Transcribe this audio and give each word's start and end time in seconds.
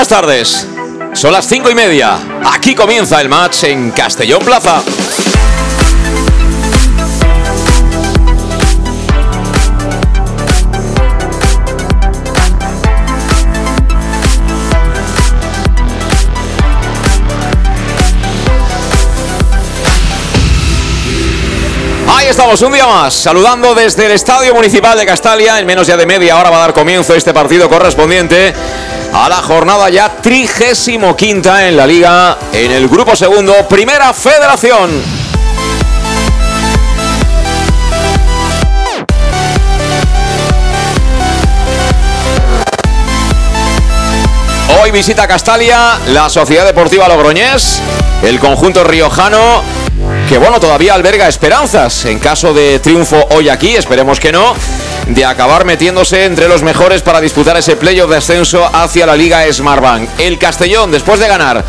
Buenas 0.00 0.08
tardes. 0.22 0.66
Son 1.12 1.30
las 1.30 1.46
cinco 1.46 1.70
y 1.70 1.74
media. 1.74 2.16
Aquí 2.54 2.74
comienza 2.74 3.20
el 3.20 3.28
match 3.28 3.64
en 3.64 3.90
Castellón 3.90 4.42
Plaza. 4.42 4.82
Ahí 22.08 22.28
estamos, 22.28 22.62
un 22.62 22.72
día 22.72 22.86
más, 22.86 23.12
saludando 23.12 23.74
desde 23.74 24.06
el 24.06 24.12
Estadio 24.12 24.54
Municipal 24.54 24.96
de 24.96 25.04
Castalia. 25.04 25.60
En 25.60 25.66
menos 25.66 25.86
ya 25.86 25.98
de 25.98 26.06
media 26.06 26.38
hora 26.38 26.48
va 26.48 26.56
a 26.56 26.60
dar 26.60 26.72
comienzo 26.72 27.14
este 27.14 27.34
partido 27.34 27.68
correspondiente 27.68 28.54
a 29.12 29.28
la 29.28 29.36
jornada 29.36 29.88
ya 29.90 30.08
trigésimo 30.20 31.16
quinta 31.16 31.66
en 31.66 31.76
la 31.76 31.86
liga, 31.86 32.38
en 32.52 32.70
el 32.70 32.88
grupo 32.88 33.16
segundo, 33.16 33.66
Primera 33.68 34.12
Federación. 34.12 34.90
Hoy 44.80 44.90
visita 44.92 45.26
Castalia 45.26 45.98
la 46.08 46.28
Sociedad 46.30 46.64
Deportiva 46.64 47.08
Logroñés, 47.08 47.82
el 48.22 48.38
conjunto 48.38 48.84
riojano 48.84 49.62
que 50.28 50.38
bueno, 50.38 50.60
todavía 50.60 50.94
alberga 50.94 51.26
esperanzas 51.26 52.04
en 52.04 52.20
caso 52.20 52.54
de 52.54 52.78
triunfo 52.78 53.26
hoy 53.32 53.48
aquí, 53.48 53.74
esperemos 53.74 54.20
que 54.20 54.30
no, 54.30 54.54
de 55.14 55.24
acabar 55.24 55.64
metiéndose 55.64 56.24
entre 56.24 56.48
los 56.48 56.62
mejores 56.62 57.02
para 57.02 57.20
disputar 57.20 57.56
ese 57.56 57.76
playoff 57.76 58.10
de 58.10 58.18
ascenso 58.18 58.64
hacia 58.72 59.06
la 59.06 59.16
Liga 59.16 59.42
Smartbank. 59.52 60.08
El 60.18 60.38
Castellón, 60.38 60.92
después 60.92 61.18
de 61.18 61.26
ganar 61.26 61.64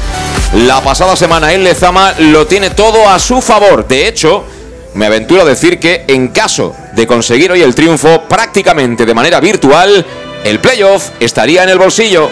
la 0.54 0.82
pasada 0.82 1.16
semana 1.16 1.52
en 1.52 1.64
Lezama, 1.64 2.14
lo 2.20 2.46
tiene 2.46 2.70
todo 2.70 3.10
a 3.10 3.18
su 3.18 3.42
favor. 3.42 3.88
De 3.88 4.08
hecho, 4.08 4.46
me 4.94 5.08
aventuro 5.08 5.42
a 5.42 5.46
decir 5.46 5.80
que 5.80 6.06
en 6.08 6.28
caso 6.28 6.76
de 6.94 7.08
conseguir 7.08 7.52
hoy 7.52 7.62
el 7.62 7.74
triunfo 7.74 8.24
prácticamente 8.30 9.06
de 9.06 9.14
manera 9.14 9.40
virtual, 9.40 10.06
el 10.44 10.60
playoff 10.60 11.10
estaría 11.20 11.64
en 11.64 11.70
el 11.70 11.80
bolsillo. 11.80 12.30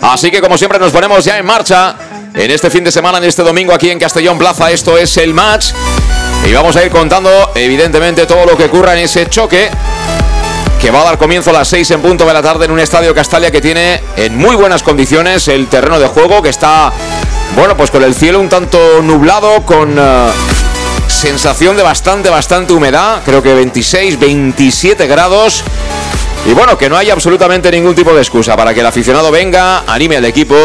Así 0.00 0.30
que 0.30 0.40
como 0.40 0.56
siempre 0.56 0.78
nos 0.78 0.92
ponemos 0.92 1.24
ya 1.24 1.38
en 1.38 1.46
marcha 1.46 1.96
en 2.40 2.50
este 2.50 2.70
fin 2.70 2.82
de 2.82 2.90
semana, 2.90 3.18
en 3.18 3.24
este 3.24 3.42
domingo 3.42 3.74
aquí 3.74 3.90
en 3.90 3.98
Castellón 3.98 4.38
Plaza. 4.38 4.70
Esto 4.70 4.96
es 4.96 5.18
el 5.18 5.34
match. 5.34 5.72
Y 6.48 6.52
vamos 6.54 6.74
a 6.74 6.82
ir 6.82 6.90
contando 6.90 7.50
evidentemente 7.54 8.24
todo 8.24 8.46
lo 8.46 8.56
que 8.56 8.64
ocurra 8.64 8.94
en 8.94 9.04
ese 9.04 9.28
choque 9.28 9.68
que 10.80 10.90
va 10.90 11.02
a 11.02 11.04
dar 11.04 11.18
comienzo 11.18 11.50
a 11.50 11.52
las 11.52 11.68
6 11.68 11.90
en 11.90 12.00
punto 12.00 12.24
de 12.24 12.32
la 12.32 12.40
tarde 12.40 12.64
en 12.64 12.70
un 12.70 12.80
estadio 12.80 13.14
Castalia 13.14 13.50
que 13.50 13.60
tiene 13.60 14.00
en 14.16 14.38
muy 14.38 14.56
buenas 14.56 14.82
condiciones 14.82 15.48
el 15.48 15.66
terreno 15.66 16.00
de 16.00 16.06
juego, 16.06 16.40
que 16.40 16.48
está, 16.48 16.90
bueno, 17.54 17.76
pues 17.76 17.90
con 17.90 18.02
el 18.02 18.14
cielo 18.14 18.40
un 18.40 18.48
tanto 18.48 19.02
nublado, 19.02 19.66
con 19.66 19.98
uh, 19.98 20.30
sensación 21.08 21.76
de 21.76 21.82
bastante, 21.82 22.30
bastante 22.30 22.72
humedad, 22.72 23.20
creo 23.22 23.42
que 23.42 23.52
26, 23.52 24.18
27 24.18 25.06
grados. 25.06 25.62
Y 26.46 26.52
bueno, 26.52 26.76
que 26.76 26.88
no 26.88 26.96
hay 26.96 27.10
absolutamente 27.10 27.70
ningún 27.70 27.94
tipo 27.94 28.12
de 28.12 28.20
excusa 28.20 28.56
para 28.56 28.72
que 28.72 28.80
el 28.80 28.86
aficionado 28.86 29.30
venga, 29.30 29.84
anime 29.86 30.16
al 30.16 30.24
equipo 30.24 30.56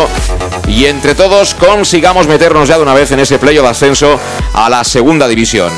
y 0.68 0.86
entre 0.86 1.16
todos 1.16 1.53
consigamos 1.53 2.28
meternos 2.28 2.68
ya 2.68 2.78
de 2.78 2.84
una 2.84 2.94
vez 2.94 3.12
en 3.12 3.19
ese 3.19 3.40
playo 3.40 3.62
de 3.62 3.69
ascenso 3.69 4.19
a 4.53 4.69
la 4.69 4.84
segunda 4.84 5.28
división. 5.28 5.72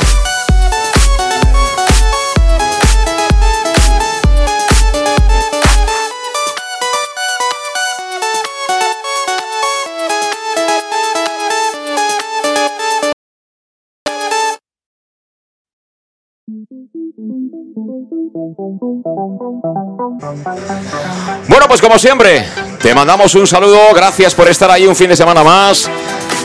Bueno, 20.20 21.68
pues 21.68 21.80
como 21.80 22.00
siempre, 22.00 22.48
te 22.82 22.96
mandamos 22.96 23.36
un 23.36 23.46
saludo, 23.46 23.80
gracias 23.94 24.34
por 24.34 24.48
estar 24.48 24.72
ahí 24.72 24.88
un 24.88 24.96
fin 24.96 25.10
de 25.10 25.16
semana 25.16 25.44
más. 25.44 25.88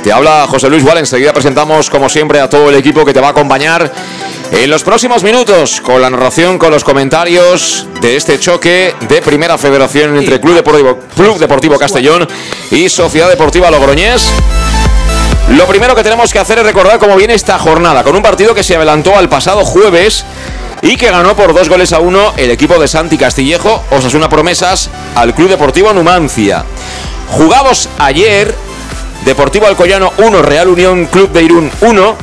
Te 0.04 0.12
habla 0.12 0.46
José 0.46 0.68
Luis 0.68 0.84
Gual, 0.84 0.98
enseguida 0.98 1.32
presentamos 1.32 1.88
como 1.88 2.08
siempre 2.10 2.40
a 2.40 2.50
todo 2.50 2.68
el 2.68 2.76
equipo 2.76 3.04
que 3.04 3.14
te 3.14 3.20
va 3.20 3.28
a 3.28 3.30
acompañar 3.30 3.90
en 4.50 4.68
los 4.68 4.82
próximos 4.82 5.22
minutos 5.22 5.80
con 5.80 6.02
la 6.02 6.10
narración, 6.10 6.58
con 6.58 6.70
los 6.70 6.84
comentarios 6.84 7.86
de 8.02 8.16
este 8.16 8.38
choque 8.38 8.94
de 9.08 9.22
Primera 9.22 9.56
Federación 9.56 10.18
entre 10.18 10.38
Club 10.38 10.56
Deportivo, 10.56 10.98
Club 11.16 11.38
Deportivo 11.38 11.78
Castellón 11.78 12.28
y 12.70 12.90
Sociedad 12.90 13.30
Deportiva 13.30 13.70
Logroñés. 13.70 14.28
Lo 15.48 15.66
primero 15.66 15.94
que 15.94 16.02
tenemos 16.02 16.30
que 16.30 16.38
hacer 16.38 16.58
es 16.58 16.64
recordar 16.64 16.98
cómo 16.98 17.16
viene 17.16 17.34
esta 17.34 17.58
jornada, 17.58 18.02
con 18.04 18.14
un 18.14 18.22
partido 18.22 18.54
que 18.54 18.62
se 18.62 18.76
adelantó 18.76 19.16
al 19.16 19.30
pasado 19.30 19.64
jueves 19.64 20.24
y 20.82 20.96
que 20.96 21.10
ganó 21.10 21.36
por 21.36 21.54
dos 21.54 21.68
goles 21.68 21.92
a 21.92 22.00
uno 22.00 22.32
el 22.36 22.50
equipo 22.50 22.78
de 22.78 22.88
Santi 22.88 23.16
Castillejo, 23.16 23.82
Osasuna 23.92 24.28
Promesas, 24.28 24.90
al 25.14 25.32
Club 25.32 25.48
Deportivo 25.48 25.92
Numancia. 25.92 26.64
Jugados 27.30 27.88
ayer, 27.98 28.52
Deportivo 29.24 29.66
Alcoyano 29.66 30.12
1, 30.18 30.42
Real 30.42 30.68
Unión 30.68 31.06
Club 31.06 31.30
de 31.30 31.44
Irún 31.44 31.70
1, 31.80 32.16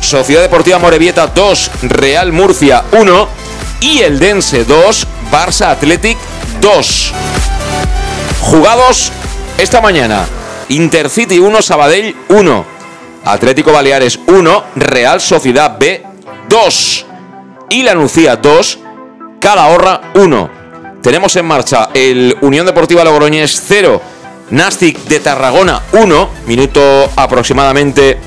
Sociedad 0.00 0.42
Deportiva 0.42 0.80
Morevieta 0.80 1.28
2, 1.28 1.70
Real 1.82 2.32
Murcia 2.32 2.82
1 2.90 3.28
y 3.80 4.00
el 4.00 4.18
Dense 4.18 4.64
2, 4.64 5.06
Barça 5.30 5.70
Athletic 5.70 6.18
2. 6.60 7.12
Jugados 8.40 9.12
esta 9.58 9.80
mañana, 9.80 10.26
Intercity 10.68 11.38
1, 11.38 11.62
Sabadell 11.62 12.16
1, 12.28 12.64
Atlético 13.26 13.70
Baleares 13.70 14.18
1, 14.26 14.64
Real 14.74 15.20
Sociedad 15.20 15.76
B 15.78 16.02
2 16.48 17.06
y 17.72 17.82
la 17.82 17.94
Nucía 17.94 18.36
2, 18.36 18.78
Calahorra 19.40 20.12
1. 20.14 20.50
Tenemos 21.02 21.34
en 21.36 21.46
marcha 21.46 21.88
el 21.94 22.36
Unión 22.42 22.66
Deportiva 22.66 23.02
Logroñés 23.02 23.62
0, 23.66 24.02
Nastic 24.50 24.98
de 25.04 25.20
Tarragona 25.20 25.80
1, 25.92 26.30
minuto 26.46 27.10
aproximadamente 27.16 28.18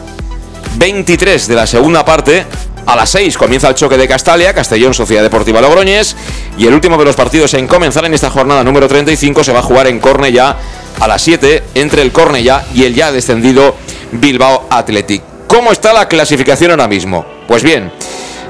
23 0.77 1.47
de 1.47 1.53
la 1.55 1.67
segunda 1.67 2.03
parte. 2.03 2.43
A 2.87 2.95
las 2.95 3.11
6 3.11 3.37
comienza 3.37 3.69
el 3.69 3.75
choque 3.75 3.97
de 3.97 4.07
Castalia, 4.07 4.51
Castellón 4.51 4.95
Sociedad 4.95 5.21
Deportiva 5.21 5.61
Logroñés. 5.61 6.15
Y 6.57 6.65
el 6.65 6.73
último 6.73 6.97
de 6.97 7.05
los 7.05 7.15
partidos 7.15 7.53
en 7.53 7.67
comenzar 7.67 8.03
en 8.05 8.15
esta 8.15 8.31
jornada 8.31 8.63
número 8.63 8.87
35 8.87 9.43
se 9.43 9.53
va 9.53 9.59
a 9.59 9.63
jugar 9.63 9.85
en 9.85 9.99
Cornellá 9.99 10.55
a 10.99 11.07
las 11.07 11.21
7 11.21 11.61
entre 11.75 12.01
el 12.01 12.11
Cornellá 12.11 12.65
y 12.73 12.85
el 12.85 12.95
ya 12.95 13.11
descendido 13.11 13.75
Bilbao 14.11 14.65
Athletic. 14.71 15.21
¿Cómo 15.45 15.71
está 15.71 15.93
la 15.93 16.07
clasificación 16.07 16.71
ahora 16.71 16.87
mismo? 16.87 17.23
Pues 17.47 17.61
bien, 17.61 17.91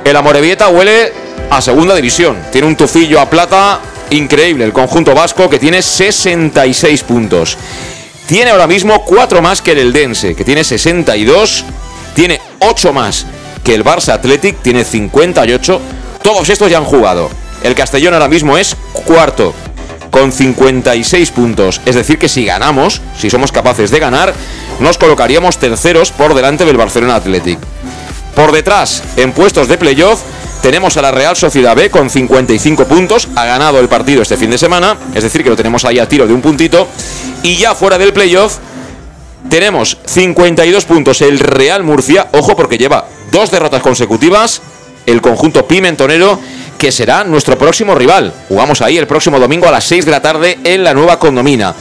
el 0.05 0.15
Amorebieta 0.15 0.69
huele 0.69 1.11
a 1.49 1.61
segunda 1.61 1.95
división. 1.95 2.37
Tiene 2.51 2.67
un 2.67 2.75
tufillo 2.75 3.19
a 3.19 3.29
plata 3.29 3.79
increíble. 4.11 4.63
El 4.63 4.71
conjunto 4.71 5.15
vasco 5.15 5.49
que 5.49 5.59
tiene 5.59 5.81
66 5.81 7.03
puntos. 7.03 7.57
tiene 8.27 8.51
ahora 8.51 8.67
mismo 8.67 9.03
4 9.03 9.41
más 9.41 9.61
que 9.61 9.73
el 9.73 9.79
Eldense, 9.79 10.35
que 10.35 10.43
tiene 10.43 10.63
62, 10.63 11.63
tiene 12.15 12.41
8 12.59 12.93
más 12.93 13.25
que 13.63 13.75
el 13.75 13.83
Barça 13.83 14.13
Athletic, 14.13 14.61
tiene 14.61 14.83
58. 14.83 15.81
Todos 16.23 16.49
estos 16.49 16.71
ya 16.71 16.77
han 16.77 16.85
jugado. 16.85 17.29
El 17.63 17.75
Castellón 17.75 18.13
ahora 18.13 18.27
mismo 18.27 18.57
es 18.57 18.75
cuarto 18.93 19.53
con 20.11 20.31
56 20.31 21.31
puntos. 21.31 21.81
Es 21.85 21.95
decir, 21.95 22.17
que 22.19 22.29
si 22.29 22.45
ganamos, 22.45 23.01
si 23.17 23.29
somos 23.29 23.51
capaces 23.51 23.91
de 23.91 23.99
ganar, 23.99 24.33
nos 24.79 24.97
colocaríamos 24.97 25.57
terceros 25.57 26.11
por 26.11 26.35
delante 26.35 26.65
del 26.65 26.77
Barcelona 26.77 27.15
Athletic. 27.15 27.59
Por 28.35 28.51
detrás, 28.51 29.01
en 29.15 29.31
puestos 29.31 29.67
de 29.67 29.77
playoff, 29.77 30.21
tenemos 30.61 30.97
a 30.97 31.01
la 31.01 31.11
Real 31.11 31.35
Sociedad 31.35 31.75
B 31.75 31.89
con 31.89 32.09
55 32.09 32.85
puntos. 32.85 33.29
Ha 33.35 33.45
ganado 33.45 33.79
el 33.79 33.87
partido 33.87 34.21
este 34.21 34.35
fin 34.35 34.49
de 34.49 34.57
semana, 34.57 34.97
es 35.13 35.23
decir, 35.23 35.43
que 35.43 35.49
lo 35.49 35.55
tenemos 35.55 35.85
ahí 35.85 35.99
a 35.99 36.09
tiro 36.09 36.27
de 36.27 36.33
un 36.33 36.41
puntito. 36.41 36.87
Y 37.43 37.55
ya 37.55 37.75
fuera 37.75 37.97
del 37.97 38.13
playoff, 38.13 38.57
tenemos 39.49 39.97
52 40.05 40.85
puntos 40.85 41.21
el 41.21 41.39
Real 41.39 41.83
Murcia. 41.83 42.27
Ojo, 42.33 42.55
porque 42.55 42.77
lleva 42.77 43.05
dos 43.31 43.51
derrotas 43.51 43.81
consecutivas. 43.81 44.61
El 45.05 45.21
conjunto 45.21 45.67
pimentonero 45.67 46.39
que 46.77 46.91
será 46.91 47.23
nuestro 47.23 47.57
próximo 47.57 47.95
rival. 47.95 48.33
Jugamos 48.49 48.81
ahí 48.81 48.97
el 48.97 49.07
próximo 49.07 49.39
domingo 49.39 49.67
a 49.67 49.71
las 49.71 49.85
6 49.85 50.05
de 50.05 50.11
la 50.11 50.21
tarde 50.21 50.59
en 50.63 50.83
la 50.83 50.93
nueva 50.93 51.19
condomina. 51.19 51.73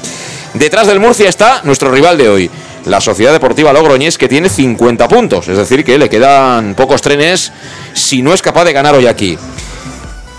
Detrás 0.53 0.87
del 0.87 1.00
Murcia 1.00 1.29
está 1.29 1.62
nuestro 1.65 1.91
rival 1.91 2.17
de 2.17 2.29
hoy, 2.29 2.50
la 2.87 3.01
Sociedad 3.01 3.33
Deportiva 3.33 3.73
Logroñés, 3.73 4.19
que 4.19 4.29
tiene 4.29 4.49
50 4.49 5.09
puntos. 5.09 5.49
Es 5.49 5.57
decir, 5.57 5.85
que 5.85 5.99
le 5.99 6.09
quedan 6.09 6.75
pocos 6.75 7.03
trenes 7.03 7.53
si 7.93 8.23
no 8.23 8.35
es 8.35 8.43
capaz 8.43 8.65
de 8.65 8.73
ganar 8.73 8.95
hoy 8.95 9.07
aquí. 9.07 9.39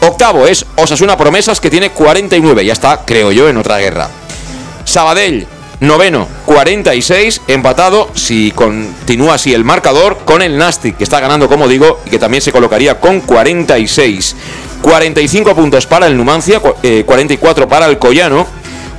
Octavo 0.02 0.46
es 0.48 0.66
Osasuna 0.76 1.18
Promesas, 1.18 1.60
que 1.60 1.70
tiene 1.70 1.90
49. 1.90 2.66
Ya 2.66 2.74
está, 2.74 3.02
creo 3.06 3.32
yo, 3.32 3.50
en 3.50 3.58
otra 3.58 3.78
guerra. 3.80 4.10
Sabadell, 4.84 5.48
noveno, 5.80 6.28
46, 6.46 7.42
empatado, 7.48 8.12
si 8.14 8.52
continúa 8.52 9.36
así 9.36 9.54
el 9.54 9.64
marcador, 9.64 10.20
con 10.26 10.42
el 10.42 10.58
Nastic, 10.58 10.98
que 10.98 11.04
está 11.04 11.20
ganando, 11.20 11.50
como 11.50 11.68
digo, 11.68 12.02
y 12.06 12.12
que 12.12 12.20
también 12.20 12.42
se 12.42 12.52
colocaría 12.52 13.00
con 13.00 13.22
46. 13.22 14.36
45 14.82 15.56
puntos 15.56 15.88
para 15.88 16.06
el 16.06 16.16
Numancia, 16.16 16.60
44 16.60 17.64
eh, 17.64 17.68
para 17.68 17.88
el 17.88 17.98
Collano, 17.98 18.46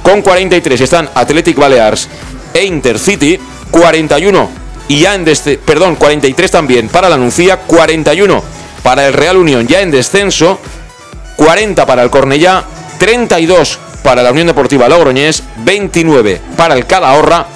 con 0.03 0.23
43 0.23 0.81
están 0.81 1.09
Athletic 1.15 1.57
Balears 1.57 2.09
e 2.57 2.65
Intercity, 2.65 3.39
41 3.71 4.51
y 4.89 5.01
ya 5.01 5.15
en 5.15 5.25
descenso, 5.25 5.61
perdón, 5.65 5.97
43 5.97 6.51
también 6.51 6.89
para 6.89 7.09
la 7.09 7.17
Nuncia, 7.17 7.59
41 7.59 8.43
para 8.83 9.07
el 9.07 9.13
Real 9.13 9.37
Unión 9.37 9.67
ya 9.67 9.81
en 9.81 9.91
descenso, 9.91 10.59
40 11.37 11.85
para 11.85 12.03
el 12.03 12.11
Cornellá, 12.11 12.65
32 12.99 13.79
para 14.03 14.23
la 14.23 14.31
Unión 14.31 14.47
Deportiva 14.47 14.89
Logroñés, 14.89 15.43
29 15.59 16.41
para 16.57 16.75
el 16.75 16.87
Calahorra 16.87 17.47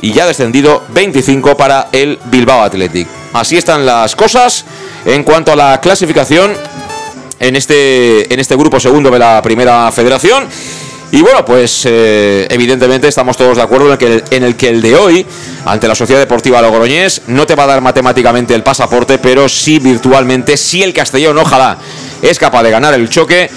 y 0.00 0.12
ya 0.12 0.26
descendido 0.26 0.84
25 0.88 1.56
para 1.56 1.88
el 1.92 2.18
Bilbao 2.24 2.62
Athletic. 2.62 3.06
Así 3.32 3.56
están 3.56 3.86
las 3.86 4.16
cosas 4.16 4.64
en 5.04 5.22
cuanto 5.22 5.52
a 5.52 5.56
la 5.56 5.80
clasificación 5.80 6.52
en 7.38 7.56
este, 7.56 8.32
en 8.32 8.40
este 8.40 8.56
grupo 8.56 8.80
segundo 8.80 9.10
de 9.10 9.18
la 9.18 9.40
primera 9.42 9.92
federación. 9.92 10.48
Y 11.12 11.22
bueno, 11.22 11.44
pues 11.44 11.82
eh, 11.86 12.46
evidentemente 12.50 13.08
estamos 13.08 13.36
todos 13.36 13.56
de 13.56 13.62
acuerdo 13.62 13.86
en 13.86 13.92
el, 13.92 13.98
que, 13.98 14.36
en 14.36 14.44
el 14.44 14.56
que 14.56 14.68
el 14.68 14.80
de 14.80 14.94
hoy, 14.94 15.26
ante 15.64 15.88
la 15.88 15.94
Sociedad 15.96 16.20
Deportiva 16.20 16.62
Logroñés, 16.62 17.22
no 17.26 17.46
te 17.46 17.56
va 17.56 17.64
a 17.64 17.66
dar 17.66 17.80
matemáticamente 17.80 18.54
el 18.54 18.62
pasaporte, 18.62 19.18
pero 19.18 19.48
sí 19.48 19.80
virtualmente, 19.80 20.56
si 20.56 20.82
el 20.82 20.92
Castellón, 20.92 21.36
ojalá, 21.38 21.78
es 22.22 22.38
capaz 22.38 22.62
de 22.62 22.70
ganar 22.70 22.94
el 22.94 23.08
choque, 23.08 23.50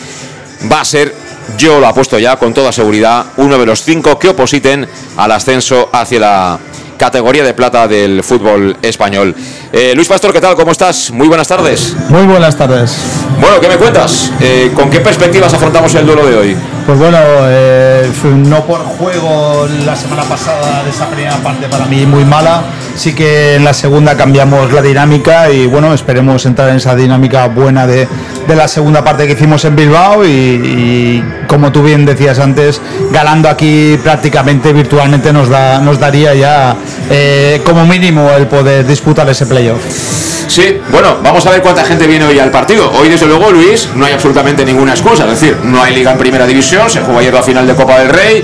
va 0.72 0.82
a 0.82 0.86
ser 0.86 1.14
yo 1.58 1.80
lo 1.80 1.88
apuesto 1.88 2.18
ya 2.18 2.38
con 2.38 2.54
toda 2.54 2.72
seguridad, 2.72 3.26
uno 3.38 3.58
de 3.58 3.66
los 3.66 3.84
cinco 3.84 4.18
que 4.18 4.30
opositen 4.30 4.88
al 5.18 5.32
ascenso 5.32 5.90
hacia 5.92 6.20
la 6.20 6.60
categoría 6.98 7.44
de 7.44 7.54
plata 7.54 7.88
del 7.88 8.24
fútbol 8.24 8.78
español. 8.82 9.36
Eh, 9.72 9.94
Luis 9.96 10.08
Pastor, 10.08 10.32
¿qué 10.32 10.40
tal? 10.40 10.56
¿Cómo 10.56 10.72
estás? 10.72 11.12
Muy 11.12 11.28
buenas 11.28 11.48
tardes. 11.48 11.96
Muy 12.10 12.26
buenas 12.26 12.56
tardes. 12.56 12.96
Bueno, 13.40 13.60
¿qué 13.60 13.68
me 13.68 13.76
cuentas? 13.76 14.32
Eh, 14.40 14.72
¿Con 14.74 14.90
qué 14.90 15.00
perspectivas 15.00 15.54
afrontamos 15.54 15.94
el 15.96 16.06
duelo 16.06 16.26
de 16.26 16.38
hoy? 16.38 16.58
Pues 16.86 17.00
bueno, 17.00 17.18
eh, 17.48 18.12
no 18.46 18.66
por 18.66 18.82
juego 18.82 19.68
la 19.86 19.96
semana 19.96 20.24
pasada 20.24 20.84
de 20.84 20.90
esa 20.90 21.08
primera 21.08 21.38
parte 21.38 21.68
para 21.70 21.86
mí 21.86 22.06
muy 22.06 22.26
mala, 22.26 22.62
sí 22.96 23.16
que 23.16 23.56
en 23.56 23.64
la 23.64 23.74
segunda 23.74 24.18
cambiamos 24.18 24.72
la 24.74 24.82
dinámica 24.82 25.50
y 25.50 25.66
bueno, 25.66 25.94
esperemos 25.94 26.46
entrar 26.46 26.70
en 26.70 26.78
esa 26.78 26.94
dinámica 26.94 27.48
buena 27.48 27.88
de, 27.88 28.06
la 28.48 28.68
segunda 28.68 29.02
parte 29.02 29.28
que 29.28 29.34
hicimos 29.34 29.64
en 29.64 29.78
Bilbao 29.78 30.26
y, 30.26 31.24
como 31.48 31.72
tú 31.72 31.84
bien 31.84 32.06
decías 32.06 32.40
antes, 32.40 32.82
ganando 33.12 33.48
aquí 33.48 33.98
prácticamente 34.04 34.74
virtualmente 34.74 35.32
nos, 35.32 35.48
da, 35.48 35.80
nos 35.80 36.00
daría 36.00 36.34
ya 36.34 36.76
eh, 37.10 37.62
como 37.64 37.86
mínimo 37.86 38.30
el 38.32 38.48
poder 38.48 38.86
disputar 38.86 39.30
ese 39.30 39.46
playoff. 39.46 40.24
Sí, 40.48 40.80
bueno, 40.92 41.18
vamos 41.24 41.46
a 41.48 41.50
ver 41.50 41.62
cuánta 41.62 41.84
gente 41.84 42.06
viene 42.06 42.26
hoy 42.26 42.38
al 42.38 42.52
partido. 42.52 42.92
Hoy, 42.92 43.10
desde 43.10 43.26
luego, 43.26 43.52
Luis, 43.52 43.90
no 43.96 44.06
hay 44.06 44.14
absolutamente 44.14 44.64
ninguna 44.64 44.92
excusa. 44.92 45.24
Es 45.24 45.40
decir, 45.40 45.58
no 45.64 45.82
hay 45.82 45.96
liga 45.96 46.12
en 46.12 46.18
primera 46.18 46.46
división, 46.46 46.73
se 46.88 47.02
juega 47.02 47.20
ayer 47.20 47.34
la 47.34 47.44
final 47.44 47.68
de 47.68 47.75
Copa 47.75 48.00
del 48.00 48.10
Rey, 48.10 48.44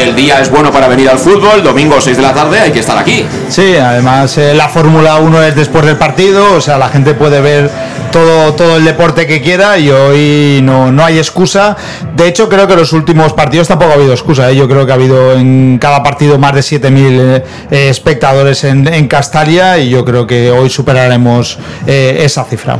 el 0.00 0.14
día 0.14 0.40
es 0.40 0.48
bueno 0.48 0.70
para 0.70 0.86
venir 0.86 1.08
al 1.08 1.18
fútbol, 1.18 1.62
domingo 1.62 2.00
6 2.00 2.16
de 2.16 2.22
la 2.22 2.32
tarde 2.32 2.60
hay 2.60 2.70
que 2.70 2.78
estar 2.78 2.96
aquí. 2.96 3.26
Sí, 3.48 3.74
además 3.76 4.38
eh, 4.38 4.54
la 4.54 4.68
Fórmula 4.68 5.16
1 5.16 5.42
es 5.42 5.56
después 5.56 5.84
del 5.84 5.96
partido, 5.96 6.54
o 6.54 6.60
sea, 6.60 6.78
la 6.78 6.88
gente 6.88 7.14
puede 7.14 7.40
ver 7.40 7.68
todo, 8.12 8.54
todo 8.54 8.76
el 8.76 8.84
deporte 8.84 9.26
que 9.26 9.42
quiera 9.42 9.76
y 9.76 9.90
hoy 9.90 10.60
no, 10.62 10.92
no 10.92 11.04
hay 11.04 11.18
excusa. 11.18 11.76
De 12.14 12.28
hecho, 12.28 12.48
creo 12.48 12.68
que 12.68 12.76
los 12.76 12.92
últimos 12.92 13.32
partidos 13.32 13.66
tampoco 13.66 13.90
ha 13.90 13.94
habido 13.94 14.12
excusa. 14.12 14.50
¿eh? 14.50 14.56
Yo 14.56 14.68
creo 14.68 14.86
que 14.86 14.92
ha 14.92 14.94
habido 14.94 15.32
en 15.32 15.78
cada 15.80 16.00
partido 16.02 16.38
más 16.38 16.54
de 16.54 16.60
7.000 16.60 17.42
eh, 17.72 17.88
espectadores 17.88 18.62
en, 18.62 18.86
en 18.86 19.08
Castalia 19.08 19.78
y 19.78 19.90
yo 19.90 20.04
creo 20.04 20.28
que 20.28 20.52
hoy 20.52 20.70
superaremos 20.70 21.58
esa 21.86 22.44
cifra. 22.44 22.78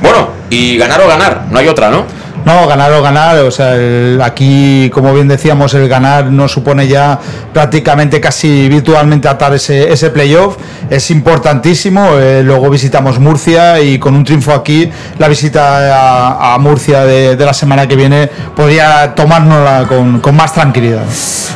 Bueno, 0.00 0.28
y 0.50 0.76
ganar 0.76 1.00
o 1.00 1.08
ganar, 1.08 1.46
no 1.50 1.58
hay 1.58 1.66
otra, 1.66 1.90
¿no? 1.90 2.19
No, 2.44 2.66
ganar 2.66 2.92
o 2.92 3.02
ganar, 3.02 3.36
o 3.38 3.50
sea, 3.50 3.74
aquí, 4.24 4.90
como 4.92 5.12
bien 5.12 5.28
decíamos, 5.28 5.74
el 5.74 5.88
ganar 5.88 6.26
nos 6.26 6.52
supone 6.52 6.88
ya 6.88 7.18
prácticamente 7.52 8.20
casi 8.20 8.68
virtualmente 8.68 9.28
atar 9.28 9.54
ese, 9.54 9.92
ese 9.92 10.10
playoff. 10.10 10.56
Es 10.88 11.10
importantísimo. 11.10 12.18
Eh, 12.18 12.42
luego 12.42 12.70
visitamos 12.70 13.18
Murcia 13.18 13.80
y 13.80 13.98
con 13.98 14.14
un 14.14 14.24
triunfo 14.24 14.52
aquí, 14.52 14.90
la 15.18 15.28
visita 15.28 16.54
a, 16.54 16.58
Murcia 16.58 17.04
de, 17.04 17.36
la 17.36 17.54
semana 17.54 17.86
que 17.86 17.96
viene 17.96 18.28
podría 18.54 19.14
tomárnosla 19.14 19.86
con, 19.88 20.20
con, 20.20 20.36
más 20.36 20.52
tranquilidad. 20.52 21.04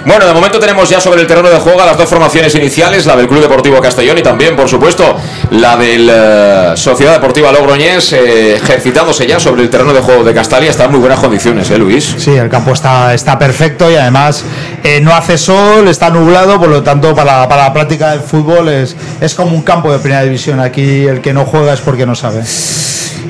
Bueno, 0.07 0.27
de 0.27 0.33
momento 0.33 0.59
tenemos 0.59 0.89
ya 0.89 1.01
sobre 1.01 1.23
el 1.23 1.27
terreno 1.27 1.49
de 1.49 1.59
juego 1.59 1.85
las 1.85 1.97
dos 1.97 2.09
formaciones 2.09 2.55
iniciales, 2.55 3.07
la 3.07 3.17
del 3.17 3.27
Club 3.27 3.41
Deportivo 3.41 3.81
Castellón 3.81 4.19
y 4.19 4.23
también, 4.23 4.57
por 4.57 4.69
supuesto, 4.69 5.17
la 5.51 5.77
del 5.77 6.11
eh, 6.13 6.73
Sociedad 6.77 7.13
Deportiva 7.15 7.53
Logroñés, 7.53 8.13
eh, 8.13 8.57
ejercitándose 8.57 9.27
ya 9.27 9.41
sobre 9.41 9.63
el 9.63 9.71
terreno 9.71 9.93
de 9.93 10.01
juego 10.01 10.25
de 10.25 10.35
Castalia 10.35 10.74
está 10.75 10.87
en 10.87 10.91
muy 10.91 10.99
buenas 10.99 11.21
condiciones, 11.21 11.71
¿eh, 11.71 11.79
Luis? 11.79 12.17
Sí, 12.19 12.33
el 12.33 12.49
campo 12.49 12.73
está, 12.73 13.15
está 13.15 13.39
perfecto 13.39 13.89
y 13.93 13.95
además 13.95 14.45
eh, 14.83 15.01
no 15.01 15.15
hace 15.15 15.39
sol, 15.39 15.87
está 15.87 16.11
nublado, 16.11 16.59
por 16.59 16.69
lo 16.69 16.83
tanto 16.83 17.15
para, 17.15 17.49
para, 17.49 17.63
la 17.63 17.73
práctica 17.73 18.11
del 18.11 18.21
fútbol 18.21 18.69
es, 18.69 18.97
es 19.21 19.35
como 19.37 19.55
un 19.55 19.63
campo 19.63 19.93
de 19.93 20.01
primera 20.01 20.25
división. 20.25 20.59
Aquí 20.59 21.07
el 21.07 21.21
que 21.21 21.33
no 21.33 21.45
juega 21.45 21.75
es 21.75 21.81
porque 21.81 22.07
no 22.07 22.17
sabe. 22.17 22.43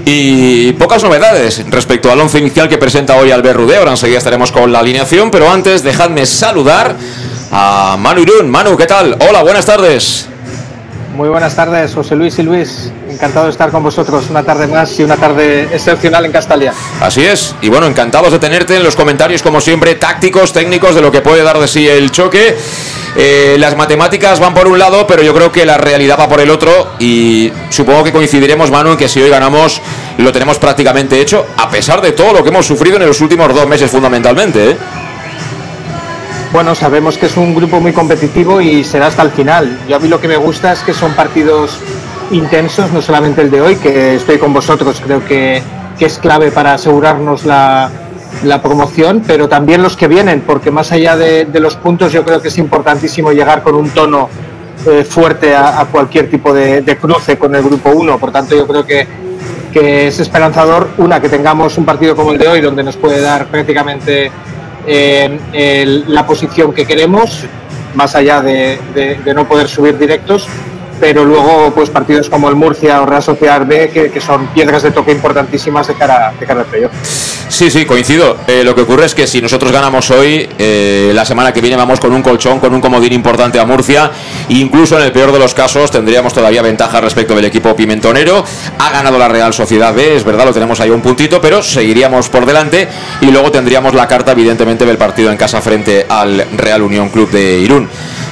Y 0.06 0.72
pocas 0.72 1.02
novedades 1.04 1.62
respecto 1.68 2.10
al 2.10 2.18
once 2.18 2.38
inicial 2.38 2.66
que 2.66 2.78
presenta 2.78 3.14
hoy 3.16 3.30
Albert. 3.30 3.60
Ahora 3.76 3.90
enseguida 3.90 4.16
estaremos 4.16 4.50
con 4.50 4.72
la 4.72 4.78
alineación, 4.78 5.30
pero 5.30 5.50
antes 5.50 5.82
dejadme 5.82 6.24
saludar 6.24 6.96
a 7.52 7.98
Manu 7.98 8.22
Irún. 8.22 8.48
Manu, 8.50 8.74
¿qué 8.74 8.86
tal? 8.86 9.18
Hola, 9.28 9.42
buenas 9.42 9.66
tardes. 9.66 10.28
Muy 11.14 11.28
buenas 11.28 11.54
tardes, 11.54 11.94
José 11.94 12.16
Luis 12.16 12.38
y 12.38 12.42
Luis. 12.42 12.90
Encantado 13.14 13.44
de 13.44 13.52
estar 13.52 13.70
con 13.70 13.80
vosotros 13.84 14.28
una 14.28 14.42
tarde 14.42 14.66
más 14.66 14.98
y 14.98 15.04
una 15.04 15.16
tarde 15.16 15.68
excepcional 15.72 16.24
en 16.24 16.32
Castalia. 16.32 16.72
Así 17.00 17.24
es. 17.24 17.54
Y 17.60 17.68
bueno, 17.68 17.86
encantados 17.86 18.32
de 18.32 18.40
tenerte 18.40 18.74
en 18.74 18.82
los 18.82 18.96
comentarios, 18.96 19.40
como 19.40 19.60
siempre, 19.60 19.94
tácticos, 19.94 20.52
técnicos, 20.52 20.96
de 20.96 21.00
lo 21.00 21.12
que 21.12 21.20
puede 21.20 21.44
dar 21.44 21.60
de 21.60 21.68
sí 21.68 21.86
el 21.86 22.10
choque. 22.10 22.56
Eh, 23.14 23.54
las 23.60 23.76
matemáticas 23.76 24.40
van 24.40 24.52
por 24.52 24.66
un 24.66 24.80
lado, 24.80 25.06
pero 25.06 25.22
yo 25.22 25.32
creo 25.32 25.52
que 25.52 25.64
la 25.64 25.78
realidad 25.78 26.18
va 26.18 26.28
por 26.28 26.40
el 26.40 26.50
otro. 26.50 26.94
Y 26.98 27.52
supongo 27.70 28.02
que 28.02 28.10
coincidiremos, 28.10 28.72
Manu, 28.72 28.90
en 28.90 28.96
que 28.96 29.08
si 29.08 29.22
hoy 29.22 29.30
ganamos, 29.30 29.80
lo 30.18 30.32
tenemos 30.32 30.58
prácticamente 30.58 31.20
hecho, 31.20 31.46
a 31.56 31.70
pesar 31.70 32.00
de 32.00 32.10
todo 32.10 32.32
lo 32.32 32.42
que 32.42 32.48
hemos 32.48 32.66
sufrido 32.66 32.96
en 32.96 33.06
los 33.06 33.20
últimos 33.20 33.54
dos 33.54 33.68
meses, 33.68 33.92
fundamentalmente. 33.92 34.70
¿eh? 34.70 34.76
Bueno, 36.52 36.74
sabemos 36.74 37.16
que 37.16 37.26
es 37.26 37.36
un 37.36 37.54
grupo 37.54 37.78
muy 37.78 37.92
competitivo 37.92 38.60
y 38.60 38.82
será 38.82 39.06
hasta 39.06 39.22
el 39.22 39.30
final. 39.30 39.78
Yo 39.88 39.94
a 39.94 39.98
mí 40.00 40.08
lo 40.08 40.20
que 40.20 40.26
me 40.26 40.36
gusta 40.36 40.72
es 40.72 40.80
que 40.80 40.92
son 40.92 41.12
partidos 41.14 41.78
intensos, 42.34 42.92
no 42.92 43.00
solamente 43.00 43.42
el 43.42 43.50
de 43.50 43.60
hoy, 43.60 43.76
que 43.76 44.16
estoy 44.16 44.38
con 44.38 44.52
vosotros, 44.52 45.00
creo 45.04 45.24
que, 45.24 45.62
es 46.00 46.18
clave 46.18 46.50
para 46.50 46.74
asegurarnos 46.74 47.46
la, 47.46 47.90
promoción, 48.62 49.22
pero 49.26 49.48
también 49.48 49.82
los 49.82 49.96
que 49.96 50.06
vienen, 50.06 50.42
porque 50.42 50.70
más 50.70 50.92
allá 50.92 51.16
de, 51.16 51.46
los 51.60 51.76
puntos 51.76 52.12
yo 52.12 52.24
creo 52.24 52.42
que 52.42 52.48
es 52.48 52.58
importantísimo 52.58 53.32
llegar 53.32 53.62
con 53.62 53.74
un 53.74 53.88
tono 53.88 54.28
eh, 54.86 55.02
fuerte 55.04 55.54
a, 55.54 55.86
cualquier 55.90 56.28
tipo 56.28 56.52
de, 56.52 56.98
cruce 57.00 57.38
con 57.38 57.54
el 57.54 57.62
grupo 57.62 57.90
1. 57.90 58.18
Por 58.18 58.32
tanto, 58.32 58.54
yo 58.54 58.66
creo 58.66 58.84
que, 58.84 59.06
que 59.72 60.08
es 60.08 60.20
esperanzador, 60.20 60.90
una, 60.98 61.20
que 61.20 61.30
tengamos 61.30 61.78
un 61.78 61.86
partido 61.86 62.14
como 62.14 62.32
el 62.32 62.38
de 62.38 62.48
hoy, 62.48 62.60
donde 62.60 62.82
nos 62.82 62.96
puede 62.96 63.20
dar 63.20 63.46
prácticamente 63.46 64.30
la 64.86 66.26
posición 66.26 66.74
que 66.74 66.84
queremos 66.84 67.46
más 67.94 68.14
allá 68.14 68.42
de, 68.42 68.78
de 69.24 69.34
no 69.34 69.48
poder 69.48 69.68
subir 69.68 69.96
directos 69.96 70.48
pero 71.04 71.22
luego 71.22 71.70
pues 71.74 71.90
partidos 71.90 72.30
como 72.30 72.48
el 72.48 72.54
Murcia 72.54 73.02
o 73.02 73.04
Real 73.04 73.22
Sociedad 73.22 73.66
B 73.66 73.90
que, 73.90 74.20
son 74.22 74.46
piedras 74.46 74.82
de 74.84 74.90
toque 74.90 75.12
importantísimas 75.12 75.86
de 75.86 75.92
cara, 75.96 76.32
de 76.40 76.46
cara 76.46 76.60
al 76.60 76.66
playoff. 76.66 76.92
Sí, 77.46 77.70
sí, 77.70 77.84
coincido. 77.84 78.38
Eh, 78.46 78.64
lo 78.64 78.74
que 78.74 78.80
ocurre 78.80 79.04
es 79.04 79.14
que 79.14 79.26
si 79.26 79.42
nosotros 79.42 79.70
ganamos 79.70 80.10
hoy, 80.10 80.48
eh, 80.56 81.12
la 81.14 81.26
semana 81.26 81.52
que 81.52 81.60
viene 81.60 81.76
vamos 81.76 82.00
con 82.00 82.10
un 82.14 82.22
colchón, 82.22 82.58
con 82.58 82.72
un 82.72 82.80
comodín 82.80 83.12
importante 83.12 83.60
a 83.60 83.66
Murcia. 83.66 84.10
Incluso 84.48 84.96
en 84.98 85.04
el 85.04 85.12
peor 85.12 85.30
de 85.30 85.38
los 85.38 85.52
casos 85.52 85.90
tendríamos 85.90 86.32
todavía 86.32 86.62
ventaja 86.62 87.02
respecto 87.02 87.34
del 87.34 87.44
equipo 87.44 87.76
pimentonero. 87.76 88.42
Ha 88.78 88.90
ganado 88.90 89.18
la 89.18 89.28
Real 89.28 89.52
Sociedad 89.52 89.92
B, 89.92 90.16
es 90.16 90.24
verdad, 90.24 90.46
lo 90.46 90.54
tenemos 90.54 90.80
ahí 90.80 90.88
un 90.88 91.02
puntito, 91.02 91.38
pero 91.38 91.62
seguiríamos 91.62 92.30
por 92.30 92.46
delante 92.46 92.88
y 93.20 93.26
luego 93.26 93.52
tendríamos 93.52 93.92
la 93.92 94.08
carta, 94.08 94.32
evidentemente, 94.32 94.86
del 94.86 94.96
partido 94.96 95.30
en 95.30 95.36
casa 95.36 95.60
frente 95.60 96.06
al 96.08 96.46
Real 96.56 96.80
Unión 96.80 97.10
Club 97.10 97.30
de 97.30 97.58
Irún. 97.58 97.90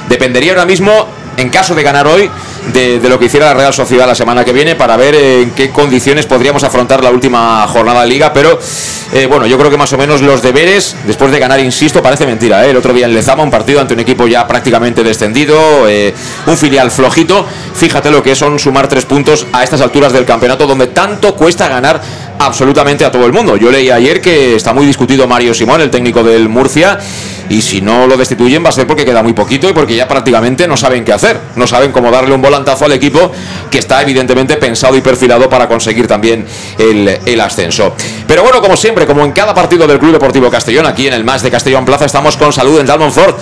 Dependería 0.09 0.53
ahora 0.53 0.65
mismo 0.65 1.07
en 1.37 1.49
caso 1.49 1.75
de 1.75 1.83
ganar 1.83 2.07
hoy, 2.07 2.29
de, 2.71 2.99
lo 3.09 3.19
que 3.19 3.25
hiciera 3.25 3.47
la 3.47 3.53
Real 3.53 3.73
Sociedad 3.73 4.07
la 4.07 4.15
semana 4.15 4.45
que 4.45 4.53
viene 4.53 4.75
para 4.75 4.95
ver 4.95 5.15
en 5.15 5.51
qué 5.51 5.69
condiciones 5.69 6.25
podríamos 6.25 6.63
afrontar 6.63 7.03
la 7.03 7.11
última 7.11 7.67
jornada 7.67 8.01
de 8.01 8.07
liga. 8.07 8.31
Pero 8.33 8.59
eh, 9.13 9.25
bueno, 9.25 9.45
yo 9.45 9.57
creo 9.57 9.69
que 9.69 9.77
más 9.77 9.91
o 9.93 9.97
menos 9.97 10.21
los 10.21 10.41
deberes, 10.41 10.95
después 11.05 11.31
de 11.31 11.39
ganar, 11.39 11.59
insisto, 11.59 12.01
parece 12.01 12.25
mentira. 12.25 12.65
¿eh? 12.65 12.71
El 12.71 12.77
otro 12.77 12.93
día 12.93 13.05
en 13.05 13.13
Lezama, 13.13 13.43
un 13.43 13.51
partido 13.51 13.81
ante 13.81 13.93
un 13.93 13.99
equipo 13.99 14.27
ya 14.27 14.47
prácticamente 14.47 15.03
descendido, 15.03 15.87
eh, 15.87 16.13
un 16.47 16.57
filial 16.57 16.91
flojito. 16.91 17.45
Fíjate 17.75 18.11
lo 18.11 18.23
que 18.23 18.35
son 18.35 18.57
sumar 18.59 18.87
tres 18.87 19.05
puntos 19.05 19.45
a 19.51 19.63
estas 19.63 19.81
alturas 19.81 20.13
del 20.13 20.25
campeonato, 20.25 20.65
donde 20.65 20.87
tanto 20.87 21.35
cuesta 21.35 21.67
ganar 21.67 22.01
absolutamente 22.39 23.05
a 23.05 23.11
todo 23.11 23.25
el 23.25 23.33
mundo. 23.33 23.57
Yo 23.57 23.71
leí 23.71 23.89
ayer 23.89 24.21
que 24.21 24.55
está 24.55 24.73
muy 24.73 24.85
discutido 24.85 25.27
Mario 25.27 25.53
Simón, 25.53 25.81
el 25.81 25.89
técnico 25.89 26.23
del 26.23 26.49
Murcia 26.49 26.99
y 27.49 27.61
si 27.61 27.81
no 27.81 28.07
lo 28.07 28.17
destituyen 28.17 28.63
va 28.63 28.69
a 28.69 28.71
ser 28.71 28.87
porque 28.87 29.05
queda 29.05 29.21
muy 29.21 29.33
poquito 29.33 29.69
y 29.69 29.73
porque 29.73 29.95
ya 29.95 30.07
prácticamente 30.07 30.67
no 30.67 30.77
saben 30.77 31.03
qué 31.05 31.13
hacer, 31.13 31.39
no 31.55 31.67
saben 31.67 31.91
cómo 31.91 32.11
darle 32.11 32.33
un 32.33 32.41
volantazo 32.53 32.85
al 32.85 32.91
equipo 32.91 33.31
que 33.71 33.79
está 33.79 34.01
evidentemente 34.03 34.57
pensado 34.57 34.95
y 34.95 35.01
perfilado 35.01 35.49
para 35.49 35.67
conseguir 35.67 36.07
también 36.07 36.45
el, 36.77 37.41
ascenso. 37.41 37.95
Pero 38.27 38.43
bueno, 38.43 38.61
como 38.61 38.77
siempre, 38.77 39.07
como 39.07 39.25
en 39.25 39.31
cada 39.31 39.55
partido 39.55 39.87
del 39.87 39.97
Club 39.97 40.13
Deportivo 40.13 40.51
Castellón, 40.51 40.85
aquí 40.85 41.07
en 41.07 41.13
el 41.13 41.23
Más 41.23 41.41
de 41.41 41.49
Castellón 41.49 41.83
Plaza 41.83 42.05
estamos 42.05 42.37
con 42.37 42.53
salud 42.53 42.79
en 42.79 42.85
Dalmon 42.85 43.11
Ford 43.11 43.35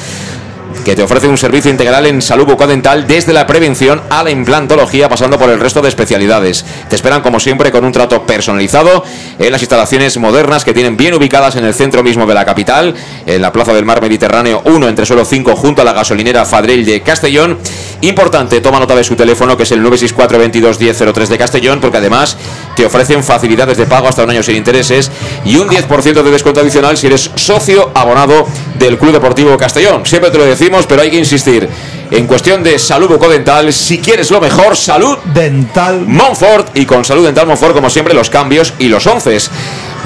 que 0.86 0.96
te 0.96 1.03
ofrece 1.03 1.27
un 1.27 1.38
servicio 1.38 1.70
integral 1.70 2.06
en 2.08 2.22
salud 2.22 2.46
bucodental 2.46 3.06
desde 3.06 3.34
la 3.34 3.46
prevención 3.46 4.01
a 4.10 4.24
la 4.24 4.32
implantología, 4.32 5.10
pasando 5.10 5.38
por 5.38 5.50
el 5.50 5.60
resto 5.60 5.82
de 5.82 5.89
especialidades. 5.89 6.65
Te 6.89 6.96
esperan, 6.96 7.22
como 7.22 7.39
siempre, 7.39 7.72
con 7.72 7.86
un 7.86 7.91
trato 7.91 8.25
personalizado 8.25 9.03
en 9.38 9.51
las 9.51 9.62
instalaciones 9.62 10.18
modernas 10.18 10.65
que 10.65 10.74
tienen 10.74 10.98
bien 10.98 11.13
ubicadas 11.13 11.56
en 11.56 11.65
el 11.65 11.74
centro 11.74 12.03
mismo 12.03 12.25
de 12.25 12.34
la 12.34 12.46
capital, 12.46 12.96
en 13.25 13.41
la 13.41 13.51
Plaza 13.51 13.74
del 13.74 13.86
Mar 13.86 14.01
Mediterráneo 14.01 14.62
1, 14.65 14.88
entre 14.88 15.06
suelo 15.06 15.24
5, 15.24 15.56
junto 15.56 15.82
a 15.84 15.86
la 15.86 15.94
gasolinera 15.94 16.46
Fadrell 16.46 16.86
de 16.86 17.01
Castellón. 17.01 17.60
Importante, 18.01 18.62
toma 18.62 18.79
nota 18.79 18.96
de 18.96 19.03
su 19.03 19.15
teléfono, 19.15 19.55
que 19.55 19.63
es 19.63 19.72
el 19.72 19.81
964 19.81 20.39
22 20.39 20.79
1003 20.79 21.29
de 21.29 21.38
Castellón, 21.38 21.79
porque 21.79 21.98
además 21.98 22.36
te 22.75 22.84
ofrecen 22.84 23.24
facilidades 23.24 23.77
de 23.77 23.86
pago 23.86 24.08
hasta 24.08 24.24
un 24.24 24.31
año 24.31 24.41
sin 24.41 24.55
intereses 24.55 25.12
y 25.46 25.58
un 25.58 25.70
10% 25.70 26.24
de 26.24 26.31
descuento 26.31 26.62
adicional 26.62 26.98
si 26.98 27.08
eres 27.08 27.29
socio 27.36 27.91
abonado 27.93 28.48
del 28.79 28.98
Club 28.98 29.12
Deportivo 29.13 29.55
Castellón. 29.55 30.03
Siempre 30.05 30.31
te 30.31 30.39
lo 30.39 30.46
decimos, 30.46 30.88
pero 30.88 31.03
hay 31.03 31.12
que 31.12 31.17
insistir. 31.17 31.70
En 32.10 32.25
cuestión 32.25 32.63
de 32.63 32.79
salud 32.79 33.08
bucodental, 33.08 33.72
si 33.72 34.00
quieres 34.00 34.31
lo 34.31 34.41
mejor, 34.41 34.75
salud 34.75 35.17
dental 35.34 36.05
Montfort 36.08 36.75
y 36.75 36.86
con 36.86 37.05
salud 37.05 37.24
dental 37.24 37.46
Montfort 37.46 37.75
como 37.75 37.89
siempre 37.89 38.15
los 38.15 38.31
cambios 38.31 38.74
y 38.79 38.88
los 38.88 39.05
once. 39.05 39.38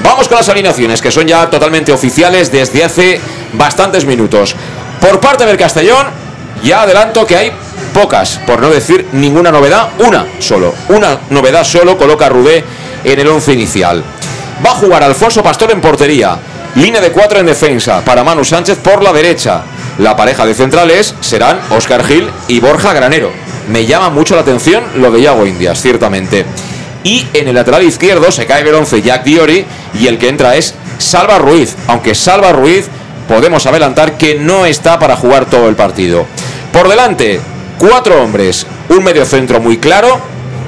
Vamos 0.04 0.28
con 0.28 0.36
las 0.36 0.48
alineaciones 0.50 1.00
que 1.00 1.10
son 1.10 1.26
ya 1.26 1.48
totalmente 1.48 1.92
oficiales 1.92 2.52
desde 2.52 2.84
hace 2.84 3.20
bastantes 3.54 4.04
minutos. 4.04 4.54
Por 5.00 5.18
parte 5.18 5.46
del 5.46 5.56
Castellón, 5.56 6.06
ya 6.62 6.82
adelanto 6.82 7.26
que 7.26 7.36
hay 7.36 7.52
pocas, 7.96 8.38
por 8.46 8.60
no 8.60 8.68
decir 8.68 9.06
ninguna 9.12 9.50
novedad, 9.50 9.88
una 10.06 10.26
solo. 10.38 10.74
Una 10.90 11.18
novedad 11.30 11.64
solo 11.64 11.96
coloca 11.96 12.26
a 12.26 12.28
Rudé 12.28 12.62
en 13.02 13.18
el 13.18 13.26
once 13.26 13.54
inicial. 13.54 14.04
Va 14.64 14.72
a 14.72 14.74
jugar 14.74 15.02
Alfonso 15.02 15.42
Pastor 15.42 15.70
en 15.70 15.80
portería. 15.80 16.36
Línea 16.74 17.00
de 17.00 17.10
cuatro 17.10 17.40
en 17.40 17.46
defensa 17.46 18.04
para 18.04 18.22
Manu 18.22 18.44
Sánchez 18.44 18.78
por 18.80 19.02
la 19.02 19.14
derecha. 19.14 19.62
La 19.96 20.14
pareja 20.14 20.44
de 20.44 20.52
centrales 20.52 21.14
serán 21.22 21.58
Oscar 21.70 22.04
Gil 22.04 22.28
y 22.48 22.60
Borja 22.60 22.92
Granero. 22.92 23.30
Me 23.70 23.86
llama 23.86 24.10
mucho 24.10 24.34
la 24.34 24.42
atención 24.42 24.84
lo 24.96 25.10
de 25.10 25.22
Yago 25.22 25.46
Indias, 25.46 25.80
ciertamente. 25.80 26.44
Y 27.02 27.26
en 27.32 27.48
el 27.48 27.54
lateral 27.54 27.82
izquierdo 27.82 28.30
se 28.30 28.44
cae 28.44 28.60
el 28.68 28.74
once 28.74 29.00
Jack 29.00 29.24
Diori 29.24 29.64
y 29.94 30.06
el 30.06 30.18
que 30.18 30.28
entra 30.28 30.54
es 30.56 30.74
Salva 30.98 31.38
Ruiz. 31.38 31.74
Aunque 31.86 32.14
Salva 32.14 32.52
Ruiz 32.52 32.88
podemos 33.26 33.64
adelantar 33.64 34.18
que 34.18 34.34
no 34.34 34.66
está 34.66 34.98
para 34.98 35.16
jugar 35.16 35.46
todo 35.46 35.70
el 35.70 35.76
partido. 35.76 36.26
Por 36.72 36.88
delante, 36.90 37.40
cuatro 37.78 38.22
hombres, 38.22 38.66
un 38.88 39.04
medio 39.04 39.24
centro 39.24 39.60
muy 39.60 39.78
claro, 39.78 40.20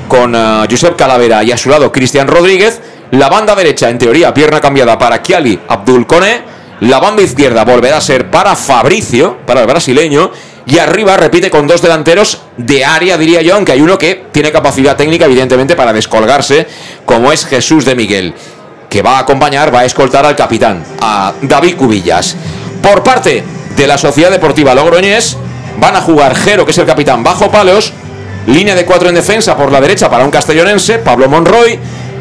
con 0.08 0.34
uh, 0.34 0.64
Josep 0.68 0.96
Calavera 0.96 1.44
y 1.44 1.52
a 1.52 1.56
su 1.56 1.68
lado 1.68 1.92
Cristian 1.92 2.26
Rodríguez. 2.26 2.80
La 3.10 3.28
banda 3.28 3.54
derecha, 3.54 3.88
en 3.88 3.98
teoría, 3.98 4.34
pierna 4.34 4.60
cambiada 4.60 4.98
para 4.98 5.22
Kiali 5.22 5.58
Abdul 5.68 6.06
Kone. 6.06 6.42
La 6.80 7.00
banda 7.00 7.22
izquierda 7.22 7.64
volverá 7.64 7.96
a 7.96 8.00
ser 8.00 8.30
para 8.30 8.54
Fabricio, 8.54 9.38
para 9.46 9.60
el 9.60 9.66
brasileño. 9.66 10.30
Y 10.66 10.78
arriba 10.78 11.16
repite 11.16 11.50
con 11.50 11.66
dos 11.66 11.80
delanteros 11.80 12.42
de 12.58 12.84
área, 12.84 13.16
diría 13.16 13.40
yo, 13.40 13.54
aunque 13.54 13.72
hay 13.72 13.80
uno 13.80 13.96
que 13.96 14.26
tiene 14.32 14.52
capacidad 14.52 14.96
técnica, 14.96 15.24
evidentemente, 15.24 15.74
para 15.74 15.94
descolgarse, 15.94 16.66
como 17.06 17.32
es 17.32 17.46
Jesús 17.46 17.86
de 17.86 17.94
Miguel, 17.94 18.34
que 18.90 19.00
va 19.00 19.16
a 19.16 19.20
acompañar, 19.20 19.74
va 19.74 19.80
a 19.80 19.84
escoltar 19.86 20.26
al 20.26 20.36
capitán, 20.36 20.84
a 21.00 21.32
David 21.40 21.76
Cubillas. 21.76 22.36
Por 22.82 23.02
parte 23.02 23.42
de 23.74 23.86
la 23.86 23.96
Sociedad 23.96 24.30
Deportiva 24.30 24.74
Logroñés, 24.74 25.38
van 25.78 25.96
a 25.96 26.00
jugar 26.00 26.34
Jero, 26.34 26.64
que 26.64 26.72
es 26.72 26.78
el 26.78 26.86
capitán, 26.86 27.22
bajo 27.22 27.50
palos, 27.50 27.92
línea 28.46 28.74
de 28.74 28.84
cuatro 28.84 29.08
en 29.08 29.14
defensa 29.14 29.56
por 29.56 29.72
la 29.72 29.80
derecha 29.80 30.10
para 30.10 30.24
un 30.24 30.30
castellonense, 30.30 30.98
Pablo 30.98 31.28
Monroy, 31.28 31.78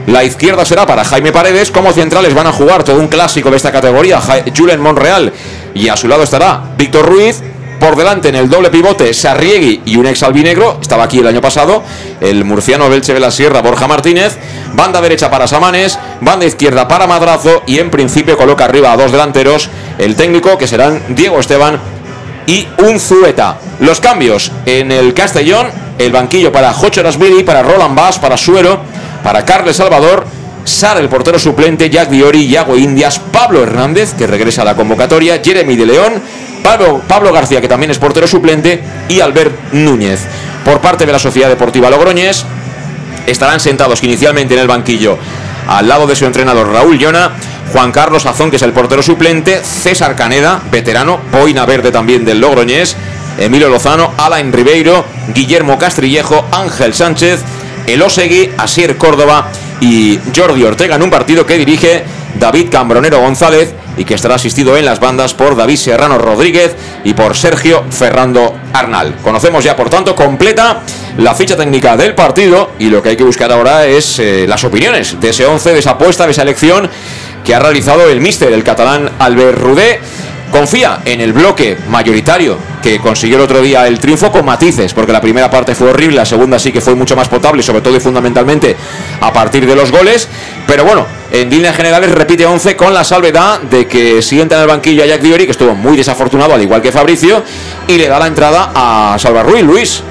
la 0.07 0.23
izquierda 0.23 0.63
será 0.65 0.85
para 0.85 1.03
Jaime 1.03 1.31
Paredes, 1.31 1.71
como 1.71 1.91
centrales 1.91 2.33
van 2.33 2.47
a 2.47 2.53
jugar 2.53 2.83
todo 2.83 2.99
un 2.99 3.07
clásico 3.07 3.49
de 3.49 3.57
esta 3.57 3.71
categoría, 3.71 4.21
Julen 4.55 4.79
Monreal, 4.79 5.33
y 5.73 5.89
a 5.89 5.97
su 5.97 6.07
lado 6.07 6.23
estará 6.23 6.61
Víctor 6.77 7.05
Ruiz, 7.05 7.41
por 7.79 7.95
delante 7.95 8.29
en 8.29 8.35
el 8.35 8.49
doble 8.49 8.69
pivote 8.69 9.13
Sarriegui 9.13 9.81
y 9.85 9.97
un 9.97 10.07
ex 10.07 10.23
albinegro, 10.23 10.79
estaba 10.81 11.03
aquí 11.03 11.19
el 11.19 11.27
año 11.27 11.41
pasado, 11.41 11.83
el 12.21 12.43
murciano 12.43 12.89
Belche 12.89 13.13
de 13.13 13.19
la 13.19 13.31
Sierra 13.31 13.61
Borja 13.61 13.87
Martínez, 13.87 14.37
banda 14.73 15.01
derecha 15.01 15.29
para 15.29 15.47
Samanes, 15.47 15.99
banda 16.21 16.45
izquierda 16.45 16.87
para 16.87 17.05
Madrazo 17.05 17.63
y 17.67 17.79
en 17.79 17.91
principio 17.91 18.37
coloca 18.37 18.65
arriba 18.65 18.91
a 18.91 18.97
dos 18.97 19.11
delanteros, 19.11 19.69
el 19.99 20.15
técnico 20.15 20.57
que 20.57 20.67
serán 20.67 21.01
Diego 21.09 21.39
Esteban 21.39 21.79
y 22.47 22.67
un 22.79 22.99
Zueta. 22.99 23.59
Los 23.79 23.99
cambios 23.99 24.51
en 24.65 24.91
el 24.91 25.13
Castellón, 25.13 25.67
el 25.99 26.11
banquillo 26.11 26.51
para 26.51 26.73
Jocho 26.73 27.03
Rasbiri, 27.03 27.43
para 27.43 27.61
Roland 27.61 27.95
Bass, 27.95 28.17
para 28.17 28.37
Suero, 28.37 28.81
para 29.23 29.45
Carles 29.45 29.75
Salvador, 29.75 30.25
Sara 30.63 30.99
el 30.99 31.09
portero 31.09 31.37
suplente, 31.37 31.89
Jack 31.89 32.09
Diori, 32.09 32.47
Yago 32.47 32.75
Indias, 32.75 33.19
Pablo 33.19 33.63
Hernández, 33.63 34.13
que 34.13 34.27
regresa 34.27 34.63
a 34.63 34.65
la 34.65 34.75
convocatoria, 34.75 35.41
Jeremy 35.43 35.75
de 35.75 35.85
León, 35.85 36.13
Pablo, 36.63 37.01
Pablo 37.07 37.31
García, 37.31 37.61
que 37.61 37.67
también 37.67 37.91
es 37.91 37.99
portero 37.99 38.27
suplente, 38.27 38.81
y 39.07 39.19
Albert 39.19 39.73
Núñez. 39.73 40.21
Por 40.65 40.81
parte 40.81 41.05
de 41.05 41.11
la 41.11 41.19
Sociedad 41.19 41.47
Deportiva 41.47 41.89
Logroñés, 41.89 42.45
estarán 43.25 43.59
sentados 43.59 44.03
inicialmente 44.03 44.55
en 44.55 44.61
el 44.61 44.67
banquillo 44.67 45.17
al 45.67 45.87
lado 45.87 46.07
de 46.07 46.15
su 46.15 46.25
entrenador 46.25 46.71
Raúl 46.71 46.97
Llona, 46.97 47.31
Juan 47.73 47.91
Carlos 47.91 48.25
Azón, 48.25 48.49
que 48.49 48.55
es 48.55 48.61
el 48.61 48.73
portero 48.73 49.03
suplente, 49.03 49.63
César 49.63 50.15
Caneda, 50.15 50.61
veterano, 50.71 51.19
Boina 51.31 51.65
Verde 51.65 51.91
también 51.91 52.25
del 52.25 52.39
Logroñés, 52.39 52.95
Emilio 53.37 53.69
Lozano, 53.69 54.13
Alain 54.17 54.51
Ribeiro, 54.51 55.05
Guillermo 55.33 55.77
Castrillejo, 55.77 56.45
Ángel 56.51 56.93
Sánchez, 56.93 57.41
Elosegui, 57.85 58.49
Asier 58.57 58.97
Córdoba 58.97 59.49
y 59.79 60.19
Jordi 60.35 60.63
Ortega 60.63 60.95
en 60.95 61.03
un 61.03 61.09
partido 61.09 61.45
que 61.45 61.57
dirige 61.57 62.03
David 62.39 62.69
Cambronero 62.71 63.19
González 63.19 63.73
y 63.97 64.05
que 64.05 64.13
estará 64.13 64.35
asistido 64.35 64.77
en 64.77 64.85
las 64.85 64.99
bandas 64.99 65.33
por 65.33 65.55
David 65.55 65.77
Serrano 65.77 66.17
Rodríguez 66.17 66.75
y 67.03 67.13
por 67.13 67.35
Sergio 67.35 67.83
Ferrando 67.89 68.55
Arnal. 68.73 69.15
Conocemos 69.23 69.63
ya, 69.63 69.75
por 69.75 69.89
tanto, 69.89 70.15
completa 70.15 70.81
la 71.17 71.33
ficha 71.33 71.57
técnica 71.57 71.97
del 71.97 72.13
partido 72.13 72.71
y 72.77 72.89
lo 72.89 73.01
que 73.01 73.09
hay 73.09 73.17
que 73.17 73.23
buscar 73.23 73.51
ahora 73.51 73.87
es 73.87 74.19
eh, 74.19 74.45
las 74.47 74.63
opiniones 74.63 75.19
de 75.19 75.29
ese 75.29 75.45
11, 75.45 75.73
de 75.73 75.79
esa 75.79 75.91
apuesta, 75.91 76.25
de 76.25 76.31
esa 76.31 76.43
elección 76.43 76.87
que 77.47 77.55
ha 77.55 77.59
realizado 77.59 78.09
el 78.09 78.19
míster, 78.19 78.51
el 78.51 78.61
catalán 78.61 79.09
Albert 79.19 79.57
Rudé. 79.57 80.01
Confía 80.51 80.99
en 81.05 81.21
el 81.21 81.31
bloque 81.31 81.77
mayoritario 81.87 82.57
que 82.81 82.99
consiguió 82.99 83.37
el 83.37 83.43
otro 83.43 83.61
día 83.61 83.87
el 83.87 83.99
triunfo 83.99 84.33
con 84.33 84.45
matices, 84.45 84.93
porque 84.93 85.13
la 85.13 85.21
primera 85.21 85.49
parte 85.49 85.73
fue 85.73 85.89
horrible, 85.89 86.17
la 86.17 86.25
segunda 86.25 86.59
sí 86.59 86.73
que 86.73 86.81
fue 86.81 86.93
mucho 86.95 87.15
más 87.15 87.29
potable, 87.29 87.63
sobre 87.63 87.79
todo 87.79 87.95
y 87.95 88.01
fundamentalmente 88.01 88.75
a 89.21 89.31
partir 89.31 89.65
de 89.65 89.75
los 89.75 89.91
goles, 89.91 90.27
pero 90.65 90.83
bueno, 90.83 91.05
en 91.31 91.49
líneas 91.49 91.75
generales 91.75 92.11
repite 92.11 92.45
11 92.45 92.75
con 92.75 92.93
la 92.93 93.05
salvedad 93.05 93.61
de 93.61 93.87
que 93.87 94.21
sienta 94.21 94.55
en 94.55 94.61
el 94.63 94.67
banquillo 94.67 95.03
a 95.03 95.05
Jack 95.05 95.21
Diori, 95.21 95.45
que 95.45 95.51
estuvo 95.51 95.73
muy 95.73 95.95
desafortunado, 95.95 96.53
al 96.53 96.61
igual 96.61 96.81
que 96.81 96.91
Fabricio, 96.91 97.43
y 97.87 97.97
le 97.97 98.07
da 98.09 98.19
la 98.19 98.27
entrada 98.27 98.71
a 98.75 99.17
Salva 99.19 99.43
Ruiz, 99.43 99.63
Luis. 99.63 100.03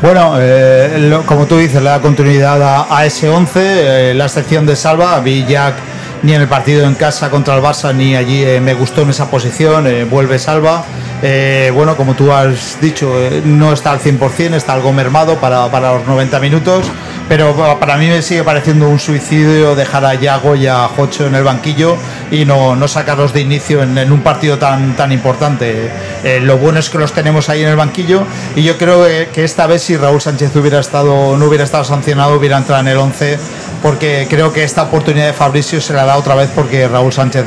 Bueno, 0.00 0.34
eh, 0.38 1.16
como 1.26 1.46
tú 1.46 1.58
dices, 1.58 1.80
le 1.80 1.90
da 1.90 2.00
continuidad 2.00 2.86
a, 2.90 3.06
ese 3.06 3.28
11, 3.28 3.60
eh, 4.10 4.14
la 4.14 4.26
excepción 4.26 4.66
de 4.66 4.74
Salva, 4.74 5.20
vi 5.20 5.44
Jack 5.44 5.74
ni 6.22 6.34
en 6.34 6.40
el 6.40 6.48
partido 6.48 6.86
en 6.86 6.94
casa 6.94 7.30
contra 7.30 7.56
el 7.56 7.62
Barça 7.62 7.94
ni 7.94 8.16
allí 8.16 8.42
eh, 8.44 8.60
me 8.60 8.74
gustó 8.74 9.02
en 9.02 9.10
esa 9.10 9.30
posición, 9.30 9.86
vuelve 10.10 10.38
Salva 10.38 10.84
Eh, 11.24 11.70
bueno, 11.72 11.96
como 11.96 12.14
tú 12.14 12.32
has 12.32 12.80
dicho, 12.80 13.12
eh, 13.16 13.42
no 13.44 13.72
está 13.72 13.92
al 13.92 14.00
100%, 14.00 14.54
está 14.54 14.72
algo 14.72 14.92
mermado 14.92 15.36
para, 15.36 15.70
para 15.70 15.94
los 15.94 16.04
90 16.04 16.40
minutos, 16.40 16.84
pero 17.28 17.54
para 17.78 17.96
mí 17.96 18.08
me 18.08 18.22
sigue 18.22 18.42
pareciendo 18.42 18.88
un 18.88 18.98
suicidio 18.98 19.76
dejar 19.76 20.04
a 20.04 20.14
Yago 20.14 20.56
y 20.56 20.66
a 20.66 20.88
Jocho 20.88 21.28
en 21.28 21.36
el 21.36 21.44
banquillo 21.44 21.96
y 22.32 22.44
no, 22.44 22.74
no 22.74 22.88
sacarlos 22.88 23.32
de 23.32 23.40
inicio 23.40 23.84
en, 23.84 24.10
un 24.10 24.20
partido 24.22 24.58
tan, 24.58 24.96
tan 24.96 25.12
importante. 25.12 25.92
Eh, 26.24 26.40
lo 26.40 26.58
bueno 26.58 26.80
es 26.80 26.90
que 26.90 26.98
los 26.98 27.12
tenemos 27.12 27.48
ahí 27.48 27.62
en 27.62 27.68
el 27.68 27.76
banquillo 27.76 28.24
y 28.56 28.64
yo 28.64 28.76
creo 28.76 29.04
que 29.04 29.44
esta 29.44 29.68
vez 29.68 29.82
si 29.82 29.96
Raúl 29.96 30.20
Sánchez 30.20 30.56
hubiera 30.56 30.80
estado, 30.80 31.36
no 31.36 31.46
hubiera 31.46 31.62
estado 31.62 31.84
sancionado, 31.84 32.36
hubiera 32.36 32.58
entrado 32.58 32.80
en 32.80 32.88
el 32.88 32.96
11 32.96 33.38
porque 33.82 34.26
creo 34.30 34.52
que 34.52 34.62
esta 34.62 34.84
oportunidad 34.84 35.26
de 35.26 35.32
Fabricio 35.32 35.80
se 35.80 35.92
la 35.92 36.04
da 36.04 36.16
otra 36.16 36.34
vez 36.34 36.50
porque 36.54 36.86
Raúl 36.86 37.12
Sánchez 37.12 37.44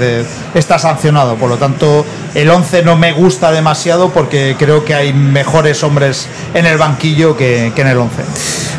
está 0.54 0.78
sancionado. 0.78 1.36
Por 1.36 1.50
lo 1.50 1.58
tanto, 1.58 2.06
el 2.34 2.50
11 2.50 2.84
no 2.84 2.96
me 2.98 3.14
gusta 3.14 3.52
demasiado 3.52 4.10
porque 4.10 4.56
creo 4.60 4.84
que 4.84 4.94
hay 4.94 5.14
mejores 5.14 5.84
hombres 5.84 6.28
en 6.54 6.66
el 6.66 6.78
banquillo 6.78 7.38
que, 7.38 7.68
en 7.76 7.88
el 7.88 7.98
11. 7.98 8.16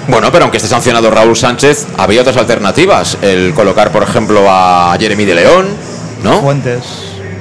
Bueno, 0.08 0.30
pero 0.30 0.44
aunque 0.44 0.58
esté 0.58 0.68
sancionado 0.68 1.10
Raúl 1.10 1.36
Sánchez, 1.36 1.86
había 1.96 2.20
otras 2.20 2.36
alternativas. 2.36 3.18
El 3.22 3.54
colocar, 3.54 3.90
por 3.90 4.02
ejemplo, 4.02 4.44
a 4.48 4.94
Jeremy 5.00 5.24
de 5.24 5.34
León, 5.34 5.66
¿no? 6.22 6.40
Fuentes. 6.42 6.84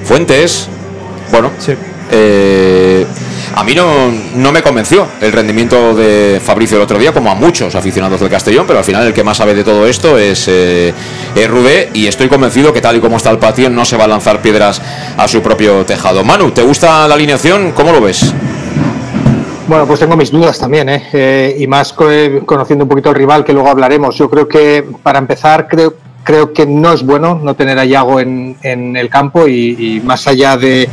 Fuentes. 0.04 0.68
Bueno. 1.32 1.52
Sí. 1.60 1.74
Eh, 2.12 3.06
a 3.56 3.64
mí 3.64 3.74
no, 3.74 4.12
no 4.36 4.52
me 4.52 4.62
convenció 4.62 5.08
el 5.22 5.32
rendimiento 5.32 5.96
de 5.96 6.42
Fabricio 6.44 6.76
el 6.76 6.84
otro 6.84 7.00
día, 7.00 7.14
como 7.14 7.32
a 7.32 7.36
muchos 7.36 7.74
aficionados 7.74 8.20
del 8.20 8.30
Castellón, 8.30 8.68
pero 8.68 8.80
al 8.80 8.86
final 8.86 9.08
el 9.08 9.14
que 9.14 9.24
más 9.24 9.38
sabe 9.38 9.54
de 9.54 9.64
todo 9.64 9.88
esto 9.88 10.18
es, 10.18 10.46
eh, 10.50 10.94
Rubé 11.48 11.90
y 11.94 12.08
estoy 12.08 12.28
convencido 12.28 12.74
que 12.74 12.82
tal 12.82 12.98
y 12.98 13.00
como 13.00 13.16
está 13.16 13.32
el 13.32 13.38
patio 13.38 13.70
no 13.70 13.86
se 13.86 13.96
va 13.96 14.04
a 14.04 14.08
lanzar 14.08 14.42
piedras 14.42 14.82
a 15.18 15.28
su 15.28 15.42
propio 15.42 15.86
tejado. 15.86 16.24
Manu, 16.24 16.52
¿te 16.52 16.64
gusta 16.64 17.08
la 17.08 17.16
alineación? 17.16 17.72
¿Cómo 17.72 17.94
lo 17.94 18.02
ves? 18.02 18.34
Bueno, 19.68 19.88
pues 19.88 20.02
tengo 20.02 20.18
mis 20.18 20.32
dudas 20.32 20.60
también, 20.60 20.90
¿eh? 20.90 21.04
eh 21.14 21.56
y 21.58 21.66
más 21.66 21.94
conociendo 21.94 22.84
un 22.84 22.90
poquito 22.90 23.10
al 23.10 23.16
rival, 23.16 23.46
que 23.46 23.54
luego 23.54 23.70
hablaremos. 23.70 24.16
Yo 24.18 24.30
creo 24.30 24.50
que, 24.50 24.86
para 25.02 25.18
empezar, 25.18 25.68
creo, 25.68 25.96
creo 26.24 26.52
que 26.52 26.66
no 26.66 26.92
es 26.92 27.04
bueno 27.04 27.40
no 27.42 27.56
tener 27.56 27.80
a 27.80 27.86
Yago 27.86 28.20
en, 28.20 28.58
en 28.62 28.98
el 28.98 29.10
campo 29.10 29.48
y 29.48 30.02
más 30.04 30.28
allá 30.28 30.58
de, 30.58 30.90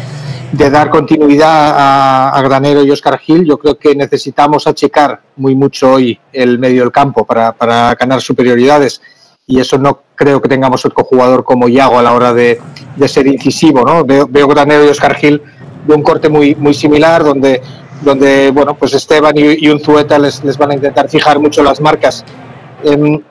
de 0.53 0.71
dar 0.71 0.91
continuidad 0.91 2.31
a, 2.37 2.43
Granero 2.43 2.85
y 2.85 2.91
Oscar 2.91 3.19
Gil, 3.19 3.45
yo 3.45 3.59
creo 3.59 3.79
que 3.79 3.95
necesitamos 3.95 4.67
achicar 4.67 5.21
muy 5.37 5.55
mucho 5.55 5.93
hoy 5.93 6.19
el 6.33 6.59
medio 6.59 6.83
del 6.83 6.93
campo 6.93 7.25
para, 7.25 7.55
ganar 7.99 8.21
superioridades 8.21 9.01
y 9.47 9.59
eso 9.61 9.79
no 9.79 10.03
creo 10.15 10.41
que 10.41 10.49
tengamos 10.49 10.85
otro 10.85 11.05
jugador 11.05 11.45
como 11.45 11.69
Iago 11.69 11.99
a 11.99 12.03
la 12.03 12.13
hora 12.13 12.35
de, 12.35 12.61
ser 13.07 13.27
incisivo. 13.27 13.85
¿no? 13.85 14.05
Veo, 14.05 14.49
Granero 14.49 14.85
y 14.85 14.89
Oscar 14.89 15.15
Gil 15.15 15.43
de 15.87 15.95
un 15.95 16.03
corte 16.03 16.29
muy, 16.29 16.55
muy 16.55 16.75
similar 16.75 17.25
donde, 17.25 17.63
donde 18.03 18.51
bueno, 18.51 18.75
pues 18.75 18.93
Esteban 18.93 19.35
y, 19.37 19.69
Unzueta 19.69 20.19
les, 20.19 20.45
les, 20.45 20.59
van 20.59 20.73
a 20.73 20.75
intentar 20.75 21.09
fijar 21.09 21.39
mucho 21.39 21.63
las 21.63 21.81
marcas. 21.81 22.25
Em, 22.85 23.23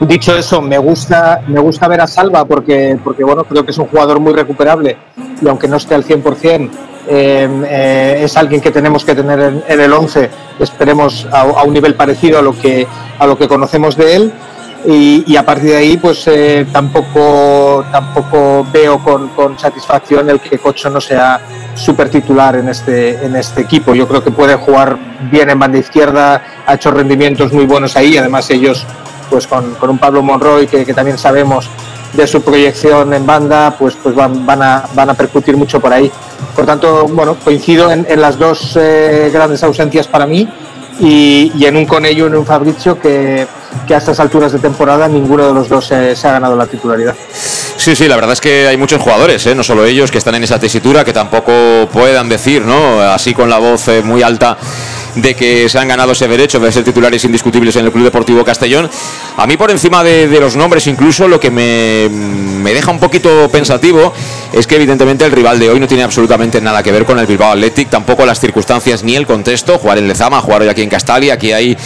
Dicho 0.00 0.36
eso, 0.36 0.60
me 0.60 0.76
gusta, 0.78 1.42
me 1.46 1.60
gusta 1.60 1.86
ver 1.86 2.00
a 2.00 2.06
Salva 2.06 2.44
porque, 2.44 2.98
porque 3.02 3.22
bueno, 3.22 3.44
creo 3.44 3.64
que 3.64 3.70
es 3.70 3.78
un 3.78 3.86
jugador 3.86 4.18
muy 4.18 4.32
recuperable 4.32 4.96
y 5.40 5.48
aunque 5.48 5.68
no 5.68 5.76
esté 5.76 5.94
al 5.94 6.04
100%, 6.04 6.70
eh, 7.06 7.48
eh, 7.68 8.20
es 8.24 8.36
alguien 8.36 8.60
que 8.60 8.70
tenemos 8.70 9.04
que 9.04 9.14
tener 9.14 9.62
en, 9.68 9.80
el 9.80 9.92
11, 9.92 10.30
esperemos 10.58 11.26
a, 11.30 11.44
un 11.64 11.72
nivel 11.72 11.94
parecido 11.94 12.38
a 12.38 12.42
lo 12.42 12.58
que, 12.58 12.86
a 13.18 13.26
lo 13.26 13.38
que 13.38 13.46
conocemos 13.46 13.96
de 13.96 14.16
él. 14.16 14.32
Y, 14.86 15.34
a 15.36 15.46
partir 15.46 15.70
de 15.70 15.76
ahí, 15.76 15.96
pues 15.96 16.26
eh, 16.26 16.66
tampoco, 16.70 17.86
tampoco 17.90 18.66
veo 18.70 18.98
con, 18.98 19.58
satisfacción 19.58 20.28
el 20.28 20.40
que 20.40 20.58
Cocho 20.58 20.90
no 20.90 21.00
sea 21.00 21.40
súper 21.74 22.10
titular 22.10 22.56
en 22.56 22.68
este, 22.68 23.24
en 23.24 23.34
este 23.34 23.62
equipo. 23.62 23.94
Yo 23.94 24.06
creo 24.06 24.22
que 24.22 24.30
puede 24.30 24.56
jugar 24.56 24.98
bien 25.30 25.48
en 25.48 25.58
banda 25.58 25.78
izquierda, 25.78 26.42
ha 26.66 26.74
hecho 26.74 26.90
rendimientos 26.90 27.50
muy 27.50 27.64
buenos 27.64 27.96
ahí, 27.96 28.18
además 28.18 28.50
ellos 28.50 28.86
pues 29.28 29.46
con, 29.46 29.76
un 29.80 29.98
Pablo 29.98 30.22
Monroy 30.22 30.66
que, 30.66 30.84
también 30.94 31.18
sabemos 31.18 31.68
de 32.12 32.26
su 32.26 32.42
proyección 32.42 33.12
en 33.12 33.26
banda, 33.26 33.74
pues, 33.78 33.96
pues 34.00 34.14
van, 34.14 34.46
van, 34.46 34.62
a, 34.62 34.84
van 34.94 35.10
a 35.10 35.14
percutir 35.14 35.56
mucho 35.56 35.80
por 35.80 35.92
ahí. 35.92 36.10
Por 36.54 36.64
tanto, 36.64 37.06
bueno, 37.08 37.36
coincido 37.42 37.90
en, 37.90 38.06
las 38.20 38.38
dos 38.38 38.76
eh, 38.80 39.30
grandes 39.32 39.62
ausencias 39.62 40.06
para 40.06 40.26
mí 40.26 40.48
y, 41.00 41.64
en 41.64 41.76
un 41.76 41.86
Conello 41.86 42.24
y 42.24 42.28
en 42.28 42.36
un 42.36 42.46
Fabricio 42.46 43.00
que, 43.00 43.46
a 43.88 43.96
estas 43.96 44.20
alturas 44.20 44.52
de 44.52 44.60
temporada 44.60 45.08
ninguno 45.08 45.48
de 45.48 45.54
los 45.54 45.68
dos 45.68 45.86
se 45.86 46.14
ha 46.22 46.32
ganado 46.32 46.56
la 46.56 46.66
titularidad. 46.66 47.14
Sí, 47.84 47.94
sí, 47.94 48.08
la 48.08 48.14
verdad 48.14 48.32
es 48.32 48.40
que 48.40 48.66
hay 48.66 48.78
muchos 48.78 49.02
jugadores, 49.02 49.46
¿eh? 49.46 49.54
no 49.54 49.62
solo 49.62 49.84
ellos, 49.84 50.10
que 50.10 50.16
están 50.16 50.34
en 50.36 50.44
esa 50.44 50.58
tesitura, 50.58 51.04
que 51.04 51.12
tampoco 51.12 51.52
puedan 51.92 52.30
decir, 52.30 52.62
¿no? 52.62 53.00
Así 53.00 53.34
con 53.34 53.50
la 53.50 53.58
voz 53.58 53.88
eh, 53.88 54.00
muy 54.02 54.22
alta 54.22 54.56
de 55.16 55.34
que 55.34 55.68
se 55.68 55.78
han 55.78 55.88
ganado 55.88 56.12
ese 56.12 56.28
derecho 56.28 56.58
de 56.58 56.72
ser 56.72 56.84
titulares 56.84 57.24
indiscutibles 57.24 57.76
en 57.76 57.84
el 57.84 57.92
Club 57.92 58.04
Deportivo 58.04 58.44
Castellón. 58.44 58.90
A 59.36 59.46
mí 59.46 59.56
por 59.56 59.70
encima 59.70 60.02
de, 60.02 60.26
los 60.40 60.56
nombres 60.56 60.86
incluso 60.86 61.28
lo 61.28 61.38
que 61.38 61.50
me, 61.50 62.72
deja 62.72 62.90
un 62.90 62.98
poquito 62.98 63.48
pensativo 63.50 64.12
es 64.52 64.66
que 64.66 64.76
evidentemente 64.76 65.24
el 65.24 65.32
rival 65.32 65.58
de 65.58 65.70
hoy 65.70 65.80
no 65.80 65.86
tiene 65.86 66.02
absolutamente 66.02 66.60
nada 66.60 66.82
que 66.82 66.92
ver 66.92 67.04
con 67.04 67.18
el 67.18 67.26
Bilbao 67.26 67.52
Athletic, 67.52 67.90
tampoco 67.90 68.26
las 68.26 68.40
circunstancias 68.40 69.02
ni 69.02 69.16
el 69.16 69.26
contexto, 69.26 69.78
jugar 69.78 69.98
en 69.98 70.08
Lezama, 70.08 70.40
jugar 70.40 70.62
hoy 70.62 70.68
aquí 70.68 70.82
en 70.82 70.88
Castalia, 70.88 71.34
aquí 71.34 71.52
hay 71.52 71.76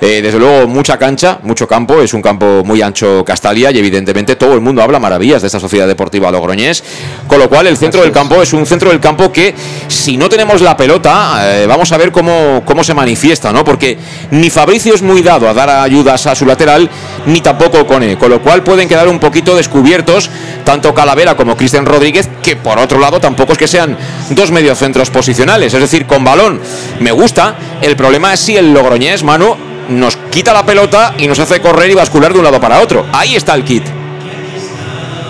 eh, 0.00 0.20
desde 0.22 0.38
luego 0.38 0.66
mucha 0.66 0.98
cancha, 0.98 1.38
mucho 1.42 1.66
campo, 1.66 2.00
es 2.00 2.14
un 2.14 2.22
campo 2.22 2.62
muy 2.64 2.82
ancho 2.82 3.24
Castalia 3.24 3.70
y 3.70 3.78
evidentemente 3.78 4.36
todo 4.36 4.54
el 4.54 4.60
mundo 4.60 4.82
habla 4.82 4.98
maravillas 4.98 5.42
de 5.42 5.46
esta 5.46 5.60
sociedad 5.60 5.86
deportiva 5.86 6.30
logroñés, 6.30 6.84
con 7.26 7.38
lo 7.38 7.48
cual 7.48 7.66
el 7.66 7.76
centro 7.76 8.02
del 8.02 8.12
campo 8.12 8.40
es 8.42 8.52
un 8.52 8.66
centro 8.66 8.90
del 8.90 9.00
campo 9.00 9.32
que 9.32 9.54
si 9.88 10.16
no 10.16 10.28
tenemos 10.28 10.60
la 10.60 10.76
pelota, 10.76 11.40
eh, 11.42 11.66
vamos 11.66 11.90
a 11.92 11.98
ver 11.98 12.12
cómo 12.12 12.62
se 12.84 12.94
manifiesta, 12.94 13.52
¿no? 13.52 13.64
Porque 13.64 13.98
ni 14.30 14.50
Fabricio 14.50 14.94
es 14.94 15.02
muy 15.02 15.22
dado 15.22 15.48
a 15.48 15.54
dar 15.54 15.68
ayudas 15.68 16.26
a 16.26 16.34
su 16.34 16.46
lateral, 16.46 16.88
ni 17.26 17.40
tampoco 17.40 17.86
Cone, 17.86 18.16
con 18.16 18.30
lo 18.30 18.40
cual 18.40 18.62
pueden 18.62 18.88
quedar 18.88 19.08
un 19.08 19.18
poquito 19.18 19.56
descubiertos 19.56 20.30
tanto 20.64 20.94
Calavera 20.94 21.36
como 21.36 21.56
Cristian 21.56 21.86
Rodríguez, 21.86 22.28
que 22.42 22.56
por 22.56 22.78
otro 22.78 22.98
lado 22.98 23.20
tampoco 23.20 23.52
es 23.52 23.58
que 23.58 23.68
sean 23.68 23.96
dos 24.30 24.50
mediocentros 24.50 25.10
posicionales, 25.10 25.74
es 25.74 25.80
decir, 25.80 26.06
con 26.06 26.24
balón 26.24 26.60
me 27.00 27.12
gusta, 27.12 27.54
el 27.80 27.96
problema 27.96 28.34
es 28.34 28.40
si 28.40 28.56
el 28.56 28.72
Logroñés, 28.72 29.22
Manu, 29.22 29.56
nos 29.88 30.16
quita 30.16 30.52
la 30.52 30.66
pelota 30.66 31.14
y 31.18 31.26
nos 31.26 31.38
hace 31.38 31.60
correr 31.60 31.90
y 31.90 31.94
bascular 31.94 32.32
de 32.32 32.38
un 32.38 32.44
lado 32.44 32.60
para 32.60 32.80
otro. 32.80 33.06
Ahí 33.12 33.36
está 33.36 33.54
el 33.54 33.64
kit 33.64 33.84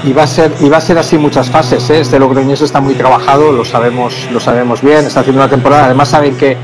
y 0.05 0.13
va 0.13 0.23
a 0.23 0.27
ser 0.27 0.53
y 0.61 0.69
va 0.69 0.77
a 0.77 0.81
ser 0.81 0.99
así 0.99 1.19
muchas 1.19 1.51
fases 1.51 1.91
¿eh? 1.91 2.01
este 2.01 2.19
Logroñés 2.19 2.61
está 2.61 2.81
muy 2.81 2.95
trabajado 2.95 3.53
lo 3.53 3.65
sabemos 3.65 4.15
lo 4.33 4.41
sabemos 4.41 4.81
bien 4.81 5.07
está 5.07 5.21
haciendo 5.21 5.43
una 5.43 5.51
temporada 5.51 5.87
además 5.87 6.09
saben 6.09 6.37
que, 6.37 6.57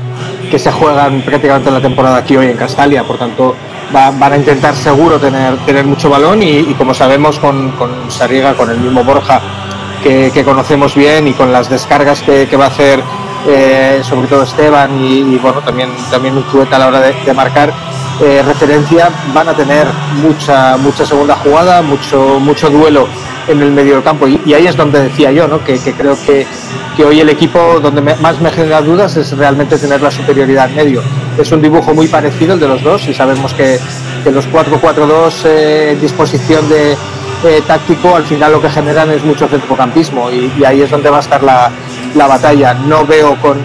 que 0.49 0.59
se 0.59 0.71
juegan 0.71 1.21
prácticamente 1.21 1.71
la 1.71 1.81
temporada 1.81 2.17
aquí 2.17 2.37
hoy 2.37 2.47
en 2.47 2.57
Castalia. 2.57 3.03
Por 3.03 3.17
tanto 3.17 3.55
van 3.91 4.33
a 4.33 4.35
intentar 4.35 4.75
seguro 4.75 5.19
tener 5.19 5.57
tener 5.65 5.85
mucho 5.85 6.09
balón 6.09 6.41
y, 6.41 6.73
como 6.73 6.93
sabemos 6.93 7.39
con, 7.39 7.71
con 7.71 7.91
con 8.57 8.69
el 8.69 8.77
mismo 8.79 9.03
Borja 9.03 9.41
que, 10.03 10.43
conocemos 10.45 10.95
bien 10.95 11.27
y 11.27 11.33
con 11.33 11.51
las 11.51 11.69
descargas 11.69 12.21
que, 12.21 12.55
va 12.55 12.65
a 12.65 12.67
hacer 12.67 13.01
eh, 13.47 14.01
sobre 14.03 14.27
todo 14.27 14.43
Esteban 14.43 15.03
y, 15.03 15.37
bueno 15.37 15.61
también 15.61 15.89
también 16.11 16.37
Uchueta 16.37 16.75
a 16.75 16.79
la 16.79 16.87
hora 16.87 17.01
de, 17.01 17.33
marcar 17.33 17.73
eh, 18.21 18.43
referencia 18.45 19.09
van 19.33 19.49
a 19.49 19.53
tener 19.53 19.87
mucha 20.21 20.77
mucha 20.77 21.05
segunda 21.05 21.35
jugada 21.35 21.81
mucho 21.81 22.39
mucho 22.39 22.69
duelo 22.69 23.07
en 23.47 23.61
el 23.61 23.71
medio 23.71 23.95
del 23.95 24.03
campo. 24.03 24.27
Y, 24.27 24.53
ahí 24.53 24.67
es 24.67 24.75
donde 24.75 25.01
decía 25.01 25.31
yo, 25.31 25.47
¿no? 25.47 25.63
que, 25.63 25.77
creo 25.79 26.17
que, 26.25 26.45
que, 26.95 27.05
hoy 27.05 27.19
el 27.19 27.29
equipo 27.29 27.79
donde 27.81 28.01
más 28.01 28.41
me 28.41 28.51
genera 28.51 28.81
dudas 28.81 29.15
es 29.17 29.35
realmente 29.37 29.77
tener 29.77 30.01
la 30.01 30.11
superioridad 30.11 30.69
en 30.69 30.75
medio. 30.75 31.01
Es 31.37 31.51
un 31.51 31.61
dibujo 31.61 31.93
muy 31.93 32.07
parecido 32.07 32.53
el 32.53 32.59
de 32.59 32.67
los 32.67 32.83
dos 32.83 33.07
y 33.07 33.13
sabemos 33.13 33.53
que, 33.53 33.79
que 34.23 34.31
los 34.31 34.47
4-4-2 34.49 35.33
eh, 35.45 35.97
disposición 35.99 36.67
de 36.69 36.93
eh, 37.43 37.61
táctico 37.67 38.15
al 38.15 38.23
final 38.23 38.53
lo 38.53 38.61
que 38.61 38.69
generan 38.69 39.11
es 39.11 39.23
mucho 39.23 39.47
centrocampismo 39.47 40.31
y, 40.31 40.51
y 40.57 40.63
ahí 40.63 40.81
es 40.81 40.89
donde 40.89 41.09
va 41.09 41.17
a 41.17 41.21
estar 41.21 41.43
la, 41.43 41.71
la 42.15 42.27
batalla. 42.27 42.73
No 42.73 43.05
veo 43.05 43.35
con, 43.41 43.59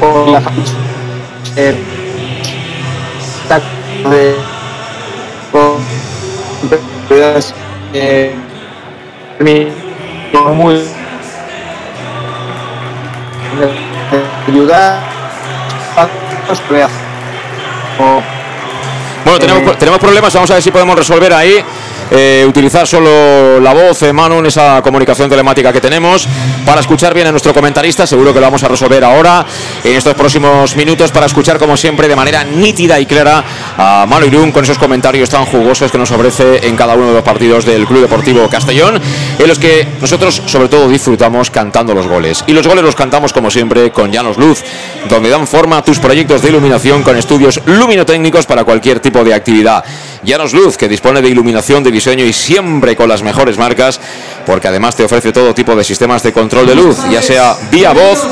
con 0.00 0.32
la 0.32 0.42
eh, 1.56 1.76
eh, 7.92 8.34
muy 10.60 10.82
ayudar 14.48 15.00
bueno, 19.24 19.38
tenemos, 19.38 19.78
tenemos 19.78 20.00
problemas, 20.00 20.34
vamos 20.34 20.50
a 20.50 20.54
ver 20.54 20.62
si 20.62 20.70
podemos 20.70 20.96
resolver 20.96 21.32
ahí 21.32 21.62
eh, 22.10 22.44
utilizar 22.46 22.86
solo 22.86 23.60
la 23.60 23.72
voz, 23.72 24.02
eh, 24.02 24.12
Manu, 24.12 24.38
en 24.38 24.46
esa 24.46 24.82
comunicación 24.82 25.28
telemática 25.28 25.72
que 25.72 25.80
tenemos, 25.80 26.26
para 26.66 26.80
escuchar 26.80 27.14
bien 27.14 27.26
a 27.26 27.30
nuestro 27.30 27.54
comentarista. 27.54 28.06
Seguro 28.06 28.32
que 28.32 28.40
lo 28.40 28.46
vamos 28.46 28.62
a 28.62 28.68
resolver 28.68 29.04
ahora, 29.04 29.44
en 29.84 29.96
estos 29.96 30.14
próximos 30.14 30.76
minutos, 30.76 31.10
para 31.10 31.26
escuchar, 31.26 31.58
como 31.58 31.76
siempre, 31.76 32.08
de 32.08 32.16
manera 32.16 32.44
nítida 32.44 32.98
y 33.00 33.06
clara 33.06 33.44
a 33.76 34.06
Manu 34.08 34.26
Irún 34.26 34.52
con 34.52 34.64
esos 34.64 34.78
comentarios 34.78 35.30
tan 35.30 35.44
jugosos 35.46 35.90
que 35.90 35.98
nos 35.98 36.10
ofrece 36.10 36.66
en 36.66 36.76
cada 36.76 36.94
uno 36.94 37.08
de 37.08 37.14
los 37.14 37.22
partidos 37.22 37.64
del 37.64 37.86
Club 37.86 38.02
Deportivo 38.02 38.48
Castellón, 38.48 39.00
en 39.38 39.48
los 39.48 39.58
que 39.58 39.86
nosotros, 40.00 40.42
sobre 40.46 40.68
todo, 40.68 40.88
disfrutamos 40.88 41.50
cantando 41.50 41.94
los 41.94 42.06
goles. 42.06 42.44
Y 42.46 42.52
los 42.52 42.66
goles 42.66 42.84
los 42.84 42.94
cantamos, 42.94 43.32
como 43.32 43.50
siempre, 43.50 43.90
con 43.90 44.10
Llanos 44.12 44.36
Luz, 44.36 44.62
donde 45.08 45.30
dan 45.30 45.46
forma 45.46 45.78
a 45.78 45.84
tus 45.84 45.98
proyectos 45.98 46.42
de 46.42 46.48
iluminación 46.48 47.02
con 47.02 47.16
estudios 47.16 47.60
luminotécnicos 47.66 48.46
para 48.46 48.64
cualquier 48.64 49.00
tipo 49.00 49.24
de 49.24 49.34
actividad. 49.34 49.84
Llanos 50.22 50.52
Luz, 50.52 50.76
que 50.76 50.88
dispone 50.88 51.20
de 51.20 51.28
iluminación 51.28 51.82
de 51.82 51.90
diseño 51.90 52.24
y 52.24 52.32
siempre 52.32 52.94
con 52.94 53.08
las 53.08 53.22
mejores 53.22 53.58
marcas, 53.58 54.00
porque 54.46 54.68
además 54.68 54.94
te 54.94 55.04
ofrece 55.04 55.32
todo 55.32 55.54
tipo 55.54 55.74
de 55.74 55.82
sistemas 55.84 56.22
de 56.22 56.32
control 56.32 56.66
de 56.66 56.74
luz, 56.74 56.96
ya 57.10 57.20
sea 57.20 57.56
vía 57.70 57.92
voz, 57.92 58.26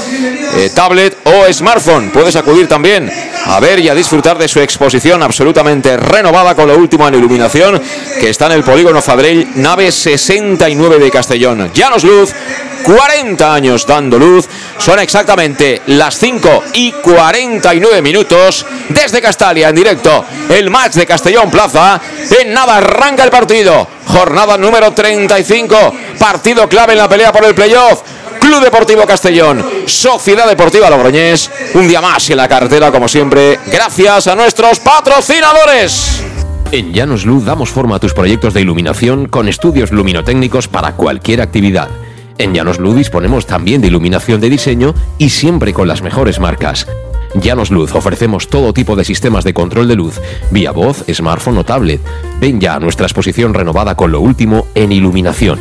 eh, 0.57 0.71
tablet 0.75 1.17
o 1.25 1.53
smartphone. 1.53 2.11
Puedes 2.11 2.37
acudir 2.37 2.69
también 2.69 3.11
a 3.47 3.61
ver 3.61 3.79
y 3.81 3.89
a 3.89 3.95
disfrutar 3.95 4.39
de 4.39 4.49
su 4.49 4.61
exposición 4.61 5.23
absolutamente 5.23 5.97
renovada 5.97 6.55
con 6.55 6.69
lo 6.69 6.77
último 6.77 7.07
en 7.07 7.15
iluminación, 7.15 7.81
que 8.19 8.31
está 8.31 8.47
en 8.47 8.53
el 8.53 8.65
polígono 8.65 9.01
Fadrell, 9.01 9.49
nave 9.57 9.93
69 9.93 10.99
de 10.99 11.11
Castellón. 11.11 11.71
Llanos 11.73 12.05
Luz, 12.05 12.35
40 12.83 13.55
años 13.55 13.87
dando 13.87 14.19
luz. 14.19 14.49
Son 14.79 14.99
exactamente 14.99 15.83
las 15.87 16.19
5 16.19 16.65
y 16.75 16.93
49 16.93 18.03
minutos 18.03 18.67
desde 18.89 19.21
Castalia 19.21 19.69
en 19.69 19.75
directo. 19.75 20.25
El 20.49 20.71
match 20.71 20.95
de 20.95 21.07
Castellón 21.07 21.51
Plaza. 21.51 22.01
En 22.41 22.53
nada 22.53 22.77
arranca 22.77 23.25
el 23.25 23.31
partido. 23.31 23.87
Jornada 24.07 24.57
número 24.57 24.93
35. 24.93 25.95
Partido 26.19 26.69
clave 26.69 26.93
en 26.93 26.99
la 26.99 27.09
pelea 27.09 27.33
por 27.33 27.45
el 27.45 27.55
playoff. 27.55 28.03
Club 28.51 28.65
Deportivo 28.65 29.07
Castellón, 29.07 29.65
Sociedad 29.87 30.49
Deportiva 30.49 30.91
Logroñés. 30.91 31.49
Un 31.75 31.87
día 31.87 32.01
más 32.01 32.29
en 32.31 32.37
la 32.37 32.49
carretera, 32.49 32.91
como 32.91 33.07
siempre, 33.07 33.61
gracias 33.71 34.27
a 34.27 34.35
nuestros 34.35 34.81
patrocinadores. 34.81 36.21
En 36.73 36.93
Llanos 36.93 37.25
Luz 37.25 37.45
damos 37.45 37.71
forma 37.71 37.95
a 37.95 37.99
tus 38.01 38.13
proyectos 38.13 38.53
de 38.53 38.63
iluminación 38.63 39.29
con 39.29 39.47
estudios 39.47 39.93
luminotécnicos 39.93 40.67
para 40.67 40.97
cualquier 40.97 41.43
actividad. 41.43 41.91
En 42.39 42.53
Llanos 42.53 42.81
Luz 42.81 42.97
disponemos 42.97 43.47
también 43.47 43.83
de 43.83 43.87
iluminación 43.87 44.41
de 44.41 44.51
diseño 44.51 44.97
y 45.17 45.31
siempre 45.31 45.73
con 45.73 45.87
las 45.87 46.03
mejores 46.03 46.41
marcas. 46.41 46.89
Llanos 47.37 47.71
Luz 47.71 47.95
ofrecemos 47.95 48.49
todo 48.49 48.73
tipo 48.73 48.97
de 48.97 49.05
sistemas 49.05 49.45
de 49.45 49.55
control 49.55 49.87
de 49.87 49.95
luz, 49.95 50.21
vía 50.51 50.73
voz, 50.73 51.05
smartphone 51.09 51.59
o 51.59 51.65
tablet. 51.65 52.01
Ven 52.41 52.61
ya 52.61 52.75
a 52.75 52.81
nuestra 52.81 53.07
exposición 53.07 53.55
renovada 53.55 53.95
con 53.95 54.11
lo 54.11 54.21
último 54.21 54.67
en 54.75 54.91
iluminación. 54.91 55.61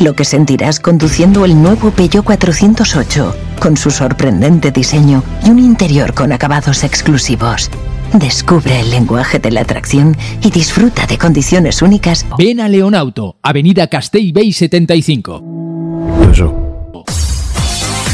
Lo 0.00 0.14
que 0.14 0.24
sentirás 0.24 0.80
conduciendo 0.80 1.44
el 1.44 1.60
nuevo 1.60 1.90
Peugeot 1.90 2.24
408, 2.24 3.36
con 3.60 3.76
su 3.76 3.90
sorprendente 3.90 4.70
diseño 4.70 5.22
y 5.44 5.50
un 5.50 5.58
interior 5.58 6.14
con 6.14 6.32
acabados 6.32 6.84
exclusivos. 6.84 7.70
Descubre 8.14 8.80
el 8.80 8.90
lenguaje 8.90 9.38
de 9.38 9.50
la 9.50 9.60
atracción 9.60 10.16
y 10.42 10.50
disfruta 10.50 11.06
de 11.06 11.18
condiciones 11.18 11.82
únicas. 11.82 12.24
Ven 12.38 12.60
a 12.60 12.68
Leonauto, 12.70 13.36
Avenida 13.42 13.88
Castell 13.88 14.32
Bay 14.32 14.54
75. 14.54 15.42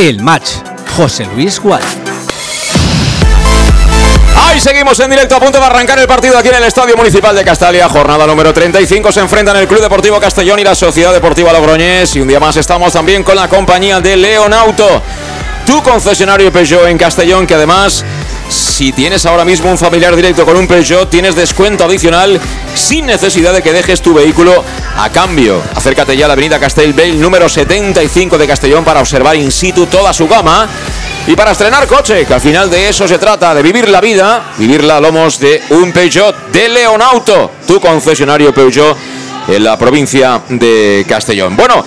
El 0.00 0.22
match. 0.22 0.52
José 0.96 1.26
Luis 1.26 1.60
Gual. 1.60 1.82
Ahí 4.34 4.58
seguimos 4.58 4.98
en 4.98 5.10
directo 5.10 5.36
a 5.36 5.40
punto 5.40 5.58
de 5.58 5.64
arrancar 5.66 5.98
el 5.98 6.06
partido 6.06 6.38
aquí 6.38 6.48
en 6.48 6.54
el 6.54 6.64
Estadio 6.64 6.96
Municipal 6.96 7.36
de 7.36 7.44
Castalia. 7.44 7.86
Jornada 7.86 8.26
número 8.26 8.54
35. 8.54 9.12
Se 9.12 9.20
enfrentan 9.20 9.58
el 9.58 9.68
Club 9.68 9.82
Deportivo 9.82 10.18
Castellón 10.18 10.58
y 10.58 10.64
la 10.64 10.74
Sociedad 10.74 11.12
Deportiva 11.12 11.52
Logroñés. 11.52 12.16
Y 12.16 12.20
un 12.20 12.28
día 12.28 12.40
más 12.40 12.56
estamos 12.56 12.94
también 12.94 13.22
con 13.22 13.36
la 13.36 13.46
compañía 13.46 14.00
de 14.00 14.16
Leonauto, 14.16 15.02
tu 15.66 15.82
concesionario 15.82 16.50
Peugeot 16.50 16.88
en 16.88 16.96
Castellón, 16.96 17.46
que 17.46 17.56
además 17.56 18.02
si 18.80 18.92
tienes 18.92 19.26
ahora 19.26 19.44
mismo 19.44 19.70
un 19.70 19.76
familiar 19.76 20.16
directo 20.16 20.46
con 20.46 20.56
un 20.56 20.66
Peugeot, 20.66 21.10
tienes 21.10 21.34
descuento 21.34 21.84
adicional 21.84 22.40
sin 22.74 23.04
necesidad 23.04 23.52
de 23.52 23.60
que 23.60 23.74
dejes 23.74 24.00
tu 24.00 24.14
vehículo 24.14 24.64
a 24.96 25.10
cambio. 25.10 25.60
Acércate 25.74 26.16
ya 26.16 26.24
a 26.24 26.28
la 26.28 26.32
avenida 26.32 26.58
Castellbell 26.58 27.20
número 27.20 27.46
75 27.46 28.38
de 28.38 28.46
Castellón 28.46 28.82
para 28.82 29.00
observar 29.00 29.36
in 29.36 29.52
situ 29.52 29.84
toda 29.84 30.14
su 30.14 30.26
gama 30.26 30.66
y 31.26 31.36
para 31.36 31.50
estrenar 31.50 31.86
coche, 31.86 32.24
que 32.24 32.32
al 32.32 32.40
final 32.40 32.70
de 32.70 32.88
eso 32.88 33.06
se 33.06 33.18
trata, 33.18 33.54
de 33.54 33.62
vivir 33.62 33.86
la 33.86 34.00
vida, 34.00 34.54
vivirla 34.56 34.96
a 34.96 35.00
lomos 35.02 35.38
de 35.38 35.62
un 35.68 35.92
Peugeot 35.92 36.34
de 36.50 36.70
Leonauto, 36.70 37.50
tu 37.66 37.78
concesionario 37.82 38.54
Peugeot 38.54 38.96
en 39.46 39.62
la 39.62 39.76
provincia 39.76 40.40
de 40.48 41.04
Castellón. 41.06 41.54
Bueno, 41.54 41.84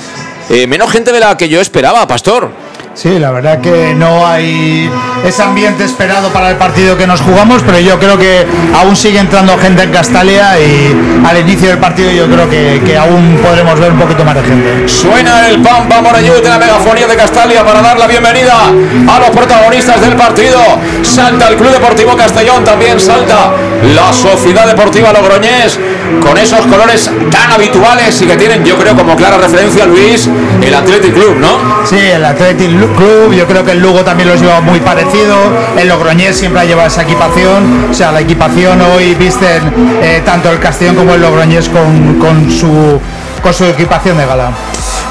eh, 0.48 0.68
menos 0.68 0.92
gente 0.92 1.12
de 1.12 1.22
la 1.22 1.36
que 1.36 1.50
yo 1.50 1.60
esperaba, 1.60 2.06
Pastor. 2.08 2.63
Sí, 2.96 3.18
la 3.18 3.32
verdad 3.32 3.60
que 3.60 3.96
no 3.96 4.26
hay 4.28 4.88
ese 5.26 5.42
ambiente 5.42 5.84
esperado 5.84 6.30
para 6.30 6.52
el 6.52 6.58
partido 6.58 6.96
que 6.96 7.08
nos 7.08 7.22
jugamos, 7.22 7.64
pero 7.66 7.80
yo 7.80 7.98
creo 7.98 8.20
que 8.20 8.46
aún 8.76 8.96
sigue 8.96 9.18
entrando 9.18 9.58
gente 9.58 9.82
en 9.84 9.92
Castalia 9.92 10.60
y 10.60 10.96
al 11.26 11.40
inicio 11.40 11.70
del 11.70 11.80
partido 11.80 12.12
yo 12.12 12.28
creo 12.28 12.48
que, 12.50 12.96
aún 12.96 13.40
podremos 13.42 13.80
ver 13.80 13.92
un 13.94 14.00
poquito 14.00 14.24
más 14.24 14.36
de 14.36 14.44
gente. 14.44 14.88
Suena 14.88 15.50
el 15.50 15.60
Pampa 15.62 16.02
Morayú 16.02 16.36
de 16.36 16.48
la 16.48 16.60
megafonía 16.60 17.08
de 17.08 17.16
Castalia 17.16 17.66
para 17.66 17.82
dar 17.82 17.98
la 17.98 18.06
bienvenida 18.06 18.68
a 18.68 19.20
los 19.20 19.30
protagonistas 19.32 20.00
del 20.00 20.16
partido. 20.16 20.60
Salta 21.02 21.48
el 21.48 21.56
Club 21.56 21.72
Deportivo 21.72 22.16
Castellón, 22.16 22.64
también 22.64 23.00
salta 23.00 23.54
la 23.96 24.14
Sociedad 24.14 24.68
Deportiva 24.68 25.12
Logroñés 25.12 25.80
con 26.22 26.38
esos 26.38 26.66
colores 26.66 27.10
tan 27.32 27.52
habituales 27.52 28.22
y 28.22 28.26
que 28.26 28.38
tienen, 28.38 28.64
yo 28.64 28.78
creo, 28.78 28.96
como 28.96 29.16
clara 29.16 29.38
referencia, 29.38 29.86
Luis, 29.86 30.30
el 30.62 30.74
Athletic 30.74 31.14
Club, 31.14 31.38
¿no? 31.38 31.86
Sí, 31.86 31.98
el 31.98 32.24
Athletic 32.24 32.70
Club, 32.96 33.34
yo 33.34 33.46
creo 33.48 33.64
que 33.64 33.72
el 33.72 33.80
Lugo 33.80 34.04
también 34.04 34.30
los 34.30 34.42
lleva 34.42 34.62
muy 34.62 34.80
parecido, 34.80 35.36
el 35.78 35.88
Logroñés 35.88 36.38
siempre 36.38 36.62
ha 36.62 36.66
llevado 36.66 36.88
esa 36.88 37.04
equipación, 37.04 37.88
o 37.90 37.94
sea, 37.94 38.12
la 38.12 38.22
equipación 38.22 38.82
hoy 38.82 39.16
visten 39.16 39.62
eh, 40.02 40.22
tanto 40.26 40.50
el 40.50 40.60
Castellón 40.60 40.96
como 40.96 41.14
el 41.14 41.22
Logroñés 41.22 41.70
con, 41.70 42.20
con, 42.20 42.52
su, 42.52 43.00
con 43.42 43.54
su 43.54 43.66
equipación 43.66 44.18
de 44.18 44.26
gala. 44.26 44.52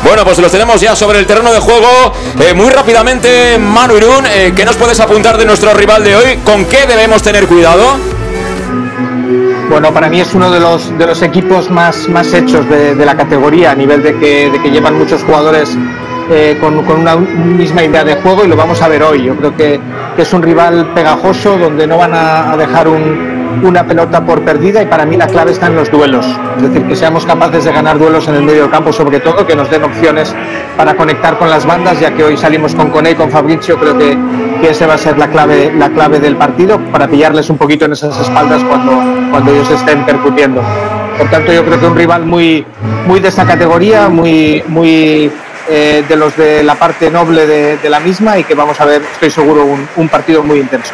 Bueno, 0.05 0.25
pues 0.25 0.39
los 0.39 0.51
tenemos 0.51 0.81
ya 0.81 0.97
sobre 0.97 1.21
el 1.21 1.27
terreno 1.27 1.53
de 1.53 1.61
juego. 1.61 2.13
Eh, 2.41 2.55
muy 2.55 2.71
rápidamente, 2.71 3.57
Manu 3.59 3.97
Irún, 3.97 4.27
eh, 4.27 4.53
¿qué 4.55 4.65
nos 4.65 4.77
puedes 4.77 4.99
apuntar 4.99 5.39
de 5.39 5.45
nuestro 5.45 5.73
rival 5.75 6.03
de 6.03 6.17
hoy? 6.17 6.39
¿Con 6.45 6.65
qué 6.65 6.87
debemos 6.87 7.23
tener 7.23 7.47
cuidado? 7.47 8.12
Bueno, 9.73 9.91
para 9.91 10.11
mí 10.11 10.21
es 10.21 10.35
uno 10.35 10.51
de 10.51 10.61
los, 10.61 10.99
de 10.99 11.07
los 11.07 11.23
equipos 11.23 11.71
más, 11.71 12.07
más 12.11 12.35
hechos 12.35 12.69
de, 12.69 12.95
la 12.95 13.17
categoría, 13.17 13.71
a 13.71 13.75
nivel 13.75 14.03
de 14.03 14.15
que, 14.19 14.51
de 14.51 14.61
que 14.61 14.71
llevan 14.71 14.99
muchos 14.99 15.23
jugadores 15.23 15.79
eh, 16.31 16.59
con, 16.61 16.77
una 16.77 17.17
misma 17.17 17.83
idea 17.83 18.05
de 18.05 18.17
juego 18.17 18.45
y 18.45 18.49
lo 18.49 18.55
vamos 18.55 18.83
a 18.83 18.89
ver 18.89 19.03
hoy. 19.03 19.25
Yo 19.25 19.35
creo 19.35 19.57
que, 19.57 19.81
es 20.19 20.31
un 20.35 20.43
rival 20.43 20.93
pegajoso 20.93 21.57
donde 21.57 21.87
no 21.87 21.97
van 21.97 22.13
a 22.13 22.55
dejar 22.59 22.87
un, 22.87 23.32
una 23.63 23.87
pelota 23.87 24.25
por 24.25 24.43
perdida 24.43 24.83
y 24.83 24.87
para 24.87 25.05
mí 25.05 25.17
la 25.17 25.27
clave 25.27 25.53
está 25.53 25.67
en 25.67 25.77
los 25.77 25.91
duelos. 25.91 26.27
Es 26.57 26.63
decir, 26.63 26.87
que 26.87 26.97
seamos 26.97 27.27
capaces 27.27 27.65
de 27.65 27.73
ganar 27.73 27.99
duelos 27.99 28.29
en 28.29 28.37
el 28.37 28.43
medio 28.43 28.71
campo, 28.71 28.93
sobre 28.93 29.21
todo, 29.21 29.47
que 29.47 29.55
nos 29.55 29.71
den 29.71 29.85
opciones 29.85 30.35
para 30.77 30.95
conectar 30.95 31.39
con 31.39 31.51
las 31.51 31.67
bandas, 31.67 32.01
ya 32.01 32.15
que 32.15 32.25
hoy 32.25 32.37
salimos 32.37 32.75
con 32.75 32.91
Cone 32.91 33.13
y 33.13 33.15
con 33.15 33.31
Fabricio, 33.31 33.79
creo 33.79 33.97
que, 33.97 34.17
que 34.61 34.71
esa 34.71 34.87
va 34.87 34.95
a 34.95 34.99
ser 34.99 35.19
la 35.19 35.29
clave, 35.29 35.73
la 35.77 35.91
clave 35.91 36.21
del 36.21 36.37
partido, 36.37 36.79
para 36.91 37.09
pillarles 37.09 37.51
un 37.51 37.59
poquito 37.59 37.85
en 37.85 37.93
esas 37.93 38.19
espaldas 38.19 38.63
cuando, 38.65 38.93
cuando 39.31 39.53
ellos 39.53 39.71
estén 39.71 40.05
percutiendo. 40.05 40.63
Por 41.19 41.29
tanto, 41.29 41.53
yo 41.53 41.65
creo 41.65 41.79
que 41.79 41.87
un 41.87 41.97
rival 41.97 42.25
muy, 42.25 42.65
muy 43.07 43.21
de 43.21 43.29
esta 43.29 43.45
categoría, 43.45 44.09
muy, 44.09 44.63
muy 44.69 45.31
eh, 45.69 46.05
de 46.09 46.17
los 46.17 46.37
de 46.37 46.63
la 46.63 46.75
parte 46.75 47.11
noble 47.11 47.47
de, 47.47 47.91
la 47.91 48.01
misma 48.01 48.39
y 48.39 48.45
que 48.45 48.55
vamos 48.55 48.81
a 48.81 48.85
ver, 48.85 49.03
estoy 49.13 49.31
seguro, 49.31 49.65
un, 49.97 50.09
partido 50.09 50.43
muy 50.43 50.59
intenso. 50.59 50.93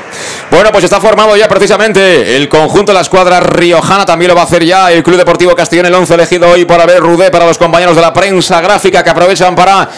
Bueno, 0.51 0.71
pues 0.73 0.85
está 0.85 1.01
formado 1.01 1.37
ya 1.37 1.49
precisamente 1.49 2.37
el 2.37 2.49
conjunto 2.49 2.93
de 2.93 2.95
la 2.95 3.03
escuadra 3.03 3.41
riojana, 3.41 4.05
también 4.05 4.31
lo 4.31 4.35
va 4.35 4.43
a 4.43 4.45
hacer 4.45 4.65
ya 4.65 4.91
el 4.93 5.03
Club 5.03 5.17
Deportivo 5.17 5.55
Castellón, 5.55 5.87
el 5.87 5.95
11 5.95 6.15
elegido 6.15 6.49
hoy 6.49 6.65
por 6.65 6.81
haber 6.81 7.01
Rudé 7.01 7.31
para 7.31 7.47
los 7.47 7.59
compañeros 7.59 7.97
de 7.97 8.03
la 8.03 8.13
prensa 8.13 8.61
gráfica 8.61 9.03
que 9.03 9.11
aprovechan 9.11 9.55
para 9.55 9.89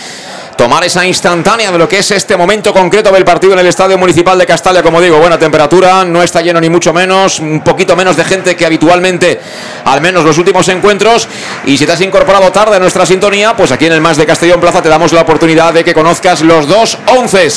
tomar 0.61 0.85
esa 0.85 1.07
instantánea 1.07 1.73
de 1.73 1.79
lo 1.79 1.88
que 1.88 2.01
es 2.01 2.11
este 2.11 2.37
momento 2.37 2.75
concreto 2.75 3.11
del 3.11 3.25
partido 3.25 3.55
en 3.55 3.61
el 3.61 3.66
Estadio 3.66 3.96
Municipal 3.96 4.38
de 4.38 4.44
Castalia. 4.44 4.83
Como 4.83 5.01
digo, 5.01 5.18
buena 5.18 5.38
temperatura, 5.38 6.05
no 6.05 6.23
está 6.23 6.42
lleno 6.42 6.61
ni 6.61 6.68
mucho 6.68 6.92
menos, 6.92 7.40
un 7.40 7.62
poquito 7.62 7.96
menos 7.96 8.14
de 8.14 8.27
gente 8.27 8.55
que 8.55 8.66
habitualmente, 8.66 9.40
al 9.87 10.03
menos 10.03 10.23
los 10.23 10.37
últimos 10.37 10.68
encuentros. 10.68 11.27
Y 11.64 11.79
si 11.79 11.87
te 11.87 11.92
has 11.92 12.01
incorporado 12.03 12.53
tarde 12.53 12.77
a 12.77 12.79
nuestra 12.79 13.07
sintonía, 13.07 13.57
pues 13.57 13.73
aquí 13.73 13.87
en 13.87 13.94
el 13.94 14.03
Más 14.03 14.18
de 14.18 14.27
Castellón 14.27 14.61
Plaza 14.61 14.83
te 14.83 14.90
damos 14.90 15.14
la 15.14 15.23
oportunidad 15.23 15.73
de 15.73 15.83
que 15.83 15.94
conozcas 15.94 16.42
los 16.42 16.68
dos 16.68 16.99
once 17.07 17.49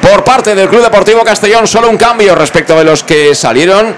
por 0.00 0.24
parte 0.24 0.54
del 0.54 0.70
Club 0.70 0.82
Deportivo 0.82 1.22
Castellón. 1.24 1.66
Solo 1.66 1.90
un 1.90 1.98
cambio 1.98 2.34
respecto 2.34 2.74
de 2.78 2.84
los 2.84 3.04
que 3.04 3.34
salieron 3.34 3.94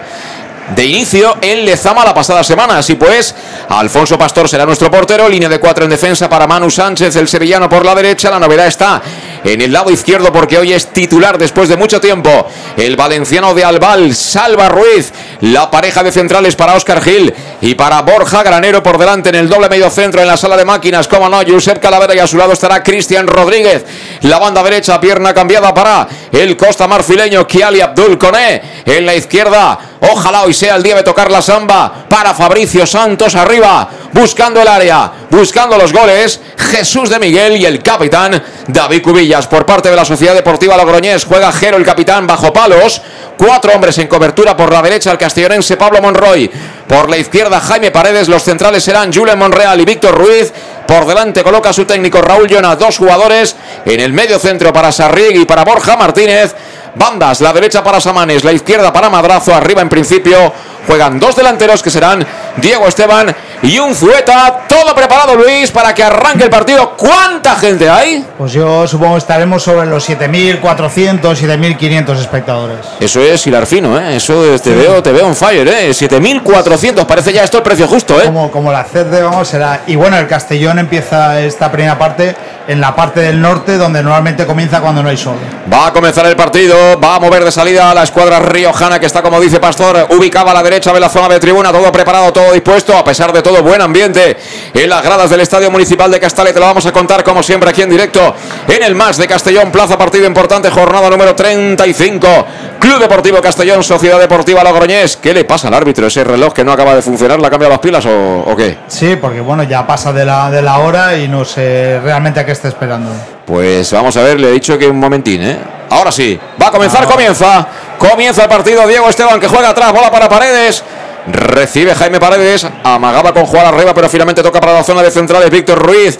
de 0.75 0.85
inicio 0.85 1.37
en 1.41 1.65
Lezama 1.65 2.05
la 2.05 2.15
pasada 2.15 2.45
semana. 2.45 2.79
Así 2.79 2.95
pues, 2.95 3.35
Alfonso 3.69 4.19
Pastor 4.19 4.49
será 4.49 4.67
nuestro 4.67 4.91
portero, 4.91 5.29
línea 5.29 5.49
de 5.49 5.61
cuatro 5.61 5.85
en 5.85 5.91
defensa 5.91 6.29
para 6.29 6.47
Manu 6.47 6.71
Sánchez, 6.71 7.17
el 7.17 7.29
sevillano 7.29 7.69
por 7.69 7.85
la 7.85 7.95
derecha. 7.95 8.31
La 8.31 8.39
novedad 8.39 8.67
está 8.67 9.03
en 9.45 9.61
el 9.61 9.73
lado 9.73 9.91
izquierdo 9.91 10.33
porque 10.33 10.59
hoy 10.59 10.73
es 10.73 10.93
titular 10.93 11.39
después 11.39 11.69
de 11.69 11.77
mucho 11.77 12.01
tiempo. 12.01 12.47
El 12.77 12.97
valenciano 12.97 13.55
de 13.55 13.65
Albal, 13.65 14.15
Salva 14.15 14.69
Ruiz, 14.69 15.13
la 15.41 15.71
pareja 15.71 16.03
de 16.03 16.13
centrales 16.13 16.57
para 16.57 16.75
Oscar 16.75 17.03
Gil 17.03 17.33
y 17.61 17.75
para 17.75 18.03
Borja 18.03 18.43
Granero 18.43 18.83
por 18.83 18.99
delante 18.99 19.31
en 19.31 19.37
el 19.37 19.49
doble 19.49 19.69
medio 19.69 19.91
centro 19.91 20.21
en 20.21 20.27
la 20.27 20.37
sala 20.37 20.57
de 20.57 20.65
máquinas. 20.65 21.09
Como 21.09 21.29
no, 21.29 21.41
Josep 21.47 21.81
Calavera 21.81 22.15
y 22.15 22.19
a 22.19 22.27
su 22.27 22.37
lado 22.37 22.53
estará 22.53 22.83
Cristian 22.83 23.27
Rodríguez. 23.27 23.85
La 24.23 24.39
banda 24.39 24.63
derecha, 24.63 25.01
pierna 25.01 25.33
cambiada 25.35 25.73
para 25.73 26.09
el 26.33 26.57
Costa 26.57 26.87
Marfileño, 26.87 27.47
Kiali 27.47 27.81
Abdul 27.81 28.19
Coné. 28.19 28.63
En 28.85 29.07
la 29.07 29.15
izquierda, 29.15 29.79
ojalá 30.01 30.43
hoy 30.43 30.55
sea 30.55 30.77
el 30.77 30.83
día 30.83 30.97
de 30.97 31.03
tocar 31.03 31.31
la 31.31 31.43
samba 31.43 32.07
para 32.09 32.35
Fabricio 32.35 32.87
Santos 32.87 33.35
arriba, 33.35 33.89
buscando 34.13 34.61
el 34.61 34.69
área, 34.69 35.13
buscando 35.31 35.77
los 35.77 35.93
goles. 35.93 36.41
Jesús 36.57 37.09
de 37.09 37.19
Miguel 37.19 37.57
y 37.57 37.65
el 37.65 37.83
capitán 37.83 38.43
David 38.67 39.03
Cubillas 39.03 39.47
por 39.47 39.65
parte 39.65 39.91
de 39.91 39.97
la 39.97 40.05
Sociedad 40.05 40.35
Deportiva 40.35 40.77
Logroñés. 40.77 41.25
Juega 41.25 41.53
Jero 41.53 41.77
el 41.77 41.85
capitán 41.85 42.27
bajo 42.27 42.53
palos. 42.53 43.01
Cuatro 43.37 43.73
hombres 43.73 43.97
en 43.99 44.09
cobertura 44.09 44.57
por 44.57 44.73
la 44.73 44.83
derecha, 44.83 45.13
el 45.13 45.19
castellonense 45.19 45.77
Pablo 45.77 46.03
Monroy. 46.03 46.51
Por 46.89 47.11
la 47.11 47.19
izquierda, 47.19 47.61
Jaime 47.61 47.91
Paredes. 47.91 48.29
Los 48.29 48.43
centrales 48.43 48.83
serán 48.83 49.13
Julen 49.13 49.39
Monreal 49.39 49.81
y 49.81 49.85
Víctor 49.85 50.17
Ruiz. 50.17 50.53
Por 50.87 51.07
delante 51.07 51.43
coloca 51.43 51.73
su 51.73 51.85
técnico 51.85 52.23
Raúl 52.23 52.49
Llona, 52.49 52.75
dos 52.77 52.97
jugadores. 52.97 53.55
En 53.85 54.01
el 54.01 54.13
medio 54.13 54.39
centro 54.39 54.73
para 54.73 54.91
Sarrig 54.91 55.37
y 55.37 55.45
para 55.45 55.65
Borja 55.65 55.97
Martínez. 55.97 56.55
Bandas, 56.95 57.43
la 57.43 57.53
derecha 57.53 57.85
para 57.85 58.01
Samanes, 58.01 58.43
la 58.43 58.53
izquierda 58.53 58.93
para 58.93 59.11
Madrazo, 59.11 59.55
arriba 59.55 59.83
en 59.83 59.89
principio 59.89 60.53
juegan 60.89 61.21
dos 61.21 61.37
delanteros 61.37 61.83
que 61.83 61.91
serán 61.91 62.27
Diego 62.57 62.89
Esteban 62.89 63.35
y 63.63 63.79
un 63.79 63.95
Zueta. 63.95 64.65
Todo 64.67 64.95
preparado, 64.95 65.35
Luis, 65.37 65.71
para 65.71 65.95
que 65.95 66.03
arranque 66.03 66.45
el 66.45 66.51
partido. 66.51 66.95
¿Cuánta 66.97 67.57
gente 67.57 67.89
hay? 67.91 68.25
Pues 68.39 68.53
yo 68.53 68.87
supongo 68.87 69.15
que 69.15 69.19
estaremos 69.19 69.63
sobre 69.63 69.87
los 69.87 70.09
7.400, 70.09 71.21
7.500 71.21 72.19
espectadores. 72.19 72.79
Eso 73.01 73.21
es 73.21 73.47
hilar 73.47 73.67
fino, 73.67 73.99
¿eh? 73.99 74.17
Eso 74.17 74.43
te, 74.63 74.75
veo, 74.75 75.03
te 75.03 75.13
veo 75.13 75.27
on 75.27 75.37
fire, 75.37 75.69
¿eh? 75.69 75.91
7.400, 75.91 76.78
parece 77.07 77.33
ya 77.33 77.45
esto 77.45 77.59
el 77.59 77.63
precio 77.63 77.87
justo, 77.87 78.21
¿eh? 78.21 78.25
Como, 78.27 78.51
como 78.51 78.73
la 78.73 78.85
CED, 78.85 79.25
vamos, 79.25 79.49
será. 79.49 79.83
Y 79.87 79.97
bueno, 79.97 80.17
el 80.17 80.27
Castellón 80.27 80.79
empieza 80.79 81.41
esta 81.41 81.71
primera 81.71 81.99
parte 81.99 82.35
en 82.69 82.81
la 82.83 82.95
parte 82.95 83.21
del 83.21 83.41
norte, 83.41 83.79
donde 83.79 84.03
normalmente 84.03 84.47
comienza 84.47 84.81
cuando 84.81 85.03
no 85.03 85.09
hay 85.09 85.17
sol. 85.17 85.37
Va 85.73 85.87
a 85.87 85.93
comenzar 85.93 86.27
el 86.27 86.37
partido, 86.37 87.01
va 87.01 87.17
a 87.17 87.19
mover 87.19 87.43
de 87.43 87.51
salida 87.51 87.91
a 87.91 87.95
la 87.95 88.03
escuadra 88.03 88.41
riojana, 88.41 89.01
que 89.01 89.07
está, 89.07 89.23
como 89.23 89.41
dice 89.41 89.59
Pastor, 89.59 90.07
ubicada 90.11 90.51
a 90.51 90.55
la 90.55 90.63
derecha 90.63 90.93
de 90.93 91.01
la 91.01 91.09
zona 91.09 91.31
de 91.31 91.41
tribuna, 91.41 91.73
todo 91.73 91.91
preparado, 91.91 92.31
todo 92.31 92.53
dispuesto, 92.53 92.95
a 92.97 93.03
pesar 93.03 93.33
de 93.33 93.41
todo, 93.41 93.63
buen 93.63 93.81
ambiente 93.81 94.37
en 94.75 94.91
las 94.91 95.03
gradas 95.03 95.31
del 95.31 95.41
Estadio 95.41 95.71
Municipal 95.71 96.11
de 96.11 96.21
Castalia. 96.21 96.53
Te 96.53 96.61
lo 96.61 96.67
vamos 96.67 96.85
a 96.85 96.93
contar, 96.93 97.25
como 97.25 97.43
siempre, 97.43 97.71
aquí 97.71 97.81
en 97.81 97.91
directo, 97.91 98.35
en 98.69 98.83
el 98.83 98.95
Más 98.95 99.17
de 99.17 99.27
Castellón, 99.27 99.73
Plaza, 99.73 99.97
partido 99.97 100.27
importante, 100.27 100.71
jornada 100.71 101.09
número 101.09 101.35
35. 101.35 102.47
Club 102.79 102.99
Deportivo 103.01 103.41
Castellón, 103.41 103.83
Sociedad 103.83 104.21
Deportiva 104.21 104.63
Logroñés. 104.63 105.17
¿Qué 105.17 105.33
le 105.33 105.45
pasa 105.45 105.69
al 105.69 105.75
árbitro? 105.75 106.07
¿Ese 106.07 106.23
reloj 106.23 106.53
que 106.53 106.65
no 106.65 106.68
acaba 106.73 106.95
de 106.95 107.03
funcionar, 107.03 107.41
¿le 107.41 107.47
ha 107.47 107.51
cambiado 107.51 107.71
las 107.71 107.81
pilas 107.81 108.05
o, 108.07 108.41
o 108.41 108.57
qué? 108.57 108.79
Sí, 108.87 109.17
porque 109.17 109.41
bueno, 109.41 109.63
ya 109.63 109.87
pasa 109.87 110.13
de 110.13 110.25
la, 110.25 110.51
de 110.51 110.63
la 110.63 110.79
hora 110.79 111.17
y 111.17 111.29
no 111.29 111.45
sé 111.45 112.01
realmente 112.03 112.41
a 112.41 112.47
qué 112.47 112.53
está 112.53 112.69
esperando. 112.69 113.11
Pues 113.47 113.93
vamos 113.93 114.17
a 114.17 114.23
ver, 114.23 114.39
le 114.39 114.49
he 114.49 114.53
dicho 114.53 114.77
que 114.79 114.87
un 114.87 114.99
momentín, 114.99 115.43
¿eh? 115.43 115.59
Ahora 115.91 116.13
sí, 116.13 116.39
va 116.61 116.69
a 116.69 116.71
comenzar, 116.71 117.07
comienza. 117.07 117.67
Comienza 117.99 118.43
el 118.43 118.49
partido. 118.49 118.87
Diego 118.87 119.09
Esteban 119.09 119.41
que 119.41 119.49
juega 119.49 119.71
atrás, 119.71 119.93
bola 119.93 120.11
para 120.11 120.29
Paredes. 120.29 120.85
Recibe 121.27 121.95
Jaime 121.95 122.21
Paredes, 122.21 122.67
amagaba 122.85 123.35
con 123.35 123.45
jugar 123.45 123.67
arriba, 123.67 123.93
pero 123.93 124.09
finalmente 124.09 124.43
toca 124.43 124.61
para 124.61 124.73
la 124.73 124.83
zona 124.83 125.03
de 125.03 125.11
centrales 125.11 125.51
Víctor 125.51 125.79
Ruiz. 125.79 126.19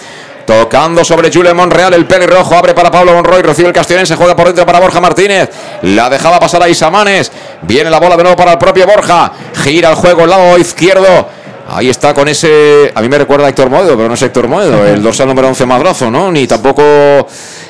Tocando 0.49 1.05
sobre 1.05 1.31
Julio 1.31 1.53
Monreal, 1.53 1.93
el 1.93 2.07
pelirrojo 2.07 2.55
abre 2.55 2.73
para 2.73 2.89
Pablo 2.89 3.13
Monroy, 3.13 3.43
recibe 3.43 3.67
el 3.67 3.73
castellonense, 3.73 4.15
juega 4.15 4.35
por 4.35 4.47
dentro 4.47 4.65
para 4.65 4.79
Borja 4.79 4.99
Martínez. 4.99 5.47
La 5.83 6.09
dejaba 6.09 6.39
pasar 6.39 6.63
a 6.63 6.67
Isamanes. 6.67 7.31
Viene 7.61 7.91
la 7.91 7.99
bola 7.99 8.17
de 8.17 8.23
nuevo 8.23 8.35
para 8.35 8.53
el 8.53 8.57
propio 8.57 8.87
Borja. 8.87 9.31
Gira 9.63 9.91
el 9.91 9.95
juego 9.95 10.23
al 10.23 10.29
lado 10.31 10.57
izquierdo. 10.57 11.27
Ahí 11.69 11.87
está 11.87 12.15
con 12.15 12.27
ese. 12.27 12.91
A 12.95 13.01
mí 13.03 13.07
me 13.07 13.19
recuerda 13.19 13.45
a 13.45 13.49
Héctor 13.49 13.69
Moedo, 13.69 13.95
pero 13.95 14.07
no 14.07 14.15
es 14.15 14.21
Héctor 14.23 14.47
Moedo, 14.47 14.87
el 14.87 15.03
dorsal 15.03 15.27
número 15.27 15.49
11 15.49 15.67
Madrazo, 15.67 16.09
¿no? 16.09 16.31
Ni 16.31 16.47
tampoco 16.47 16.81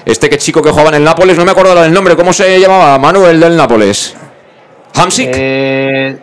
este 0.05 0.29
que 0.29 0.37
chico 0.37 0.61
que 0.61 0.69
jugaba 0.69 0.87
en 0.87 0.95
el 0.95 1.03
Nápoles, 1.03 1.37
no 1.37 1.43
me 1.43 1.51
acuerdo 1.51 1.75
del 1.75 1.91
nombre. 1.91 2.15
¿Cómo 2.15 2.31
se 2.31 2.61
llamaba? 2.61 2.97
Manuel 2.97 3.41
del 3.41 3.57
Nápoles. 3.57 4.15
Hamsik. 4.95 5.31
Eh, 5.33 6.17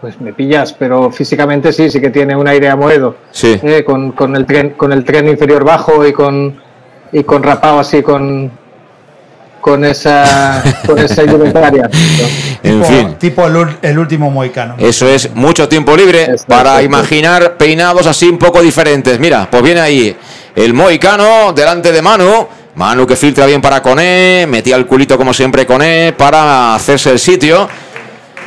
pues 0.00 0.20
me 0.20 0.32
pillas, 0.32 0.72
pero 0.72 1.10
físicamente 1.10 1.72
sí, 1.72 1.90
sí 1.90 2.00
que 2.00 2.10
tiene 2.10 2.36
un 2.36 2.46
aire 2.46 2.68
a 2.68 2.76
Moedo. 2.76 3.16
Sí. 3.30 3.58
Eh, 3.62 3.84
con, 3.84 4.12
con, 4.12 4.36
el 4.36 4.46
tren, 4.46 4.70
con 4.70 4.92
el 4.92 5.04
tren 5.04 5.28
inferior 5.28 5.64
bajo 5.64 6.06
y 6.06 6.12
con, 6.12 6.60
y 7.12 7.24
con 7.24 7.42
rapado 7.42 7.80
así 7.80 8.02
con, 8.02 8.50
con 9.60 9.84
esa, 9.84 10.62
con 10.86 10.98
esa 10.98 11.24
indumentaria. 11.24 11.90
en 12.62 12.84
fin. 12.84 13.16
Tipo 13.18 13.46
el, 13.46 13.98
último 13.98 14.30
moicano. 14.30 14.76
Eso 14.78 15.08
es 15.08 15.34
mucho 15.34 15.68
tiempo 15.68 15.96
libre 15.96 16.36
para 16.46 16.82
imaginar 16.82 17.56
peinados 17.56 18.06
así 18.06 18.28
un 18.28 18.38
poco 18.38 18.62
diferentes. 18.62 19.18
Mira, 19.18 19.48
pues 19.50 19.62
viene 19.62 19.80
ahí 19.80 20.16
el 20.54 20.74
moicano 20.74 21.52
delante 21.52 21.92
de 21.92 22.02
Manu. 22.02 22.48
Manu 22.76 23.06
que 23.06 23.16
filtra 23.16 23.44
bien 23.44 23.60
para 23.60 23.82
Coné, 23.82 24.46
metía 24.48 24.76
el 24.76 24.86
culito 24.86 25.18
como 25.18 25.34
siempre 25.34 25.66
Coné 25.66 26.14
para 26.16 26.76
hacerse 26.76 27.10
el 27.10 27.18
sitio. 27.18 27.68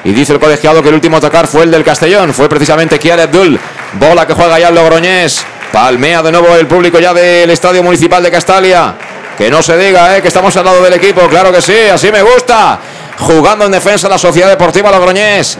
Y 0.03 0.13
dice 0.13 0.33
el 0.33 0.39
colegiado 0.39 0.81
que 0.81 0.89
el 0.89 0.95
último 0.95 1.19
tocar 1.19 1.47
fue 1.47 1.63
el 1.63 1.71
del 1.71 1.83
Castellón, 1.83 2.33
fue 2.33 2.49
precisamente 2.49 2.97
Kiar 2.97 3.19
Abdul. 3.19 3.59
Bola 3.93 4.25
que 4.25 4.33
juega 4.33 4.59
ya 4.59 4.69
el 4.69 4.75
Logroñés. 4.75 5.45
Palmea 5.71 6.21
de 6.21 6.31
nuevo 6.31 6.55
el 6.55 6.67
público 6.67 6.99
ya 6.99 7.13
del 7.13 7.49
Estadio 7.49 7.83
Municipal 7.83 8.21
de 8.23 8.31
Castalia. 8.31 8.95
Que 9.37 9.49
no 9.49 9.61
se 9.61 9.77
diga, 9.77 10.17
eh, 10.17 10.21
que 10.21 10.27
estamos 10.27 10.55
al 10.57 10.65
lado 10.65 10.83
del 10.83 10.93
equipo, 10.93 11.21
claro 11.29 11.51
que 11.51 11.61
sí, 11.61 11.75
así 11.91 12.11
me 12.11 12.21
gusta. 12.21 12.79
Jugando 13.19 13.65
en 13.65 13.71
defensa 13.71 14.09
la 14.09 14.17
Sociedad 14.17 14.49
Deportiva 14.49 14.91
Logroñés. 14.91 15.57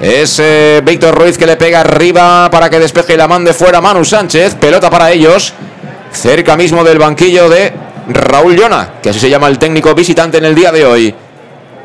Es 0.00 0.38
eh, 0.40 0.82
Víctor 0.84 1.14
Ruiz 1.14 1.38
que 1.38 1.46
le 1.46 1.56
pega 1.56 1.80
arriba 1.80 2.50
para 2.50 2.68
que 2.68 2.78
despeje 2.78 3.14
y 3.14 3.16
la 3.16 3.28
mande 3.28 3.52
fuera 3.52 3.80
Manu 3.80 4.04
Sánchez. 4.04 4.54
Pelota 4.54 4.90
para 4.90 5.12
ellos. 5.12 5.52
Cerca 6.10 6.56
mismo 6.56 6.82
del 6.82 6.98
banquillo 6.98 7.48
de 7.48 7.72
Raúl 8.08 8.56
Llona, 8.56 8.94
que 9.02 9.10
así 9.10 9.20
se 9.20 9.30
llama 9.30 9.48
el 9.48 9.58
técnico 9.58 9.94
visitante 9.94 10.38
en 10.38 10.44
el 10.46 10.54
día 10.54 10.72
de 10.72 10.84
hoy. 10.84 11.14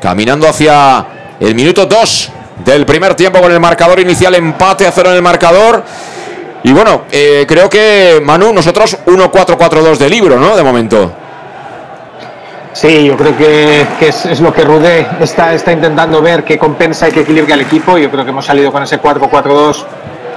Caminando 0.00 0.48
hacia 0.48 1.19
el 1.40 1.54
minuto 1.54 1.86
2 1.86 2.32
del 2.64 2.84
primer 2.84 3.14
tiempo 3.14 3.40
con 3.40 3.50
el 3.50 3.58
marcador 3.58 3.98
inicial, 3.98 4.34
empate 4.34 4.86
a 4.86 4.92
cero 4.92 5.10
en 5.10 5.16
el 5.16 5.22
marcador. 5.22 5.82
Y 6.62 6.72
bueno, 6.72 7.02
eh, 7.10 7.46
creo 7.48 7.70
que 7.70 8.20
Manu, 8.22 8.52
nosotros 8.52 8.98
1-4-4-2 9.06 9.96
de 9.96 10.10
libro, 10.10 10.38
¿no? 10.38 10.54
De 10.54 10.62
momento. 10.62 11.10
Sí, 12.74 13.04
yo 13.04 13.16
creo 13.16 13.36
que, 13.36 13.86
es, 14.00 14.40
lo 14.40 14.52
que 14.52 14.62
Rudé 14.62 15.06
está, 15.20 15.54
está 15.54 15.72
intentando 15.72 16.22
ver 16.22 16.44
que 16.44 16.58
compensa 16.58 17.08
y 17.08 17.12
que 17.12 17.20
equilibra 17.20 17.54
el 17.54 17.62
equipo. 17.62 17.98
Yo 17.98 18.10
creo 18.10 18.24
que 18.24 18.30
hemos 18.30 18.44
salido 18.44 18.70
con 18.70 18.82
ese 18.82 19.00
4-4-2 19.00 19.84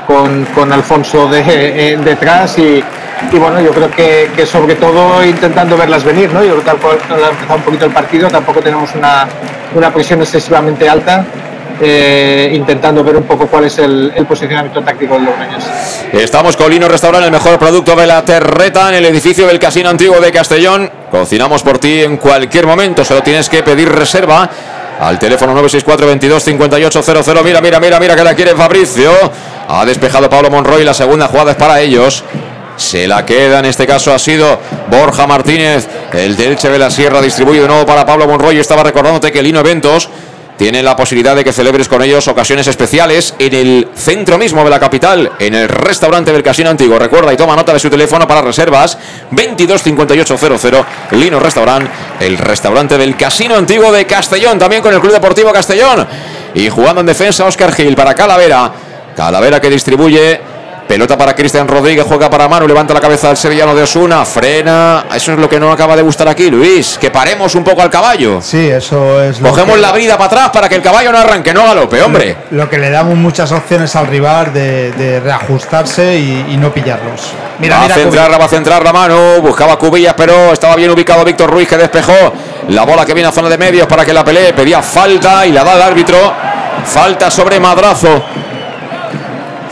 con, 0.05 0.45
con, 0.45 0.71
Alfonso 0.71 1.27
de, 1.27 1.43
eh, 1.45 1.97
detrás 1.97 2.57
y, 2.57 2.83
y, 3.31 3.37
bueno, 3.37 3.61
yo 3.61 3.71
creo 3.71 3.89
que, 3.91 4.45
sobre 4.45 4.75
todo 4.75 5.23
intentando 5.23 5.77
verlas 5.77 6.03
venir, 6.03 6.31
¿no? 6.31 6.43
Yo 6.43 6.59
creo 6.59 6.63
que 6.63 6.69
ha 6.69 7.29
empezado 7.29 7.55
un 7.55 7.63
poquito 7.63 7.85
el 7.85 7.91
partido, 7.91 8.27
tampoco 8.29 8.61
tenemos 8.61 8.93
una, 8.95 9.27
una 9.75 9.91
presión 9.91 10.21
excesivamente 10.21 10.87
alta 10.87 11.25
eh, 11.81 12.51
intentando 12.53 13.03
ver 13.03 13.17
un 13.17 13.23
poco 13.23 13.47
cuál 13.47 13.65
es 13.65 13.79
el, 13.79 14.11
posicionamiento 14.27 14.81
táctico 14.81 15.15
de 15.15 15.21
los 15.21 15.29
Logroñés. 15.29 15.65
Estamos 16.13 16.55
con 16.55 16.69
Lino 16.69 16.87
Restaurante, 16.87 17.25
el 17.25 17.31
mejor 17.31 17.57
producto 17.57 17.95
de 17.95 18.05
la 18.05 18.23
terreta 18.23 18.89
en 18.89 18.95
el 18.95 19.05
edificio 19.05 19.47
del 19.47 19.59
Casino 19.59 19.89
Antiguo 19.89 20.19
de 20.19 20.31
Castellón. 20.31 20.89
Cocinamos 21.09 21.63
por 21.63 21.79
ti 21.79 22.01
en 22.03 22.17
cualquier 22.17 22.67
momento, 22.67 23.03
solo 23.03 23.21
tienes 23.21 23.49
que 23.49 23.63
pedir 23.63 23.89
reserva 23.89 24.49
al 25.03 25.19
teléfono 25.19 25.53
964 25.53 26.07
22 26.07 26.43
5800. 26.43 27.43
Mira, 27.43 27.61
mira, 27.61 27.79
mira, 27.79 27.99
mira 27.99 28.15
que 28.15 28.23
la 28.23 28.33
quiere 28.33 28.55
Fabricio. 28.55 29.11
Ha 29.67 29.85
despejado 29.85 30.29
Pablo 30.29 30.49
Monroy, 30.49 30.83
la 30.83 30.93
segunda 30.93 31.27
jugada 31.27 31.51
es 31.51 31.57
para 31.57 31.81
ellos. 31.81 32.23
Se 32.77 33.07
la 33.07 33.25
queda, 33.25 33.59
en 33.59 33.65
este 33.65 33.85
caso 33.85 34.13
ha 34.13 34.19
sido 34.19 34.59
Borja 34.89 35.27
Martínez. 35.27 35.87
El 36.13 36.35
Delche 36.35 36.69
de 36.69 36.79
la 36.79 36.89
Sierra 36.89 37.21
distribuido 37.21 37.63
de 37.63 37.69
nuevo 37.69 37.85
para 37.85 38.05
Pablo 38.05 38.27
Monroy. 38.27 38.57
Estaba 38.57 38.83
recordándote 38.83 39.31
que 39.31 39.43
Lino 39.43 39.59
Eventos 39.59 40.09
tiene 40.57 40.83
la 40.83 40.95
posibilidad 40.95 41.35
de 41.35 41.43
que 41.43 41.51
celebres 41.51 41.87
con 41.87 42.01
ellos 42.01 42.27
ocasiones 42.27 42.67
especiales 42.67 43.33
en 43.39 43.53
el 43.53 43.87
centro 43.95 44.37
mismo 44.37 44.63
de 44.63 44.69
la 44.69 44.79
capital, 44.79 45.31
en 45.39 45.55
el 45.55 45.67
restaurante 45.67 46.31
del 46.31 46.43
Casino 46.43 46.69
Antiguo. 46.69 46.99
Recuerda 46.99 47.33
y 47.33 47.37
toma 47.37 47.55
nota 47.55 47.73
de 47.73 47.79
su 47.79 47.89
teléfono 47.89 48.27
para 48.27 48.41
reservas 48.41 48.97
225800 49.31 50.85
Lino 51.11 51.39
Restaurant, 51.39 51.89
el 52.19 52.37
restaurante 52.37 52.97
del 52.97 53.15
Casino 53.17 53.55
Antiguo 53.55 53.91
de 53.91 54.05
Castellón, 54.05 54.59
también 54.59 54.81
con 54.81 54.93
el 54.93 54.99
Club 54.99 55.13
Deportivo 55.13 55.51
Castellón. 55.51 56.07
Y 56.55 56.69
jugando 56.69 57.01
en 57.01 57.07
defensa 57.07 57.45
Oscar 57.45 57.73
Gil 57.73 57.95
para 57.95 58.13
Calavera. 58.13 58.71
Calavera 59.15 59.59
que 59.59 59.69
distribuye 59.69 60.52
Pelota 60.87 61.17
para 61.17 61.33
Cristian 61.33 61.67
Rodríguez, 61.67 62.05
juega 62.07 62.29
para 62.29 62.47
Manu, 62.47 62.67
levanta 62.67 62.93
la 62.93 62.99
cabeza 62.99 63.27
del 63.27 63.37
sevillano 63.37 63.73
de 63.73 63.83
Osuna, 63.83 64.25
frena. 64.25 65.05
Eso 65.15 65.31
es 65.31 65.39
lo 65.39 65.47
que 65.47 65.59
no 65.59 65.71
acaba 65.71 65.95
de 65.95 66.01
gustar 66.01 66.27
aquí, 66.27 66.49
Luis. 66.49 66.97
Que 66.99 67.09
paremos 67.09 67.55
un 67.55 67.63
poco 67.63 67.81
al 67.81 67.89
caballo. 67.89 68.41
Sí, 68.41 68.67
eso 68.67 69.21
es. 69.23 69.39
Cogemos 69.39 69.79
la 69.79 69.91
vida 69.93 70.17
para 70.17 70.25
atrás 70.25 70.49
para 70.49 70.67
que 70.67 70.75
el 70.75 70.81
caballo 70.81 71.11
no 71.11 71.19
arranque, 71.19 71.53
no 71.53 71.63
galope, 71.63 72.01
hombre. 72.01 72.35
Lo, 72.51 72.69
que 72.69 72.77
le 72.77 72.89
damos 72.89 73.15
muchas 73.15 73.51
opciones 73.51 73.95
al 73.95 74.07
rival 74.07 74.53
de, 74.53 75.21
reajustarse 75.23 76.17
y, 76.17 76.57
no 76.57 76.73
pillarlos. 76.73 77.33
Mira, 77.59 77.79
va 77.79 77.85
a 77.85 77.89
centrarla, 77.89 78.37
va 78.37 78.45
a 78.45 78.49
centrar 78.49 78.83
la 78.83 78.93
mano. 78.93 79.41
Buscaba 79.41 79.77
Cubillas, 79.77 80.13
pero 80.15 80.53
estaba 80.53 80.75
bien 80.75 80.91
ubicado 80.91 81.23
Víctor 81.23 81.49
Ruiz 81.49 81.67
que 81.67 81.77
despejó 81.77 82.33
la 82.69 82.83
bola 82.83 83.05
que 83.05 83.13
viene 83.13 83.29
a 83.29 83.31
zona 83.31 83.49
de 83.49 83.57
medios 83.57 83.87
para 83.87 84.05
que 84.05 84.13
la 84.13 84.23
pelee. 84.23 84.53
Pedía 84.53 84.81
falta 84.81 85.45
y 85.45 85.51
la 85.51 85.63
da 85.63 85.75
el 85.75 85.81
árbitro. 85.81 86.17
Falta 86.85 87.31
sobre 87.31 87.59
Madrazo. 87.59 88.23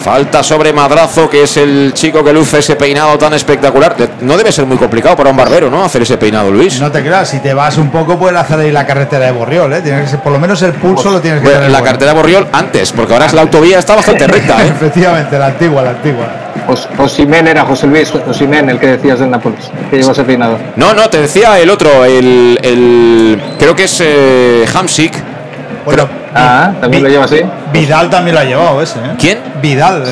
Falta 0.01 0.41
sobre 0.41 0.73
Madrazo, 0.73 1.29
que 1.29 1.43
es 1.43 1.57
el 1.57 1.91
chico 1.93 2.23
que 2.23 2.33
luce 2.33 2.57
ese 2.57 2.75
peinado 2.75 3.19
tan 3.19 3.33
espectacular. 3.33 3.95
No 4.21 4.35
debe 4.35 4.51
ser 4.51 4.65
muy 4.65 4.77
complicado 4.77 5.15
para 5.15 5.29
un 5.29 5.37
barbero, 5.37 5.69
¿no? 5.69 5.85
Hacer 5.85 6.01
ese 6.01 6.17
peinado, 6.17 6.49
Luis. 6.49 6.79
No 6.81 6.91
te 6.91 7.03
creas, 7.03 7.29
si 7.29 7.39
te 7.39 7.53
vas 7.53 7.77
un 7.77 7.91
poco, 7.91 8.17
puedes 8.17 8.39
hacer 8.39 8.59
ahí 8.61 8.71
la 8.71 8.87
carretera 8.87 9.27
de 9.27 9.31
Borriol, 9.31 9.71
¿eh? 9.73 9.81
Tienes 9.81 10.05
que 10.05 10.07
ser, 10.09 10.19
por 10.21 10.31
lo 10.31 10.39
menos 10.39 10.59
el 10.63 10.73
pulso 10.73 11.11
lo 11.11 11.21
tienes 11.21 11.41
que 11.41 11.49
tener. 11.49 11.69
La 11.69 11.83
carretera 11.83 12.13
de 12.13 12.17
Borriol 12.17 12.47
antes, 12.51 12.91
porque 12.93 13.13
ahora 13.13 13.27
es 13.27 13.33
la 13.33 13.41
autovía, 13.41 13.77
está 13.77 13.95
bastante 13.95 14.25
recta, 14.25 14.65
¿eh? 14.65 14.69
Efectivamente, 14.75 15.37
la 15.37 15.45
antigua, 15.47 15.83
la 15.83 15.91
antigua. 15.91 16.27
Osimen 16.97 17.47
era 17.47 17.63
José 17.65 17.85
Luis 17.85 18.11
Osimen, 18.27 18.69
el 18.69 18.79
que 18.79 18.87
decías 18.87 19.19
de 19.19 19.27
Nápoles, 19.27 19.69
que 19.89 19.97
lleva 19.97 20.13
ese 20.13 20.23
peinado. 20.23 20.57
No, 20.77 20.95
no, 20.95 21.09
te 21.09 21.21
decía 21.21 21.59
el 21.59 21.69
otro, 21.69 22.05
el. 22.05 22.59
el 22.63 23.41
creo 23.59 23.75
que 23.75 23.83
es 23.83 24.01
eh, 24.03 24.65
Hamsik. 24.73 25.30
Bueno, 25.85 26.07
Ah, 26.33 26.71
también 26.79 27.03
lo 27.03 27.09
lleva 27.09 27.25
así. 27.25 27.41
Vidal 27.73 28.09
también 28.09 28.35
lo 28.35 28.41
ha 28.41 28.43
llevado 28.45 28.81
ese. 28.81 28.99
¿eh? 28.99 29.15
¿Quién? 29.19 29.39
Vidal. 29.61 30.03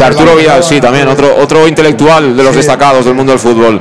Arturo 0.00 0.36
Vidal, 0.36 0.62
sí, 0.62 0.80
también, 0.80 1.08
otro, 1.08 1.34
otro 1.38 1.66
intelectual 1.66 2.36
de 2.36 2.42
los 2.42 2.54
destacados 2.54 3.04
del 3.04 3.14
mundo 3.14 3.32
del 3.32 3.38
fútbol. 3.38 3.80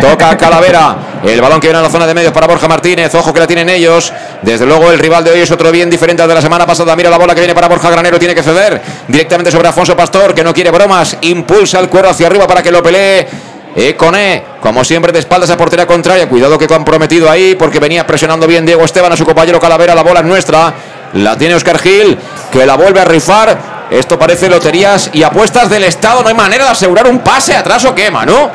Toca 0.00 0.36
Calavera, 0.36 0.96
el 1.24 1.40
balón 1.40 1.60
que 1.60 1.66
viene 1.66 1.80
a 1.80 1.82
la 1.82 1.90
zona 1.90 2.06
de 2.06 2.14
medios 2.14 2.32
para 2.32 2.46
Borja 2.46 2.68
Martínez, 2.68 3.14
ojo 3.14 3.32
que 3.32 3.40
la 3.40 3.46
tienen 3.46 3.68
ellos. 3.68 4.12
Desde 4.42 4.64
luego 4.66 4.90
el 4.92 4.98
rival 4.98 5.24
de 5.24 5.32
hoy 5.32 5.40
es 5.40 5.50
otro 5.50 5.70
bien 5.72 5.90
diferente 5.90 6.22
al 6.22 6.28
de 6.28 6.34
la 6.36 6.42
semana 6.42 6.64
pasada. 6.66 6.94
Mira 6.94 7.10
la 7.10 7.18
bola 7.18 7.34
que 7.34 7.40
viene 7.40 7.54
para 7.54 7.68
Borja 7.68 7.90
Granero, 7.90 8.18
tiene 8.18 8.34
que 8.34 8.42
ceder 8.42 8.80
directamente 9.08 9.50
sobre 9.50 9.68
Afonso 9.68 9.96
Pastor, 9.96 10.34
que 10.34 10.44
no 10.44 10.54
quiere 10.54 10.70
bromas, 10.70 11.16
impulsa 11.22 11.80
el 11.80 11.88
cuero 11.88 12.10
hacia 12.10 12.28
arriba 12.28 12.46
para 12.46 12.62
que 12.62 12.70
lo 12.70 12.82
pelee. 12.82 13.26
Econe, 13.74 14.42
como 14.60 14.84
siempre, 14.84 15.12
de 15.12 15.18
espaldas 15.18 15.50
a 15.50 15.56
portería 15.56 15.86
contraria. 15.86 16.28
Cuidado 16.28 16.58
que 16.58 16.66
comprometido 16.66 17.30
ahí, 17.30 17.54
porque 17.54 17.78
venía 17.78 18.06
presionando 18.06 18.46
bien 18.46 18.66
Diego 18.66 18.84
Esteban 18.84 19.12
a 19.12 19.16
su 19.16 19.24
compañero 19.24 19.58
Calavera. 19.58 19.94
La 19.94 20.02
bola 20.02 20.20
es 20.20 20.26
nuestra. 20.26 20.74
La 21.14 21.36
tiene 21.36 21.54
Oscar 21.54 21.78
Gil, 21.78 22.18
que 22.50 22.66
la 22.66 22.76
vuelve 22.76 23.00
a 23.00 23.04
rifar. 23.04 23.72
Esto 23.90 24.18
parece 24.18 24.48
loterías 24.48 25.10
y 25.12 25.22
apuestas 25.22 25.68
del 25.68 25.84
Estado. 25.84 26.22
No 26.22 26.28
hay 26.28 26.34
manera 26.34 26.64
de 26.64 26.70
asegurar 26.70 27.06
un 27.06 27.18
pase 27.20 27.54
atrás 27.54 27.84
o 27.84 27.94
quema, 27.94 28.24
¿no? 28.24 28.50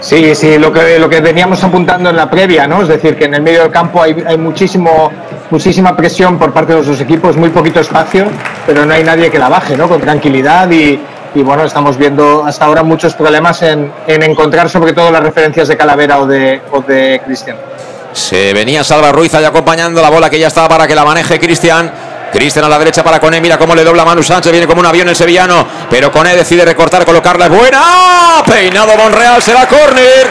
Sí, 0.00 0.34
sí, 0.34 0.58
lo 0.58 0.72
que, 0.72 0.98
lo 0.98 1.08
que 1.08 1.20
veníamos 1.20 1.62
apuntando 1.62 2.10
en 2.10 2.16
la 2.16 2.30
previa, 2.30 2.66
¿no? 2.66 2.82
Es 2.82 2.88
decir, 2.88 3.16
que 3.16 3.26
en 3.26 3.34
el 3.34 3.42
medio 3.42 3.62
del 3.62 3.70
campo 3.70 4.02
hay, 4.02 4.16
hay 4.26 4.38
muchísimo, 4.38 5.12
muchísima 5.50 5.94
presión 5.94 6.38
por 6.38 6.52
parte 6.52 6.74
de 6.74 6.82
los 6.82 7.00
equipos, 7.00 7.36
muy 7.36 7.50
poquito 7.50 7.80
espacio, 7.80 8.26
pero 8.66 8.86
no 8.86 8.94
hay 8.94 9.04
nadie 9.04 9.30
que 9.30 9.38
la 9.38 9.50
baje, 9.50 9.76
¿no? 9.76 9.88
Con 9.88 10.00
tranquilidad 10.00 10.70
y, 10.70 10.98
y 11.34 11.42
bueno, 11.42 11.64
estamos 11.64 11.96
viendo 11.96 12.44
hasta 12.44 12.64
ahora 12.64 12.82
muchos 12.82 13.14
problemas 13.14 13.62
en, 13.62 13.92
en, 14.06 14.22
encontrar 14.22 14.68
sobre 14.68 14.92
todo 14.92 15.10
las 15.10 15.22
referencias 15.22 15.68
de 15.68 15.76
Calavera 15.76 16.18
o 16.18 16.26
de, 16.26 16.60
o 16.72 16.82
de 16.82 17.20
Cristian. 17.24 17.56
Se 18.12 18.52
venía 18.52 18.82
Salva 18.82 19.12
Ruiz 19.12 19.34
ahí 19.34 19.44
acompañando 19.44 20.02
la 20.02 20.10
bola 20.10 20.28
que 20.28 20.38
ya 20.38 20.48
estaba 20.48 20.68
para 20.68 20.86
que 20.86 20.94
la 20.94 21.04
maneje 21.04 21.38
Cristian. 21.38 21.92
Cristian 22.32 22.64
a 22.64 22.68
la 22.68 22.78
derecha 22.78 23.02
para 23.02 23.18
Cone, 23.18 23.40
mira 23.40 23.58
cómo 23.58 23.74
le 23.74 23.82
dobla 23.82 24.04
Manu 24.04 24.22
Sánchez, 24.22 24.52
viene 24.52 24.66
como 24.66 24.80
un 24.80 24.86
avión 24.86 25.08
el 25.08 25.16
sevillano, 25.16 25.66
pero 25.90 26.12
Cone 26.12 26.36
decide 26.36 26.64
recortar, 26.64 27.04
colocarla, 27.04 27.46
es 27.46 27.50
buena, 27.50 27.82
peinado 28.46 28.96
Monreal, 28.96 29.42
será 29.42 29.66
córner, 29.66 30.28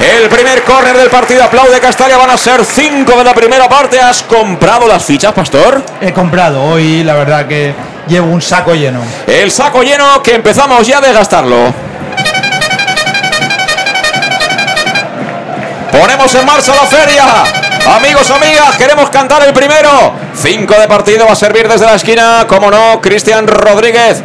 el 0.00 0.28
primer 0.28 0.64
córner 0.64 0.96
del 0.96 1.08
partido, 1.08 1.44
aplaude 1.44 1.78
Castalia, 1.78 2.16
van 2.16 2.30
a 2.30 2.36
ser 2.36 2.64
cinco 2.64 3.16
de 3.16 3.22
la 3.22 3.32
primera 3.32 3.68
parte, 3.68 4.00
¿has 4.00 4.24
comprado 4.24 4.88
las 4.88 5.04
fichas, 5.04 5.32
Pastor? 5.32 5.84
He 6.00 6.12
comprado, 6.12 6.64
hoy 6.64 7.04
la 7.04 7.14
verdad 7.14 7.46
que 7.46 7.72
llevo 8.06 8.32
un 8.32 8.42
saco 8.42 8.74
lleno. 8.74 9.00
El 9.26 9.50
saco 9.50 9.82
lleno 9.82 10.22
que 10.22 10.34
empezamos 10.34 10.86
ya 10.86 10.98
a 10.98 11.00
desgastarlo. 11.00 11.74
Ponemos 15.90 16.34
en 16.34 16.46
marcha 16.46 16.74
la 16.74 16.86
feria. 16.86 17.24
Amigos, 17.96 18.30
amigas, 18.30 18.76
queremos 18.76 19.08
cantar 19.10 19.42
el 19.44 19.52
primero. 19.52 20.12
Cinco 20.34 20.74
de 20.74 20.88
partido 20.88 21.26
va 21.26 21.32
a 21.32 21.36
servir 21.36 21.68
desde 21.68 21.86
la 21.86 21.94
esquina, 21.94 22.44
como 22.48 22.70
no, 22.70 23.00
Cristian 23.00 23.46
Rodríguez. 23.46 24.22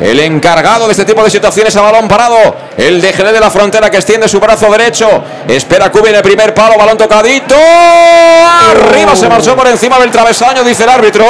El 0.00 0.18
encargado 0.20 0.86
de 0.86 0.92
este 0.92 1.04
tipo 1.04 1.22
de 1.22 1.30
situaciones 1.30 1.76
a 1.76 1.82
balón 1.82 2.08
parado. 2.08 2.56
El 2.76 3.00
DGD 3.02 3.32
de 3.32 3.40
la 3.40 3.50
frontera 3.50 3.90
que 3.90 3.98
extiende 3.98 4.28
su 4.28 4.40
brazo 4.40 4.70
derecho. 4.70 5.22
Espera 5.46 5.90
Cubi 5.90 6.08
en 6.08 6.16
el 6.16 6.22
primer 6.22 6.54
palo. 6.54 6.76
Balón 6.78 6.96
tocadito. 6.96 7.54
Arriba 7.54 9.14
se 9.14 9.28
marchó 9.28 9.54
por 9.54 9.68
encima 9.68 9.98
del 9.98 10.10
travesaño, 10.10 10.64
dice 10.64 10.84
el 10.84 10.88
árbitro. 10.88 11.24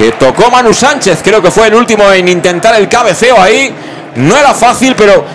Que 0.00 0.12
tocó 0.12 0.50
Manu 0.50 0.72
Sánchez. 0.72 1.20
Creo 1.22 1.42
que 1.42 1.50
fue 1.50 1.66
el 1.66 1.74
último 1.74 2.10
en 2.10 2.26
intentar 2.26 2.74
el 2.74 2.88
cabeceo 2.88 3.38
ahí. 3.38 3.70
No 4.16 4.34
era 4.34 4.54
fácil, 4.54 4.94
pero 4.96 5.26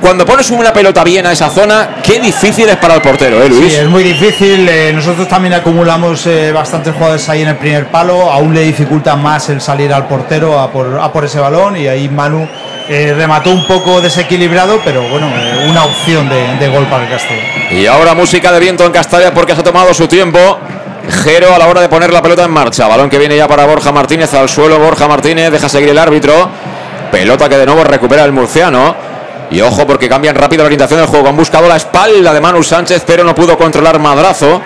cuando 0.00 0.24
pones 0.24 0.48
una 0.52 0.72
pelota 0.72 1.02
bien 1.02 1.26
a 1.26 1.32
esa 1.32 1.50
zona, 1.50 1.96
qué 2.04 2.20
difícil 2.20 2.68
es 2.68 2.76
para 2.76 2.94
el 2.94 3.02
portero, 3.02 3.42
¿eh, 3.42 3.48
Luis? 3.48 3.72
Sí, 3.72 3.80
es 3.80 3.88
muy 3.88 4.04
difícil. 4.04 4.68
Eh, 4.68 4.92
nosotros 4.94 5.26
también 5.26 5.54
acumulamos 5.54 6.24
eh, 6.28 6.52
bastantes 6.52 6.94
jugadores 6.94 7.28
ahí 7.28 7.42
en 7.42 7.48
el 7.48 7.56
primer 7.56 7.88
palo. 7.88 8.30
Aún 8.30 8.54
le 8.54 8.60
dificulta 8.60 9.16
más 9.16 9.48
el 9.48 9.60
salir 9.60 9.92
al 9.92 10.06
portero 10.06 10.60
a 10.60 10.70
por, 10.70 11.24
ese 11.24 11.40
balón 11.40 11.76
y 11.76 11.88
ahí 11.88 12.08
Manu 12.08 12.46
eh, 12.88 13.14
remató 13.16 13.50
un 13.50 13.66
poco 13.66 14.00
desequilibrado, 14.00 14.80
pero 14.84 15.02
bueno, 15.08 15.32
una 15.68 15.84
opción 15.84 16.28
de, 16.28 16.58
de 16.60 16.68
gol 16.68 16.86
para 16.86 17.06
el 17.06 17.10
Castellón. 17.10 17.44
Y 17.72 17.86
ahora 17.86 18.14
música 18.14 18.52
de 18.52 18.60
viento 18.60 18.86
en 18.86 18.92
Castalia 18.92 19.34
porque 19.34 19.56
se 19.56 19.62
ha 19.62 19.64
tomado 19.64 19.92
su 19.92 20.06
tiempo. 20.06 20.60
Jero 21.10 21.54
a 21.54 21.58
la 21.58 21.66
hora 21.66 21.80
de 21.80 21.88
poner 21.88 22.12
la 22.12 22.22
pelota 22.22 22.44
en 22.44 22.50
marcha. 22.50 22.86
Balón 22.86 23.10
que 23.10 23.18
viene 23.18 23.36
ya 23.36 23.48
para 23.48 23.66
Borja 23.66 23.90
Martínez 23.90 24.32
al 24.34 24.48
suelo. 24.48 24.78
Borja 24.78 25.08
Martínez 25.08 25.50
deja 25.50 25.68
seguir 25.68 25.90
el 25.90 25.98
árbitro. 25.98 26.48
Pelota 27.10 27.48
que 27.48 27.58
de 27.58 27.66
nuevo 27.66 27.82
recupera 27.84 28.24
el 28.24 28.32
murciano. 28.32 28.94
Y 29.50 29.60
ojo 29.60 29.86
porque 29.86 30.08
cambian 30.08 30.34
rápido 30.34 30.62
la 30.62 30.66
orientación 30.66 31.00
del 31.00 31.08
juego. 31.08 31.28
Han 31.28 31.36
buscado 31.36 31.68
la 31.68 31.76
espalda 31.76 32.32
de 32.32 32.40
Manu 32.40 32.62
Sánchez, 32.62 33.02
pero 33.06 33.24
no 33.24 33.34
pudo 33.34 33.58
controlar 33.58 33.98
Madrazo. 33.98 34.62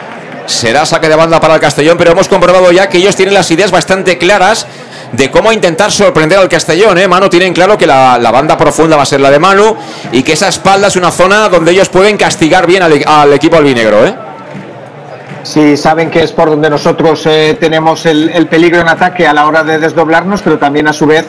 Será 0.47 0.87
saque 0.87 1.09
de 1.09 1.17
banda 1.17 1.41
para 1.41 1.55
el 1.55 1.61
Castellón, 1.61 1.99
pero 1.99 2.13
hemos 2.13 2.29
comprobado 2.29 2.71
ya 2.71 2.89
que 2.89 2.99
ellos 2.99 3.17
tienen 3.17 3.35
las 3.35 3.51
ideas 3.51 3.73
bastante 3.73 4.17
claras 4.17 4.67
de 5.11 5.31
cómo 5.31 5.51
intentar 5.53 5.91
sorprender 5.91 6.39
al 6.39 6.49
Castellón. 6.49 6.99
¿eh? 6.99 7.09
Manu 7.09 7.29
tienen 7.29 7.53
claro 7.53 7.77
que 7.77 7.87
la, 7.87 8.19
banda 8.31 8.57
profunda 8.57 8.97
va 8.97 9.03
a 9.03 9.07
ser 9.07 9.21
la 9.21 9.31
de 9.31 9.41
Manu 9.41 9.77
y 10.13 10.23
que 10.23 10.35
esa 10.35 10.49
espalda 10.49 10.87
es 10.87 10.95
una 10.95 11.11
zona 11.11 11.49
donde 11.49 11.73
ellos 11.73 11.89
pueden 11.89 12.17
castigar 12.17 12.67
bien 12.67 12.83
al, 12.83 13.03
al 13.07 13.33
equipo 13.33 13.57
albinegro. 13.57 14.07
¿eh? 14.07 14.26
Sí, 15.47 15.77
saben 15.77 16.11
que 16.11 16.25
es 16.25 16.33
por 16.33 16.51
donde 16.51 16.69
nosotros 16.69 17.25
eh, 17.27 17.57
tenemos 17.59 18.05
el, 18.05 18.31
el 18.31 18.49
peligro 18.49 18.81
en 18.81 18.89
ataque 18.89 19.29
a 19.29 19.33
la 19.33 19.47
hora 19.47 19.63
de 19.63 19.79
desdoblarnos, 19.79 20.43
pero 20.43 20.59
también 20.59 20.89
a 20.89 20.93
su 20.93 21.07
vez 21.07 21.29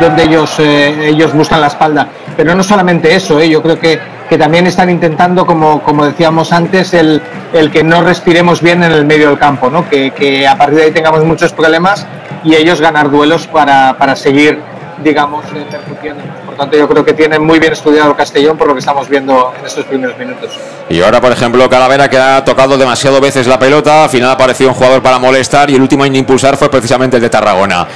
donde 0.00 0.22
ellos, 0.22 0.60
eh, 0.60 1.08
ellos 1.08 1.32
buscan 1.32 1.60
la 1.60 1.66
espalda. 1.66 2.06
Pero 2.36 2.54
no 2.54 2.62
solamente 2.62 3.12
eso, 3.12 3.40
eh, 3.40 3.48
yo 3.48 3.60
creo 3.60 3.76
que, 3.76 3.98
que 4.28 4.38
también 4.38 4.68
están 4.68 4.88
intentando, 4.88 5.44
como, 5.44 5.82
como 5.82 6.06
decíamos 6.06 6.52
antes, 6.52 6.94
el, 6.94 7.20
el 7.52 7.72
que 7.72 7.82
no 7.82 8.02
respiremos 8.02 8.62
bien 8.62 8.84
en 8.84 8.92
el 8.92 9.04
medio 9.04 9.30
del 9.30 9.38
campo, 9.38 9.68
¿no? 9.68 9.88
que, 9.90 10.12
que 10.12 10.46
a 10.46 10.56
partir 10.56 10.76
de 10.78 10.84
ahí 10.84 10.92
tengamos 10.92 11.24
muchos 11.24 11.52
problemas 11.52 12.06
y 12.44 12.54
ellos 12.54 12.80
ganar 12.80 13.10
duelos 13.10 13.48
para, 13.48 13.96
para 13.98 14.14
seguir, 14.14 14.60
digamos, 15.02 15.44
percutiendo. 15.72 16.22
Tanto, 16.56 16.76
yo 16.76 16.88
creo 16.88 17.04
que 17.04 17.12
tienen 17.12 17.44
muy 17.44 17.58
bien 17.58 17.72
estudiado 17.72 18.10
el 18.10 18.16
Castellón 18.16 18.56
por 18.56 18.68
lo 18.68 18.74
que 18.74 18.80
estamos 18.80 19.08
viendo 19.08 19.52
en 19.58 19.66
estos 19.66 19.84
primeros 19.84 20.16
minutos. 20.18 20.58
Y 20.88 21.02
ahora, 21.02 21.20
por 21.20 21.32
ejemplo, 21.32 21.68
Calavera 21.68 22.08
que 22.08 22.16
ha 22.16 22.44
tocado 22.44 22.78
demasiado 22.78 23.20
veces 23.20 23.46
la 23.46 23.58
pelota, 23.58 24.04
al 24.04 24.10
final 24.10 24.30
ha 24.30 24.32
aparecido 24.32 24.70
un 24.70 24.74
jugador 24.74 25.02
para 25.02 25.18
molestar 25.18 25.68
y 25.70 25.74
el 25.74 25.82
último 25.82 26.04
en 26.04 26.16
impulsar 26.16 26.56
fue 26.56 26.70
precisamente 26.70 27.16
el 27.16 27.22
de 27.22 27.28
Tarragona. 27.28 27.86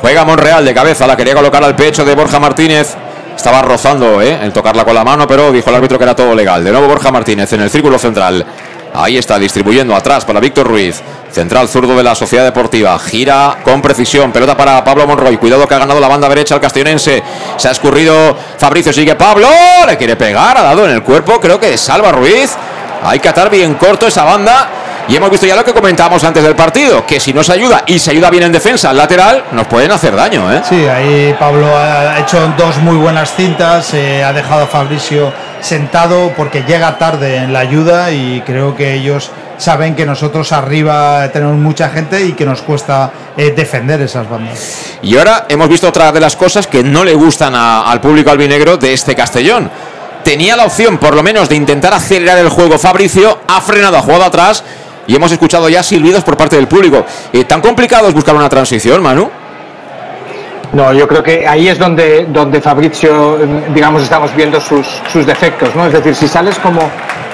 Juega 0.00 0.24
Monreal 0.24 0.64
de 0.64 0.74
cabeza, 0.74 1.06
la 1.06 1.16
quería 1.16 1.34
colocar 1.34 1.62
al 1.62 1.76
pecho 1.76 2.04
de 2.04 2.14
Borja 2.14 2.40
Martínez. 2.40 2.96
Estaba 3.36 3.62
rozando 3.62 4.20
¿eh? 4.20 4.38
el 4.42 4.52
tocarla 4.52 4.84
con 4.84 4.94
la 4.94 5.04
mano, 5.04 5.26
pero 5.26 5.52
dijo 5.52 5.70
el 5.70 5.76
árbitro 5.76 5.98
que 5.98 6.04
era 6.04 6.16
todo 6.16 6.34
legal. 6.34 6.64
De 6.64 6.72
nuevo 6.72 6.88
Borja 6.88 7.10
Martínez 7.10 7.52
en 7.52 7.60
el 7.60 7.70
círculo 7.70 7.98
central. 7.98 8.44
Ahí 8.94 9.16
está, 9.16 9.38
distribuyendo 9.38 9.94
atrás 9.94 10.24
para 10.24 10.40
Víctor 10.40 10.66
Ruiz. 10.66 11.00
Central 11.30 11.68
zurdo 11.68 11.96
de 11.96 12.02
la 12.02 12.14
Sociedad 12.14 12.44
Deportiva. 12.44 12.98
Gira 12.98 13.58
con 13.62 13.80
precisión. 13.80 14.32
Pelota 14.32 14.56
para 14.56 14.82
Pablo 14.82 15.06
Monroy. 15.06 15.36
Cuidado 15.36 15.66
que 15.68 15.74
ha 15.74 15.78
ganado 15.78 16.00
la 16.00 16.08
banda 16.08 16.28
derecha 16.28 16.56
al 16.56 16.60
castellonense. 16.60 17.22
Se 17.56 17.68
ha 17.68 17.70
escurrido 17.70 18.36
Fabricio. 18.58 18.92
Sigue 18.92 19.14
Pablo. 19.14 19.48
Le 19.86 19.96
quiere 19.96 20.16
pegar. 20.16 20.58
Ha 20.58 20.62
dado 20.62 20.84
en 20.86 20.92
el 20.92 21.02
cuerpo. 21.02 21.40
Creo 21.40 21.60
que 21.60 21.78
salva 21.78 22.10
Ruiz. 22.10 22.56
Hay 23.02 23.20
que 23.20 23.28
atar 23.28 23.48
bien 23.48 23.74
corto 23.74 24.08
esa 24.08 24.24
banda. 24.24 24.70
Y 25.08 25.16
hemos 25.16 25.30
visto 25.30 25.46
ya 25.46 25.56
lo 25.56 25.64
que 25.64 25.72
comentábamos 25.72 26.22
antes 26.22 26.40
del 26.40 26.54
partido, 26.54 27.04
que 27.04 27.18
si 27.18 27.32
no 27.32 27.42
se 27.42 27.52
ayuda 27.52 27.82
y 27.84 27.98
se 27.98 28.12
ayuda 28.12 28.30
bien 28.30 28.44
en 28.44 28.52
defensa 28.52 28.90
al 28.90 28.96
lateral, 28.96 29.42
nos 29.50 29.66
pueden 29.66 29.90
hacer 29.90 30.14
daño. 30.14 30.52
¿eh? 30.52 30.62
Sí, 30.68 30.86
ahí 30.86 31.34
Pablo 31.36 31.66
ha 31.76 32.20
hecho 32.20 32.38
dos 32.56 32.76
muy 32.78 32.96
buenas 32.96 33.34
cintas, 33.34 33.92
eh, 33.94 34.22
ha 34.22 34.32
dejado 34.32 34.62
a 34.62 34.66
Fabricio 34.68 35.32
sentado 35.60 36.32
porque 36.36 36.64
llega 36.64 36.98
tarde 36.98 37.36
en 37.36 37.52
la 37.52 37.60
ayuda 37.60 38.10
y 38.12 38.42
creo 38.46 38.76
que 38.76 38.94
ellos 38.94 39.30
saben 39.58 39.94
que 39.94 40.06
nosotros 40.06 40.52
arriba 40.52 41.30
tenemos 41.32 41.56
mucha 41.56 41.90
gente 41.90 42.24
y 42.24 42.32
que 42.32 42.46
nos 42.46 42.62
cuesta 42.62 43.10
eh, 43.36 43.52
defender 43.54 44.00
esas 44.00 44.28
bandas. 44.28 44.96
Y 45.02 45.16
ahora 45.16 45.46
hemos 45.48 45.68
visto 45.68 45.88
otra 45.88 46.12
de 46.12 46.20
las 46.20 46.36
cosas 46.36 46.66
que 46.66 46.82
no 46.82 47.04
le 47.04 47.14
gustan 47.14 47.54
a, 47.54 47.90
al 47.90 48.00
público 48.00 48.30
albinegro 48.30 48.76
de 48.76 48.92
este 48.92 49.14
Castellón. 49.14 49.70
Tenía 50.24 50.56
la 50.56 50.64
opción, 50.64 50.98
por 50.98 51.14
lo 51.14 51.22
menos, 51.22 51.48
de 51.48 51.56
intentar 51.56 51.94
acelerar 51.94 52.38
el 52.38 52.48
juego 52.48 52.78
Fabricio, 52.78 53.40
ha 53.46 53.60
frenado, 53.60 53.96
ha 53.96 54.02
jugado 54.02 54.24
atrás 54.24 54.62
y 55.06 55.14
hemos 55.14 55.32
escuchado 55.32 55.68
ya 55.68 55.82
silbidos 55.82 56.24
por 56.24 56.36
parte 56.36 56.56
del 56.56 56.68
público. 56.68 57.04
Eh, 57.32 57.44
¿Tan 57.44 57.60
complicado 57.60 58.08
es 58.08 58.14
buscar 58.14 58.34
una 58.34 58.48
transición, 58.48 59.02
Manu? 59.02 59.30
No, 60.72 60.92
yo 60.92 61.08
creo 61.08 61.22
que 61.22 61.48
ahí 61.48 61.68
es 61.68 61.78
donde, 61.78 62.26
donde 62.26 62.60
Fabrizio, 62.60 63.38
digamos, 63.74 64.04
estamos 64.04 64.34
viendo 64.36 64.60
sus, 64.60 64.86
sus 65.12 65.26
defectos, 65.26 65.74
¿no? 65.74 65.86
Es 65.86 65.92
decir, 65.92 66.14
si 66.14 66.28
sales 66.28 66.58
como, 66.60 66.80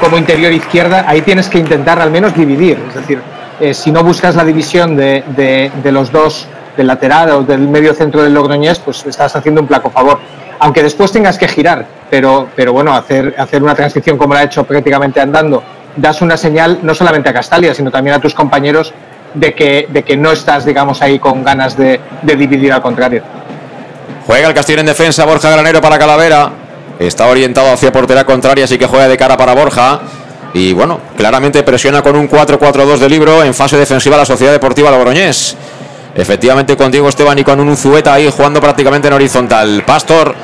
como 0.01 0.17
interior 0.17 0.51
izquierda, 0.53 1.05
ahí 1.07 1.21
tienes 1.21 1.51
que 1.51 1.59
intentar 1.59 2.01
al 2.01 2.11
menos 2.11 2.35
dividir. 2.35 2.83
Es 2.89 2.95
decir, 2.95 3.21
eh, 3.61 3.75
si 3.75 3.93
no 3.93 4.03
buscas 4.03 4.37
la 4.37 4.45
división 4.45 4.97
de, 4.97 5.23
de, 5.37 5.93
los 5.93 6.11
dos, 6.11 6.47
del 6.79 6.87
lateral 6.87 7.31
o 7.31 7.43
del 7.43 7.69
medio 7.69 7.93
centro 7.93 8.23
del 8.23 8.33
Logroñés, 8.33 8.79
pues 8.79 9.05
estás 9.05 9.37
haciendo 9.37 9.61
un 9.61 9.67
placo 9.67 9.91
favor. 9.91 10.19
Aunque 10.59 10.83
después 10.83 11.13
tengas 11.13 11.37
que 11.37 11.47
girar, 11.47 11.87
pero, 12.09 12.49
pero 12.57 12.73
bueno, 12.73 12.95
hacer, 12.95 13.35
hacer 13.37 13.63
una 13.63 13.75
transición 13.75 14.17
como 14.17 14.33
la 14.33 14.41
ha 14.41 14.45
hecho 14.45 14.65
prácticamente 14.65 15.21
andando, 15.21 15.63
das 15.95 16.23
una 16.23 16.39
señal 16.39 16.79
no 16.83 16.95
solamente 16.95 17.29
a 17.29 17.35
Castalia, 17.35 17.75
sino 17.75 17.91
también 17.91 18.17
a 18.17 18.19
tus 18.19 18.35
compañeros 18.35 18.95
de 19.37 19.55
que, 19.55 19.87
de 19.91 20.03
que 20.03 20.17
no 20.17 20.33
estás, 20.33 20.65
digamos, 20.65 21.03
ahí 21.03 21.19
con 21.19 21.45
ganas 21.45 21.77
de, 21.77 22.01
dividir 22.23 22.73
al 22.73 22.83
contrario. 22.83 23.23
Juega 24.27 24.49
el 24.49 24.55
Castillo 24.55 24.81
en 24.81 24.87
defensa, 24.87 25.25
Borja 25.25 25.51
Granero 25.51 25.81
para 25.81 25.99
Calavera. 25.99 26.51
Está 26.99 27.27
orientado 27.27 27.73
hacia 27.73 27.93
portera 27.93 28.25
contraria, 28.25 28.65
así 28.65 28.79
que 28.79 28.87
juega 28.87 29.07
de 29.07 29.17
cara 29.17 29.37
para 29.37 29.55
Borja. 29.55 30.01
Y 30.55 30.73
bueno, 30.73 31.01
claramente 31.17 31.63
presiona 31.63 32.03
con 32.03 32.17
un 32.17 32.29
4-4-2 32.29 32.97
de 32.97 33.09
libro 33.11 33.45
en 33.45 33.53
fase 33.55 33.77
defensiva 33.77 34.17
la 34.17 34.25
Sociedad 34.25 34.53
Deportiva 34.53 34.91
Logroñés. 34.91 35.55
Efectivamente 36.15 36.77
con 36.79 36.91
Diego 36.91 37.11
Esteban 37.11 37.39
y 37.39 37.45
con 37.45 37.61
un 37.61 37.69
Unzueta 37.69 38.15
ahí 38.15 38.31
jugando 38.35 38.59
prácticamente 38.59 39.09
en 39.09 39.15
horizontal. 39.15 39.83
Pastor 39.87 40.35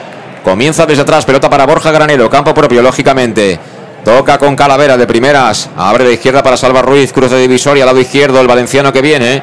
comienza 0.45 0.85
desde 0.85 1.03
atrás, 1.03 1.25
pelota 1.25 1.49
para 1.49 1.65
Borja 1.65 1.91
Granero, 1.91 2.29
campo 2.29 2.53
propio, 2.53 2.83
lógicamente. 2.83 3.59
Toca 4.05 4.37
con 4.37 4.57
Calavera 4.57 4.97
de 4.97 5.07
primeras. 5.07 5.71
Abre 5.77 6.05
de 6.05 6.15
izquierda 6.15 6.43
para 6.43 6.57
Salva 6.57 6.83
Ruiz. 6.83 7.13
Cruz 7.13 7.31
de 7.31 7.39
divisoria, 7.39 7.87
lado 7.87 8.01
izquierdo, 8.01 8.41
el 8.41 8.49
valenciano 8.49 8.93
que 8.93 9.01
viene. 9.01 9.43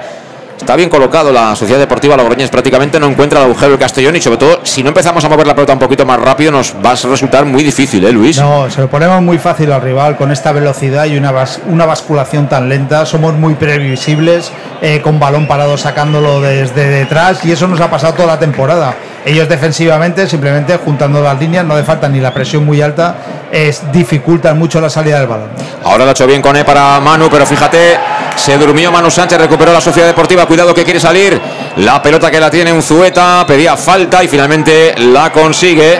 Está 0.57 0.75
bien 0.75 0.89
colocado 0.89 1.31
la 1.31 1.55
Sociedad 1.55 1.79
Deportiva 1.79 2.17
Logroñés. 2.17 2.49
Prácticamente 2.49 2.99
no 2.99 3.07
encuentra 3.07 3.39
el 3.39 3.45
agujero 3.45 3.71
del 3.71 3.79
Castellón. 3.79 4.17
Y 4.17 4.21
sobre 4.21 4.37
todo, 4.37 4.59
si 4.63 4.83
no 4.83 4.89
empezamos 4.89 5.23
a 5.23 5.29
mover 5.29 5.47
la 5.47 5.55
pelota 5.55 5.71
un 5.71 5.79
poquito 5.79 6.05
más 6.05 6.19
rápido, 6.19 6.51
nos 6.51 6.75
va 6.85 6.91
a 6.91 6.95
resultar 6.95 7.45
muy 7.45 7.63
difícil, 7.63 8.03
¿eh, 8.05 8.11
Luis? 8.11 8.37
No, 8.37 8.69
se 8.69 8.81
lo 8.81 8.89
ponemos 8.89 9.21
muy 9.21 9.37
fácil 9.37 9.71
al 9.71 9.81
rival 9.81 10.17
con 10.17 10.29
esta 10.33 10.51
velocidad 10.51 11.05
y 11.05 11.17
una, 11.17 11.33
una 11.67 11.85
basculación 11.85 12.49
tan 12.49 12.67
lenta. 12.67 13.05
Somos 13.05 13.35
muy 13.35 13.53
previsibles, 13.53 14.51
eh, 14.81 14.99
con 15.01 15.17
balón 15.19 15.47
parado 15.47 15.77
sacándolo 15.77 16.41
desde 16.41 16.89
detrás. 16.89 17.45
Y 17.45 17.53
eso 17.53 17.65
nos 17.69 17.79
ha 17.79 17.89
pasado 17.89 18.15
toda 18.15 18.27
la 18.27 18.39
temporada. 18.39 18.93
Ellos 19.25 19.49
defensivamente, 19.49 20.27
simplemente 20.27 20.77
juntando 20.77 21.21
las 21.21 21.39
líneas, 21.39 21.65
no 21.65 21.73
hace 21.73 21.83
falta 21.83 22.07
ni 22.07 22.19
la 22.19 22.33
presión 22.33 22.65
muy 22.65 22.81
alta, 22.81 23.15
es, 23.51 23.81
dificultan 23.91 24.57
mucho 24.57 24.79
la 24.79 24.89
salida 24.89 25.19
del 25.19 25.27
balón. 25.27 25.49
Ahora 25.83 26.05
lo 26.05 26.09
ha 26.09 26.11
hecho 26.11 26.25
bien 26.25 26.41
con 26.41 26.55
E 26.55 26.63
para 26.63 26.99
Manu, 26.99 27.29
pero 27.29 27.45
fíjate, 27.45 27.97
se 28.35 28.57
durmió 28.57 28.91
Manu 28.91 29.11
Sánchez, 29.11 29.37
recuperó 29.37 29.73
la 29.73 29.81
Sociedad 29.81 30.07
Deportiva, 30.07 30.45
cuidado 30.45 30.73
que 30.73 30.83
quiere 30.83 30.99
salir. 30.99 31.39
La 31.77 32.01
pelota 32.01 32.31
que 32.31 32.39
la 32.39 32.49
tiene 32.49 32.71
un 32.71 32.81
Zueta, 32.81 33.45
pedía 33.45 33.75
falta 33.75 34.23
y 34.23 34.27
finalmente 34.27 34.95
la 34.97 35.31
consigue. 35.31 35.99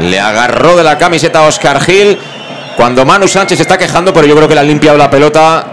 Le 0.00 0.18
agarró 0.18 0.76
de 0.76 0.82
la 0.82 0.98
camiseta 0.98 1.40
a 1.40 1.42
Oscar 1.42 1.80
Gil. 1.80 2.18
Cuando 2.76 3.04
Manu 3.04 3.28
Sánchez 3.28 3.58
se 3.58 3.62
está 3.62 3.76
quejando, 3.76 4.12
pero 4.12 4.26
yo 4.26 4.34
creo 4.34 4.48
que 4.48 4.54
le 4.54 4.60
ha 4.60 4.64
limpiado 4.64 4.96
la 4.96 5.10
pelota 5.10 5.66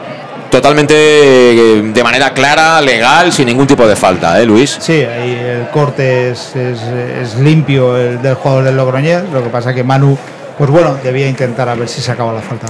totalmente 0.50 0.94
de 0.94 2.04
manera 2.04 2.34
clara, 2.34 2.82
legal, 2.82 3.32
sin 3.32 3.48
ningún 3.48 3.68
tipo 3.68 3.88
de 3.88 3.96
falta, 3.96 4.40
¿eh, 4.42 4.46
Luis? 4.46 4.78
Sí, 4.80 5.04
ahí 5.04 5.34
el 5.34 5.70
corte 5.70 6.32
es, 6.32 6.56
es, 6.56 6.82
es 6.82 7.36
limpio 7.36 7.98
el 7.98 8.22
del 8.22 8.36
jugador 8.36 8.64
del 8.64 8.78
Logroñés, 8.78 9.24
lo 9.32 9.44
que 9.44 9.50
pasa 9.50 9.74
que 9.74 9.84
Manu, 9.84 10.18
pues 10.58 10.70
bueno, 10.70 10.98
debía 11.04 11.28
intentar 11.28 11.70
a 11.70 11.76
ver 11.76 11.88
si 11.88 12.02
sacaba 12.02 12.34
la 12.34 12.42
falta. 12.42 12.68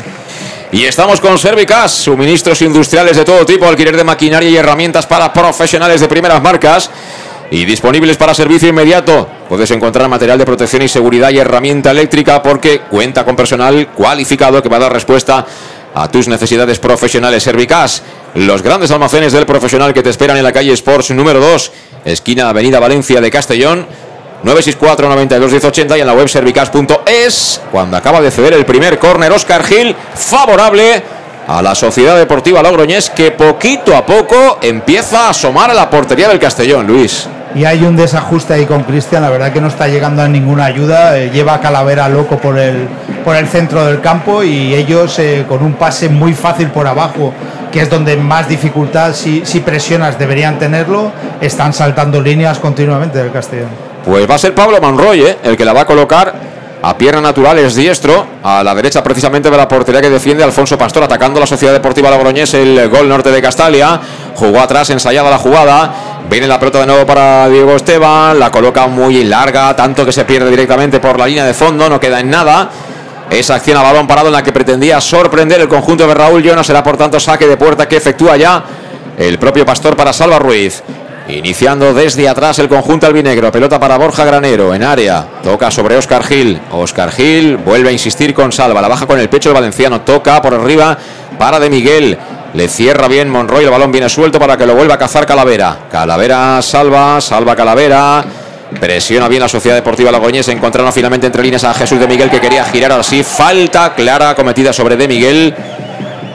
Y 0.71 0.83
estamos 0.83 1.21
con 1.21 1.37
Servicas, 1.37 1.91
suministros 1.91 2.61
industriales 2.61 3.15
de 3.15 3.23
todo 3.23 3.45
tipo, 3.45 3.65
alquiler 3.65 3.95
de 3.95 4.03
maquinaria 4.03 4.49
y 4.49 4.57
herramientas 4.57 5.05
para 5.07 5.31
profesionales 5.31 6.01
de 6.01 6.09
primeras 6.09 6.41
marcas 6.41 6.91
y 7.49 7.63
disponibles 7.63 8.17
para 8.17 8.33
servicio 8.33 8.67
inmediato. 8.67 9.29
Puedes 9.47 9.71
encontrar 9.71 10.09
material 10.09 10.37
de 10.37 10.45
protección 10.45 10.81
y 10.81 10.89
seguridad 10.89 11.29
y 11.29 11.39
herramienta 11.39 11.91
eléctrica 11.91 12.43
porque 12.43 12.81
cuenta 12.81 13.23
con 13.23 13.35
personal 13.35 13.87
cualificado 13.93 14.61
que 14.61 14.67
va 14.67 14.75
a 14.75 14.81
dar 14.81 14.91
respuesta 14.91 15.45
a 16.01 16.09
tus 16.09 16.27
necesidades 16.27 16.79
profesionales. 16.79 17.41
Servicas, 17.41 18.03
los 18.35 18.61
grandes 18.61 18.91
almacenes 18.91 19.33
del 19.33 19.45
profesional 19.45 19.93
que 19.93 20.03
te 20.03 20.11
esperan 20.11 20.37
en 20.37 20.43
la 20.43 20.53
calle 20.53 20.71
Sports 20.73 21.11
número 21.11 21.39
2, 21.39 21.71
esquina 22.05 22.49
Avenida 22.49 22.79
Valencia 22.79 23.19
de 23.19 23.31
Castellón. 23.31 23.87
964 24.43 25.09
92 25.09 25.51
1080 25.51 25.97
y 25.97 26.01
en 26.01 26.05
la 26.05 26.13
web 26.13 26.29
servicas.es 26.29 27.59
cuando 27.71 27.97
acaba 27.97 28.21
de 28.21 28.29
ceder 28.29 28.53
el 28.53 28.67
primer 28.67 28.99
córner 28.99 29.31
Oscar 29.31 29.63
Gil 29.63 29.95
favorable 30.13 31.01
a 31.47 31.59
la 31.63 31.73
Sociedad 31.73 32.15
Deportiva 32.15 32.61
Logroñés 32.61 33.09
que 33.09 33.31
poquito 33.31 33.97
a 33.97 34.05
poco 34.05 34.59
empieza 34.61 35.25
a 35.25 35.29
asomar 35.31 35.71
a 35.71 35.73
la 35.73 35.89
portería 35.89 36.27
del 36.29 36.37
Castellón, 36.37 36.85
Luis. 36.85 37.27
Y 37.55 37.65
hay 37.65 37.83
un 37.83 37.95
desajuste 37.95 38.53
ahí 38.53 38.65
con 38.65 38.83
Cristian, 38.83 39.21
la 39.21 39.29
verdad 39.29 39.51
que 39.51 39.61
no 39.61 39.67
está 39.67 39.87
llegando 39.87 40.21
a 40.21 40.27
ninguna 40.27 40.65
ayuda, 40.65 41.17
eh, 41.17 41.31
lleva 41.31 41.55
a 41.55 41.61
Calavera 41.61 42.07
loco 42.09 42.37
por 42.37 42.57
el, 42.57 42.87
por 43.23 43.35
el 43.35 43.47
centro 43.47 43.85
del 43.85 44.01
campo 44.01 44.43
y 44.43 44.73
ellos 44.73 45.17
eh, 45.19 45.45
con 45.47 45.63
un 45.63 45.73
pase 45.73 46.09
muy 46.09 46.33
fácil 46.33 46.67
por 46.67 46.87
abajo 46.87 47.33
que 47.71 47.81
es 47.81 47.89
donde 47.89 48.15
más 48.15 48.47
dificultad, 48.47 49.13
si, 49.13 49.45
si 49.45 49.59
presionas, 49.59 50.17
deberían 50.17 50.57
tenerlo, 50.57 51.11
están 51.41 51.73
saltando 51.73 52.21
líneas 52.21 52.59
continuamente 52.59 53.17
del 53.17 53.31
Castellón. 53.31 53.69
Pues 54.05 54.29
va 54.29 54.35
a 54.35 54.37
ser 54.37 54.55
Pablo 54.55 54.79
Monroy 54.81 55.21
¿eh? 55.21 55.37
el 55.43 55.57
que 55.57 55.65
la 55.65 55.73
va 55.73 55.81
a 55.81 55.85
colocar 55.85 56.33
a 56.81 56.97
pierna 56.97 57.21
natural, 57.21 57.57
es 57.59 57.75
diestro, 57.75 58.25
a 58.43 58.63
la 58.63 58.73
derecha 58.75 59.03
precisamente 59.03 59.49
de 59.49 59.57
la 59.57 59.67
portería 59.67 60.01
que 60.01 60.09
defiende 60.09 60.43
Alfonso 60.43 60.77
Pastor, 60.77 61.03
atacando 61.03 61.39
la 61.39 61.47
Sociedad 61.47 61.73
Deportiva 61.73 62.09
Logroñés, 62.09 62.53
el 62.53 62.87
gol 62.89 63.09
norte 63.09 63.31
de 63.31 63.41
Castalia, 63.41 63.99
jugó 64.35 64.59
atrás, 64.59 64.89
ensayada 64.91 65.29
la 65.29 65.37
jugada, 65.37 66.16
viene 66.29 66.47
la 66.47 66.59
pelota 66.59 66.79
de 66.79 66.87
nuevo 66.87 67.05
para 67.05 67.47
Diego 67.49 67.75
Esteban, 67.75 68.39
la 68.39 68.51
coloca 68.51 68.87
muy 68.87 69.23
larga, 69.23 69.75
tanto 69.75 70.05
que 70.05 70.11
se 70.11 70.25
pierde 70.25 70.49
directamente 70.49 70.99
por 70.99 71.17
la 71.17 71.27
línea 71.27 71.45
de 71.45 71.53
fondo, 71.53 71.89
no 71.89 71.99
queda 71.99 72.19
en 72.19 72.29
nada. 72.29 72.69
Esa 73.29 73.55
acción 73.55 73.77
a 73.77 73.81
balón 73.81 74.07
parado 74.07 74.27
en 74.27 74.33
la 74.33 74.43
que 74.43 74.53
pretendía 74.53 75.01
sorprender 75.01 75.59
el 75.59 75.67
conjunto 75.67 76.07
de 76.07 76.13
Raúl 76.13 76.43
Jonas 76.43 76.65
será 76.65 76.83
por 76.83 76.97
tanto 76.97 77.19
saque 77.19 77.45
de 77.45 77.57
puerta 77.57 77.87
que 77.87 77.97
efectúa 77.97 78.37
ya 78.37 78.63
el 79.17 79.37
propio 79.37 79.65
Pastor 79.65 79.95
para 79.95 80.13
Salva 80.13 80.39
Ruiz. 80.39 80.83
Iniciando 81.27 81.93
desde 81.93 82.29
atrás 82.29 82.57
el 82.59 82.69
conjunto 82.69 83.05
albinegro. 83.05 83.51
Pelota 83.51 83.77
para 83.79 83.97
Borja 83.97 84.23
Granero 84.23 84.73
en 84.73 84.83
área. 84.83 85.25
Toca 85.43 85.69
sobre 85.71 85.97
Oscar 85.97 86.23
Gil. 86.23 86.61
Oscar 86.71 87.11
Gil 87.11 87.57
vuelve 87.57 87.89
a 87.89 87.91
insistir 87.91 88.33
con 88.33 88.53
Salva. 88.53 88.81
La 88.81 88.87
baja 88.87 89.05
con 89.05 89.19
el 89.19 89.27
pecho 89.27 89.49
el 89.49 89.55
valenciano. 89.55 90.01
Toca 90.01 90.41
por 90.41 90.53
arriba 90.53 90.97
para 91.37 91.59
De 91.59 91.69
Miguel. 91.69 92.17
Le 92.53 92.67
cierra 92.67 93.07
bien 93.07 93.29
Monroy. 93.29 93.65
El 93.65 93.69
balón 93.69 93.91
viene 93.91 94.09
suelto 94.09 94.39
para 94.39 94.57
que 94.57 94.65
lo 94.65 94.75
vuelva 94.75 94.95
a 94.95 94.97
cazar 94.97 95.25
Calavera. 95.25 95.77
Calavera 95.91 96.61
salva. 96.61 97.21
Salva 97.21 97.55
Calavera. 97.55 98.23
Presiona 98.79 99.27
bien 99.27 99.41
la 99.41 99.47
Sociedad 99.47 99.75
Deportiva 99.75 100.11
Lagoñés. 100.11 100.47
Encontraron 100.49 100.91
finalmente 100.91 101.27
entre 101.27 101.43
líneas 101.43 101.63
a 101.63 101.73
Jesús 101.73 101.99
de 101.99 102.07
Miguel 102.07 102.29
que 102.29 102.39
quería 102.39 102.65
girar 102.65 102.91
así. 102.91 103.23
Falta 103.23 103.93
clara 103.93 104.35
cometida 104.35 104.73
sobre 104.73 104.95
De 104.95 105.07
Miguel. 105.07 105.53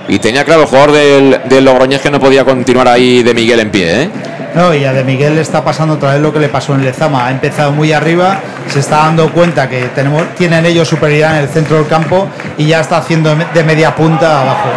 Y 0.08 0.18
tenía 0.18 0.44
claro 0.44 0.62
el 0.62 0.68
jugador 0.68 0.92
del, 0.92 1.40
del 1.44 2.00
que 2.00 2.10
no 2.10 2.18
podía 2.20 2.44
continuar 2.44 2.88
ahí 2.88 3.22
De 3.22 3.34
Miguel 3.34 3.60
en 3.60 3.70
pie. 3.70 4.02
¿eh? 4.02 4.10
No, 4.54 4.74
y 4.74 4.84
a 4.84 4.92
De 4.92 5.02
Miguel 5.04 5.36
le 5.36 5.40
está 5.40 5.64
pasando 5.64 5.94
otra 5.94 6.12
vez 6.12 6.20
lo 6.20 6.32
que 6.32 6.38
le 6.38 6.48
pasó 6.48 6.74
en 6.74 6.84
Lezama. 6.84 7.26
Ha 7.26 7.30
empezado 7.30 7.72
muy 7.72 7.92
arriba, 7.92 8.38
se 8.68 8.80
está 8.80 8.96
dando 8.98 9.30
cuenta 9.32 9.68
que 9.68 9.88
tienen 10.36 10.66
ellos 10.66 10.88
superioridad 10.88 11.38
en 11.38 11.44
el 11.44 11.48
centro 11.48 11.76
del 11.78 11.86
campo 11.86 12.28
y 12.58 12.66
ya 12.66 12.80
está 12.80 12.98
haciendo 12.98 13.34
de 13.34 13.64
media 13.64 13.94
punta 13.94 14.42
abajo. 14.42 14.68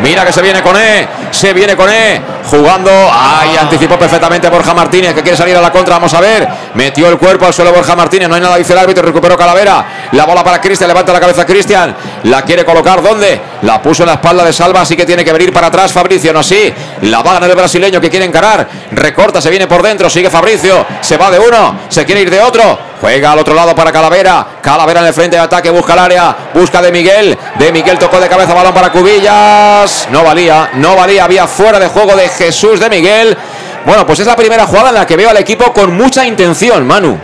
Mira 0.00 0.24
que 0.24 0.32
se 0.32 0.42
viene 0.42 0.62
con 0.62 0.76
E, 0.76 1.06
se 1.30 1.52
viene 1.52 1.76
con 1.76 1.88
E, 1.88 2.20
jugando. 2.50 2.90
Ahí 2.90 3.56
anticipó 3.56 3.98
perfectamente 3.98 4.48
Borja 4.48 4.74
Martínez, 4.74 5.14
que 5.14 5.22
quiere 5.22 5.36
salir 5.36 5.56
a 5.56 5.60
la 5.60 5.70
contra. 5.70 5.94
Vamos 5.94 6.12
a 6.14 6.20
ver, 6.20 6.46
metió 6.74 7.08
el 7.08 7.18
cuerpo 7.18 7.46
al 7.46 7.54
suelo 7.54 7.72
Borja 7.72 7.94
Martínez. 7.94 8.28
No 8.28 8.34
hay 8.34 8.40
nada, 8.40 8.56
dice 8.56 8.72
el 8.72 8.78
árbitro. 8.78 9.04
Recuperó 9.04 9.36
Calavera. 9.36 10.08
La 10.12 10.24
bola 10.24 10.42
para 10.42 10.60
Cristian, 10.60 10.88
levanta 10.88 11.12
la 11.12 11.20
cabeza 11.20 11.46
Cristian. 11.46 11.94
La 12.24 12.42
quiere 12.42 12.64
colocar, 12.64 13.02
¿dónde? 13.02 13.40
La 13.62 13.80
puso 13.80 14.02
en 14.02 14.08
la 14.08 14.14
espalda 14.14 14.44
de 14.44 14.52
Salva, 14.52 14.80
así 14.80 14.96
que 14.96 15.06
tiene 15.06 15.24
que 15.24 15.32
venir 15.32 15.52
para 15.52 15.68
atrás 15.68 15.92
Fabricio. 15.92 16.32
No 16.32 16.40
así, 16.40 16.72
la 17.02 17.22
va 17.22 17.38
a 17.38 17.44
el 17.44 17.54
brasileño 17.54 18.00
que 18.00 18.10
quiere 18.10 18.24
encarar. 18.24 18.68
Recorta, 18.92 19.40
se 19.40 19.50
viene 19.50 19.66
por 19.66 19.82
dentro, 19.82 20.10
sigue 20.10 20.30
Fabricio. 20.30 20.86
Se 21.00 21.16
va 21.16 21.30
de 21.30 21.38
uno, 21.38 21.80
se 21.88 22.04
quiere 22.04 22.22
ir 22.22 22.30
de 22.30 22.40
otro. 22.40 22.93
Juega 23.00 23.32
al 23.32 23.38
otro 23.38 23.54
lado 23.54 23.74
para 23.74 23.92
Calavera. 23.92 24.46
Calavera 24.60 25.00
en 25.00 25.06
el 25.06 25.14
frente 25.14 25.36
de 25.36 25.42
ataque, 25.42 25.70
busca 25.70 25.94
el 25.94 25.98
área, 25.98 26.36
busca 26.54 26.80
de 26.80 26.92
Miguel. 26.92 27.36
De 27.58 27.72
Miguel 27.72 27.98
tocó 27.98 28.20
de 28.20 28.28
cabeza 28.28 28.54
balón 28.54 28.72
para 28.72 28.90
Cubillas. 28.90 30.08
No 30.10 30.24
valía, 30.24 30.70
no 30.74 30.96
valía. 30.96 31.24
Había 31.24 31.46
fuera 31.46 31.78
de 31.78 31.88
juego 31.88 32.16
de 32.16 32.28
Jesús 32.28 32.80
de 32.80 32.88
Miguel. 32.88 33.36
Bueno, 33.84 34.06
pues 34.06 34.20
es 34.20 34.26
la 34.26 34.36
primera 34.36 34.66
jugada 34.66 34.88
en 34.88 34.94
la 34.94 35.06
que 35.06 35.16
veo 35.16 35.30
al 35.30 35.36
equipo 35.36 35.72
con 35.72 35.94
mucha 35.96 36.24
intención, 36.24 36.86
Manu. 36.86 37.18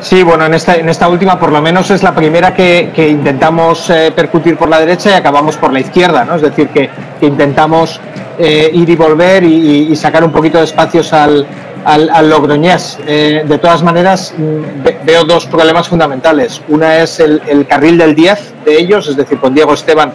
Sí, 0.00 0.22
bueno, 0.22 0.44
en 0.46 0.54
esta, 0.54 1.08
última 1.08 1.38
por 1.38 1.50
lo 1.50 1.60
menos 1.60 1.90
es 1.90 2.02
la 2.02 2.14
primera 2.14 2.54
que, 2.54 2.92
intentamos 2.96 3.90
eh, 3.90 4.12
percutir 4.14 4.56
por 4.56 4.68
la 4.68 4.78
derecha 4.78 5.10
y 5.10 5.14
acabamos 5.14 5.56
por 5.56 5.72
la 5.72 5.80
izquierda, 5.80 6.24
¿no? 6.24 6.36
Es 6.36 6.42
decir, 6.42 6.68
que, 6.68 6.90
que 7.18 7.26
intentamos 7.26 8.00
eh, 8.38 8.70
ir 8.72 8.88
y 8.88 8.94
volver 8.94 9.42
y, 9.42 9.88
y, 9.90 9.96
sacar 9.96 10.22
un 10.22 10.30
poquito 10.30 10.58
de 10.58 10.64
espacios 10.64 11.12
al, 11.12 11.46
al, 11.86 12.10
al 12.10 12.28
Logroñés. 12.28 12.98
Eh, 13.06 13.44
de 13.46 13.58
todas 13.58 13.82
maneras, 13.82 14.34
mm, 14.36 15.04
veo 15.04 15.24
dos 15.24 15.46
problemas 15.46 15.88
fundamentales. 15.88 16.60
Una 16.68 16.98
es 16.98 17.20
el, 17.20 17.64
carril 17.68 17.96
del 17.96 18.14
10 18.14 18.54
de 18.64 18.78
ellos, 18.78 19.08
es 19.08 19.16
decir, 19.16 19.38
con 19.38 19.54
Diego 19.54 19.72
Esteban, 19.72 20.12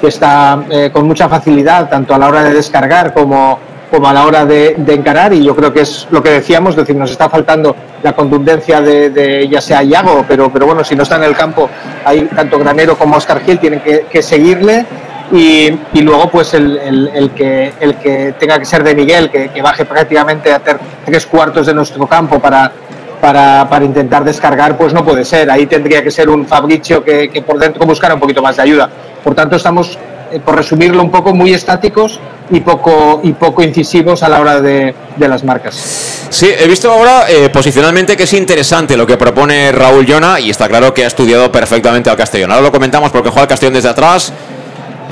que 0.00 0.08
está 0.08 0.64
eh, 0.68 0.90
con 0.92 1.06
mucha 1.06 1.28
facilidad, 1.28 1.88
tanto 1.88 2.12
a 2.12 2.18
la 2.18 2.28
hora 2.28 2.42
de 2.42 2.52
descargar 2.52 3.14
como, 3.14 3.60
como 3.88 4.08
a 4.08 4.12
la 4.12 4.26
hora 4.26 4.44
de, 4.44 4.74
encarar, 4.88 5.32
y 5.32 5.44
yo 5.44 5.54
creo 5.54 5.72
que 5.72 5.82
es 5.82 6.08
lo 6.10 6.24
que 6.24 6.30
decíamos, 6.30 6.70
es 6.70 6.78
decir, 6.78 6.96
nos 6.96 7.12
está 7.12 7.28
faltando 7.28 7.76
la 8.02 8.14
contundencia 8.14 8.80
de, 8.80 9.48
ya 9.48 9.60
sea 9.60 9.84
Iago, 9.84 10.24
pero, 10.26 10.52
pero 10.52 10.66
bueno, 10.66 10.82
si 10.82 10.96
no 10.96 11.04
está 11.04 11.16
en 11.16 11.24
el 11.24 11.36
campo, 11.36 11.70
hay 12.04 12.22
tanto 12.34 12.58
Granero 12.58 12.98
como 12.98 13.16
Oscar 13.16 13.40
Gil 13.44 13.60
tienen 13.60 13.80
que 13.80 14.22
seguirle. 14.22 14.86
Y, 15.32 15.78
y, 15.94 16.02
luego 16.02 16.28
pues 16.28 16.52
el, 16.52 16.76
el, 16.76 17.10
el, 17.14 17.30
que, 17.30 17.72
el 17.80 17.96
que 17.96 18.34
tenga 18.38 18.58
que 18.58 18.66
ser 18.66 18.84
de 18.84 18.94
Miguel, 18.94 19.30
que, 19.30 19.48
que 19.48 19.62
baje 19.62 19.86
prácticamente 19.86 20.52
a 20.52 20.58
ter, 20.58 20.78
tres 21.06 21.24
cuartos 21.24 21.66
de 21.66 21.72
nuestro 21.72 22.06
campo 22.06 22.38
para, 22.38 22.70
para, 23.18 23.66
para, 23.66 23.82
intentar 23.82 24.24
descargar, 24.24 24.76
pues 24.76 24.92
no 24.92 25.02
puede 25.02 25.24
ser. 25.24 25.50
Ahí 25.50 25.64
tendría 25.64 26.02
que 26.02 26.10
ser 26.10 26.28
un 26.28 26.46
Fabricio 26.46 27.02
que, 27.02 27.30
que 27.30 27.40
por 27.40 27.58
dentro 27.58 27.86
buscara 27.86 28.12
un 28.12 28.20
poquito 28.20 28.42
más 28.42 28.56
de 28.56 28.62
ayuda. 28.62 28.90
Por 29.24 29.34
tanto, 29.34 29.56
estamos, 29.56 29.98
eh, 30.30 30.38
por 30.38 30.54
resumirlo 30.54 31.02
un 31.02 31.10
poco, 31.10 31.32
muy 31.32 31.54
estáticos 31.54 32.20
y 32.50 32.60
poco, 32.60 33.20
y 33.22 33.32
poco 33.32 33.62
incisivos 33.62 34.22
a 34.22 34.28
la 34.28 34.38
hora 34.38 34.60
de, 34.60 34.94
de 35.16 35.28
las 35.28 35.42
marcas. 35.44 35.74
Sí, 36.28 36.50
he 36.58 36.66
visto 36.66 36.92
ahora 36.92 37.24
eh, 37.30 37.48
posicionalmente 37.48 38.18
que 38.18 38.24
es 38.24 38.32
interesante 38.34 38.98
lo 38.98 39.06
que 39.06 39.16
propone 39.16 39.72
Raúl 39.72 40.04
Llona 40.04 40.40
y 40.40 40.50
está 40.50 40.68
claro 40.68 40.92
que 40.92 41.04
ha 41.04 41.06
estudiado 41.06 41.50
perfectamente 41.50 42.10
al 42.10 42.16
Castellón. 42.16 42.50
Ahora 42.50 42.64
lo 42.64 42.72
comentamos 42.72 43.10
porque 43.10 43.30
juega 43.30 43.42
el 43.42 43.48
Castellón 43.48 43.74
desde 43.74 43.88
atrás 43.88 44.32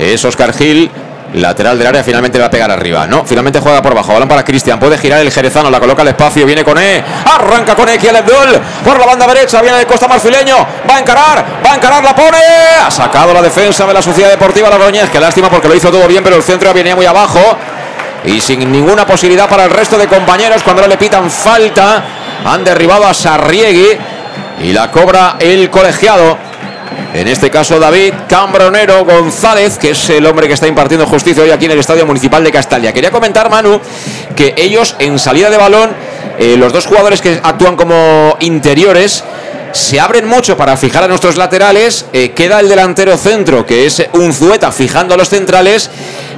es 0.01 0.25
Oscar 0.25 0.51
Gil, 0.53 0.89
lateral 1.33 1.77
del 1.77 1.87
área, 1.87 2.03
finalmente 2.03 2.39
va 2.39 2.45
a 2.45 2.49
pegar 2.49 2.71
arriba. 2.71 3.05
No, 3.07 3.23
finalmente 3.25 3.59
juega 3.59 3.81
por 3.81 3.91
abajo. 3.91 4.13
Balón 4.13 4.27
para 4.27 4.43
Cristian, 4.43 4.79
puede 4.79 4.97
girar 4.97 5.19
el 5.19 5.31
jerezano, 5.31 5.69
la 5.69 5.79
coloca 5.79 6.01
al 6.01 6.09
espacio, 6.09 6.45
viene 6.45 6.63
con 6.63 6.77
E, 6.77 7.03
arranca 7.25 7.75
con 7.75 7.87
E, 7.87 7.97
Kiel 7.97 8.15
Abdul, 8.15 8.59
por 8.83 8.99
la 8.99 9.05
banda 9.05 9.27
derecha, 9.27 9.61
viene 9.61 9.77
de 9.77 9.85
Costa 9.85 10.07
Marfileño, 10.07 10.55
va 10.89 10.95
a 10.95 10.99
encarar, 10.99 11.45
va 11.65 11.73
a 11.73 11.75
encarar, 11.75 12.03
la 12.03 12.15
pone, 12.15 12.37
ha 12.85 12.89
sacado 12.89 13.33
la 13.33 13.41
defensa 13.41 13.85
de 13.85 13.93
la 13.93 14.01
Sociedad 14.01 14.29
Deportiva 14.29 14.69
Logroñez, 14.69 15.09
que 15.09 15.19
lástima 15.19 15.49
porque 15.49 15.67
lo 15.67 15.75
hizo 15.75 15.91
todo 15.91 16.07
bien, 16.07 16.23
pero 16.23 16.35
el 16.35 16.43
centro 16.43 16.73
venía 16.73 16.95
muy 16.95 17.05
abajo 17.05 17.39
y 18.25 18.41
sin 18.41 18.71
ninguna 18.71 19.05
posibilidad 19.05 19.47
para 19.47 19.65
el 19.65 19.71
resto 19.71 19.97
de 19.97 20.07
compañeros 20.07 20.63
cuando 20.63 20.85
le 20.87 20.97
pitan 20.97 21.29
falta, 21.29 22.03
han 22.43 22.63
derribado 22.63 23.05
a 23.05 23.13
Sarriegui 23.13 23.97
y 24.63 24.73
la 24.73 24.91
cobra 24.91 25.35
el 25.39 25.69
colegiado. 25.69 26.50
En 27.13 27.27
este 27.27 27.49
caso 27.49 27.77
David 27.77 28.13
Cambronero 28.29 29.03
González, 29.03 29.77
que 29.77 29.91
es 29.91 30.09
el 30.09 30.25
hombre 30.25 30.47
que 30.47 30.53
está 30.53 30.67
impartiendo 30.67 31.05
justicia 31.05 31.43
hoy 31.43 31.51
aquí 31.51 31.65
en 31.65 31.71
el 31.71 31.79
Estadio 31.79 32.05
Municipal 32.05 32.41
de 32.41 32.53
Castalia. 32.53 32.93
Quería 32.93 33.11
comentar, 33.11 33.49
Manu, 33.49 33.81
que 34.33 34.53
ellos 34.57 34.95
en 34.97 35.19
salida 35.19 35.49
de 35.49 35.57
balón, 35.57 35.91
eh, 36.39 36.55
los 36.55 36.71
dos 36.71 36.85
jugadores 36.85 37.21
que 37.21 37.37
actúan 37.43 37.75
como 37.75 38.37
interiores, 38.39 39.25
se 39.73 39.99
abren 39.99 40.25
mucho 40.25 40.55
para 40.55 40.77
fijar 40.77 41.03
a 41.03 41.07
nuestros 41.09 41.35
laterales. 41.35 42.05
Eh, 42.13 42.31
queda 42.31 42.61
el 42.61 42.69
delantero 42.69 43.17
centro, 43.17 43.65
que 43.65 43.85
es 43.85 44.01
un 44.13 44.33
Zueta, 44.33 44.71
fijando 44.71 45.13
a 45.13 45.17
los 45.17 45.27
centrales. 45.27 45.89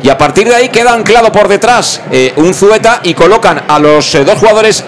Y 0.01 0.09
a 0.09 0.17
partir 0.17 0.47
de 0.47 0.55
ahí 0.55 0.69
queda 0.69 0.93
anclado 0.93 1.31
por 1.31 1.49
detrás 1.49 2.01
eh, 2.11 2.33
un 2.37 2.51
Zueta 2.55 2.99
y 3.03 3.13
colocan 3.13 3.63
a 3.67 3.77
los 3.77 4.11
dos 4.25 4.39
jugadores 4.39 4.83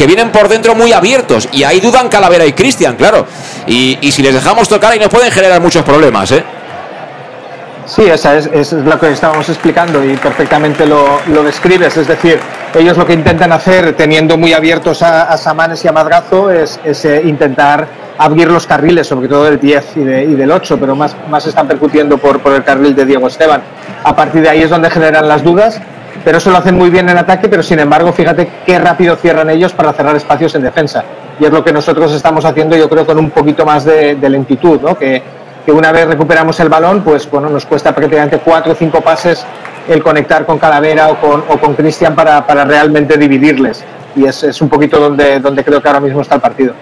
que 0.00 0.06
vienen 0.06 0.32
por 0.32 0.48
dentro 0.48 0.74
muy 0.74 0.94
abiertos. 0.94 1.46
Y 1.52 1.62
ahí 1.62 1.78
dudan 1.78 2.08
Calavera 2.08 2.46
y 2.46 2.54
Cristian, 2.54 2.96
claro. 2.96 3.26
Y, 3.66 3.98
si 4.10 4.22
les 4.22 4.32
dejamos 4.32 4.66
tocar 4.66 4.92
ahí 4.92 4.98
nos 4.98 5.10
pueden 5.10 5.30
generar 5.30 5.60
muchos 5.60 5.84
problemas, 5.84 6.32
¿eh? 6.32 6.42
Sí, 7.84 8.04
esa 8.06 8.38
es, 8.38 8.46
es 8.46 8.72
lo 8.72 8.98
que 8.98 9.10
estábamos 9.10 9.46
explicando 9.50 10.02
y 10.02 10.16
perfectamente 10.16 10.86
lo, 10.86 11.20
lo, 11.26 11.42
describes. 11.42 11.98
Es 11.98 12.08
decir, 12.08 12.40
ellos 12.74 12.96
lo 12.96 13.06
que 13.06 13.12
intentan 13.12 13.52
hacer, 13.52 13.94
teniendo 13.94 14.38
muy 14.38 14.54
abiertos 14.54 15.02
a, 15.02 15.36
Samanes 15.36 15.84
y 15.84 15.88
a 15.88 15.92
Madrazo, 15.92 16.50
es, 16.50 16.80
es 16.82 17.04
eh, 17.04 17.20
intentar 17.26 17.86
abrir 18.16 18.50
los 18.50 18.66
carriles, 18.66 19.06
sobre 19.06 19.28
todo 19.28 19.44
del 19.44 19.60
10 19.60 19.96
y, 19.96 20.00
de, 20.00 20.24
y 20.24 20.34
del 20.34 20.50
8, 20.50 20.78
pero 20.80 20.96
más, 20.96 21.14
más 21.28 21.46
están 21.46 21.68
percutiendo 21.68 22.16
por, 22.16 22.40
por 22.40 22.54
el 22.54 22.64
carril 22.64 22.94
de 22.94 23.04
Diego 23.04 23.28
Esteban. 23.28 23.62
A 24.02 24.16
partir 24.16 24.40
de 24.40 24.48
ahí 24.48 24.62
es 24.62 24.70
donde 24.70 24.88
generan 24.88 25.28
las 25.28 25.44
dudas 25.44 25.78
pero 26.24 26.38
eso 26.38 26.50
lo 26.50 26.58
hacen 26.58 26.76
muy 26.76 26.90
bien 26.90 27.08
en 27.08 27.18
ataque, 27.18 27.48
pero 27.48 27.62
sin 27.62 27.78
embargo, 27.78 28.12
fíjate 28.12 28.48
qué 28.66 28.78
rápido 28.78 29.16
cierran 29.16 29.50
ellos 29.50 29.72
para 29.72 29.92
cerrar 29.92 30.16
espacios 30.16 30.54
en 30.54 30.62
defensa. 30.62 31.04
Y 31.38 31.44
es 31.44 31.52
lo 31.52 31.64
que 31.64 31.72
nosotros 31.72 32.12
estamos 32.12 32.44
haciendo, 32.44 32.76
yo 32.76 32.88
creo, 32.88 33.06
con 33.06 33.18
un 33.18 33.30
poquito 33.30 33.64
más 33.64 33.84
de, 33.84 34.16
lentitud, 34.28 34.80
¿no? 34.80 34.96
Que, 34.96 35.22
que, 35.64 35.72
una 35.72 35.90
vez 35.92 36.06
recuperamos 36.06 36.60
el 36.60 36.68
balón, 36.68 37.02
pues 37.02 37.30
bueno, 37.30 37.48
nos 37.48 37.64
cuesta 37.64 37.94
prácticamente 37.94 38.38
cuatro 38.38 38.72
o 38.72 38.74
cinco 38.74 39.00
pases 39.00 39.44
el 39.90 40.02
conectar 40.02 40.46
con 40.46 40.58
Calavera 40.58 41.10
o 41.10 41.20
con, 41.20 41.44
o 41.48 41.58
con 41.58 41.74
Cristian 41.74 42.14
para, 42.14 42.46
para 42.46 42.64
realmente 42.64 43.16
dividirles. 43.16 43.84
Y 44.16 44.24
es, 44.24 44.42
es 44.42 44.60
un 44.60 44.68
poquito 44.68 44.98
donde, 44.98 45.38
donde 45.40 45.64
creo 45.64 45.80
que 45.80 45.88
ahora 45.88 46.00
mismo 46.00 46.20
está 46.20 46.36
el 46.36 46.40
partido. 46.40 46.74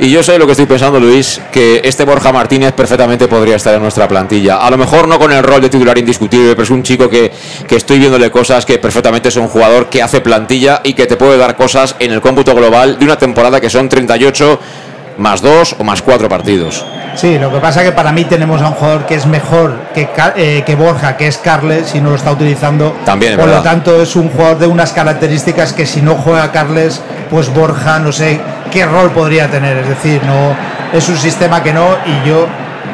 Y 0.00 0.10
yo 0.10 0.22
sé 0.22 0.38
lo 0.38 0.46
que 0.46 0.52
estoy 0.52 0.66
pensando, 0.66 1.00
Luis, 1.00 1.40
que 1.50 1.80
este 1.82 2.04
Borja 2.04 2.32
Martínez 2.32 2.72
perfectamente 2.72 3.26
podría 3.26 3.56
estar 3.56 3.74
en 3.74 3.82
nuestra 3.82 4.06
plantilla. 4.06 4.58
A 4.58 4.70
lo 4.70 4.78
mejor 4.78 5.08
no 5.08 5.18
con 5.18 5.32
el 5.32 5.42
rol 5.42 5.60
de 5.60 5.68
titular 5.68 5.98
indiscutible, 5.98 6.50
pero 6.50 6.62
es 6.62 6.70
un 6.70 6.84
chico 6.84 7.08
que, 7.08 7.32
que 7.66 7.76
estoy 7.76 7.98
viéndole 7.98 8.30
cosas 8.30 8.64
que 8.64 8.78
perfectamente 8.78 9.28
es 9.28 9.36
un 9.36 9.48
jugador 9.48 9.88
que 9.88 10.00
hace 10.00 10.20
plantilla 10.20 10.82
y 10.84 10.92
que 10.92 11.06
te 11.06 11.16
puede 11.16 11.36
dar 11.36 11.56
cosas 11.56 11.96
en 11.98 12.12
el 12.12 12.20
cómputo 12.20 12.54
global 12.54 12.98
de 12.98 13.04
una 13.04 13.18
temporada 13.18 13.60
que 13.60 13.70
son 13.70 13.88
38 13.88 14.60
más 15.18 15.42
2 15.42 15.76
o 15.78 15.84
más 15.84 16.00
4 16.00 16.28
partidos. 16.28 16.84
Sí, 17.18 17.36
lo 17.36 17.52
que 17.52 17.58
pasa 17.58 17.80
es 17.80 17.86
que 17.86 17.92
para 17.92 18.12
mí 18.12 18.24
tenemos 18.26 18.62
a 18.62 18.68
un 18.68 18.74
jugador 18.74 19.04
que 19.04 19.16
es 19.16 19.26
mejor 19.26 19.76
que, 19.92 20.08
eh, 20.36 20.62
que 20.64 20.76
Borja, 20.76 21.16
que 21.16 21.26
es 21.26 21.36
Carles, 21.38 21.92
y 21.96 22.00
no 22.00 22.10
lo 22.10 22.14
está 22.14 22.30
utilizando. 22.30 22.96
También, 23.04 23.36
Por 23.36 23.48
lo 23.48 23.60
tanto, 23.60 24.00
es 24.00 24.14
un 24.14 24.28
jugador 24.28 24.58
de 24.58 24.68
unas 24.68 24.92
características 24.92 25.72
que 25.72 25.84
si 25.84 26.00
no 26.00 26.14
juega 26.14 26.52
Carles, 26.52 27.02
pues 27.28 27.52
Borja 27.52 27.98
no 27.98 28.12
sé 28.12 28.40
qué 28.70 28.86
rol 28.86 29.10
podría 29.10 29.48
tener. 29.48 29.78
Es 29.78 29.88
decir, 29.88 30.22
no 30.24 30.54
es 30.96 31.08
un 31.08 31.16
sistema 31.16 31.60
que 31.60 31.72
no, 31.72 31.88
y 32.06 32.28
yo, 32.28 32.46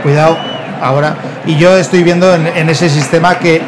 cuidado, 0.02 0.38
ahora. 0.80 1.16
Y 1.44 1.56
yo 1.58 1.76
estoy 1.76 2.02
viendo 2.02 2.34
en, 2.34 2.70
ese 2.70 2.88
sistema 2.88 3.38
que 3.38 3.60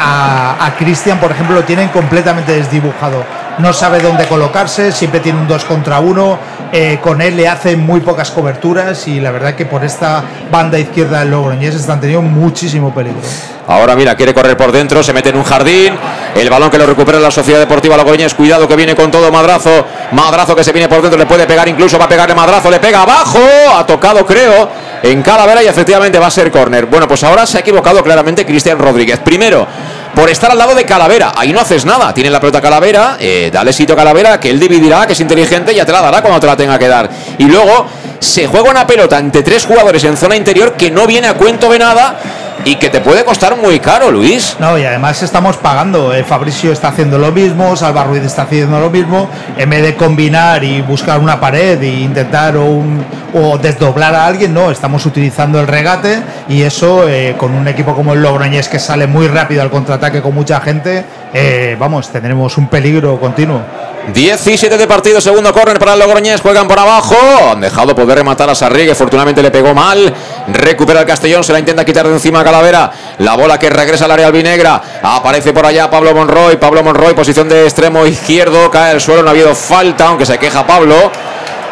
a, 0.00 0.66
a 0.66 0.74
Cristian, 0.74 1.18
por 1.18 1.30
ejemplo, 1.30 1.54
lo 1.54 1.62
tienen 1.62 1.86
completamente 1.90 2.50
desdibujado. 2.50 3.22
No 3.60 3.74
sabe 3.74 4.00
dónde 4.00 4.26
colocarse, 4.26 4.90
siempre 4.90 5.20
tiene 5.20 5.38
un 5.38 5.46
2 5.46 5.64
contra 5.64 6.00
1. 6.00 6.38
Eh, 6.72 6.98
con 7.02 7.20
él 7.20 7.36
le 7.36 7.48
hacen 7.48 7.80
muy 7.80 8.00
pocas 8.00 8.30
coberturas 8.30 9.06
y 9.08 9.20
la 9.20 9.32
verdad 9.32 9.54
que 9.54 9.66
por 9.66 9.84
esta 9.84 10.22
banda 10.50 10.78
izquierda 10.78 11.20
del 11.20 11.30
Logroñés 11.30 11.74
están 11.74 12.00
teniendo 12.00 12.22
muchísimo 12.22 12.94
peligro. 12.94 13.20
Ahora 13.66 13.96
mira, 13.96 14.14
quiere 14.14 14.32
correr 14.32 14.56
por 14.56 14.72
dentro, 14.72 15.02
se 15.02 15.12
mete 15.12 15.28
en 15.28 15.36
un 15.36 15.44
jardín. 15.44 15.94
El 16.34 16.48
balón 16.48 16.70
que 16.70 16.78
lo 16.78 16.86
recupera 16.86 17.18
la 17.18 17.30
Sociedad 17.30 17.58
Deportiva 17.58 17.96
Logroñés. 17.96 18.34
Cuidado 18.34 18.66
que 18.66 18.76
viene 18.76 18.94
con 18.94 19.10
todo 19.10 19.30
Madrazo. 19.30 19.84
Madrazo 20.12 20.56
que 20.56 20.64
se 20.64 20.72
viene 20.72 20.88
por 20.88 21.02
dentro, 21.02 21.18
le 21.18 21.26
puede 21.26 21.46
pegar 21.46 21.68
incluso, 21.68 21.98
va 21.98 22.06
a 22.06 22.08
pegarle 22.08 22.34
Madrazo, 22.34 22.70
le 22.70 22.78
pega 22.78 23.02
abajo. 23.02 23.40
Ha 23.76 23.84
tocado, 23.84 24.24
creo, 24.24 24.70
en 25.02 25.22
Calavera 25.22 25.62
y 25.62 25.66
efectivamente 25.66 26.18
va 26.18 26.28
a 26.28 26.30
ser 26.30 26.50
córner. 26.50 26.86
Bueno, 26.86 27.06
pues 27.06 27.22
ahora 27.24 27.46
se 27.46 27.58
ha 27.58 27.60
equivocado 27.60 28.02
claramente 28.02 28.46
Cristian 28.46 28.78
Rodríguez. 28.78 29.18
Primero, 29.20 29.66
por 30.14 30.30
estar 30.30 30.50
al 30.50 30.58
lado 30.58 30.74
de 30.74 30.84
Calavera. 30.84 31.32
Ahí 31.36 31.52
no 31.52 31.60
haces 31.60 31.84
nada. 31.84 32.12
Tiene 32.12 32.30
la 32.30 32.40
pelota 32.40 32.60
Calavera, 32.60 33.16
eh, 33.18 33.50
dale 33.52 33.72
sitio 33.72 33.94
a 33.94 33.98
Calavera, 33.98 34.40
que 34.40 34.50
él 34.50 34.58
dividirá, 34.58 35.06
que 35.06 35.12
es 35.12 35.20
inteligente 35.20 35.72
y 35.72 35.76
ya 35.76 35.86
te 35.86 35.92
la 35.92 36.00
dará 36.00 36.22
cuando 36.22 36.40
te 36.40 36.46
la 36.46 36.56
tenga 36.56 36.78
que 36.78 36.88
dar. 36.88 37.10
Y 37.38 37.44
luego 37.44 37.86
se 38.18 38.46
juega 38.46 38.70
una 38.70 38.86
pelota 38.86 39.18
entre 39.18 39.42
tres 39.42 39.64
jugadores 39.64 40.04
en 40.04 40.16
zona 40.16 40.36
interior 40.36 40.74
que 40.74 40.90
no 40.90 41.06
viene 41.06 41.28
a 41.28 41.34
cuento 41.34 41.70
de 41.70 41.78
nada 41.78 42.18
y 42.64 42.76
que 42.76 42.90
te 42.90 43.00
puede 43.00 43.24
costar 43.24 43.56
muy 43.56 43.80
caro, 43.80 44.10
Luis. 44.10 44.56
No, 44.58 44.78
y 44.78 44.84
además 44.84 45.22
estamos 45.22 45.56
pagando. 45.56 46.14
Eh, 46.14 46.24
Fabricio 46.24 46.72
está 46.72 46.88
haciendo 46.88 47.18
lo 47.18 47.32
mismo, 47.32 47.74
Salva 47.76 48.04
Ruiz 48.04 48.22
está 48.22 48.42
haciendo 48.42 48.78
lo 48.80 48.90
mismo. 48.90 49.28
En 49.56 49.70
vez 49.70 49.82
de 49.82 49.96
combinar 49.96 50.62
y 50.64 50.82
buscar 50.82 51.18
una 51.18 51.40
pared 51.40 51.80
e 51.82 51.88
intentar 51.88 52.56
un, 52.56 53.04
o 53.32 53.58
desdoblar 53.58 54.14
a 54.14 54.26
alguien, 54.26 54.52
no, 54.52 54.70
estamos 54.70 55.06
utilizando 55.06 55.60
el 55.60 55.66
regate 55.66 56.22
y 56.48 56.62
eso 56.62 57.08
eh, 57.08 57.34
con 57.38 57.54
un 57.54 57.66
equipo 57.68 57.94
como 57.94 58.12
el 58.12 58.22
Logroñés 58.22 58.68
que 58.68 58.78
sale 58.78 59.06
muy 59.06 59.28
rápido 59.28 59.62
al 59.62 59.70
contraataque 59.70 60.20
con 60.20 60.34
mucha 60.34 60.60
gente, 60.60 61.04
eh, 61.32 61.76
vamos, 61.78 62.10
tendremos 62.10 62.58
un 62.58 62.68
peligro 62.68 63.18
continuo. 63.18 63.60
17 64.08 64.76
de 64.76 64.86
partido, 64.86 65.20
segundo 65.20 65.52
córner 65.52 65.78
para 65.78 65.92
el 65.92 66.00
Logroñés, 66.00 66.40
juegan 66.40 66.66
por 66.66 66.78
abajo, 66.78 67.16
han 67.52 67.60
dejado 67.60 67.94
poder 67.94 68.18
rematar 68.18 68.50
a 68.50 68.54
Sarri, 68.54 68.84
que 68.84 68.92
afortunadamente 68.92 69.42
le 69.42 69.50
pegó 69.50 69.74
mal, 69.74 70.12
recupera 70.48 71.00
el 71.00 71.06
Castellón, 71.06 71.44
se 71.44 71.52
la 71.52 71.58
intenta 71.58 71.84
quitar 71.84 72.08
de 72.08 72.14
encima 72.14 72.40
a 72.40 72.44
Calavera, 72.44 72.90
la 73.18 73.36
bola 73.36 73.58
que 73.58 73.70
regresa 73.70 74.06
al 74.06 74.12
área 74.12 74.26
albinegra, 74.26 74.82
aparece 75.02 75.52
por 75.52 75.66
allá 75.66 75.88
Pablo 75.90 76.14
Monroy, 76.14 76.56
Pablo 76.56 76.82
Monroy, 76.82 77.14
posición 77.14 77.48
de 77.48 77.64
extremo 77.64 78.06
izquierdo, 78.06 78.70
cae 78.70 78.92
al 78.92 79.00
suelo, 79.00 79.22
no 79.22 79.28
ha 79.28 79.32
habido 79.32 79.54
falta, 79.54 80.08
aunque 80.08 80.26
se 80.26 80.38
queja 80.38 80.66
Pablo, 80.66 81.12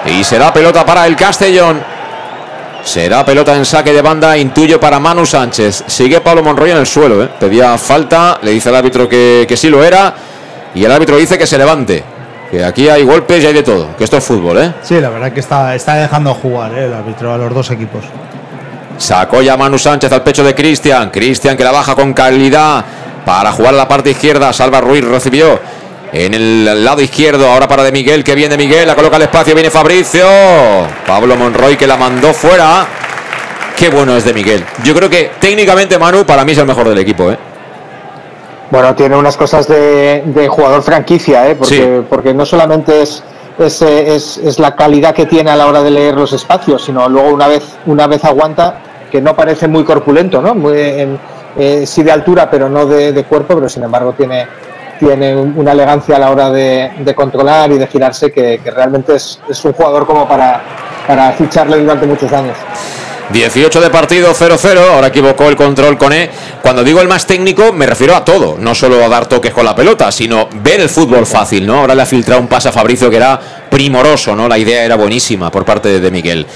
y 0.06 0.22
será 0.22 0.52
pelota 0.52 0.84
para 0.86 1.06
el 1.06 1.16
Castellón. 1.16 1.82
Será 2.84 3.24
pelota 3.24 3.54
en 3.56 3.66
saque 3.66 3.92
de 3.92 4.00
banda, 4.00 4.38
intuyo 4.38 4.78
para 4.78 4.98
Manu 4.98 5.26
Sánchez. 5.26 5.84
Sigue 5.88 6.20
Pablo 6.20 6.42
Monroy 6.42 6.70
en 6.70 6.78
el 6.78 6.86
suelo. 6.86 7.22
¿eh? 7.22 7.28
Pedía 7.38 7.76
falta, 7.76 8.38
le 8.40 8.52
dice 8.52 8.68
al 8.70 8.76
árbitro 8.76 9.08
que, 9.08 9.44
que 9.46 9.56
sí 9.56 9.68
lo 9.68 9.84
era. 9.84 10.14
Y 10.74 10.84
el 10.84 10.92
árbitro 10.92 11.16
dice 11.16 11.36
que 11.36 11.46
se 11.46 11.58
levante. 11.58 12.04
Que 12.50 12.64
aquí 12.64 12.88
hay 12.88 13.04
golpes 13.04 13.44
y 13.44 13.46
hay 13.46 13.52
de 13.52 13.62
todo. 13.62 13.96
Que 13.96 14.04
esto 14.04 14.16
es 14.16 14.24
fútbol, 14.24 14.58
¿eh? 14.58 14.74
Sí, 14.82 15.00
la 15.00 15.10
verdad 15.10 15.32
que 15.32 15.40
está, 15.40 15.74
está 15.74 15.94
dejando 15.94 16.32
jugar 16.34 16.72
¿eh? 16.72 16.86
el 16.86 16.94
árbitro 16.94 17.32
a 17.32 17.38
los 17.38 17.52
dos 17.52 17.70
equipos. 17.70 18.04
Sacó 18.96 19.42
ya 19.42 19.56
Manu 19.56 19.78
Sánchez 19.78 20.10
al 20.12 20.22
pecho 20.22 20.42
de 20.42 20.54
Cristian. 20.54 21.10
Cristian 21.10 21.56
que 21.56 21.64
la 21.64 21.72
baja 21.72 21.94
con 21.94 22.14
calidad 22.14 22.84
para 23.24 23.52
jugar 23.52 23.74
la 23.74 23.86
parte 23.86 24.10
izquierda. 24.10 24.52
Salva 24.52 24.80
Ruiz 24.80 25.04
recibió 25.04 25.60
en 26.12 26.34
el 26.34 26.84
lado 26.84 27.02
izquierdo. 27.02 27.50
Ahora 27.50 27.68
para 27.68 27.82
de 27.82 27.92
Miguel, 27.92 28.24
que 28.24 28.34
viene 28.34 28.56
Miguel, 28.56 28.86
la 28.86 28.94
coloca 28.94 29.16
al 29.16 29.22
espacio, 29.22 29.54
viene 29.54 29.70
Fabricio. 29.70 30.26
Pablo 31.06 31.36
Monroy 31.36 31.76
que 31.76 31.86
la 31.86 31.96
mandó 31.96 32.32
fuera. 32.32 32.86
Qué 33.76 33.90
bueno 33.90 34.16
es 34.16 34.24
de 34.24 34.34
Miguel. 34.34 34.64
Yo 34.82 34.94
creo 34.94 35.08
que 35.08 35.32
técnicamente 35.38 35.98
Manu 35.98 36.24
para 36.24 36.44
mí 36.44 36.52
es 36.52 36.58
el 36.58 36.66
mejor 36.66 36.88
del 36.88 36.98
equipo, 36.98 37.30
¿eh? 37.30 37.38
Bueno, 38.70 38.94
tiene 38.94 39.16
unas 39.16 39.36
cosas 39.36 39.66
de, 39.66 40.48
jugador 40.50 40.82
franquicia, 40.82 41.48
¿eh? 41.48 41.54
porque, 41.54 42.02
porque 42.08 42.34
no 42.34 42.44
solamente 42.44 43.00
es, 43.02 43.22
es, 43.58 44.58
la 44.58 44.76
calidad 44.76 45.14
que 45.14 45.26
tiene 45.26 45.50
a 45.50 45.56
la 45.56 45.66
hora 45.66 45.82
de 45.82 45.90
leer 45.90 46.14
los 46.14 46.32
espacios, 46.32 46.84
sino 46.84 47.08
luego 47.08 47.30
una 47.30 47.48
vez, 47.48 47.64
una 47.86 48.06
vez 48.06 48.24
aguanta, 48.24 48.80
que 49.10 49.20
no 49.20 49.34
parece 49.34 49.68
muy 49.68 49.84
corpulento, 49.84 50.42
¿no? 50.42 50.54
Muy, 50.54 50.76
eh, 50.76 51.86
sí 51.86 52.02
de 52.02 52.12
altura, 52.12 52.50
pero 52.50 52.68
no 52.68 52.86
de, 52.86 53.24
cuerpo, 53.24 53.54
pero 53.54 53.68
sin 53.68 53.82
embargo 53.82 54.12
tiene, 54.12 54.46
tiene 54.98 55.34
una 55.34 55.72
elegancia 55.72 56.16
a 56.16 56.18
la 56.18 56.30
hora 56.30 56.50
de, 56.50 57.14
controlar 57.16 57.72
y 57.72 57.78
de 57.78 57.86
girarse 57.86 58.30
que, 58.30 58.60
realmente 58.64 59.14
es, 59.14 59.40
un 59.64 59.72
jugador 59.72 60.06
como 60.06 60.28
para, 60.28 60.60
para 61.06 61.32
ficharle 61.32 61.78
durante 61.78 62.06
muchos 62.06 62.32
años. 62.32 62.56
18 63.30 63.80
de 63.80 63.90
partido, 63.90 64.32
0-0. 64.34 64.78
Ahora 64.90 65.08
equivocó 65.08 65.48
el 65.48 65.56
control 65.56 65.98
con 65.98 66.12
E. 66.12 66.30
Cuando 66.62 66.82
digo 66.82 67.00
el 67.00 67.08
más 67.08 67.26
técnico, 67.26 67.72
me 67.72 67.86
refiero 67.86 68.16
a 68.16 68.24
todo. 68.24 68.56
No 68.58 68.74
solo 68.74 69.04
a 69.04 69.08
dar 69.08 69.26
toques 69.26 69.52
con 69.52 69.64
la 69.64 69.74
pelota, 69.74 70.10
sino 70.10 70.48
ver 70.62 70.80
el 70.80 70.88
fútbol 70.88 71.26
fácil, 71.26 71.66
¿no? 71.66 71.80
Ahora 71.80 71.94
le 71.94 72.02
ha 72.02 72.06
filtrado 72.06 72.40
un 72.40 72.48
pase 72.48 72.68
a 72.68 72.72
Fabricio 72.72 73.10
que 73.10 73.16
era 73.16 73.38
primoroso, 73.70 74.34
¿no? 74.34 74.48
La 74.48 74.56
idea 74.58 74.84
era 74.84 74.96
buenísima 74.96 75.50
por 75.50 75.64
parte 75.64 76.00
de 76.00 76.10
Miguel. 76.10 76.46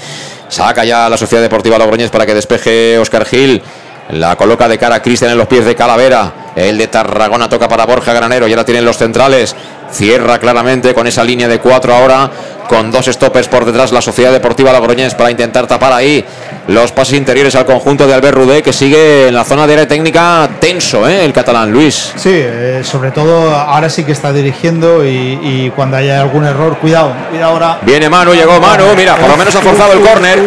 Saca 0.47 0.83
ya 0.83 1.09
la 1.09 1.17
Sociedad 1.17 1.41
Deportiva 1.41 1.77
Logroñés 1.77 2.11
para 2.11 2.25
que 2.25 2.33
despeje 2.33 2.97
Oscar 2.97 3.25
Gil. 3.25 3.61
La 4.09 4.35
coloca 4.35 4.67
de 4.67 4.77
cara 4.77 4.95
a 4.95 5.01
Cristian 5.01 5.31
en 5.31 5.37
los 5.37 5.47
pies 5.47 5.65
de 5.65 5.75
Calavera. 5.75 6.51
El 6.55 6.77
de 6.77 6.87
Tarragona 6.87 7.47
toca 7.49 7.67
para 7.67 7.85
Borja 7.85 8.13
Granero. 8.13 8.47
Y 8.47 8.51
ahora 8.51 8.65
tienen 8.65 8.85
los 8.85 8.97
centrales. 8.97 9.55
Cierra 9.91 10.39
claramente 10.39 10.93
con 10.93 11.07
esa 11.07 11.23
línea 11.23 11.47
de 11.47 11.59
cuatro 11.59 11.93
ahora. 11.95 12.29
Con 12.67 12.91
dos 12.91 13.05
stoppers 13.05 13.47
por 13.47 13.65
detrás 13.65 13.91
la 13.91 14.01
Sociedad 14.01 14.31
Deportiva 14.31 14.71
Logroñés 14.71 15.15
para 15.15 15.29
intentar 15.31 15.67
tapar 15.67 15.93
ahí 15.93 16.23
los 16.67 16.91
pases 16.91 17.15
interiores 17.15 17.55
al 17.55 17.65
conjunto 17.65 18.07
de 18.07 18.13
Albert 18.13 18.35
Rudé 18.35 18.63
que 18.63 18.71
sigue 18.71 19.27
en 19.27 19.33
la 19.33 19.43
zona 19.43 19.67
de 19.67 19.73
área 19.73 19.87
técnica 19.87 20.49
tenso, 20.59 21.07
¿eh? 21.07 21.25
el 21.25 21.33
catalán 21.33 21.71
Luis. 21.71 22.13
Sí, 22.15 22.31
eh, 22.31 22.81
sobre 22.83 23.11
todo 23.11 23.53
ahora 23.55 23.89
sí 23.89 24.03
que 24.03 24.13
está 24.13 24.31
dirigiendo 24.31 25.05
y, 25.05 25.71
cuando 25.75 25.97
haya 25.97 26.21
algún 26.21 26.45
error, 26.45 26.77
cuidado, 26.77 27.13
cuidado 27.29 27.51
ahora. 27.51 27.79
Viene 27.81 28.09
Manu, 28.09 28.33
llegó 28.33 28.59
Manu, 28.59 28.85
mira, 28.95 29.15
por 29.15 29.29
lo 29.29 29.37
menos 29.37 29.53
ha 29.55 29.61
forzado 29.61 29.93
el 29.93 29.99
córner 29.99 30.39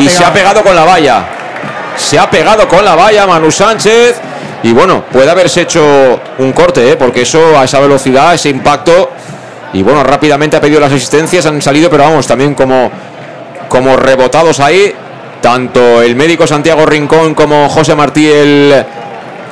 y 0.00 0.08
se 0.08 0.24
ha 0.24 0.32
pegado 0.32 0.62
con 0.62 0.74
la 0.74 0.84
valla. 0.84 1.26
Se 1.96 2.18
ha 2.18 2.30
pegado 2.30 2.68
con 2.68 2.84
la 2.84 2.94
valla 2.94 3.26
Manu 3.26 3.50
Sánchez 3.50 4.20
y 4.62 4.72
bueno, 4.72 5.04
puede 5.12 5.30
haberse 5.30 5.62
hecho 5.62 6.20
un 6.38 6.52
corte, 6.52 6.90
¿eh? 6.90 6.96
porque 6.96 7.22
eso 7.22 7.58
a 7.58 7.64
esa 7.64 7.80
velocidad, 7.80 8.34
ese 8.34 8.48
impacto 8.48 9.12
y 9.72 9.82
bueno, 9.82 10.02
rápidamente 10.02 10.56
ha 10.56 10.60
pedido 10.60 10.80
las 10.80 10.92
asistencias, 10.92 11.44
han 11.46 11.60
salido, 11.60 11.90
pero 11.90 12.04
vamos, 12.04 12.26
también 12.26 12.54
como 12.54 12.90
como 13.68 13.96
rebotados 13.96 14.60
ahí, 14.60 14.92
tanto 15.40 16.02
el 16.02 16.16
médico 16.16 16.46
Santiago 16.46 16.84
Rincón 16.86 17.34
como 17.34 17.68
José 17.68 17.94
Martí, 17.94 18.26
el, 18.28 18.84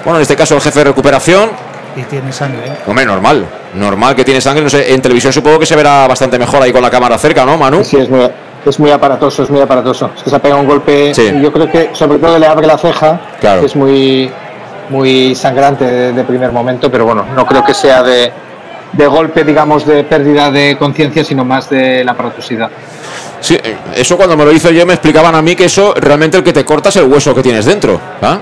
bueno, 0.04 0.18
en 0.18 0.22
este 0.22 0.36
caso 0.36 0.54
el 0.54 0.60
jefe 0.60 0.80
de 0.80 0.84
recuperación. 0.86 1.50
Y 1.94 2.02
tiene 2.02 2.32
sangre. 2.32 2.66
¿eh? 2.66 2.76
Hombre, 2.86 3.06
normal, 3.06 3.46
normal 3.74 4.14
que 4.14 4.24
tiene 4.24 4.40
sangre, 4.40 4.64
no 4.64 4.70
sé, 4.70 4.92
en 4.92 5.00
televisión 5.00 5.32
supongo 5.32 5.58
que 5.58 5.66
se 5.66 5.76
verá 5.76 6.06
bastante 6.06 6.38
mejor 6.38 6.62
ahí 6.62 6.72
con 6.72 6.82
la 6.82 6.90
cámara 6.90 7.16
cerca, 7.18 7.44
¿no, 7.44 7.56
Manu? 7.56 7.84
Sí, 7.84 7.96
es 7.96 8.10
muy, 8.10 8.28
es 8.64 8.80
muy 8.80 8.90
aparatoso, 8.90 9.44
es 9.44 9.50
muy 9.50 9.60
aparatoso. 9.60 10.10
Es 10.16 10.22
que 10.22 10.30
se 10.30 10.36
ha 10.36 10.40
pegado 10.40 10.60
un 10.60 10.66
golpe, 10.66 11.12
yo 11.14 11.52
creo 11.52 11.70
que 11.70 11.90
sobre 11.92 12.18
todo 12.18 12.38
le 12.38 12.46
abre 12.46 12.66
la 12.66 12.76
ceja, 12.76 13.20
claro. 13.40 13.60
que 13.60 13.66
es 13.66 13.76
muy, 13.76 14.30
muy 14.90 15.34
sangrante 15.34 16.12
de 16.12 16.24
primer 16.24 16.52
momento, 16.52 16.90
pero 16.90 17.06
bueno, 17.06 17.24
no 17.34 17.46
creo 17.46 17.64
que 17.64 17.72
sea 17.72 18.02
de, 18.02 18.30
de 18.97 19.07
golpe, 19.07 19.44
digamos, 19.44 19.86
de 19.86 20.05
pérdida 20.05 20.51
de 20.51 20.76
conciencia, 20.78 21.24
sino 21.24 21.44
más 21.44 21.68
de 21.68 22.05
la 22.05 22.12
aparatosidad. 22.12 22.70
Sí, 23.40 23.57
eso 23.94 24.16
cuando 24.16 24.36
me 24.36 24.44
lo 24.44 24.53
hizo 24.53 24.70
yo 24.70 24.86
me 24.86 24.94
explicaban 24.94 25.34
a 25.34 25.42
mí 25.42 25.55
que 25.55 25.66
eso 25.66 25.94
realmente 25.94 26.38
el 26.38 26.42
que 26.42 26.53
te 26.53 26.64
corta 26.64 26.88
es 26.88 26.97
el 26.97 27.05
hueso 27.05 27.34
que 27.34 27.42
tienes 27.42 27.66
dentro. 27.66 28.01
¿ah? 28.22 28.40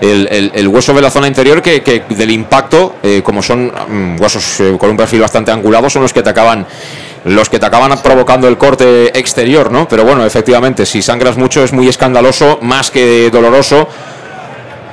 El, 0.00 0.68
hueso 0.68 0.92
de 0.92 1.00
la 1.00 1.10
zona 1.10 1.28
interior 1.28 1.62
que, 1.62 2.04
del 2.08 2.30
impacto, 2.30 2.96
eh, 3.02 3.22
como 3.24 3.40
son 3.40 3.66
mm, 3.66 4.20
huesos 4.20 4.60
eh, 4.60 4.76
con 4.78 4.90
un 4.90 4.96
perfil 4.96 5.20
bastante 5.20 5.52
angulado, 5.52 5.88
son 5.88 6.02
los 6.02 6.12
que 6.12 6.22
te 6.22 6.30
acaban 6.30 6.66
los 7.24 7.48
que 7.48 7.60
te 7.60 7.66
acaban 7.66 7.96
provocando 8.02 8.48
el 8.48 8.58
corte 8.58 9.16
exterior, 9.16 9.70
¿no? 9.70 9.86
Pero 9.86 10.04
bueno, 10.04 10.26
efectivamente, 10.26 10.84
si 10.84 11.02
sangras 11.02 11.36
mucho 11.36 11.62
es 11.62 11.72
muy 11.72 11.86
escandaloso, 11.86 12.58
más 12.62 12.90
que 12.90 13.30
doloroso 13.30 13.88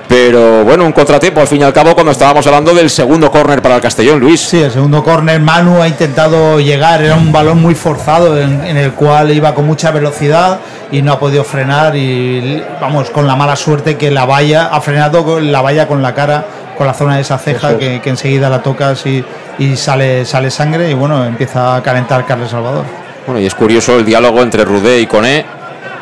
pero 0.09 0.65
bueno, 0.65 0.85
un 0.85 0.91
contratiempo 0.91 1.39
al 1.39 1.47
fin 1.47 1.61
y 1.61 1.63
al 1.63 1.71
cabo 1.71 1.93
cuando 1.93 2.11
estábamos 2.11 2.45
hablando 2.47 2.73
del 2.73 2.89
segundo 2.89 3.29
córner 3.29 3.61
para 3.61 3.75
el 3.75 3.81
Castellón, 3.81 4.19
Luis. 4.19 4.41
Sí, 4.41 4.59
el 4.59 4.71
segundo 4.71 5.03
córner, 5.03 5.39
Manu 5.39 5.83
ha 5.83 5.87
intentado 5.87 6.59
llegar, 6.59 7.03
era 7.03 7.15
un 7.15 7.31
balón 7.31 7.61
muy 7.61 7.75
forzado 7.75 8.41
en, 8.41 8.75
el 8.75 8.93
cual 8.93 9.31
iba 9.31 9.53
con 9.53 9.67
mucha 9.67 9.91
velocidad 9.91 10.61
y 10.91 11.03
no 11.03 11.13
ha 11.13 11.19
podido 11.19 11.43
frenar 11.43 11.95
y 11.95 12.59
vamos, 12.81 13.11
con 13.11 13.27
la 13.27 13.35
mala 13.35 13.55
suerte 13.55 13.97
que 13.97 14.09
la 14.09 14.25
valla, 14.25 14.69
ha 14.71 14.81
frenado 14.81 15.39
la 15.39 15.61
valla 15.61 15.87
con 15.87 16.01
la 16.01 16.15
cara, 16.15 16.43
con 16.75 16.87
la 16.87 16.95
zona 16.95 17.17
de 17.17 17.21
esa 17.21 17.37
ceja 17.37 17.77
que, 17.77 18.01
enseguida 18.03 18.49
la 18.49 18.63
tocas 18.63 19.05
y, 19.05 19.23
y 19.59 19.75
sale, 19.75 20.25
sale 20.25 20.49
sangre 20.49 20.89
y 20.89 20.95
bueno, 20.95 21.23
empieza 21.23 21.75
a 21.75 21.83
calentar 21.83 22.25
Carles 22.25 22.49
Salvador. 22.49 22.85
Bueno, 23.27 23.41
y 23.41 23.45
es 23.45 23.53
curioso 23.53 23.95
el 23.99 24.05
diálogo 24.05 24.41
entre 24.41 24.65
Rudé 24.65 25.01
y 25.01 25.05
Coné 25.05 25.58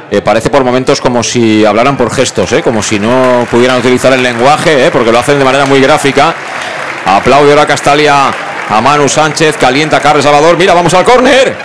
eh, 0.09 0.21
parece 0.21 0.49
por 0.49 0.63
momentos 0.63 1.01
como 1.01 1.23
si 1.23 1.65
hablaran 1.65 1.97
por 1.97 2.13
gestos, 2.13 2.51
¿eh? 2.53 2.61
como 2.61 2.81
si 2.81 2.99
no 2.99 3.45
pudieran 3.51 3.77
utilizar 3.77 4.13
el 4.13 4.23
lenguaje, 4.23 4.87
¿eh? 4.87 4.91
porque 4.91 5.11
lo 5.11 5.19
hacen 5.19 5.37
de 5.37 5.45
manera 5.45 5.65
muy 5.65 5.81
gráfica. 5.81 6.33
Aplaude 7.05 7.51
ahora 7.51 7.65
Castalia 7.65 8.31
a 8.69 8.81
Manu 8.81 9.07
Sánchez, 9.07 9.57
calienta 9.57 9.99
Carles 9.99 10.23
Salvador. 10.23 10.57
Mira, 10.57 10.73
vamos 10.73 10.93
al 10.93 11.03
córner. 11.03 11.55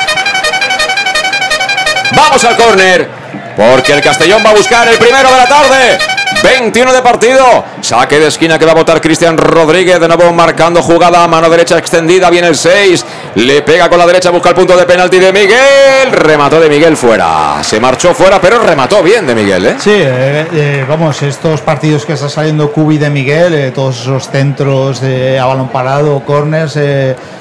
Vamos 2.14 2.44
al 2.44 2.56
córner, 2.56 3.08
porque 3.56 3.92
el 3.92 4.02
Castellón 4.02 4.42
va 4.44 4.50
a 4.50 4.54
buscar 4.54 4.86
el 4.88 4.98
primero 4.98 5.30
de 5.30 5.36
la 5.36 5.46
tarde. 5.46 5.98
21 6.42 6.92
de 6.92 7.02
partido. 7.02 7.64
Saque 7.80 8.18
de 8.18 8.26
esquina 8.26 8.58
que 8.58 8.64
va 8.64 8.72
a 8.72 8.74
votar 8.74 9.00
Cristian 9.00 9.38
Rodríguez. 9.38 10.00
De 10.00 10.08
nuevo 10.08 10.32
marcando 10.32 10.82
jugada. 10.82 11.26
Mano 11.28 11.48
derecha 11.48 11.78
extendida. 11.78 12.30
Viene 12.30 12.48
el 12.48 12.56
6. 12.56 13.04
Le 13.34 13.62
pega 13.62 13.88
con 13.88 13.98
la 13.98 14.06
derecha. 14.06 14.30
Busca 14.30 14.50
el 14.50 14.54
punto 14.54 14.76
de 14.76 14.84
penalti 14.84 15.18
de 15.18 15.32
Miguel. 15.32 16.12
Remató 16.12 16.60
de 16.60 16.68
Miguel 16.68 16.96
fuera. 16.96 17.62
Se 17.62 17.80
marchó 17.80 18.12
fuera, 18.14 18.40
pero 18.40 18.58
remató 18.58 19.02
bien 19.02 19.26
de 19.26 19.34
Miguel. 19.34 19.66
¿eh? 19.66 19.76
Sí, 19.78 19.90
eh, 19.90 20.46
eh, 20.52 20.84
vamos, 20.86 21.22
estos 21.22 21.62
partidos 21.62 22.04
que 22.04 22.12
está 22.12 22.28
saliendo 22.28 22.70
Cubi 22.72 22.98
de 22.98 23.08
Miguel, 23.08 23.54
eh, 23.54 23.70
todos 23.70 24.02
esos 24.02 24.28
centros 24.28 25.00
de 25.00 25.38
a 25.38 25.46
balón 25.46 25.68
parado, 25.68 26.20
corners, 26.20 26.78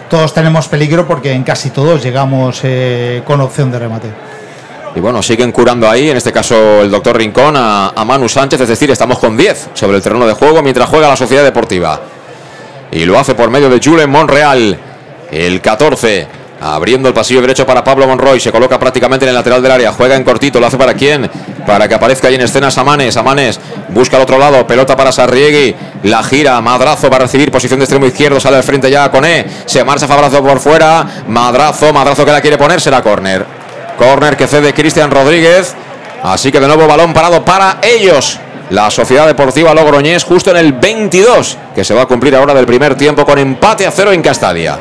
todos 0.10 0.34
tenemos 0.34 0.68
peligro 0.68 1.06
porque 1.06 1.32
en 1.34 1.44
casi 1.44 1.72
todos 1.72 2.02
llegamos 2.02 2.62
con 3.26 3.42
opción 3.42 3.72
de 3.72 3.80
remate. 3.80 4.08
Y 4.96 5.00
bueno, 5.00 5.24
siguen 5.24 5.52
curando 5.52 5.89
ahí, 5.89 6.10
en 6.10 6.18
este 6.18 6.34
caso 6.34 6.82
el 6.82 6.92
doctor 6.92 7.18
Rincón, 7.18 7.56
a, 7.58 7.89
a 7.89 8.06
Manu 8.06 8.28
Sánchez, 8.28 8.60
es 8.62 8.68
decir, 8.68 8.92
estamos 8.92 9.20
con 9.20 9.38
10 9.38 9.70
sobre 9.74 9.98
el 9.98 10.04
terreno 10.04 10.28
de 10.28 10.34
juego 10.34 10.62
mientras 10.62 10.89
juega 10.89 11.08
la 11.08 11.16
Sociedad 11.16 11.44
Deportiva. 11.44 12.00
Y 12.92 13.06
lo 13.06 13.18
hace 13.18 13.36
por 13.36 13.50
medio 13.50 13.70
de 13.70 13.80
Julen 13.82 14.10
Monreal, 14.10 14.78
el 15.32 15.62
14, 15.62 16.28
abriendo 16.62 17.08
el 17.08 17.14
pasillo 17.14 17.42
derecho 17.42 17.66
para 17.66 17.84
Pablo 17.84 18.08
Monroy, 18.08 18.40
se 18.40 18.52
coloca 18.52 18.80
prácticamente 18.80 19.26
en 19.26 19.30
el 19.30 19.36
lateral 19.36 19.62
del 19.62 19.72
área, 19.72 19.92
juega 19.92 20.16
en 20.16 20.24
cortito, 20.24 20.60
lo 20.60 20.68
hace 20.68 20.78
para 20.78 20.94
quién, 20.94 21.30
para 21.66 21.88
que 21.88 21.96
aparezca 21.96 22.28
ahí 22.28 22.36
en 22.36 22.42
escena 22.42 22.70
Samanes, 22.70 23.14
Samanes 23.14 23.60
busca 23.90 24.18
al 24.18 24.24
otro 24.24 24.38
lado, 24.38 24.68
pelota 24.68 24.96
para 24.96 25.12
Sarriegui, 25.12 25.76
la 26.04 26.22
gira, 26.24 26.60
madrazo 26.62 27.10
para 27.10 27.26
recibir, 27.26 27.52
posición 27.52 27.80
de 27.80 27.86
extremo 27.86 28.06
izquierdo, 28.06 28.40
sale 28.40 28.58
al 28.58 28.64
frente 28.64 28.92
ya 28.92 29.10
con 29.10 29.26
E, 29.26 29.46
se 29.66 29.84
marcha 29.84 30.08
Fabrazo 30.08 30.44
por 30.44 30.60
fuera, 30.60 31.24
madrazo, 31.28 31.92
madrazo 31.92 32.26
que 32.26 32.32
la 32.32 32.42
quiere 32.42 32.58
poner, 32.58 32.80
será 32.80 33.02
córner. 33.02 33.62
Corner 33.98 34.36
que 34.36 34.48
cede 34.48 34.74
Cristian 34.74 35.12
Rodríguez. 35.12 35.76
Así 36.24 36.52
que 36.52 36.60
de 36.60 36.68
nuevo 36.68 36.88
balón 36.88 37.14
parado 37.14 37.46
para 37.46 37.78
ellos. 37.84 38.40
La 38.72 38.90
Sociedad 38.90 39.28
Deportiva 39.28 39.74
Logroñés 39.74 40.24
justo 40.24 40.50
en 40.50 40.58
el 40.58 40.74
22, 40.74 41.58
que 41.76 41.84
se 41.84 41.94
va 41.94 42.04
a 42.04 42.06
cumplir 42.06 42.36
ahora 42.36 42.54
del 42.54 42.66
primer 42.66 42.96
tiempo 42.96 43.26
con 43.26 43.38
empate 43.38 43.86
a 43.86 43.92
cero 43.92 44.12
en 44.12 44.22
Castalia. 44.22 44.80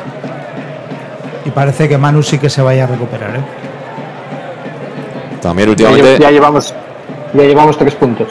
Y 1.45 1.49
parece 1.51 1.89
que 1.89 1.97
Manu 1.97 2.21
sí 2.23 2.37
que 2.37 2.49
se 2.49 2.61
vaya 2.61 2.83
a 2.83 2.87
recuperar. 2.87 3.35
¿eh? 3.35 3.41
También 5.41 5.69
últimamente... 5.69 6.19
ya 6.19 6.29
llevamos, 6.29 6.73
ya 7.33 7.43
llevamos 7.43 7.77
tres 7.77 7.95
puntos. 7.95 8.27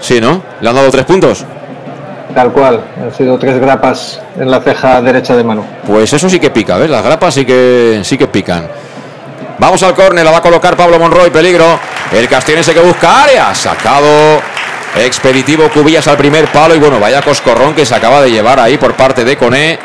Sí, 0.00 0.20
¿no? 0.20 0.42
¿Le 0.60 0.68
han 0.68 0.74
dado 0.76 0.90
tres 0.90 1.04
puntos? 1.04 1.44
Tal 2.34 2.52
cual. 2.52 2.84
Han 3.02 3.12
sido 3.12 3.38
tres 3.38 3.58
grapas 3.58 4.20
en 4.38 4.50
la 4.50 4.60
ceja 4.60 5.02
derecha 5.02 5.34
de 5.34 5.42
Manu. 5.42 5.64
Pues 5.86 6.12
eso 6.12 6.28
sí 6.28 6.38
que 6.38 6.50
pica, 6.50 6.76
¿ves? 6.76 6.90
Las 6.90 7.02
grapas 7.02 7.34
sí 7.34 7.44
que, 7.44 8.00
sí 8.04 8.16
que 8.16 8.28
pican. 8.28 8.68
Vamos 9.58 9.82
al 9.82 9.94
córner, 9.94 10.24
la 10.24 10.30
va 10.30 10.38
a 10.38 10.42
colocar 10.42 10.76
Pablo 10.76 11.00
Monroy, 11.00 11.30
peligro. 11.30 11.80
El 12.12 12.28
castellonense 12.28 12.72
que 12.72 12.80
busca 12.80 13.24
área. 13.24 13.52
Sacado 13.54 14.40
expeditivo 14.96 15.68
Cubillas 15.68 16.06
al 16.06 16.16
primer 16.16 16.46
palo. 16.52 16.76
Y 16.76 16.78
bueno, 16.78 17.00
vaya 17.00 17.22
coscorrón 17.22 17.74
que 17.74 17.84
se 17.84 17.94
acaba 17.94 18.22
de 18.22 18.30
llevar 18.30 18.60
ahí 18.60 18.78
por 18.78 18.94
parte 18.94 19.24
de 19.24 19.36
Coné. 19.36 19.78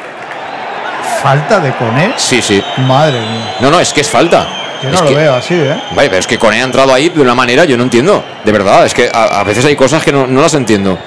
Falta 1.21 1.59
de 1.59 1.71
Coné. 1.75 2.13
Sí, 2.17 2.41
sí. 2.41 2.61
Madre 2.87 3.19
mía. 3.19 3.55
No, 3.59 3.71
no, 3.71 3.79
es 3.79 3.93
que 3.93 4.01
es 4.01 4.09
falta. 4.09 4.47
Yo 4.81 4.89
Es 4.89 4.95
no 4.95 5.01
lo 5.03 5.09
que- 5.09 5.15
veo 5.15 5.35
así, 5.35 5.53
¿eh? 5.53 5.81
Vaya, 5.95 6.09
pero 6.09 6.19
es 6.19 6.27
que 6.27 6.37
Coné 6.37 6.61
ha 6.61 6.65
entrado 6.65 6.93
ahí 6.93 7.09
de 7.09 7.21
una 7.21 7.33
manera, 7.35 7.63
yo 7.65 7.77
no 7.77 7.83
entiendo. 7.83 8.23
De 8.43 8.51
verdad, 8.51 8.85
es 8.85 8.93
que 8.93 9.09
a, 9.13 9.39
a 9.39 9.43
veces 9.43 9.63
hay 9.65 9.75
cosas 9.75 10.03
que 10.03 10.11
no, 10.11 10.27
no 10.27 10.41
las 10.41 10.53
entiendo. 10.55 10.97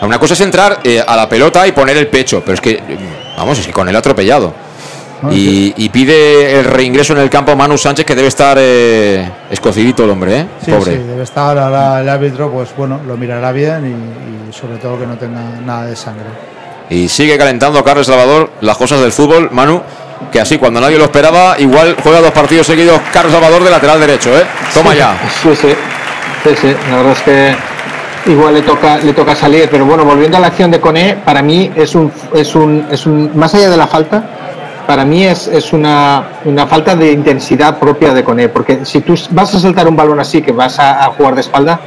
Una 0.00 0.18
cosa 0.18 0.34
es 0.34 0.40
entrar 0.42 0.78
eh, 0.84 1.02
a 1.04 1.16
la 1.16 1.28
pelota 1.28 1.66
y 1.66 1.72
poner 1.72 1.96
el 1.96 2.06
pecho, 2.06 2.40
pero 2.44 2.54
es 2.54 2.60
que, 2.60 2.80
vamos, 3.36 3.58
es 3.58 3.66
que 3.66 3.72
con 3.72 3.88
él 3.88 3.96
ha 3.96 3.98
atropellado. 3.98 4.54
Y, 5.32 5.74
y 5.76 5.88
pide 5.88 6.60
el 6.60 6.64
reingreso 6.64 7.12
en 7.14 7.18
el 7.18 7.28
campo 7.28 7.56
Manu 7.56 7.76
Sánchez, 7.76 8.06
que 8.06 8.14
debe 8.14 8.28
estar 8.28 8.56
eh, 8.60 9.28
escocidito 9.50 10.04
el 10.04 10.10
hombre, 10.10 10.38
¿eh? 10.38 10.46
Sí, 10.64 10.70
Pobre. 10.70 10.92
sí, 10.92 10.98
debe 10.98 11.24
estar 11.24 11.58
ahora 11.58 12.00
el 12.00 12.08
árbitro, 12.08 12.48
pues 12.52 12.68
bueno, 12.76 13.00
lo 13.04 13.16
mirará 13.16 13.50
bien 13.50 13.84
y, 14.46 14.48
y 14.48 14.52
sobre 14.52 14.78
todo 14.78 14.96
que 15.00 15.06
no 15.08 15.16
tenga 15.18 15.40
nada 15.66 15.86
de 15.86 15.96
sangre. 15.96 16.26
Y 16.90 17.08
sigue 17.08 17.36
calentando 17.36 17.84
Carlos 17.84 18.06
Salvador 18.06 18.50
las 18.60 18.76
cosas 18.76 19.00
del 19.00 19.12
fútbol, 19.12 19.50
Manu, 19.52 19.82
que 20.32 20.40
así 20.40 20.58
cuando 20.58 20.80
nadie 20.80 20.98
lo 20.98 21.04
esperaba, 21.04 21.56
igual 21.58 21.96
juega 22.02 22.20
dos 22.20 22.32
partidos 22.32 22.66
seguidos 22.66 23.00
Carlos 23.12 23.32
Salvador 23.32 23.62
de 23.62 23.70
lateral 23.70 24.00
derecho, 24.00 24.36
¿eh? 24.36 24.44
Toma 24.72 24.92
Sí, 24.92 24.98
ya. 24.98 25.18
Sí, 25.42 25.50
sí. 25.54 25.68
Sí, 26.44 26.50
sí. 26.60 26.76
La 26.90 26.96
verdad 26.96 27.12
es 27.12 27.22
que 27.22 27.56
igual 28.30 28.54
le 28.54 28.62
toca, 28.62 28.98
le 28.98 29.12
toca 29.12 29.34
salir. 29.34 29.68
Pero 29.70 29.84
bueno, 29.84 30.04
volviendo 30.04 30.36
a 30.36 30.40
la 30.40 30.48
acción 30.48 30.70
de 30.70 30.80
Coné, 30.80 31.16
para 31.24 31.42
mí 31.42 31.70
es 31.74 31.94
un, 31.94 32.12
es 32.34 32.54
un, 32.54 32.86
es 32.90 33.06
un 33.06 33.30
más 33.36 33.54
allá 33.54 33.70
de 33.70 33.76
la 33.76 33.86
falta, 33.86 34.22
para 34.86 35.04
mí 35.04 35.24
es, 35.24 35.46
es 35.48 35.72
una, 35.72 36.24
una 36.44 36.66
falta 36.66 36.94
de 36.94 37.12
intensidad 37.12 37.78
propia 37.78 38.14
de 38.14 38.24
Coné. 38.24 38.48
Porque 38.48 38.84
si 38.84 39.00
tú 39.00 39.14
vas 39.30 39.54
a 39.54 39.60
saltar 39.60 39.88
un 39.88 39.96
balón 39.96 40.20
así, 40.20 40.42
que 40.42 40.52
vas 40.52 40.78
a, 40.78 41.04
a 41.04 41.06
jugar 41.08 41.34
de 41.34 41.42
espalda, 41.42 41.80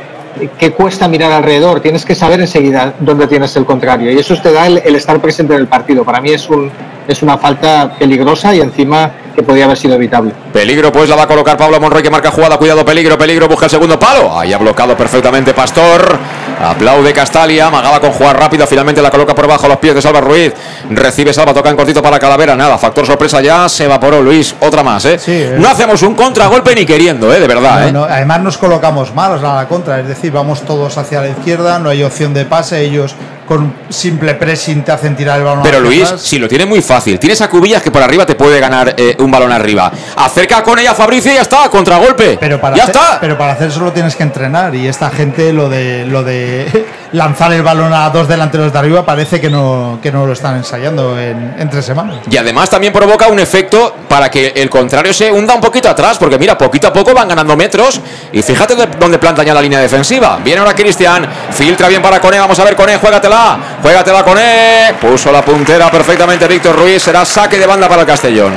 ¿qué 0.57 0.71
cuesta 0.71 1.07
mirar 1.07 1.32
alrededor? 1.32 1.79
Tienes 1.82 2.05
que 2.05 2.15
saber 2.15 2.39
enseguida 2.41 2.93
dónde 2.99 3.27
tienes 3.27 3.55
el 3.55 3.65
contrario. 3.65 4.11
Y 4.11 4.17
eso 4.17 4.36
te 4.41 4.51
da 4.51 4.67
el, 4.67 4.82
el 4.84 4.95
estar 4.95 5.19
presente 5.19 5.53
en 5.53 5.61
el 5.61 5.67
partido. 5.67 6.03
Para 6.03 6.21
mí 6.21 6.32
es, 6.32 6.49
un, 6.49 6.71
es 7.07 7.21
una 7.21 7.38
falta 7.38 7.95
peligrosa 7.97 8.55
y 8.55 8.61
encima 8.61 9.11
que 9.36 9.43
podía 9.43 9.65
haber 9.65 9.77
sido 9.77 9.95
evitable. 9.95 10.34
Peligro, 10.51 10.91
pues 10.91 11.09
la 11.09 11.15
va 11.15 11.23
a 11.23 11.27
colocar 11.27 11.57
Pablo 11.57 11.79
Monroy 11.79 12.03
que 12.03 12.09
marca 12.09 12.32
jugada. 12.32 12.57
Cuidado, 12.57 12.84
peligro, 12.86 13.17
peligro. 13.17 13.47
Busca 13.47 13.65
el 13.65 13.71
segundo 13.71 13.97
palo. 13.97 14.38
Ahí 14.38 14.53
ha 14.53 14.57
bloqueado 14.57 14.95
perfectamente 14.97 15.53
Pastor. 15.53 16.19
Aplaude 16.64 17.14
Castalia. 17.14 17.68
Amagaba 17.68 17.99
con 17.99 18.12
jugar 18.12 18.39
rápido. 18.39 18.68
Finalmente 18.68 19.01
la 19.01 19.09
coloca 19.09 19.34
por 19.34 19.47
bajo 19.47 19.66
a 19.66 19.70
los 19.70 19.78
pies 19.78 19.95
de 19.95 20.01
Salva 20.01 20.22
Ruiz. 20.22 20.53
Recibe 20.89 21.34
Salva, 21.34 21.53
toca 21.53 21.70
en 21.70 21.76
cortito 21.76 22.01
para 22.01 22.20
Calavera. 22.20 22.55
Nada, 22.55 22.78
factor 22.78 23.05
sorpresa 23.05 23.41
ya. 23.41 23.68
Se 23.70 23.86
evaporó 23.86 24.22
Luis. 24.22 24.55
Otra 24.59 24.84
más, 24.84 25.05
¿eh? 25.05 25.20
eh. 25.28 25.55
No 25.57 25.70
hacemos 25.70 26.01
un 26.03 26.16
contragolpe 26.16 26.76
ni 26.76 26.86
queriendo, 26.86 27.34
¿eh? 27.34 27.39
De 27.39 27.47
verdad, 27.47 27.82
No, 27.82 27.88
¿eh? 27.88 27.91
no, 27.91 28.03
además 28.03 28.41
nos 28.41 28.57
colocamos 28.57 29.14
malos 29.14 29.43
a 29.43 29.55
la 29.55 29.68
contra, 29.68 29.99
es 29.99 30.07
decir, 30.07 30.32
vamos 30.32 30.62
todos 30.62 30.97
hacia 30.97 31.22
la 31.22 31.30
izquierda, 31.30 31.80
no 31.80 31.89
hay 31.89 32.03
opción 32.03 32.34
de 32.34 32.45
pase, 32.45 32.82
ellos 32.82 33.16
con 33.52 33.74
simple 33.89 34.36
pressing 34.36 34.82
te 34.82 34.93
hacen 34.93 35.14
tirar 35.14 35.38
el 35.38 35.43
balón. 35.43 35.62
Pero 35.62 35.82
Luis, 35.82 36.08
si 36.16 36.39
lo 36.39 36.47
tiene 36.47 36.66
muy 36.66 36.82
fácil, 36.82 37.20
tienes 37.20 37.41
a 37.41 37.49
Cubillas 37.49 37.84
que 37.84 37.91
por 37.91 38.02
arriba 38.02 38.26
te 38.26 38.36
puede 38.36 38.62
ganar 38.62 38.95
eh, 38.97 39.18
un 39.20 39.30
balón 39.30 39.52
arriba. 39.52 39.91
Acerca 40.16 40.64
con 40.64 40.80
ella 40.80 40.91
a 40.91 40.95
Fabricio 40.95 41.34
y 41.34 41.36
ya 41.36 41.41
está, 41.41 41.70
contragolpe. 41.70 42.38
Pero 42.39 42.62
para 42.62 42.78
ya 42.78 42.84
hacer, 42.84 42.95
está. 42.95 43.20
Pero 43.20 43.38
para 43.38 43.52
hacer 43.52 43.68
eso 43.68 43.82
lo 43.82 43.91
tienes 43.91 44.16
que 44.16 44.24
entrenar 44.24 44.74
y 44.74 44.88
esta 44.88 45.10
gente 45.10 45.52
lo 45.52 45.68
de 45.68 46.06
lo 46.06 46.24
de 46.24 46.86
lanzar 47.14 47.51
el 47.51 47.62
balón 47.62 47.93
a 47.93 48.09
dos 48.09 48.28
delanteros 48.28 48.72
de 48.72 48.80
arriba 48.80 49.05
parece 49.05 49.41
que 49.41 49.49
no 49.49 49.99
que 50.01 50.12
no 50.12 50.26
lo 50.26 50.34
están 50.34 50.55
ensayando 50.57 51.20
en, 51.20 51.70
tres 51.70 51.86
semanas. 51.86 52.18
Y 52.30 52.38
además 52.38 52.70
también 52.70 52.93
provoca 52.93 53.28
un 53.28 53.39
efecto 53.39 53.95
para 54.07 54.30
que 54.32 54.53
el 54.55 54.70
contrario 54.70 55.14
se 55.14 55.32
hunda 55.32 55.53
un 55.53 55.62
poquito 55.62 55.89
atrás, 55.89 56.18
porque 56.18 56.38
mira, 56.38 56.57
poquito 56.57 56.88
a 56.88 56.93
poco 56.93 57.14
van 57.14 57.28
ganando 57.28 57.55
metros. 57.57 57.99
Y 58.32 58.41
fíjate 58.41 58.76
de- 58.76 58.88
dónde 58.99 59.18
plantan 59.20 59.45
ya 59.45 59.53
la 59.53 59.62
línea 59.62 59.80
defensiva. 59.80 60.39
Viene 60.43 60.59
ahora 60.62 60.74
Cristian, 60.74 61.28
filtra 61.51 61.88
bien 61.88 62.01
para 62.01 62.20
Cone, 62.22 62.39
vamos 62.39 62.57
a 62.59 62.64
ver 62.64 62.76
Cone, 62.76 62.97
juégatela, 62.97 63.57
juégatela 63.82 64.24
Cone. 64.24 64.95
Puso 64.99 65.32
la 65.32 65.41
puntera 65.41 65.91
perfectamente 65.91 66.47
Víctor 66.47 66.76
Ruiz, 66.78 67.01
será 67.03 67.26
saque 67.26 67.57
de 67.59 67.68
banda 67.68 67.89
para 67.89 68.01
el 68.01 68.07
Castellón. 68.07 68.53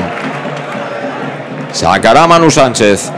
Sacará 1.73 2.27
Manu 2.27 2.51
Sánchez. 2.51 3.11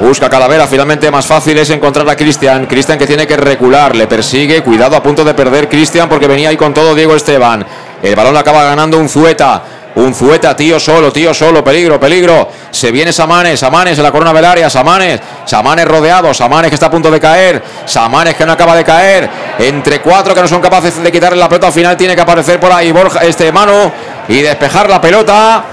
Busca 0.00 0.30
Calavera, 0.30 0.66
finalmente 0.66 1.10
más 1.10 1.26
fácil 1.26 1.58
es 1.58 1.68
encontrar 1.68 2.08
a 2.08 2.16
Cristian. 2.16 2.64
Cristian 2.64 2.98
que 2.98 3.06
tiene 3.06 3.26
que 3.26 3.36
recular, 3.36 3.94
le 3.94 4.06
persigue, 4.06 4.62
cuidado 4.62 4.96
a 4.96 5.02
punto 5.02 5.22
de 5.24 5.34
perder 5.34 5.68
Cristian 5.68 6.08
porque 6.08 6.26
venía 6.26 6.48
ahí 6.48 6.56
con 6.56 6.72
todo 6.72 6.94
Diego 6.94 7.14
Esteban. 7.14 7.66
El 8.02 8.16
balón 8.16 8.34
acaba 8.34 8.64
ganando 8.64 8.98
un 8.98 9.10
Zueta. 9.10 9.62
Un 9.96 10.14
Zueta, 10.14 10.56
tío 10.56 10.80
solo, 10.80 11.12
tío 11.12 11.34
solo, 11.34 11.62
peligro, 11.62 12.00
peligro. 12.00 12.48
Se 12.70 12.90
viene 12.90 13.12
Samanes, 13.12 13.60
Samanes 13.60 13.98
en 13.98 14.04
la 14.04 14.10
corona 14.10 14.32
del 14.32 14.46
área, 14.46 14.70
Samanes, 14.70 15.20
Samanes 15.44 15.86
rodeado, 15.86 16.32
Samanes 16.32 16.70
que 16.70 16.76
está 16.76 16.86
a 16.86 16.90
punto 16.90 17.10
de 17.10 17.20
caer, 17.20 17.62
Samanes 17.84 18.34
que 18.36 18.46
no 18.46 18.52
acaba 18.52 18.74
de 18.74 18.84
caer. 18.84 19.28
Entre 19.58 20.00
cuatro 20.00 20.34
que 20.34 20.40
no 20.40 20.48
son 20.48 20.62
capaces 20.62 21.02
de 21.02 21.12
quitarle 21.12 21.38
la 21.38 21.48
pelota 21.48 21.66
al 21.66 21.72
final, 21.74 21.96
tiene 21.98 22.14
que 22.14 22.22
aparecer 22.22 22.58
por 22.58 22.72
ahí 22.72 22.90
Borja, 22.90 23.20
este 23.20 23.52
Manu 23.52 23.92
y 24.28 24.40
despejar 24.40 24.88
la 24.88 24.98
pelota. 24.98 25.64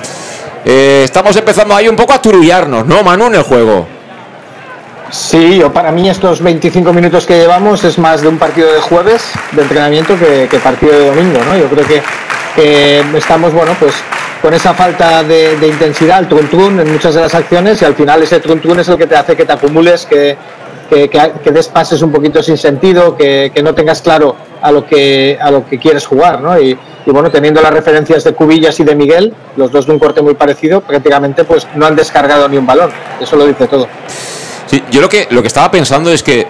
Eh, 0.66 1.04
estamos 1.06 1.34
empezando 1.38 1.74
ahí 1.74 1.88
un 1.88 1.96
poco 1.96 2.12
a 2.12 2.22
turullarnos, 2.22 2.86
¿no, 2.86 3.04
Manu, 3.04 3.28
en 3.28 3.36
el 3.36 3.44
juego? 3.44 3.97
Sí, 5.10 5.58
yo 5.58 5.72
para 5.72 5.92
mí 5.92 6.10
estos 6.10 6.42
25 6.42 6.92
minutos 6.92 7.26
que 7.26 7.38
llevamos 7.38 7.84
es 7.84 7.98
más 7.98 8.22
de 8.22 8.28
un 8.28 8.38
partido 8.38 8.72
de 8.72 8.80
jueves 8.80 9.32
de 9.54 9.62
entrenamiento 9.62 10.16
que, 10.18 10.60
partido 10.64 10.92
de 10.92 11.06
domingo, 11.08 11.40
¿no? 11.46 11.58
Yo 11.58 11.68
creo 11.68 11.86
que 11.88 13.04
estamos, 13.16 13.54
bueno, 13.54 13.74
pues 13.80 13.94
con 14.42 14.54
esa 14.54 14.74
falta 14.74 15.24
de, 15.24 15.58
intensidad, 15.68 16.20
el 16.20 16.50
trun 16.50 16.80
en 16.80 16.92
muchas 16.92 17.16
de 17.16 17.22
las 17.22 17.34
acciones 17.34 17.82
y 17.82 17.86
al 17.86 17.96
final 17.96 18.22
ese 18.24 18.40
trun 18.40 18.80
es 18.80 18.88
el 18.88 18.98
que 18.98 19.08
te 19.08 19.16
hace 19.16 19.36
que 19.36 19.46
te 19.46 19.54
acumules, 19.54 20.06
que, 20.06 20.38
que, 20.90 21.52
des 21.52 21.72
un 22.02 22.12
poquito 22.12 22.44
sin 22.44 22.58
sentido, 22.58 23.16
que, 23.16 23.52
que 23.54 23.64
no 23.64 23.74
tengas 23.74 24.02
claro 24.02 24.36
a 24.62 24.72
lo 24.72 24.86
que, 24.86 25.38
a 25.42 25.52
lo 25.52 25.66
que 25.66 25.78
quieres 25.80 26.06
jugar, 26.06 26.42
¿no? 26.42 26.60
Y, 26.60 26.78
y 27.06 27.12
bueno, 27.12 27.32
teniendo 27.32 27.62
las 27.62 27.72
referencias 27.72 28.24
de 28.24 28.34
Cubillas 28.34 28.80
y 28.80 28.84
de 28.84 28.96
Miguel, 28.96 29.34
los 29.56 29.72
dos 29.72 29.86
de 29.86 29.94
un 29.94 30.00
corte 30.00 30.22
muy 30.22 30.36
parecido, 30.36 30.82
prácticamente 30.82 31.44
pues 31.44 31.68
no 31.76 31.86
han 31.86 31.96
descargado 31.96 32.48
ni 32.50 32.58
un 32.58 32.66
balón. 32.66 32.92
Eso 33.20 33.36
lo 33.36 33.46
dice 33.46 33.68
todo. 33.68 33.88
Sí, 34.68 34.84
yo 34.92 35.02
lo 35.02 35.10
que, 35.10 35.28
lo 35.32 35.42
que 35.42 35.48
estaba 35.48 35.72
pensando 35.72 36.12
es 36.12 36.24
que 36.24 36.48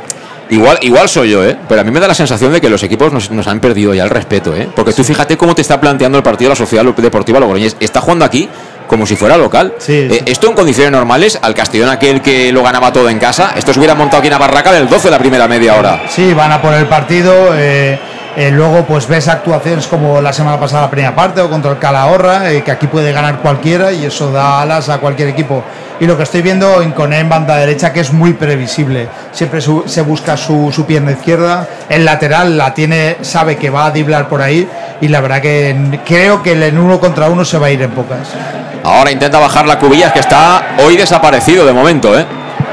Igual, 0.50 0.78
igual 0.82 1.10
soy 1.10 1.32
yo, 1.32 1.44
¿eh? 1.44 1.58
Pero 1.68 1.82
a 1.82 1.84
mí 1.84 1.92
me 1.92 2.00
da 2.00 2.08
la 2.08 2.14
sensación 2.14 2.54
de 2.54 2.62
que 2.62 2.70
los 2.70 2.82
equipos 2.84 3.12
nos, 3.12 3.32
nos 3.32 3.48
han 3.48 3.60
perdido 3.60 3.94
ya 3.94 4.04
el 4.04 4.10
respeto, 4.10 4.56
¿eh? 4.56 4.70
Porque 4.74 4.94
tú 4.94 5.04
fíjate 5.04 5.36
cómo 5.36 5.54
te 5.54 5.62
está 5.62 5.80
planteando 5.80 6.18
el 6.18 6.24
partido 6.24 6.50
de 6.50 6.52
la 6.54 6.56
Sociedad 6.56 6.86
Deportiva 6.86 7.40
Logroñés. 7.40 7.76
Está 7.80 8.00
jugando 8.00 8.24
aquí 8.24 8.48
como 8.88 9.06
si 9.06 9.16
fuera 9.16 9.38
local. 9.38 9.74
Eh, 9.88 10.24
esto 10.26 10.48
en 10.48 10.54
condiciones 10.54 10.92
normales, 10.92 11.38
al 11.42 11.54
Castellón 11.54 11.90
aquel 11.90 12.22
que 12.22 12.52
lo 12.52 12.64
ganaba 12.64 12.94
todo 12.94 13.10
en 13.10 13.20
casa, 13.20 13.54
esto 13.56 13.74
se 13.74 13.80
hubiera 13.80 13.96
montado 13.96 14.20
aquí 14.20 14.28
en 14.28 14.34
la 14.34 14.40
barraca 14.40 14.72
del 14.72 14.88
12 14.88 15.12
la 15.12 15.20
primera 15.20 15.48
media 15.48 15.76
hora. 15.76 16.04
Sí, 16.10 16.34
van 16.34 16.54
a 16.54 16.62
por 16.62 16.74
el 16.74 16.86
partido. 16.86 17.50
Eh, 17.54 18.00
eh, 18.38 18.52
luego, 18.52 18.86
pues 18.86 19.08
ves 19.08 19.28
actuaciones 19.30 19.88
como 19.88 20.22
la 20.22 20.32
semana 20.32 20.60
pasada, 20.60 20.84
la 20.84 20.92
primera 20.92 21.16
parte, 21.16 21.42
o 21.42 21.50
contra 21.50 21.72
el 21.72 21.80
Calahorra, 21.80 22.52
eh, 22.52 22.62
que 22.62 22.70
aquí 22.70 22.86
puede 22.86 23.12
ganar 23.12 23.40
cualquiera 23.40 23.92
y 23.92 24.06
eso 24.06 24.32
da 24.32 24.62
alas 24.62 24.90
a 24.90 25.00
cualquier 25.00 25.30
equipo. 25.30 25.64
Y 26.00 26.06
lo 26.06 26.16
que 26.18 26.22
estoy 26.22 26.44
viendo 26.44 26.84
en 26.84 26.92
Coné 26.92 27.18
en 27.18 27.30
banda 27.30 27.56
derecha, 27.58 27.92
que 27.92 28.00
es 28.00 28.14
muy 28.14 28.34
previsible. 28.34 29.10
Siempre 29.32 29.60
se 29.60 30.02
busca 30.02 30.38
su, 30.38 30.72
su, 30.72 30.86
pierna 30.86 31.14
izquierda. 31.14 31.68
El 31.90 32.06
lateral 32.06 32.60
la 32.60 32.76
tiene, 32.76 33.18
sabe 33.22 33.56
que 33.56 33.72
va 33.72 33.88
a 33.88 33.92
diblar 33.92 34.30
por 34.30 34.44
ahí. 34.44 34.70
Y 35.02 35.08
la 35.08 35.20
verdad 35.20 35.42
que 35.42 36.00
creo 36.06 36.44
que 36.44 36.52
el 36.52 36.62
en 36.62 36.78
uno 36.78 37.00
contra 37.00 37.30
uno 37.30 37.44
se 37.44 37.58
va 37.58 37.66
a 37.66 37.72
ir 37.72 37.82
en 37.82 37.90
pocas. 37.90 38.36
Ahora 38.84 39.10
intenta 39.10 39.40
bajar 39.40 39.66
la 39.66 39.80
cubilla, 39.80 40.14
que 40.14 40.20
está 40.20 40.76
hoy 40.86 40.96
desaparecido 40.96 41.66
de 41.66 41.74
momento. 41.74 42.16
¿eh? 42.16 42.24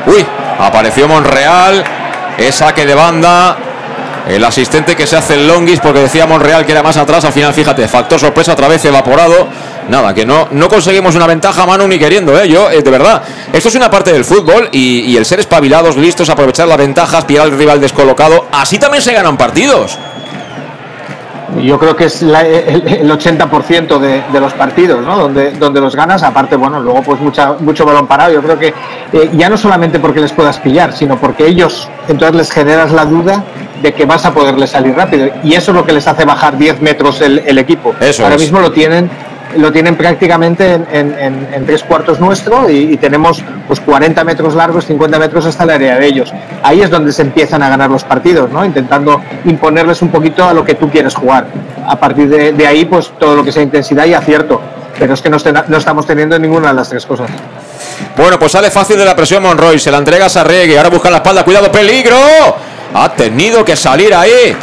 Uy, 0.05 0.27
apareció 0.59 1.09
Monreal. 1.09 1.83
Es 2.37 2.57
saque 2.57 2.85
de 2.85 2.95
banda. 2.95 3.57
El 4.29 4.43
asistente 4.43 4.97
que 4.97 5.07
se 5.07 5.17
hace 5.17 5.35
el 5.35 5.47
Longis 5.47 5.81
porque 5.81 6.01
decía 6.01 6.27
Monreal 6.27 6.65
que 6.65 6.73
era 6.73 6.83
más 6.83 6.97
atrás. 6.97 7.25
Al 7.25 7.33
final, 7.33 7.53
fíjate, 7.53 7.87
factor 7.89 8.19
sorpresa 8.19 8.53
otra 8.53 8.69
vez 8.69 8.85
evaporado. 8.85 9.49
Nada, 9.89 10.15
que 10.15 10.25
no, 10.25 10.49
no 10.51 10.69
conseguimos 10.69 11.15
una 11.15 11.27
ventaja, 11.27 11.67
Manu, 11.67 11.87
ni 11.87 11.99
queriendo, 11.99 12.41
¿eh? 12.41 12.49
Yo, 12.49 12.71
eh, 12.71 12.81
de 12.81 12.91
verdad, 12.91 13.23
esto 13.53 13.69
es 13.69 13.75
una 13.75 13.91
parte 13.91 14.15
del 14.15 14.25
fútbol 14.25 14.71
y, 14.73 15.15
el 15.15 15.27
ser 15.27 15.41
espabilados, 15.41 15.99
listos, 15.99 16.31
aprovechar 16.31 16.67
las 16.67 16.79
ventajas, 16.79 17.27
pillar 17.27 17.45
al 17.45 17.59
rival 17.59 17.81
descolocado. 17.83 18.47
Así 18.51 18.79
también 18.79 19.03
se 19.03 19.13
ganan 19.13 19.37
partidos. 19.37 19.99
Yo 21.63 21.79
creo 21.79 21.95
que 21.95 22.05
es 22.07 22.23
el, 22.23 22.33
80% 22.33 23.99
de, 23.99 24.41
los 24.41 24.53
partidos, 24.55 25.05
¿no? 25.05 25.17
Donde, 25.17 25.53
donde 25.53 25.81
los 25.81 25.95
ganas, 25.95 26.23
aparte, 26.23 26.57
bueno, 26.57 26.81
luego 26.81 27.03
pues 27.03 27.21
mucha, 27.21 27.55
mucho 27.55 27.85
balón 27.85 28.07
parado. 28.07 28.33
Yo 28.33 28.43
creo 28.43 28.59
que 28.59 28.75
eh, 29.13 29.31
ya 29.35 29.49
no 29.49 29.57
solamente 29.57 29.99
porque 29.99 30.21
les 30.21 30.33
puedas 30.33 30.59
pillar, 30.59 30.93
sino 30.93 31.19
porque 31.19 31.47
ellos, 31.47 31.89
entonces 32.09 32.37
les 32.37 32.51
generas 32.51 32.93
la 32.93 33.05
duda 33.05 33.45
de 33.83 33.93
que 33.93 34.07
vas 34.07 34.25
a 34.25 34.33
poderle 34.33 34.67
salir 34.67 34.95
rápido. 34.97 35.29
Y 35.43 35.55
eso 35.55 35.71
es 35.71 35.77
lo 35.77 35.85
que 35.85 35.93
les 35.93 36.07
hace 36.07 36.25
bajar 36.25 36.57
10 36.57 36.81
metros 36.81 37.21
el, 37.21 37.59
equipo. 37.59 37.95
Ahora 38.23 38.37
mismo 38.37 38.61
lo 38.61 38.73
tienen 38.73 39.11
lo 39.57 39.73
tienen 39.73 39.97
prácticamente 39.97 40.75
en, 40.93 41.67
tres 41.67 41.83
cuartos 41.83 42.21
nuestro 42.21 42.69
y, 42.71 42.97
tenemos 42.97 43.43
pues 43.67 43.81
40 43.81 44.23
metros 44.25 44.55
largos, 44.55 44.87
50 44.87 45.19
metros 45.19 45.47
hasta 45.47 45.65
el 45.65 45.71
área 45.71 45.99
de 45.99 46.07
ellos. 46.07 46.33
Ahí 46.63 46.81
es 46.81 46.91
donde 46.91 47.13
se 47.13 47.23
empiezan 47.23 47.63
a 47.63 47.69
ganar 47.69 47.91
los 47.91 48.05
partidos, 48.05 48.51
¿no? 48.51 48.65
intentando 48.65 49.21
imponerles 49.45 50.03
un 50.03 50.09
poquito 50.09 50.45
a 50.45 50.53
lo 50.53 50.65
que 50.65 50.75
tú 50.75 50.91
quieres 50.91 51.15
jugar. 51.15 51.47
A 51.87 51.97
partir 51.97 52.29
de, 52.29 52.67
ahí, 52.67 52.85
pues 52.85 53.13
todo 53.19 53.37
lo 53.37 53.45
que 53.45 53.53
sea 53.53 53.63
intensidad 53.63 54.07
y 54.07 54.15
acierto. 54.15 54.61
Pero 54.99 55.15
es 55.15 55.21
que 55.21 55.29
no, 55.29 55.39
no 55.69 55.77
estamos 55.77 56.07
teniendo 56.07 56.39
ninguna 56.39 56.69
de 56.69 56.75
las 56.75 56.89
tres 56.89 57.05
cosas. 57.05 57.29
Bueno, 58.17 58.39
pues 58.39 58.53
sale 58.53 58.71
fácil 58.71 58.97
de 58.97 59.05
la 59.05 59.17
presión 59.17 59.43
Monroy, 59.43 59.79
se 59.79 59.91
la 59.91 59.99
entrega 59.99 60.27
a 60.27 60.29
Sarregui, 60.29 60.77
ahora 60.77 60.89
busca 60.89 61.11
la 61.11 61.17
espalda, 61.17 61.45
cuidado, 61.45 61.71
peligro. 61.71 62.17
Ha 62.95 63.09
tenido 63.13 63.65
que 63.65 63.75
salir 63.75 64.15
ahí 64.15 64.57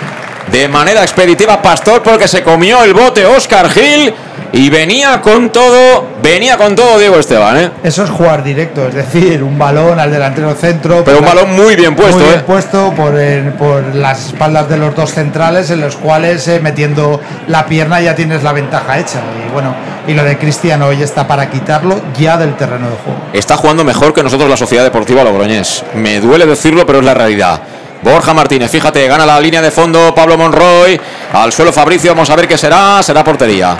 de 0.51 0.67
manera 0.67 1.01
expeditiva 1.01 1.61
Pastor 1.61 2.01
porque 2.01 2.27
se 2.27 2.43
comió 2.43 2.83
el 2.83 2.93
bote 2.93 3.25
Oscar 3.25 3.69
Gil 3.69 4.13
y 4.53 4.69
venía 4.69 5.21
con 5.21 5.49
todo, 5.49 6.07
venía 6.21 6.57
con 6.57 6.75
todo 6.75 6.99
Diego 6.99 7.17
Esteban. 7.17 7.57
¿eh? 7.57 7.71
Eso 7.83 8.03
es 8.03 8.09
jugar 8.09 8.43
directo, 8.43 8.87
es 8.87 8.93
decir, 8.93 9.43
un 9.43 9.57
balón 9.57 9.99
al 9.99 10.11
delantero 10.11 10.53
centro. 10.55 11.03
Pero 11.05 11.19
un 11.19 11.25
balón 11.25 11.55
muy 11.55 11.75
bien 11.75 11.95
puesto. 11.95 12.17
Muy 12.17 12.25
bien 12.25 12.39
¿eh? 12.39 12.43
puesto 12.45 12.91
por, 12.91 13.13
por, 13.57 13.95
las 13.95 14.27
espaldas 14.27 14.67
de 14.67 14.77
los 14.77 14.93
dos 14.95 15.11
centrales, 15.11 15.69
en 15.69 15.79
los 15.79 15.95
cuales 15.95 16.47
eh, 16.47 16.59
metiendo 16.59 17.21
la 17.47 17.65
pierna 17.65 18.01
ya 18.01 18.13
tienes 18.13 18.43
la 18.43 18.51
ventaja 18.51 18.99
hecha. 18.99 19.21
Y 19.47 19.53
bueno, 19.53 19.73
y 20.07 20.13
lo 20.13 20.23
de 20.23 20.37
Cristiano 20.37 20.87
hoy 20.87 21.01
está 21.01 21.27
para 21.27 21.49
quitarlo 21.49 22.01
ya 22.19 22.35
del 22.35 22.55
terreno 22.55 22.89
de 22.89 22.95
juego. 22.97 23.19
Está 23.31 23.55
jugando 23.55 23.85
mejor 23.85 24.13
que 24.13 24.21
nosotros 24.21 24.49
la 24.49 24.57
Sociedad 24.57 24.83
Deportiva 24.83 25.23
Logroñés. 25.23 25.85
Me 25.95 26.19
duele 26.19 26.45
decirlo, 26.45 26.85
pero 26.85 26.99
es 26.99 27.05
la 27.05 27.13
realidad. 27.13 27.61
Borja 28.01 28.33
Martínez, 28.33 28.71
fíjate, 28.71 29.07
gana 29.07 29.25
la 29.25 29.39
línea 29.39 29.61
de 29.61 29.69
fondo 29.69 30.13
Pablo 30.15 30.37
Monroy. 30.37 30.99
Al 31.33 31.53
suelo 31.53 31.71
Fabricio, 31.71 32.11
vamos 32.11 32.29
a 32.29 32.35
ver 32.35 32.47
qué 32.47 32.57
será. 32.57 33.03
Será 33.03 33.23
portería. 33.23 33.77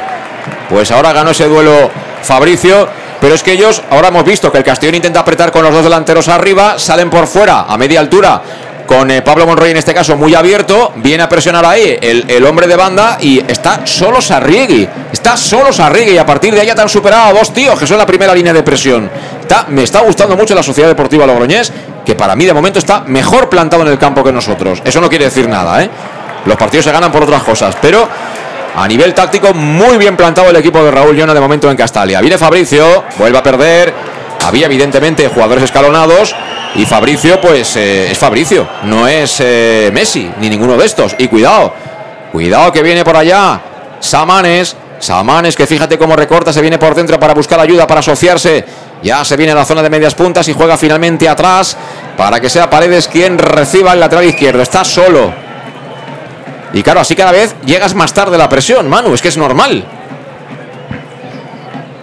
Pues 0.70 0.92
ahora 0.92 1.12
ganó 1.12 1.32
ese 1.32 1.48
duelo 1.48 1.90
Fabricio. 2.22 2.88
Pero 3.20 3.36
es 3.36 3.44
que 3.44 3.52
ellos, 3.52 3.82
ahora 3.92 4.08
hemos 4.08 4.24
visto 4.24 4.52
que 4.52 4.58
el 4.58 4.64
Castellón 4.64 4.96
intenta 4.96 5.20
apretar 5.20 5.52
con 5.52 5.64
los 5.64 5.72
dos 5.72 5.84
delanteros 5.84 6.28
arriba, 6.28 6.80
salen 6.80 7.12
por 7.12 7.28
fuera 7.28 7.66
a 7.68 7.78
media 7.78 8.00
altura 8.00 8.42
con 8.92 9.10
eh, 9.10 9.22
Pablo 9.22 9.48
Monroy 9.48 9.72
en 9.72 9.78
este 9.78 9.94
caso 9.94 10.18
muy 10.18 10.36
abierto, 10.36 10.92
viene 10.98 11.24
a 11.24 11.30
presionar 11.30 11.66
ahí 11.66 11.98
el, 12.02 12.46
hombre 12.46 12.68
de 12.68 12.76
banda 12.76 13.18
y 13.22 13.40
está 13.40 13.88
solo 13.88 14.20
Sarriegui, 14.20 14.86
está 15.14 15.38
solo 15.38 15.72
Sarriegui 15.72 16.12
y 16.12 16.18
a 16.18 16.26
partir 16.26 16.54
de 16.54 16.60
ahí 16.60 16.68
ya 16.68 16.76
te 16.76 16.82
han 16.82 16.90
superado 16.90 17.30
a 17.30 17.32
dos 17.32 17.54
tíos 17.54 17.80
que 17.80 17.88
son 17.88 17.98
la 17.98 18.06
primera 18.06 18.36
línea 18.36 18.52
de 18.52 18.64
presión. 18.64 19.10
Está, 19.40 19.66
me 19.70 19.84
está 19.84 20.02
gustando 20.02 20.36
mucho 20.36 20.54
la 20.54 20.62
Sociedad 20.62 20.90
Deportiva 20.90 21.26
Logroñés, 21.26 21.72
que 22.06 22.16
para 22.16 22.36
mí 22.36 22.46
de 22.46 22.54
momento 22.54 22.80
está 22.80 23.00
mejor 23.08 23.48
plantado 23.48 23.84
en 23.84 23.88
el 23.88 23.98
campo 23.98 24.26
que 24.26 24.34
nosotros. 24.34 24.82
Eso 24.84 25.00
no 25.00 25.08
quiere 25.08 25.24
decir 25.24 25.48
nada, 25.48 25.82
¿eh? 25.82 25.90
Los 26.46 26.58
partidos 26.58 26.84
se 26.84 26.92
ganan 26.92 27.14
por 27.14 27.24
otras 27.24 27.44
cosas, 27.44 27.78
pero 27.82 28.10
a 28.76 28.88
nivel 28.90 29.14
táctico 29.14 29.54
muy 29.54 29.98
bien 30.00 30.18
plantado 30.18 30.50
el 30.50 30.56
equipo 30.58 30.84
de 30.84 30.92
Raúl 30.92 31.16
Llona 31.16 31.34
de 31.34 31.40
momento 31.40 31.72
en 31.72 31.78
Castalia. 31.78 32.20
Viene 32.20 32.38
Fabricio, 32.38 33.06
vuelve 33.18 33.38
a 33.38 33.44
perder. 33.44 33.94
Había 34.44 34.66
evidentemente 34.66 35.28
jugadores 35.28 35.64
escalonados 35.64 36.36
y 36.76 36.86
Fabricio, 36.86 37.40
pues 37.40 37.76
eh, 37.76 38.12
es 38.12 38.18
Fabricio, 38.18 38.68
no 38.84 39.08
es 39.08 39.38
eh, 39.40 39.92
Messi 39.94 40.32
ni 40.40 40.50
ninguno 40.50 40.78
de 40.78 40.86
estos. 40.86 41.16
Y 41.18 41.28
cuidado, 41.28 41.74
cuidado 42.32 42.72
que 42.72 42.82
viene 42.82 43.04
por 43.04 43.16
allá 43.16 43.62
Samanes. 44.00 44.76
Samanes 45.00 45.56
que 45.56 45.66
fíjate 45.66 45.98
cómo 45.98 46.16
recorta, 46.16 46.54
se 46.54 46.62
viene 46.62 46.78
por 46.78 46.94
dentro 46.94 47.20
para 47.20 47.34
buscar 47.34 47.60
ayuda, 47.60 47.88
para 47.88 48.00
asociarse. 48.02 48.66
Ya 49.04 49.26
se 49.26 49.36
viene 49.36 49.52
a 49.52 49.56
la 49.56 49.66
zona 49.66 49.82
de 49.82 49.90
medias 49.90 50.14
puntas 50.14 50.48
y 50.48 50.54
juega 50.54 50.78
finalmente 50.78 51.28
atrás 51.28 51.76
para 52.16 52.40
que 52.40 52.50
sea 52.50 52.70
Paredes 52.70 53.08
quien 53.08 53.38
reciba 53.40 53.94
el 53.94 54.00
lateral 54.00 54.26
izquierdo. 54.26 54.62
Está 54.62 54.84
solo. 54.84 55.34
Y 56.74 56.84
claro, 56.84 57.02
así 57.02 57.16
cada 57.16 57.32
vez 57.32 57.56
llegas 57.66 57.96
más 57.96 58.14
tarde 58.14 58.38
la 58.38 58.48
presión, 58.48 58.88
Manu, 58.88 59.14
es 59.14 59.22
que 59.22 59.28
es 59.28 59.38
normal. 59.38 59.84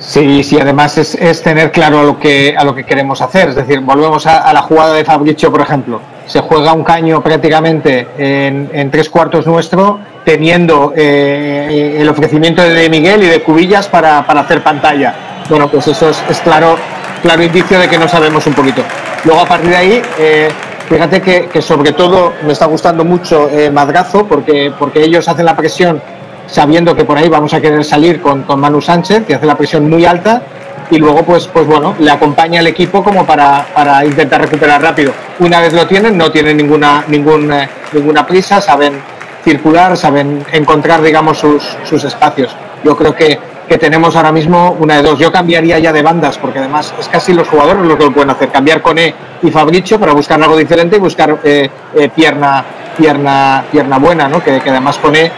Sí, 0.08 0.42
sí, 0.42 0.58
además 0.58 0.96
es, 0.96 1.42
tener 1.42 1.70
claro 1.70 2.00
a 2.00 2.02
lo, 2.02 2.18
que, 2.18 2.54
a 2.56 2.64
lo 2.64 2.74
que 2.74 2.84
queremos 2.84 3.20
hacer. 3.20 3.50
Es 3.50 3.56
decir, 3.56 3.80
volvemos 3.80 4.26
a, 4.26 4.50
la 4.54 4.62
jugada 4.62 4.94
de 4.94 5.04
Fabricio, 5.04 5.52
por 5.52 5.60
ejemplo. 5.60 6.00
Se 6.24 6.40
juega 6.40 6.72
un 6.72 6.82
caño 6.82 7.22
prácticamente 7.22 8.08
en, 8.16 8.90
tres 8.90 9.10
cuartos 9.10 9.46
nuestro, 9.46 10.00
teniendo 10.24 10.94
eh, 10.96 11.98
el 12.00 12.08
ofrecimiento 12.08 12.62
de 12.62 12.88
Miguel 12.88 13.22
y 13.22 13.26
de 13.26 13.42
Cubillas 13.42 13.86
para, 13.88 14.20
hacer 14.20 14.62
pantalla. 14.62 15.14
Bueno, 15.50 15.68
pues 15.68 15.88
eso 15.88 16.08
es, 16.08 16.40
claro, 16.40 16.76
claro 17.20 17.42
indicio 17.42 17.78
de 17.78 17.86
que 17.86 17.98
no 17.98 18.08
sabemos 18.08 18.46
un 18.46 18.54
poquito. 18.54 18.80
Luego, 19.24 19.42
a 19.42 19.46
partir 19.46 19.68
de 19.68 19.76
ahí, 19.76 20.02
eh, 20.18 20.48
fíjate 20.88 21.20
que, 21.20 21.60
sobre 21.60 21.92
todo 21.92 22.32
me 22.46 22.54
está 22.54 22.64
gustando 22.64 23.04
mucho 23.04 23.50
eh, 23.50 23.70
Madrazo, 23.70 24.26
porque, 24.26 24.72
porque 24.78 25.04
ellos 25.04 25.28
hacen 25.28 25.44
la 25.44 25.54
presión 25.54 26.00
sabiendo 26.48 26.96
que 26.96 27.04
por 27.04 27.16
ahí 27.16 27.28
vamos 27.28 27.54
a 27.54 27.60
querer 27.60 27.84
salir 27.84 28.20
con, 28.20 28.42
con 28.42 28.58
Manu 28.58 28.80
Sánchez, 28.80 29.24
que 29.26 29.34
hace 29.34 29.46
la 29.46 29.56
presión 29.56 29.88
muy 29.88 30.04
alta, 30.04 30.42
y 30.90 30.96
luego 30.96 31.22
pues, 31.22 31.46
pues 31.46 31.66
bueno, 31.66 31.94
le 31.98 32.10
acompaña 32.10 32.60
el 32.60 32.66
equipo 32.66 33.04
como 33.04 33.26
para, 33.26 33.66
para 33.74 34.04
intentar 34.04 34.40
recuperar 34.40 34.80
rápido. 34.82 35.12
Una 35.38 35.60
vez 35.60 35.72
lo 35.72 35.86
tienen, 35.86 36.16
no 36.16 36.32
tienen 36.32 36.56
ninguna, 36.56 37.04
ninguna, 37.06 37.68
ninguna 37.92 38.26
prisa, 38.26 38.60
saben 38.60 39.00
circular, 39.44 39.96
saben 39.96 40.44
encontrar, 40.52 41.02
digamos, 41.02 41.38
sus, 41.38 41.62
sus 41.84 42.04
espacios. 42.04 42.56
Yo 42.82 42.96
creo 42.96 43.14
que, 43.14 43.38
que 43.68 43.76
tenemos 43.76 44.16
ahora 44.16 44.32
mismo 44.32 44.76
una 44.80 44.96
de 44.96 45.02
dos. 45.02 45.18
Yo 45.18 45.30
cambiaría 45.30 45.78
ya 45.78 45.92
de 45.92 46.02
bandas, 46.02 46.38
porque 46.38 46.58
además 46.58 46.94
es 46.98 47.08
casi 47.08 47.34
los 47.34 47.48
jugadores 47.48 47.84
los 47.84 47.96
que 47.96 48.10
pueden 48.10 48.30
hacer. 48.30 48.48
Cambiar 48.48 48.80
con 48.80 48.98
E 48.98 49.14
y 49.42 49.50
Fabricio 49.50 50.00
para 50.00 50.12
buscar 50.12 50.42
algo 50.42 50.56
diferente 50.56 50.96
y 50.96 51.00
buscar 51.00 51.38
eh, 51.44 51.68
eh, 51.94 52.08
pierna, 52.14 52.64
pierna, 52.96 53.64
pierna 53.70 53.98
buena, 53.98 54.28
¿no? 54.28 54.42
Que, 54.42 54.58
que 54.60 54.70
además 54.70 54.98
con 54.98 55.14
E 55.14 55.30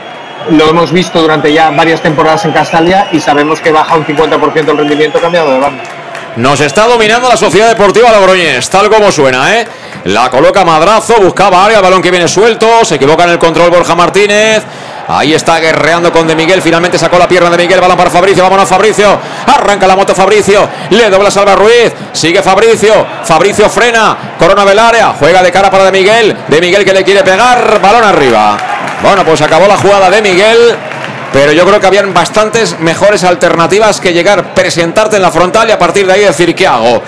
lo 0.49 0.69
hemos 0.69 0.93
visto 0.93 1.21
durante 1.21 1.53
ya 1.53 1.71
varias 1.71 2.01
temporadas 2.01 2.45
en 2.45 2.53
Castalia 2.53 3.09
y 3.13 3.21
sabemos 3.21 3.61
que 3.61 3.71
baja 3.73 3.97
un 3.97 4.05
50% 4.05 4.71
el 4.71 4.79
rendimiento 4.79 5.21
cambiado 5.21 5.53
de 5.53 5.59
banda. 5.59 5.83
Nos 6.37 6.61
está 6.61 6.87
dominando 6.87 7.29
la 7.29 7.37
Sociedad 7.37 7.69
Deportiva 7.69 8.13
Logroñés, 8.13 8.71
tal 8.71 8.89
como 8.89 9.11
suena, 9.11 9.59
¿eh? 9.59 9.67
La 10.05 10.31
coloca 10.31 10.65
Madrazo, 10.65 11.21
buscaba 11.21 11.65
área, 11.65 11.81
balón 11.81 12.01
que 12.01 12.11
viene 12.11 12.29
suelto, 12.29 12.85
se 12.85 12.95
equivoca 12.95 13.25
en 13.25 13.31
el 13.31 13.39
control 13.39 13.71
Borja 13.71 13.95
Martínez. 13.95 14.63
Ahí 15.09 15.35
está 15.35 15.59
guerreando 15.59 16.13
con 16.13 16.29
De 16.29 16.37
Miguel. 16.37 16.63
Finalmente 16.63 16.97
sacó 16.97 17.19
la 17.19 17.27
pierna 17.27 17.51
de 17.51 17.57
Miguel. 17.57 17.81
Balón 17.81 17.97
para 17.97 18.11
Fabricio. 18.11 18.45
Vámonos, 18.45 18.69
Fabricio. 18.69 19.19
Arranca 19.45 19.85
la 19.89 19.97
moto 19.97 20.15
Fabricio. 20.15 20.69
Le 20.91 21.11
dobla 21.11 21.33
Salva 21.33 21.57
Ruiz. 21.57 21.93
Sigue 22.13 22.41
Fabricio. 22.43 23.05
Fabricio 23.25 23.69
frena. 23.69 24.17
Corona 24.39 24.63
Velaria. 24.63 25.13
Juega 25.19 25.43
de 25.43 25.51
cara 25.51 25.69
para 25.69 25.87
De 25.87 25.91
Miguel. 25.91 26.37
De 26.47 26.61
Miguel 26.61 26.85
que 26.85 26.93
le 26.93 27.03
quiere 27.03 27.25
pegar. 27.25 27.81
Balón 27.81 28.05
arriba. 28.05 28.57
Bueno, 29.03 29.25
pues 29.25 29.41
acabó 29.41 29.67
la 29.67 29.77
jugada 29.77 30.11
de 30.11 30.21
Miguel. 30.23 30.77
pero 31.33 31.53
yo 31.53 31.65
creo 31.65 31.81
que 31.81 31.87
habían 31.87 32.13
bastantes 32.13 32.79
mejores 32.81 33.23
alternativas 33.23 34.01
que 34.01 34.13
llegar, 34.13 34.53
presentarte 34.53 35.15
en 35.17 35.23
la 35.23 35.31
frontal 35.31 35.69
y 35.69 35.73
a 35.73 35.79
partir 35.79 36.05
de 36.07 36.13
ahí 36.13 36.21
decir 36.23 36.55
qué 36.57 36.67
hago. 36.67 37.03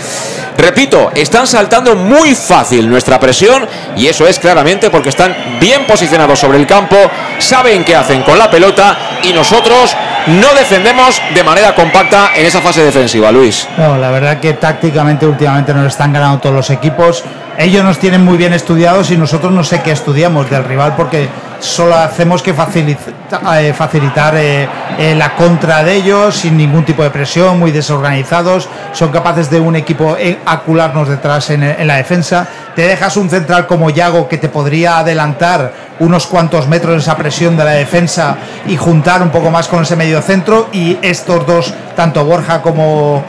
Repito, 0.57 1.11
están 1.15 1.47
saltando 1.47 1.97
muy 1.97 2.35
fácil 2.37 2.89
nuestra 2.89 3.19
presión 3.19 3.67
y 3.97 4.07
eso 4.07 4.27
es 4.29 4.39
claramente 4.39 4.91
porque 4.91 5.09
están 5.09 5.35
bien 5.59 5.87
posicionados 5.87 6.39
sobre 6.39 6.59
el 6.59 6.67
campo, 6.69 6.97
saben 7.39 7.85
qué 7.85 7.97
hacen 7.97 8.23
con 8.23 8.39
la 8.39 8.49
pelota 8.49 8.97
y 9.25 9.33
nosotros 9.33 9.97
no 10.29 10.55
defendemos 10.55 11.21
de 11.35 11.43
manera 11.43 11.75
compacta 11.75 12.31
en 12.37 12.47
esa 12.47 12.61
fase 12.61 12.85
defensiva, 12.85 13.33
Luis. 13.33 13.67
No, 13.77 13.99
la 13.99 14.11
verdad 14.13 14.39
que 14.39 14.53
tácticamente 14.53 15.27
últimamente 15.27 15.75
nos 15.75 15.87
están 15.87 16.13
ganando 16.13 16.39
todos 16.39 16.55
los 16.55 16.71
equipos. 16.71 17.25
Ellos 17.59 17.83
nos 17.83 17.99
tienen 17.99 18.25
muy 18.25 18.39
bien 18.39 18.53
estudiados 18.53 19.11
y 19.11 19.17
nosotros 19.17 19.51
no 19.53 19.65
sé 19.65 19.83
qué 19.83 19.91
estudiamos 19.91 20.49
del 20.49 20.65
rival 20.65 20.95
porque 20.97 21.29
solo 21.63 21.97
hacemos 21.97 22.43
que 22.43 22.51
eh, 22.51 23.73
facilitar 23.73 24.37
eh, 24.37 24.69
eh, 24.99 25.15
la 25.15 25.35
contra 25.35 25.83
de 25.83 25.95
ellos 25.95 26.35
sin 26.35 26.57
ningún 26.57 26.85
tipo 26.85 27.03
de 27.03 27.11
presión, 27.11 27.59
muy 27.59 27.71
desorganizados. 27.71 28.69
Son 28.93 29.11
capaces 29.11 29.49
de 29.49 29.61
un 29.61 29.77
equipo 29.77 30.17
acularnos 30.45 31.09
detrás 31.09 31.51
en, 31.51 31.63
en 31.63 31.87
la 31.87 31.97
defensa. 31.97 32.47
Te 32.75 32.83
dejas 32.83 33.17
un 33.17 33.31
central 33.31 33.67
como 33.67 33.91
Yago 33.91 34.29
que 34.29 34.39
te 34.39 34.49
podría 34.49 34.99
adelantar 34.99 35.73
unos 36.01 36.27
cuantos 36.27 36.67
metros 36.69 37.03
esa 37.03 37.17
presión 37.17 37.57
de 37.57 37.65
la 37.65 37.73
defensa 37.73 38.37
y 38.67 38.77
juntar 38.77 39.23
un 39.23 39.31
poco 39.31 39.51
más 39.51 39.69
con 39.69 39.83
ese 39.83 39.97
medio 39.97 40.21
centro. 40.21 40.69
Y 40.73 40.99
estos 41.01 41.47
dos, 41.47 41.75
tanto 41.95 42.25
Borja 42.25 42.61
como, 42.61 43.23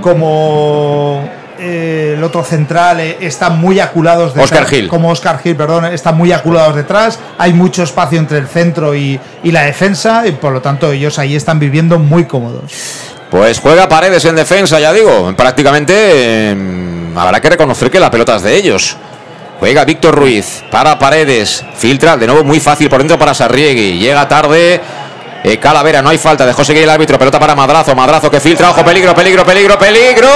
como 0.00 1.39
eh, 1.60 2.14
el 2.16 2.24
otro 2.24 2.42
central 2.42 3.00
eh, 3.00 3.18
están 3.20 3.60
muy 3.60 3.78
aculados 3.80 4.34
detrás, 4.34 4.50
Óscar 4.50 4.66
Gil. 4.66 4.88
como 4.88 5.10
Oscar 5.10 5.38
Gil, 5.40 5.56
perdón, 5.56 5.86
están 5.86 6.16
muy 6.16 6.32
aculados 6.32 6.74
detrás, 6.74 7.18
hay 7.38 7.52
mucho 7.52 7.82
espacio 7.82 8.18
entre 8.18 8.38
el 8.38 8.48
centro 8.48 8.94
y, 8.94 9.20
y 9.42 9.52
la 9.52 9.62
defensa 9.62 10.26
y 10.26 10.32
por 10.32 10.52
lo 10.52 10.60
tanto 10.60 10.90
ellos 10.90 11.18
ahí 11.18 11.36
están 11.36 11.58
viviendo 11.58 11.98
muy 11.98 12.24
cómodos. 12.24 12.72
Pues 13.30 13.60
juega 13.60 13.88
Paredes 13.88 14.24
en 14.24 14.34
defensa, 14.34 14.80
ya 14.80 14.92
digo. 14.92 15.32
Prácticamente 15.36 15.94
eh, 15.96 16.56
habrá 17.14 17.40
que 17.40 17.50
reconocer 17.50 17.90
que 17.90 18.00
la 18.00 18.10
pelota 18.10 18.36
es 18.36 18.42
de 18.42 18.56
ellos. 18.56 18.96
Juega 19.60 19.84
Víctor 19.84 20.16
Ruiz 20.16 20.64
para 20.70 20.98
Paredes. 20.98 21.64
Filtra 21.76 22.16
de 22.16 22.26
nuevo 22.26 22.42
muy 22.42 22.58
fácil 22.58 22.88
por 22.88 22.98
dentro 22.98 23.18
para 23.18 23.34
Sarriegui. 23.34 23.98
Llega 23.98 24.26
tarde. 24.26 24.80
Eh, 25.44 25.58
Calavera, 25.58 26.02
no 26.02 26.10
hay 26.10 26.18
falta. 26.18 26.46
Dejó 26.46 26.64
seguir 26.64 26.82
el 26.82 26.90
árbitro. 26.90 27.18
Pelota 27.18 27.38
para 27.38 27.54
Madrazo. 27.54 27.94
Madrazo 27.94 28.30
que 28.30 28.40
filtra. 28.40 28.70
Ojo, 28.70 28.84
peligro, 28.84 29.14
peligro, 29.14 29.44
peligro, 29.44 29.78
peligro. 29.78 30.28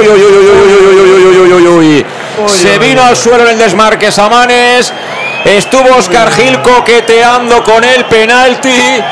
Uy, 0.00 0.08
uy, 0.08 0.22
uy, 0.22 0.34
uy, 0.34 0.46
uy, 0.46 0.86
uy, 0.86 1.26
uy, 1.26 1.36
uy, 1.36 1.52
uy, 1.52 1.66
uy, 1.66 1.68
uy. 1.68 2.06
Se 2.46 2.78
vino 2.78 3.02
al 3.02 3.16
suelo 3.16 3.44
en 3.44 3.50
el 3.50 3.58
desmarque 3.58 4.10
Samanes. 4.10 4.92
Estuvo 5.44 5.96
Oscar 5.96 6.30
Gil 6.30 6.60
coqueteando 6.62 7.64
con 7.64 7.82
el 7.82 8.04
penalti. 8.06 9.02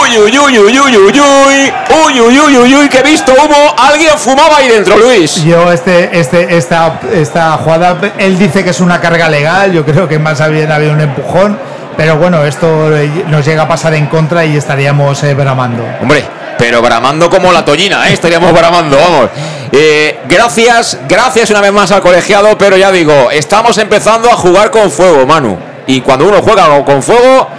Uy, 0.00 0.18
uy, 0.18 0.38
uy, 0.38 0.58
uy, 0.58 0.78
uy, 0.78 0.96
uy, 0.96 0.96
uy, 0.96 1.20
uy, 1.20 2.20
uy, 2.20 2.38
uy, 2.38 2.56
uy, 2.58 2.74
uy, 2.74 2.88
que 2.88 2.98
he 2.98 3.02
visto 3.02 3.32
humo. 3.32 3.74
Alguien 3.76 4.16
fumaba 4.18 4.58
ahí 4.58 4.68
dentro, 4.68 4.96
Luis. 4.98 5.42
Yo 5.42 5.72
este, 5.72 6.10
este, 6.18 6.56
esta, 6.56 7.00
esta 7.12 7.52
jugada, 7.56 7.98
él 8.18 8.38
dice 8.38 8.62
que 8.62 8.70
es 8.70 8.80
una 8.80 9.00
carga 9.00 9.28
legal, 9.28 9.72
yo 9.72 9.84
creo 9.84 10.06
que 10.06 10.18
más 10.18 10.48
bien 10.50 10.70
había 10.70 10.92
un 10.92 11.00
empujón, 11.00 11.58
pero 12.00 12.16
bueno, 12.16 12.46
esto 12.46 12.96
eh, 12.96 13.26
nos 13.28 13.44
llega 13.44 13.64
a 13.64 13.68
pasar 13.68 13.92
en 13.92 14.06
contra 14.06 14.42
y 14.46 14.56
estaríamos 14.56 15.22
eh, 15.22 15.34
bramando. 15.34 15.84
Hombre, 16.00 16.24
pero 16.56 16.80
bramando 16.80 17.28
como 17.28 17.52
la 17.52 17.62
tollina, 17.62 18.08
¿eh? 18.08 18.14
estaríamos 18.14 18.54
bramando, 18.54 18.96
vamos. 18.96 19.28
Eh, 19.70 20.20
gracias, 20.26 20.98
gracias 21.06 21.50
una 21.50 21.60
vez 21.60 21.72
más 21.72 21.92
al 21.92 22.00
colegiado, 22.00 22.56
pero 22.56 22.78
ya 22.78 22.90
digo, 22.90 23.30
estamos 23.30 23.76
empezando 23.76 24.30
a 24.30 24.34
jugar 24.34 24.70
con 24.70 24.90
fuego, 24.90 25.26
Manu. 25.26 25.58
Y 25.86 26.00
cuando 26.00 26.26
uno 26.26 26.40
juega 26.40 26.82
con 26.86 27.02
fuego, 27.02 27.50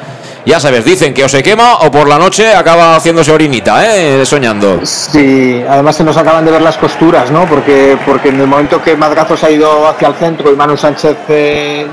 ya 0.45 0.59
sabes, 0.59 0.83
dicen 0.85 1.13
que 1.13 1.23
o 1.23 1.29
se 1.29 1.43
quema 1.43 1.77
o 1.77 1.91
por 1.91 2.07
la 2.07 2.17
noche 2.17 2.53
acaba 2.53 2.95
haciéndose 2.95 3.31
orinita, 3.31 3.85
¿eh? 3.85 4.25
soñando. 4.25 4.79
Sí, 4.83 5.63
además 5.67 5.95
se 5.95 6.03
nos 6.03 6.17
acaban 6.17 6.45
de 6.45 6.51
ver 6.51 6.61
las 6.61 6.77
costuras, 6.77 7.31
¿no? 7.31 7.45
Porque, 7.45 7.97
porque 8.05 8.29
en 8.29 8.39
el 8.41 8.47
momento 8.47 8.81
que 8.81 8.95
Madrazo 8.95 9.37
se 9.37 9.45
ha 9.45 9.51
ido 9.51 9.87
hacia 9.87 10.07
el 10.07 10.15
centro 10.15 10.51
y 10.51 10.55
Manu 10.55 10.77
Sánchez 10.77 11.17
eh, 11.29 11.87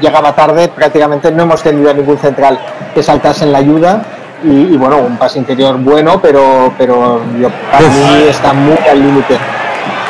llegaba 0.00 0.34
tarde, 0.34 0.68
prácticamente 0.68 1.30
no 1.32 1.44
hemos 1.44 1.62
tenido 1.62 1.90
a 1.90 1.94
ningún 1.94 2.18
central 2.18 2.58
que 2.94 3.02
saltase 3.02 3.44
en 3.44 3.52
la 3.52 3.58
ayuda. 3.58 4.02
Y, 4.42 4.74
y 4.74 4.76
bueno, 4.76 4.98
un 4.98 5.16
pase 5.16 5.38
interior 5.38 5.78
bueno, 5.78 6.20
pero, 6.20 6.74
pero 6.76 7.22
yo, 7.40 7.48
para 7.72 7.88
mí 7.88 8.24
está 8.28 8.52
muy 8.52 8.76
al 8.76 9.00
límite 9.00 9.38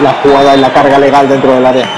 la 0.03 0.13
jugada 0.15 0.57
y 0.57 0.61
la 0.61 0.73
carga 0.73 0.99
legal 0.99 1.29
dentro 1.29 1.53
del 1.53 1.65
área. 1.65 1.89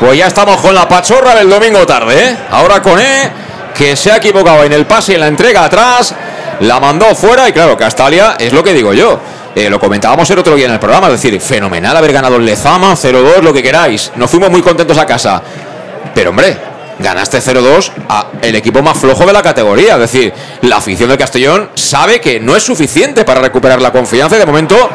Pues 0.00 0.16
ya 0.16 0.26
estamos 0.26 0.56
con 0.60 0.74
la 0.74 0.88
pachorra 0.88 1.34
del 1.34 1.48
domingo 1.48 1.86
tarde, 1.86 2.30
¿eh? 2.30 2.36
Ahora 2.50 2.80
con 2.80 2.98
E, 2.98 3.30
que 3.76 3.96
se 3.96 4.10
ha 4.10 4.16
equivocado 4.16 4.64
en 4.64 4.72
el 4.72 4.86
pase 4.86 5.12
y 5.12 5.14
en 5.16 5.20
la 5.20 5.28
entrega 5.28 5.64
atrás, 5.64 6.14
la 6.60 6.80
mandó 6.80 7.14
fuera 7.14 7.48
y 7.48 7.52
claro, 7.52 7.76
Castalia 7.76 8.36
es 8.38 8.52
lo 8.52 8.64
que 8.64 8.72
digo 8.72 8.92
yo. 8.92 9.20
Eh, 9.54 9.70
lo 9.70 9.80
comentábamos 9.80 10.28
el 10.30 10.38
otro 10.38 10.54
día 10.54 10.66
en 10.66 10.72
el 10.72 10.78
programa, 10.78 11.06
es 11.06 11.14
decir, 11.14 11.40
fenomenal 11.40 11.96
haber 11.96 12.12
ganado 12.12 12.36
el 12.36 12.44
Lezama, 12.44 12.92
0-2, 12.92 13.40
lo 13.40 13.52
que 13.52 13.62
queráis. 13.62 14.12
Nos 14.16 14.30
fuimos 14.30 14.50
muy 14.50 14.60
contentos 14.60 14.98
a 14.98 15.06
casa. 15.06 15.42
Pero 16.14 16.30
hombre, 16.30 16.56
ganaste 16.98 17.38
0-2 17.38 17.90
a 18.08 18.26
el 18.42 18.54
equipo 18.54 18.82
más 18.82 18.98
flojo 18.98 19.24
de 19.24 19.32
la 19.32 19.42
categoría. 19.42 19.94
Es 19.94 20.00
decir, 20.00 20.32
la 20.62 20.76
afición 20.76 21.08
del 21.08 21.18
Castellón 21.18 21.70
sabe 21.74 22.20
que 22.20 22.38
no 22.38 22.54
es 22.54 22.62
suficiente 22.62 23.24
para 23.24 23.40
recuperar 23.40 23.80
la 23.80 23.92
confianza 23.92 24.36
y 24.36 24.38
de 24.38 24.46
momento 24.46 24.90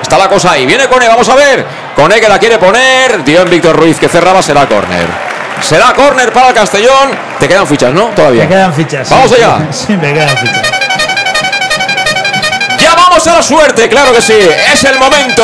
está 0.00 0.16
la 0.18 0.28
cosa 0.28 0.52
ahí. 0.52 0.64
Viene 0.64 0.88
Cone, 0.88 1.08
vamos 1.08 1.28
a 1.28 1.34
ver. 1.34 1.64
Cone 1.94 2.20
que 2.20 2.28
la 2.28 2.38
quiere 2.38 2.58
poner. 2.58 3.22
Dio 3.24 3.42
en 3.42 3.50
Víctor 3.50 3.76
Ruiz 3.76 3.98
que 3.98 4.08
cerraba, 4.08 4.42
será 4.42 4.66
córner. 4.66 5.35
Será 5.60 5.92
córner 5.94 6.32
para 6.32 6.48
el 6.48 6.54
Castellón. 6.54 7.10
Te 7.38 7.48
quedan 7.48 7.66
fichas, 7.66 7.92
¿no? 7.92 8.06
Todavía. 8.08 8.44
Me 8.44 8.48
quedan 8.48 8.72
fichas. 8.72 9.08
Vamos 9.10 9.30
sí. 9.30 9.36
allá. 9.36 9.66
Sí, 9.72 9.96
me 9.96 10.12
quedan 10.12 10.36
fichas. 10.36 10.62
Ya 12.78 12.94
vamos 12.94 13.26
a 13.26 13.34
la 13.34 13.42
suerte, 13.42 13.88
claro 13.88 14.12
que 14.12 14.20
sí. 14.20 14.38
Es 14.72 14.84
el 14.84 14.98
momento 14.98 15.42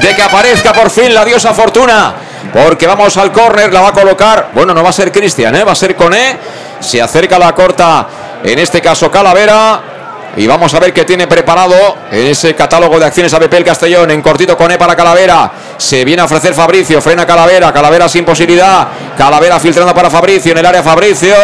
de 0.00 0.14
que 0.14 0.22
aparezca 0.22 0.72
por 0.72 0.90
fin 0.90 1.12
la 1.14 1.24
diosa 1.24 1.52
Fortuna. 1.54 2.14
Porque 2.52 2.86
vamos 2.86 3.16
al 3.16 3.32
córner, 3.32 3.72
la 3.72 3.80
va 3.80 3.88
a 3.88 3.92
colocar. 3.92 4.50
Bueno, 4.54 4.72
no 4.72 4.82
va 4.82 4.90
a 4.90 4.92
ser 4.92 5.10
Cristian, 5.10 5.54
¿eh? 5.56 5.64
va 5.64 5.72
a 5.72 5.76
ser 5.76 5.96
Coné. 5.96 6.36
Se 6.80 7.00
acerca 7.00 7.38
la 7.38 7.54
corta, 7.54 8.06
en 8.44 8.58
este 8.58 8.80
caso 8.80 9.10
Calavera. 9.10 9.95
Y 10.36 10.46
vamos 10.46 10.74
a 10.74 10.80
ver 10.80 10.92
qué 10.92 11.06
tiene 11.06 11.26
preparado 11.26 11.74
en 12.10 12.26
ese 12.26 12.54
catálogo 12.54 12.98
de 12.98 13.06
acciones 13.06 13.32
ABP 13.32 13.54
el 13.54 13.64
Castellón. 13.64 14.10
En 14.10 14.20
cortito 14.20 14.54
Coné 14.54 14.76
para 14.76 14.94
Calavera. 14.94 15.50
Se 15.78 16.04
viene 16.04 16.20
a 16.20 16.26
ofrecer 16.26 16.52
Fabricio. 16.52 17.00
Frena 17.00 17.26
Calavera. 17.26 17.72
Calavera 17.72 18.06
sin 18.06 18.24
posibilidad. 18.24 18.86
Calavera 19.16 19.58
filtrando 19.58 19.94
para 19.94 20.10
Fabricio. 20.10 20.52
En 20.52 20.58
el 20.58 20.66
área 20.66 20.82
Fabricio. 20.82 21.34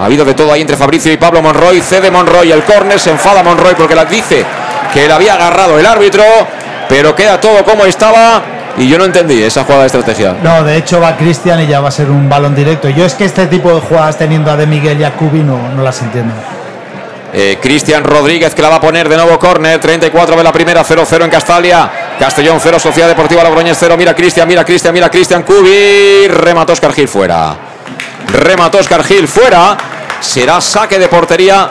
Ha 0.00 0.04
habido 0.04 0.24
de 0.24 0.34
todo 0.34 0.52
ahí 0.52 0.62
entre 0.62 0.76
Fabricio 0.76 1.12
y 1.12 1.16
Pablo 1.16 1.42
Monroy. 1.42 1.80
Cede 1.80 2.10
Monroy 2.10 2.50
el 2.50 2.64
córner. 2.64 2.98
Se 2.98 3.10
enfada 3.10 3.44
Monroy 3.44 3.76
porque 3.76 3.94
la 3.94 4.04
dice 4.04 4.44
que 4.92 5.06
le 5.06 5.12
había 5.12 5.34
agarrado 5.34 5.78
el 5.78 5.86
árbitro. 5.86 6.24
Pero 6.88 7.14
queda 7.14 7.40
todo 7.40 7.64
como 7.64 7.84
estaba. 7.84 8.42
Y 8.76 8.88
yo 8.88 8.98
no 8.98 9.04
entendí 9.04 9.40
esa 9.44 9.62
jugada 9.62 9.82
de 9.82 9.86
estrategia. 9.86 10.34
No, 10.42 10.64
de 10.64 10.76
hecho 10.76 11.00
va 11.00 11.16
Cristian 11.16 11.60
y 11.60 11.68
ya 11.68 11.80
va 11.80 11.90
a 11.90 11.92
ser 11.92 12.10
un 12.10 12.28
balón 12.28 12.56
directo. 12.56 12.88
Yo 12.88 13.04
es 13.04 13.14
que 13.14 13.24
este 13.24 13.46
tipo 13.46 13.72
de 13.72 13.80
jugadas 13.80 14.18
teniendo 14.18 14.50
a 14.50 14.56
De 14.56 14.66
Miguel 14.66 15.00
y 15.00 15.04
a 15.04 15.12
no, 15.20 15.68
no 15.76 15.82
las 15.84 16.02
entiendo. 16.02 16.34
Eh, 17.36 17.58
Cristian 17.60 18.04
Rodríguez 18.04 18.54
que 18.54 18.62
la 18.62 18.68
va 18.68 18.76
a 18.76 18.80
poner 18.80 19.08
de 19.08 19.16
nuevo 19.16 19.36
córner. 19.40 19.80
34 19.80 20.36
de 20.36 20.44
la 20.44 20.52
primera, 20.52 20.84
0-0 20.84 21.24
en 21.24 21.30
Castalia. 21.30 21.90
Castellón 22.16 22.58
0, 22.62 22.78
Sociedad 22.78 23.08
Deportiva 23.08 23.42
Logroñés 23.42 23.76
0. 23.80 23.96
Mira 23.98 24.14
Cristian, 24.14 24.46
mira 24.46 24.64
Cristian, 24.64 24.94
mira 24.94 25.10
Cristian 25.10 25.42
Cubi. 25.42 26.28
Remató 26.28 26.72
Oscar 26.74 26.92
Gil 26.92 27.08
fuera. 27.08 27.56
Remató 28.28 28.78
Oscar 28.78 29.02
Gil 29.02 29.26
fuera. 29.26 29.76
Será 30.20 30.60
saque 30.60 30.98
de 31.00 31.08
portería 31.08 31.70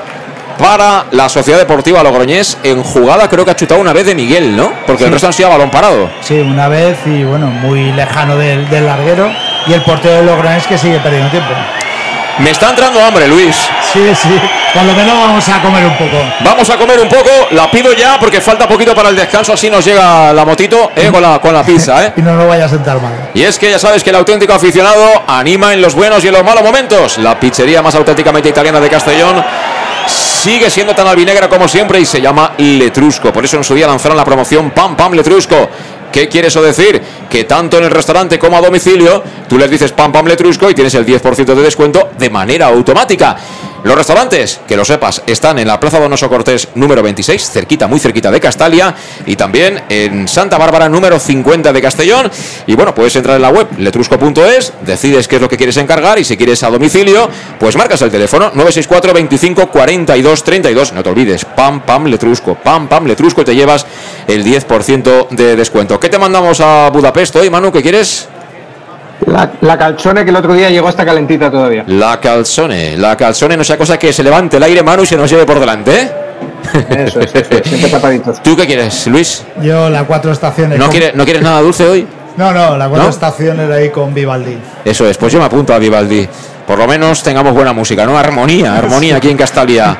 para 0.59 1.05
la 1.11 1.29
Sociedad 1.29 1.59
Deportiva 1.59 2.03
Logroñés. 2.03 2.57
En 2.63 2.83
jugada 2.83 3.29
creo 3.29 3.45
que 3.45 3.51
ha 3.51 3.55
chutado 3.55 3.79
una 3.79 3.93
vez 3.93 4.05
de 4.05 4.15
Miguel, 4.15 4.57
¿no? 4.57 4.69
Porque 4.85 5.05
el 5.05 5.11
resto 5.11 5.27
han 5.27 5.33
sido 5.33 5.47
a 5.47 5.51
balón 5.53 5.71
parado. 5.71 6.09
Sí, 6.21 6.39
una 6.39 6.67
vez 6.67 6.97
y 7.05 7.23
bueno, 7.23 7.47
muy 7.47 7.93
lejano 7.93 8.35
del, 8.35 8.69
del 8.69 8.85
larguero. 8.85 9.31
Y 9.65 9.71
el 9.71 9.81
portero 9.83 10.15
de 10.15 10.23
Logroñés 10.23 10.67
que 10.67 10.77
sigue 10.77 10.99
perdiendo 10.99 11.29
tiempo. 11.31 11.53
Me 12.39 12.49
está 12.49 12.69
entrando 12.69 13.03
hambre, 13.03 13.27
Luis. 13.27 13.55
Sí, 13.91 13.99
sí. 14.15 14.41
Por 14.73 14.83
lo 14.83 14.93
menos 14.93 15.13
vamos 15.15 15.47
a 15.49 15.61
comer 15.61 15.85
un 15.85 15.95
poco. 15.97 16.17
Vamos 16.43 16.67
a 16.69 16.77
comer 16.77 16.99
un 16.99 17.07
poco, 17.07 17.29
la 17.51 17.69
pido 17.69 17.93
ya 17.93 18.17
porque 18.19 18.41
falta 18.41 18.67
poquito 18.67 18.95
para 18.95 19.09
el 19.09 19.15
descanso, 19.15 19.53
así 19.53 19.69
nos 19.69 19.85
llega 19.85 20.33
la 20.33 20.43
motito 20.45 20.91
eh, 20.95 21.09
con, 21.11 21.21
la, 21.21 21.39
con 21.39 21.53
la 21.53 21.63
pizza. 21.63 22.03
Eh. 22.05 22.13
Y 22.17 22.21
no 22.21 22.35
nos 22.35 22.47
vaya 22.47 22.65
a 22.65 22.69
sentar 22.69 22.99
mal. 22.99 23.29
Y 23.35 23.43
es 23.43 23.59
que 23.59 23.69
ya 23.69 23.77
sabes 23.77 24.03
que 24.03 24.09
el 24.09 24.15
auténtico 24.15 24.53
aficionado 24.53 25.23
anima 25.27 25.73
en 25.73 25.81
los 25.81 25.93
buenos 25.93 26.23
y 26.23 26.27
en 26.27 26.33
los 26.33 26.43
malos 26.43 26.63
momentos. 26.63 27.19
La 27.19 27.39
pizzería 27.39 27.81
más 27.83 27.93
auténticamente 27.93 28.49
italiana 28.49 28.79
de 28.79 28.89
Castellón 28.89 29.43
sigue 30.43 30.69
siendo 30.69 30.93
tan 30.93 31.07
albinegra 31.07 31.47
como 31.47 31.69
siempre 31.69 32.01
y 32.01 32.05
se 32.05 32.19
llama 32.19 32.51
Letrusco. 32.57 33.31
Por 33.31 33.45
eso 33.45 33.55
en 33.55 33.63
su 33.63 33.73
día 33.75 33.87
lanzaron 33.87 34.17
la 34.17 34.25
promoción 34.25 34.71
Pam 34.71 34.93
Pam 34.97 35.13
Letrusco. 35.13 35.69
¿Qué 36.11 36.27
quiere 36.27 36.49
eso 36.49 36.61
decir? 36.61 37.01
Que 37.29 37.45
tanto 37.45 37.77
en 37.77 37.85
el 37.85 37.91
restaurante 37.91 38.37
como 38.37 38.57
a 38.57 38.61
domicilio, 38.61 39.23
tú 39.47 39.57
les 39.57 39.71
dices 39.71 39.93
Pam 39.93 40.11
Pam 40.11 40.27
Letrusco 40.27 40.69
y 40.69 40.73
tienes 40.73 40.93
el 40.95 41.05
10% 41.05 41.45
de 41.45 41.61
descuento 41.61 42.09
de 42.19 42.29
manera 42.29 42.67
automática. 42.67 43.37
Los 43.83 43.95
restaurantes, 43.95 44.61
que 44.65 44.77
lo 44.77 44.85
sepas, 44.85 45.21
están 45.27 45.59
en 45.59 45.67
la 45.67 45.77
Plaza 45.77 45.99
Donoso 45.99 46.29
Cortés 46.29 46.69
número 46.75 47.03
26, 47.03 47.49
cerquita, 47.49 47.85
muy 47.85 47.99
cerquita 47.99 48.31
de 48.31 48.39
Castalia, 48.39 48.95
y 49.25 49.35
también 49.35 49.83
en 49.89 50.25
Santa 50.29 50.57
Bárbara 50.57 50.87
número 50.87 51.19
50 51.19 51.73
de 51.73 51.81
Castellón. 51.81 52.31
Y 52.65 52.75
bueno, 52.75 52.95
puedes 52.95 53.13
entrar 53.17 53.35
en 53.35 53.41
la 53.41 53.49
web 53.49 53.67
letrusco.es, 53.77 54.71
decides 54.85 55.27
qué 55.27 55.35
es 55.35 55.41
lo 55.41 55.49
que 55.49 55.57
quieres 55.57 55.75
encargar 55.75 56.17
y 56.17 56.23
si 56.23 56.37
quieres 56.37 56.63
a 56.63 56.69
domicilio, 56.69 57.29
pues 57.59 57.75
marcas 57.75 58.01
el 58.03 58.09
teléfono 58.09 58.51
964 58.53 59.13
25 59.13 59.67
42 59.67 60.43
32. 60.43 60.93
No 60.93 61.03
te 61.03 61.09
olvides, 61.09 61.43
pam, 61.43 61.81
pam, 61.81 62.05
letrusco, 62.05 62.55
pam, 62.55 62.87
pam, 62.87 63.05
letrusco 63.05 63.41
y 63.41 63.45
te 63.45 63.53
llevas 63.53 63.85
el 64.27 64.45
10% 64.45 65.27
de 65.31 65.57
descuento. 65.57 65.99
¿Qué 65.99 66.07
te 66.07 66.17
mandamos 66.17 66.61
a 66.61 66.89
Budapest 66.89 67.35
hoy, 67.35 67.49
Manu? 67.49 67.69
¿Qué 67.73 67.81
quieres? 67.81 68.29
La, 69.27 69.51
la 69.61 69.77
calzone 69.77 70.23
que 70.23 70.29
el 70.31 70.35
otro 70.35 70.53
día 70.53 70.69
llegó 70.69 70.87
hasta 70.87 71.05
calentita 71.05 71.49
todavía. 71.49 71.83
La 71.87 72.19
calzone, 72.19 72.97
la 72.97 73.15
calzone 73.15 73.55
no 73.57 73.63
sea 73.63 73.77
cosa 73.77 73.97
que 73.97 74.11
se 74.13 74.23
levante 74.23 74.57
el 74.57 74.63
aire, 74.63 74.83
Manu, 74.83 75.03
y 75.03 75.05
se 75.05 75.15
nos 75.17 75.29
lleve 75.29 75.45
por 75.45 75.59
delante, 75.59 75.91
¿eh? 76.01 76.11
Eso 77.05 77.19
es, 77.19 77.33
eso 77.35 77.47
es, 77.51 77.67
siempre 77.67 77.89
tapaditos. 77.89 78.41
¿Tú 78.43 78.55
qué 78.55 78.65
quieres, 78.65 79.07
Luis? 79.07 79.43
Yo 79.61 79.89
la 79.89 80.03
cuatro 80.05 80.31
estaciones. 80.31 80.77
¿No 80.77 80.85
con- 80.85 80.91
quieres, 80.91 81.15
¿no 81.15 81.23
quieres 81.25 81.41
nada 81.43 81.61
dulce 81.61 81.87
hoy? 81.87 82.07
No, 82.37 82.51
no, 82.51 82.77
la 82.77 82.87
cuatro 82.87 83.03
¿No? 83.05 83.09
estaciones 83.09 83.69
ahí 83.69 83.89
con 83.89 84.13
Vivaldi. 84.13 84.57
Eso 84.83 85.07
es, 85.07 85.17
pues 85.17 85.31
yo 85.31 85.39
me 85.39 85.45
apunto 85.45 85.73
a 85.73 85.79
Vivaldi. 85.79 86.27
Por 86.67 86.77
lo 86.77 86.87
menos 86.87 87.23
tengamos 87.23 87.53
buena 87.53 87.73
música, 87.73 88.05
¿no? 88.05 88.17
Armonía, 88.17 88.77
armonía 88.77 89.17
aquí 89.17 89.29
en 89.29 89.37
Castalia. 89.37 89.97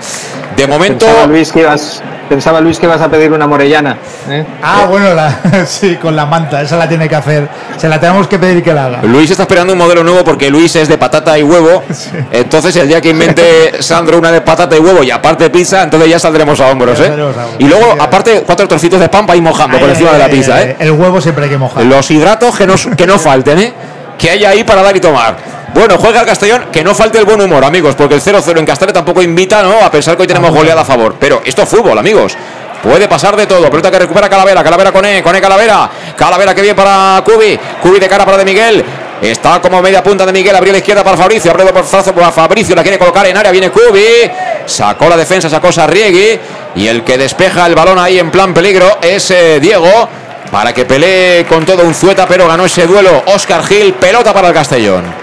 De 0.55 0.67
momento, 0.67 1.05
Pensaba 1.05 1.27
Luis 1.27 1.51
que 1.51 1.59
ibas, 1.61 2.01
pensaba 2.29 2.61
Luis 2.61 2.79
que 2.79 2.85
ibas 2.85 3.01
a 3.01 3.09
pedir 3.09 3.31
una 3.31 3.47
morellana. 3.47 3.97
¿eh? 4.29 4.45
Ah, 4.61 4.85
bueno, 4.87 5.13
la, 5.13 5.39
sí, 5.67 5.95
con 5.97 6.15
la 6.15 6.25
manta, 6.25 6.61
esa 6.61 6.77
la 6.77 6.87
tiene 6.87 7.09
que 7.09 7.15
hacer. 7.15 7.49
Se 7.77 7.89
la 7.89 7.99
tenemos 7.99 8.27
que 8.27 8.39
pedir 8.39 8.63
que 8.63 8.73
la 8.73 8.85
haga. 8.85 8.99
Luis 9.03 9.29
está 9.31 9.43
esperando 9.43 9.73
un 9.73 9.79
modelo 9.79 10.03
nuevo 10.03 10.23
porque 10.23 10.49
Luis 10.49 10.75
es 10.75 10.87
de 10.87 10.97
patata 10.97 11.37
y 11.37 11.43
huevo. 11.43 11.83
Entonces, 12.31 12.75
el 12.75 12.87
día 12.87 13.01
que 13.01 13.09
invente 13.09 13.73
Sandro 13.81 14.17
una 14.17 14.31
de 14.31 14.41
patata 14.41 14.75
y 14.77 14.79
huevo 14.79 15.03
y 15.03 15.11
aparte 15.11 15.49
pizza, 15.49 15.83
entonces 15.83 16.09
ya 16.09 16.19
saldremos 16.19 16.59
a 16.61 16.67
hombros, 16.67 16.99
¿eh? 16.99 17.05
saldremos 17.07 17.35
a 17.35 17.45
hombros. 17.45 17.59
Y 17.59 17.65
luego, 17.65 17.95
aparte, 17.99 18.43
cuatro 18.45 18.67
trocitos 18.67 18.99
de 18.99 19.09
pan 19.09 19.25
para 19.25 19.37
ir 19.37 19.43
mojando 19.43 19.77
por 19.77 19.87
Ay, 19.87 19.93
encima 19.95 20.11
de 20.11 20.19
la 20.19 20.29
pizza, 20.29 20.55
ay, 20.55 20.69
¿eh? 20.69 20.75
El 20.79 20.91
huevo 20.91 21.19
siempre 21.19 21.45
hay 21.45 21.49
que 21.49 21.57
mojar. 21.57 21.83
Los 21.83 22.09
hidratos 22.11 22.55
que 22.55 22.67
no, 22.67 22.75
que 22.95 23.07
no 23.07 23.19
falten, 23.19 23.59
¿eh? 23.59 23.73
Que 24.17 24.29
haya 24.29 24.49
ahí 24.49 24.63
para 24.63 24.81
dar 24.81 24.95
y 24.95 24.99
tomar. 25.01 25.35
Bueno, 25.73 25.97
juega 25.97 26.19
el 26.19 26.25
Castellón, 26.27 26.65
que 26.71 26.83
no 26.83 26.93
falte 26.93 27.17
el 27.17 27.25
buen 27.25 27.41
humor, 27.41 27.65
amigos, 27.65 27.95
porque 27.95 28.15
el 28.15 28.21
0-0 28.21 28.59
en 28.59 28.65
Castellón 28.65 28.93
tampoco 28.93 29.23
invita, 29.23 29.63
¿no? 29.63 29.83
A 29.83 29.89
pensar 29.89 30.15
que 30.15 30.21
hoy 30.21 30.27
tenemos 30.27 30.51
goleada 30.51 30.81
a 30.81 30.85
favor. 30.85 31.15
Pero 31.19 31.41
esto 31.43 31.63
es 31.63 31.69
fútbol, 31.69 31.97
amigos. 31.97 32.37
Puede 32.83 33.07
pasar 33.07 33.35
de 33.37 33.47
todo. 33.47 33.69
Pelota 33.69 33.89
que 33.89 33.97
recupera 33.97 34.29
Calavera. 34.29 34.61
Calavera 34.61 34.91
con 34.91 35.05
E. 35.05 35.23
Con 35.23 35.33
E 35.33 35.39
Calavera. 35.39 35.89
Calavera 36.17 36.53
que 36.53 36.61
viene 36.61 36.75
para 36.75 37.23
Cubi. 37.23 37.57
Cubi 37.81 37.97
de 37.97 38.09
cara 38.09 38.25
para 38.25 38.37
De 38.37 38.43
Miguel. 38.43 38.83
Está 39.21 39.61
como 39.61 39.81
media 39.81 40.03
punta 40.03 40.25
de 40.25 40.33
Miguel. 40.33 40.53
Abrió 40.53 40.73
la 40.73 40.79
izquierda 40.79 41.01
para 41.01 41.15
Fabricio. 41.15 41.49
Abrió 41.49 41.65
por 41.67 41.89
brazo 41.89 42.13
para 42.13 42.29
Fabricio. 42.33 42.75
La 42.75 42.83
quiere 42.83 42.99
colocar 42.99 43.25
en 43.25 43.37
área. 43.37 43.51
Viene 43.53 43.71
Cubi. 43.71 44.29
Sacó 44.65 45.07
la 45.07 45.15
defensa. 45.15 45.49
Sacó 45.49 45.71
Sarriegui. 45.71 46.37
Y 46.75 46.87
el 46.87 47.05
que 47.05 47.17
despeja 47.17 47.65
el 47.67 47.73
balón 47.73 47.97
ahí 47.97 48.19
en 48.19 48.29
plan 48.29 48.53
peligro 48.53 48.97
es 49.01 49.31
eh, 49.31 49.61
Diego. 49.61 50.09
Para 50.51 50.73
que 50.73 50.83
pelee 50.83 51.45
con 51.45 51.65
todo 51.65 51.83
un 51.83 51.93
zueta. 51.93 52.27
Pero 52.27 52.49
ganó 52.49 52.65
ese 52.65 52.85
duelo. 52.85 53.23
Oscar 53.27 53.63
Gil. 53.63 53.93
Pelota 53.93 54.33
para 54.33 54.49
el 54.49 54.53
Castellón. 54.53 55.22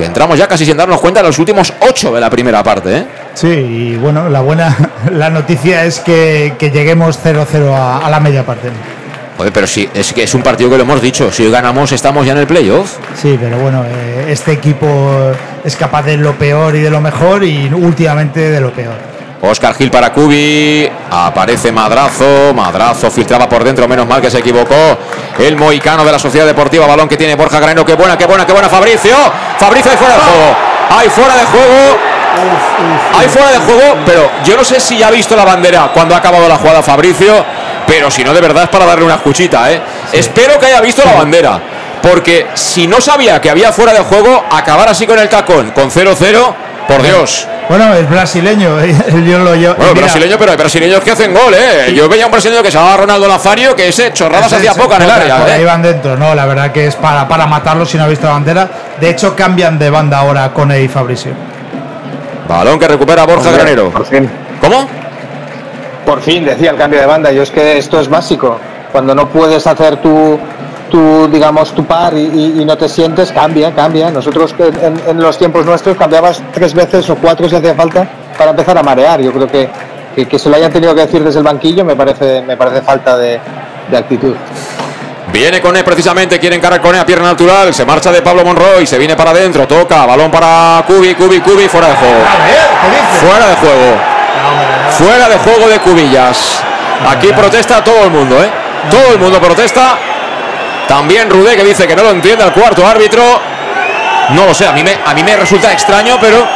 Que 0.00 0.06
entramos 0.06 0.38
ya 0.38 0.48
casi 0.48 0.64
sin 0.64 0.76
darnos 0.76 1.00
cuenta 1.00 1.20
en 1.20 1.26
los 1.26 1.38
últimos 1.38 1.72
ocho 1.80 2.12
de 2.12 2.20
la 2.20 2.30
primera 2.30 2.62
parte. 2.62 2.96
¿eh? 2.96 3.04
Sí, 3.34 3.48
y 3.48 3.96
bueno, 3.96 4.28
la 4.28 4.40
buena 4.40 4.74
la 5.12 5.30
noticia 5.30 5.84
es 5.84 6.00
que, 6.00 6.54
que 6.58 6.70
lleguemos 6.70 7.18
0-0 7.22 7.72
a, 7.72 7.98
a 7.98 8.10
la 8.10 8.18
media 8.18 8.44
parte. 8.44 8.70
Pero 9.52 9.66
sí, 9.66 9.88
es 9.94 10.12
que 10.12 10.22
es 10.22 10.34
un 10.34 10.42
partido 10.42 10.68
que 10.70 10.76
lo 10.76 10.82
hemos 10.82 11.00
dicho. 11.00 11.32
Si 11.32 11.44
hoy 11.44 11.50
ganamos, 11.50 11.92
estamos 11.92 12.26
ya 12.26 12.32
en 12.32 12.38
el 12.38 12.46
playoff. 12.46 12.96
Sí, 13.14 13.38
pero 13.40 13.58
bueno, 13.58 13.84
eh, 13.84 14.26
este 14.28 14.52
equipo 14.52 15.32
es 15.64 15.76
capaz 15.76 16.02
de 16.02 16.16
lo 16.16 16.34
peor 16.34 16.76
y 16.76 16.80
de 16.80 16.90
lo 16.90 17.00
mejor 17.00 17.44
y 17.44 17.70
últimamente 17.72 18.50
de 18.50 18.60
lo 18.60 18.70
peor. 18.72 19.09
Oscar 19.42 19.74
Gil 19.74 19.90
para 19.90 20.12
Cubi. 20.12 20.90
Aparece 21.10 21.72
Madrazo. 21.72 22.52
Madrazo 22.54 23.10
filtraba 23.10 23.48
por 23.48 23.64
dentro. 23.64 23.88
Menos 23.88 24.06
mal 24.06 24.20
que 24.20 24.30
se 24.30 24.38
equivocó. 24.38 24.74
El 25.38 25.56
moicano 25.56 26.04
de 26.04 26.12
la 26.12 26.18
Sociedad 26.18 26.46
Deportiva. 26.46 26.86
Balón 26.86 27.08
que 27.08 27.16
tiene 27.16 27.34
Borja 27.34 27.58
Granero. 27.58 27.84
Qué 27.84 27.94
buena, 27.94 28.16
qué 28.18 28.26
buena, 28.26 28.46
qué 28.46 28.52
buena. 28.52 28.68
Fabricio. 28.68 29.16
Fabricio 29.58 29.90
ahí 29.90 29.96
fuera 29.96 30.14
de 30.14 30.20
juego. 30.20 30.56
Ahí 30.90 31.08
fuera 31.08 31.36
de 31.36 31.44
juego. 31.46 31.98
Ahí 33.18 33.28
fuera 33.28 33.50
de 33.50 33.58
juego. 33.58 33.96
Pero 34.04 34.30
yo 34.44 34.56
no 34.56 34.64
sé 34.64 34.80
si 34.80 34.98
ya 34.98 35.08
ha 35.08 35.10
visto 35.10 35.34
la 35.34 35.44
bandera 35.44 35.90
cuando 35.92 36.14
ha 36.14 36.18
acabado 36.18 36.48
la 36.48 36.56
jugada 36.56 36.82
Fabricio. 36.82 37.44
Pero 37.86 38.10
si 38.10 38.22
no, 38.22 38.32
de 38.34 38.40
verdad 38.40 38.64
es 38.64 38.68
para 38.68 38.84
darle 38.84 39.04
una 39.04 39.14
escuchita. 39.14 39.70
¿eh? 39.72 39.80
Espero 40.12 40.58
que 40.58 40.66
haya 40.66 40.80
visto 40.80 41.02
la 41.04 41.14
bandera. 41.14 41.60
Porque 42.02 42.48
si 42.54 42.86
no 42.86 43.00
sabía 43.00 43.40
que 43.40 43.50
había 43.50 43.72
fuera 43.72 43.92
de 43.92 44.00
juego, 44.00 44.44
acabar 44.50 44.88
así 44.88 45.06
con 45.06 45.18
el 45.18 45.28
tacón, 45.28 45.72
con 45.72 45.90
0-0, 45.90 46.54
por 46.90 47.02
Dios. 47.02 47.46
Bueno, 47.68 47.94
es 47.94 48.08
brasileño. 48.10 48.76
Yo 49.26 49.38
lo, 49.38 49.54
yo, 49.54 49.74
Bueno, 49.76 49.94
mira, 49.94 50.06
brasileño, 50.06 50.36
pero 50.38 50.50
hay 50.50 50.56
brasileños 50.56 51.00
que 51.00 51.12
hacen 51.12 51.32
gol, 51.32 51.54
¿eh? 51.54 51.94
Yo 51.94 52.08
veía 52.08 52.26
un 52.26 52.32
brasileño 52.32 52.62
que 52.62 52.70
se 52.70 52.78
llamaba 52.78 52.96
Ronaldo 52.96 53.28
Nazario, 53.28 53.76
que 53.76 53.88
ese 53.88 54.12
chorradas 54.12 54.52
hacía 54.52 54.74
poca 54.74 54.96
en 54.96 55.02
el 55.02 55.10
área, 55.10 55.38
por 55.38 55.50
ahí 55.50 55.62
¿eh? 55.62 55.64
van 55.64 55.82
dentro, 55.82 56.16
no, 56.16 56.34
la 56.34 56.46
verdad 56.46 56.72
que 56.72 56.86
es 56.86 56.96
para, 56.96 57.28
para 57.28 57.46
matarlo 57.46 57.86
si 57.86 57.96
no 57.96 58.04
ha 58.04 58.08
visto 58.08 58.26
la 58.26 58.32
bandera. 58.32 58.68
De 59.00 59.08
hecho, 59.08 59.36
cambian 59.36 59.78
de 59.78 59.88
banda 59.88 60.18
ahora 60.18 60.52
con 60.52 60.70
y 60.72 60.88
Fabricio. 60.88 61.32
Balón 62.48 62.78
que 62.78 62.88
recupera 62.88 63.24
Borja 63.24 63.48
Hombre, 63.48 63.54
Granero. 63.54 63.90
Por 63.90 64.06
fin. 64.06 64.28
¿Cómo? 64.60 64.88
Por 66.04 66.20
fin, 66.20 66.44
decía 66.44 66.72
el 66.72 66.76
cambio 66.76 66.98
de 66.98 67.06
banda. 67.06 67.30
Yo 67.30 67.42
es 67.42 67.50
que 67.50 67.78
esto 67.78 68.00
es 68.00 68.08
básico. 68.08 68.58
Cuando 68.90 69.14
no 69.14 69.28
puedes 69.28 69.64
hacer 69.66 69.98
tu, 69.98 70.38
tu 70.90 71.28
digamos, 71.28 71.72
tu 71.74 71.84
par 71.84 72.12
y, 72.14 72.20
y- 72.20 72.60
y 72.60 72.64
no 72.64 72.76
te 72.76 72.88
sientes, 72.88 73.32
cambia, 73.32 73.72
cambia. 73.74 74.10
Nosotros 74.10 74.54
en, 74.58 75.00
en 75.06 75.22
los 75.22 75.38
tiempos 75.38 75.64
nuestros 75.64 75.96
cambiabas 75.96 76.42
tres 76.52 76.74
veces 76.74 77.08
o 77.08 77.16
cuatro 77.16 77.48
si 77.48 77.56
hacía 77.56 77.74
falta 77.74 78.06
para 78.36 78.50
empezar 78.50 78.76
a 78.76 78.82
marear. 78.82 79.20
Yo 79.20 79.32
creo 79.32 79.46
que, 79.46 79.68
que, 80.14 80.26
que 80.28 80.38
se 80.38 80.50
lo 80.50 80.56
hayan 80.56 80.72
tenido 80.72 80.94
que 80.94 81.02
decir 81.02 81.22
desde 81.24 81.38
el 81.38 81.44
banquillo 81.44 81.84
me 81.84 81.96
parece, 81.96 82.42
me 82.42 82.56
parece 82.56 82.82
falta 82.82 83.16
de, 83.16 83.40
de 83.90 83.96
actitud. 83.96 84.34
Viene 85.32 85.60
con 85.60 85.76
él 85.76 85.84
precisamente, 85.84 86.40
quiere 86.40 86.56
encarar 86.56 86.80
con 86.80 86.92
él 86.94 87.00
a 87.00 87.06
pierna 87.06 87.28
natural. 87.28 87.72
Se 87.72 87.84
marcha 87.84 88.10
de 88.10 88.20
Pablo 88.20 88.44
Monroy, 88.44 88.84
se 88.84 88.98
viene 88.98 89.14
para 89.14 89.30
adentro, 89.30 89.66
toca, 89.68 90.04
balón 90.04 90.28
para 90.30 90.82
Cubi, 90.86 91.14
Cubi, 91.14 91.40
Cubi, 91.40 91.68
fuera 91.68 91.86
de 91.88 91.94
juego. 91.94 92.20
Fuera 93.20 93.46
de 93.48 93.54
juego. 93.56 93.96
Fuera 94.98 95.28
de 95.28 95.38
juego 95.38 95.68
de 95.68 95.78
Cubillas. 95.78 96.60
Aquí 97.08 97.28
protesta 97.28 97.82
todo 97.84 98.04
el 98.04 98.10
mundo, 98.10 98.42
¿eh? 98.42 98.50
Todo 98.90 99.12
el 99.12 99.18
mundo 99.20 99.40
protesta. 99.40 99.96
También 100.90 101.30
Rudé 101.30 101.56
que 101.56 101.64
dice 101.64 101.86
que 101.86 101.94
no 101.94 102.02
lo 102.02 102.10
entiende 102.10 102.44
el 102.44 102.52
cuarto 102.52 102.86
árbitro. 102.86 103.22
No 104.30 104.46
lo 104.46 104.52
sé, 104.54 104.66
a 104.66 104.72
mí 104.72 104.82
me, 104.82 104.98
a 105.06 105.14
mí 105.14 105.22
me 105.22 105.36
resulta 105.36 105.72
extraño, 105.72 106.18
pero 106.20 106.46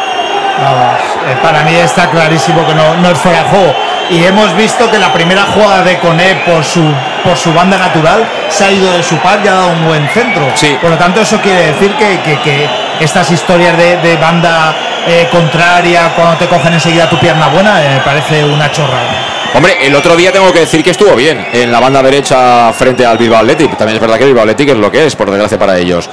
Vamos, 0.57 1.01
eh, 1.29 1.37
para 1.43 1.63
mí 1.65 1.75
está 1.75 2.09
clarísimo 2.11 2.65
que 2.65 2.75
no, 2.75 2.95
no 2.99 3.11
es 3.11 3.19
fuera 3.19 3.43
de 3.43 3.49
juego. 3.51 3.75
Y 4.11 4.25
hemos 4.25 4.55
visto 4.55 4.89
que 4.89 4.99
la 5.01 5.13
primera 5.13 5.43
jugada 5.53 5.83
de 5.83 5.99
Coné 5.99 6.37
por 6.47 6.63
su, 6.65 6.81
por 7.25 7.37
su 7.37 7.53
banda 7.53 7.77
natural 7.77 8.25
se 8.49 8.65
ha 8.65 8.71
ido 8.71 8.93
de 8.93 9.03
su 9.03 9.17
par 9.19 9.41
y 9.45 9.49
ha 9.49 9.53
dado 9.55 9.69
un 9.71 9.85
buen 9.85 10.09
centro. 10.11 10.47
Sí. 10.55 10.79
Por 10.81 10.91
lo 10.91 10.97
tanto, 10.97 11.21
eso 11.23 11.41
quiere 11.41 11.73
decir 11.73 11.93
que, 11.97 12.21
que- 12.21 12.39
que 12.41 12.69
estas 13.01 13.29
historias 13.33 13.77
de, 13.77 13.97
de 13.97 14.17
banda 14.17 14.73
eh, 15.09 15.27
contraria, 15.33 16.13
cuando 16.15 16.37
te 16.37 16.47
cogen 16.47 16.73
enseguida 16.75 17.09
tu 17.09 17.19
pierna 17.19 17.49
buena, 17.49 17.83
eh, 17.83 17.89
me 17.95 18.01
parece 18.03 18.45
una 18.45 18.71
chorrada. 18.71 19.11
Hombre, 19.55 19.87
el 19.87 19.95
otro 19.95 20.17
día 20.17 20.33
tengo 20.33 20.53
que 20.53 20.61
decir 20.61 20.83
que 20.83 20.91
estuvo 20.91 21.15
bien 21.15 21.47
en 21.53 21.71
la 21.71 21.79
banda 21.79 22.03
derecha 22.03 22.73
frente 22.73 23.07
al 23.07 23.17
Bilbao 23.19 23.39
Athletic. 23.39 23.77
También 23.77 23.97
es 23.97 24.01
verdad 24.01 24.17
que 24.17 24.25
el 24.25 24.31
Bilbao 24.31 24.43
Athletic 24.43 24.71
es 24.71 24.77
lo 24.77 24.91
que 24.91 25.07
es, 25.07 25.15
por 25.15 25.31
desgracia 25.31 25.59
para 25.59 25.79
ellos. 25.79 26.11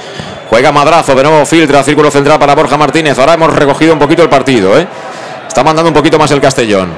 Juega 0.48 0.70
Madrazo, 0.70 1.14
de 1.16 1.22
nuevo 1.24 1.44
filtra, 1.44 1.82
círculo 1.82 2.10
central 2.10 2.38
para 2.38 2.54
Borja 2.54 2.76
Martínez. 2.76 3.18
Ahora 3.18 3.34
hemos 3.34 3.52
recogido 3.52 3.94
un 3.94 3.98
poquito 3.98 4.22
el 4.22 4.28
partido, 4.28 4.78
¿eh? 4.78 4.86
Está 5.48 5.64
mandando 5.64 5.88
un 5.90 5.94
poquito 5.94 6.18
más 6.18 6.30
el 6.30 6.40
Castellón. 6.40 6.92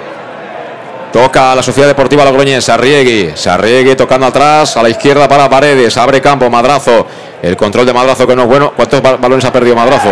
Toca 1.13 1.53
a 1.53 1.55
la 1.55 1.63
Sociedad 1.63 1.89
Deportiva 1.89 2.25
Logroñés, 2.25 2.65
Sarriegui. 2.65 3.33
Sarriegui 3.37 3.95
tocando 3.95 4.27
atrás, 4.27 4.77
a 4.77 4.83
la 4.83 4.91
izquierda 4.91 5.27
para 5.29 5.49
Paredes. 5.49 5.97
Abre 5.97 6.21
campo, 6.21 6.51
Madrazo. 6.51 7.07
El 7.41 7.57
control 7.57 7.87
de 7.87 7.93
Madrazo 7.93 8.27
que 8.27 8.35
no 8.37 8.43
es 8.43 8.49
bueno. 8.49 8.73
¿Cuántos 8.77 9.01
ba- 9.01 9.17
balones 9.17 9.45
ha 9.45 9.53
perdido 9.53 9.77
Madrazo? 9.77 10.11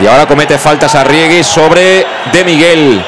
Y 0.00 0.06
ahora 0.06 0.26
comete 0.26 0.56
falta 0.58 0.88
Sarriegui 0.88 1.42
sobre 1.42 2.06
De 2.32 2.44
Miguel, 2.44 3.04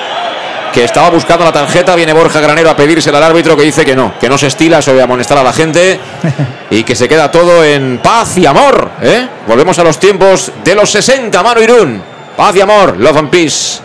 que 0.72 0.84
estaba 0.84 1.10
buscando 1.10 1.44
la 1.44 1.52
tarjeta. 1.52 1.94
Viene 1.94 2.12
Borja 2.12 2.40
Granero 2.40 2.70
a 2.70 2.76
pedírsela 2.76 3.18
al 3.18 3.24
árbitro 3.24 3.56
que 3.56 3.62
dice 3.62 3.84
que 3.84 3.94
no, 3.94 4.14
que 4.18 4.28
no 4.28 4.38
se 4.38 4.46
estila 4.46 4.80
de 4.80 5.02
amonestar 5.02 5.38
a 5.38 5.42
la 5.42 5.52
gente 5.52 5.98
y 6.70 6.82
que 6.84 6.94
se 6.94 7.08
queda 7.08 7.30
todo 7.30 7.64
en 7.64 7.98
paz 8.02 8.36
y 8.38 8.46
amor. 8.46 8.90
¿eh? 9.02 9.26
Volvemos 9.46 9.78
a 9.78 9.84
los 9.84 9.98
tiempos 9.98 10.52
de 10.64 10.74
los 10.74 10.90
60, 10.90 11.42
Mano 11.42 11.62
Irún. 11.62 12.02
Paz 12.36 12.56
y 12.56 12.60
amor, 12.60 12.96
love 12.98 13.16
and 13.16 13.30
peace. 13.30 13.80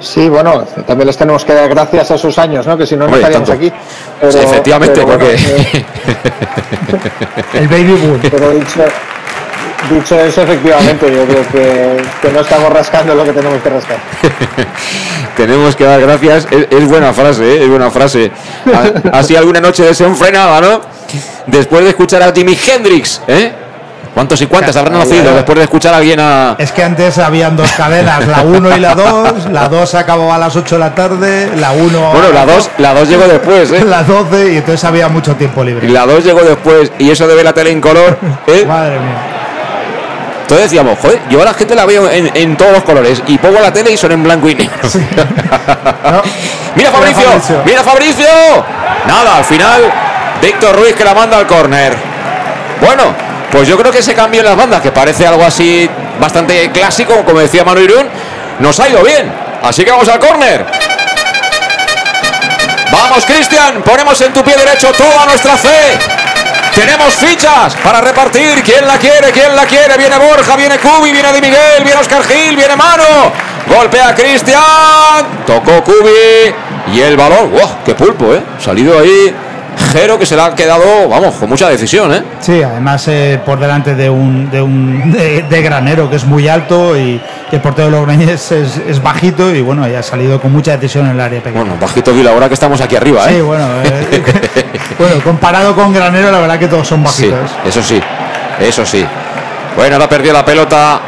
Sí, 0.00 0.28
bueno, 0.28 0.64
también 0.86 1.08
les 1.08 1.16
tenemos 1.16 1.44
que 1.44 1.52
dar 1.54 1.68
gracias 1.68 2.10
a 2.12 2.14
esos 2.14 2.38
años, 2.38 2.66
¿no? 2.66 2.78
Que 2.78 2.86
si 2.86 2.96
no, 2.96 3.08
no 3.08 3.16
estaríamos 3.16 3.48
tanto. 3.48 3.66
aquí. 3.66 3.72
Sí, 4.30 4.38
efectivamente, 4.38 4.94
pero 4.94 5.06
bueno, 5.06 5.24
porque 5.24 5.34
eh, 5.34 5.84
El 7.54 7.68
baby 7.68 7.92
boom. 7.92 8.20
pero 8.30 8.50
dicho, 8.50 8.84
dicho 9.90 10.18
eso, 10.20 10.42
efectivamente, 10.42 11.06
yo 11.14 11.24
creo 11.24 11.48
que, 11.48 12.02
que 12.20 12.32
no 12.32 12.40
estamos 12.40 12.72
rascando 12.72 13.14
lo 13.14 13.24
que 13.24 13.32
tenemos 13.32 13.62
que 13.62 13.70
rascar. 13.70 13.96
tenemos 15.36 15.76
que 15.76 15.84
dar 15.84 16.00
gracias. 16.00 16.46
Es, 16.50 16.66
es 16.70 16.88
buena 16.88 17.12
frase, 17.12 17.44
¿eh? 17.56 17.62
es 17.62 17.68
buena 17.68 17.90
frase. 17.90 18.30
A- 19.12 19.18
Así 19.18 19.36
alguna 19.36 19.60
noche 19.60 19.84
desenfrenada, 19.84 20.60
¿no? 20.60 20.80
Después 21.46 21.84
de 21.84 21.90
escuchar 21.90 22.22
a 22.22 22.32
Jimi 22.32 22.56
Hendrix, 22.66 23.22
¿eh? 23.26 23.52
¿Cuántos 24.14 24.40
y 24.42 24.46
cuántas 24.46 24.74
habrán 24.76 24.98
nacido 24.98 25.32
después 25.32 25.56
de 25.58 25.64
escuchar 25.64 25.94
a 25.94 25.98
alguien 25.98 26.18
a.? 26.18 26.56
Es 26.58 26.72
que 26.72 26.82
antes 26.82 27.18
habían 27.18 27.56
dos 27.56 27.70
cadenas, 27.72 28.26
la 28.26 28.42
1 28.42 28.76
y 28.76 28.80
la 28.80 28.94
2. 28.96 29.50
La 29.52 29.68
2 29.68 29.88
se 29.88 29.96
acababa 29.98 30.34
a 30.34 30.38
las 30.38 30.56
8 30.56 30.74
de 30.74 30.78
la 30.80 30.94
tarde, 30.94 31.50
la 31.56 31.70
1. 31.72 32.10
Bueno, 32.12 32.32
la 32.34 32.44
2 32.44 32.70
la 32.78 32.94
dos 32.94 33.08
llegó 33.08 33.24
después, 33.28 33.70
¿eh? 33.70 33.84
La 33.86 34.02
12 34.02 34.54
y 34.54 34.56
entonces 34.56 34.82
había 34.84 35.08
mucho 35.08 35.36
tiempo 35.36 35.62
libre. 35.62 35.86
Y 35.86 35.90
la 35.92 36.04
2 36.04 36.24
llegó 36.24 36.40
después 36.40 36.90
y 36.98 37.10
eso 37.10 37.28
de 37.28 37.34
ver 37.36 37.44
la 37.44 37.52
tele 37.52 37.70
en 37.70 37.80
color. 37.80 38.18
¿eh? 38.48 38.64
Madre 38.68 38.98
mía. 38.98 39.34
Entonces 40.48 40.70
decíamos, 40.70 40.98
joder, 40.98 41.20
yo 41.28 41.42
a 41.42 41.44
la 41.44 41.52
gente 41.52 41.74
la 41.74 41.84
veo 41.84 42.10
en, 42.10 42.30
en 42.34 42.56
todos 42.56 42.72
los 42.72 42.82
colores 42.82 43.22
y 43.26 43.36
pongo 43.36 43.60
la 43.60 43.70
tele 43.70 43.92
y 43.92 43.98
son 43.98 44.12
en 44.12 44.22
blanco 44.22 44.48
y 44.48 44.54
negro. 44.54 44.78
mira 46.74 46.90
Fabricio, 46.90 47.22
Fabricio. 47.22 47.62
mira 47.66 47.82
Fabricio. 47.84 48.26
Nada, 49.06 49.36
al 49.36 49.44
final 49.44 49.92
Víctor 50.40 50.74
Ruiz 50.74 50.94
que 50.94 51.04
la 51.04 51.12
manda 51.12 51.36
al 51.36 51.46
córner. 51.46 51.94
Bueno, 52.80 53.14
pues 53.52 53.68
yo 53.68 53.76
creo 53.76 53.92
que 53.92 53.98
ese 53.98 54.14
cambio 54.14 54.40
en 54.40 54.46
las 54.46 54.56
bandas, 54.56 54.80
que 54.80 54.90
parece 54.90 55.26
algo 55.26 55.44
así 55.44 55.86
bastante 56.18 56.70
clásico, 56.70 57.26
como 57.26 57.40
decía 57.40 57.62
Manu 57.62 57.82
Irún, 57.82 58.08
nos 58.60 58.80
ha 58.80 58.88
ido 58.88 59.02
bien. 59.02 59.30
Así 59.62 59.84
que 59.84 59.90
vamos 59.90 60.08
al 60.08 60.18
córner. 60.18 60.64
Vamos, 62.90 63.22
Cristian, 63.26 63.82
ponemos 63.82 64.18
en 64.22 64.32
tu 64.32 64.42
pie 64.42 64.56
derecho 64.56 64.90
toda 64.92 65.26
nuestra 65.26 65.58
fe. 65.58 65.98
Tenemos 66.74 67.14
fichas 67.14 67.74
para 67.82 68.00
repartir. 68.00 68.62
¿Quién 68.62 68.86
la 68.86 68.98
quiere? 68.98 69.30
¿Quién 69.32 69.54
la 69.54 69.66
quiere? 69.66 69.96
Viene 69.96 70.16
Borja, 70.18 70.56
viene 70.56 70.78
Cubi, 70.78 71.12
viene 71.12 71.32
Di 71.32 71.40
Miguel, 71.40 71.84
viene 71.84 72.00
Oscar 72.00 72.22
Gil, 72.24 72.56
viene 72.56 72.76
Mano. 72.76 73.32
Golpea 73.66 74.14
Cristian. 74.14 75.44
Tocó 75.46 75.82
Cubi. 75.82 76.54
Y 76.92 77.00
el 77.00 77.16
balón. 77.16 77.50
¡Wow! 77.50 77.78
¡Qué 77.84 77.94
pulpo, 77.94 78.34
eh! 78.34 78.42
Salido 78.58 78.98
ahí. 78.98 79.34
Que 79.92 80.26
se 80.26 80.36
le 80.36 80.42
ha 80.42 80.54
quedado, 80.54 81.08
vamos, 81.08 81.34
con 81.36 81.48
mucha 81.48 81.68
decisión, 81.68 82.12
¿eh? 82.12 82.22
Sí, 82.40 82.62
además 82.62 83.06
eh, 83.08 83.40
por 83.44 83.58
delante 83.58 83.94
de 83.94 84.10
un, 84.10 84.50
de, 84.50 84.60
un 84.60 85.10
de, 85.12 85.42
de 85.48 85.62
granero 85.62 86.10
que 86.10 86.16
es 86.16 86.24
muy 86.24 86.46
alto 86.46 86.96
y 86.96 87.20
que 87.48 87.56
el 87.56 87.62
portero 87.62 87.86
de 87.86 87.92
Logroñés 87.92 88.52
es, 88.52 88.76
es 88.86 89.02
bajito 89.02 89.54
y 89.54 89.62
bueno, 89.62 89.88
ya 89.88 90.00
ha 90.00 90.02
salido 90.02 90.40
con 90.40 90.52
mucha 90.52 90.72
decisión 90.76 91.06
en 91.06 91.12
el 91.12 91.20
área 91.20 91.42
pequeña. 91.42 91.60
Bueno, 91.64 91.76
bajito 91.80 92.12
Vila, 92.12 92.30
ahora 92.32 92.48
que 92.48 92.54
estamos 92.54 92.80
aquí 92.80 92.96
arriba, 92.96 93.24
¿eh? 93.30 93.36
Sí, 93.36 93.40
bueno, 93.40 93.64
eh, 93.84 94.22
bueno, 94.98 95.14
comparado 95.24 95.74
con 95.74 95.92
Granero, 95.92 96.30
la 96.30 96.38
verdad 96.40 96.58
que 96.58 96.68
todos 96.68 96.86
son 96.86 97.06
Sí, 97.08 97.28
bajitos. 97.28 97.50
eso 97.66 97.82
sí, 97.82 98.00
eso 98.60 98.84
sí. 98.84 99.04
Bueno, 99.76 99.94
ahora 99.96 100.08
perdió 100.08 100.32
la 100.34 100.44
pelota 100.44 101.00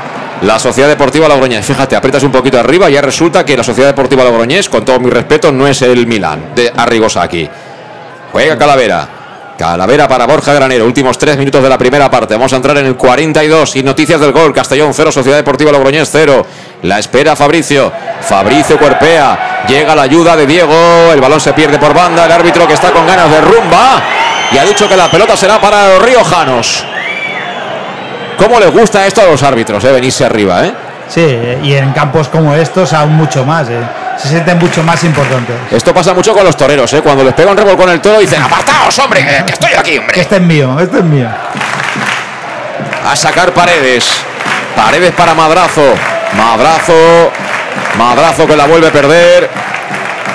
la 0.42 0.58
Sociedad 0.58 0.88
Deportiva 0.88 1.28
Logroñés. 1.28 1.66
Fíjate, 1.66 1.96
aprietas 1.96 2.22
un 2.22 2.32
poquito 2.32 2.58
arriba 2.58 2.88
y 2.88 2.94
ya 2.94 3.02
resulta 3.02 3.44
que 3.44 3.56
la 3.56 3.62
Sociedad 3.64 3.90
Deportiva 3.90 4.24
Logroñés, 4.24 4.68
con 4.70 4.84
todo 4.86 4.98
mi 5.00 5.10
respeto, 5.10 5.52
no 5.52 5.66
es 5.66 5.82
el 5.82 6.06
Milán 6.06 6.54
de 6.54 6.72
Arrigosaki. 6.74 7.48
Juega 8.32 8.56
Calavera. 8.56 9.08
Calavera 9.58 10.08
para 10.08 10.26
Borja 10.26 10.54
Granero. 10.54 10.86
Últimos 10.86 11.18
tres 11.18 11.36
minutos 11.36 11.62
de 11.62 11.68
la 11.68 11.76
primera 11.76 12.10
parte. 12.10 12.34
Vamos 12.34 12.52
a 12.52 12.56
entrar 12.56 12.76
en 12.78 12.86
el 12.86 12.96
42 12.96 13.76
y 13.76 13.82
noticias 13.82 14.20
del 14.20 14.32
gol. 14.32 14.54
Castellón 14.54 14.94
0, 14.94 15.12
Sociedad 15.12 15.36
Deportiva 15.36 15.70
Logroñés 15.70 16.08
0. 16.10 16.46
La 16.82 16.98
espera 16.98 17.36
Fabricio. 17.36 17.92
Fabricio 18.22 18.78
cuerpea. 18.78 19.64
Llega 19.68 19.94
la 19.94 20.02
ayuda 20.02 20.34
de 20.36 20.46
Diego. 20.46 21.12
El 21.12 21.20
balón 21.20 21.40
se 21.40 21.52
pierde 21.52 21.78
por 21.78 21.92
banda. 21.92 22.24
El 22.24 22.32
árbitro 22.32 22.66
que 22.66 22.74
está 22.74 22.90
con 22.90 23.06
ganas 23.06 23.30
de 23.30 23.40
rumba. 23.42 24.02
Y 24.52 24.58
ha 24.58 24.64
dicho 24.64 24.88
que 24.88 24.96
la 24.96 25.10
pelota 25.10 25.36
será 25.36 25.60
para 25.60 25.88
los 25.88 26.02
riojanos. 26.02 26.84
¿Cómo 28.38 28.58
les 28.58 28.72
gusta 28.72 29.06
esto 29.06 29.20
a 29.20 29.26
los 29.26 29.42
árbitros, 29.42 29.84
eh? 29.84 29.92
Venirse 29.92 30.24
arriba, 30.24 30.64
¿eh? 30.64 30.72
Sí, 31.12 31.26
y 31.64 31.74
en 31.74 31.92
campos 31.92 32.28
como 32.28 32.54
estos 32.54 32.92
aún 32.92 33.14
mucho 33.14 33.44
más, 33.44 33.68
eh. 33.68 33.82
se 34.16 34.28
sienten 34.28 34.58
mucho 34.58 34.82
más 34.84 35.02
importantes. 35.02 35.56
Esto 35.72 35.92
pasa 35.92 36.14
mucho 36.14 36.32
con 36.32 36.44
los 36.44 36.56
toreros, 36.56 36.92
¿eh? 36.92 37.02
Cuando 37.02 37.24
les 37.24 37.34
pega 37.34 37.50
un 37.50 37.56
revolcón 37.56 37.90
el 37.90 38.00
toro 38.00 38.20
dicen, 38.20 38.40
apartaos, 38.40 38.96
hombre, 39.00 39.26
que, 39.26 39.52
estoy 39.52 39.72
aquí, 39.76 39.98
hombre. 39.98 40.20
Este 40.20 40.36
es 40.36 40.42
mío, 40.42 40.78
este 40.78 40.98
es 40.98 41.04
mío. 41.04 41.26
A 43.04 43.16
sacar 43.16 43.52
paredes. 43.52 44.22
Paredes 44.76 45.12
para 45.12 45.34
Madrazo. 45.34 45.94
Madrazo. 46.36 47.32
Madrazo 47.98 48.46
que 48.46 48.56
la 48.56 48.66
vuelve 48.66 48.86
a 48.86 48.92
perder. 48.92 49.50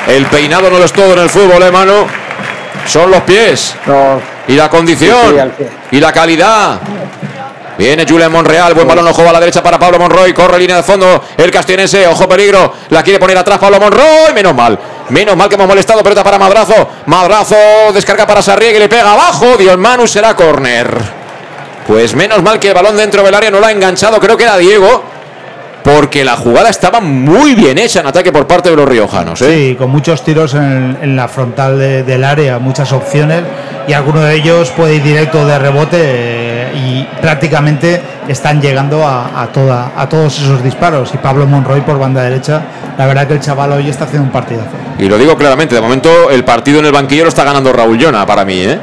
El 0.08 0.26
peinado 0.26 0.70
no 0.70 0.78
lo 0.78 0.84
es 0.84 0.92
todo 0.92 1.14
en 1.14 1.20
el 1.20 1.30
fútbol, 1.30 1.64
¿eh, 1.64 1.72
mano? 1.72 2.06
Son 2.86 3.10
los 3.10 3.22
pies. 3.22 3.78
Y 4.50 4.54
la 4.56 4.70
condición. 4.70 5.52
Sí, 5.58 5.64
sí, 5.64 5.66
y 5.92 6.00
la 6.02 6.12
calidad. 6.12 6.80
Viene 7.78 8.06
Julen 8.08 8.32
Monreal, 8.32 8.74
buen 8.74 8.88
balón, 8.88 9.06
ojo 9.08 9.28
a 9.28 9.34
la 9.34 9.40
derecha 9.40 9.62
para 9.62 9.78
Pablo 9.78 10.00
Monroy, 10.00 10.34
corre 10.34 10.58
línea 10.58 10.78
de 10.78 10.84
fondo, 10.84 11.24
el 11.36 11.52
castionense, 11.52 12.08
ojo 12.08 12.28
peligro, 12.28 12.74
la 12.90 13.04
quiere 13.04 13.20
poner 13.20 13.38
atrás 13.38 13.60
Pablo 13.60 13.80
Monroy, 13.82 14.34
menos 14.34 14.56
mal, 14.56 14.80
menos 15.10 15.36
mal 15.36 15.50
que 15.50 15.56
hemos 15.56 15.68
molestado, 15.68 16.02
pelota 16.02 16.24
para 16.24 16.40
Madrazo, 16.40 16.90
Madrazo 17.06 17.56
descarga 17.94 18.26
para 18.26 18.42
Sarriegi, 18.42 18.80
le 18.80 18.88
pega 18.88 19.12
abajo, 19.12 19.58
Dios 19.58 19.78
Manu 19.78 20.08
será 20.08 20.36
córner. 20.36 21.26
Pues 21.86 22.16
menos 22.16 22.42
mal 22.42 22.60
que 22.60 22.70
el 22.70 22.74
balón 22.74 22.96
dentro 22.96 23.22
del 23.24 23.36
área 23.36 23.52
no 23.52 23.60
lo 23.60 23.66
ha 23.66 23.72
enganchado, 23.72 24.20
creo 24.20 24.38
que 24.38 24.44
era 24.44 24.58
Diego, 24.58 25.04
porque 25.86 26.26
la 26.26 26.36
jugada 26.36 26.70
estaba 26.72 27.00
muy 27.00 27.54
bien 27.54 27.78
hecha 27.78 28.00
en 28.00 28.08
ataque 28.08 28.32
por 28.32 28.48
parte 28.48 28.72
de 28.72 28.76
los 28.76 28.90
riojanos. 28.90 29.40
¿eh? 29.44 29.70
Sí, 29.70 29.76
con 29.76 29.92
muchos 29.92 30.24
tiros 30.24 30.56
en, 30.56 30.98
en 31.00 31.16
la 31.16 31.28
frontal 31.28 31.78
de- 31.78 32.02
del 32.04 32.24
área, 32.24 32.58
muchas 32.58 32.92
opciones 32.92 33.44
y 33.88 33.94
alguno 33.94 34.22
de 34.22 34.34
ellos 34.36 34.72
puede 34.72 34.96
ir 34.96 35.04
directo 35.04 35.46
de 35.46 35.60
rebote 35.60 35.98
eh, 36.02 36.72
y 36.76 37.08
prácticamente 37.22 38.02
están 38.28 38.60
llegando 38.60 39.06
a, 39.06 39.44
a 39.44 39.48
toda, 39.48 39.92
a 39.96 40.10
todos 40.10 40.40
esos 40.42 40.64
disparos. 40.64 41.12
Y 41.14 41.18
Pablo 41.18 41.46
Monroy 41.46 41.82
por 41.82 42.00
banda 42.00 42.24
derecha, 42.24 42.64
la 42.98 43.06
verdad 43.06 43.28
que 43.28 43.34
el 43.36 43.40
chaval 43.40 43.74
hoy 43.74 43.88
está 43.88 44.06
haciendo 44.06 44.26
un 44.26 44.32
partidazo. 44.32 44.72
Y 44.98 45.08
lo 45.08 45.20
digo 45.20 45.38
claramente, 45.38 45.76
de 45.76 45.82
momento 45.82 46.32
el 46.32 46.44
partido 46.44 46.80
en 46.80 46.88
el 46.88 46.92
banquillo 46.94 47.24
lo 47.26 47.30
está 47.30 47.44
ganando 47.44 47.72
Raúl 47.72 48.00
Llona 48.00 48.26
para 48.26 48.44
mí. 48.44 48.60
¿eh? 48.60 48.80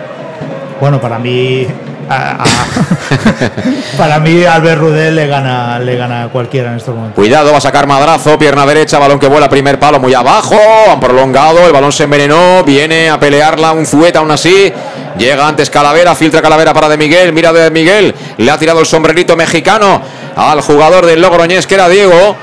Bueno, 0.81 1.01
para 1.01 1.19
mí, 1.19 1.67
a- 2.13 2.43
a- 2.43 3.97
para 3.99 4.19
mí 4.21 4.45
Albert 4.45 4.81
Rudel 4.81 5.15
le 5.17 5.27
gana, 5.27 5.79
le 5.79 5.97
gana 5.97 6.25
a 6.25 6.29
cualquiera 6.29 6.71
en 6.71 6.77
estos 6.77 6.95
momentos. 6.95 7.17
Cuidado, 7.17 7.53
va 7.53 7.59
a 7.59 7.61
sacar 7.61 7.87
madrazo, 7.87 8.39
pierna 8.39 8.65
derecha, 8.67 8.99
balón 8.99 9.19
que 9.19 9.27
vuela, 9.29 9.49
primer 9.49 9.79
palo 9.79 9.99
muy 10.01 10.15
abajo, 10.15 10.57
han 10.91 11.01
prolongado, 11.01 11.67
el 11.67 11.73
balón 11.73 11.93
se 11.93 12.05
envenenó, 12.05 12.63
viene 12.65 13.11
a 13.11 13.19
pelearla 13.19 13.73
un 13.73 13.87
zueta 13.87 14.21
aún 14.21 14.31
así, 14.31 14.73
llega 15.19 15.47
antes 15.47 15.71
Calavera, 15.71 16.15
filtra 16.15 16.41
Calavera 16.43 16.73
para 16.73 16.89
De 16.89 16.97
Miguel, 16.97 17.33
mira 17.33 17.53
De 17.53 17.71
Miguel, 17.71 18.15
le 18.39 18.51
ha 18.51 18.59
tirado 18.59 18.81
el 18.81 18.87
sombrerito 18.87 19.37
mexicano 19.37 20.01
al 20.37 20.61
jugador 20.61 21.05
del 21.07 21.21
Logroñés 21.21 21.67
que 21.67 21.75
era 21.75 21.89
Diego, 21.89 22.37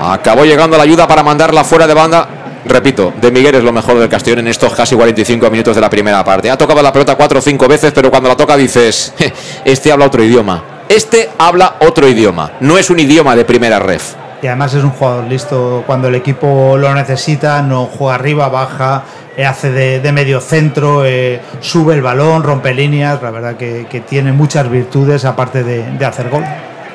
acabó 0.00 0.44
llegando 0.44 0.76
la 0.76 0.84
ayuda 0.84 1.06
para 1.06 1.22
mandarla 1.22 1.62
fuera 1.64 1.86
de 1.86 1.94
banda. 1.94 2.26
Repito, 2.64 3.12
De 3.20 3.30
Miguel 3.30 3.54
es 3.56 3.64
lo 3.64 3.72
mejor 3.72 3.98
del 3.98 4.08
Castellón 4.08 4.40
en 4.40 4.48
estos 4.48 4.74
casi 4.74 4.94
45 4.94 5.50
minutos 5.50 5.74
de 5.74 5.80
la 5.80 5.90
primera 5.90 6.22
parte. 6.24 6.50
Ha 6.50 6.58
tocado 6.58 6.82
la 6.82 6.92
pelota 6.92 7.16
cuatro 7.16 7.38
o 7.38 7.42
cinco 7.42 7.66
veces, 7.68 7.92
pero 7.92 8.10
cuando 8.10 8.28
la 8.28 8.36
toca 8.36 8.56
dices, 8.56 9.14
"Je, 9.18 9.32
este 9.64 9.92
habla 9.92 10.06
otro 10.06 10.22
idioma. 10.22 10.62
Este 10.88 11.30
habla 11.38 11.76
otro 11.80 12.08
idioma. 12.08 12.52
No 12.60 12.76
es 12.76 12.90
un 12.90 12.98
idioma 12.98 13.36
de 13.36 13.44
primera 13.44 13.78
ref. 13.78 14.14
Y 14.42 14.46
además 14.46 14.74
es 14.74 14.82
un 14.82 14.90
jugador 14.90 15.24
listo 15.24 15.84
cuando 15.86 16.08
el 16.08 16.14
equipo 16.14 16.76
lo 16.78 16.94
necesita, 16.94 17.60
no 17.62 17.84
juega 17.86 18.14
arriba, 18.14 18.48
baja, 18.48 19.04
eh, 19.36 19.44
hace 19.44 19.70
de, 19.70 20.12
medio 20.12 20.40
centro, 20.40 21.04
eh, 21.04 21.40
sube 21.60 21.94
el 21.94 22.02
balón, 22.02 22.42
rompe 22.42 22.72
líneas, 22.72 23.22
la 23.22 23.30
verdad 23.30 23.56
que, 23.56 24.02
tiene 24.08 24.32
muchas 24.32 24.70
virtudes 24.70 25.26
aparte 25.26 25.62
de 25.62 26.04
hacer 26.06 26.30
gol. 26.30 26.44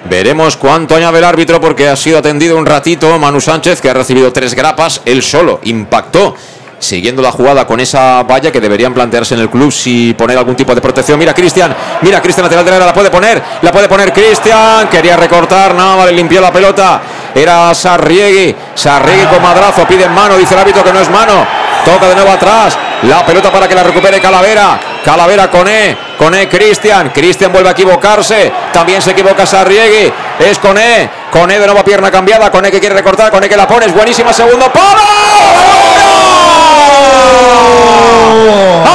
Veremos 0.09 0.55
cuánto 0.55 0.95
añade 0.95 1.17
el 1.17 1.23
árbitro 1.23 1.59
porque 1.59 1.89
ha 1.89 1.95
sido 1.95 2.19
atendido 2.19 2.57
un 2.57 2.65
ratito 2.65 3.17
Manu 3.17 3.41
Sánchez 3.41 3.81
que 3.81 3.89
ha 3.89 3.93
recibido 3.93 4.31
tres 4.31 4.53
grapas, 4.53 5.01
él 5.05 5.23
solo 5.23 5.59
impactó. 5.63 6.35
Siguiendo 6.77 7.21
la 7.21 7.31
jugada 7.31 7.65
con 7.65 7.79
esa 7.79 8.21
valla 8.23 8.51
que 8.51 8.59
deberían 8.59 8.93
plantearse 8.93 9.33
en 9.33 9.39
el 9.39 9.49
club 9.49 9.71
si 9.71 10.13
poner 10.13 10.37
algún 10.37 10.55
tipo 10.55 10.75
de 10.75 10.81
protección. 10.81 11.17
Mira 11.17 11.33
Cristian, 11.33 11.75
mira 12.01 12.21
Cristian 12.21 12.43
lateral 12.43 12.65
derecha, 12.65 12.85
la 12.85 12.93
puede 12.93 13.09
poner, 13.09 13.41
la 13.61 13.71
puede 13.71 13.87
poner 13.87 14.13
Cristian, 14.13 14.87
quería 14.89 15.15
recortar, 15.15 15.73
nada, 15.73 16.05
le 16.05 16.11
limpió 16.11 16.39
la 16.41 16.51
pelota. 16.51 17.01
Era 17.33 17.73
Sarriegui, 17.73 18.55
Sarriegui 18.75 19.25
con 19.25 19.41
madrazo, 19.41 19.87
pide 19.87 20.03
en 20.03 20.13
mano, 20.13 20.37
dice 20.37 20.53
el 20.53 20.59
árbitro 20.59 20.83
que 20.83 20.93
no 20.93 20.99
es 20.99 21.09
mano. 21.09 21.47
Toca 21.83 22.07
de 22.07 22.15
nuevo 22.15 22.31
atrás, 22.31 22.77
la 23.03 23.25
pelota 23.25 23.51
para 23.51 23.67
que 23.67 23.75
la 23.75 23.83
recupere 23.83 24.19
Calavera. 24.19 24.79
Calavera 25.03 25.49
con 25.49 25.67
E, 25.67 25.95
con 26.17 26.33
E 26.33 26.47
Cristian. 26.49 27.09
Cristian 27.09 27.51
vuelve 27.51 27.69
a 27.69 27.71
equivocarse. 27.73 28.51
También 28.73 29.01
se 29.01 29.11
equivoca 29.11 29.45
Sarriegui. 29.45 30.11
Es 30.39 30.59
con 30.59 30.77
E, 30.77 31.09
con 31.31 31.51
E 31.51 31.59
de 31.59 31.65
nuevo 31.65 31.83
pierna 31.83 32.09
cambiada. 32.09 32.49
Con 32.51 32.65
E 32.65 32.71
que 32.71 32.79
quiere 32.79 32.95
recortar, 32.95 33.31
con 33.31 33.43
E 33.43 33.49
que 33.49 33.57
la 33.57 33.67
pone. 33.67 33.85
Es 33.85 33.93
buenísima, 33.93 34.33
segundo 34.33 34.71
palo. 34.71 35.01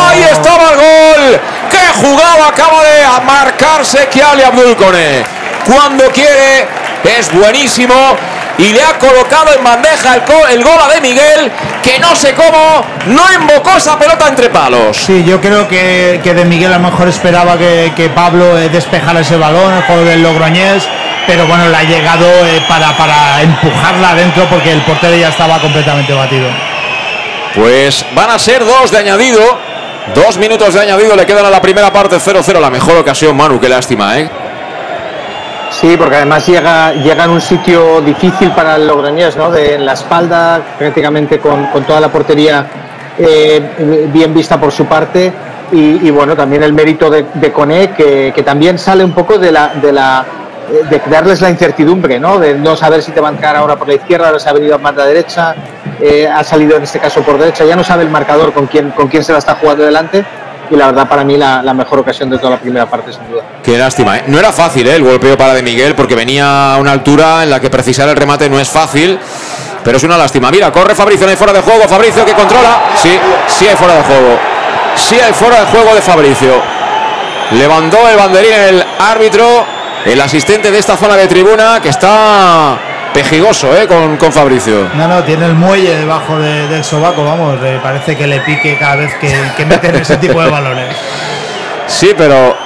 Ahí 0.08 0.22
estaba 0.30 0.70
el 0.70 0.76
gol. 0.76 1.40
¡Qué 1.70 1.86
jugada 2.00 2.48
acaba 2.48 2.82
de 2.82 3.24
marcarse 3.24 4.08
Kiali 4.08 4.42
Abdul 4.42 4.74
Kone! 4.76 5.22
Cuando 5.64 6.10
quiere, 6.10 6.66
es 7.04 7.32
buenísimo. 7.32 8.16
Y 8.60 8.72
le 8.74 8.82
ha 8.82 8.98
colocado 8.98 9.54
en 9.56 9.64
bandeja 9.64 10.16
el, 10.16 10.22
co- 10.24 10.46
el 10.48 10.62
gol 10.62 10.78
a 10.78 10.88
De 10.92 11.00
Miguel, 11.00 11.50
que 11.82 11.98
no 11.98 12.14
sé 12.14 12.34
cómo, 12.34 12.84
no 13.06 13.22
invocó 13.40 13.76
esa 13.76 13.98
pelota 13.98 14.28
entre 14.28 14.50
palos. 14.50 14.96
Sí, 14.96 15.24
yo 15.24 15.40
creo 15.40 15.66
que, 15.66 16.20
que 16.22 16.34
de 16.34 16.44
Miguel 16.44 16.72
a 16.74 16.78
lo 16.78 16.90
mejor 16.90 17.08
esperaba 17.08 17.56
que, 17.56 17.92
que 17.96 18.10
Pablo 18.10 18.58
eh, 18.58 18.68
despejara 18.68 19.20
ese 19.20 19.36
balón, 19.36 19.72
el 19.72 19.82
juego 19.84 20.04
del 20.04 20.22
Logroñés, 20.22 20.86
pero 21.26 21.46
bueno, 21.46 21.68
le 21.68 21.76
ha 21.76 21.84
llegado 21.84 22.26
eh, 22.26 22.62
para, 22.68 22.94
para 22.98 23.40
empujarla 23.42 24.10
adentro 24.10 24.44
porque 24.50 24.72
el 24.72 24.82
portero 24.82 25.16
ya 25.16 25.28
estaba 25.28 25.58
completamente 25.58 26.12
batido. 26.12 26.48
Pues 27.54 28.04
van 28.14 28.30
a 28.30 28.38
ser 28.38 28.64
dos 28.64 28.90
de 28.90 28.98
añadido. 28.98 29.40
Dos 30.14 30.38
minutos 30.38 30.74
de 30.74 30.80
añadido 30.80 31.14
le 31.14 31.24
quedan 31.26 31.44
a 31.46 31.50
la 31.50 31.60
primera 31.60 31.92
parte 31.92 32.16
0-0. 32.16 32.58
La 32.60 32.70
mejor 32.70 32.96
ocasión, 32.96 33.36
Manu, 33.36 33.60
qué 33.60 33.68
lástima, 33.68 34.18
¿eh? 34.18 34.28
Sí, 35.70 35.96
porque 35.96 36.16
además 36.16 36.46
llega, 36.46 36.92
llega 36.92 37.24
en 37.24 37.30
un 37.30 37.40
sitio 37.40 38.00
difícil 38.00 38.50
para 38.50 38.76
el 38.76 38.86
Logroñés, 38.86 39.36
¿no? 39.36 39.50
De, 39.50 39.74
en 39.74 39.86
la 39.86 39.92
espalda, 39.92 40.60
prácticamente 40.78 41.38
con, 41.38 41.66
con 41.66 41.84
toda 41.84 42.00
la 42.00 42.08
portería 42.08 42.66
eh, 43.16 44.08
bien 44.12 44.34
vista 44.34 44.60
por 44.60 44.72
su 44.72 44.86
parte. 44.86 45.32
Y, 45.72 46.10
bueno, 46.10 46.34
también 46.34 46.64
el 46.64 46.72
mérito 46.72 47.08
de, 47.08 47.26
de 47.32 47.52
Cone, 47.52 47.92
que, 47.92 48.32
que 48.34 48.42
también 48.42 48.76
sale 48.76 49.04
un 49.04 49.12
poco 49.12 49.38
de 49.38 49.52
la, 49.52 49.68
de 49.68 49.92
la 49.92 50.24
de 50.90 51.00
crearles 51.00 51.40
la 51.40 51.50
incertidumbre, 51.50 52.18
¿no? 52.18 52.40
De 52.40 52.54
no 52.54 52.74
saber 52.74 53.02
si 53.02 53.12
te 53.12 53.20
van 53.20 53.34
a 53.34 53.36
entrar 53.36 53.54
ahora 53.54 53.76
por 53.76 53.86
la 53.86 53.94
izquierda, 53.94 54.26
ahora 54.26 54.40
se 54.40 54.48
ha 54.48 54.52
venido 54.52 54.78
más 54.80 54.96
la 54.96 55.06
derecha, 55.06 55.54
eh, 56.00 56.28
ha 56.28 56.42
salido 56.42 56.76
en 56.76 56.82
este 56.82 56.98
caso 56.98 57.22
por 57.22 57.38
derecha, 57.38 57.64
ya 57.64 57.76
no 57.76 57.84
sabe 57.84 58.02
el 58.02 58.10
marcador 58.10 58.52
con 58.52 58.66
quién, 58.66 58.90
con 58.90 59.06
quién 59.06 59.22
se 59.22 59.32
la 59.32 59.38
está 59.38 59.54
jugando 59.54 59.84
delante 59.84 60.24
y 60.70 60.76
la 60.76 60.86
verdad 60.86 61.08
para 61.08 61.24
mí 61.24 61.36
la, 61.36 61.62
mejor 61.74 62.00
ocasión 62.00 62.30
de 62.30 62.38
toda 62.38 62.50
la 62.50 62.58
primera 62.58 62.86
parte 62.86 63.12
sin 63.12 63.28
duda. 63.28 63.42
Qué 63.62 63.76
lástima, 63.76 64.18
¿eh? 64.18 64.24
No 64.28 64.38
era 64.38 64.52
fácil 64.52 64.86
¿eh? 64.86 64.94
el 64.96 65.02
golpeo 65.02 65.36
para 65.36 65.54
de 65.54 65.62
Miguel 65.62 65.94
porque 65.94 66.14
venía 66.14 66.74
a 66.74 66.78
una 66.78 66.92
altura 66.92 67.42
en 67.42 67.50
la 67.50 67.60
que 67.60 67.70
precisar 67.70 68.08
el 68.08 68.16
remate 68.16 68.48
no 68.48 68.58
es 68.60 68.68
fácil. 68.68 69.18
Pero 69.82 69.96
es 69.96 70.04
una 70.04 70.18
lástima. 70.18 70.50
Mira, 70.50 70.70
corre 70.70 70.94
Fabricio, 70.94 71.26
no 71.26 71.30
hay 71.30 71.36
fuera 71.36 71.54
de 71.54 71.62
juego. 71.62 71.88
Fabricio 71.88 72.24
que 72.24 72.34
controla. 72.34 72.82
Sí, 72.96 73.18
sí 73.46 73.66
hay 73.66 73.76
fuera 73.76 73.94
de 73.94 74.02
juego. 74.02 74.38
Sí 74.94 75.18
hay 75.18 75.32
fuera 75.32 75.60
de 75.60 75.66
juego 75.66 75.94
de 75.94 76.02
Fabricio. 76.02 76.62
Levantó 77.52 78.06
el 78.08 78.16
banderín 78.16 78.52
el 78.52 78.84
árbitro, 78.98 79.64
el 80.04 80.20
asistente 80.20 80.70
de 80.70 80.78
esta 80.78 80.96
zona 80.96 81.16
de 81.16 81.26
tribuna 81.26 81.80
que 81.82 81.88
está 81.88 82.78
pejigoso 83.12 83.76
¿eh? 83.76 83.86
con, 83.86 84.16
con 84.16 84.32
Fabricio. 84.32 84.88
No, 84.94 85.08
no, 85.08 85.22
tiene 85.24 85.46
el 85.46 85.54
muelle 85.54 85.96
debajo 85.96 86.38
de- 86.38 86.68
del 86.68 86.84
sobaco, 86.84 87.24
vamos, 87.24 87.58
parece 87.82 88.16
que 88.16 88.26
le 88.26 88.40
pique 88.40 88.76
cada 88.78 88.96
vez 88.96 89.14
que, 89.20 89.32
que 89.56 89.64
meten 89.66 89.94
ese 89.96 90.16
tipo 90.16 90.40
de 90.42 90.48
balones. 90.50 90.94
Sí, 91.86 92.12
pero 92.16 92.56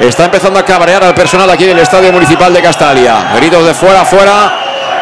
está 0.00 0.24
empezando 0.24 0.58
a 0.58 0.64
cabrear 0.64 1.04
al 1.04 1.14
personal 1.14 1.48
aquí 1.48 1.64
del 1.64 1.78
Estadio 1.78 2.12
Municipal 2.12 2.52
de 2.52 2.60
Castalia. 2.60 3.32
Gritos 3.36 3.64
de 3.66 3.74
fuera, 3.74 4.04
fuera 4.04 4.52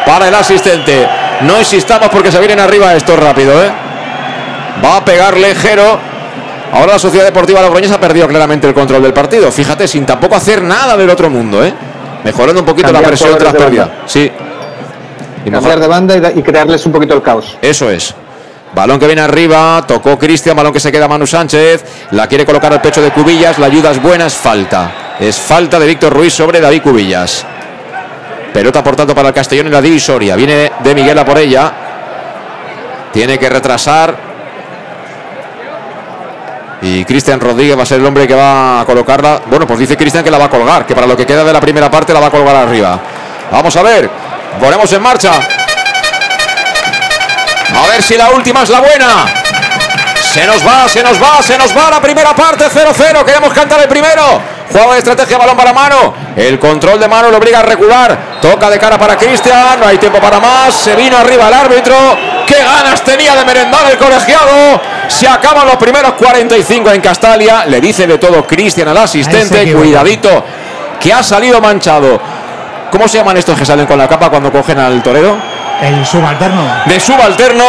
para 0.05 0.27
el 0.27 0.35
asistente. 0.35 1.07
No 1.41 1.57
insistamos 1.57 2.09
porque 2.09 2.31
se 2.31 2.39
vienen 2.39 2.59
arriba 2.59 2.93
esto 2.93 3.15
rápido, 3.15 3.51
¿eh? 3.63 3.71
Va 4.83 4.97
a 4.97 5.05
pegar 5.05 5.35
Lejero. 5.37 5.99
Ahora 6.71 6.93
la 6.93 6.99
Sociedad 6.99 7.25
Deportiva 7.25 7.61
Logroñés 7.61 7.91
ha 7.91 7.99
perdido 7.99 8.27
claramente 8.27 8.67
el 8.67 8.73
control 8.73 9.01
del 9.03 9.13
partido. 9.13 9.51
Fíjate, 9.51 9.87
sin 9.87 10.05
tampoco 10.05 10.35
hacer 10.35 10.61
nada 10.61 10.95
del 10.97 11.09
otro 11.09 11.29
mundo, 11.29 11.63
¿eh? 11.63 11.73
Mejorando 12.23 12.61
un 12.61 12.65
poquito 12.65 12.87
Cambiar 12.87 13.03
la 13.03 13.07
presión 13.09 13.37
tras 13.37 13.53
pérdida. 13.53 13.89
Sí. 14.05 14.31
Y 15.45 15.51
Cambiar 15.51 15.79
de 15.79 15.87
banda 15.87 16.15
y, 16.15 16.19
da- 16.19 16.31
y 16.31 16.41
crearles 16.41 16.85
un 16.85 16.91
poquito 16.91 17.13
el 17.15 17.21
caos. 17.21 17.57
eso 17.61 17.89
es. 17.89 18.13
Balón 18.75 18.97
que 18.99 19.05
viene 19.05 19.21
arriba, 19.21 19.83
tocó 19.87 20.17
Cristian, 20.17 20.55
balón 20.55 20.73
que 20.73 20.79
se 20.79 20.91
queda 20.91 21.07
Manu 21.07 21.27
Sánchez, 21.27 21.83
la 22.11 22.27
quiere 22.27 22.43
colocar 22.45 22.73
al 22.73 22.81
pecho 22.81 23.01
de 23.03 23.11
Cubillas, 23.11 23.59
la 23.59 23.67
ayuda 23.67 23.91
es 23.91 24.01
buena, 24.01 24.25
es 24.25 24.33
falta. 24.33 24.91
Es 25.19 25.37
falta 25.37 25.77
de 25.79 25.85
Víctor 25.85 26.11
Ruiz 26.11 26.33
sobre 26.33 26.59
David 26.59 26.81
Cubillas. 26.81 27.45
Pelota 28.51 28.83
por 28.83 28.95
tanto 28.95 29.13
para 29.13 29.27
el 29.27 29.33
Castellón 29.33 29.67
en 29.67 29.73
la 29.73 29.81
divisoria. 29.81 30.35
Viene 30.35 30.71
de 30.83 30.95
Miguel 30.95 31.19
a 31.19 31.23
por 31.25 31.37
ella. 31.37 31.71
Tiene 33.11 33.37
que 33.37 33.47
retrasar. 33.49 34.15
Y 36.81 37.05
Cristian 37.05 37.39
Rodríguez 37.39 37.77
va 37.77 37.83
a 37.83 37.85
ser 37.85 37.99
el 37.99 38.05
hombre 38.05 38.27
que 38.27 38.35
va 38.35 38.81
a 38.81 38.85
colocarla. 38.85 39.41
Bueno, 39.49 39.65
pues 39.65 39.79
dice 39.79 39.95
Cristian 39.95 40.23
que 40.23 40.31
la 40.31 40.37
va 40.37 40.45
a 40.45 40.49
colgar, 40.49 40.85
que 40.85 40.93
para 40.95 41.07
lo 41.07 41.15
que 41.15 41.25
queda 41.25 41.43
de 41.43 41.53
la 41.53 41.61
primera 41.61 41.89
parte 41.89 42.11
la 42.13 42.19
va 42.19 42.27
a 42.27 42.31
colgar 42.31 42.55
arriba. 42.55 42.99
Vamos 43.51 43.75
a 43.75 43.83
ver. 43.83 44.09
Ponemos 44.59 44.91
en 44.93 45.01
marcha. 45.01 45.31
A 47.75 47.87
ver 47.87 48.03
si 48.03 48.15
la 48.15 48.29
última 48.31 48.63
es 48.63 48.69
la 48.69 48.79
buena. 48.79 49.25
Se 50.21 50.45
nos 50.47 50.65
va, 50.65 50.87
se 50.87 51.03
nos 51.03 51.21
va, 51.21 51.41
se 51.43 51.57
nos 51.57 51.75
va 51.75 51.89
la 51.89 52.01
primera 52.01 52.35
parte 52.35 52.65
0-0. 52.65 53.23
Queremos 53.23 53.53
cantar 53.53 53.81
el 53.81 53.87
primero. 53.87 54.41
Juego 54.71 54.93
de 54.93 54.99
estrategia, 54.99 55.37
balón 55.37 55.55
para 55.55 55.73
mano. 55.73 56.13
El 56.35 56.57
control 56.57 56.99
de 56.99 57.07
mano 57.07 57.29
lo 57.29 57.37
obliga 57.37 57.59
a 57.59 57.61
recular. 57.61 58.39
Toca 58.41 58.69
de 58.69 58.79
cara 58.79 58.97
para 58.97 59.17
Cristian. 59.17 59.79
No 59.79 59.87
hay 59.87 59.97
tiempo 59.97 60.19
para 60.19 60.39
más. 60.39 60.73
Se 60.73 60.95
vino 60.95 61.17
arriba 61.17 61.47
el 61.47 61.53
árbitro. 61.53 61.95
Qué 62.47 62.63
ganas 62.63 63.03
tenía 63.03 63.35
de 63.35 63.45
merendar 63.45 63.91
el 63.91 63.97
colegiado. 63.97 64.81
Se 65.07 65.27
acaban 65.27 65.67
los 65.67 65.75
primeros 65.75 66.13
45 66.13 66.91
en 66.91 67.01
Castalia. 67.01 67.65
Le 67.67 67.79
dice 67.79 68.07
de 68.07 68.17
todo 68.17 68.47
Cristian 68.47 68.87
al 68.87 68.97
asistente. 68.97 69.71
Cuidadito. 69.73 70.43
Que 70.99 71.13
ha 71.13 71.21
salido 71.21 71.61
manchado. 71.61 72.19
¿Cómo 72.93 73.07
se 73.07 73.17
llaman 73.17 73.35
estos 73.37 73.57
que 73.57 73.65
salen 73.65 73.87
con 73.87 73.97
la 73.97 74.07
capa 74.07 74.29
cuando 74.29 74.51
cogen 74.51 74.77
al 74.77 75.01
torero? 75.01 75.35
El 75.81 76.05
subalterno. 76.05 76.61
de 76.85 76.99
subalterno, 76.99 77.63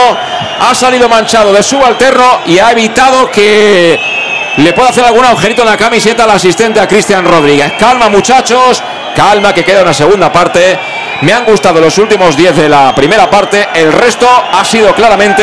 ha 0.60 0.74
salido 0.74 1.09
manchado 1.09 1.51
de 1.51 1.62
subalterno 1.62 2.40
y 2.44 2.59
ha 2.59 2.72
evitado 2.72 3.30
que 3.30 3.98
le 4.59 4.72
pueda 4.74 4.90
hacer 4.90 5.02
algún 5.02 5.24
agujerito 5.24 5.62
en 5.62 5.68
la 5.68 5.78
camiseta 5.78 6.24
al 6.24 6.32
asistente 6.32 6.78
a 6.78 6.86
Cristian 6.86 7.24
Rodríguez. 7.24 7.72
Calma 7.78 8.10
muchachos, 8.10 8.82
calma 9.16 9.55
que 9.55 9.64
queda 9.64 9.80
una 9.80 9.94
segunda 9.94 10.30
parte. 10.30 10.78
Me 11.22 11.32
han 11.32 11.46
gustado 11.46 11.80
los 11.80 11.96
últimos 11.96 12.36
10 12.36 12.56
de 12.56 12.68
la 12.68 12.94
primera 12.94 13.30
parte, 13.30 13.66
el 13.72 13.94
resto 13.94 14.28
ha 14.28 14.62
sido 14.62 14.94
claramente 14.94 15.42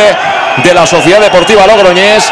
de 0.64 0.74
la 0.76 0.86
Sociedad 0.86 1.20
Deportiva 1.20 1.66
Logroñés, 1.66 2.32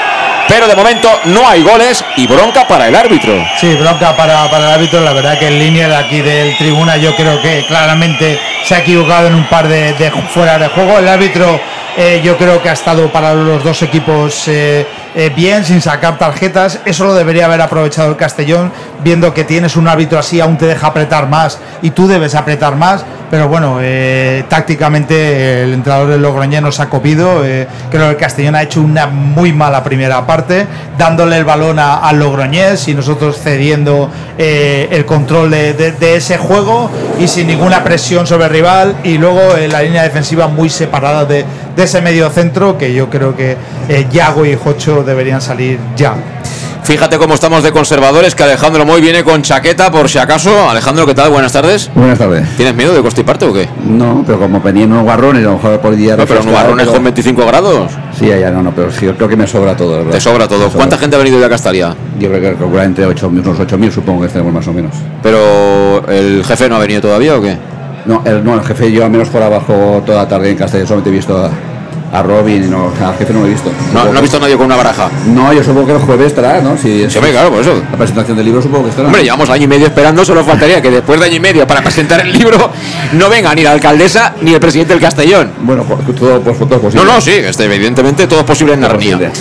pero 0.49 0.67
de 0.67 0.76
momento 0.76 1.07
no 1.26 1.47
hay 1.47 1.61
goles 1.61 2.03
y 2.17 2.26
bronca 2.26 2.67
para 2.67 2.88
el 2.88 2.95
árbitro. 2.95 3.34
Sí, 3.57 3.76
bronca 3.76 4.17
para, 4.17 4.49
para 4.49 4.65
el 4.65 4.71
árbitro. 4.73 4.99
La 5.01 5.13
verdad 5.13 5.38
que 5.38 5.47
en 5.47 5.59
línea 5.59 5.88
de 5.88 5.95
aquí 5.95 6.21
del 6.21 6.57
tribuna 6.57 6.97
yo 6.97 7.15
creo 7.15 7.39
que 7.39 7.63
claramente 7.67 8.39
se 8.63 8.76
ha 8.76 8.80
equivocado 8.80 9.27
en 9.27 9.35
un 9.35 9.45
par 9.47 9.67
de, 9.67 10.11
fuera 10.34 10.57
de 10.57 10.67
juego. 10.69 10.97
El 10.97 11.07
árbitro 11.07 11.59
eh, 11.95 12.19
yo 12.23 12.35
creo 12.35 12.61
que 12.61 12.69
ha 12.69 12.73
estado 12.73 13.11
para 13.11 13.34
los 13.35 13.63
dos 13.63 13.81
equipos 13.84 14.47
eh, 14.47 14.85
eh, 15.15 15.31
bien, 15.36 15.64
sin 15.65 15.81
sacar 15.81 16.18
tarjetas. 16.18 16.80
Eso 16.86 17.06
lo 17.06 17.14
debería 17.14 17.45
haber 17.45 17.61
aprovechado 17.61 18.10
el 18.10 18.15
Castellón, 18.18 18.72
viendo 19.03 19.34
que 19.34 19.44
tienes 19.44 19.76
un 19.76 19.88
árbitro 19.88 20.19
así, 20.19 20.40
aún 20.40 20.57
te 20.57 20.65
deja 20.65 20.88
apretar 20.88 21.27
más 21.30 21.60
y 21.81 21.91
tú 21.91 22.07
debes 22.07 22.36
apretar 22.36 22.76
más. 22.76 23.03
Pero 23.31 23.48
bueno, 23.48 23.77
eh, 23.80 24.44
tácticamente 24.49 25.61
el 25.64 25.73
entrenador 25.73 26.10
del 26.10 26.22
Logroñés 26.23 26.73
se 26.73 26.81
ha 26.81 26.90
copido. 26.90 27.45
eh, 27.45 27.68
creo 27.91 28.06
que 28.06 28.11
el 28.11 28.18
Castellón 28.18 28.56
ha 28.56 28.64
hecho 28.64 28.81
una 28.81 29.06
muy 29.06 29.53
mala 29.53 29.84
primera 29.84 30.26
parte, 30.26 30.65
dándole 30.98 31.38
el 31.38 31.45
balón 31.45 31.77
a- 31.77 31.98
al 31.98 32.18
Logroñés 32.18 32.88
y 32.88 32.95
nosotros 32.95 33.38
cediendo 33.38 34.10
el 34.38 35.06
control 35.06 35.52
de, 35.52 35.73
de- 35.73 36.15
ese 36.15 36.38
juego 36.38 36.90
y 37.19 37.27
sin 37.27 37.45
ninguna 37.48 37.84
presión 37.84 38.26
sobre 38.26 38.45
el 38.45 38.52
rival. 38.52 38.95
Y 39.03 39.18
luego 39.19 39.41
la 39.69 39.81
línea 39.84 40.02
defensiva 40.03 40.48
muy 40.48 40.69
separada 40.69 41.26
de, 41.26 41.45
de 41.76 41.84
ese 41.84 42.02
medio 42.02 42.30
centro, 42.31 42.77
que 42.80 42.94
yo 42.94 43.10
creo 43.11 43.36
que 43.36 43.57
eh, 43.90 44.07
Yago 44.11 44.45
y 44.45 44.56
Jocho 44.56 45.03
deberían 45.03 45.41
salir 45.41 45.80
ya. 45.98 46.14
Fíjate 46.84 47.20
cómo 47.20 47.36
estamos 47.36 47.61
de 47.61 47.72
conservadores, 47.72 48.34
que 48.34 48.41
Alejandro 48.44 48.84
Moy 48.84 48.99
viene 48.99 49.24
con 49.24 49.44
chaqueta 49.44 49.91
por 49.91 50.10
si 50.10 50.18
acaso. 50.18 50.68
Alejandro, 50.70 51.06
¿qué 51.06 51.14
tal? 51.14 51.30
Buenas 51.30 51.53
tardes. 51.53 51.91
Buenas 51.94 52.18
tardes. 52.18 52.48
¿Tienes 52.57 52.74
miedo 52.74 52.95
de 52.95 53.02
constiparte 53.02 53.45
o 53.45 53.53
qué? 53.53 53.70
No, 53.86 54.24
pero 54.26 54.40
como 54.40 54.60
venían 54.60 54.91
unos 54.91 55.03
guarrones, 55.03 55.44
a 55.45 55.49
lo 55.49 55.53
mejor 55.57 55.80
por 55.82 55.95
día. 55.95 56.11
No, 56.16 56.24
pero 56.26 56.40
refrescar, 56.40 56.52
nubarrones 56.52 56.86
pero- 56.86 56.94
con 56.95 57.03
25 57.03 57.45
grados. 57.45 57.91
Sí, 58.18 58.26
ya 58.28 58.49
no, 58.49 58.64
no, 58.64 58.72
pero 58.74 58.91
sí, 58.91 59.06
yo 59.06 59.16
creo 59.16 59.30
que 59.30 59.36
me 59.36 59.45
sobra 59.45 59.76
todo, 59.78 59.98
¿verdad? 59.98 60.11
Te 60.14 60.20
sobra 60.20 60.48
todo. 60.48 60.70
¿Cuánta 60.70 60.98
gente 60.98 61.16
ha 61.16 61.20
venido 61.20 61.40
de 61.40 61.48
Castalia? 61.48 61.95
Yo 62.18 62.30
creo 62.32 62.57
que 62.72 62.84
entre 62.84 63.06
8, 63.06 63.28
unos 63.28 63.45
8.000 63.60 63.91
supongo 63.91 64.22
que 64.24 64.30
tenemos 64.30 64.52
más 64.52 64.68
o 64.68 64.74
menos. 64.74 64.95
Pero 65.22 66.03
el 66.07 66.44
jefe 66.44 66.70
no 66.70 66.78
ha 66.78 66.80
venido 66.80 67.02
todavía 67.02 67.36
o 67.38 67.41
qué? 67.41 67.56
No, 68.06 68.24
el, 68.26 68.44
no, 68.44 68.56
el 68.56 68.61
jefe 68.64 68.91
yo 68.91 69.03
al 69.06 69.11
menos 69.11 69.28
por 69.30 69.44
abajo 69.44 70.02
toda 70.06 70.24
la 70.24 70.28
tarde 70.28 70.49
en 70.49 70.57
Castellón 70.57 70.88
solamente 70.88 71.10
he 71.11 71.14
visto 71.14 71.38
a, 71.38 71.52
a 72.11 72.23
Robin, 72.23 72.64
y 72.64 72.68
no, 72.68 72.91
al 73.06 73.18
jefe 73.18 73.34
no 73.34 73.41
lo 73.41 73.48
he 73.48 73.49
visto. 73.52 73.72
No, 73.94 74.06
no 74.06 74.18
ha 74.18 74.22
visto 74.22 74.38
a 74.38 74.40
nadie 74.40 74.56
con 74.57 74.65
una 74.65 74.76
baraja. 74.76 75.10
No, 75.27 75.52
yo 75.53 75.64
supongo 75.64 75.88
que 75.88 75.94
el 75.94 75.99
jueves 75.99 76.27
estará, 76.27 76.61
¿no? 76.61 76.77
Si, 76.77 77.10
Sí, 77.10 77.19
claro, 77.19 77.52
por 77.52 77.61
eso. 77.61 77.81
La 77.91 77.98
presentación 77.98 78.38
del 78.38 78.45
libro 78.45 78.61
supongo 78.61 78.86
que 78.86 78.90
estará. 78.90 79.07
Hombre, 79.07 79.23
llevamos 79.23 79.49
año 79.49 79.64
y 79.64 79.68
medio 79.68 79.88
esperando, 79.88 80.23
solo 80.26 80.44
faltaría 80.44 80.81
que 80.81 80.90
después 80.91 81.19
de 81.19 81.26
año 81.27 81.36
y 81.36 81.40
medio 81.40 81.68
para 81.68 81.81
presentar 81.81 82.19
el 82.22 82.31
libro 82.31 82.72
no 83.14 83.30
venga 83.30 83.53
ni 83.56 83.64
la 83.64 83.72
alcaldesa 83.72 84.36
ni 84.41 84.53
el 84.53 84.60
presidente 84.60 84.94
del 84.94 85.02
Castellón. 85.02 85.52
Bueno, 85.61 85.84
por, 85.84 85.99
todo, 86.15 86.41
pues, 86.41 86.57
todo 86.57 86.76
es 86.76 86.81
posible. 86.81 87.06
No, 87.06 87.14
no, 87.14 87.22
sí, 87.22 87.31
este, 87.31 87.65
evidentemente 87.65 88.27
todo 88.27 88.40
es 88.40 88.45
posible 88.45 88.73
en 88.73 88.81
Narnia. 88.81 89.31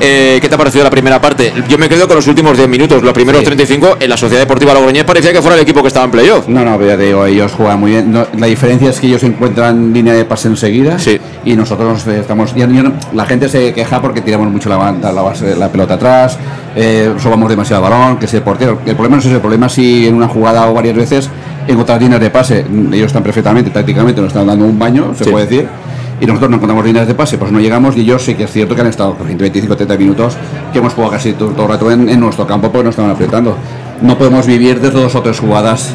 Eh, 0.00 0.38
¿Qué 0.42 0.48
te 0.48 0.54
ha 0.54 0.58
parecido 0.58 0.84
la 0.84 0.90
primera 0.90 1.20
parte? 1.20 1.52
Yo 1.68 1.78
me 1.78 1.88
quedo 1.88 2.06
con 2.06 2.16
los 2.16 2.26
últimos 2.26 2.56
10 2.56 2.68
minutos. 2.68 3.02
Los 3.02 3.12
primeros 3.12 3.42
35 3.42 3.96
en 4.00 4.10
la 4.10 4.16
Sociedad 4.16 4.42
Deportiva 4.42 4.74
Logroñés 4.74 5.04
parecía 5.04 5.32
que 5.32 5.40
fuera 5.40 5.56
el 5.56 5.62
equipo 5.62 5.80
que 5.82 5.88
estaba 5.88 6.04
en 6.04 6.10
playoff. 6.10 6.48
No, 6.48 6.64
no, 6.64 6.76
pero 6.76 6.90
ya 6.90 6.96
te 6.96 7.04
digo, 7.04 7.24
ellos 7.24 7.52
juegan 7.52 7.80
muy 7.80 7.92
bien. 7.92 8.12
No, 8.12 8.26
la 8.36 8.46
diferencia 8.46 8.90
es 8.90 9.00
que 9.00 9.06
ellos 9.06 9.22
encuentran 9.22 9.92
línea 9.92 10.12
de 10.12 10.24
pase 10.24 10.48
enseguida 10.48 10.98
Sí. 10.98 11.18
y 11.44 11.54
nosotros 11.56 12.06
eh, 12.08 12.18
estamos. 12.20 12.54
ya- 12.54 12.66
ya 12.68 12.82
no- 12.82 12.92
la 13.14 13.24
gente 13.26 13.48
se 13.48 13.72
queja 13.72 14.02
porque 14.02 14.20
tiramos 14.20 14.48
mucho 14.50 14.68
la, 14.68 14.76
banda, 14.76 15.10
la, 15.12 15.22
base, 15.22 15.56
la 15.56 15.68
pelota 15.72 15.94
atrás, 15.94 16.38
eh, 16.76 17.12
sobamos 17.18 17.48
demasiado 17.48 17.82
balón, 17.82 18.18
que 18.18 18.26
es 18.26 18.34
el 18.34 18.42
portero. 18.42 18.78
El 18.84 18.94
problema 18.94 19.16
no 19.16 19.20
es 19.20 19.26
ese, 19.26 19.34
el 19.36 19.40
problema 19.40 19.68
si 19.68 20.06
en 20.06 20.14
una 20.14 20.28
jugada 20.28 20.68
o 20.68 20.74
varias 20.74 20.94
veces 20.96 21.30
encontrar 21.66 22.00
líneas 22.02 22.20
de 22.20 22.30
pase. 22.30 22.64
Ellos 22.92 23.06
están 23.06 23.22
perfectamente, 23.22 23.70
tácticamente, 23.70 24.20
nos 24.20 24.28
están 24.28 24.46
dando 24.46 24.64
un 24.66 24.78
baño, 24.78 25.14
se 25.16 25.24
Sí. 25.24 25.30
puede 25.30 25.46
decir. 25.46 25.68
Y 26.20 26.24
nosotros 26.26 26.48
no 26.50 26.56
encontramos 26.56 26.84
líneas 26.84 27.06
de 27.06 27.14
pase, 27.14 27.36
pues 27.36 27.52
no 27.52 27.60
llegamos. 27.60 27.96
Y 27.96 28.00
ellos 28.00 28.22
sí 28.22 28.34
que 28.34 28.44
es 28.44 28.50
cierto 28.52 28.74
que 28.74 28.80
han 28.80 28.86
estado 28.86 29.16
25-30 29.18 29.98
minutos, 29.98 30.36
que 30.72 30.78
hemos 30.78 30.94
jugado 30.94 31.12
casi 31.12 31.32
todo, 31.34 31.50
el 31.62 31.68
rato 31.68 31.90
en, 31.90 32.08
en 32.08 32.20
nuestro 32.20 32.46
campo 32.46 32.70
porque 32.70 32.84
nos 32.84 32.92
estaban 32.92 33.10
apretando. 33.10 33.56
No 34.02 34.16
podemos 34.16 34.46
vivir 34.46 34.80
de 34.80 34.90
dos 34.90 35.14
o 35.14 35.20
tres 35.22 35.38
jugadas 35.40 35.94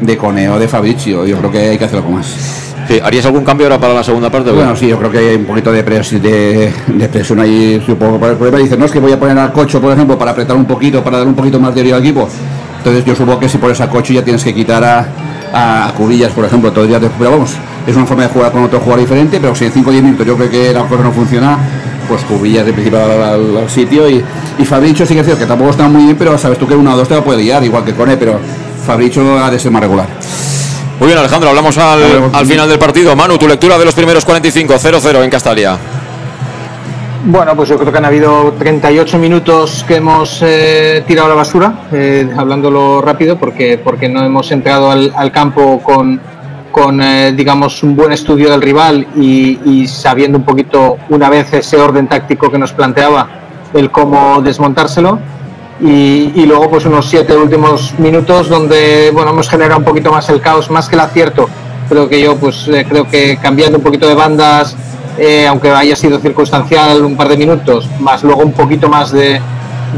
de, 0.00 0.16
coneo 0.16 0.58
de 0.58 0.66
Fabricio. 0.68 1.24
Yo 1.26 1.36
creo 1.38 1.50
que 1.50 1.58
hay 1.70 1.78
que 1.78 1.84
hacer 1.84 1.98
algo 1.98 2.10
más. 2.10 2.26
Sí, 2.88 2.98
¿Harías 3.02 3.24
algún 3.26 3.44
cambio 3.44 3.66
ahora 3.66 3.78
para 3.78 3.94
la 3.94 4.02
segunda 4.02 4.28
parte? 4.28 4.50
o 4.50 4.52
qué? 4.52 4.58
Bueno, 4.58 4.74
sí, 4.74 4.88
yo 4.88 4.98
creo 4.98 5.10
que 5.12 5.18
hay 5.18 5.36
un 5.36 5.44
poquito 5.44 5.70
de, 5.70 5.84
pres- 5.86 6.20
de, 6.20 6.72
de 6.88 7.08
presión 7.08 7.38
ahí. 7.38 7.80
Supongo 7.86 8.18
por 8.18 8.30
el 8.30 8.36
problema 8.36 8.58
dice, 8.58 8.76
no 8.76 8.84
es 8.86 8.90
que 8.90 8.98
voy 8.98 9.12
a 9.12 9.18
poner 9.20 9.38
al 9.38 9.52
cocho, 9.52 9.80
por 9.80 9.92
ejemplo, 9.92 10.18
para 10.18 10.32
apretar 10.32 10.56
un 10.56 10.64
poquito, 10.64 11.02
para 11.04 11.18
dar 11.18 11.26
un 11.28 11.34
poquito 11.34 11.60
más 11.60 11.72
de 11.74 11.82
orilla 11.82 11.96
al 11.96 12.02
equipo. 12.02 12.28
Entonces 12.78 13.04
yo 13.04 13.14
supongo 13.14 13.38
que 13.38 13.48
si 13.48 13.58
pones 13.58 13.80
a 13.80 13.88
cocho 13.88 14.12
ya 14.12 14.24
tienes 14.24 14.42
que 14.42 14.52
quitar 14.52 14.82
a, 14.82 15.86
a 15.86 15.92
Cubillas, 15.96 16.32
por 16.32 16.44
ejemplo, 16.44 16.72
todo 16.72 16.82
el 16.82 16.88
día. 16.90 16.98
Pero 16.98 17.30
vamos, 17.30 17.52
es 17.86 17.96
una 17.96 18.06
forma 18.06 18.24
de 18.24 18.28
jugar 18.28 18.52
con 18.52 18.64
otro 18.64 18.78
jugador 18.78 19.00
diferente, 19.00 19.38
pero 19.40 19.54
si 19.54 19.64
en 19.64 19.72
5 19.72 19.88
o 19.88 19.92
10 19.92 20.04
minutos 20.04 20.26
yo 20.26 20.36
creo 20.36 20.50
que 20.50 20.72
la 20.72 20.84
cosa 20.84 21.02
no 21.02 21.12
funciona, 21.12 21.58
pues 22.08 22.22
Cubillas 22.24 22.66
de 22.66 22.72
principio 22.72 23.02
al, 23.02 23.56
al, 23.56 23.70
sitio 23.70 24.08
y, 24.08 24.22
y 24.58 24.64
Fabricio 24.64 25.06
sí 25.06 25.14
que 25.14 25.20
es 25.20 25.26
cierto 25.26 25.42
que 25.42 25.48
tampoco 25.48 25.70
está 25.70 25.88
muy 25.88 26.04
bien, 26.04 26.16
pero 26.16 26.36
sabes 26.38 26.58
tú 26.58 26.66
que 26.66 26.74
uno 26.74 26.94
o 26.94 26.96
dos 26.96 27.08
te 27.08 27.14
lo 27.14 27.24
puede 27.24 27.42
guiar, 27.42 27.64
igual 27.64 27.84
que 27.84 27.94
Cone, 27.94 28.16
pero 28.16 28.38
Fabricio 28.86 29.38
ha 29.42 29.50
de 29.50 29.58
ser 29.58 29.70
más 29.70 29.82
regular. 29.82 30.08
Muy 30.98 31.08
bien, 31.08 31.18
Alejandro, 31.18 31.48
hablamos 31.48 31.76
al, 31.78 32.30
al 32.32 32.46
final 32.46 32.68
del 32.68 32.78
partido. 32.78 33.16
Manu, 33.16 33.36
tu 33.36 33.48
lectura 33.48 33.76
de 33.76 33.84
los 33.84 33.94
primeros 33.94 34.24
45, 34.24 34.74
0-0 34.74 35.24
en 35.24 35.30
Castalia. 35.30 35.78
Bueno, 37.24 37.54
pues 37.54 37.68
yo 37.68 37.78
creo 37.78 37.92
que 37.92 37.98
han 37.98 38.04
habido 38.04 38.52
38 38.58 39.16
minutos 39.18 39.84
que 39.86 39.96
hemos 39.96 40.40
eh, 40.42 41.04
tirado 41.06 41.26
a 41.26 41.30
la 41.30 41.34
basura, 41.36 41.72
eh, 41.92 42.28
hablándolo 42.36 43.00
rápido, 43.00 43.38
porque, 43.38 43.78
porque 43.78 44.08
no 44.08 44.24
hemos 44.24 44.50
entrado 44.50 44.90
al, 44.90 45.12
al 45.16 45.30
campo 45.30 45.80
con, 45.82 46.20
con 46.72 47.00
eh, 47.00 47.32
digamos, 47.32 47.82
un 47.82 47.94
buen 47.94 48.12
estudio 48.12 48.50
del 48.50 48.62
rival 48.62 49.06
y, 49.16 49.86
sabiendo 49.86 50.38
un 50.38 50.44
poquito, 50.44 50.96
una 51.10 51.28
vez 51.28 51.52
ese 51.52 51.76
orden 51.76 52.08
táctico 52.08 52.50
que 52.50 52.58
nos 52.58 52.72
planteaba, 52.72 53.28
el 53.74 53.90
cómo 53.90 54.40
desmontárselo. 54.42 55.18
Y, 55.80 56.44
luego, 56.46 56.70
pues 56.70 56.86
unos 56.86 57.08
siete 57.08 57.36
últimos 57.36 57.98
minutos 57.98 58.48
donde, 58.48 59.10
bueno, 59.12 59.30
hemos 59.30 59.48
generado 59.48 59.78
un 59.78 59.84
poquito 59.84 60.10
más 60.10 60.28
el 60.28 60.40
caos, 60.40 60.70
más 60.70 60.88
que 60.88 60.94
el 60.94 61.00
acierto. 61.00 61.48
Creo 61.88 62.08
que 62.08 62.20
yo, 62.20 62.36
pues 62.36 62.70
creo 62.88 63.08
que 63.08 63.36
cambiando 63.36 63.78
un 63.78 63.84
poquito 63.84 64.08
de 64.08 64.14
bandas, 64.14 64.76
eh, 65.18 65.46
aunque 65.46 65.70
haya 65.70 65.94
sido 65.94 66.18
circunstancial 66.20 67.04
un 67.04 67.16
par 67.16 67.28
de 67.28 67.36
minutos, 67.36 67.88
más 68.00 68.22
luego 68.22 68.42
un 68.42 68.52
poquito 68.52 68.88
más 68.88 69.12
de, 69.12 69.40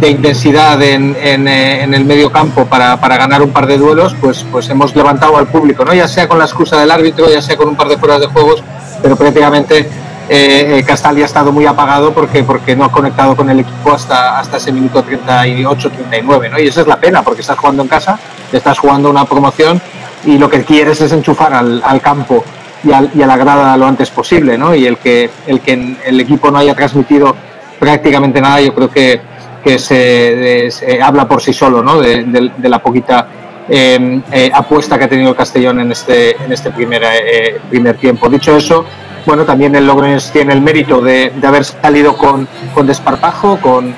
de 0.01 0.11
intensidad 0.11 0.81
en, 0.83 1.16
en, 1.21 1.47
eh, 1.47 1.83
en, 1.83 1.95
el 1.95 2.05
medio 2.05 2.31
campo 2.31 2.66
para, 2.66 3.01
para, 3.01 3.16
ganar 3.16 3.43
un 3.43 3.51
par 3.51 3.66
de 3.66 3.79
duelos, 3.79 4.15
pues, 4.21 4.45
pues 4.51 4.69
hemos 4.69 4.95
levantado 4.97 5.37
al 5.37 5.47
público, 5.47 5.85
¿no? 5.85 5.95
ya 5.95 6.09
sea 6.09 6.29
con 6.29 6.39
la 6.39 6.45
excusa 6.45 6.81
del 6.81 6.91
árbitro, 6.91 7.31
ya 7.31 7.41
sea 7.41 7.57
con 7.57 7.69
un 7.69 7.77
par 7.77 7.89
de 7.89 7.97
fueras 7.97 8.21
de 8.21 8.27
juegos, 8.27 8.62
pero 9.03 9.16
prácticamente 9.16 9.89
eh, 10.29 10.83
Castal 10.87 11.16
ya 11.16 11.23
ha 11.23 11.27
estado 11.27 11.53
muy 11.53 11.66
apagado 11.66 12.12
porque, 12.12 12.43
porque 12.43 12.75
no 12.75 12.85
ha 12.85 12.91
conectado 12.91 13.37
con 13.37 13.49
el 13.51 13.61
equipo 13.61 13.93
hasta, 13.93 14.39
hasta 14.39 14.57
ese 14.57 14.73
minuto 14.73 15.05
38-39, 15.05 16.51
¿no? 16.51 16.59
y 16.59 16.66
esa 16.66 16.81
es 16.81 16.87
la 16.87 16.97
pena, 16.97 17.23
porque 17.23 17.43
estás 17.43 17.59
jugando 17.59 17.83
en 17.83 17.89
casa, 17.89 18.19
estás 18.53 18.79
jugando 18.79 19.11
una 19.11 19.25
promoción 19.27 19.81
y 20.25 20.39
lo 20.39 20.49
que 20.49 20.65
quieres 20.65 21.01
es 21.01 21.12
enchufar 21.12 21.53
al, 21.53 21.83
al 21.85 22.01
campo 22.01 22.43
y 22.83 22.93
a, 22.93 23.09
y 23.15 23.23
a, 23.23 23.27
la 23.27 23.37
grada 23.37 23.77
lo 23.77 23.87
antes 23.87 24.11
posible, 24.11 24.59
¿no? 24.59 24.75
Y 24.75 24.87
el 24.87 24.99
que, 24.99 25.31
el 25.47 25.61
que 25.61 25.97
el 26.05 26.21
equipo 26.21 26.51
no 26.51 26.59
haya 26.59 26.75
transmitido 26.75 27.35
prácticamente 27.79 28.41
nada, 28.41 28.61
yo 28.61 28.75
creo 28.75 28.91
que, 28.91 29.21
que 29.65 29.78
se, 29.78 31.03
habla 31.03 31.27
por 31.27 31.41
sí 31.43 31.53
solo, 31.53 31.82
¿no? 31.82 31.99
De, 31.99 32.51
la 32.62 32.81
poquita 32.81 33.27
eh, 33.69 34.20
eh, 34.31 34.51
apuesta 34.53 34.99
que 34.99 35.05
ha 35.05 35.09
tenido 35.09 35.31
el 35.31 35.36
Castellón 35.36 35.81
en 35.81 35.91
este, 35.93 36.36
este 36.53 36.70
primer, 36.70 37.03
eh, 37.05 37.61
primer 37.70 37.97
tiempo. 37.97 38.28
Dicho 38.28 38.57
eso, 38.57 38.85
bueno, 39.24 39.45
también 39.45 39.74
el 39.74 39.86
Logroñés 39.86 40.31
tiene 40.31 40.53
el 40.53 40.61
mérito 40.61 41.01
de, 41.01 41.32
haber 41.43 41.65
salido 41.65 42.16
con, 42.16 42.47
con 42.74 42.86
desparpajo, 42.86 43.59
con, 43.59 43.95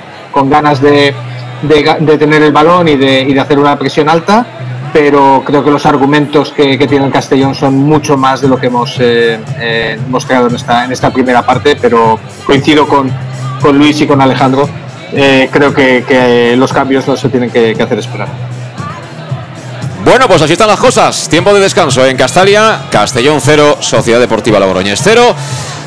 ganas 0.48 0.80
de, 0.80 1.14
tener 2.18 2.42
el 2.42 2.52
balón 2.52 2.88
y 2.88 2.96
de, 2.96 3.40
hacer 3.40 3.58
una 3.58 3.78
presión 3.78 4.08
alta 4.08 4.46
pero 4.92 5.42
creo 5.44 5.62
que 5.62 5.70
los 5.70 5.84
argumentos 5.84 6.52
que, 6.52 6.78
tiene 6.86 7.04
el 7.04 7.12
Castellón 7.12 7.54
son 7.54 7.74
mucho 7.74 8.16
más 8.16 8.40
de 8.40 8.48
lo 8.48 8.56
que 8.56 8.68
hemos 8.68 8.96
eh, 8.98 9.98
mostrado 10.08 10.48
en 10.48 10.92
esta, 10.92 11.12
primera 11.12 11.44
parte, 11.44 11.76
pero 11.76 12.18
coincido 12.46 12.86
con 12.88 13.10
Luis 13.74 14.00
y 14.00 14.06
con 14.06 14.22
Alejandro, 14.22 14.66
eh, 15.12 15.48
creo 15.52 15.72
que, 15.72 16.04
que, 16.06 16.56
los 16.56 16.72
cambios 16.72 17.06
no 17.06 17.16
se 17.16 17.28
tienen 17.28 17.50
que, 17.50 17.74
que, 17.74 17.82
hacer 17.82 17.98
esperar. 17.98 18.28
Bueno, 20.04 20.28
pues 20.28 20.40
así 20.42 20.52
están 20.52 20.68
las 20.68 20.78
cosas. 20.78 21.28
Tiempo 21.28 21.52
de 21.52 21.60
descanso 21.60 22.06
en 22.06 22.16
Castalia, 22.16 22.82
Castellón 22.90 23.40
0, 23.40 23.78
Sociedad 23.80 24.20
Deportiva 24.20 24.60
Logroñés 24.60 25.00
0. 25.02 25.34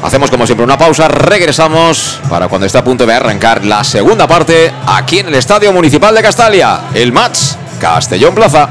Hacemos 0.03 0.29
como 0.29 0.45
siempre 0.45 0.63
una 0.63 0.77
pausa, 0.77 1.07
regresamos 1.09 2.19
para 2.29 2.47
cuando 2.47 2.65
esté 2.65 2.77
a 2.77 2.83
punto 2.83 3.05
de 3.05 3.13
arrancar 3.13 3.65
la 3.65 3.83
segunda 3.83 4.27
parte 4.27 4.71
aquí 4.87 5.19
en 5.19 5.27
el 5.27 5.35
Estadio 5.35 5.73
Municipal 5.73 6.15
de 6.15 6.21
Castalia, 6.21 6.81
el 6.93 7.11
match 7.11 7.39
Castellón 7.79 8.33
Plaza. 8.33 8.69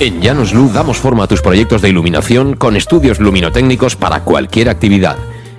En 0.00 0.20
Llanos 0.20 0.52
Luz 0.52 0.72
damos 0.72 0.98
forma 0.98 1.24
a 1.24 1.26
tus 1.26 1.42
proyectos 1.42 1.82
de 1.82 1.88
iluminación 1.88 2.54
con 2.54 2.76
estudios 2.76 3.18
luminotécnicos 3.18 3.96
para 3.96 4.20
cualquier 4.20 4.68
actividad. 4.68 5.16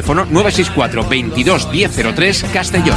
Teléfono 0.00 0.24
964 0.24 1.04
22 1.04 1.68
1003 1.70 2.46
Castellón. 2.54 2.96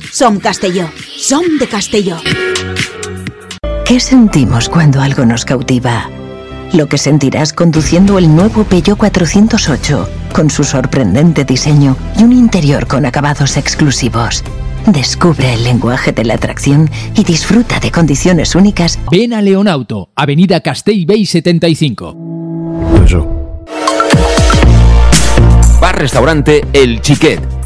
Som 0.09 0.39
Castelló. 0.39 0.89
Som 1.17 1.43
de 1.59 1.67
Castelló. 1.67 2.17
¿Qué 3.85 3.99
sentimos 3.99 4.67
cuando 4.69 5.01
algo 5.01 5.25
nos 5.25 5.45
cautiva? 5.45 6.09
Lo 6.73 6.87
que 6.87 6.97
sentirás 6.97 7.53
conduciendo 7.53 8.17
el 8.17 8.33
nuevo 8.33 8.63
Peugeot 8.63 8.97
408, 8.97 10.09
con 10.33 10.49
su 10.49 10.63
sorprendente 10.63 11.43
diseño 11.45 11.97
y 12.17 12.23
un 12.23 12.31
interior 12.31 12.87
con 12.87 13.05
acabados 13.05 13.57
exclusivos. 13.57 14.43
Descubre 14.87 15.53
el 15.53 15.63
lenguaje 15.63 16.11
de 16.11 16.25
la 16.25 16.33
atracción 16.35 16.89
y 17.15 17.23
disfruta 17.23 17.79
de 17.79 17.91
condiciones 17.91 18.55
únicas. 18.55 18.97
Ven 19.11 19.33
a 19.33 19.41
Leonauto, 19.41 20.09
Avenida 20.15 20.61
Castell 20.61 21.05
Bay 21.05 21.25
75. 21.25 22.15
Bar 25.79 25.99
Restaurante 25.99 26.65
El 26.73 27.01
Chiquet. 27.01 27.60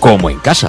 como 0.00 0.30
en 0.30 0.38
casa. 0.38 0.68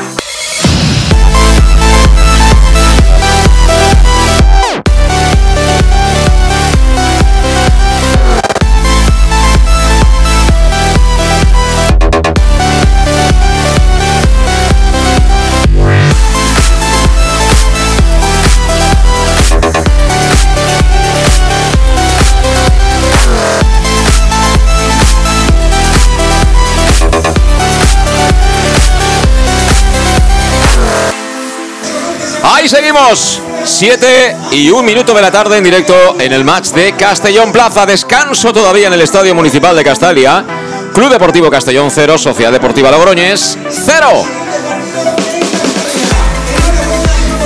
Seguimos. 32.67 33.41
7 33.65 34.35
y 34.51 34.69
un 34.69 34.85
minuto 34.85 35.13
de 35.13 35.21
la 35.21 35.31
tarde 35.31 35.57
en 35.57 35.63
directo 35.63 36.15
en 36.19 36.31
el 36.31 36.45
match 36.45 36.69
de 36.69 36.93
Castellón 36.93 37.51
Plaza. 37.51 37.85
Descanso 37.85 38.53
todavía 38.53 38.87
en 38.87 38.93
el 38.93 39.01
Estadio 39.01 39.35
Municipal 39.35 39.75
de 39.75 39.83
Castalia. 39.83 40.45
Club 40.93 41.09
Deportivo 41.09 41.49
Castellón 41.49 41.89
0, 41.91 42.17
Sociedad 42.17 42.51
Deportiva 42.51 42.91
Logroñés 42.91 43.57
0. 43.69 44.25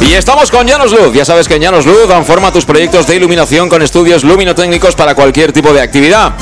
Y 0.01 0.13
estamos 0.13 0.51
con 0.51 0.67
Llanos 0.67 0.91
Luz. 0.91 1.13
Ya 1.13 1.25
sabes 1.25 1.47
que 1.47 1.55
en 1.55 1.63
Llanos 1.63 1.85
Luz 1.85 2.07
dan 2.07 2.25
forma 2.25 2.49
a 2.49 2.51
tus 2.51 2.65
proyectos 2.65 3.07
de 3.07 3.15
iluminación 3.15 3.69
con 3.69 3.81
estudios 3.81 4.23
luminotécnicos 4.23 4.95
para 4.95 5.15
cualquier 5.15 5.51
tipo 5.53 5.73
de 5.73 5.81
actividad. 5.81 6.33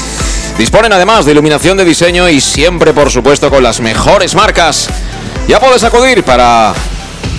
Disponen 0.58 0.92
además 0.92 1.26
de 1.26 1.32
iluminación 1.32 1.78
de 1.78 1.86
diseño 1.86 2.28
y 2.28 2.42
siempre, 2.42 2.92
por 2.94 3.10
supuesto, 3.10 3.50
con 3.50 3.64
las 3.64 3.80
mejores 3.80 4.36
marcas. 4.36 4.90
Ya 5.48 5.60
puedes 5.60 5.84
acudir 5.84 6.24
para 6.24 6.74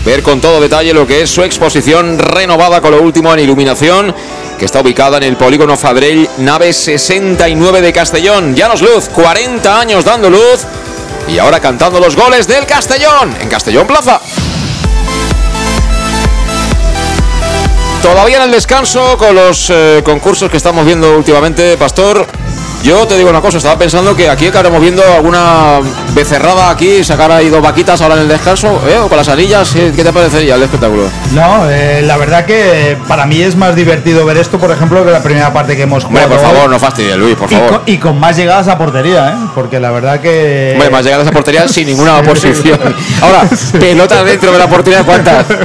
ver 0.05 0.23
con 0.23 0.41
todo 0.41 0.61
detalle 0.61 0.93
lo 0.93 1.07
que 1.07 1.23
es 1.23 1.31
su 1.31 1.43
exposición 1.43 2.19
renovada 2.19 2.81
con 2.81 2.91
lo 2.91 3.03
último 3.03 3.33
en 3.33 3.41
iluminación, 3.41 4.15
que 4.59 4.65
está 4.65 4.81
ubicada 4.81 5.17
en 5.17 5.23
el 5.23 5.37
polígono 5.37 5.77
Fadrell, 5.77 6.29
nave 6.39 6.73
69 6.73 7.81
de 7.81 7.93
Castellón. 7.93 8.55
Llanos 8.55 8.83
Luz, 8.83 9.09
40 9.09 9.81
años 9.81 10.05
dando 10.05 10.29
luz 10.29 10.67
y 11.27 11.39
ahora 11.39 11.59
cantando 11.59 12.01
los 12.01 12.17
goles 12.17 12.47
del 12.47 12.67
Castellón 12.67 13.35
en 13.41 13.49
Castellón 13.49 13.87
Plaza. 13.87 14.21
Todavía 18.03 18.37
en 18.37 18.43
el 18.43 18.51
descanso 18.51 19.17
con 19.17 19.35
los 19.35 19.71
eh, 19.71 20.03
concursos 20.05 20.51
que 20.51 20.59
estamos 20.59 20.85
viendo 20.85 21.17
últimamente, 21.17 21.79
Pastor. 21.79 22.27
Yo 22.85 23.07
te 23.07 23.17
digo 23.17 23.31
una 23.31 23.41
cosa, 23.41 23.57
estaba 23.57 23.79
pensando 23.79 24.15
que 24.15 24.29
aquí 24.29 24.45
estaremos 24.45 24.79
viendo 24.79 25.03
alguna 25.03 25.81
becerrada 26.13 26.69
aquí, 26.69 27.03
sacar 27.03 27.33
ahí 27.33 27.49
dos 27.49 27.63
vaquitas 27.63 27.99
ahora 28.03 28.17
en 28.17 28.21
el 28.23 28.29
descanso, 28.29 28.79
¿eh? 28.87 28.99
O 28.99 29.09
con 29.09 29.17
las 29.17 29.27
anillas, 29.29 29.73
¿qué 29.73 29.91
te 30.05 30.13
parecería 30.13 30.55
el 30.57 30.63
espectáculo? 30.65 31.09
No, 31.33 31.71
eh, 31.71 32.03
la 32.05 32.19
verdad 32.19 32.45
que 32.45 32.99
para 33.09 33.25
mí 33.25 33.41
es 33.41 33.57
más 33.57 33.75
divertido 33.75 34.27
ver 34.27 34.37
esto, 34.37 34.59
por 34.59 34.71
ejemplo, 34.71 35.03
que 35.03 35.11
la 35.11 35.23
primera 35.23 35.51
parte 35.51 35.77
que 35.77 35.83
hemos 35.85 36.05
Hombre, 36.05 36.25
jugado. 36.25 36.43
por 36.43 36.47
hoy. 36.51 36.55
favor, 36.57 36.71
no 36.71 36.79
fastidies, 36.79 37.17
Luis, 37.17 37.37
por 37.37 37.51
Y 37.51 37.55
favor. 37.55 37.71
con, 37.71 37.83
y 37.87 37.97
con 37.97 38.21
más 38.21 38.37
llegadas 38.37 38.69
a 38.69 38.77
portería, 38.77 39.31
¿eh? 39.31 39.35
Porque 39.55 39.81
la 39.81 39.91
verdad 39.91 40.21
que. 40.21 40.73
Hombre, 40.75 40.91
más 40.91 41.05
llegadas 41.07 41.27
a 41.27 41.33
portería 41.33 41.67
sin 41.69 41.87
ninguna 41.87 42.19
oposición. 42.19 42.79
Ahora, 43.23 43.45
pelotas 43.81 44.27
dentro 44.27 44.53
de 44.53 44.59
la 44.59 44.69
portería, 44.69 45.03
¿cuántas? 45.05 45.47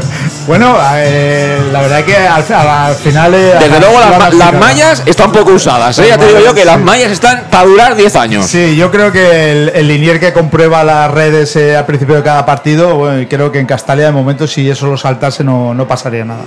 Bueno, 0.48 0.76
eh, 0.96 1.60
la 1.72 1.80
verdad 1.82 1.89
que 2.06 2.16
al, 2.16 2.44
al- 2.54 2.68
al 2.70 2.96
final. 2.96 3.34
eh, 3.34 3.54
Desde 3.60 3.80
luego 3.80 4.00
las, 4.00 4.54
mallas 4.54 5.04
están 5.06 5.32
poco 5.32 5.52
usadas, 5.54 5.98
¿eh? 6.00 6.06
Ya 6.10 6.18
te 6.18 6.28
digo 6.28 6.40
yo 6.40 6.54
que 6.54 6.66
las 6.66 6.80
mallas 6.80 7.12
están 7.12 7.44
para 7.50 7.66
durar 7.66 7.96
10 7.96 8.16
años. 8.16 8.46
Sí, 8.46 8.76
yo 8.76 8.92
creo 8.92 9.12
que 9.12 9.52
el, 9.52 9.70
el 9.70 9.88
linier 9.88 10.20
que 10.20 10.34
comprueba 10.34 10.84
las 10.84 11.12
redes 11.12 11.56
eh, 11.56 11.76
al 11.76 11.86
principio 11.86 12.16
de 12.16 12.24
cada 12.24 12.46
partido, 12.46 12.96
bueno, 12.96 13.26
creo 13.30 13.52
que 13.52 13.60
en 13.60 13.66
Castalia 13.66 14.06
de 14.06 14.12
momento 14.12 14.48
si 14.48 14.70
eso 14.70 14.88
lo 14.88 14.98
saltase 14.98 15.44
no, 15.44 15.74
no 15.74 15.88
pasaría 15.88 16.26
nada. 16.26 16.44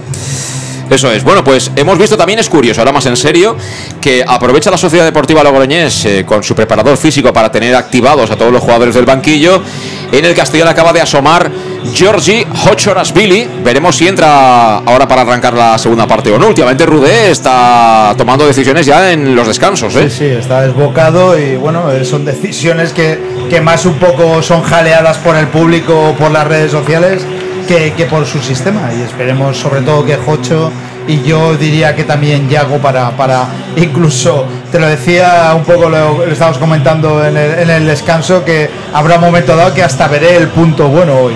Eso 0.90 1.10
es. 1.10 1.24
Bueno, 1.24 1.42
pues 1.42 1.70
hemos 1.76 1.96
visto 1.96 2.18
también, 2.18 2.38
es 2.38 2.50
curioso, 2.50 2.80
ahora 2.82 2.92
más 2.92 3.06
en 3.06 3.16
serio, 3.16 3.56
que 4.00 4.22
aprovecha 4.26 4.70
la 4.70 4.76
Sociedad 4.76 5.06
Deportiva 5.06 5.42
Logroñés 5.42 6.04
eh, 6.04 6.24
con 6.26 6.42
su 6.42 6.54
preparador 6.54 6.98
físico 6.98 7.32
para 7.32 7.50
tener 7.50 7.74
activados 7.74 8.30
a 8.30 8.36
todos 8.36 8.52
los 8.52 8.60
jugadores 8.60 8.94
del 8.94 9.06
banquillo. 9.06 9.62
En 10.10 10.24
el 10.26 10.34
Castellón 10.34 10.68
acaba 10.68 10.92
de 10.92 11.00
asomar 11.00 11.50
Georgi 11.92 12.44
Hochorasvili. 12.64 13.48
Veremos 13.64 13.96
si 13.96 14.08
entra 14.08 14.78
ahora 14.78 15.06
para 15.08 15.22
arrancar 15.22 15.54
la 15.54 15.78
segunda 15.78 16.06
parte 16.06 16.30
o 16.30 16.38
no. 16.38 16.48
Últimamente 16.48 16.86
Rudé 16.86 17.30
está 17.30 18.14
tomando 18.16 18.46
decisiones 18.46 18.86
ya 18.86 19.12
en 19.12 19.34
los 19.34 19.46
descansos. 19.46 19.94
¿eh? 19.96 20.08
Sí, 20.08 20.18
sí, 20.18 20.26
está 20.26 20.62
desbocado 20.62 21.38
y 21.38 21.56
bueno, 21.56 21.90
eh, 21.90 22.04
son 22.04 22.24
decisiones 22.24 22.92
que, 22.92 23.18
que 23.50 23.60
más 23.60 23.84
un 23.86 23.94
poco 23.94 24.42
son 24.42 24.62
jaleadas 24.62 25.18
por 25.18 25.36
el 25.36 25.48
público 25.48 26.10
o 26.10 26.14
por 26.14 26.30
las 26.30 26.46
redes 26.46 26.70
sociales 26.70 27.22
que, 27.66 27.92
que 27.92 28.06
por 28.06 28.26
su 28.26 28.40
sistema. 28.40 28.90
Y 28.96 29.02
esperemos 29.02 29.56
sobre 29.56 29.82
todo 29.82 30.04
que 30.04 30.16
Jocho 30.16 30.70
y 31.08 31.22
yo 31.22 31.56
diría 31.56 31.96
que 31.96 32.04
también 32.04 32.48
Yago 32.48 32.78
para, 32.78 33.10
para 33.10 33.46
incluso, 33.76 34.46
te 34.70 34.78
lo 34.78 34.86
decía 34.86 35.52
un 35.56 35.64
poco, 35.64 35.88
lo, 35.88 36.24
lo 36.24 36.32
estábamos 36.32 36.58
comentando 36.58 37.24
en 37.24 37.36
el, 37.36 37.58
en 37.58 37.70
el 37.70 37.86
descanso, 37.86 38.44
que 38.44 38.70
habrá 38.92 39.16
un 39.16 39.22
momento 39.22 39.56
dado 39.56 39.74
que 39.74 39.82
hasta 39.82 40.06
veré 40.08 40.36
el 40.36 40.48
punto 40.48 40.88
bueno 40.88 41.14
hoy. 41.18 41.34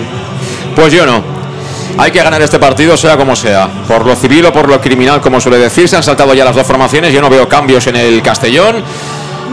Pues 0.77 0.93
yo 0.93 1.07
no. 1.07 1.25
Hay 1.99 2.11
que 2.11 2.23
ganar 2.23 2.43
este 2.43 2.59
partido, 2.59 2.97
sea 2.99 3.17
como 3.17 3.35
sea. 3.35 3.67
Por 3.89 4.05
lo 4.05 4.15
civil 4.15 4.45
o 4.45 4.53
por 4.53 4.69
lo 4.69 4.79
criminal, 4.79 5.23
como 5.23 5.41
suele 5.41 5.57
decir. 5.57 5.89
Se 5.89 5.97
han 5.97 6.03
saltado 6.03 6.35
ya 6.35 6.45
las 6.45 6.55
dos 6.55 6.67
formaciones. 6.67 7.15
Yo 7.15 7.23
no 7.23 7.31
veo 7.31 7.49
cambios 7.49 7.87
en 7.87 7.97
el 7.97 8.21
Castellón. 8.23 8.85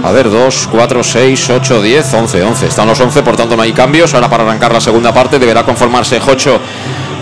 A 0.04 0.12
ver, 0.12 0.30
2, 0.30 0.68
4, 0.70 1.02
6, 1.02 1.50
8, 1.50 1.82
10, 1.82 2.14
11, 2.14 2.44
11. 2.44 2.68
Están 2.68 2.88
los 2.88 3.00
11, 3.00 3.24
por 3.24 3.38
tanto 3.38 3.56
no 3.56 3.64
hay 3.64 3.72
cambios. 3.72 4.14
Ahora 4.14 4.30
para 4.30 4.44
arrancar 4.44 4.74
la 4.74 4.82
segunda 4.82 5.14
parte 5.14 5.40
deberá 5.40 5.64
conformarse 5.64 6.20
Jocho 6.20 6.60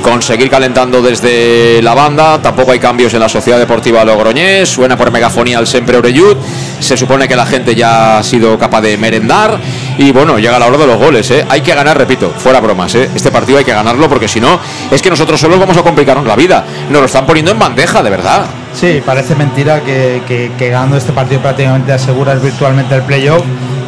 con 0.01 0.21
seguir 0.21 0.49
calentando 0.49 1.01
desde 1.01 1.79
la 1.83 1.93
banda. 1.93 2.41
Tampoco 2.41 2.71
hay 2.71 2.79
cambios 2.79 3.13
en 3.13 3.19
la 3.19 3.29
Sociedad 3.29 3.59
Deportiva 3.59 4.03
Logroñés. 4.03 4.67
Suena 4.67 4.97
por 4.97 5.11
megafonía 5.11 5.59
el 5.59 5.67
Sempre 5.67 5.97
Oreyud. 5.97 6.37
Se 6.79 6.97
supone 6.97 7.27
que 7.27 7.35
la 7.35 7.45
gente 7.45 7.75
ya 7.75 8.17
ha 8.17 8.23
sido 8.23 8.57
capaz 8.57 8.81
de 8.81 8.97
merendar. 8.97 9.59
Y 10.01 10.11
bueno, 10.11 10.39
llega 10.39 10.57
la 10.57 10.65
hora 10.65 10.79
de 10.79 10.87
los 10.87 10.97
goles. 10.97 11.29
¿eh? 11.29 11.45
Hay 11.47 11.61
que 11.61 11.75
ganar, 11.75 11.95
repito, 11.95 12.31
fuera 12.35 12.59
bromas. 12.59 12.95
¿eh? 12.95 13.07
Este 13.13 13.29
partido 13.29 13.59
hay 13.59 13.63
que 13.63 13.71
ganarlo 13.71 14.09
porque 14.09 14.27
si 14.27 14.41
no, 14.41 14.59
es 14.89 14.99
que 14.99 15.11
nosotros 15.11 15.39
solos 15.39 15.59
vamos 15.59 15.77
a 15.77 15.83
complicarnos 15.83 16.25
la 16.25 16.35
vida. 16.35 16.65
Nos 16.89 17.01
lo 17.01 17.05
están 17.05 17.27
poniendo 17.27 17.51
en 17.51 17.59
bandeja, 17.59 18.01
de 18.01 18.09
verdad. 18.09 18.45
Sí, 18.73 18.99
parece 19.05 19.35
mentira 19.35 19.81
que, 19.81 20.23
que- 20.27 20.69
ganando 20.71 20.97
este 20.97 21.11
partido 21.11 21.39
prácticamente 21.41 21.93
aseguras 21.93 22.41
virtualmente 22.41 22.95
el 22.95 23.03
playoff, 23.03 23.43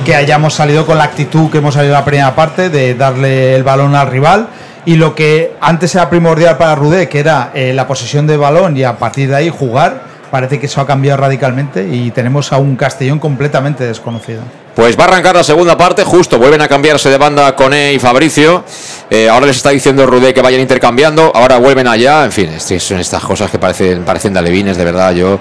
que 0.06 0.14
hayamos 0.14 0.54
salido 0.54 0.86
con 0.86 1.00
la 1.00 1.06
actitud 1.06 1.50
que 1.50 1.58
hemos 1.58 1.74
salido 1.74 1.96
en 1.96 2.00
la 2.00 2.06
primera 2.06 2.36
parte 2.36 2.70
de 2.70 2.94
darle 2.94 3.56
el 3.56 3.64
balón 3.64 3.96
al 3.96 4.06
rival 4.12 4.50
y 4.86 4.98
lo 4.98 5.16
que 5.16 5.54
antes 5.62 5.96
era 5.96 6.12
primordial 6.12 6.58
para 6.58 6.76
Rudé, 6.76 7.10
que 7.10 7.22
era 7.22 7.50
eh, 7.56 7.74
la 7.74 7.88
posesión 7.88 8.28
de 8.28 8.38
balón 8.38 8.78
y 8.78 8.84
a 8.84 8.98
partir 9.00 9.30
de 9.30 9.36
ahí 9.38 9.50
jugar, 9.50 10.04
parece 10.30 10.60
que 10.60 10.68
eso 10.68 10.80
ha 10.80 10.86
cambiado 10.86 11.22
radicalmente 11.22 11.88
y 11.92 12.12
tenemos 12.12 12.54
a 12.54 12.58
un 12.60 12.76
Castellón 12.76 13.18
completamente 13.18 13.84
desconocido. 13.84 14.42
Pues 14.76 14.98
va 14.98 15.04
a 15.04 15.08
arrancar 15.08 15.36
la 15.36 15.44
segunda 15.44 15.78
parte, 15.78 16.04
justo 16.04 16.40
vuelven 16.40 16.62
a 16.62 16.68
cambiarse 16.68 17.08
de 17.10 17.18
banda 17.18 17.56
Cone 17.56 17.94
y 17.94 18.00
Fabricio. 18.00 18.64
Eh, 19.10 19.30
ahora 19.30 19.46
les 19.46 19.58
está 19.58 19.70
diciendo 19.70 20.06
Rudé 20.08 20.34
que 20.34 20.42
vayan 20.42 20.62
intercambiando, 20.62 21.32
ahora 21.36 21.58
vuelven 21.58 21.88
allá. 21.88 22.26
En 22.26 22.32
fin, 22.32 22.50
son 22.60 23.00
estas 23.00 23.24
cosas 23.24 23.52
que 23.52 23.60
parecen, 23.60 24.04
parecen 24.04 24.34
de 24.34 24.40
alevines, 24.40 24.76
de 24.76 24.84
verdad. 24.84 25.14
Yo. 25.14 25.38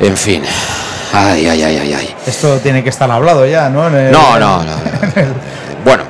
En 0.00 0.16
fin. 0.16 0.42
Ay, 1.14 1.46
ay, 1.48 1.62
ay, 1.62 1.76
ay, 1.78 1.94
ay. 1.94 2.14
Esto 2.26 2.58
tiene 2.58 2.82
que 2.82 2.90
estar 2.90 3.10
hablado 3.10 3.46
ya, 3.46 3.70
¿no? 3.70 3.88
No, 3.88 4.38
no, 4.38 4.62
no. 4.62 4.72
Bueno, 5.84 6.04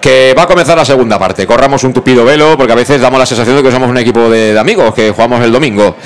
que 0.00 0.32
va 0.32 0.44
a 0.44 0.46
comenzar 0.46 0.78
la 0.78 0.86
segunda 0.86 1.18
parte. 1.18 1.46
Corramos 1.46 1.84
un 1.84 1.92
tupido 1.92 2.24
velo 2.24 2.56
porque 2.56 2.72
a 2.72 2.76
veces 2.76 2.98
damos 2.98 3.18
la 3.18 3.26
sensación 3.26 3.56
de 3.56 3.62
que 3.62 3.70
somos 3.70 3.90
un 3.90 3.98
equipo 3.98 4.30
de, 4.30 4.54
de 4.54 4.58
amigos 4.58 4.94
que 4.94 5.10
jugamos 5.10 5.44
el 5.44 5.52
domingo. 5.52 5.96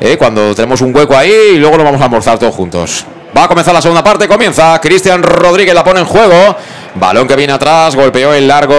Eh, 0.00 0.16
Cuando 0.16 0.54
tenemos 0.54 0.80
un 0.80 0.96
hueco 0.96 1.14
ahí 1.14 1.32
y 1.54 1.58
luego 1.58 1.76
lo 1.76 1.84
vamos 1.84 2.00
a 2.00 2.04
almorzar 2.04 2.38
todos 2.38 2.54
juntos. 2.54 3.04
Va 3.36 3.44
a 3.44 3.48
comenzar 3.48 3.72
la 3.72 3.80
segunda 3.80 4.02
parte, 4.02 4.26
comienza. 4.26 4.80
Cristian 4.80 5.22
Rodríguez 5.22 5.72
la 5.72 5.84
pone 5.84 6.00
en 6.00 6.06
juego. 6.06 6.56
Balón 6.96 7.28
que 7.28 7.36
viene 7.36 7.52
atrás, 7.52 7.94
golpeó 7.94 8.34
el 8.34 8.48
largo 8.48 8.74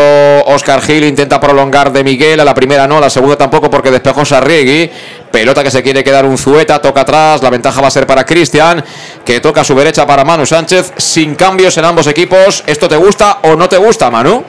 Oscar 0.45 0.82
Gil, 0.82 1.06
intenta 1.06 1.40
prolongar 1.40 1.94
de 1.94 2.03
Miguel, 2.03 2.41
a 2.41 2.44
la 2.44 2.53
primera 2.53 2.86
no, 2.86 2.98
a 2.98 3.02
la 3.02 3.10
segunda 3.10 3.38
tampoco 3.38 3.69
porque 3.69 3.90
despejó 3.90 4.26
Sarriegui. 4.26 4.91
Pelota 5.32 5.64
que 5.64 5.72
se 5.72 5.82
quiere 5.82 6.03
quedar 6.03 6.26
un 6.26 6.38
Zueta, 6.38 6.82
toca 6.82 7.02
atrás, 7.02 7.41
la 7.41 7.49
ventaja 7.49 7.80
va 7.80 7.88
a 7.88 7.91
ser 7.91 8.06
para 8.06 8.26
Cristian, 8.26 8.84
que 9.23 9.40
toca 9.40 9.61
a 9.61 9.64
su 9.64 9.73
derecha 9.73 10.06
para 10.06 10.26
Manu 10.26 10.45
Sánchez, 10.45 10.91
sin 10.98 11.36
cambios 11.36 11.78
en 11.78 11.86
ambos 11.86 12.06
equipos. 12.07 12.64
¿Esto 12.68 12.90
te 12.90 12.98
gusta 12.98 13.38
o 13.44 13.56
no 13.56 13.69
te 13.69 13.78
gusta, 13.78 14.11
Manu? 14.11 14.44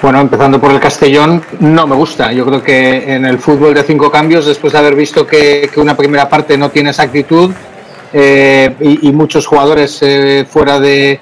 Bueno, 0.00 0.22
empezando 0.22 0.58
por 0.58 0.70
el 0.70 0.80
Castellón, 0.80 1.44
no 1.58 1.86
me 1.86 1.94
gusta. 1.94 2.32
Yo 2.32 2.46
creo 2.46 2.62
que 2.62 3.14
en 3.14 3.26
el 3.26 3.38
fútbol 3.38 3.74
de 3.74 3.82
cinco 3.82 4.10
cambios, 4.10 4.46
después 4.46 4.72
de 4.72 4.78
haber 4.78 4.94
visto 4.94 5.26
que, 5.26 5.70
que 5.72 5.78
una 5.78 5.94
primera 5.94 6.26
parte 6.26 6.56
no 6.56 6.70
tiene 6.70 6.88
esa 6.88 7.02
actitud 7.02 7.52
eh, 8.12 8.74
y, 8.80 9.12
muchos 9.12 9.46
jugadores 9.46 9.98
eh, 10.02 10.44
fuera 10.48 10.80
de, 10.80 11.20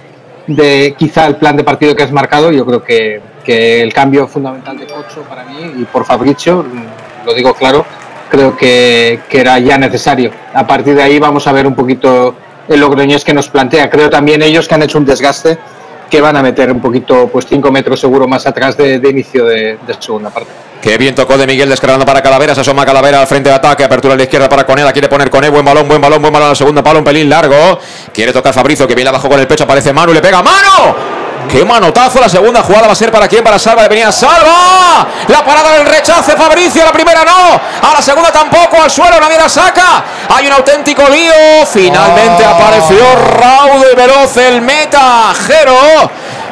quizá 0.96 1.26
el 1.26 1.36
plan 1.36 1.56
de 1.56 1.64
partido 1.64 1.94
que 1.94 2.02
has 2.02 2.12
marcado, 2.12 2.50
yo 2.50 2.64
creo 2.64 2.82
que, 2.82 3.20
el 3.46 3.94
cambio 3.94 4.28
fundamental 4.28 4.76
de 4.76 4.86
Cocho 4.86 5.22
para 5.26 5.42
mí 5.44 5.80
y 5.80 5.84
por 5.84 6.04
Fabricio, 6.04 6.62
mm, 6.62 7.26
lo 7.26 7.32
digo 7.32 7.54
claro, 7.54 7.86
creo 8.30 8.54
que, 8.54 9.20
que 9.26 9.40
era 9.40 9.58
ya 9.58 9.78
necesario. 9.78 10.30
A 10.52 10.66
partir 10.66 10.94
de 10.94 11.02
ahí 11.02 11.18
vamos 11.18 11.46
a 11.46 11.52
ver 11.52 11.66
un 11.66 11.74
poquito 11.74 12.34
el 12.68 12.80
Logroñés 12.80 13.24
que 13.24 13.32
nos 13.32 13.48
plantea. 13.48 13.88
Creo 13.88 14.10
también 14.10 14.42
ellos 14.42 14.68
que 14.68 14.74
han 14.74 14.82
hecho 14.82 14.98
un 14.98 15.06
desgaste 15.06 15.58
que 16.08 16.20
van 16.20 16.36
a 16.36 16.42
meter 16.42 16.72
un 16.72 16.80
poquito, 16.80 17.28
pues 17.28 17.46
5 17.46 17.70
metros 17.70 18.00
seguro 18.00 18.26
más 18.26 18.46
atrás 18.46 18.76
de, 18.76 19.00
inicio 19.08 19.44
de, 19.44 19.78
de 19.86 19.94
segunda 19.98 20.30
parte. 20.30 20.50
Que 20.80 20.96
bien 20.96 21.14
tocó 21.14 21.36
de 21.36 21.46
Miguel 21.46 21.68
descargando 21.68 22.06
para 22.06 22.22
Calavera, 22.22 22.52
asoma 22.52 22.86
Calavera 22.86 23.20
al 23.20 23.26
frente 23.26 23.48
de 23.48 23.54
ataque, 23.56 23.84
apertura 23.84 24.14
a 24.14 24.16
la 24.16 24.22
izquierda 24.22 24.48
para 24.48 24.64
Conel, 24.64 24.84
la 24.84 24.92
quiere 24.92 25.08
poner 25.08 25.28
Conel, 25.28 25.50
buen 25.50 25.64
balón, 25.64 25.88
buen 25.88 26.00
balón, 26.00 26.22
buen 26.22 26.32
balón 26.32 26.46
a 26.46 26.50
la 26.50 26.54
segunda 26.54 26.82
palo, 26.82 27.00
un 27.00 27.04
pelín 27.04 27.28
largo. 27.28 27.78
Quiere 28.12 28.32
tocar 28.32 28.54
Fabricio, 28.54 28.86
que 28.86 28.94
viene 28.94 29.08
abajo 29.08 29.28
con 29.28 29.40
el 29.40 29.46
pecho, 29.46 29.64
aparece 29.64 29.92
Manu, 29.92 30.12
le 30.12 30.20
pega 30.20 30.42
¡Mano! 30.42 31.17
¡Qué 31.48 31.64
manotazo! 31.64 32.20
La 32.20 32.28
segunda 32.28 32.62
jugada 32.62 32.86
va 32.86 32.92
a 32.92 32.96
ser 32.96 33.10
para 33.10 33.26
quién, 33.26 33.42
para 33.42 33.58
Salva, 33.58 33.82
de 33.82 33.88
venía 33.88 34.12
Salva. 34.12 35.06
La 35.28 35.44
parada 35.44 35.72
del 35.72 35.86
rechace, 35.86 36.36
Fabricio, 36.36 36.84
la 36.84 36.92
primera 36.92 37.24
no, 37.24 37.54
a 37.88 37.94
la 37.94 38.02
segunda 38.02 38.30
tampoco, 38.30 38.80
al 38.82 38.90
suelo, 38.90 39.18
nadie 39.18 39.38
la 39.38 39.48
saca. 39.48 40.04
Hay 40.28 40.46
un 40.46 40.52
auténtico 40.52 41.02
lío. 41.08 41.32
Finalmente 41.66 42.44
apareció 42.44 42.98
raudo 43.40 43.84
y 43.90 43.96
veloz 43.96 44.36
el 44.36 44.60
meta, 44.60 45.32
Jero, 45.46 46.10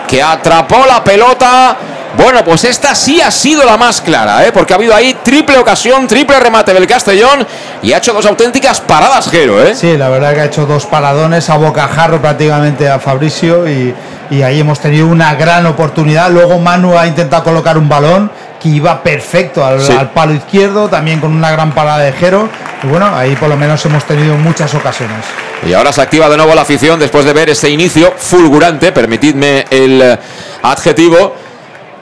que 0.08 0.22
atrapó 0.22 0.84
la 0.86 1.04
pelota. 1.04 1.76
Bueno, 2.16 2.42
pues 2.44 2.64
esta 2.64 2.94
sí 2.94 3.20
ha 3.20 3.30
sido 3.30 3.64
la 3.64 3.76
más 3.76 4.00
clara, 4.00 4.46
¿eh? 4.46 4.52
porque 4.52 4.72
ha 4.72 4.76
habido 4.76 4.94
ahí 4.94 5.14
triple 5.22 5.58
ocasión, 5.58 6.06
triple 6.08 6.40
remate 6.40 6.72
del 6.72 6.86
Castellón 6.86 7.46
y 7.82 7.92
ha 7.92 7.98
hecho 7.98 8.12
dos 8.14 8.24
auténticas 8.24 8.80
paradas, 8.80 9.28
Jero. 9.30 9.62
¿eh? 9.62 9.74
Sí, 9.74 9.96
la 9.98 10.08
verdad 10.08 10.32
que 10.34 10.40
ha 10.40 10.44
hecho 10.46 10.64
dos 10.66 10.86
paradones 10.86 11.50
a 11.50 11.56
bocajarro 11.56 12.20
prácticamente 12.22 12.88
a 12.88 12.98
Fabricio 12.98 13.68
y, 13.68 13.94
y 14.30 14.42
ahí 14.42 14.60
hemos 14.60 14.80
tenido 14.80 15.06
una 15.08 15.34
gran 15.34 15.66
oportunidad. 15.66 16.30
Luego 16.30 16.58
Manu 16.58 16.96
ha 16.98 17.06
intentado 17.06 17.44
colocar 17.44 17.76
un 17.76 17.88
balón 17.88 18.30
que 18.60 18.70
iba 18.70 19.02
perfecto 19.02 19.64
al, 19.64 19.82
Sí. 19.82 19.92
al 19.92 20.10
palo 20.10 20.32
izquierdo, 20.32 20.88
también 20.88 21.20
con 21.20 21.32
una 21.32 21.50
gran 21.50 21.72
parada 21.72 21.98
de 21.98 22.12
Jero. 22.12 22.48
Y 22.82 22.86
bueno, 22.86 23.14
ahí 23.14 23.36
por 23.36 23.50
lo 23.50 23.56
menos 23.58 23.84
hemos 23.84 24.04
tenido 24.04 24.36
muchas 24.36 24.74
ocasiones. 24.74 25.18
Y 25.66 25.74
ahora 25.74 25.92
se 25.92 26.00
activa 26.00 26.30
de 26.30 26.36
nuevo 26.38 26.54
la 26.54 26.62
afición 26.62 26.98
después 26.98 27.26
de 27.26 27.34
ver 27.34 27.50
este 27.50 27.68
inicio 27.68 28.14
fulgurante, 28.16 28.90
permitidme 28.92 29.66
el 29.70 30.18
adjetivo 30.62 31.36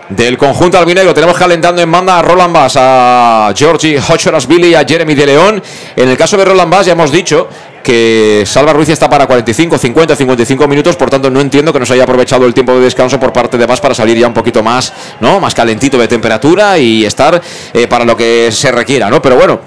del 0.09 0.37
conjunto 0.37 0.79
albinegro. 0.79 1.15
Tenemos 1.15 1.37
calentando 1.37 1.81
en 1.81 1.91
banda 1.91 2.19
a 2.19 2.23
Roland 2.23 2.55
Bass, 2.55 2.75
a 2.77 3.53
Georgie 3.57 4.01
Billy 4.49 4.75
a 4.75 4.85
Jeremy 4.85 5.15
de 5.15 5.27
León. 5.27 5.63
En 5.97 6.09
el 6.09 6.17
caso 6.17 6.37
de 6.37 6.45
Roland 6.45 6.71
Bass 6.71 6.87
ya 6.87 6.93
hemos 6.93 7.11
dicho 7.11 7.49
que 7.83 8.45
Salva 8.47 8.73
Ruiz 8.73 8.89
está 8.89 9.11
para 9.11 9.27
45, 9.27 9.77
50, 9.77 10.17
55 10.17 10.67
minutos, 10.67 10.97
por 10.97 11.11
tanto 11.11 11.31
no 11.31 11.41
entiendo 11.41 11.73
que 11.73 11.79
no 11.79 11.87
se 11.87 11.93
haya 11.93 12.05
aprovechado 12.05 12.47
el 12.47 12.55
tiempo 12.55 12.73
de 12.73 12.81
descanso 12.81 13.21
por 13.21 13.33
parte 13.33 13.59
de 13.59 13.67
Bass 13.67 13.81
para 13.81 13.95
salir 13.95 14.17
ya 14.17 14.27
un 14.27 14.33
poquito 14.33 14.63
más, 14.63 14.93
¿no? 15.21 15.39
Más 15.39 15.55
calentito 15.55 15.99
de 15.99 16.09
temperatura 16.09 16.79
y 16.79 17.05
estar 17.05 17.41
eh, 17.75 17.87
para 17.87 18.05
lo 18.05 18.17
que 18.17 18.51
se 18.51 18.73
requiera, 18.73 19.11
¿no? 19.11 19.21
Pero 19.21 19.37
bueno, 19.37 19.61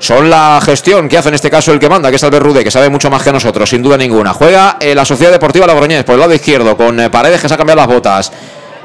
son 0.00 0.30
la 0.30 0.60
gestión 0.64 1.08
que 1.08 1.16
hace 1.16 1.28
en 1.28 1.36
este 1.36 1.48
caso 1.48 1.72
el 1.72 1.78
que 1.78 1.88
manda, 1.88 2.10
que 2.10 2.16
es 2.16 2.24
Albert 2.24 2.44
Rude, 2.44 2.64
que 2.64 2.70
sabe 2.70 2.88
mucho 2.88 3.08
más 3.08 3.22
que 3.22 3.32
nosotros, 3.32 3.70
sin 3.70 3.82
duda 3.82 3.96
ninguna. 3.96 4.32
Juega 4.32 4.76
eh, 4.80 4.94
la 4.94 5.04
Sociedad 5.04 5.30
Deportiva 5.30 5.66
Logroñés 5.66 6.04
por 6.04 6.14
el 6.14 6.20
lado 6.20 6.34
izquierdo, 6.34 6.76
con 6.76 6.98
eh, 6.98 7.08
Paredes 7.08 7.40
que 7.40 7.48
se 7.48 7.54
ha 7.54 7.56
cambiado 7.56 7.80
las 7.80 7.88
botas. 7.88 8.32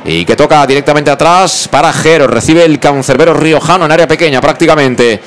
Y 0.05 0.25
que 0.25 0.35
toca 0.35 0.65
directamente 0.67 1.11
atrás 1.11 1.67
para 1.71 1.93
Jero. 1.93 2.27
Recibe 2.27 2.65
el 2.65 2.79
cancerbero 2.79 3.33
riojano 3.33 3.85
en 3.85 3.91
área 3.91 4.07
pequeña 4.07 4.41
prácticamente. 4.41 5.21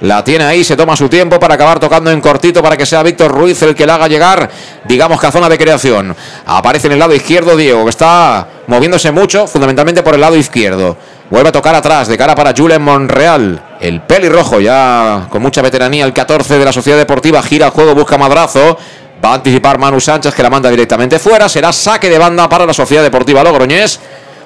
La 0.00 0.22
tiene 0.22 0.44
ahí, 0.44 0.62
se 0.62 0.76
toma 0.76 0.96
su 0.96 1.08
tiempo 1.08 1.40
para 1.40 1.54
acabar 1.54 1.80
tocando 1.80 2.12
en 2.12 2.20
cortito 2.20 2.62
para 2.62 2.76
que 2.76 2.86
sea 2.86 3.02
Víctor 3.02 3.32
Ruiz 3.32 3.60
el 3.62 3.74
que 3.74 3.84
la 3.84 3.96
haga 3.96 4.06
llegar, 4.06 4.48
digamos 4.84 5.20
que 5.20 5.26
a 5.26 5.32
zona 5.32 5.48
de 5.48 5.58
creación. 5.58 6.14
Aparece 6.46 6.86
en 6.86 6.92
el 6.92 7.00
lado 7.00 7.14
izquierdo 7.14 7.56
Diego, 7.56 7.82
que 7.82 7.90
está 7.90 8.46
moviéndose 8.68 9.10
mucho, 9.10 9.48
fundamentalmente 9.48 10.04
por 10.04 10.14
el 10.14 10.20
lado 10.20 10.36
izquierdo. 10.36 10.96
Vuelve 11.30 11.48
a 11.48 11.52
tocar 11.52 11.74
atrás, 11.74 12.06
de 12.06 12.16
cara 12.16 12.36
para 12.36 12.54
Julen 12.56 12.80
Monreal. 12.80 13.60
El 13.80 14.00
pelirrojo, 14.02 14.60
ya 14.60 15.26
con 15.30 15.42
mucha 15.42 15.62
veteranía, 15.62 16.04
el 16.04 16.12
14 16.12 16.58
de 16.58 16.64
la 16.64 16.72
Sociedad 16.72 16.96
Deportiva, 16.96 17.42
gira 17.42 17.70
juego, 17.70 17.96
busca 17.96 18.16
madrazo. 18.16 18.78
Va 19.24 19.32
a 19.32 19.34
anticipar 19.34 19.78
Manu 19.78 20.00
Sánchez, 20.00 20.34
que 20.34 20.42
la 20.42 20.50
manda 20.50 20.70
directamente 20.70 21.18
fuera. 21.18 21.48
Será 21.48 21.72
saque 21.72 22.08
de 22.08 22.18
banda 22.18 22.48
para 22.48 22.64
la 22.64 22.72
Sociedad 22.72 23.02
Deportiva 23.02 23.42
Logroñés. 23.42 23.98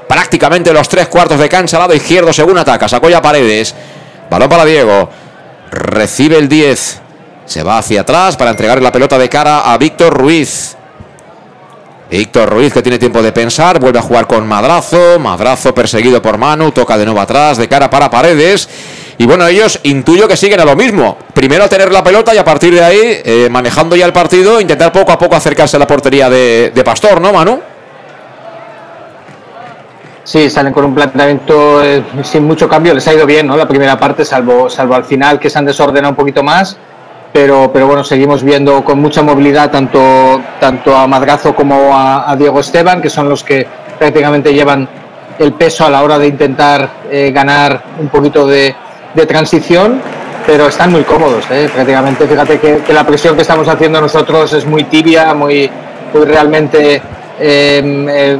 Prácticamente 0.08 0.72
los 0.72 0.88
tres 0.88 1.08
cuartos 1.08 1.38
de 1.38 1.48
cancha, 1.48 1.78
lado 1.78 1.94
izquierdo, 1.94 2.32
según 2.32 2.58
ataca. 2.58 2.88
Sacó 2.88 3.08
ya 3.10 3.20
Paredes. 3.20 3.74
Balón 4.30 4.48
para 4.48 4.64
Diego. 4.64 5.10
Recibe 5.70 6.38
el 6.38 6.48
10. 6.48 7.00
Se 7.44 7.62
va 7.62 7.78
hacia 7.78 8.02
atrás 8.02 8.36
para 8.36 8.50
entregarle 8.50 8.82
la 8.82 8.92
pelota 8.92 9.18
de 9.18 9.28
cara 9.28 9.72
a 9.72 9.76
Víctor 9.76 10.14
Ruiz. 10.14 10.76
Víctor 12.10 12.50
Ruiz 12.50 12.74
que 12.74 12.82
tiene 12.82 12.98
tiempo 12.98 13.22
de 13.22 13.32
pensar, 13.32 13.80
vuelve 13.80 13.98
a 13.98 14.02
jugar 14.02 14.26
con 14.26 14.46
Madrazo, 14.46 15.18
Madrazo 15.18 15.74
perseguido 15.74 16.20
por 16.20 16.36
Manu, 16.36 16.70
toca 16.70 16.98
de 16.98 17.06
nuevo 17.06 17.20
atrás, 17.20 17.56
de 17.56 17.68
cara 17.68 17.88
para 17.88 18.10
Paredes. 18.10 18.68
Y 19.22 19.24
bueno, 19.24 19.46
ellos 19.46 19.78
intuyo 19.84 20.26
que 20.26 20.36
siguen 20.36 20.58
a 20.58 20.64
lo 20.64 20.74
mismo. 20.74 21.16
Primero 21.32 21.68
tener 21.68 21.92
la 21.92 22.02
pelota 22.02 22.34
y 22.34 22.38
a 22.38 22.44
partir 22.44 22.74
de 22.74 22.82
ahí, 22.82 22.98
eh, 23.24 23.46
manejando 23.48 23.94
ya 23.94 24.04
el 24.04 24.12
partido, 24.12 24.60
intentar 24.60 24.90
poco 24.90 25.12
a 25.12 25.18
poco 25.18 25.36
acercarse 25.36 25.76
a 25.76 25.78
la 25.78 25.86
portería 25.86 26.28
de, 26.28 26.72
de 26.74 26.82
Pastor, 26.82 27.20
¿no, 27.20 27.32
Manu? 27.32 27.60
Sí, 30.24 30.50
salen 30.50 30.72
con 30.72 30.86
un 30.86 30.92
planteamiento 30.96 31.84
eh, 31.84 32.02
sin 32.24 32.42
mucho 32.42 32.68
cambio. 32.68 32.94
Les 32.94 33.06
ha 33.06 33.14
ido 33.14 33.24
bien, 33.24 33.46
¿no? 33.46 33.56
La 33.56 33.68
primera 33.68 33.96
parte, 33.96 34.24
salvo, 34.24 34.68
salvo 34.68 34.96
al 34.96 35.04
final 35.04 35.38
que 35.38 35.48
se 35.48 35.56
han 35.56 35.66
desordenado 35.66 36.10
un 36.10 36.16
poquito 36.16 36.42
más. 36.42 36.76
Pero, 37.32 37.70
pero 37.72 37.86
bueno, 37.86 38.02
seguimos 38.02 38.42
viendo 38.42 38.82
con 38.82 39.00
mucha 39.00 39.22
movilidad 39.22 39.70
tanto, 39.70 40.42
tanto 40.58 40.96
a 40.96 41.06
Madrazo 41.06 41.54
como 41.54 41.96
a, 41.96 42.34
Diego 42.36 42.58
Esteban, 42.58 43.00
que 43.00 43.08
son 43.08 43.28
los 43.28 43.44
que 43.44 43.68
prácticamente 44.00 44.52
llevan 44.52 44.88
el 45.38 45.52
peso 45.52 45.86
a 45.86 45.90
la 45.90 46.02
hora 46.02 46.18
de 46.18 46.26
intentar 46.26 46.90
eh, 47.08 47.30
ganar 47.32 47.84
un 48.00 48.08
poquito 48.08 48.46
de, 48.48 48.74
de, 49.14 49.26
transición, 49.26 50.00
pero 50.46 50.68
están 50.68 50.90
muy 50.92 51.02
cómodos. 51.02 51.44
¿eh? 51.50 51.70
Prácticamente, 51.72 52.26
fíjate 52.26 52.58
que, 52.58 52.78
que, 52.78 52.92
la 52.92 53.04
presión 53.04 53.36
que 53.36 53.42
estamos 53.42 53.68
haciendo 53.68 54.00
nosotros 54.00 54.52
es 54.52 54.66
muy 54.66 54.84
tibia, 54.84 55.34
muy, 55.34 55.70
muy 56.12 56.24
realmente, 56.24 57.00
eh, 57.38 58.38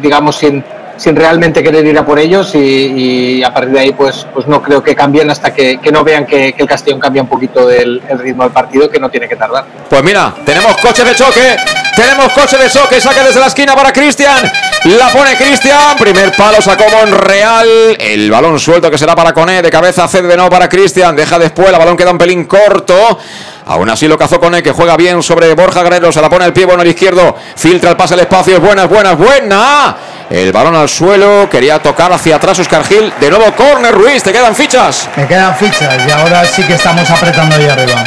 digamos, 0.00 0.36
sin 0.36 0.62
sin 0.98 1.14
realmente 1.14 1.62
querer 1.62 1.86
ir 1.86 1.96
a 1.96 2.04
por 2.04 2.18
ellos 2.18 2.54
y, 2.54 3.42
a 3.42 3.54
partir 3.54 3.72
de 3.72 3.80
ahí 3.80 3.92
pues, 3.92 4.26
pues 4.34 4.46
no 4.46 4.60
creo 4.60 4.82
que 4.82 4.94
cambien 4.94 5.30
hasta 5.30 5.54
que, 5.54 5.78
no 5.92 6.04
vean 6.04 6.26
que, 6.26 6.54
el 6.58 6.66
Castellón 6.66 7.00
cambia 7.00 7.22
un 7.22 7.28
poquito 7.28 7.70
el, 7.70 8.02
ritmo 8.18 8.42
del 8.42 8.52
partido 8.52 8.90
que 8.90 8.98
no 8.98 9.08
tiene 9.08 9.28
que 9.28 9.36
tardar. 9.36 9.64
Pues 9.88 10.02
mira, 10.02 10.34
tenemos 10.44 10.76
coche 10.78 11.04
de 11.04 11.14
choque, 11.14 11.56
tenemos 11.98 12.32
coche 12.32 12.56
de 12.56 12.70
choque, 12.70 13.00
saca 13.00 13.24
desde 13.24 13.40
la 13.40 13.48
esquina 13.48 13.74
para 13.74 13.92
Cristian, 13.92 14.48
la 14.84 15.08
pone 15.08 15.34
Cristian, 15.34 15.96
primer 15.98 16.30
palo 16.30 16.62
sacó 16.62 16.84
Monreal, 16.88 17.96
el 17.98 18.30
balón 18.30 18.60
suelto 18.60 18.88
que 18.88 18.96
será 18.96 19.16
para 19.16 19.34
Cone, 19.34 19.62
de 19.62 19.68
cabeza 19.68 20.06
cede 20.06 20.28
de 20.28 20.36
nuevo 20.36 20.48
para 20.48 20.68
Cristian, 20.68 21.16
deja 21.16 21.40
después, 21.40 21.70
el 21.70 21.76
balón 21.76 21.96
queda 21.96 22.12
un 22.12 22.18
pelín 22.18 22.44
corto. 22.44 23.18
Aún 23.66 23.90
así 23.90 24.06
lo 24.06 24.16
cazó 24.16 24.38
con 24.38 24.54
él, 24.54 24.62
que 24.62 24.70
juega 24.70 24.96
bien 24.96 25.22
sobre 25.22 25.52
Borja 25.54 25.82
Guerrero. 25.82 26.10
Se 26.10 26.22
la 26.22 26.30
pone 26.30 26.46
el 26.46 26.54
pie 26.54 26.64
bueno 26.64 26.80
al 26.80 26.88
izquierdo. 26.88 27.36
Filtra 27.54 27.90
el 27.90 27.96
pase 27.98 28.14
al 28.14 28.20
espacio. 28.20 28.56
Es 28.56 28.62
buena, 28.62 28.84
es 28.84 28.88
buena, 28.88 29.10
es 29.12 29.18
buena. 29.18 29.96
El 30.30 30.52
balón 30.52 30.74
al 30.74 30.88
suelo. 30.88 31.50
Quería 31.50 31.78
tocar 31.78 32.10
hacia 32.10 32.36
atrás 32.36 32.58
Oscar 32.60 32.82
Gil. 32.84 33.12
De 33.20 33.28
nuevo 33.28 33.54
corner 33.54 33.94
Ruiz. 33.94 34.22
¿Te 34.22 34.32
quedan 34.32 34.56
fichas? 34.56 35.10
Me 35.16 35.26
quedan 35.26 35.54
fichas 35.54 35.96
y 36.06 36.10
ahora 36.10 36.46
sí 36.46 36.62
que 36.62 36.72
estamos 36.72 37.10
apretando 37.10 37.56
ahí 37.56 37.68
arriba. 37.68 38.04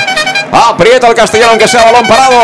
Aprieta 0.52 1.08
el 1.08 1.14
castellano 1.14 1.52
aunque 1.52 1.68
sea 1.68 1.84
balón 1.84 2.08
parado. 2.08 2.42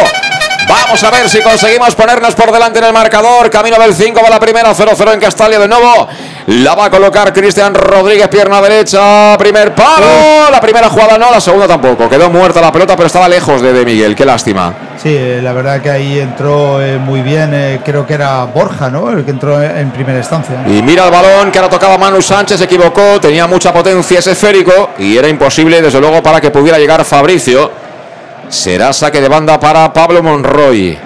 Vamos 0.68 1.02
a 1.02 1.10
ver 1.12 1.30
si 1.30 1.42
conseguimos 1.42 1.96
ponernos 1.96 2.36
por 2.36 2.52
delante 2.52 2.80
en 2.80 2.86
el 2.86 2.94
marcador. 2.94 3.50
Camino 3.50 3.78
del 3.78 3.94
5 3.94 4.20
va 4.22 4.30
la 4.30 4.40
primera, 4.40 4.74
0-0 4.74 5.14
en 5.14 5.20
Castalia 5.20 5.60
de 5.60 5.68
nuevo. 5.68 6.08
La 6.48 6.76
va 6.76 6.86
a 6.86 6.90
colocar 6.90 7.32
Cristian 7.32 7.74
Rodríguez, 7.74 8.28
pierna 8.28 8.62
derecha. 8.62 9.38
Primer 9.38 9.74
palo. 9.74 10.50
La 10.52 10.60
primera 10.60 10.90
jugada 10.90 11.18
no, 11.18 11.32
la 11.32 11.40
segunda 11.40 11.68
tampoco. 11.68 12.10
Quedó 12.10 12.30
muerta 12.30 12.60
la 12.60 12.72
pelota, 12.72 12.96
pero 12.96 13.08
estaba 13.08 13.30
lejos 13.30 13.62
de, 13.62 13.72
de 13.72 13.86
Miguel. 13.86 14.16
Qué 14.16 14.26
lástima. 14.26 14.74
Sí, 15.02 15.10
eh, 15.10 15.40
la 15.42 15.54
verdad 15.54 15.82
que 15.82 15.90
ahí 15.90 16.20
entró 16.20 16.82
eh, 16.82 16.98
muy 16.98 17.22
bien. 17.22 17.52
Eh, 17.54 17.80
creo 17.86 18.06
que 18.06 18.16
era 18.16 18.44
Borja, 18.46 18.90
¿no? 18.90 19.10
El 19.12 19.24
que 19.24 19.32
entró 19.32 19.62
en 19.62 19.92
primera 19.92 20.20
instancia. 20.20 20.64
Y 20.68 20.82
mira 20.82 21.06
el 21.06 21.12
balón 21.12 21.52
que 21.52 21.60
ahora 21.60 21.70
tocaba 21.70 21.98
Manu 21.98 22.22
Sánchez, 22.22 22.58
se 22.58 22.66
equivocó. 22.66 23.22
Tenía 23.22 23.48
mucha 23.48 23.72
potencia 23.72 24.20
ese 24.20 24.32
esférico 24.32 24.92
y 24.98 25.18
era 25.18 25.30
imposible, 25.30 25.82
desde 25.82 26.02
luego, 26.02 26.22
para 26.22 26.42
que 26.42 26.50
pudiera 26.50 26.78
llegar 26.78 27.06
Fabricio. 27.06 27.87
Será 28.50 28.94
saque 28.94 29.22
de 29.22 29.28
banda 29.28 29.60
para 29.60 29.92
Pablo 29.92 30.24
Monroy. 30.24 30.98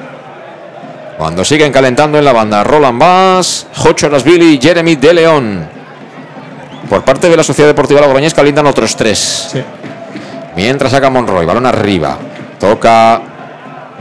Cuando 1.18 1.44
siguen 1.44 1.72
calentando 1.72 2.18
en 2.18 2.26
la 2.26 2.34
banda 2.34 2.64
Roland 2.64 3.00
Bass, 3.00 3.68
Jocho 3.76 4.10
Rasvili 4.10 4.56
y 4.56 4.62
Jeremy 4.62 4.96
de 4.96 5.14
León. 5.14 5.70
Por 6.90 7.04
parte 7.04 7.30
de 7.30 7.38
la 7.38 7.44
Sociedad 7.44 7.70
Deportiva 7.70 8.02
Logroñés 8.02 8.34
calientan 8.34 8.68
otros 8.68 8.96
tres. 8.96 9.56
Mientras 10.56 10.92
saca 10.92 11.10
Monroy, 11.10 11.46
balón 11.46 11.66
arriba. 11.66 12.18
Toca 12.60 13.22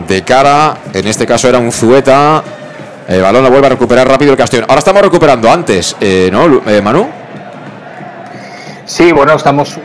de 0.07 0.23
cara, 0.23 0.77
en 0.93 1.07
este 1.07 1.27
caso 1.27 1.49
era 1.49 1.59
un 1.59 1.73
Zueta. 1.73 2.43
El 3.09 3.23
balón 3.23 3.43
lo 3.43 3.51
vuelve 3.51 3.67
a 3.67 3.71
recuperar 3.71 4.09
rápido 4.09 4.33
el 4.33 4.39
Castellón. 4.39 4.67
Ahora 4.69 4.81
estamos 4.81 5.03
recuperando 5.03 5.51
antes, 5.51 5.97
eh, 6.01 6.29
¿no, 6.31 6.63
eh, 6.67 6.81
Manu? 6.83 7.09
Sí, 8.85 9.13
bueno, 9.13 9.35
estamos 9.35 9.79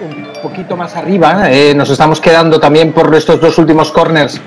poquito 0.46 0.78
más 0.78 0.96
arriba. 0.96 1.50
Eh, 1.52 1.74
nos 1.74 1.90
estamos 1.90 2.22
quedando 2.22 2.60
también 2.60 2.94
por 2.94 3.14
estos 3.16 3.42
dos 3.42 3.58
últimos 3.58 3.92
corners 3.92 4.40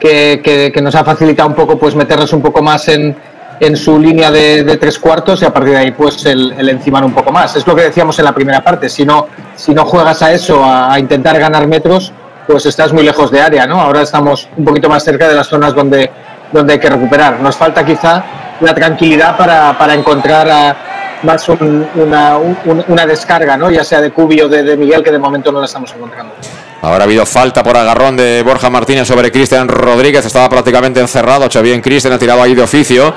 que, 0.00 0.72
nos 0.82 0.94
ha 0.94 1.04
facilitado 1.04 1.48
un 1.50 1.54
poco 1.54 1.78
pues 1.78 1.94
meternos 1.94 2.32
un 2.32 2.40
poco 2.40 2.62
más 2.62 2.88
en, 2.88 3.14
en 3.60 3.76
su 3.76 3.98
línea 3.98 4.30
de, 4.30 4.76
tres 4.78 4.98
cuartos 4.98 5.42
y 5.42 5.44
a 5.44 5.52
partir 5.52 5.72
de 5.72 5.78
ahí 5.78 5.90
pues 5.90 6.24
el, 6.24 6.52
el, 6.56 6.70
encimar 6.70 7.04
un 7.04 7.12
poco 7.12 7.30
más. 7.30 7.54
Es 7.54 7.66
lo 7.66 7.76
que 7.76 7.82
decíamos 7.82 8.18
en 8.18 8.24
la 8.24 8.32
primera 8.32 8.64
parte. 8.64 8.88
Si 8.88 9.04
no, 9.04 9.26
si 9.54 9.74
no 9.74 9.84
juegas 9.84 10.22
a 10.22 10.32
eso, 10.32 10.64
a, 10.64 10.98
intentar 10.98 11.38
ganar 11.38 11.66
metros, 11.66 12.12
pues 12.46 12.64
estás 12.64 12.92
muy 12.94 13.02
lejos 13.02 13.30
de 13.30 13.42
área, 13.42 13.66
¿no? 13.66 13.78
Ahora 13.78 14.00
estamos 14.00 14.48
un 14.56 14.64
poquito 14.64 14.88
más 14.88 15.04
cerca 15.04 15.28
de 15.28 15.34
las 15.34 15.48
zonas 15.48 15.74
donde, 15.74 16.10
donde 16.50 16.72
hay 16.72 16.78
que 16.78 16.88
recuperar. 16.88 17.40
Nos 17.40 17.56
falta 17.56 17.84
quizá 17.84 18.24
la 18.60 18.74
tranquilidad 18.74 19.36
para, 19.36 19.76
para 19.76 19.92
encontrar 19.92 20.48
a 20.50 20.76
más 21.22 21.48
una, 21.48 23.06
descarga, 23.06 23.56
¿no? 23.56 23.70
ya 23.70 23.84
sea 23.84 24.00
de 24.00 24.10
Cubi 24.10 24.40
o 24.40 24.48
de, 24.48 24.76
Miguel, 24.76 25.02
que 25.02 25.10
de 25.10 25.18
momento 25.18 25.52
no 25.52 25.60
la 25.60 25.66
estamos 25.66 25.92
encontrando. 25.94 26.34
Ahora 26.82 27.04
ha 27.04 27.04
habido 27.04 27.24
falta 27.24 27.62
por 27.62 27.76
agarrón 27.76 28.16
de 28.16 28.42
Borja 28.42 28.68
Martínez 28.68 29.06
sobre 29.06 29.30
Cristian 29.30 29.68
Rodríguez. 29.68 30.26
Estaba 30.26 30.48
prácticamente 30.48 30.98
encerrado. 31.00 31.48
bien 31.62 31.80
Cristian 31.80 32.12
ha 32.12 32.18
tirado 32.18 32.42
ahí 32.42 32.54
de 32.54 32.62
oficio 32.62 33.14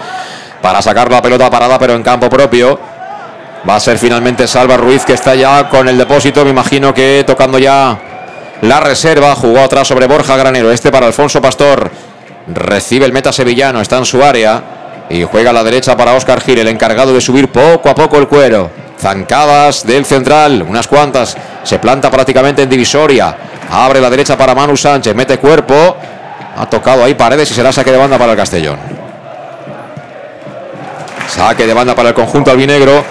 para 0.61 0.81
sacar 0.81 1.11
la 1.11 1.21
pelota 1.21 1.49
parada, 1.49 1.79
pero 1.79 1.93
en 1.93 2.03
campo 2.03 2.29
propio. 2.29 2.79
Va 3.67 3.77
a 3.77 3.79
ser 3.79 3.97
finalmente 3.97 4.47
Salva 4.47 4.77
Ruiz 4.77 5.03
que 5.03 5.13
está 5.13 5.33
ya 5.33 5.67
con 5.67 5.87
el 5.87 5.97
depósito. 5.97 6.43
Me 6.43 6.51
imagino 6.51 6.93
que 6.93 7.23
tocando 7.25 7.57
ya 7.57 7.97
la 8.61 8.79
reserva. 8.79 9.33
Jugó 9.33 9.61
atrás 9.61 9.87
sobre 9.87 10.05
Borja 10.05 10.37
Granero. 10.37 10.71
Este 10.71 10.91
para 10.91 11.07
Alfonso 11.07 11.41
Pastor. 11.41 11.89
Recibe 12.47 13.05
el 13.07 13.13
meta 13.13 13.31
sevillano. 13.31 13.81
Está 13.81 13.97
en 13.97 14.05
su 14.05 14.23
área. 14.23 14.61
Y 15.09 15.23
juega 15.23 15.51
a 15.51 15.53
la 15.53 15.63
derecha 15.63 15.95
para 15.95 16.13
Oscar 16.13 16.41
Gil, 16.41 16.59
el 16.59 16.67
encargado 16.67 17.13
de 17.13 17.21
subir 17.21 17.49
poco 17.49 17.89
a 17.89 17.95
poco 17.95 18.17
el 18.17 18.27
cuero. 18.27 18.71
Zancadas 18.99 19.85
del 19.85 20.05
central, 20.05 20.65
unas 20.67 20.87
cuantas. 20.87 21.37
Se 21.63 21.79
planta 21.79 22.09
prácticamente 22.09 22.63
en 22.63 22.69
divisoria. 22.69 23.35
Abre 23.69 24.01
la 24.01 24.09
derecha 24.09 24.37
para 24.37 24.55
Manu 24.55 24.75
Sánchez, 24.75 25.13
mete 25.15 25.37
cuerpo. 25.37 25.97
Ha 26.57 26.65
tocado 26.67 27.03
ahí 27.03 27.13
paredes 27.13 27.51
y 27.51 27.53
será 27.53 27.71
saque 27.71 27.91
de 27.91 27.97
banda 27.97 28.17
para 28.17 28.31
el 28.31 28.37
Castellón. 28.37 28.79
Saque 31.27 31.67
de 31.67 31.73
banda 31.73 31.95
para 31.95 32.09
el 32.09 32.15
conjunto 32.15 32.51
albinegro. 32.51 33.03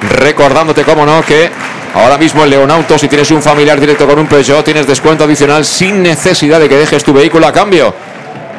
Recordándote, 0.00 0.84
cómo 0.84 1.04
no, 1.04 1.22
que 1.22 1.50
ahora 1.94 2.16
mismo 2.16 2.44
en 2.44 2.50
Leonauto, 2.50 2.98
si 2.98 3.08
tienes 3.08 3.30
un 3.30 3.42
familiar 3.42 3.80
directo 3.80 4.06
con 4.06 4.18
un 4.18 4.26
Peugeot, 4.26 4.64
tienes 4.64 4.86
descuento 4.86 5.24
adicional 5.24 5.64
sin 5.64 6.02
necesidad 6.02 6.60
de 6.60 6.68
que 6.68 6.76
dejes 6.76 7.02
tu 7.02 7.12
vehículo 7.12 7.46
a 7.46 7.52
cambio. 7.52 7.94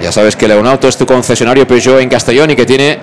Ya 0.02 0.11
sabes 0.11 0.36
que 0.36 0.48
Leonauto 0.48 0.88
es 0.88 0.95
tu 0.95 1.06
concesionario 1.06 1.68
Peugeot 1.68 1.99
en 1.99 2.10
Castellón 2.10 2.52
y 2.52 2.56
que 2.56 2.65
tiene 2.65 2.99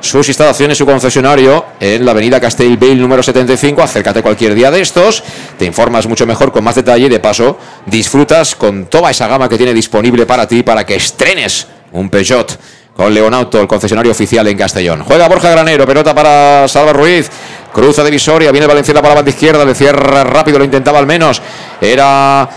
sus 0.00 0.26
instalaciones, 0.26 0.78
su 0.78 0.84
concesionario 0.84 1.64
en 1.78 2.04
la 2.04 2.10
avenida 2.10 2.40
Castellbell 2.40 3.00
número 3.00 3.22
75. 3.22 3.82
Acércate 3.82 4.22
cualquier 4.22 4.54
día 4.54 4.70
de 4.70 4.80
estos, 4.80 5.22
te 5.58 5.64
informas 5.64 6.06
mucho 6.06 6.26
mejor 6.26 6.50
con 6.50 6.64
más 6.64 6.74
detalle 6.74 7.06
y 7.06 7.08
de 7.08 7.20
paso 7.20 7.58
disfrutas 7.86 8.56
con 8.56 8.86
toda 8.86 9.10
esa 9.10 9.28
gama 9.28 9.48
que 9.48 9.56
tiene 9.56 9.74
disponible 9.74 10.26
para 10.26 10.48
ti 10.48 10.62
para 10.62 10.84
que 10.84 10.96
estrenes 10.96 11.68
un 11.92 12.08
Peugeot 12.08 12.58
con 12.96 13.12
Leonauto, 13.14 13.60
el 13.60 13.68
concesionario 13.68 14.12
oficial 14.12 14.46
en 14.48 14.56
Castellón. 14.56 15.04
Juega 15.04 15.28
Borja 15.28 15.50
Granero, 15.50 15.86
pelota 15.86 16.14
para 16.14 16.66
Salva 16.66 16.92
Ruiz, 16.92 17.30
cruza 17.72 18.02
de 18.02 18.10
Visoria, 18.10 18.50
viene 18.50 18.66
Valenciana 18.66 19.00
para 19.00 19.14
la 19.14 19.16
banda 19.16 19.30
izquierda, 19.30 19.64
le 19.64 19.74
cierra 19.74 20.24
rápido, 20.24 20.58
lo 20.58 20.64
intentaba 20.64 20.98
al 20.98 21.06
menos, 21.06 21.40
era 21.80 22.48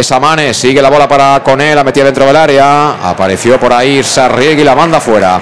Samanes, 0.00 0.56
sigue 0.56 0.80
la 0.80 0.88
bola 0.88 1.06
para 1.06 1.42
Conel, 1.42 1.74
la 1.74 1.84
metía 1.84 2.04
dentro 2.04 2.24
del 2.24 2.36
área, 2.36 3.10
apareció 3.10 3.58
por 3.58 3.72
ahí 3.72 4.02
Sarriegui, 4.02 4.64
la 4.64 4.74
manda 4.74 5.00
fuera. 5.00 5.40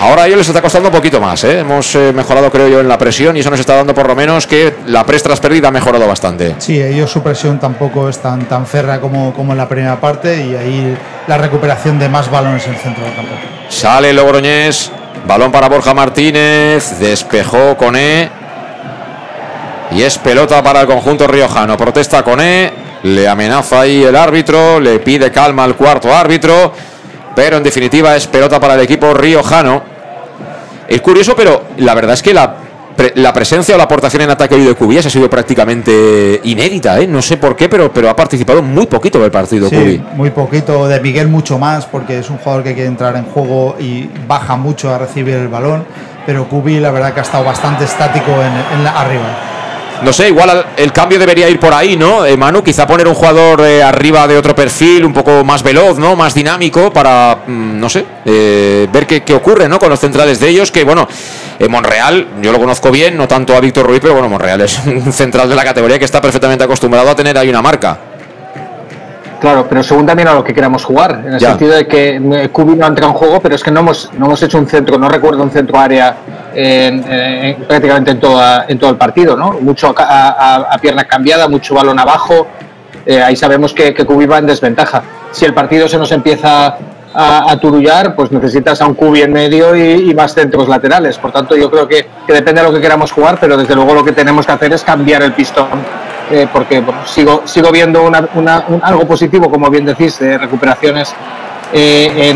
Ahora 0.00 0.24
a 0.24 0.26
ellos 0.26 0.38
les 0.38 0.48
está 0.48 0.60
costando 0.60 0.88
un 0.88 0.94
poquito 0.94 1.20
más. 1.20 1.42
¿eh? 1.44 1.60
Hemos 1.60 1.94
eh, 1.94 2.12
mejorado, 2.12 2.50
creo 2.50 2.68
yo, 2.68 2.80
en 2.80 2.88
la 2.88 2.98
presión 2.98 3.36
y 3.36 3.40
eso 3.40 3.50
nos 3.50 3.60
está 3.60 3.76
dando 3.76 3.94
por 3.94 4.06
lo 4.08 4.14
menos 4.14 4.46
que 4.46 4.74
la 4.86 5.04
press 5.04 5.22
tras 5.22 5.40
pérdida 5.40 5.68
ha 5.68 5.70
mejorado 5.70 6.06
bastante. 6.06 6.56
Sí, 6.58 6.80
ellos 6.82 7.10
su 7.10 7.22
presión 7.22 7.58
tampoco 7.58 8.08
es 8.08 8.18
tan, 8.18 8.46
tan 8.46 8.66
ferra 8.66 9.00
como, 9.00 9.32
como 9.32 9.52
en 9.52 9.58
la 9.58 9.68
primera 9.68 10.00
parte 10.00 10.44
y 10.44 10.54
ahí 10.54 10.96
la 11.26 11.38
recuperación 11.38 11.98
de 11.98 12.08
más 12.08 12.30
balones 12.30 12.66
en 12.66 12.74
el 12.74 12.80
centro 12.80 13.04
del 13.04 13.14
campo. 13.14 13.32
Sale 13.68 14.12
Logroñés, 14.12 14.90
balón 15.26 15.50
para 15.50 15.68
Borja 15.68 15.94
Martínez, 15.94 16.98
despejó 16.98 17.76
Coné 17.76 18.30
y 19.92 20.02
es 20.02 20.18
pelota 20.18 20.62
para 20.62 20.82
el 20.82 20.86
conjunto 20.86 21.26
riojano. 21.26 21.76
Protesta 21.76 22.22
Coné, 22.22 22.85
le 23.02 23.28
amenaza 23.28 23.80
ahí 23.80 24.02
el 24.02 24.16
árbitro, 24.16 24.80
le 24.80 24.98
pide 24.98 25.30
calma 25.30 25.64
al 25.64 25.76
cuarto 25.76 26.14
árbitro 26.14 26.72
pero 27.36 27.58
en 27.58 27.62
definitiva 27.62 28.16
es 28.16 28.26
pelota 28.26 28.58
para 28.58 28.74
el 28.74 28.80
equipo 28.80 29.12
riojano. 29.12 29.82
Es 30.88 31.00
curioso, 31.02 31.36
pero 31.36 31.64
la 31.76 31.94
verdad 31.94 32.14
es 32.14 32.22
que 32.22 32.32
la, 32.32 32.56
la 33.14 33.32
presencia 33.34 33.74
o 33.74 33.78
la 33.78 33.84
aportación 33.84 34.22
en 34.22 34.30
ataque 34.30 34.56
de 34.56 34.74
Cubillas 34.74 35.04
ha 35.04 35.10
sido 35.10 35.28
prácticamente 35.28 36.40
inédita, 36.44 36.98
¿eh? 36.98 37.06
no 37.06 37.20
sé 37.20 37.36
por 37.36 37.54
qué, 37.54 37.68
pero, 37.68 37.92
pero 37.92 38.08
ha 38.08 38.16
participado 38.16 38.62
muy 38.62 38.86
poquito 38.86 39.20
del 39.20 39.30
partido 39.30 39.68
sí, 39.68 40.02
Muy 40.14 40.30
poquito, 40.30 40.88
de 40.88 40.98
Miguel 41.00 41.28
mucho 41.28 41.58
más, 41.58 41.84
porque 41.84 42.20
es 42.20 42.30
un 42.30 42.38
jugador 42.38 42.64
que 42.64 42.72
quiere 42.72 42.88
entrar 42.88 43.14
en 43.16 43.26
juego 43.26 43.76
y 43.78 44.08
baja 44.26 44.56
mucho 44.56 44.94
a 44.94 44.96
recibir 44.96 45.34
el 45.34 45.48
balón, 45.48 45.84
pero 46.24 46.48
Cubi 46.48 46.80
la 46.80 46.90
verdad 46.90 47.12
que 47.12 47.20
ha 47.20 47.24
estado 47.24 47.44
bastante 47.44 47.84
estático 47.84 48.30
en, 48.30 48.78
en 48.78 48.84
la, 48.84 48.98
arriba. 48.98 49.55
No 50.02 50.12
sé, 50.12 50.28
igual 50.28 50.64
el 50.76 50.92
cambio 50.92 51.18
debería 51.18 51.48
ir 51.48 51.58
por 51.58 51.72
ahí, 51.72 51.96
¿no? 51.96 52.24
Eh, 52.24 52.36
Manu, 52.36 52.62
quizá 52.62 52.86
poner 52.86 53.08
un 53.08 53.14
jugador 53.14 53.62
eh, 53.62 53.82
arriba 53.82 54.26
de 54.28 54.36
otro 54.36 54.54
perfil, 54.54 55.04
un 55.04 55.12
poco 55.12 55.42
más 55.42 55.62
veloz, 55.62 55.98
¿no? 55.98 56.14
Más 56.14 56.34
dinámico 56.34 56.92
para, 56.92 57.38
mm, 57.46 57.80
no 57.80 57.88
sé, 57.88 58.04
eh, 58.24 58.86
ver 58.92 59.06
qué, 59.06 59.34
ocurre, 59.34 59.68
¿no? 59.68 59.78
Con 59.78 59.88
los 59.88 59.98
centrales 59.98 60.38
de 60.38 60.48
ellos, 60.48 60.70
que 60.70 60.84
bueno, 60.84 61.08
en 61.58 61.70
Monreal, 61.70 62.26
yo 62.42 62.52
lo 62.52 62.58
conozco 62.58 62.90
bien, 62.90 63.16
no 63.16 63.26
tanto 63.26 63.56
a 63.56 63.60
Víctor 63.60 63.86
Ruiz, 63.86 64.00
pero 64.00 64.12
bueno, 64.12 64.28
Monreal 64.28 64.60
es 64.60 64.78
un 64.86 65.12
central 65.12 65.48
de 65.48 65.56
la 65.56 65.64
categoría 65.64 65.98
que 65.98 66.04
está 66.04 66.20
perfectamente 66.20 66.64
acostumbrado 66.64 67.10
a 67.10 67.16
tener 67.16 67.36
ahí 67.38 67.48
una 67.48 67.62
marca. 67.62 67.98
Claro, 69.40 69.66
pero 69.68 69.82
según 69.82 70.06
también 70.06 70.28
a 70.28 70.34
lo 70.34 70.42
que 70.42 70.54
queramos 70.54 70.84
jugar, 70.84 71.22
en 71.26 71.34
el 71.34 71.40
sentido 71.40 71.72
de 71.74 71.86
que 71.86 72.48
Cubi 72.52 72.74
no 72.74 72.86
entra 72.86 73.06
en 73.06 73.12
juego, 73.12 73.40
pero 73.40 73.54
es 73.54 73.62
que 73.62 73.70
no 73.70 73.80
hemos, 73.80 74.10
no 74.16 74.26
hemos 74.26 74.42
hecho 74.42 74.58
un 74.58 74.66
centro, 74.66 74.98
no 74.98 75.08
recuerdo 75.08 75.42
un 75.42 75.50
centro 75.50 75.78
área 75.78 76.16
en, 76.56 77.56
prácticamente 77.66 78.12
en, 78.12 78.20
toda, 78.20 78.64
en 78.68 78.78
todo 78.78 78.90
el 78.90 78.96
partido, 78.96 79.36
¿no? 79.36 79.52
Mucho 79.60 79.94
a, 79.96 80.76
pierna 80.80 81.04
cambiada, 81.04 81.48
mucho 81.48 81.74
balón 81.74 81.98
abajo, 81.98 82.46
eh, 83.04 83.22
ahí 83.22 83.36
sabemos 83.36 83.72
que, 83.72 83.92
que 83.92 84.04
va 84.04 84.38
en 84.38 84.46
desventaja. 84.46 85.02
Si 85.32 85.44
el 85.44 85.52
partido 85.52 85.88
se 85.88 85.98
nos 85.98 86.10
empieza 86.12 86.76
a, 87.14 87.56
turullar, 87.60 88.14
pues 88.14 88.30
necesitas 88.30 88.80
a 88.80 88.86
un 88.86 88.94
Cubi 88.94 89.22
en 89.22 89.32
medio 89.32 89.74
y, 89.76 90.14
más 90.14 90.34
centros 90.34 90.68
laterales. 90.68 91.18
Por 91.18 91.32
tanto, 91.32 91.56
yo 91.56 91.70
creo 91.70 91.88
que, 91.88 92.06
que 92.26 92.32
depende 92.32 92.60
de 92.62 92.68
lo 92.68 92.74
que 92.74 92.80
queramos 92.80 93.12
jugar, 93.12 93.38
pero 93.40 93.56
desde 93.56 93.74
luego 93.74 93.94
lo 93.94 94.04
que 94.04 94.12
tenemos 94.12 94.46
que 94.46 94.52
hacer 94.52 94.72
es 94.72 94.82
cambiar 94.82 95.22
el 95.22 95.32
pistón 95.32 95.68
eh, 96.30 96.48
porque 96.52 96.82
sigo, 97.04 97.42
sigo 97.44 97.70
viendo 97.70 98.10
algo 98.82 99.06
positivo, 99.06 99.48
como 99.48 99.70
bien 99.70 99.84
decís, 99.84 100.18
de 100.18 100.36
recuperaciones 100.36 101.14
eh, 101.72 102.30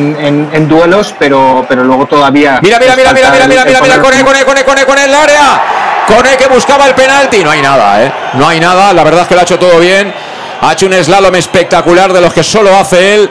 en, 0.53 0.69
duelos, 0.69 1.15
pero, 1.19 1.65
pero 1.69 1.85
luego 1.85 2.07
todavía. 2.07 2.61
Mira, 2.63 2.79
mira, 2.79 2.97
mira, 2.97 3.13
mira, 3.13 3.31
mira, 3.31 3.47
mira, 3.47 3.65
mira, 3.65 3.81
mira, 3.81 4.01
con 4.01 4.15
él, 4.15 4.25
con 4.25 4.37
él, 4.37 4.45
con 4.45 4.57
él, 4.59 4.65
con 4.65 4.79
él, 4.79 4.87
con 4.87 4.99
el 4.99 5.15
área. 5.15 5.63
Con 6.07 6.27
él 6.27 6.37
que 6.37 6.47
buscaba 6.49 6.87
el 6.87 6.95
penalti. 6.95 7.43
No 7.45 7.51
hay 7.51 7.63
nada, 7.63 8.05
¿eh? 8.05 8.13
No 8.35 8.49
hay 8.49 8.59
nada. 8.59 8.93
La 8.93 9.05
verdad 9.05 9.23
es 9.23 9.29
que 9.29 9.35
lo 9.35 9.41
ha 9.41 9.45
hecho 9.45 9.59
todo 9.59 9.79
bien. 9.79 10.13
Ha 10.61 10.73
hecho 10.73 10.87
un 10.87 10.93
slalom 10.93 11.35
espectacular 11.37 12.13
de 12.13 12.21
los 12.21 12.33
que 12.33 12.43
solo 12.43 12.77
hace 12.77 13.15
él. 13.15 13.31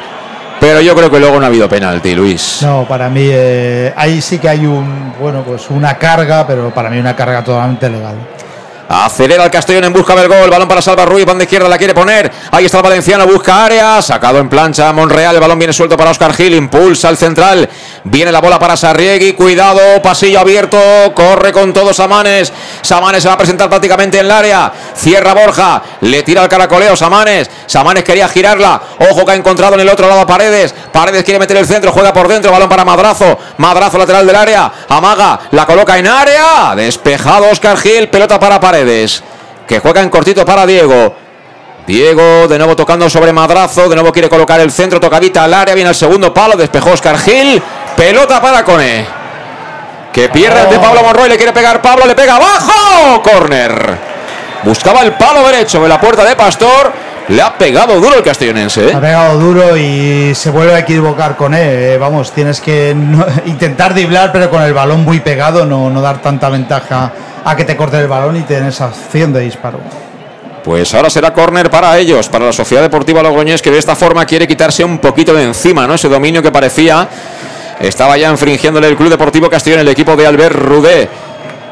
Pero 0.59 0.81
yo 0.81 0.93
creo 0.95 1.09
que 1.09 1.19
luego 1.19 1.39
no 1.39 1.45
ha 1.45 1.47
habido 1.47 1.69
penalti, 1.69 2.13
Luis. 2.13 2.59
No, 2.63 2.85
para 2.85 3.09
mí 3.09 3.27
eh, 3.31 3.93
ahí 3.95 4.21
sí 4.21 4.39
que 4.39 4.49
hay 4.49 4.65
un, 4.65 5.13
bueno, 5.19 5.41
pues 5.43 5.69
una 5.69 5.97
carga, 5.97 6.45
pero 6.45 6.73
para 6.73 6.89
mí 6.89 6.99
una 6.99 7.15
carga 7.15 7.43
totalmente 7.43 7.89
legal. 7.89 8.15
Acelera 8.91 9.43
el 9.43 9.51
Castellón 9.51 9.83
en 9.83 9.93
busca 9.93 10.15
del 10.15 10.27
gol. 10.27 10.49
Balón 10.49 10.67
para 10.67 10.81
Salva 10.81 11.05
Ruiz. 11.05 11.23
Banda 11.23 11.43
izquierda 11.43 11.69
la 11.69 11.77
quiere 11.77 11.93
poner. 11.93 12.31
Ahí 12.49 12.65
está 12.65 12.77
el 12.77 12.83
Valenciano. 12.83 13.27
Busca 13.27 13.65
área. 13.65 14.01
Sacado 14.01 14.39
en 14.39 14.49
plancha 14.49 14.91
Monreal. 14.91 15.35
El 15.35 15.41
balón 15.41 15.59
viene 15.59 15.71
suelto 15.71 15.95
para 15.95 16.09
Oscar 16.09 16.33
Gil. 16.33 16.55
Impulsa 16.55 17.07
al 17.07 17.15
central. 17.15 17.69
Viene 18.05 18.31
la 18.31 18.41
bola 18.41 18.57
para 18.57 18.75
Sarriegui. 18.75 19.33
Cuidado. 19.33 20.01
Pasillo 20.01 20.39
abierto. 20.39 20.79
Corre 21.13 21.53
con 21.53 21.71
todo 21.71 21.93
Samanes. 21.93 22.51
Samanes 22.81 23.21
se 23.21 23.29
va 23.29 23.35
a 23.35 23.37
presentar 23.37 23.69
prácticamente 23.69 24.17
en 24.17 24.25
el 24.25 24.31
área. 24.31 24.73
Cierra 24.95 25.35
Borja. 25.35 25.83
Le 26.01 26.23
tira 26.23 26.41
el 26.41 26.49
caracoleo 26.49 26.95
Samanes. 26.95 27.47
Samanes 27.67 28.03
quería 28.03 28.27
girarla. 28.27 28.81
Ojo 29.11 29.23
que 29.23 29.33
ha 29.33 29.35
encontrado 29.35 29.75
en 29.75 29.81
el 29.81 29.89
otro 29.89 30.07
lado 30.07 30.21
a 30.21 30.25
Paredes. 30.25 30.73
Paredes 30.91 31.23
quiere 31.23 31.39
meter 31.39 31.57
el 31.57 31.67
centro. 31.67 31.91
Juega 31.91 32.11
por 32.11 32.27
dentro. 32.27 32.51
Balón 32.51 32.69
para 32.69 32.83
Madrazo. 32.83 33.37
Madrazo 33.57 33.99
lateral 33.99 34.25
del 34.25 34.35
área. 34.35 34.71
Amaga. 34.89 35.41
La 35.51 35.67
coloca 35.67 35.95
en 35.99 36.07
área. 36.07 36.73
Despejado 36.75 37.51
Oscar 37.51 37.77
Gil. 37.77 38.09
Pelota 38.09 38.39
para 38.39 38.59
Paredes 38.59 38.78
que 39.67 39.79
juega 39.79 40.01
en 40.01 40.09
cortito 40.09 40.45
para 40.45 40.65
Diego. 40.65 41.15
Diego 41.85 42.47
de 42.47 42.57
nuevo 42.57 42.75
tocando 42.75 43.09
sobre 43.09 43.33
Madrazo, 43.33 43.89
de 43.89 43.95
nuevo 43.95 44.11
quiere 44.11 44.29
colocar 44.29 44.59
el 44.59 44.71
centro, 44.71 44.99
tocadita 44.99 45.43
al 45.43 45.53
área, 45.53 45.73
viene 45.73 45.89
el 45.89 45.95
segundo 45.95 46.33
palo, 46.33 46.55
despejó 46.55 46.91
Oscar 46.91 47.17
Gil, 47.17 47.61
pelota 47.95 48.41
para 48.41 48.63
Cone. 48.63 49.05
Que 50.13 50.29
pierde 50.29 50.67
de 50.67 50.79
Pablo 50.79 51.01
Monroy, 51.03 51.29
le 51.29 51.37
quiere 51.37 51.53
pegar 51.53 51.81
Pablo, 51.81 52.05
le 52.05 52.15
pega 52.15 52.35
abajo, 52.35 53.21
corner. 53.23 53.97
Buscaba 54.63 55.01
el 55.01 55.13
palo 55.13 55.43
derecho 55.47 55.81
de 55.81 55.89
la 55.89 55.99
puerta 55.99 56.23
de 56.23 56.35
Pastor, 56.35 56.91
le 57.27 57.41
ha 57.41 57.57
pegado 57.57 57.99
duro 57.99 58.17
el 58.17 58.23
castellonense. 58.23 58.89
¿eh? 58.89 58.93
Ha 58.93 58.99
pegado 58.99 59.39
duro 59.39 59.77
y 59.77 60.33
se 60.35 60.49
vuelve 60.49 60.73
a 60.73 60.79
equivocar 60.79 61.35
con 61.35 61.53
él. 61.53 61.93
Eh. 61.93 61.97
Vamos, 61.99 62.31
tienes 62.33 62.59
que 62.59 62.95
intentar 63.45 63.93
driblar, 63.93 64.31
pero 64.31 64.49
con 64.49 64.63
el 64.63 64.73
balón 64.73 65.05
muy 65.05 65.19
pegado, 65.19 65.65
no, 65.65 65.89
no 65.89 66.01
dar 66.01 66.21
tanta 66.21 66.49
ventaja 66.49 67.13
a 67.43 67.55
que 67.55 67.65
te 67.65 67.75
corte 67.75 67.97
el 67.97 68.07
balón 68.07 68.37
y 68.37 68.41
tienes 68.41 68.75
esa 68.75 68.87
acción 68.87 69.33
de 69.33 69.41
disparo. 69.41 69.79
Pues 70.63 70.93
ahora 70.93 71.09
será 71.09 71.33
córner 71.33 71.69
para 71.69 71.97
ellos, 71.97 72.27
para 72.29 72.45
la 72.45 72.53
Sociedad 72.53 72.83
Deportiva 72.83 73.23
Logroñés, 73.23 73.61
que 73.61 73.71
de 73.71 73.79
esta 73.79 73.95
forma 73.95 74.25
quiere 74.25 74.47
quitarse 74.47 74.83
un 74.83 74.99
poquito 74.99 75.33
de 75.33 75.43
encima, 75.43 75.87
¿no? 75.87 75.93
Ese 75.93 76.09
dominio 76.09 76.43
que 76.43 76.51
parecía 76.51 77.07
estaba 77.79 78.17
ya 78.17 78.29
infringiéndole 78.29 78.87
el 78.87 78.97
Club 78.97 79.09
Deportivo 79.09 79.49
Castellón, 79.49 79.79
el 79.79 79.87
equipo 79.87 80.15
de 80.15 80.27
Albert 80.27 80.55
Rudé, 80.55 81.09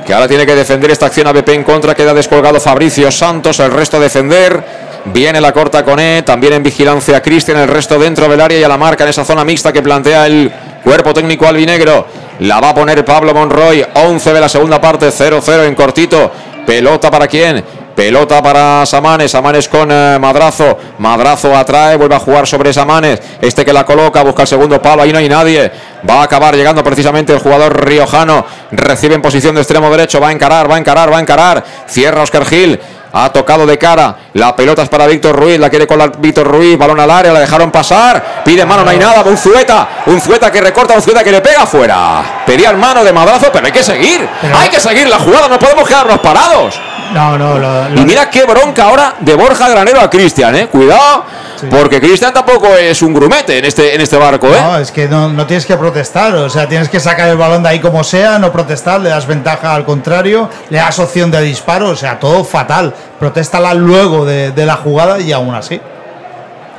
que 0.06 0.14
ahora 0.14 0.28
tiene 0.28 0.46
que 0.46 0.56
defender 0.56 0.90
esta 0.90 1.08
acción 1.08 1.28
a 1.28 1.34
BP 1.34 1.50
en 1.50 1.64
contra, 1.64 1.94
queda 1.94 2.14
descolgado 2.14 2.62
Fabricio 2.62 3.12
Santos, 3.12 3.60
el 3.60 3.72
resto 3.72 3.98
a 3.98 4.00
defender. 4.00 4.88
Viene 5.14 5.40
la 5.40 5.54
corta 5.54 5.84
con 5.84 6.00
E, 6.00 6.22
también 6.24 6.54
en 6.54 6.64
vigilancia 6.64 7.22
Cristian, 7.22 7.58
el 7.58 7.68
resto 7.68 8.00
dentro 8.00 8.28
del 8.28 8.42
área 8.42 8.60
y 8.60 8.64
a 8.64 8.68
la 8.68 8.78
marca 8.78 9.04
en 9.04 9.10
esa 9.10 9.24
zona 9.24 9.46
mixta 9.46 9.72
que 9.72 9.82
plantea 9.82 10.28
el 10.28 10.52
cuerpo 10.84 11.14
técnico 11.14 11.48
albinegro. 11.48 12.08
La 12.40 12.60
va 12.60 12.70
a 12.70 12.74
poner 12.76 13.04
Pablo 13.04 13.34
Monroy, 13.34 13.86
11 13.94 14.34
de 14.34 14.40
la 14.40 14.50
segunda 14.50 14.80
parte, 14.80 15.08
0-0 15.08 15.66
en 15.66 15.76
cortito. 15.76 16.32
Pelota 16.66 17.10
para 17.10 17.28
quién? 17.28 17.64
Pelota 17.98 18.44
para 18.44 18.86
Samanes, 18.86 19.32
Samanes 19.32 19.68
con 19.68 19.90
eh, 19.92 20.20
Madrazo, 20.20 20.78
Madrazo 21.00 21.56
atrae, 21.58 21.96
vuelve 21.96 22.14
a 22.14 22.20
jugar 22.20 22.46
sobre 22.46 22.72
Samanes, 22.72 23.20
este 23.42 23.66
que 23.66 23.74
la 23.74 23.88
coloca, 23.88 24.22
busca 24.22 24.44
el 24.44 24.48
segundo 24.48 24.80
palo, 24.80 25.02
ahí 25.02 25.12
no 25.12 25.18
hay 25.18 25.28
nadie, 25.28 25.72
va 26.08 26.22
a 26.22 26.24
acabar 26.26 26.56
llegando 26.56 26.84
precisamente 26.84 27.34
el 27.34 27.40
jugador 27.40 27.84
riojano, 27.88 28.46
recibe 28.70 29.16
en 29.16 29.24
posición 29.24 29.56
de 29.56 29.62
extremo 29.62 29.90
derecho, 29.90 30.20
va 30.20 30.28
a 30.28 30.32
encarar, 30.32 30.70
va 30.70 30.76
a 30.76 30.78
encarar, 30.78 31.12
va 31.12 31.18
a 31.18 31.22
encarar, 31.22 31.64
cierra 31.88 32.22
Oscar 32.22 32.46
Gil, 32.46 32.80
ha 33.14 33.30
tocado 33.30 33.66
de 33.66 33.78
cara. 33.78 34.16
La 34.34 34.56
pelota 34.56 34.84
es 34.84 34.90
para 34.90 35.08
Víctor 35.08 35.36
Ruiz. 35.36 35.60
La 35.60 35.70
quiere 35.70 35.88
colar 35.88 36.12
Víctor 36.18 36.48
Ruiz. 36.48 36.78
Balón 36.78 37.00
al 37.00 37.12
área. 37.12 37.34
La 37.34 37.40
dejaron 37.40 37.72
pasar. 37.72 38.44
Pide 38.44 38.66
mano. 38.66 38.84
No 38.84 38.92
hay 38.92 38.98
nada. 38.98 39.24
Un 39.24 39.38
Zueta. 39.38 39.88
Un 40.06 40.22
Zueta 40.22 40.52
que 40.52 40.62
recorta. 40.62 40.94
Un 40.94 41.02
Zueta 41.02 41.24
que 41.24 41.32
le 41.32 41.42
pega 41.42 41.66
fuera. 41.66 42.44
Pedía 42.46 42.74
mano 42.74 43.04
de 43.04 43.12
madrazo. 43.12 43.48
Pero 43.52 43.66
hay 43.66 43.72
que 43.72 43.84
seguir. 43.84 44.28
Hay 44.56 44.70
que 44.70 44.80
seguir 44.80 45.08
la 45.08 45.20
jugada. 45.20 45.48
No 45.48 45.60
podemos 45.60 45.88
quedarnos 45.88 46.20
parados. 46.20 46.80
No, 47.14 47.38
no. 47.38 47.90
y 47.96 48.06
mira 48.06 48.30
qué 48.30 48.44
bronca 48.44 48.84
ahora 48.84 49.16
de 49.20 49.34
Borja 49.34 49.70
Granero 49.70 50.02
a 50.02 50.10
Cristian. 50.10 50.56
¿eh? 50.56 50.68
Cuidado. 50.68 51.26
Porque 51.70 52.00
Cristian 52.00 52.34
tampoco 52.34 52.68
es 52.76 53.02
un 53.02 53.14
grumete 53.14 53.58
en 53.58 53.66
este, 53.66 53.96
en 53.96 54.02
este 54.02 54.18
barco, 54.18 54.48
¿eh? 54.48 54.62
No, 54.62 54.78
es 54.78 54.92
que 54.92 55.08
no, 55.08 55.46
tienes 55.46 55.66
que 55.66 55.76
protestar, 55.76 56.36
o 56.36 56.50
sea, 56.50 56.68
tienes 56.68 56.90
que 56.90 57.00
sacar 57.00 57.30
el 57.30 57.38
balón 57.38 57.64
de 57.64 57.70
ahí 57.70 57.80
como 57.80 58.04
sea, 58.04 58.38
no 58.38 58.52
protestar, 58.52 59.02
le 59.02 59.10
das 59.10 59.26
ventaja 59.26 59.74
al 59.74 59.84
contrario, 59.84 60.50
le 60.70 60.78
das 60.78 61.00
opción 61.00 61.32
de 61.32 61.42
disparo, 61.42 61.90
o 61.90 61.96
sea, 61.96 62.20
todo 62.20 62.44
fatal. 62.44 62.94
Protéstala 63.20 63.74
luego 63.74 64.26
de, 64.26 64.54
la 64.66 64.76
jugada 64.76 65.20
y 65.20 65.32
aún 65.32 65.56
así. 65.56 65.80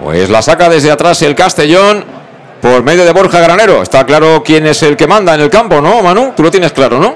Pues 0.02 0.30
la 0.30 0.42
saca 0.42 0.68
desde 0.68 0.90
atrás 0.90 1.22
el 1.22 1.34
Castellón. 1.34 2.04
por 2.60 2.82
medio 2.82 3.04
de 3.04 3.12
Borja 3.12 3.40
Granero. 3.40 3.82
Está 3.82 4.04
claro 4.04 4.42
quién 4.44 4.66
es 4.66 4.82
el 4.82 4.96
que 4.96 5.06
manda 5.06 5.34
en 5.34 5.40
el 5.40 5.50
campo, 5.50 5.80
¿no, 5.80 6.02
Manu? 6.02 6.32
Tú 6.36 6.42
lo 6.42 6.50
tienes 6.50 6.72
claro, 6.72 6.98
¿no? 6.98 7.14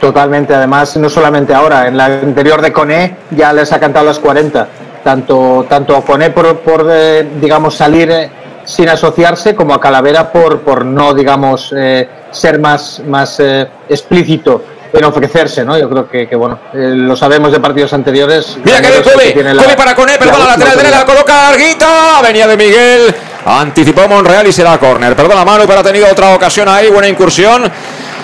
Totalmente, 0.00 0.54
además, 0.54 0.96
no 0.96 1.08
solamente 1.08 1.54
ahora, 1.54 1.88
en 1.88 1.96
la 1.96 2.04
anterior 2.06 2.60
de 2.60 2.72
Coné 2.72 3.16
ya 3.30 3.52
les 3.52 3.72
ha 3.72 3.80
cantado 3.80 4.04
las 4.04 4.18
40. 4.18 4.68
Tanto, 5.02 5.66
tanto 5.68 5.96
a 5.96 6.04
Coné 6.04 6.30
por, 6.30 6.58
por 6.58 6.86
eh, 6.90 7.26
digamos, 7.40 7.74
salir 7.76 8.10
eh, 8.10 8.30
sin 8.64 8.88
asociarse, 8.88 9.54
como 9.54 9.72
a 9.72 9.80
Calavera 9.80 10.30
por, 10.30 10.60
por 10.60 10.84
no, 10.84 11.14
digamos, 11.14 11.72
eh, 11.74 12.08
ser 12.30 12.58
más, 12.58 13.00
más 13.06 13.40
eh, 13.40 13.66
explícito 13.88 14.62
en 14.98 15.04
ofrecerse, 15.04 15.64
¿no? 15.64 15.78
Yo 15.78 15.88
creo 15.88 16.08
que, 16.08 16.28
que, 16.28 16.36
bueno, 16.36 16.58
eh, 16.72 16.92
lo 16.94 17.16
sabemos 17.16 17.52
de 17.52 17.60
partidos 17.60 17.92
anteriores. 17.92 18.58
Mira 18.64 18.80
que 18.80 19.02
Kobe, 19.02 19.32
Kobe 19.32 19.76
para 19.76 19.94
Coné, 19.94 20.18
perdona, 20.18 20.38
la 20.38 20.50
lateral 20.52 20.76
derecha, 20.76 20.98
la 20.98 21.04
coloca 21.06 21.50
larguita, 21.50 22.20
venía 22.22 22.46
de 22.46 22.56
Miguel, 22.56 23.14
anticipó 23.44 24.08
Monreal 24.08 24.46
y 24.46 24.52
será 24.52 24.78
córner. 24.78 25.14
Perdona 25.16 25.44
Manu, 25.44 25.64
pero 25.66 25.80
ha 25.80 25.82
tenido 25.82 26.06
otra 26.10 26.34
ocasión 26.34 26.68
ahí, 26.68 26.88
buena 26.88 27.08
incursión. 27.08 27.70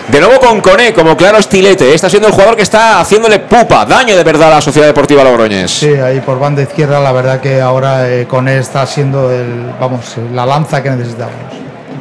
De 0.08 0.20
nuevo 0.20 0.40
con 0.40 0.60
Coné, 0.60 0.92
como 0.92 1.16
claro 1.16 1.38
estilete. 1.38 1.94
Está 1.94 2.10
siendo 2.10 2.28
el 2.28 2.34
jugador 2.34 2.56
que 2.56 2.62
está 2.62 3.00
haciéndole 3.00 3.38
pupa, 3.38 3.84
daño 3.84 4.16
de 4.16 4.24
verdad 4.24 4.48
a 4.48 4.56
la 4.56 4.60
Sociedad 4.60 4.88
Deportiva 4.88 5.22
Logroñés. 5.22 5.70
Sí, 5.70 5.94
ahí 5.94 6.20
por 6.20 6.38
banda 6.40 6.60
izquierda, 6.60 7.00
la 7.00 7.12
verdad 7.12 7.40
que 7.40 7.60
ahora 7.60 8.10
eh, 8.10 8.26
Coné 8.26 8.58
está 8.58 8.84
siendo 8.84 9.30
el, 9.30 9.72
vamos, 9.80 10.16
la 10.34 10.44
lanza 10.44 10.82
que 10.82 10.90
necesitamos. 10.90 11.34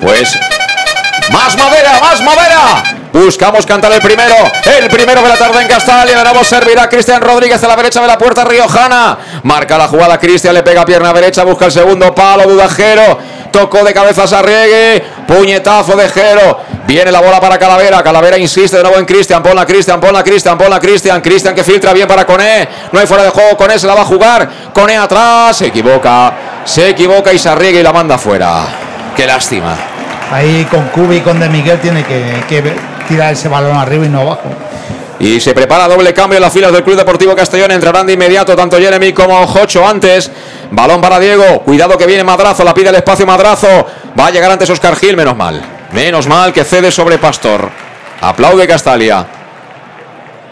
Pues 0.01 0.35
más 1.31 1.55
madera, 1.57 1.99
más 2.01 2.21
madera. 2.21 3.00
Buscamos 3.13 3.65
cantar 3.65 3.91
el 3.91 3.99
primero, 3.99 4.35
el 4.79 4.89
primero 4.89 5.21
de 5.21 5.27
la 5.27 5.37
tarde 5.37 5.61
en 5.61 5.67
Castalia. 5.67 6.17
De 6.17 6.23
nuevo 6.23 6.43
servirá 6.45 6.87
Cristian 6.87 7.21
Rodríguez 7.21 7.61
a 7.61 7.67
la 7.67 7.75
derecha 7.75 8.01
de 8.01 8.07
la 8.07 8.17
puerta 8.17 8.45
riojana. 8.45 9.17
Marca 9.43 9.77
la 9.77 9.87
jugada 9.87 10.17
Cristian, 10.17 10.53
le 10.53 10.63
pega 10.63 10.85
pierna 10.85 11.11
derecha, 11.11 11.43
busca 11.43 11.65
el 11.65 11.71
segundo 11.71 12.15
palo, 12.15 12.43
Dudajero. 12.43 13.19
Tocó 13.51 13.83
de 13.83 13.93
cabeza 13.93 14.25
Sarriegue, 14.25 15.03
puñetazo 15.27 15.97
de 15.97 16.07
Jero. 16.07 16.59
Viene 16.87 17.11
la 17.11 17.19
bola 17.19 17.41
para 17.41 17.59
Calavera. 17.59 18.01
Calavera 18.01 18.37
insiste 18.37 18.77
de 18.77 18.83
nuevo 18.83 18.97
en 18.97 19.05
Cristian. 19.05 19.43
Ponla 19.43 19.65
Cristian, 19.65 19.99
ponla 19.99 20.23
Cristian, 20.23 20.57
ponla 20.57 20.79
Cristian. 20.79 21.19
Cristian 21.21 21.53
que 21.53 21.63
filtra 21.63 21.91
bien 21.91 22.07
para 22.07 22.25
Coné. 22.25 22.67
No 22.93 22.99
hay 22.99 23.07
fuera 23.07 23.23
de 23.23 23.29
juego. 23.29 23.57
Coné 23.57 23.77
se 23.77 23.87
la 23.87 23.95
va 23.95 24.01
a 24.01 24.05
jugar. 24.05 24.49
Coné 24.73 24.97
atrás. 24.97 25.57
Se 25.57 25.67
equivoca. 25.67 26.33
Se 26.63 26.89
equivoca 26.89 27.33
y 27.33 27.39
Sarriegue 27.39 27.81
y 27.81 27.83
la 27.83 27.91
manda 27.91 28.17
fuera. 28.17 28.63
Qué 29.17 29.27
lástima. 29.27 29.75
Ahí 30.31 30.65
con 30.71 30.87
Cubi 30.89 31.17
y 31.17 31.21
con 31.21 31.39
De 31.39 31.49
Miguel 31.49 31.79
tiene 31.81 32.05
que, 32.05 32.43
que 32.47 32.61
tirar 33.11 33.33
ese 33.33 33.49
balón 33.49 33.75
arriba 33.75 34.05
y 34.05 34.09
no 34.09 34.21
abajo. 34.21 34.43
Y 35.19 35.39
se 35.39 35.53
prepara 35.53 35.87
doble 35.87 36.13
cambio 36.13 36.37
en 36.37 36.41
las 36.41 36.51
filas 36.51 36.71
del 36.71 36.83
Club 36.83 36.97
Deportivo 36.97 37.35
Castellón. 37.35 37.71
Entrarán 37.71 38.07
de 38.07 38.13
inmediato 38.13 38.55
tanto 38.55 38.77
Jeremy 38.77 39.13
como 39.13 39.45
Jocho 39.45 39.87
antes. 39.87 40.31
Balón 40.71 40.99
para 40.99 41.19
Diego. 41.19 41.61
Cuidado 41.61 41.97
que 41.97 42.07
viene 42.07 42.23
Madrazo. 42.23 42.63
La 42.63 42.73
pide 42.73 42.89
el 42.89 42.95
espacio 42.95 43.27
Madrazo. 43.27 43.85
Va 44.19 44.27
a 44.27 44.31
llegar 44.31 44.49
antes 44.49 44.69
Oscar 44.69 44.95
Gil. 44.95 45.15
Menos 45.15 45.35
mal. 45.35 45.61
Menos 45.91 46.25
mal 46.25 46.51
que 46.53 46.63
cede 46.63 46.89
sobre 46.91 47.19
Pastor. 47.19 47.69
Aplaude 48.21 48.67
Castalia. 48.67 49.40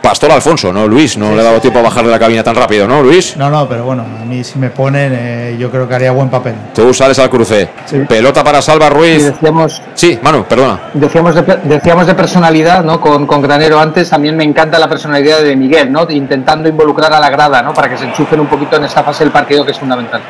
Pastor 0.02 0.32
Alfonso, 0.32 0.72
¿no? 0.72 0.88
Luis, 0.88 1.18
no 1.18 1.36
le 1.36 1.42
ha 1.42 1.44
dado 1.44 1.60
tiempo 1.60 1.80
a 1.80 1.82
bajar 1.84 2.06
de 2.06 2.12
la 2.12 2.18
cabina 2.18 2.42
tan 2.42 2.56
rápido, 2.56 2.88
¿no, 2.88 3.02
Luis? 3.04 3.36
No, 3.36 3.50
no, 3.50 3.68
pero 3.68 3.84
bueno, 3.84 4.04
a 4.22 4.26
mí 4.26 4.44
si 4.44 4.58
me 4.58 4.70
ponen, 4.70 5.12
eh, 5.14 5.58
yo 5.60 5.70
creo 5.70 5.88
que 5.88 5.96
haría 5.96 6.12
buen 6.12 6.30
papel. 6.30 6.56
Tú 6.74 6.94
sales 6.94 7.20
al 7.20 7.30
cruce. 7.30 7.70
Pelota 8.08 8.44
para 8.44 8.62
Salva 8.62 8.90
Ruiz. 8.90 9.20
Y 9.20 9.24
decíamos, 9.26 9.82
Sí, 9.96 10.18
Manu, 10.22 10.46
perdona. 10.46 10.80
decíamos, 10.94 11.36
de, 11.36 11.42
decíamos 11.64 12.08
de 12.08 12.16
personalidad, 12.16 12.84
¿no? 12.84 13.02
Con, 13.02 13.28
con 13.28 13.42
Granero 13.42 13.80
antes, 13.80 14.10
también 14.10 14.38
me 14.38 14.46
encanta 14.46 14.80
la 14.80 14.88
personalidad 14.88 15.42
de 15.42 15.56
Miguel, 15.56 15.92
¿no? 15.92 16.08
Intentando 16.10 16.70
involucrar 16.70 17.14
a 17.14 17.20
la 17.20 17.30
grada, 17.30 17.62
¿no? 17.62 17.74
Para 17.74 17.90
que 17.90 17.98
se 17.98 18.06
enchufen 18.06 18.40
un 18.40 18.48
poquito 18.48 18.78
en 18.78 18.86
esta 18.86 19.04
fase 19.04 19.26
del 19.26 19.34
partido 19.34 19.66
que 19.66 19.72
es 19.72 19.80
fundamental. 19.80 20.22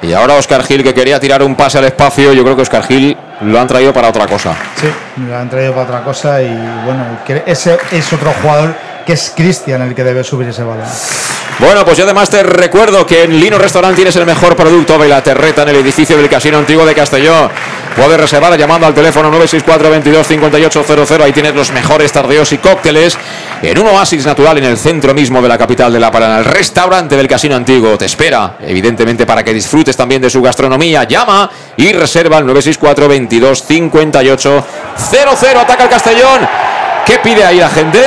Y 0.00 0.12
ahora 0.12 0.34
Oscar 0.34 0.62
Gil 0.62 0.82
que 0.82 0.94
quería 0.94 1.18
tirar 1.20 1.42
un 1.42 1.54
pase 1.54 1.78
al 1.78 1.84
espacio. 1.84 2.32
Yo 2.32 2.44
creo 2.44 2.54
que 2.56 2.62
Oscar 2.62 2.84
Gil 2.84 3.16
lo 3.42 3.60
han 3.60 3.66
traído 3.66 3.92
para 3.92 4.08
otra 4.08 4.26
cosa. 4.26 4.54
Sí, 4.76 4.88
lo 5.26 5.36
han 5.36 5.48
traído 5.48 5.72
para 5.72 5.84
otra 5.84 6.02
cosa 6.02 6.42
y 6.42 6.54
bueno, 6.84 7.04
ese 7.46 7.78
es 7.92 8.12
otro 8.12 8.32
jugador 8.42 8.74
que 9.06 9.14
es 9.14 9.32
Cristian 9.34 9.82
el 9.82 9.94
que 9.94 10.04
debe 10.04 10.22
subir 10.22 10.48
ese 10.48 10.62
balón. 10.62 10.86
Bueno, 11.58 11.84
pues 11.84 11.98
yo 11.98 12.04
además 12.04 12.30
te 12.30 12.42
recuerdo 12.42 13.04
que 13.04 13.24
en 13.24 13.40
Lino 13.40 13.58
Restaurant 13.58 13.96
tienes 13.96 14.14
el 14.14 14.24
mejor 14.24 14.54
producto 14.54 14.96
de 14.96 15.08
la 15.08 15.22
terreta 15.22 15.62
en 15.62 15.70
el 15.70 15.76
edificio 15.76 16.16
del 16.16 16.28
Casino 16.28 16.58
Antiguo 16.58 16.86
de 16.86 16.94
Castelló. 16.94 17.50
Puedes 17.96 18.20
reservar 18.20 18.56
llamando 18.56 18.86
al 18.86 18.94
teléfono 18.94 19.28
964 19.28 19.90
22 19.90 20.26
5800. 20.26 21.20
Ahí 21.20 21.32
tienes 21.32 21.56
los 21.56 21.72
mejores 21.72 22.12
tardeos 22.12 22.52
y 22.52 22.58
cócteles 22.58 23.18
en 23.60 23.76
un 23.76 23.88
oasis 23.88 24.24
natural 24.24 24.58
en 24.58 24.64
el 24.64 24.78
centro 24.78 25.14
mismo 25.14 25.42
de 25.42 25.48
la 25.48 25.58
capital 25.58 25.92
de 25.92 25.98
La 25.98 26.12
Parana. 26.12 26.38
El 26.38 26.44
restaurante 26.44 27.16
del 27.16 27.26
Casino 27.26 27.56
Antiguo 27.56 27.98
te 27.98 28.04
espera, 28.04 28.56
evidentemente, 28.60 29.26
para 29.26 29.42
que 29.42 29.52
disfrutes 29.52 29.96
también 29.96 30.22
de 30.22 30.30
su 30.30 30.40
gastronomía. 30.40 31.04
Llama 31.04 31.50
y 31.76 31.92
reserva 31.92 32.36
al 32.36 32.46
964 32.46 33.08
22 33.08 33.27
58 33.28 34.66
00. 34.96 35.60
Ataca 35.60 35.84
el 35.84 35.90
Castellón. 35.90 36.48
¿Qué 37.06 37.18
pide 37.18 37.44
ahí 37.44 37.58
la 37.58 37.70
gente? 37.70 38.00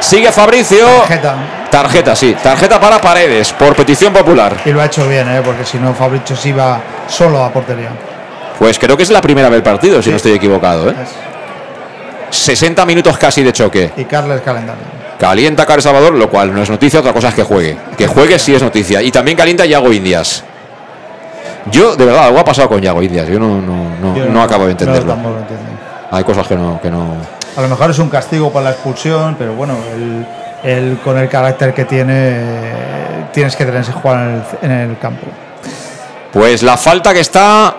Sigue 0.00 0.30
Fabricio. 0.30 0.86
Tarjeta. 0.86 1.34
Tarjeta, 1.70 2.16
sí. 2.16 2.36
Tarjeta 2.42 2.80
para 2.80 3.00
Paredes, 3.00 3.52
por 3.52 3.74
petición 3.74 4.12
popular. 4.12 4.56
Y 4.64 4.70
lo 4.70 4.80
ha 4.80 4.86
hecho 4.86 5.08
bien, 5.08 5.28
¿eh? 5.28 5.42
porque 5.44 5.64
si 5.64 5.78
no, 5.78 5.92
Fabricio 5.94 6.36
se 6.36 6.50
iba 6.50 6.80
solo 7.08 7.42
a 7.42 7.52
portería. 7.52 7.90
Pues 8.58 8.78
creo 8.78 8.96
que 8.96 9.02
es 9.02 9.10
la 9.10 9.20
primera 9.20 9.50
del 9.50 9.62
partido, 9.62 10.00
si 10.02 10.10
no 10.10 10.16
estoy 10.16 10.32
equivocado. 10.32 10.90
¿eh? 10.90 10.94
60 12.30 12.86
minutos 12.86 13.18
casi 13.18 13.42
de 13.42 13.52
choque. 13.52 13.92
Y 13.96 14.04
Carles 14.04 14.40
calendario. 14.40 14.82
Calienta 15.18 15.64
Carlos 15.64 15.84
Salvador, 15.84 16.14
lo 16.14 16.28
cual 16.28 16.52
no 16.54 16.62
es 16.62 16.70
noticia, 16.70 17.00
otra 17.00 17.12
cosa 17.12 17.28
es 17.28 17.34
que 17.34 17.42
juegue. 17.42 17.76
Que 17.96 18.06
juegue 18.06 18.38
sí 18.38 18.54
es 18.54 18.62
noticia. 18.62 19.02
Y 19.02 19.10
también 19.10 19.36
calienta 19.36 19.64
Yago 19.64 19.92
Indias. 19.92 20.44
Yo, 21.70 21.96
de 21.96 22.04
verdad, 22.04 22.26
algo 22.26 22.38
ha 22.38 22.44
pasado 22.44 22.68
con 22.68 22.80
Yago 22.80 23.02
Indias. 23.02 23.28
Yo 23.28 23.38
no, 23.38 23.60
no, 23.60 23.98
no, 24.00 24.16
Yo 24.16 24.26
no 24.26 24.42
acabo 24.42 24.66
de 24.66 24.72
entenderlo. 24.72 25.16
Hay 26.10 26.24
cosas 26.24 26.46
que 26.46 26.56
no, 26.56 26.80
que 26.80 26.90
no. 26.90 27.16
A 27.56 27.60
lo 27.60 27.68
mejor 27.68 27.90
es 27.90 27.98
un 27.98 28.08
castigo 28.08 28.52
por 28.52 28.62
la 28.62 28.70
expulsión, 28.70 29.34
pero 29.38 29.54
bueno, 29.54 29.74
él, 29.94 30.26
él 30.62 30.98
con 31.02 31.18
el 31.18 31.28
carácter 31.28 31.74
que 31.74 31.84
tiene, 31.84 32.40
tienes 33.32 33.56
que 33.56 33.64
tenerse 33.64 33.92
jugar 33.92 34.28
en 34.28 34.70
el, 34.70 34.70
en 34.70 34.90
el 34.90 34.98
campo. 34.98 35.26
Pues 36.32 36.62
la 36.62 36.76
falta 36.76 37.14
que 37.14 37.20
está 37.20 37.74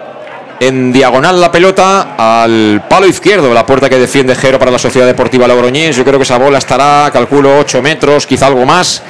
en 0.60 0.92
diagonal 0.92 1.40
la 1.40 1.52
pelota 1.52 2.16
al 2.18 2.84
palo 2.90 3.06
izquierdo 3.06 3.54
la 3.54 3.66
puerta 3.66 3.90
que 3.90 4.00
defiende 4.00 4.36
Jero 4.36 4.58
para 4.58 4.72
la 4.72 4.80
Sociedad 4.80 5.06
Deportiva 5.06 5.48
Logroñés. 5.48 5.96
Yo 5.96 6.04
creo 6.04 6.18
que 6.18 6.24
esa 6.24 6.38
bola 6.38 6.58
estará, 6.58 7.10
calculo, 7.12 7.60
8 7.60 7.82
metros, 7.82 8.26
quizá 8.26 8.48
algo 8.48 8.66
más, 8.66 9.04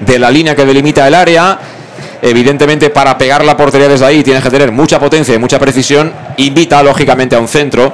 de 0.00 0.18
la 0.18 0.30
línea 0.30 0.54
que 0.54 0.64
delimita 0.64 1.06
el 1.06 1.14
área. 1.14 1.58
Evidentemente, 2.20 2.90
para 2.90 3.16
pegar 3.16 3.44
la 3.44 3.56
portería 3.56 3.88
desde 3.88 4.06
ahí 4.06 4.22
tienes 4.22 4.42
que 4.42 4.50
tener 4.50 4.72
mucha 4.72 4.98
potencia 4.98 5.34
y 5.34 5.38
mucha 5.38 5.58
precisión. 5.58 6.12
Invita, 6.36 6.82
lógicamente, 6.82 7.36
a 7.36 7.40
un 7.40 7.48
centro. 7.48 7.92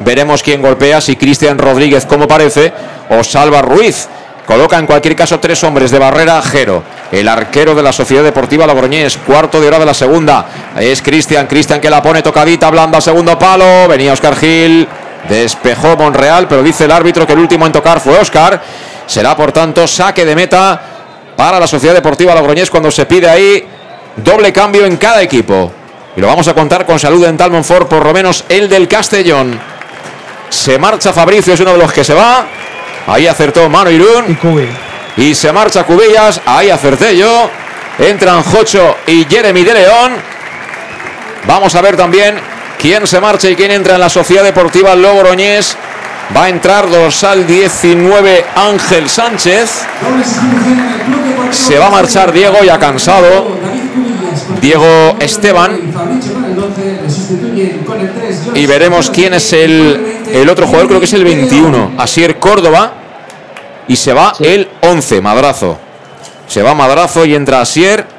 Veremos 0.00 0.42
quién 0.42 0.62
golpea, 0.62 1.00
si 1.00 1.16
Cristian 1.16 1.58
Rodríguez, 1.58 2.06
como 2.06 2.28
parece, 2.28 2.72
o 3.10 3.24
Salva 3.24 3.62
Ruiz. 3.62 4.08
Coloca 4.46 4.78
en 4.78 4.86
cualquier 4.86 5.16
caso 5.16 5.40
tres 5.40 5.64
hombres 5.64 5.90
de 5.90 5.98
barrera 5.98 6.40
Jero, 6.40 6.84
el 7.10 7.26
arquero 7.26 7.74
de 7.74 7.82
la 7.82 7.92
Sociedad 7.92 8.22
Deportiva 8.22 8.64
Logroñés, 8.64 9.16
cuarto 9.16 9.60
de 9.60 9.66
hora 9.66 9.80
de 9.80 9.86
la 9.86 9.94
segunda. 9.94 10.46
Es 10.78 11.02
Cristian, 11.02 11.48
Cristian 11.48 11.80
que 11.80 11.90
la 11.90 12.00
pone 12.00 12.22
tocadita, 12.22 12.70
blanda, 12.70 13.00
segundo 13.00 13.36
palo. 13.36 13.88
Venía 13.88 14.12
Oscar 14.12 14.36
Gil, 14.36 14.86
despejó 15.28 15.96
Monreal, 15.96 16.46
pero 16.46 16.62
dice 16.62 16.84
el 16.84 16.92
árbitro 16.92 17.26
que 17.26 17.32
el 17.32 17.40
último 17.40 17.66
en 17.66 17.72
tocar 17.72 17.98
fue 17.98 18.16
Oscar. 18.18 18.62
Será 19.06 19.36
por 19.36 19.50
tanto 19.50 19.84
saque 19.88 20.24
de 20.24 20.36
meta 20.36 20.95
para 21.36 21.60
la 21.60 21.66
Sociedad 21.66 21.94
Deportiva 21.94 22.34
Logroñés 22.34 22.70
cuando 22.70 22.90
se 22.90 23.06
pide 23.06 23.28
ahí 23.28 23.66
doble 24.16 24.52
cambio 24.52 24.86
en 24.86 24.96
cada 24.96 25.22
equipo. 25.22 25.70
Y 26.16 26.20
lo 26.20 26.26
vamos 26.26 26.48
a 26.48 26.54
contar 26.54 26.86
con 26.86 26.98
salud 26.98 27.24
dental 27.24 27.50
Monfort, 27.50 27.88
por 27.88 28.04
lo 28.04 28.12
menos 28.12 28.44
el 28.48 28.68
del 28.68 28.88
Castellón. 28.88 29.60
Se 30.48 30.78
marcha 30.78 31.12
Fabricio, 31.12 31.52
es 31.52 31.60
uno 31.60 31.72
de 31.72 31.78
los 31.78 31.92
que 31.92 32.04
se 32.04 32.14
va. 32.14 32.46
Ahí 33.06 33.26
acertó 33.26 33.68
Mano 33.68 33.90
Irún. 33.90 34.38
Y. 35.16 35.22
Y 35.28 35.34
se 35.34 35.52
marcha 35.52 35.84
Cubillas. 35.84 36.40
Ahí 36.46 36.70
acerté 36.70 37.16
yo. 37.16 37.50
Entran 37.98 38.42
Jocho 38.42 38.96
y 39.06 39.24
Jeremy 39.24 39.62
de 39.62 39.74
León. 39.74 40.12
Vamos 41.46 41.74
a 41.74 41.80
ver 41.80 41.96
también 41.96 42.36
quién 42.80 43.06
se 43.06 43.20
marcha 43.20 43.48
y 43.48 43.56
quién 43.56 43.70
entra 43.70 43.94
en 43.94 44.00
la 44.00 44.08
Sociedad 44.08 44.42
Deportiva 44.42 44.94
Logroñés. 44.94 45.76
Va 46.34 46.44
a 46.44 46.48
entrar 46.48 46.90
dorsal 46.90 47.46
19 47.46 48.44
Ángel 48.56 49.08
Sánchez. 49.08 49.86
Se 51.50 51.78
va 51.78 51.86
a 51.86 51.90
marchar 51.90 52.32
Diego 52.32 52.62
ya 52.64 52.78
cansado. 52.78 53.46
Diego 54.60 55.16
Esteban. 55.20 55.78
Y 58.54 58.66
veremos 58.66 59.10
quién 59.10 59.34
es 59.34 59.52
el, 59.52 60.24
el 60.32 60.48
otro 60.48 60.66
jugador, 60.66 60.88
creo 60.88 61.00
que 61.00 61.06
es 61.06 61.12
el 61.12 61.24
21, 61.24 61.92
Asier 61.98 62.38
Córdoba. 62.38 62.92
Y 63.88 63.96
se 63.96 64.12
va 64.12 64.34
el 64.40 64.68
11, 64.82 65.20
Madrazo. 65.20 65.78
Se 66.48 66.62
va 66.62 66.74
Madrazo 66.74 67.24
y 67.24 67.34
entra 67.34 67.60
Asier. 67.60 68.15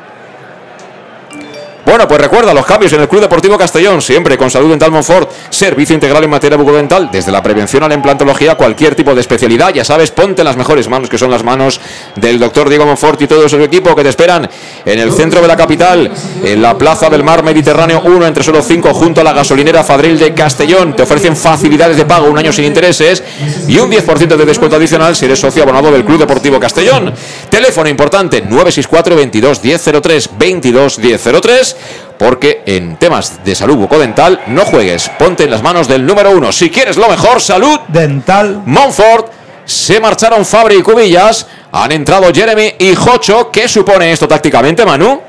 Bueno, 1.88 2.06
pues 2.06 2.20
recuerda 2.20 2.54
los 2.54 2.66
cambios 2.66 2.92
en 2.92 3.00
el 3.00 3.08
Club 3.08 3.22
Deportivo 3.22 3.58
Castellón, 3.58 4.02
siempre 4.02 4.38
con 4.38 4.52
salud 4.52 4.70
dental 4.72 4.92
Monfort, 4.92 5.32
servicio 5.50 5.94
integral 5.94 6.22
en 6.22 6.30
materia 6.30 6.58
bucodental, 6.58 7.10
desde 7.10 7.32
la 7.32 7.42
prevención 7.42 7.82
a 7.82 7.88
la 7.88 7.94
implantología, 7.94 8.56
cualquier 8.56 8.94
tipo 8.94 9.16
de 9.16 9.22
especialidad, 9.22 9.74
ya 9.74 9.86
sabes, 9.86 10.12
ponte 10.12 10.44
las 10.44 10.58
mejores 10.58 10.90
manos, 10.90 11.10
que 11.10 11.18
son 11.18 11.32
las 11.32 11.46
manos 11.46 11.80
del 12.18 12.40
doctor 12.40 12.68
Diego 12.68 12.86
Monfort 12.86 13.22
y 13.22 13.28
todo 13.28 13.48
su 13.48 13.56
equipo 13.62 13.96
que 13.96 14.04
te 14.04 14.10
esperan 14.10 14.50
en 14.84 15.00
el 15.00 15.14
centro 15.14 15.42
de 15.42 15.48
la 15.48 15.56
capital, 15.56 16.12
en 16.44 16.62
la 16.62 16.78
Plaza 16.78 17.10
del 17.10 17.24
Mar 17.24 17.42
Mediterráneo 17.42 18.02
1, 18.04 18.26
entre 18.28 18.44
solo 18.44 18.62
5, 18.62 18.94
junto 18.94 19.22
a 19.22 19.24
la 19.24 19.32
gasolinera 19.32 19.82
Fadril 19.82 20.20
de 20.20 20.34
Castellón. 20.34 20.94
Te 20.94 21.04
ofrecen 21.04 21.38
facilidades 21.38 21.96
de 21.96 22.04
pago, 22.04 22.28
un 22.28 22.38
año 22.38 22.52
sin 22.52 22.66
intereses 22.66 23.24
y 23.66 23.78
un 23.78 23.90
10% 23.90 24.36
de 24.36 24.46
descuento 24.46 24.76
adicional 24.76 25.16
si 25.16 25.24
eres 25.24 25.40
socio 25.40 25.64
abonado 25.64 25.90
del 25.90 26.04
Club 26.04 26.20
Deportivo 26.20 26.60
Castellón. 26.60 27.14
Teléfono 27.50 27.88
importante 27.88 28.42
964 28.42 29.16
22 29.16 29.64
1003 29.64 30.30
22 30.38 31.00
1003 31.00 31.77
porque 32.18 32.64
en 32.66 32.98
temas 32.98 33.44
de 33.44 33.56
salud 33.56 33.76
bucodental 33.76 34.42
no 34.48 34.66
juegues, 34.66 35.10
ponte 35.18 35.44
en 35.44 35.52
las 35.52 35.64
manos 35.64 35.88
del 35.88 36.06
número 36.06 36.32
uno. 36.32 36.52
Si 36.52 36.70
quieres 36.70 36.98
lo 36.98 37.08
mejor, 37.08 37.40
salud 37.40 37.80
dental. 37.88 38.62
Montfort, 38.66 39.32
se 39.66 40.00
marcharon 40.00 40.46
Fabri 40.46 40.78
y 40.78 40.82
Cubillas, 40.82 41.48
han 41.72 41.92
entrado 41.92 42.34
Jeremy 42.34 42.76
y 42.80 42.96
Jocho. 42.96 43.52
¿Qué 43.52 43.68
supone 43.68 44.12
esto 44.12 44.28
tácticamente, 44.28 44.86
Manu? 44.86 45.22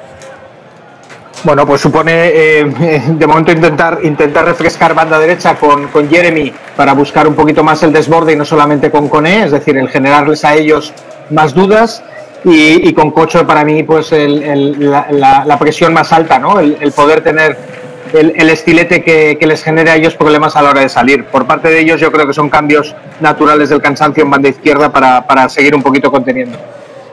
Bueno, 1.44 1.66
pues 1.66 1.80
supone 1.80 2.12
eh, 2.12 2.64
de 3.06 3.26
momento 3.26 3.52
intentar, 3.52 4.00
intentar 4.02 4.44
refrescar 4.44 4.94
banda 4.94 5.18
derecha 5.18 5.54
con, 5.54 5.86
con, 5.88 6.10
Jeremy 6.10 6.52
para 6.76 6.94
buscar 6.94 7.28
un 7.28 7.34
poquito 7.34 7.62
más 7.62 7.80
el 7.84 7.92
desborde 7.92 8.32
y 8.32 8.36
no 8.36 8.44
solamente 8.44 8.90
con 8.90 9.08
Cone, 9.08 9.44
es 9.44 9.52
decir, 9.52 9.76
el 9.76 9.88
generarles 9.88 10.44
a 10.44 10.54
ellos 10.54 10.92
más 11.30 11.54
dudas 11.54 12.02
y, 12.44 12.92
con 12.92 13.10
Cocho 13.10 13.46
para 13.46 13.64
mí 13.64 13.82
pues 13.82 14.12
la, 14.12 15.56
presión 15.58 15.92
más 15.92 16.12
alta, 16.12 16.38
¿no? 16.38 16.60
el, 16.60 16.92
poder 16.92 17.22
tener 17.22 17.56
el, 18.12 18.50
estilete 18.50 19.02
que, 19.02 19.38
les 19.46 19.62
genere 19.62 19.90
a 19.90 19.96
ellos 19.96 20.14
problemas 20.14 20.56
a 20.56 20.62
la 20.62 20.70
hora 20.70 20.80
de 20.80 20.88
salir. 20.88 21.24
Por 21.24 21.46
parte 21.46 21.68
de 21.68 21.80
ellos 21.80 22.00
yo 22.00 22.10
creo 22.12 22.26
que 22.26 22.34
son 22.34 22.48
cambios 22.48 22.94
naturales 23.20 23.68
del 23.68 23.82
cansancio 23.82 24.22
en 24.24 24.30
banda 24.30 24.48
izquierda 24.48 24.90
para, 24.92 25.26
para 25.26 25.48
seguir 25.48 25.74
un 25.74 25.82
poquito 25.82 26.10
conteniendo. 26.10 26.58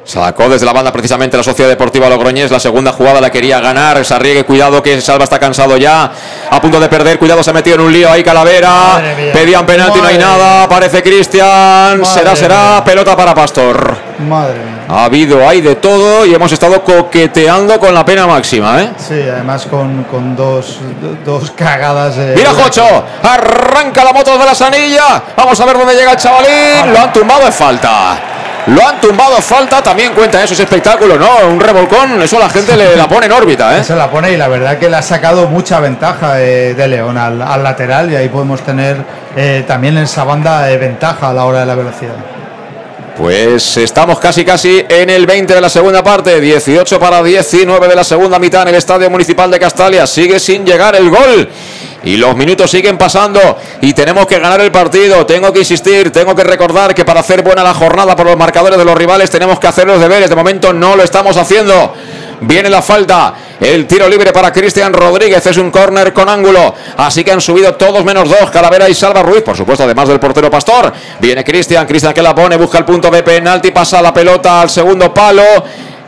Sacó 0.05 0.47
desde 0.47 0.67
la 0.67 0.73
banda 0.73 0.91
precisamente 0.91 1.35
la 1.35 1.41
Sociedad 1.41 1.67
Deportiva 1.67 2.07
Logroñés. 2.07 2.51
La 2.51 2.59
segunda 2.59 2.91
jugada 2.91 3.19
la 3.19 3.31
quería 3.31 3.59
ganar. 3.59 4.05
Sarriegue, 4.05 4.45
cuidado 4.45 4.83
que 4.83 5.01
Salva 5.01 5.23
está 5.23 5.39
cansado 5.39 5.77
ya. 5.77 6.11
A 6.51 6.61
punto 6.61 6.79
de 6.79 6.87
perder. 6.87 7.17
Cuidado, 7.17 7.43
se 7.43 7.49
ha 7.49 7.53
metido 7.53 7.77
en 7.77 7.81
un 7.81 7.91
lío 7.91 8.11
ahí 8.11 8.23
Calavera. 8.23 9.01
Pedían 9.33 9.65
penalti, 9.65 9.99
no 9.99 10.07
hay 10.07 10.19
nada. 10.19 10.63
Aparece 10.63 11.01
Cristian. 11.01 12.05
Será, 12.05 12.35
será. 12.35 12.83
Pelota 12.85 13.15
para 13.17 13.33
Pastor. 13.33 13.97
Madre 14.19 14.59
Ha 14.87 15.05
habido, 15.05 15.47
hay 15.47 15.59
de 15.59 15.75
todo 15.75 16.25
y 16.25 16.33
hemos 16.33 16.51
estado 16.51 16.83
coqueteando 16.83 17.79
con 17.79 17.93
la 17.93 18.05
pena 18.05 18.25
máxima, 18.27 18.81
¿eh? 18.81 18.91
Sí, 18.97 19.19
además 19.19 19.65
con, 19.65 20.35
dos, 20.35 20.77
dos 21.25 21.51
cagadas. 21.51 22.15
Mira, 22.35 22.51
Jocho. 22.51 23.03
Arranca 23.23 24.03
la 24.03 24.13
moto 24.13 24.37
de 24.37 24.45
la 24.45 24.53
sanilla. 24.53 25.21
Vamos 25.35 25.59
a 25.59 25.65
ver 25.65 25.77
dónde 25.77 25.95
llega 25.95 26.11
el 26.11 26.17
chavalín. 26.17 26.93
Lo 26.93 26.99
han 26.99 27.11
tumbado 27.11 27.47
en 27.47 27.53
falta. 27.53 28.19
Lo 28.67 28.83
han 28.83 28.99
tumbado 28.99 29.39
falta, 29.41 29.83
también 29.83 30.13
cuenta 30.13 30.43
eso, 30.43 30.55
es 30.55 30.59
espectáculo, 30.59 31.19
¿no? 31.19 31.27
Un 31.47 31.59
revolcón, 31.59 32.19
eso 32.23 32.39
la 32.39 32.49
gente 32.49 32.75
le 32.75 32.95
la 32.95 33.07
pone 33.07 33.27
en 33.27 33.31
órbita, 33.31 33.77
¿eh? 33.77 33.83
Se 33.83 33.95
la 33.95 34.09
pone 34.09 34.31
y 34.31 34.37
la 34.37 34.47
verdad 34.47 34.79
que 34.79 34.89
le 34.89 34.97
ha 34.97 35.03
sacado 35.03 35.47
mucha 35.47 35.79
ventaja 35.79 36.41
eh, 36.41 36.73
de 36.73 36.87
León 36.87 37.15
al, 37.15 37.37
lateral 37.37 38.11
y 38.11 38.15
ahí 38.15 38.27
podemos 38.27 38.61
tener 38.61 38.97
eh, 39.35 39.63
también 39.67 39.97
en 39.97 40.05
esa 40.05 40.23
banda 40.23 40.71
eh, 40.71 40.77
ventaja 40.77 41.29
a 41.29 41.33
la 41.33 41.45
hora 41.45 41.59
de 41.59 41.65
la 41.67 41.75
velocidad. 41.75 42.15
Pues 43.15 43.77
estamos 43.77 44.19
casi 44.19 44.43
casi 44.43 44.83
en 44.89 45.11
el 45.11 45.27
20 45.27 45.53
de 45.53 45.61
la 45.61 45.69
segunda 45.69 46.03
parte, 46.03 46.41
18 46.41 46.99
para 46.99 47.21
19 47.21 47.87
de 47.87 47.95
la 47.95 48.03
segunda 48.03 48.39
mitad 48.39 48.63
en 48.63 48.69
el 48.69 48.75
Estadio 48.75 49.09
Municipal 49.11 49.49
de 49.51 49.59
Castalia. 49.59 50.07
Sigue 50.07 50.39
sin 50.39 50.65
llegar 50.65 50.95
el 50.95 51.09
gol. 51.09 51.49
Y 52.05 52.17
los 52.17 52.35
minutos 52.35 52.69
siguen 52.69 52.97
pasando 52.97 53.57
y 53.81 53.93
tenemos 53.93 54.27
que 54.27 54.39
ganar 54.39 54.61
el 54.61 54.71
partido. 54.71 55.25
Tengo 55.25 55.51
que 55.51 55.59
insistir, 55.59 56.11
tengo 56.11 56.35
que 56.35 56.43
recordar 56.43 56.93
que 56.93 57.03
para 57.03 57.19
hacer 57.19 57.41
buena 57.41 57.63
la 57.63 57.73
jornada 57.73 58.15
por 58.15 58.27
los 58.27 58.37
marcadores 58.37 58.77
de 58.77 58.85
los 58.85 58.95
rivales 58.95 59.29
tenemos 59.31 59.59
que 59.59 59.67
hacer 59.67 59.87
los 59.87 59.99
deberes. 59.99 60.29
De 60.29 60.35
momento 60.35 60.71
no 60.71 60.95
lo 60.95 61.03
estamos 61.03 61.35
haciendo. 61.35 61.93
Viene 62.41 62.69
la 62.69 62.81
falta. 62.83 63.33
El 63.59 63.87
tiro 63.87 64.07
libre 64.07 64.31
para 64.31 64.51
Cristian 64.51 64.93
Rodríguez. 64.93 65.43
Es 65.47 65.57
un 65.57 65.71
córner 65.71 66.13
con 66.13 66.29
ángulo. 66.29 66.75
Así 66.97 67.23
que 67.23 67.31
han 67.31 67.41
subido 67.41 67.73
todos 67.73 68.05
menos 68.05 68.29
dos. 68.29 68.51
Calavera 68.51 68.87
y 68.87 68.93
Salva 68.93 69.23
Ruiz. 69.23 69.41
Por 69.41 69.57
supuesto, 69.57 69.83
además 69.83 70.07
del 70.07 70.19
portero 70.19 70.51
Pastor. 70.51 70.93
Viene 71.19 71.43
Cristian. 71.43 71.87
Cristian 71.87 72.13
que 72.13 72.21
la 72.21 72.35
pone. 72.35 72.55
Busca 72.57 72.77
el 72.77 72.85
punto 72.85 73.09
de 73.09 73.23
penalti. 73.23 73.71
Pasa 73.71 74.01
la 74.01 74.13
pelota 74.13 74.61
al 74.61 74.69
segundo 74.69 75.11
palo. 75.11 75.43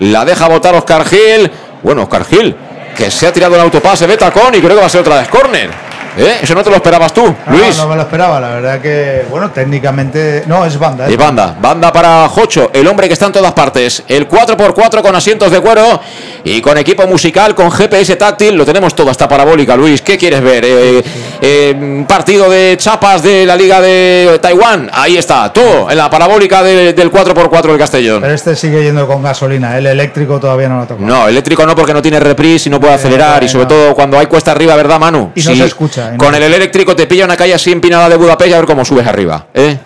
La 0.02 0.24
deja 0.24 0.48
botar 0.48 0.76
Oscar 0.76 1.06
Gil. 1.06 1.50
Bueno, 1.82 2.04
Oscar 2.04 2.26
Gil. 2.26 2.56
Que 2.96 3.10
se 3.10 3.28
ha 3.28 3.34
tirado 3.34 3.56
el 3.56 3.62
autopase 3.62 4.06
de 4.06 4.18
tacón 4.18 4.54
y 4.54 4.60
creo 4.60 4.76
que 4.76 4.82
va 4.82 4.88
a 4.88 4.90
ser 4.90 5.02
otra 5.02 5.20
vez 5.20 5.30
córner. 5.30 5.87
¿Eh? 6.18 6.40
Eso 6.42 6.56
no 6.56 6.64
te 6.64 6.70
lo 6.70 6.78
esperabas 6.78 7.14
tú, 7.14 7.24
Luis. 7.48 7.78
No, 7.78 7.88
me 7.88 7.96
lo 7.96 8.02
esperaba, 8.02 8.40
la 8.40 8.50
verdad 8.50 8.82
que, 8.82 9.26
bueno, 9.30 9.52
técnicamente. 9.52 10.44
No, 10.48 10.66
es 10.66 10.78
banda. 10.78 11.08
Es, 11.08 11.18
banda. 11.18 11.56
banda. 11.62 11.94
para 11.94 12.28
Jocho, 12.28 12.72
el 12.74 12.88
hombre 12.88 13.08
que 13.08 13.14
está 13.14 13.28
en 13.28 13.34
todas 13.34 13.54
partes. 13.54 14.04
El 14.08 14.28
4x4 14.28 15.02
con 15.02 15.16
asientos 15.16 15.52
de 15.52 15.60
cuero 15.60 16.02
y 16.44 16.60
con 16.62 16.78
equipo 16.78 17.06
musical, 17.06 17.54
con 17.54 17.72
GPS 17.72 18.16
táctil. 18.16 18.56
Lo 18.56 18.66
tenemos 18.66 18.96
todo 18.96 19.12
hasta 19.12 19.28
parabólica, 19.28 19.76
Luis. 19.76 20.02
¿Qué 20.02 20.18
quieres 20.18 20.42
ver? 20.42 20.66
Eh, 20.66 21.04
eh, 21.42 22.06
partido 22.08 22.50
de 22.50 22.76
chapas 22.78 23.22
de 23.22 23.46
la 23.46 23.56
Liga 23.56 23.80
de 23.80 24.40
Taiwán. 24.42 24.90
Ahí 24.94 25.18
está, 25.18 25.52
todo 25.54 25.90
en 25.92 25.98
la 25.98 26.10
parabólica 26.10 26.64
del 26.64 27.12
4x4 27.12 27.68
del 27.68 27.78
Castellón. 27.78 28.22
Pero 28.22 28.34
este 28.34 28.56
sigue 28.56 28.84
yendo 28.84 29.06
con 29.08 29.22
gasolina. 29.22 29.78
El 29.78 29.86
eléctrico 29.86 30.40
todavía 30.40 30.68
no 30.68 30.80
lo 30.80 30.88
toca. 30.88 31.04
No, 31.04 31.28
eléctrico 31.28 31.66
no, 31.66 31.76
porque 31.76 31.94
no 31.94 32.02
tiene 32.02 32.20
reprise 32.20 32.70
y 32.70 32.72
no 32.72 32.80
puede 32.80 32.94
acelerar. 32.94 33.44
y 33.44 33.50
sobre 33.50 33.68
todo 33.68 33.94
cuando 33.94 34.18
hay 34.18 34.26
cuesta 34.26 34.52
arriba, 34.52 34.76
¿verdad, 34.76 35.00
Manu? 35.00 35.32
Y 35.36 35.44
no 35.44 35.56
se 35.56 35.66
escucha. 35.66 36.07
Con 36.18 36.36
el 36.36 36.44
eléctrico 36.44 36.96
te 36.96 37.08
pilla 37.08 37.26
una 37.26 37.36
calle 37.36 37.54
así 37.54 37.72
empinada 37.72 38.08
de 38.10 38.16
Budapest 38.16 38.50
y 38.50 38.54
a 38.54 38.58
ver 38.58 38.66
cómo 38.66 38.86
subes 38.86 39.08
arriba. 39.08 39.48
¿eh? 39.54 39.78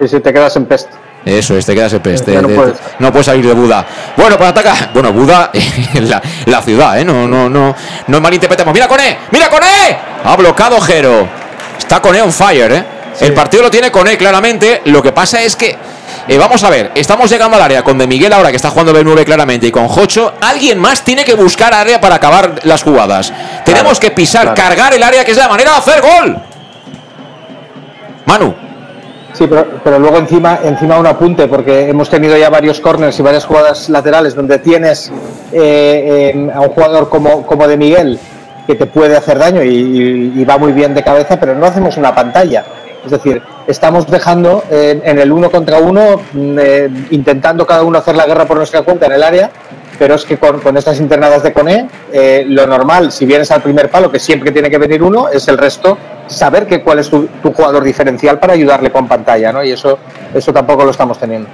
Y 0.00 0.08
si 0.08 0.20
te 0.20 0.32
quedas 0.32 0.56
en 0.56 0.66
peste. 0.66 0.90
Eso 1.24 1.56
es, 1.56 1.64
te 1.64 1.74
quedas 1.74 1.92
en 1.94 2.00
peste. 2.00 2.40
no, 2.40 2.48
puedes. 3.10 3.26
salir 3.26 3.46
de 3.46 3.54
Buda. 3.54 3.84
Bueno, 4.16 4.36
pues 4.36 4.50
ataca. 4.50 4.90
Bueno, 4.92 5.12
Buda 5.12 5.50
la, 6.00 6.22
la, 6.46 6.62
ciudad, 6.62 6.98
¿eh? 6.98 7.04
No, 7.04 7.26
no, 7.26 7.48
no. 7.48 7.74
No 8.08 8.20
malinterpretemos. 8.20 8.74
¡Mira 8.74 8.86
Cone! 8.88 9.18
¡Mira 9.30 9.48
Cone! 9.48 9.96
Ha 10.24 10.36
bloqueado 10.36 10.80
Jero. 10.80 11.26
Está 11.78 12.00
Cone 12.02 12.20
on 12.20 12.32
fire, 12.32 12.72
¿eh? 12.72 12.84
El 13.20 13.32
partido 13.32 13.62
lo 13.62 13.70
tiene 13.70 13.90
Cone, 13.90 14.18
claramente. 14.18 14.82
Lo 14.86 15.02
que 15.02 15.12
pasa 15.12 15.42
es 15.42 15.56
que 15.56 15.76
eh, 16.26 16.38
vamos 16.38 16.64
a 16.64 16.70
ver, 16.70 16.92
estamos 16.94 17.30
llegando 17.30 17.56
al 17.56 17.62
área 17.62 17.82
con 17.84 17.98
De 17.98 18.06
Miguel 18.06 18.32
ahora 18.32 18.50
que 18.50 18.56
está 18.56 18.70
jugando 18.70 18.92
B9 18.92 19.24
claramente 19.24 19.66
y 19.66 19.70
con 19.70 19.88
Jocho. 19.88 20.34
Alguien 20.40 20.78
más 20.78 21.02
tiene 21.02 21.24
que 21.24 21.34
buscar 21.34 21.74
área 21.74 22.00
para 22.00 22.16
acabar 22.16 22.60
las 22.64 22.82
jugadas. 22.82 23.32
Tenemos 23.64 24.00
que 24.00 24.10
pisar, 24.10 24.54
cargar 24.54 24.94
el 24.94 25.02
área, 25.02 25.24
que 25.24 25.32
es 25.32 25.36
la 25.36 25.48
manera 25.48 25.72
de 25.72 25.76
hacer 25.76 26.00
gol. 26.00 26.38
Manu. 28.26 28.54
Sí, 29.32 29.46
pero, 29.48 29.98
luego 29.98 30.18
encima, 30.18 30.60
encima 30.62 30.96
un 30.96 31.06
apunte, 31.06 31.48
porque 31.48 31.88
hemos 31.88 32.08
tenido 32.08 32.36
ya 32.36 32.48
varios 32.50 32.80
corners 32.80 33.18
y 33.18 33.22
varias 33.22 33.44
jugadas 33.44 33.88
laterales 33.88 34.34
donde 34.34 34.60
tienes 34.60 35.10
eh, 35.52 36.50
a 36.54 36.60
un 36.60 36.68
jugador 36.68 37.08
como, 37.08 37.44
como 37.44 37.66
De 37.66 37.76
Miguel 37.76 38.18
que 38.66 38.76
te 38.76 38.86
puede 38.86 39.16
hacer 39.16 39.38
daño 39.38 39.62
y 39.62 40.42
va 40.44 40.56
muy 40.56 40.72
bien 40.72 40.94
de 40.94 41.02
cabeza, 41.02 41.38
pero 41.38 41.54
no 41.54 41.66
hacemos 41.66 41.98
una 41.98 42.14
pantalla. 42.14 42.64
Es 43.04 43.10
decir, 43.10 43.42
estamos 43.66 44.06
dejando 44.10 44.64
en 44.70 45.18
el 45.18 45.30
uno 45.30 45.50
contra 45.50 45.78
uno, 45.78 46.22
mm, 46.32 46.58
eh, 46.58 46.90
intentando 47.10 47.66
cada 47.66 47.82
uno 47.82 47.98
hacer 47.98 48.16
la 48.16 48.26
guerra 48.26 48.46
por 48.46 48.56
nuestra 48.56 48.82
cuenta 48.82 49.06
en 49.06 49.12
el 49.12 49.22
área, 49.22 49.50
pero 49.98 50.14
es 50.14 50.24
que 50.24 50.38
con, 50.38 50.76
estas 50.76 50.98
internadas 50.98 51.42
de 51.42 51.52
Cone, 51.52 51.88
eh, 52.12 52.44
lo 52.48 52.66
normal, 52.66 53.12
si 53.12 53.26
vienes 53.26 53.50
al 53.50 53.62
primer 53.62 53.90
palo, 53.90 54.10
que 54.10 54.18
siempre 54.18 54.50
tiene 54.50 54.70
que 54.70 54.78
venir 54.78 55.02
uno, 55.02 55.28
es 55.28 55.46
el 55.48 55.58
resto 55.58 55.96
saber 56.26 56.66
que 56.66 56.82
cuál 56.82 56.98
es 56.98 57.10
tu, 57.10 57.28
jugador 57.42 57.84
diferencial 57.84 58.38
para 58.38 58.54
ayudarle 58.54 58.90
con 58.90 59.06
pantalla, 59.06 59.52
¿no? 59.52 59.62
Y 59.62 59.72
eso, 59.72 59.98
eso 60.34 60.52
tampoco 60.52 60.84
lo 60.84 60.90
estamos 60.90 61.18
teniendo. 61.18 61.48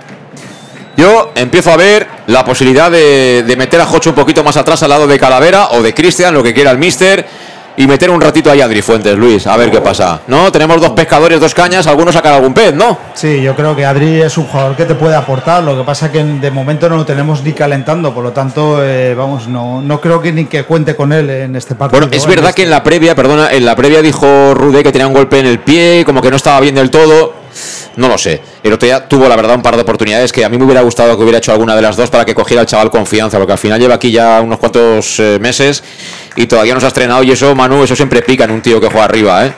Yo 0.97 1.33
empiezo 1.35 1.73
a 1.73 1.77
ver 1.77 2.07
la 2.27 2.45
posibilidad 2.45 2.91
de, 2.91 3.43
de 3.43 3.57
meter 3.57 3.81
a 3.81 3.87
Jocho 3.87 4.11
un 4.11 4.17
poquito 4.17 4.45
más 4.45 4.57
atrás 4.57 4.83
al 4.83 4.91
lado 4.91 5.07
de 5.07 5.19
Calavera 5.19 5.71
o 5.71 5.83
de 5.83 5.95
Cristian, 5.95 6.35
lo 6.35 6.43
que 6.43 6.55
quiera 6.55 6.71
el 6.71 6.79
Mister 6.79 7.27
y 7.77 7.87
meter 7.87 8.11
un 8.11 8.21
ratito 8.21 8.51
ahí 8.51 8.61
a 8.61 8.65
Adri 8.65 8.83
Fuentes, 8.83 9.17
Luis, 9.17 9.47
a 9.47 9.57
ver 9.57 9.71
qué 9.71 9.81
pasa. 9.81 10.21
¿No? 10.27 10.51
Tenemos 10.53 10.81
dos 10.81 10.91
pescadores, 10.91 11.41
dos 11.41 11.55
cañas, 11.55 11.87
algunos 11.87 12.15
sacan 12.15 12.35
algún 12.35 12.55
pez, 12.55 12.75
¿no? 12.75 12.99
Sí, 13.15 13.41
yo 13.43 13.55
creo 13.55 13.75
que 13.75 13.85
Adri 13.85 14.21
es 14.21 14.37
un 14.39 14.47
jugador 14.47 14.77
que 14.77 14.85
te 14.85 14.95
puede 14.95 15.15
aportar, 15.15 15.63
lo 15.63 15.77
que 15.77 15.85
pasa 15.85 16.11
que 16.13 16.23
de 16.23 16.51
momento 16.51 16.89
no 16.89 16.97
lo 16.97 17.07
tenemos 17.07 17.43
ni 17.43 17.53
calentando, 17.53 18.13
por 18.13 18.25
lo 18.25 18.33
tanto, 18.33 18.85
eh, 18.85 19.15
vamos, 19.15 19.49
no, 19.49 19.81
no 19.81 20.01
creo 20.01 20.21
que 20.21 20.33
ni 20.33 20.47
que 20.47 20.65
cuente 20.65 20.97
con 20.97 21.13
él 21.13 21.31
en 21.31 21.57
este 21.57 21.75
partido. 21.75 22.01
Bueno, 22.01 22.15
es 22.15 22.27
verdad 22.27 22.53
que 22.53 22.63
en 22.63 22.71
la 22.71 22.83
previa, 22.83 23.15
perdona, 23.15 23.51
en 23.51 23.65
la 23.65 23.77
previa 23.77 24.03
dijo 24.03 24.55
Rude 24.55 24.83
que 24.83 24.93
tenía 24.93 25.07
un 25.07 25.15
golpe 25.15 25.39
en 25.39 25.47
el 25.47 25.61
pie, 25.61 26.05
como 26.05 26.21
que 26.21 26.31
no 26.31 26.37
estaba 26.37 26.61
bien 26.61 26.75
del 26.75 26.91
todo. 26.91 27.40
No 27.97 28.09
lo 28.09 28.19
sé. 28.19 28.41
El 28.63 28.73
otro 28.73 28.87
día 28.87 29.09
tuvo, 29.09 29.29
la 29.29 29.37
verdad, 29.37 29.57
un 29.57 29.63
par 29.63 29.77
de 29.77 29.83
oportunidades 29.83 30.33
que 30.33 30.45
a 30.45 30.49
mí 30.49 30.59
me 30.59 30.65
hubiera 30.65 30.83
gustado 30.83 31.17
que 31.17 31.23
hubiera 31.23 31.39
hecho 31.39 31.53
alguna 31.53 31.77
de 31.77 31.83
las 31.83 31.97
dos 31.97 32.11
para 32.11 32.25
que 32.25 32.35
cogiera 32.35 32.63
el 32.63 32.67
chaval 32.67 32.91
confianza, 32.91 33.39
porque 33.39 33.53
al 33.53 33.59
final 33.59 33.81
lleva 33.81 33.95
aquí 33.95 34.11
ya 34.11 34.41
unos 34.41 34.59
cuantos 34.59 35.19
eh, 35.21 35.39
meses 35.41 35.83
y 36.37 36.47
todavía 36.47 36.75
no 36.75 36.81
se 36.81 36.87
ha 36.87 36.89
estrenado. 36.89 37.23
Y 37.23 37.33
eso, 37.33 37.55
Manu, 37.55 37.83
eso 37.83 37.97
siempre 37.97 38.23
pica 38.23 38.45
en 38.45 38.53
un 38.53 38.63
tío 38.63 38.81
que 38.81 38.89
juega 38.89 39.05
arriba, 39.05 39.47
¿eh? 39.47 39.53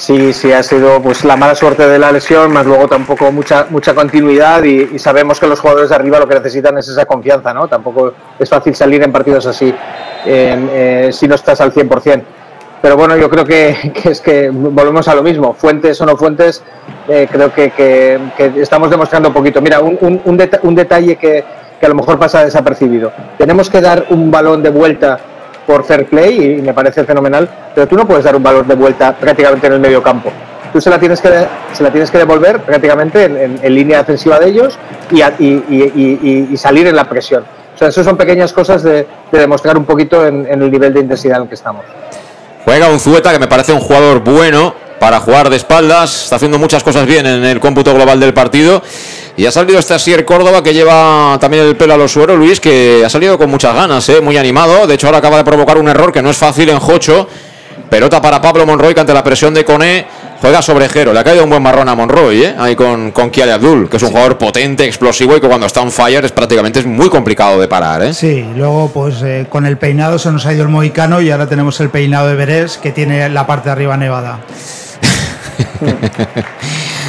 Sí, 0.00 0.32
sí, 0.32 0.50
ha 0.50 0.62
sido 0.62 1.02
pues 1.02 1.24
la 1.24 1.36
mala 1.36 1.54
suerte 1.54 1.86
de 1.86 1.98
la 1.98 2.10
lesión, 2.10 2.50
más 2.50 2.64
luego 2.64 2.88
tampoco 2.88 3.30
mucha 3.30 3.66
mucha 3.68 3.94
continuidad 3.94 4.64
y, 4.64 4.98
sabemos 4.98 5.38
que 5.38 5.46
los 5.46 5.60
jugadores 5.60 5.90
de 5.90 5.94
arriba 5.94 6.18
lo 6.18 6.26
que 6.26 6.36
necesitan 6.36 6.78
es 6.78 6.88
esa 6.88 7.04
confianza, 7.04 7.52
¿no? 7.52 7.68
Tampoco 7.68 8.14
es 8.38 8.48
fácil 8.48 8.74
salir 8.74 9.02
en 9.02 9.12
partidos 9.12 9.44
así 9.44 9.74
eh, 10.24 11.10
si 11.12 11.28
no 11.28 11.34
estás 11.34 11.60
al 11.60 11.74
100%. 11.74 12.24
Pero 12.82 12.96
bueno, 12.96 13.16
yo 13.16 13.28
creo 13.28 13.44
que, 13.44 13.92
es 14.04 14.20
que 14.20 14.50
volvemos 14.50 15.06
a 15.08 15.14
lo 15.14 15.22
mismo, 15.22 15.54
fuentes 15.54 16.00
o 16.00 16.06
no 16.06 16.16
fuentes, 16.16 16.62
eh, 17.08 17.28
creo 17.30 17.52
que, 17.52 18.18
estamos 18.56 18.90
demostrando 18.90 19.28
un 19.28 19.34
poquito. 19.34 19.60
Mira, 19.60 19.80
un, 19.80 20.74
detalle 20.74 21.16
que, 21.16 21.44
a 21.82 21.88
lo 21.88 21.94
mejor 21.94 22.18
pasa 22.18 22.44
desapercibido. 22.44 23.12
Tenemos 23.38 23.68
que 23.68 23.80
dar 23.80 24.06
un 24.10 24.30
balón 24.30 24.62
de 24.62 24.70
vuelta 24.70 25.18
por 25.66 25.84
fair 25.84 26.06
play 26.06 26.58
y 26.58 26.62
me 26.62 26.72
parece 26.72 27.04
fenomenal, 27.04 27.48
pero 27.74 27.86
tú 27.86 27.96
no 27.96 28.06
puedes 28.06 28.24
dar 28.24 28.34
un 28.34 28.42
valor 28.42 28.66
de 28.66 28.74
vuelta 28.74 29.14
prácticamente 29.14 29.66
en 29.66 29.74
el 29.74 29.80
medio 29.80 30.02
campo. 30.02 30.32
Tú 30.72 30.80
se 30.80 30.88
la 30.88 30.98
tienes 30.98 31.20
que, 31.20 31.28
se 31.72 31.82
la 31.82 31.90
tienes 31.90 32.10
que 32.10 32.18
devolver 32.18 32.60
prácticamente 32.60 33.24
en, 33.24 33.74
línea 33.74 33.98
defensiva 33.98 34.38
de 34.38 34.48
ellos 34.48 34.78
y, 35.10 35.20
y, 35.38 36.56
salir 36.56 36.86
en 36.86 36.96
la 36.96 37.08
presión. 37.08 37.44
O 37.74 37.78
sea, 37.78 37.88
eso 37.88 38.04
son 38.04 38.16
pequeñas 38.16 38.52
cosas 38.52 38.82
de, 38.82 39.06
demostrar 39.32 39.76
un 39.76 39.84
poquito 39.84 40.26
en, 40.26 40.46
en, 40.46 40.62
el 40.62 40.70
nivel 40.70 40.94
de 40.94 41.00
intensidad 41.00 41.38
en 41.38 41.42
el 41.42 41.48
que 41.48 41.54
estamos. 41.54 41.84
Juega 42.64 42.88
un 42.88 43.00
Zueta 43.00 43.32
que 43.32 43.38
me 43.38 43.48
parece 43.48 43.72
un 43.72 43.80
jugador 43.80 44.20
bueno 44.20 44.74
para 44.98 45.18
jugar 45.18 45.48
de 45.48 45.56
espaldas, 45.56 46.24
está 46.24 46.36
haciendo 46.36 46.58
muchas 46.58 46.82
cosas 46.82 47.06
bien 47.06 47.26
en 47.26 47.44
el 47.44 47.58
cómputo 47.58 47.94
global 47.94 48.20
del 48.20 48.34
partido 48.34 48.82
y 49.36 49.46
ha 49.46 49.50
salido 49.50 49.78
este 49.78 49.94
Asier 49.94 50.26
Córdoba 50.26 50.62
que 50.62 50.74
lleva 50.74 51.38
también 51.40 51.64
el 51.64 51.74
pelo 51.74 51.94
a 51.94 51.96
los 51.96 52.12
sueros, 52.12 52.36
Luis, 52.36 52.60
que 52.60 53.02
ha 53.04 53.08
salido 53.08 53.38
con 53.38 53.48
muchas 53.48 53.74
ganas, 53.74 54.06
¿eh? 54.10 54.20
muy 54.20 54.36
animado. 54.36 54.86
De 54.86 54.94
hecho, 54.94 55.06
ahora 55.06 55.18
acaba 55.18 55.38
de 55.38 55.44
provocar 55.44 55.78
un 55.78 55.88
error 55.88 56.12
que 56.12 56.20
no 56.20 56.28
es 56.28 56.36
fácil 56.36 56.68
en 56.68 56.78
Jocho. 56.78 57.26
Pelota 57.88 58.20
para 58.20 58.42
Pablo 58.42 58.66
Monroy 58.66 58.92
que 58.92 59.00
ante 59.00 59.14
la 59.14 59.24
presión 59.24 59.54
de 59.54 59.64
Cone 59.64 60.06
juega 60.40 60.62
sobre 60.62 60.88
Jero. 60.88 61.12
Le 61.12 61.20
ha 61.20 61.24
caído 61.24 61.44
un 61.44 61.50
buen 61.50 61.62
marrón 61.62 61.88
a 61.88 61.94
Monroy, 61.94 62.44
¿eh? 62.44 62.54
ahí 62.58 62.74
con, 62.74 63.12
con 63.12 63.30
Kiale 63.30 63.52
Abdul, 63.52 63.88
que 63.88 63.98
es 63.98 64.02
un 64.02 64.10
jugador 64.10 64.38
potente, 64.38 64.84
explosivo 64.84 65.36
y 65.36 65.40
que 65.40 65.48
cuando 65.48 65.66
está 65.66 65.82
on 65.82 65.92
fire 65.92 66.24
es 66.24 66.32
prácticamente 66.32 66.80
es 66.80 66.86
muy 66.86 67.08
complicado 67.08 67.60
de 67.60 67.68
parar. 67.68 68.02
¿eh? 68.02 68.14
Sí, 68.14 68.44
luego 68.56 68.90
pues 68.92 69.22
eh, 69.22 69.46
con 69.48 69.66
el 69.66 69.76
peinado 69.76 70.18
se 70.18 70.30
nos 70.30 70.46
ha 70.46 70.52
ido 70.52 70.62
el 70.62 70.68
mohicano 70.68 71.20
y 71.20 71.30
ahora 71.30 71.46
tenemos 71.46 71.78
el 71.80 71.90
peinado 71.90 72.28
de 72.28 72.34
Beres 72.34 72.78
que 72.78 72.92
tiene 72.92 73.28
la 73.28 73.46
parte 73.46 73.68
de 73.68 73.72
arriba 73.72 73.96
nevada. 73.96 74.40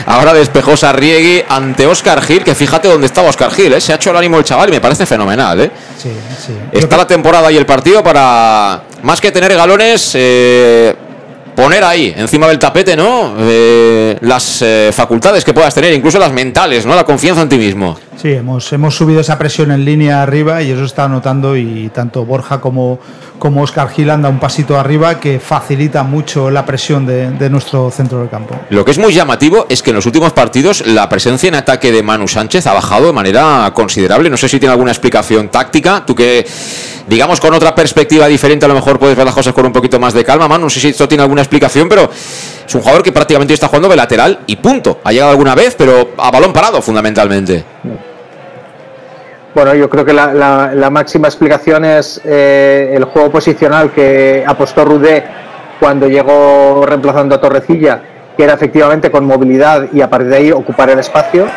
Ahora 0.06 0.34
despejó 0.34 0.76
Sarriegui 0.76 1.44
ante 1.48 1.86
Oscar 1.86 2.22
Gil, 2.22 2.44
que 2.44 2.56
fíjate 2.56 2.88
dónde 2.88 3.08
estaba 3.08 3.30
Oscar 3.30 3.52
Gil, 3.52 3.74
¿eh? 3.74 3.82
se 3.82 3.94
ha 3.94 3.96
hecho 3.96 4.12
el 4.12 4.18
ánimo 4.18 4.38
el 4.38 4.44
chaval 4.44 4.70
y 4.70 4.74
me 4.74 4.82
parece 4.82 5.06
fenomenal. 5.06 5.62
¿eh? 5.62 5.72
Está 6.72 6.98
la 6.98 7.08
temporada 7.08 7.52
y 7.52 7.58
el 7.58 7.66
partido 7.66 8.04
para, 8.04 8.84
más 9.04 9.22
que 9.22 9.32
tener 9.32 9.56
galones, 9.56 10.12
eh, 10.16 10.96
poner 11.56 11.84
ahí, 11.84 12.14
encima 12.16 12.48
del 12.48 12.60
tapete, 12.60 12.96
¿no? 12.96 13.36
Eh, 13.40 14.18
las 14.22 14.64
facultades 14.92 15.44
que 15.44 15.54
puedas 15.54 15.74
tener, 15.74 15.94
incluso 15.94 16.20
las 16.20 16.32
mentales, 16.32 16.86
¿no? 16.86 16.96
La 16.96 17.04
confianza 17.04 17.42
en 17.42 17.50
ti 17.50 17.58
mismo. 17.58 17.98
Sí, 18.22 18.32
hemos, 18.34 18.72
hemos 18.72 18.96
subido 18.96 19.22
esa 19.22 19.40
presión 19.40 19.72
en 19.72 19.84
línea 19.84 20.22
arriba 20.22 20.62
y 20.62 20.70
eso 20.70 20.84
está 20.84 21.08
notando 21.08 21.58
y 21.58 21.90
tanto 21.90 22.24
Borja 22.24 22.62
como, 22.62 23.00
como 23.40 23.64
Oscar 23.64 23.90
Gil 23.90 24.12
anda 24.12 24.30
un 24.30 24.40
pasito 24.40 24.78
arriba 24.78 25.20
que 25.20 25.40
facilita 25.40 26.04
mucho 26.04 26.52
la 26.52 26.64
presión 26.64 27.08
de, 27.08 27.50
nuestro 27.50 27.90
centro 27.90 28.20
del 28.20 28.30
campo. 28.30 28.56
Lo 28.70 28.86
que 28.86 28.92
es 28.92 29.00
muy 29.00 29.12
llamativo 29.12 29.66
es 29.70 29.82
que 29.82 29.90
en 29.90 29.96
los 29.96 30.06
últimos 30.06 30.34
partidos 30.34 30.86
la 30.86 31.10
presencia 31.10 31.48
en 31.48 31.56
ataque 31.56 31.92
de 31.92 32.04
Manu 32.04 32.28
Sánchez 32.28 32.68
ha 32.68 32.74
bajado 32.74 33.08
de 33.08 33.14
manera 33.14 33.72
considerable. 33.74 34.30
No 34.30 34.38
sé 34.38 34.48
si 34.48 34.60
tiene 34.60 34.74
alguna 34.74 34.92
explicación 34.92 35.50
táctica. 35.50 36.04
Tú 36.06 36.14
que, 36.14 36.46
digamos, 37.08 37.40
con 37.40 37.56
otra 37.56 37.74
perspectiva 37.74 38.28
diferente 38.28 38.66
a 38.66 38.68
lo 38.68 38.76
mejor 38.76 39.00
puedes 39.00 39.18
ver 39.18 39.26
las 39.26 39.34
cosas 39.34 39.56
con 39.56 39.66
un 39.66 39.74
poquito 39.74 40.00
más 40.00 40.14
de 40.14 40.24
calma, 40.24 40.48
Manu. 40.48 40.66
No 40.66 40.70
sé 40.70 40.80
si 40.80 40.90
esto 40.90 41.08
tiene 41.08 41.24
alguna 41.24 41.42
explicación, 41.42 41.90
pero 41.90 42.08
es 42.68 42.76
un 42.76 42.82
jugador 42.82 43.02
que 43.02 43.12
prácticamente 43.12 43.56
está 43.56 43.68
jugando 43.68 43.90
de 43.90 43.96
lateral 43.96 44.42
y 44.46 44.58
punto. 44.58 45.00
Ha 45.04 45.12
llegado 45.12 45.32
alguna 45.32 45.56
vez, 45.56 45.74
pero 45.76 46.12
a 46.20 46.30
balón 46.30 46.54
parado 46.54 46.84
fundamentalmente. 46.84 47.66
Bueno, 49.54 49.76
yo 49.76 49.90
creo 49.90 50.06
que 50.06 50.14
la, 50.14 50.90
máxima 50.90 51.28
explicación 51.28 51.84
es 51.84 52.22
eh, 52.24 52.94
el 52.96 53.04
juego 53.04 53.30
posicional 53.32 53.92
que 53.92 54.46
apostó 54.48 54.86
Rudé 54.86 55.26
cuando 55.78 56.08
llegó 56.08 56.86
reemplazando 56.86 57.36
a 57.36 57.42
Torrecilla, 57.42 58.02
que 58.38 58.46
era 58.46 58.54
efectivamente 58.54 59.12
con 59.12 59.26
movilidad 59.26 59.88
y 59.92 60.00
a 60.02 60.10
partir 60.10 60.30
de 60.30 60.38
ahí 60.38 60.52
ocupar 60.52 60.90
el 60.90 61.00
espacio. 61.00 61.48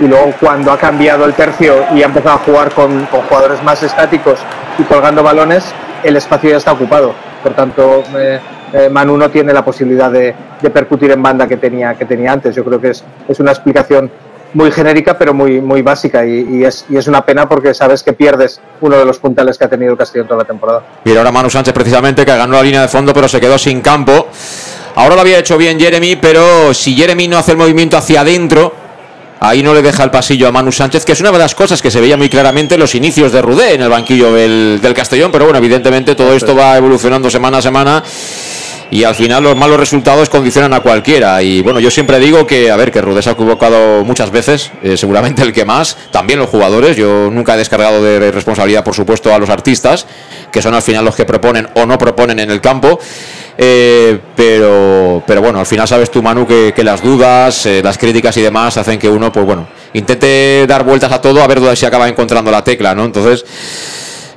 Y 0.00 0.08
luego 0.08 0.32
cuando 0.40 0.72
ha 0.72 0.78
cambiado 0.78 1.24
el 1.26 1.34
tercio 1.34 1.84
y 1.94 2.02
ha 2.02 2.06
empezado 2.06 2.34
a 2.34 2.38
jugar 2.38 2.72
con, 2.72 3.06
jugadores 3.06 3.62
más 3.62 3.80
estáticos 3.84 4.40
y 4.76 4.82
colgando 4.82 5.22
balones, 5.22 5.64
el 6.02 6.16
espacio 6.16 6.50
ya 6.50 6.56
está 6.56 6.72
ocupado. 6.72 7.14
Por 7.40 7.54
tanto, 7.54 8.02
eh, 8.16 8.40
eh, 8.72 8.88
Manu 8.90 9.16
no 9.16 9.30
tiene 9.30 9.52
la 9.52 9.64
posibilidad 9.64 10.10
de, 10.10 10.34
percutir 10.72 11.12
en 11.12 11.22
banda 11.22 11.46
que 11.46 11.56
tenía, 11.56 11.94
que 11.94 12.04
tenía 12.04 12.32
antes. 12.32 12.56
Yo 12.56 12.64
creo 12.64 12.80
que 12.80 12.90
es, 12.90 13.04
es 13.28 13.38
una 13.38 13.52
explicación 13.52 14.10
muy 14.54 14.70
genérica, 14.70 15.18
pero 15.18 15.34
muy, 15.34 15.60
muy 15.60 15.82
básica. 15.82 16.24
Y, 16.24 16.64
es, 16.64 16.86
y, 16.88 16.96
es, 16.96 17.06
una 17.06 17.26
pena 17.26 17.48
porque 17.48 17.74
sabes 17.74 18.02
que 18.02 18.12
pierdes 18.12 18.60
uno 18.80 18.96
de 18.96 19.04
los 19.04 19.18
puntales 19.18 19.58
que 19.58 19.64
ha 19.64 19.68
tenido 19.68 19.92
el 19.92 19.98
Castillo 19.98 20.24
toda 20.24 20.38
la 20.38 20.44
temporada. 20.44 20.82
Y 21.04 21.14
ahora 21.16 21.30
Manu 21.30 21.50
Sánchez, 21.50 21.74
precisamente, 21.74 22.24
que 22.24 22.36
ganó 22.36 22.54
la 22.54 22.62
línea 22.62 22.82
de 22.82 22.88
fondo, 22.88 23.12
pero 23.12 23.28
se 23.28 23.40
quedó 23.40 23.58
sin 23.58 23.80
campo. 23.80 24.28
Ahora 24.94 25.16
lo 25.16 25.20
había 25.20 25.38
hecho 25.38 25.58
bien 25.58 25.78
Jeremy, 25.78 26.16
pero 26.16 26.72
si 26.72 26.94
Jeremy 26.94 27.26
no 27.28 27.36
hace 27.36 27.50
el 27.50 27.56
movimiento 27.56 27.96
hacia 27.96 28.20
adentro, 28.20 28.72
ahí 29.40 29.62
no 29.62 29.74
le 29.74 29.82
deja 29.82 30.04
el 30.04 30.10
pasillo 30.10 30.46
a 30.46 30.52
Manu 30.52 30.70
Sánchez, 30.70 31.04
que 31.04 31.12
es 31.12 31.20
una 31.20 31.32
de 31.32 31.38
las 31.38 31.54
cosas 31.56 31.82
que 31.82 31.90
se 31.90 32.00
veía 32.00 32.16
muy 32.16 32.28
claramente 32.28 32.74
en 32.74 32.80
los 32.80 32.94
inicios 32.94 33.32
de 33.32 33.42
Rudé 33.42 33.74
en 33.74 33.82
el 33.82 33.88
banquillo 33.88 34.32
del, 34.32 34.78
del 34.80 34.94
Castellón. 34.94 35.32
Pero 35.32 35.46
bueno, 35.46 35.58
evidentemente 35.58 36.14
todo 36.14 36.32
esto 36.32 36.54
va 36.54 36.76
evolucionando 36.76 37.28
semana 37.28 37.58
a 37.58 37.62
semana 37.62 38.04
y 38.90 39.04
al 39.04 39.14
final 39.14 39.42
los 39.42 39.56
malos 39.56 39.78
resultados 39.78 40.28
condicionan 40.28 40.72
a 40.74 40.80
cualquiera. 40.80 41.42
Y 41.42 41.62
bueno, 41.62 41.80
yo 41.80 41.90
siempre 41.90 42.18
digo 42.18 42.46
que, 42.46 42.70
a 42.70 42.76
ver, 42.76 42.92
que 42.92 43.00
Rudés 43.00 43.26
ha 43.26 43.32
equivocado 43.32 44.04
muchas 44.04 44.30
veces, 44.30 44.70
eh, 44.82 44.96
seguramente 44.96 45.42
el 45.42 45.52
que 45.52 45.64
más, 45.64 45.96
también 46.10 46.38
los 46.38 46.48
jugadores. 46.48 46.96
Yo 46.96 47.30
nunca 47.30 47.54
he 47.54 47.58
descargado 47.58 48.02
de 48.02 48.30
responsabilidad, 48.30 48.84
por 48.84 48.94
supuesto, 48.94 49.34
a 49.34 49.38
los 49.38 49.50
artistas, 49.50 50.06
que 50.52 50.62
son 50.62 50.74
al 50.74 50.82
final 50.82 51.04
los 51.04 51.16
que 51.16 51.24
proponen 51.24 51.68
o 51.74 51.86
no 51.86 51.98
proponen 51.98 52.38
en 52.40 52.50
el 52.50 52.60
campo. 52.60 52.98
Eh, 53.56 54.18
pero, 54.34 55.22
pero 55.26 55.40
bueno, 55.40 55.60
al 55.60 55.66
final 55.66 55.86
sabes 55.86 56.10
tú, 56.10 56.22
Manu, 56.22 56.46
que, 56.46 56.72
las 56.84 57.02
dudas, 57.02 57.66
eh, 57.66 57.80
las 57.82 57.98
críticas 57.98 58.36
y 58.36 58.42
demás 58.42 58.76
hacen 58.76 58.98
que 58.98 59.08
uno, 59.08 59.32
pues 59.32 59.46
bueno, 59.46 59.68
intente 59.92 60.66
dar 60.66 60.84
vueltas 60.84 61.12
a 61.12 61.20
todo 61.20 61.42
a 61.42 61.46
ver 61.46 61.60
dónde 61.60 61.76
se 61.76 61.86
acaba 61.86 62.08
encontrando 62.08 62.50
la 62.50 62.64
tecla, 62.64 62.94
¿no? 62.94 63.04
Entonces, 63.04 63.44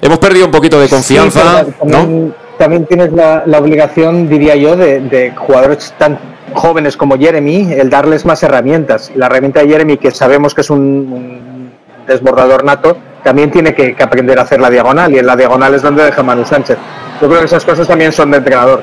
hemos 0.02 0.20
perdido 0.20 0.46
un 0.46 0.52
poquito 0.52 0.80
de 0.80 0.88
confianza, 0.88 1.66
¿no? 1.84 2.47
También 2.58 2.86
tienes 2.86 3.12
la, 3.14 3.44
obligación, 3.58 4.28
diría 4.28 4.56
yo, 4.56 4.76
de, 4.76 5.34
jugadores 5.36 5.94
tan 5.98 6.18
jóvenes 6.54 6.98
como 6.98 7.18
Jeremy, 7.18 7.74
el 7.74 7.90
darles 7.90 8.26
más 8.26 8.42
herramientas. 8.44 9.12
La 9.16 9.28
herramienta 9.28 9.62
de 9.62 9.70
Jeremy, 9.70 9.98
que 9.98 10.12
sabemos 10.12 10.54
que 10.54 10.62
es 10.62 10.70
un, 10.70 11.72
desbordador 12.08 12.64
nato, 12.64 12.98
también 13.24 13.52
tiene 13.52 13.74
que, 13.74 13.96
aprender 14.00 14.40
a 14.40 14.44
hacer 14.44 14.62
la 14.62 14.70
diagonal, 14.70 15.14
y 15.14 15.20
en 15.20 15.26
la 15.26 15.36
diagonal 15.36 15.74
es 15.74 15.82
donde 15.82 16.04
deja 16.04 16.24
Manu 16.24 16.46
Sánchez. 16.46 16.78
Yo 17.22 17.28
creo 17.28 17.40
que 17.40 17.46
esas 17.46 17.66
cosas 17.66 17.88
también 17.88 18.12
son 18.12 18.32
de 18.32 18.38
entrenador. 18.38 18.82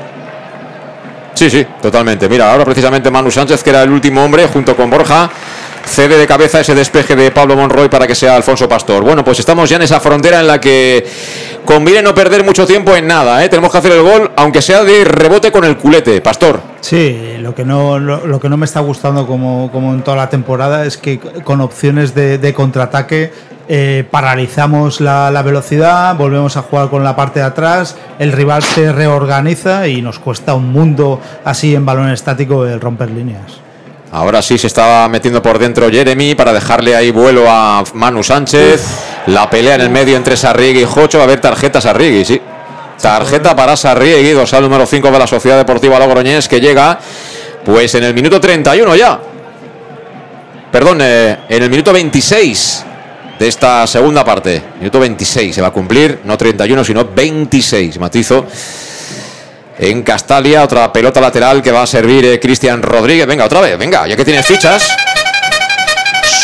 Sí, 1.34 1.50
sí, 1.50 1.66
totalmente. 1.82 2.28
Mira, 2.28 2.52
ahora 2.52 2.64
precisamente 2.64 3.10
Manu 3.10 3.30
Sánchez, 3.30 3.62
que 3.62 3.70
era 3.70 3.82
el 3.82 3.90
último 3.90 4.24
hombre, 4.24 4.46
junto 4.46 4.76
con 4.76 4.88
Borja, 4.88 5.30
cede 5.84 6.16
de 6.16 6.26
cabeza 6.26 6.60
ese 6.60 6.74
despeje 6.74 7.14
de 7.16 7.30
Pablo 7.30 7.56
Monroy 7.56 7.88
para 7.88 8.06
que 8.06 8.14
sea 8.14 8.36
Alfonso 8.36 8.68
Pastor. 8.68 9.02
Bueno, 9.02 9.24
pues 9.24 9.40
estamos 9.40 9.68
ya 9.68 9.76
en 9.76 9.82
esa 9.82 10.00
frontera 10.00 10.40
en 10.40 10.46
la 10.46 10.60
que 10.60 11.06
conviene 11.64 12.02
no 12.02 12.14
perder 12.14 12.44
mucho 12.44 12.66
tiempo 12.66 12.94
en 12.96 13.06
nada. 13.06 13.44
¿eh? 13.44 13.48
Tenemos 13.48 13.70
que 13.70 13.78
hacer 13.78 13.92
el 13.92 14.02
gol, 14.02 14.30
aunque 14.36 14.62
sea 14.62 14.84
de 14.84 15.04
rebote 15.04 15.50
con 15.50 15.64
el 15.64 15.76
culete, 15.76 16.20
Pastor. 16.20 16.60
Sí, 16.80 17.36
lo 17.38 17.54
que 17.54 17.64
no, 17.64 17.98
lo, 17.98 18.40
que 18.40 18.48
no 18.48 18.56
me 18.56 18.66
está 18.66 18.80
gustando 18.80 19.26
como, 19.26 19.70
como, 19.72 19.92
en 19.92 20.02
toda 20.02 20.16
la 20.16 20.28
temporada 20.28 20.84
es 20.84 20.98
que 20.98 21.18
con 21.18 21.60
opciones 21.60 22.14
de, 22.14 22.52
contraataque 22.54 23.32
eh, 23.68 24.04
paralizamos 24.10 25.00
la, 25.00 25.30
la, 25.30 25.42
velocidad, 25.42 26.14
volvemos 26.16 26.56
a 26.56 26.62
jugar 26.62 26.90
con 26.90 27.02
la 27.04 27.16
parte 27.16 27.40
de 27.40 27.46
atrás, 27.46 27.96
el 28.18 28.32
rival 28.32 28.62
se 28.62 28.92
reorganiza 28.92 29.88
y 29.88 30.02
nos 30.02 30.18
cuesta 30.18 30.54
un 30.54 30.70
mundo 30.72 31.20
así 31.44 31.74
en 31.74 31.86
balón 31.86 32.10
estático 32.10 32.66
el 32.66 32.80
romper 32.80 33.10
líneas. 33.10 33.64
Ahora 34.14 34.42
sí 34.42 34.58
se 34.58 34.68
estaba 34.68 35.08
metiendo 35.08 35.42
por 35.42 35.58
dentro 35.58 35.90
Jeremy 35.90 36.36
para 36.36 36.52
dejarle 36.52 36.94
ahí 36.94 37.10
vuelo 37.10 37.46
a 37.48 37.82
Manu 37.94 38.22
Sánchez. 38.22 38.86
La 39.26 39.50
pelea 39.50 39.74
en 39.74 39.80
el 39.80 39.90
medio 39.90 40.16
entre 40.16 40.36
Sarriegui 40.36 40.82
y 40.82 40.84
Jocho. 40.84 41.18
Va 41.18 41.24
a 41.24 41.26
haber 41.26 41.40
tarjeta 41.40 41.80
Sarriegui, 41.80 42.24
sí. 42.24 42.40
Tarjeta 43.02 43.56
para 43.56 43.76
Sarriegui, 43.76 44.30
dosal 44.30 44.62
número 44.62 44.86
5 44.86 45.10
de 45.10 45.18
la 45.18 45.26
Sociedad 45.26 45.56
Deportiva 45.56 45.98
Logroñés, 45.98 46.46
que 46.46 46.60
llega 46.60 46.96
pues 47.64 47.92
en 47.96 48.04
el 48.04 48.14
minuto 48.14 48.40
31 48.40 48.94
ya. 48.94 49.18
Perdón, 50.70 50.98
eh, 51.00 51.38
en 51.48 51.62
el 51.64 51.70
minuto 51.70 51.92
26 51.92 52.86
de 53.38 53.48
esta 53.48 53.86
segunda 53.86 54.24
parte. 54.24 54.62
Minuto 54.78 55.00
26 55.00 55.54
se 55.54 55.60
va 55.60 55.68
a 55.68 55.72
cumplir, 55.72 56.20
no 56.24 56.36
31, 56.36 56.84
sino 56.84 57.04
26. 57.04 57.98
Matizo 57.98 58.46
en 59.78 60.02
Castalia. 60.02 60.62
Otra 60.62 60.92
pelota 60.92 61.20
lateral 61.20 61.62
que 61.62 61.72
va 61.72 61.82
a 61.82 61.86
servir 61.86 62.24
eh, 62.24 62.40
Cristian 62.40 62.82
Rodríguez. 62.82 63.26
Venga, 63.26 63.44
otra 63.44 63.60
vez, 63.60 63.78
venga, 63.78 64.06
ya 64.06 64.16
que 64.16 64.24
tienes 64.24 64.46
fichas. 64.46 64.88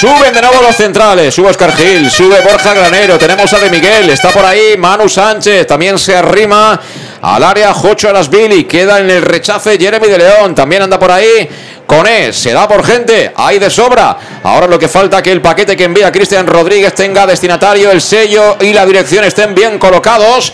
Suben 0.00 0.32
de 0.32 0.40
nuevo 0.40 0.62
los 0.62 0.76
centrales. 0.76 1.34
Sube 1.34 1.50
Oscar 1.50 1.76
Gil, 1.76 2.10
sube 2.10 2.40
Borja 2.40 2.72
Granero. 2.72 3.18
Tenemos 3.18 3.52
a 3.52 3.58
De 3.58 3.68
Miguel, 3.68 4.08
está 4.08 4.30
por 4.30 4.44
ahí 4.44 4.76
Manu 4.78 5.08
Sánchez. 5.08 5.66
También 5.66 5.98
se 5.98 6.16
arrima 6.16 6.80
al 7.20 7.42
área 7.42 7.74
Jocho 7.74 8.08
Arasvili. 8.08 8.64
Queda 8.64 9.00
en 9.00 9.10
el 9.10 9.22
rechace 9.22 9.76
Jeremy 9.78 10.08
de 10.08 10.18
León. 10.18 10.54
También 10.54 10.82
anda 10.82 10.98
por 10.98 11.10
ahí. 11.10 11.48
Coné, 11.90 12.32
se 12.32 12.52
da 12.52 12.68
por 12.68 12.84
gente, 12.84 13.32
hay 13.34 13.58
de 13.58 13.68
sobra. 13.68 14.16
Ahora 14.44 14.68
lo 14.68 14.78
que 14.78 14.86
falta 14.86 15.20
que 15.20 15.32
el 15.32 15.42
paquete 15.42 15.76
que 15.76 15.82
envía 15.82 16.12
Cristian 16.12 16.46
Rodríguez 16.46 16.94
tenga 16.94 17.26
destinatario, 17.26 17.90
el 17.90 18.00
sello 18.00 18.58
y 18.60 18.72
la 18.72 18.86
dirección 18.86 19.24
estén 19.24 19.56
bien 19.56 19.76
colocados 19.76 20.52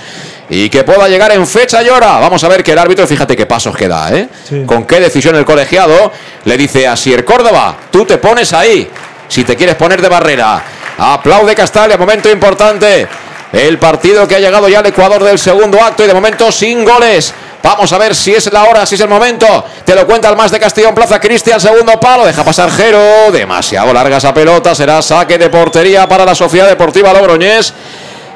y 0.48 0.70
que 0.70 0.82
pueda 0.82 1.06
llegar 1.08 1.32
en 1.32 1.46
fecha 1.46 1.82
y 1.82 1.90
hora. 1.90 2.18
Vamos 2.20 2.42
a 2.42 2.48
ver 2.48 2.64
que 2.64 2.72
el 2.72 2.78
árbitro, 2.78 3.06
fíjate 3.06 3.36
qué 3.36 3.44
pasos 3.44 3.76
que 3.76 3.86
da, 3.86 4.14
¿eh? 4.14 4.30
Con 4.64 4.86
qué 4.86 4.98
decisión 4.98 5.36
el 5.36 5.44
colegiado 5.44 6.10
le 6.46 6.56
dice 6.56 6.88
a 6.88 6.96
Sier 6.96 7.22
Córdoba, 7.22 7.76
tú 7.90 8.06
te 8.06 8.16
pones 8.16 8.54
ahí, 8.54 8.88
si 9.28 9.44
te 9.44 9.56
quieres 9.56 9.74
poner 9.74 10.00
de 10.00 10.08
barrera. 10.08 10.64
Aplaude 10.96 11.54
Castalia, 11.54 11.98
momento 11.98 12.30
importante. 12.30 13.06
El 13.52 13.76
partido 13.76 14.26
que 14.26 14.36
ha 14.36 14.40
llegado 14.40 14.70
ya 14.70 14.78
al 14.78 14.86
Ecuador 14.86 15.22
del 15.22 15.38
segundo 15.38 15.82
acto 15.82 16.02
y 16.02 16.06
de 16.06 16.14
momento 16.14 16.50
sin 16.50 16.82
goles. 16.82 17.34
Vamos 17.62 17.92
a 17.92 17.98
ver 17.98 18.14
si 18.14 18.32
es 18.32 18.52
la 18.52 18.64
hora, 18.64 18.86
si 18.86 18.94
es 18.94 19.00
el 19.00 19.08
momento. 19.08 19.64
Te 19.84 19.94
lo 19.94 20.06
cuenta 20.06 20.28
el 20.28 20.36
más 20.36 20.50
de 20.50 20.60
Castellón 20.60 20.94
Plaza 20.94 21.18
Cristian, 21.20 21.60
segundo 21.60 21.98
palo. 21.98 22.24
Deja 22.24 22.44
pasar 22.44 22.70
Jero. 22.70 23.32
Demasiado 23.32 23.92
larga 23.92 24.18
esa 24.18 24.32
pelota. 24.32 24.74
Será 24.74 25.02
saque 25.02 25.36
de 25.36 25.50
portería 25.50 26.08
para 26.08 26.24
la 26.24 26.34
Sociedad 26.34 26.68
Deportiva 26.68 27.12
Logroñés. 27.12 27.74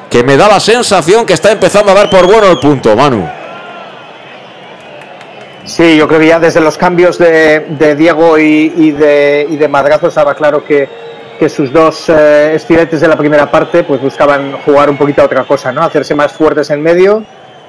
Que 0.09 0.23
me 0.23 0.35
da 0.35 0.49
la 0.49 0.59
sensación 0.59 1.25
que 1.25 1.33
está 1.33 1.51
empezando 1.51 1.91
a 1.91 1.95
dar 1.95 2.09
por 2.09 2.27
bueno 2.27 2.51
el 2.51 2.59
punto, 2.59 2.95
Manu. 2.95 3.25
Sí, 5.63 5.95
yo 5.95 6.07
creo 6.07 6.19
que 6.19 6.27
ya 6.27 6.39
desde 6.39 6.59
los 6.59 6.77
cambios 6.77 7.17
de, 7.17 7.95
Diego 7.97 8.37
y, 8.37 8.91
de, 8.91 9.67
Madrazo 9.69 10.07
estaba 10.07 10.35
claro 10.35 10.65
que, 10.65 10.89
que 11.39 11.47
sus 11.47 11.71
dos 11.71 12.09
eh, 12.09 12.53
estiletes 12.55 12.99
de 12.99 13.07
la 13.07 13.15
primera 13.15 13.49
parte 13.49 13.83
pues 13.83 14.01
buscaban 14.01 14.57
jugar 14.65 14.89
un 14.89 14.97
poquito 14.97 15.21
a 15.21 15.25
otra 15.25 15.45
cosa, 15.45 15.71
¿no? 15.71 15.83
Hacerse 15.83 16.15
más 16.15 16.33
fuertes 16.33 16.69
en 16.71 16.81
medio 16.81 17.23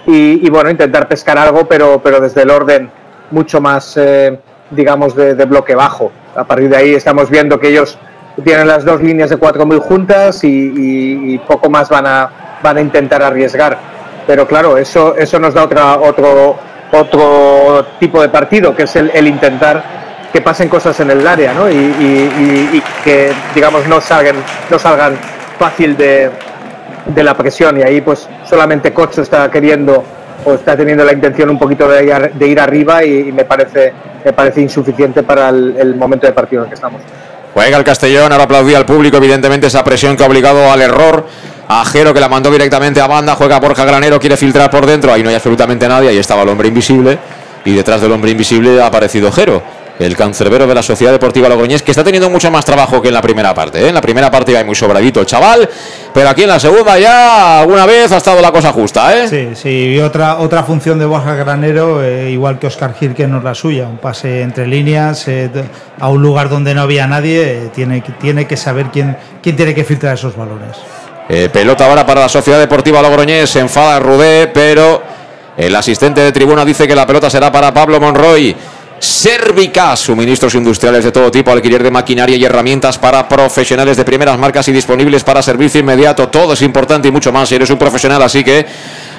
y, 0.06 0.50
bueno, 0.50 0.70
intentar 0.70 1.06
pescar 1.08 1.38
algo, 1.38 1.66
pero, 1.66 2.00
pero 2.02 2.20
desde 2.20 2.42
el 2.42 2.50
orden 2.50 2.90
mucho 3.30 3.60
más, 3.60 3.96
eh, 3.96 4.38
digamos, 4.70 5.14
de, 5.14 5.34
bloque 5.44 5.74
bajo. 5.74 6.10
A 6.34 6.44
partir 6.44 6.68
de 6.68 6.76
ahí 6.76 6.94
estamos 6.94 7.30
viendo 7.30 7.60
que 7.60 7.68
ellos 7.68 7.98
tienen 8.44 8.66
las 8.66 8.84
dos 8.84 9.00
líneas 9.00 9.30
de 9.30 9.36
cuatro 9.36 9.64
muy 9.66 9.78
juntas 9.78 10.40
y, 10.42 11.38
poco 11.46 11.70
más 11.70 11.88
van 11.88 12.06
a, 12.06 12.30
van 12.62 12.78
a 12.78 12.80
intentar 12.80 13.22
arriesgar. 13.22 13.78
Pero 14.26 14.46
claro, 14.46 14.76
eso, 14.76 15.16
eso 15.16 15.38
nos 15.38 15.54
da 15.54 15.64
otra, 15.64 15.98
otro, 15.98 16.56
otro 16.92 17.86
tipo 17.98 18.20
de 18.22 18.28
partido, 18.28 18.74
que 18.74 18.84
es 18.84 18.96
el, 18.96 19.26
intentar 19.26 20.02
que 20.32 20.40
pasen 20.40 20.68
cosas 20.68 20.98
en 21.00 21.10
el 21.10 21.26
área 21.26 21.52
¿no? 21.52 21.70
y, 21.70 22.82
que, 23.04 23.32
digamos, 23.54 23.86
no 23.86 24.00
salgan, 24.00 24.36
no 24.70 24.78
salgan 24.78 25.16
fácil 25.58 25.96
de, 25.96 26.30
de 27.06 27.22
la 27.22 27.36
presión 27.36 27.78
y 27.78 27.82
ahí 27.82 28.00
pues 28.00 28.28
solamente 28.48 28.92
Cocho 28.92 29.22
está 29.22 29.50
queriendo 29.50 30.04
o 30.44 30.54
está 30.54 30.76
teniendo 30.76 31.04
la 31.04 31.12
intención 31.12 31.50
un 31.50 31.58
poquito 31.58 31.88
de 31.88 32.04
ir, 32.48 32.60
arriba 32.60 33.04
y, 33.04 33.32
me 33.32 33.44
parece 33.44 33.92
me 34.24 34.32
parece 34.32 34.60
insuficiente 34.60 35.22
para 35.22 35.48
el, 35.48 35.94
momento 35.96 36.26
de 36.26 36.32
partido 36.32 36.62
en 36.62 36.66
el 36.66 36.70
que 36.70 36.74
estamos. 36.74 37.00
Juega 37.54 37.76
el 37.76 37.84
Castellón, 37.84 38.32
ahora 38.32 38.44
aplaudía 38.44 38.78
al 38.78 38.86
público, 38.86 39.18
evidentemente 39.18 39.66
esa 39.66 39.84
presión 39.84 40.16
que 40.16 40.24
ha 40.24 40.26
obligado 40.26 40.70
al 40.70 40.80
error. 40.80 41.26
A 41.68 41.84
Jero 41.84 42.12
que 42.12 42.20
la 42.20 42.28
mandó 42.28 42.50
directamente 42.50 43.00
a 43.00 43.06
banda, 43.06 43.34
juega 43.34 43.58
Borja 43.58 43.84
Granero, 43.84 44.18
quiere 44.18 44.36
filtrar 44.36 44.70
por 44.70 44.84
dentro, 44.84 45.12
ahí 45.12 45.22
no 45.22 45.28
hay 45.28 45.36
absolutamente 45.36 45.88
nadie, 45.88 46.08
ahí 46.08 46.18
estaba 46.18 46.42
el 46.42 46.48
hombre 46.48 46.68
invisible 46.68 47.18
y 47.64 47.74
detrás 47.74 48.00
del 48.00 48.12
hombre 48.12 48.32
invisible 48.32 48.82
ha 48.82 48.86
aparecido 48.86 49.30
Jero 49.30 49.62
el 49.98 50.16
cancerbero 50.16 50.66
de 50.66 50.74
la 50.74 50.82
Sociedad 50.82 51.12
Deportiva 51.12 51.48
Logroñés, 51.48 51.82
que 51.82 51.92
está 51.92 52.02
teniendo 52.02 52.30
mucho 52.30 52.50
más 52.50 52.64
trabajo 52.64 53.00
que 53.00 53.08
en 53.08 53.14
la 53.14 53.22
primera 53.22 53.54
parte. 53.54 53.80
¿eh? 53.80 53.88
En 53.88 53.94
la 53.94 54.00
primera 54.00 54.30
parte 54.30 54.52
iba 54.52 54.64
muy 54.64 54.74
sobradito 54.74 55.20
el 55.20 55.26
chaval, 55.26 55.68
pero 56.12 56.28
aquí 56.28 56.42
en 56.42 56.48
la 56.48 56.58
segunda 56.58 56.98
ya 56.98 57.60
alguna 57.60 57.86
vez 57.86 58.10
ha 58.12 58.16
estado 58.16 58.40
la 58.40 58.50
cosa 58.50 58.72
justa. 58.72 59.16
¿eh? 59.16 59.28
Sí, 59.28 59.48
sí, 59.54 59.68
y 59.94 60.00
otra, 60.00 60.38
otra 60.38 60.62
función 60.62 60.98
de 60.98 61.04
Borja 61.04 61.34
Granero, 61.34 62.02
eh, 62.02 62.30
igual 62.30 62.58
que 62.58 62.66
Oscar 62.66 62.94
Gil, 62.94 63.14
que 63.14 63.26
no 63.26 63.38
es 63.38 63.44
la 63.44 63.54
suya, 63.54 63.86
un 63.86 63.98
pase 63.98 64.42
entre 64.42 64.66
líneas 64.66 65.28
eh, 65.28 65.50
a 65.98 66.08
un 66.08 66.22
lugar 66.22 66.48
donde 66.48 66.74
no 66.74 66.82
había 66.82 67.06
nadie, 67.06 67.70
tiene, 67.74 68.02
tiene 68.20 68.46
que 68.46 68.56
saber 68.56 68.86
quién, 68.92 69.16
quién 69.42 69.56
tiene 69.56 69.74
que 69.74 69.84
filtrar 69.84 70.14
esos 70.14 70.36
balones. 70.36 70.76
pelota 71.52 71.86
ahora 71.86 72.04
para 72.06 72.22
la 72.22 72.28
Sociedad 72.28 72.58
Deportiva 72.58 73.02
Logroñés, 73.02 73.50
se 73.50 73.60
enfada 73.60 74.00
Rudé, 74.00 74.48
pero 74.52 75.02
el 75.56 75.74
asistente 75.76 76.20
de 76.22 76.32
tribuna 76.32 76.64
dice 76.64 76.88
que 76.88 76.94
la 76.94 77.06
pelota 77.06 77.28
será 77.28 77.52
para 77.52 77.72
Pablo 77.74 78.00
Monroy. 78.00 78.56
Servicas, 79.02 79.98
suministros 79.98 80.54
industriales 80.54 81.02
de 81.02 81.10
todo 81.10 81.28
tipo, 81.28 81.50
alquiler 81.50 81.82
de 81.82 81.90
maquinaria 81.90 82.36
y 82.36 82.44
herramientas 82.44 82.98
para 82.98 83.28
profesionales 83.28 83.96
de 83.96 84.04
primeras 84.04 84.38
marcas 84.38 84.68
y 84.68 84.72
disponibles 84.72 85.24
para 85.24 85.42
servicio 85.42 85.80
inmediato. 85.80 86.28
Todo 86.28 86.52
es 86.52 86.62
importante 86.62 87.08
y 87.08 87.10
mucho 87.10 87.32
más 87.32 87.48
si 87.48 87.56
eres 87.56 87.68
un 87.70 87.78
profesional, 87.78 88.22
así 88.22 88.44
que 88.44 88.64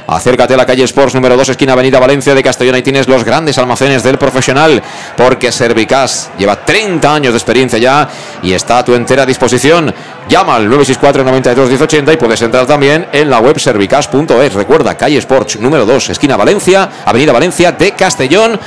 Acércate 0.05 0.53
a 0.53 0.57
la 0.57 0.65
calle 0.65 0.83
Sports 0.83 1.15
número 1.15 1.37
2, 1.37 1.49
esquina 1.49 1.73
Avenida 1.73 1.97
Valencia 1.97 2.35
de 2.35 2.43
Castellón. 2.43 2.75
Ahí 2.75 2.81
tienes 2.81 3.07
los 3.07 3.23
grandes 3.23 3.57
almacenes 3.57 4.03
del 4.03 4.17
profesional, 4.17 4.83
porque 5.15 5.51
Servicas 5.51 6.29
lleva 6.37 6.57
30 6.57 7.13
años 7.13 7.33
de 7.33 7.37
experiencia 7.37 7.79
ya 7.79 8.09
y 8.41 8.51
está 8.53 8.79
a 8.79 8.85
tu 8.85 8.93
entera 8.95 9.25
disposición. 9.25 9.93
Llama 10.27 10.55
al 10.55 10.65
964 10.65 11.23
92 11.23 11.69
1080 11.69 12.13
y 12.13 12.17
puedes 12.17 12.41
entrar 12.41 12.65
también 12.65 13.07
en 13.13 13.29
la 13.29 13.39
web 13.39 13.57
servicas.es. 13.57 14.53
Recuerda, 14.53 14.95
calle 14.95 15.17
Sports 15.19 15.59
número 15.59 15.85
2, 15.85 16.09
esquina 16.09 16.35
Valencia, 16.35 16.89
Avenida 17.05 17.31
Valencia 17.31 17.71
de 17.71 17.93
Castellón. 17.93 18.59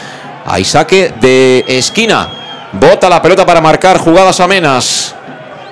Hay 0.46 0.64
saque 0.64 1.12
de 1.20 1.64
esquina. 1.66 2.28
Bota 2.72 3.08
la 3.08 3.20
pelota 3.20 3.44
para 3.44 3.60
marcar 3.60 3.98
jugadas 3.98 4.38
amenas. 4.40 5.14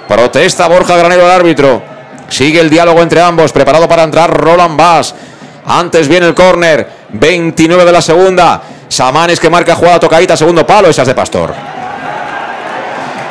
Protesta 0.09 0.67
Borja 0.67 0.97
Granero 0.97 1.25
al 1.25 1.31
árbitro. 1.31 1.83
Sigue 2.29 2.61
el 2.61 2.71
diálogo 2.71 3.01
entre 3.01 3.21
ambos. 3.21 3.53
Preparado 3.53 3.89
para 3.89 4.03
entrar 4.03 4.31
Roland 4.31 4.77
Bass. 4.77 5.15
Antes 5.67 6.09
viene 6.09 6.27
el 6.27 6.35
córner. 6.35 6.89
29 7.11 7.85
de 7.85 7.93
la 7.93 8.03
segunda. 8.03 8.63
Samanes 8.89 9.39
que 9.39 9.49
marca 9.49 9.77
jugada 9.77 10.01
tocadita. 10.01 10.37
Segundo 10.37 10.67
palo. 10.67 10.89
Esas 10.89 11.07
de 11.07 11.15
Pastor. 11.15 11.74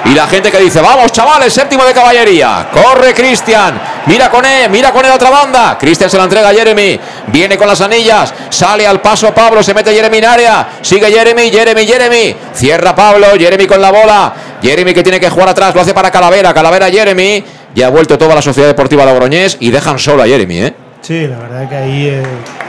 Y 0.06 0.14
la 0.14 0.28
gente 0.28 0.52
que 0.52 0.60
dice, 0.60 0.82
vamos 0.82 1.12
chavales, 1.12 1.54
séptimo 1.54 1.86
de 1.86 1.94
caballería. 1.94 2.68
Corre 2.74 3.14
Cristian. 3.14 3.80
Mira 4.06 4.30
con 4.30 4.44
él, 4.44 4.70
mira 4.70 4.92
con 4.92 5.06
él 5.06 5.12
otra 5.12 5.30
banda. 5.30 5.78
Cristian 5.78 6.10
se 6.10 6.18
la 6.18 6.26
entrega 6.26 6.50
a 6.50 6.54
Jeremy. 6.54 7.00
Viene 7.28 7.58
con 7.58 7.68
las 7.68 7.80
anillas. 7.80 8.34
Sale 8.50 8.86
al 8.86 9.00
paso 9.00 9.34
Pablo. 9.34 9.64
Se 9.64 9.74
mete 9.74 9.94
Jeremy 9.94 10.18
en 10.18 10.26
área. 10.26 10.68
Sigue 10.82 11.10
Jeremy, 11.10 11.50
Jeremy, 11.50 11.86
Jeremy. 11.86 12.36
Cierra 12.54 12.94
Pablo. 12.94 13.28
Jeremy 13.38 13.66
con 13.66 13.82
la 13.82 13.92
bola. 13.92 14.34
Jeremy 14.62 14.94
que 14.94 15.04
tiene 15.04 15.22
que 15.22 15.30
jugar 15.30 15.50
atrás. 15.50 15.74
Lo 15.74 15.80
hace 15.80 15.94
para 15.94 16.12
Calavera. 16.12 16.54
Calavera 16.54 16.90
Jeremy. 16.90 17.44
Ya 17.74 17.88
ha 17.88 17.90
vuelto 17.90 18.18
toda 18.18 18.36
la 18.36 18.42
Sociedad 18.42 18.68
Deportiva 18.68 19.06
Logroñés. 19.06 19.56
Y 19.62 19.72
dejan 19.72 19.98
solo 19.98 20.24
a 20.24 20.28
Jeremy, 20.28 20.64
¿eh? 20.64 20.83
Sí, 21.04 21.28
la 21.28 21.38
verdad 21.38 21.68
que 21.68 21.76
ahí 21.76 22.08
eh, 22.08 22.24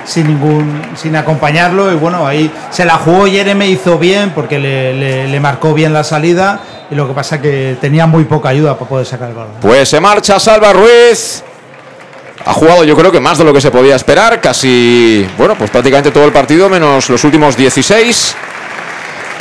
sin 0.05 0.27
ningún, 0.27 0.83
sin 0.97 1.15
acompañarlo 1.15 1.93
y 1.93 1.95
bueno, 1.95 2.27
ahí 2.27 2.51
se 2.71 2.85
la 2.85 2.97
jugó 2.97 3.27
Jeremy, 3.27 3.67
hizo 3.67 3.97
bien 3.97 4.33
porque 4.35 4.59
le, 4.59 5.29
le 5.29 5.41
marcó 5.41 5.73
bien 5.73 5.93
la 5.93 6.03
salida 6.03 6.61
y 6.91 6.97
lo 6.97 7.07
que 7.07 7.15
pasa 7.15 7.41
que 7.41 7.77
tenía 7.81 8.07
muy 8.07 8.25
poca 8.25 8.49
ayuda 8.49 8.77
para 8.77 8.89
poder 8.89 9.07
sacar 9.07 9.29
el 9.29 9.37
balón. 9.37 9.53
Pues 9.61 9.89
se 9.89 10.01
marcha 10.01 10.41
Salva 10.41 10.73
Ruiz. 10.73 11.45
Ha 12.45 12.53
jugado 12.53 12.83
yo 12.83 12.97
creo 12.97 13.13
que 13.13 13.21
más 13.21 13.39
de 13.39 13.45
lo 13.45 13.53
que 13.53 13.61
se 13.61 13.71
podía 13.71 13.95
esperar, 13.95 14.41
casi, 14.41 15.25
bueno, 15.39 15.55
pues 15.57 15.71
prácticamente 15.71 16.11
todo 16.11 16.25
el 16.25 16.33
partido, 16.33 16.69
menos 16.69 17.09
los 17.09 17.23
últimos 17.23 17.57
16. 17.57 18.35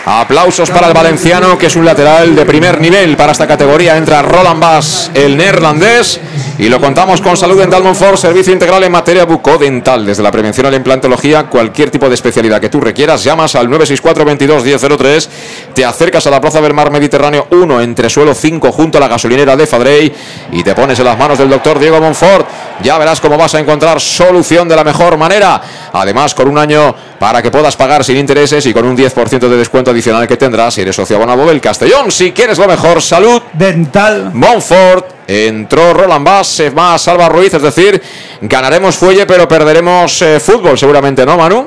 Aplausos 0.05 0.69
para 0.69 0.88
el 0.88 0.93
valenciano, 0.93 1.57
que 1.57 1.67
es 1.67 1.77
un 1.77 1.85
lateral 1.85 2.35
de 2.35 2.45
primer 2.45 2.81
nivel 2.81 3.15
para 3.15 3.31
esta 3.31 3.47
categoría. 3.47 3.95
Entra 3.95 4.21
Roland 4.21 4.59
Bass, 4.59 5.09
el 5.13 5.38
neerlandés. 5.38 6.19
Y 6.57 6.67
lo 6.67 6.81
contamos 6.81 7.21
con 7.21 7.38
Salud 7.38 7.57
Dental 7.57 7.81
Monfort, 7.81 8.17
servicio 8.17 8.51
integral 8.51 8.84
en 8.84 8.91
materia 8.91 9.23
bucodental. 9.23 10.05
Desde 10.05 10.21
la 10.21 10.31
prevención 10.31 10.65
a 10.65 10.71
la 10.71 10.75
implantología, 10.75 11.45
cualquier 11.45 11.89
tipo 11.89 12.09
de 12.09 12.15
especialidad 12.15 12.59
que 12.59 12.69
tú 12.69 12.81
requieras, 12.81 13.23
llamas 13.23 13.55
al 13.55 13.69
964 13.69 14.25
22 14.25 14.63
1003 14.63 15.30
te 15.73 15.85
acercas 15.85 16.27
a 16.27 16.30
la 16.30 16.41
Plaza 16.41 16.61
del 16.61 16.73
Mar 16.73 16.91
Mediterráneo 16.91 17.47
1, 17.49 17.81
entre 17.81 18.09
suelo 18.09 18.35
5, 18.35 18.71
junto 18.71 18.97
a 18.97 19.01
la 19.01 19.07
gasolinera 19.07 19.55
de 19.55 19.65
Fadrey, 19.65 20.13
y 20.51 20.63
te 20.63 20.75
pones 20.75 20.99
en 20.99 21.05
las 21.05 21.17
manos 21.17 21.39
del 21.39 21.49
doctor 21.49 21.80
Diego 21.80 21.99
Monfort. 21.99 22.45
Ya 22.84 22.97
verás 22.97 23.21
cómo 23.21 23.38
vas 23.38 23.55
a 23.55 23.59
encontrar 23.59 23.99
solución 23.99 24.67
de 24.67 24.75
la 24.75 24.84
mejor 24.84 25.17
manera. 25.17 25.61
Además, 25.93 26.35
con 26.35 26.47
un 26.47 26.57
año 26.57 26.93
para 27.24 27.41
que 27.41 27.52
puedas 27.52 27.78
pagar 27.78 28.04
sin 28.04 28.18
intereses 28.18 28.66
y 28.66 28.74
con 28.74 28.86
un 28.86 28.98
10% 28.98 29.48
de 29.48 29.56
descuento 29.56 29.91
adicional 29.91 30.28
que 30.28 30.36
tendrás 30.36 30.74
si 30.74 30.82
eres 30.82 30.94
socio 30.94 31.16
abonado 31.16 31.45
del 31.45 31.62
Castellón. 31.62 32.12
Si 32.12 32.34
quieres 32.34 32.58
lo 32.58 32.68
mejor, 32.68 33.02
salud. 33.02 33.41
Dental. 33.54 34.32
Monfort. 34.34 35.06
Entró 35.26 35.94
Roland 35.94 36.26
Bass, 36.26 36.48
se 36.48 36.70
va 36.70 36.98
Salva 36.98 37.30
Ruiz, 37.30 37.54
es 37.54 37.62
decir, 37.62 38.02
ganaremos 38.41 38.98
fuelle 38.98 39.26
pero 39.26 39.48
perderemos 39.48 40.22
eh, 40.22 40.41
fútbol 40.41 40.78
seguramente, 40.78 41.26
¿no, 41.26 41.38
Manu? 41.38 41.66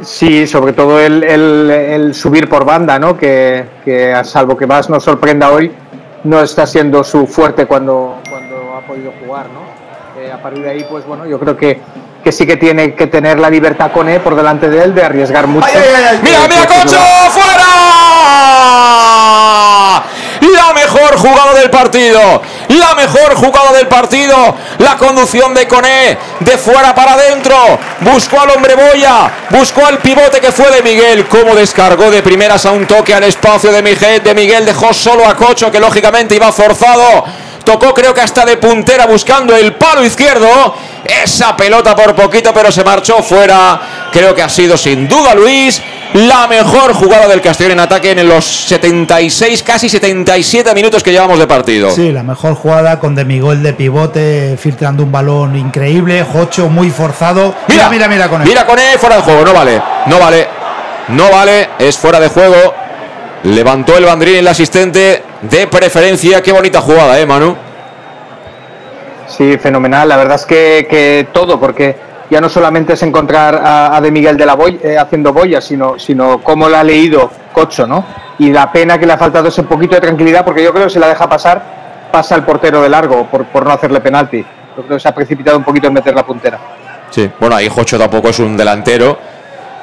Sí, 0.00 0.46
sobre 0.46 0.72
todo 0.72 0.98
el, 0.98 2.14
subir 2.14 2.48
por 2.48 2.64
banda, 2.64 2.98
¿no? 2.98 3.14
Que, 3.18 3.66
que, 3.84 4.10
a 4.10 4.24
salvo 4.24 4.56
que 4.56 4.66
más 4.66 4.88
nos 4.88 5.04
sorprenda 5.04 5.50
hoy, 5.50 5.70
no 6.24 6.40
está 6.40 6.66
siendo 6.66 7.04
su 7.04 7.26
fuerte 7.26 7.66
cuando, 7.66 8.22
cuando 8.26 8.74
ha 8.74 8.80
podido 8.86 9.12
jugar, 9.22 9.48
¿no? 9.50 9.82
Eh, 10.18 10.32
a 10.32 10.40
partir 10.40 10.62
de 10.62 10.70
ahí, 10.70 10.86
pues 10.88 11.06
bueno, 11.06 11.26
yo 11.26 11.38
creo 11.38 11.58
que, 11.58 11.78
que 12.22 12.32
sí 12.32 12.46
que 12.46 12.56
tiene 12.56 12.94
que 12.94 13.06
tener 13.06 13.38
la 13.38 13.50
libertad 13.50 13.90
con 13.92 14.08
él 14.08 14.20
por 14.20 14.34
delante 14.36 14.68
de 14.68 14.84
él 14.84 14.94
de 14.94 15.02
arriesgar 15.04 15.46
mucho. 15.46 15.66
¡Mira, 16.22 16.48
mira, 16.48 16.66
Cocho! 16.66 16.96
¡Fuera! 17.30 17.62
La 20.40 20.72
mejor 20.74 21.16
jugada 21.16 21.54
del 21.54 21.70
partido. 21.70 22.42
La 22.68 22.94
mejor 22.94 23.34
jugada 23.34 23.72
del 23.72 23.86
partido. 23.86 24.56
La 24.78 24.96
conducción 24.96 25.54
de 25.54 25.68
Coné 25.68 26.18
de 26.40 26.58
fuera 26.58 26.94
para 26.94 27.12
adentro. 27.12 27.54
Buscó 28.00 28.40
al 28.40 28.50
hombre 28.50 28.74
Boya. 28.74 29.30
Buscó 29.50 29.86
al 29.86 29.98
pivote 29.98 30.40
que 30.40 30.50
fue 30.52 30.70
de 30.70 30.82
Miguel. 30.82 31.26
Cómo 31.28 31.54
descargó 31.54 32.10
de 32.10 32.22
primeras 32.22 32.66
a 32.66 32.72
un 32.72 32.86
toque 32.86 33.14
al 33.14 33.24
espacio 33.24 33.70
de 33.72 33.82
Miguel. 33.82 34.22
De 34.22 34.34
Miguel 34.34 34.66
dejó 34.66 34.92
solo 34.92 35.26
a 35.26 35.36
Cocho 35.36 35.70
que 35.70 35.80
lógicamente 35.80 36.34
iba 36.34 36.50
forzado. 36.50 37.24
Tocó 37.64 37.94
creo 37.94 38.12
que 38.12 38.20
hasta 38.20 38.44
de 38.44 38.56
puntera 38.56 39.06
buscando 39.06 39.56
el 39.56 39.74
palo 39.74 40.04
izquierdo. 40.04 40.74
Esa 41.04 41.56
pelota 41.56 41.94
por 41.94 42.14
poquito 42.14 42.52
pero 42.54 42.70
se 42.70 42.84
marchó 42.84 43.22
fuera. 43.22 44.08
Creo 44.12 44.34
que 44.34 44.42
ha 44.42 44.48
sido 44.48 44.76
sin 44.76 45.08
duda 45.08 45.34
Luis 45.34 45.82
la 46.14 46.46
mejor 46.46 46.92
jugada 46.92 47.26
del 47.26 47.40
Castellón 47.40 47.72
en 47.72 47.80
ataque 47.80 48.10
en 48.10 48.28
los 48.28 48.44
76, 48.44 49.62
casi 49.62 49.88
77 49.88 50.74
minutos 50.74 51.02
que 51.02 51.10
llevamos 51.10 51.38
de 51.38 51.46
partido. 51.46 51.90
Sí, 51.90 52.12
la 52.12 52.22
mejor 52.22 52.54
jugada 52.54 52.98
con 53.00 53.14
De 53.14 53.24
Miguel 53.24 53.62
de 53.62 53.72
pivote, 53.72 54.58
filtrando 54.58 55.02
un 55.04 55.10
balón 55.10 55.56
increíble, 55.56 56.22
Jocho 56.22 56.68
muy 56.68 56.90
forzado. 56.90 57.54
Mira, 57.68 57.88
mira, 57.88 58.08
mira 58.08 58.28
con 58.28 58.42
él. 58.42 58.48
Mira 58.48 58.66
con 58.66 58.78
él, 58.78 58.98
fuera 58.98 59.16
de 59.16 59.22
juego, 59.22 59.44
no 59.44 59.54
vale, 59.54 59.82
no 60.06 60.18
vale, 60.18 60.48
no 61.08 61.30
vale, 61.30 61.70
es 61.78 61.96
fuera 61.96 62.20
de 62.20 62.28
juego. 62.28 62.74
Levantó 63.44 63.96
el 63.98 64.04
banderín 64.04 64.36
el 64.36 64.48
asistente 64.48 65.22
de 65.42 65.66
preferencia. 65.66 66.40
Qué 66.42 66.52
bonita 66.52 66.80
jugada, 66.80 67.18
¿eh, 67.18 67.26
Manu? 67.26 67.56
Sí, 69.26 69.58
fenomenal. 69.58 70.08
La 70.08 70.16
verdad 70.16 70.36
es 70.36 70.46
que, 70.46 70.86
que 70.88 71.28
todo, 71.32 71.58
porque 71.58 71.96
ya 72.30 72.40
no 72.40 72.48
solamente 72.48 72.92
es 72.92 73.02
encontrar 73.02 73.60
a, 73.62 74.00
De 74.00 74.10
Miguel 74.10 74.36
de 74.36 74.46
la 74.46 74.54
Boy, 74.54 74.78
eh, 74.82 74.96
haciendo 74.96 75.32
boya, 75.32 75.60
sino, 75.60 75.98
sino 75.98 76.40
cómo 76.42 76.68
la 76.68 76.80
ha 76.80 76.84
leído 76.84 77.30
Cocho, 77.52 77.86
¿no? 77.86 78.04
Y 78.38 78.50
la 78.50 78.70
pena 78.70 78.98
que 78.98 79.06
le 79.06 79.12
ha 79.12 79.18
faltado 79.18 79.48
ese 79.48 79.64
poquito 79.64 79.96
de 79.96 80.00
tranquilidad, 80.00 80.44
porque 80.44 80.62
yo 80.62 80.72
creo 80.72 80.84
que 80.86 80.90
si 80.90 80.98
la 80.98 81.08
deja 81.08 81.28
pasar, 81.28 81.62
pasa 82.12 82.36
el 82.36 82.44
portero 82.44 82.80
de 82.80 82.88
largo 82.88 83.26
por, 83.26 83.44
por 83.46 83.66
no 83.66 83.72
hacerle 83.72 84.00
penalti. 84.00 84.38
Yo 84.76 84.82
creo 84.84 84.96
que 84.96 85.00
se 85.00 85.08
ha 85.08 85.14
precipitado 85.14 85.58
un 85.58 85.64
poquito 85.64 85.88
en 85.88 85.94
meter 85.94 86.14
la 86.14 86.24
puntera. 86.24 86.58
Sí, 87.10 87.30
bueno, 87.38 87.56
ahí 87.56 87.68
Jocho 87.68 87.98
tampoco 87.98 88.28
es 88.28 88.38
un 88.38 88.56
delantero, 88.56 89.18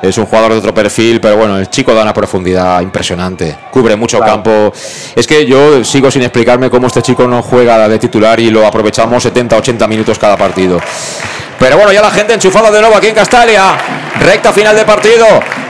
es 0.02 0.18
un 0.18 0.26
jugador 0.26 0.54
de 0.54 0.60
otro 0.60 0.74
perfil, 0.74 1.20
pero 1.20 1.38
bueno, 1.38 1.58
el 1.58 1.70
chico 1.70 1.94
da 1.94 2.04
una 2.04 2.14
profundidad 2.14 2.82
impresionante, 2.82 3.56
cubre 3.72 3.96
mucho 3.96 4.20
campo. 4.20 4.72
Es 5.16 5.28
que 5.28 5.46
yo 5.46 5.84
sigo 5.84 6.10
sin 6.10 6.22
explicarme 6.22 6.70
cómo 6.70 6.88
este 6.88 7.02
chico 7.02 7.28
no 7.28 7.42
juega 7.42 7.88
de 7.88 8.00
titular 8.00 8.40
y 8.40 8.50
lo 8.50 8.66
aprovechamos 8.66 9.22
70, 9.24 9.58
80 9.58 9.88
minutos 9.88 10.18
cada 10.18 10.38
partido. 10.38 10.80
Pero 11.60 11.76
bueno, 11.76 11.92
ya 11.92 12.02
la 12.02 12.10
gente 12.10 12.34
enchufada 12.34 12.72
de 12.72 12.80
nuevo 12.80 12.96
aquí 12.96 13.08
en 13.08 13.16
Castalia. 13.16 13.78
Recta 14.22 14.54
final 14.54 14.76
de 14.76 14.86
partido. 14.86 15.26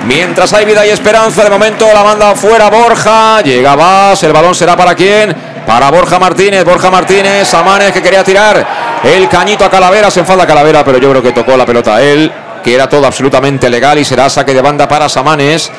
Mientras 0.06 0.54
hay 0.54 0.66
vida 0.66 0.86
y 0.86 0.90
esperanza, 0.90 1.44
de 1.44 1.50
momento 1.50 1.88
la 1.92 2.04
manda 2.04 2.36
fuera 2.36 2.70
Borja. 2.70 3.42
Llega 3.42 3.76
Vas, 3.76 4.22
el 4.22 4.32
balón 4.32 4.54
será 4.54 4.78
para 4.78 4.94
quién? 4.94 5.36
Para 5.66 5.90
Borja 5.90 6.20
Martínez. 6.20 6.64
Borja 6.64 6.92
Martínez, 6.92 7.48
Samanes 7.48 7.92
que 7.92 8.04
quería 8.04 8.24
tirar 8.24 9.02
el 9.04 9.28
cañito 9.28 9.66
a 9.66 9.70
Calavera. 9.72 10.12
Se 10.12 10.20
enfada 10.20 10.46
Calavera, 10.46 10.86
pero 10.86 11.00
yo 11.00 11.10
creo 11.10 11.24
que 11.24 11.32
tocó 11.32 11.58
la 11.58 11.66
pelota 11.66 11.96
a 11.96 12.02
él. 12.04 12.32
Era 12.74 12.88
todo 12.88 13.08
absolutamente 13.08 13.70
legal 13.70 13.98
y 13.98 14.06
será 14.06 14.30
saque 14.30 14.54
de 14.54 14.62
banda 14.62 14.88
para 14.88 15.10
Samanes. 15.10 15.72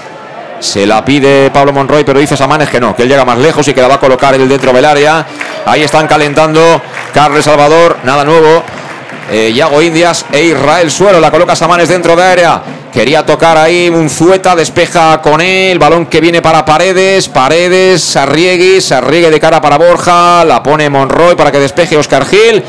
Se 0.59 0.85
la 0.87 1.05
pide 1.05 1.51
Pablo 1.51 1.73
Monroy, 1.73 2.05
pero 2.05 2.19
dice 2.19 2.37
Samanes 2.37 2.69
que 2.69 2.81
no, 2.81 2.95
que 2.95 3.05
él 3.05 3.09
llega 3.09 3.25
más 3.25 3.39
lejos 3.39 3.67
y 3.69 3.73
que 3.73 3.81
la 3.81 3.89
va 3.89 3.95
a 3.95 4.01
colocar 4.01 4.35
el 4.35 4.49
dentro 4.49 4.73
del 4.73 4.85
área. 4.85 5.25
Ahí 5.65 5.83
están 5.83 6.07
calentando 6.07 6.83
Carles 7.15 7.45
Salvador, 7.45 7.99
nada 8.03 8.25
nuevo. 8.25 8.63
Eh, 9.31 9.53
Yago 9.55 9.81
Indias 9.81 10.27
e 10.33 10.43
Israel 10.43 10.91
Suero. 10.91 11.21
La 11.21 11.31
coloca 11.31 11.55
Samanes 11.55 11.89
dentro 11.89 12.17
de 12.17 12.25
área. 12.25 12.61
Quería 12.93 13.25
tocar 13.25 13.57
ahí 13.57 13.89
Unzueta, 13.89 14.57
despeja 14.57 15.23
con 15.23 15.41
él. 15.41 15.79
Balón 15.79 16.07
que 16.07 16.21
viene 16.21 16.43
para 16.43 16.65
Paredes. 16.65 17.29
Paredes, 17.29 18.03
Sarriegui, 18.03 18.81
Sarriegue 18.81 19.31
de 19.31 19.39
cara 19.39 19.61
para 19.61 19.79
Borja. 19.79 20.45
La 20.45 20.61
pone 20.61 20.91
Monroy 20.91 21.37
para 21.37 21.53
que 21.53 21.61
despeje 21.61 21.97
Oscar 21.97 22.27
Gil. 22.27 22.65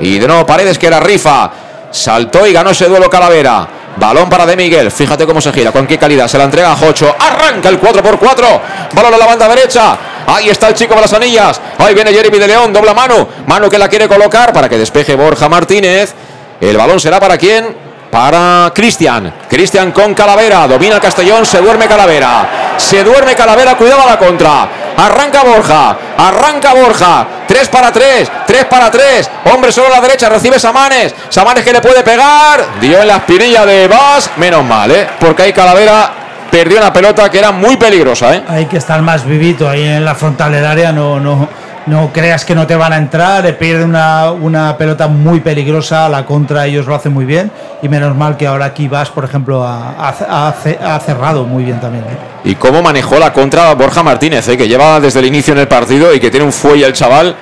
Y 0.00 0.18
de 0.18 0.26
nuevo 0.26 0.44
Paredes 0.44 0.78
que 0.78 0.88
era 0.88 0.98
rifa. 0.98 1.61
Saltó 1.92 2.46
y 2.46 2.52
ganó 2.52 2.70
ese 2.70 2.86
duelo 2.86 3.08
Calavera. 3.08 3.68
Balón 3.96 4.28
para 4.28 4.46
De 4.46 4.56
Miguel. 4.56 4.90
Fíjate 4.90 5.26
cómo 5.26 5.40
se 5.40 5.52
gira, 5.52 5.70
con 5.70 5.86
qué 5.86 5.98
calidad. 5.98 6.26
Se 6.26 6.38
la 6.38 6.44
entrega 6.44 6.72
a 6.72 6.76
Jocho. 6.76 7.14
Arranca 7.18 7.68
el 7.68 7.80
4x4. 7.80 8.60
Balón 8.94 9.14
a 9.14 9.18
la 9.18 9.26
banda 9.26 9.48
derecha. 9.48 9.98
Ahí 10.26 10.48
está 10.48 10.68
el 10.68 10.74
chico 10.74 10.94
de 10.94 11.02
las 11.02 11.12
anillas. 11.12 11.60
Ahí 11.78 11.94
viene 11.94 12.12
Jeremy 12.12 12.38
de 12.38 12.48
León. 12.48 12.72
Dobla 12.72 12.94
mano. 12.94 13.28
Mano 13.46 13.68
que 13.68 13.78
la 13.78 13.88
quiere 13.88 14.08
colocar 14.08 14.52
para 14.52 14.68
que 14.68 14.78
despeje 14.78 15.14
Borja 15.14 15.48
Martínez. 15.48 16.14
El 16.60 16.76
balón 16.76 16.98
será 16.98 17.20
para 17.20 17.36
quién? 17.36 17.91
Para 18.12 18.70
Cristian. 18.74 19.32
Cristian 19.48 19.90
con 19.90 20.12
Calavera. 20.12 20.68
Domina 20.68 20.96
el 20.96 21.00
Castellón. 21.00 21.46
Se 21.46 21.62
duerme 21.62 21.86
Calavera. 21.86 22.74
Se 22.76 23.02
duerme 23.02 23.34
Calavera. 23.34 23.74
Cuidado 23.74 24.02
a 24.02 24.06
la 24.06 24.18
contra. 24.18 24.68
Arranca 24.98 25.42
Borja. 25.42 25.96
Arranca 26.18 26.74
Borja. 26.74 27.26
3 27.48 27.68
para 27.70 27.90
3. 27.90 28.30
3 28.46 28.64
para 28.66 28.90
3. 28.90 29.30
Hombre 29.50 29.72
solo 29.72 29.86
a 29.86 29.92
la 29.92 30.00
derecha. 30.02 30.28
Recibe 30.28 30.60
Samanes. 30.60 31.14
Samanes 31.30 31.64
que 31.64 31.72
le 31.72 31.80
puede 31.80 32.02
pegar. 32.02 32.78
Dio 32.82 33.00
en 33.00 33.08
la 33.08 33.16
espinilla 33.16 33.64
de 33.64 33.88
Vas. 33.88 34.30
Menos 34.36 34.62
mal, 34.62 34.90
¿eh? 34.90 35.08
Porque 35.18 35.44
hay 35.44 35.54
Calavera 35.54 36.12
perdió 36.50 36.76
una 36.76 36.92
pelota 36.92 37.30
que 37.30 37.38
era 37.38 37.50
muy 37.50 37.78
peligrosa. 37.78 38.34
¿eh? 38.34 38.42
Hay 38.46 38.66
que 38.66 38.76
estar 38.76 39.00
más 39.00 39.24
vivito 39.24 39.66
ahí 39.66 39.84
en 39.84 40.04
la 40.04 40.14
frontal 40.14 40.52
del 40.52 40.66
área, 40.66 40.92
no, 40.92 41.18
no, 41.18 41.48
no 41.86 42.12
creas 42.12 42.44
que 42.44 42.54
no 42.54 42.66
te 42.66 42.76
van 42.76 42.92
a 42.92 42.96
entrar, 42.96 43.56
pierde 43.58 43.84
una, 43.84 44.30
una 44.32 44.76
pelota 44.76 45.08
muy 45.08 45.40
peligrosa, 45.40 46.06
a 46.06 46.08
la 46.08 46.24
contra 46.24 46.66
ellos 46.66 46.86
lo 46.86 46.94
hacen 46.94 47.12
muy 47.12 47.24
bien 47.24 47.50
y 47.82 47.88
menos 47.88 48.16
mal 48.16 48.36
que 48.36 48.46
ahora 48.46 48.66
aquí 48.66 48.88
vas, 48.88 49.10
por 49.10 49.24
ejemplo, 49.24 49.64
ha, 49.64 51.00
cerrado 51.04 51.44
muy 51.44 51.64
bien 51.64 51.80
también. 51.80 52.04
¿eh? 52.04 52.16
Y 52.44 52.54
cómo 52.54 52.82
manejó 52.82 53.18
la 53.18 53.32
contra 53.32 53.74
Borja 53.74 54.02
Martínez, 54.02 54.48
¿eh? 54.48 54.56
que 54.56 54.68
lleva 54.68 55.00
desde 55.00 55.20
el 55.20 55.26
inicio 55.26 55.52
en 55.52 55.60
el 55.60 55.68
partido 55.68 56.14
y 56.14 56.20
que 56.20 56.30
tiene 56.30 56.46
un 56.46 56.52
fuelle 56.52 56.86
el 56.86 56.92
chaval. 56.92 57.34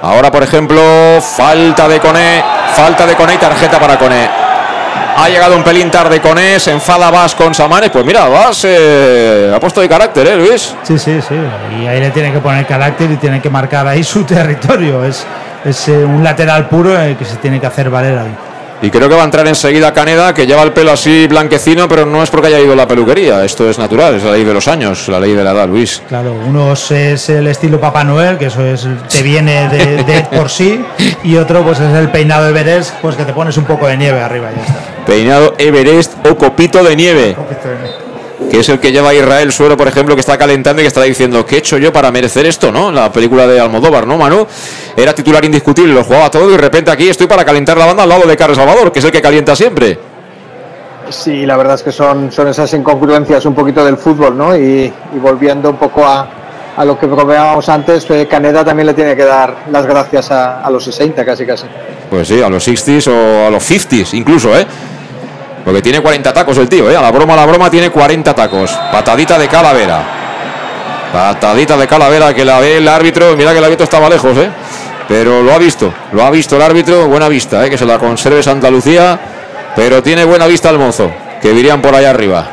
Ahora, 0.00 0.30
por 0.30 0.44
ejemplo, 0.44 0.80
falta 1.20 1.88
de 1.88 1.98
Cone, 1.98 2.42
falta 2.74 3.04
de 3.04 3.16
Cone 3.16 3.34
y 3.34 3.38
tarjeta 3.38 3.80
para 3.80 3.98
Cone. 3.98 4.47
Ha 5.20 5.28
llegado 5.28 5.56
un 5.56 5.64
pelín 5.64 5.90
tarde 5.90 6.20
con 6.20 6.38
él, 6.38 6.60
se 6.60 6.70
enfada 6.70 7.10
Vas 7.10 7.34
con 7.34 7.52
Samanes. 7.52 7.90
Pues 7.90 8.04
mira, 8.04 8.28
Vas 8.28 8.64
eh, 8.64 9.52
ha 9.52 9.58
puesto 9.58 9.80
de 9.80 9.88
carácter, 9.88 10.24
¿eh, 10.28 10.36
Luis? 10.36 10.76
Sí, 10.84 10.96
sí, 10.96 11.20
sí. 11.20 11.34
Y 11.80 11.88
ahí 11.88 11.98
le 11.98 12.10
tiene 12.10 12.32
que 12.32 12.38
poner 12.38 12.64
carácter 12.66 13.10
y 13.10 13.16
tiene 13.16 13.42
que 13.42 13.50
marcar 13.50 13.88
ahí 13.88 14.04
su 14.04 14.22
territorio. 14.24 15.04
Es, 15.04 15.26
es 15.64 15.88
eh, 15.88 16.04
un 16.04 16.22
lateral 16.22 16.68
puro 16.68 16.94
que 17.18 17.24
se 17.24 17.34
tiene 17.38 17.58
que 17.58 17.66
hacer 17.66 17.90
valer 17.90 18.16
ahí. 18.16 18.36
Y 18.80 18.90
creo 18.90 19.08
que 19.08 19.14
va 19.14 19.22
a 19.22 19.24
entrar 19.24 19.46
enseguida 19.46 19.92
Caneda, 19.92 20.32
que 20.32 20.46
lleva 20.46 20.62
el 20.62 20.72
pelo 20.72 20.92
así 20.92 21.26
blanquecino, 21.26 21.88
pero 21.88 22.06
no 22.06 22.22
es 22.22 22.30
porque 22.30 22.48
haya 22.48 22.60
ido 22.60 22.74
a 22.74 22.76
la 22.76 22.86
peluquería. 22.86 23.44
Esto 23.44 23.68
es 23.68 23.78
natural, 23.78 24.14
es 24.14 24.24
la 24.24 24.32
ley 24.32 24.44
de 24.44 24.54
los 24.54 24.68
años, 24.68 25.08
la 25.08 25.18
ley 25.18 25.34
de 25.34 25.42
la 25.42 25.50
edad, 25.50 25.68
Luis. 25.68 26.02
Claro, 26.08 26.32
uno 26.46 26.72
es 26.72 27.28
el 27.28 27.46
estilo 27.48 27.80
Papá 27.80 28.04
Noel, 28.04 28.38
que 28.38 28.46
eso 28.46 28.64
es 28.64 28.86
te 29.08 29.22
viene 29.22 29.68
de, 29.68 30.26
por 30.32 30.48
sí, 30.48 30.84
y 31.24 31.36
otro 31.36 31.64
pues 31.64 31.80
es 31.80 31.94
el 31.94 32.10
peinado 32.10 32.48
Everest, 32.48 32.94
pues 33.02 33.16
que 33.16 33.24
te 33.24 33.32
pones 33.32 33.56
un 33.56 33.64
poco 33.64 33.86
de 33.86 33.96
nieve 33.96 34.20
arriba 34.20 34.50
y 34.52 34.56
ya 34.56 34.62
está. 34.62 35.04
Peinado 35.06 35.54
Everest 35.58 36.14
o 36.26 36.36
copito 36.36 36.84
de 36.84 36.94
nieve. 36.94 37.34
Copito 37.34 37.68
de 37.68 37.76
nieve 37.76 38.07
que 38.50 38.60
es 38.60 38.68
el 38.68 38.78
que 38.78 38.92
lleva 38.92 39.10
a 39.10 39.14
Israel 39.14 39.52
Suero, 39.52 39.76
por 39.76 39.88
ejemplo, 39.88 40.14
que 40.14 40.20
está 40.20 40.38
calentando 40.38 40.80
y 40.80 40.84
que 40.84 40.88
está 40.88 41.02
diciendo, 41.02 41.44
¿qué 41.44 41.56
he 41.56 41.58
hecho 41.58 41.76
yo 41.78 41.92
para 41.92 42.10
merecer 42.10 42.46
esto, 42.46 42.70
no? 42.70 42.90
La 42.92 43.12
película 43.12 43.46
de 43.46 43.60
Almodóvar, 43.60 44.06
¿no, 44.06 44.16
Manu? 44.16 44.46
Era 44.96 45.14
titular 45.14 45.44
indiscutible, 45.44 45.92
lo 45.92 46.04
jugaba 46.04 46.30
todo 46.30 46.48
y 46.48 46.52
de 46.52 46.58
repente 46.58 46.90
aquí 46.90 47.08
estoy 47.08 47.26
para 47.26 47.44
calentar 47.44 47.76
la 47.76 47.86
banda 47.86 48.04
al 48.04 48.08
lado 48.08 48.26
de 48.26 48.36
Carlos 48.36 48.56
Salvador, 48.56 48.92
que 48.92 49.00
es 49.00 49.04
el 49.04 49.10
que 49.10 49.20
calienta 49.20 49.56
siempre. 49.56 49.98
Sí, 51.10 51.46
la 51.46 51.56
verdad 51.56 51.74
es 51.74 51.82
que 51.82 51.92
son, 51.92 52.30
son 52.30 52.48
esas 52.48 52.72
incongruencias 52.74 53.44
un 53.46 53.54
poquito 53.54 53.84
del 53.84 53.96
fútbol, 53.96 54.36
¿no? 54.36 54.56
Y, 54.56 54.92
volviendo 55.20 55.70
un 55.70 55.76
poco 55.76 56.06
a, 56.06 56.28
a 56.76 56.84
lo 56.84 56.98
que 56.98 57.06
probábamos 57.06 57.68
antes, 57.68 58.08
eh, 58.10 58.26
Caneda 58.30 58.64
también 58.64 58.86
le 58.86 58.94
tiene 58.94 59.16
que 59.16 59.24
dar 59.24 59.64
las 59.70 59.86
gracias 59.86 60.30
a, 60.30 60.60
a 60.60 60.70
los 60.70 60.84
60 60.84 61.24
casi 61.24 61.46
casi. 61.46 61.66
Pues 62.10 62.28
sí, 62.28 62.40
a 62.42 62.48
los 62.48 62.66
60s 62.66 63.08
o 63.08 63.46
a 63.46 63.50
los 63.50 63.70
50s 63.70 64.14
incluso, 64.14 64.56
¿eh? 64.56 64.66
Porque 65.68 65.82
tiene 65.82 66.00
40 66.00 66.32
tacos 66.32 66.56
el 66.56 66.66
tío, 66.66 66.90
¿eh? 66.90 66.96
A 66.96 67.02
la 67.02 67.10
broma, 67.10 67.34
a 67.34 67.36
la 67.36 67.44
broma 67.44 67.70
tiene 67.70 67.90
40 67.90 68.34
tacos. 68.34 68.70
Patadita 68.90 69.38
de 69.38 69.48
calavera. 69.48 70.02
Patadita 71.12 71.76
de 71.76 71.86
calavera 71.86 72.32
que 72.32 72.42
la 72.42 72.58
ve 72.58 72.78
el 72.78 72.88
árbitro. 72.88 73.36
Mira 73.36 73.52
que 73.52 73.58
el 73.58 73.64
árbitro 73.64 73.84
estaba 73.84 74.08
lejos, 74.08 74.34
¿eh? 74.38 74.48
Pero 75.06 75.42
lo 75.42 75.52
ha 75.52 75.58
visto. 75.58 75.92
Lo 76.12 76.24
ha 76.24 76.30
visto 76.30 76.56
el 76.56 76.62
árbitro. 76.62 77.06
Buena 77.08 77.28
vista, 77.28 77.66
¿eh? 77.66 77.68
Que 77.68 77.76
se 77.76 77.84
la 77.84 77.98
conserve 77.98 78.42
Santa 78.42 78.70
Lucía. 78.70 79.20
Pero 79.76 80.02
tiene 80.02 80.24
buena 80.24 80.46
vista 80.46 80.70
el 80.70 80.78
mozo. 80.78 81.12
Que 81.42 81.52
dirían 81.52 81.82
por 81.82 81.94
allá 81.94 82.08
arriba. 82.08 82.46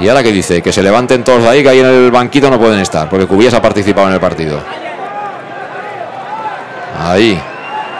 ¿Y 0.00 0.06
ahora 0.06 0.22
qué 0.22 0.32
dice? 0.32 0.60
Que 0.60 0.70
se 0.70 0.82
levanten 0.82 1.24
todos 1.24 1.44
de 1.44 1.48
ahí, 1.48 1.62
que 1.62 1.70
ahí 1.70 1.80
en 1.80 1.86
el 1.86 2.10
banquito 2.10 2.50
no 2.50 2.60
pueden 2.60 2.80
estar. 2.80 3.08
Porque 3.08 3.24
Cubillas 3.24 3.54
ha 3.54 3.62
participado 3.62 4.08
en 4.08 4.12
el 4.12 4.20
partido. 4.20 4.60
Ahí. 7.02 7.40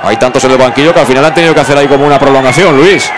Hay 0.02 0.18
tantos 0.18 0.44
en 0.44 0.50
el 0.50 0.58
banquillo 0.58 0.92
que 0.92 1.00
al 1.00 1.06
final 1.06 1.24
han 1.24 1.32
tenido 1.32 1.54
que 1.54 1.60
hacer 1.60 1.78
ahí 1.78 1.88
como 1.88 2.06
una 2.06 2.18
prolongación, 2.18 2.76
Luis. 2.76 3.10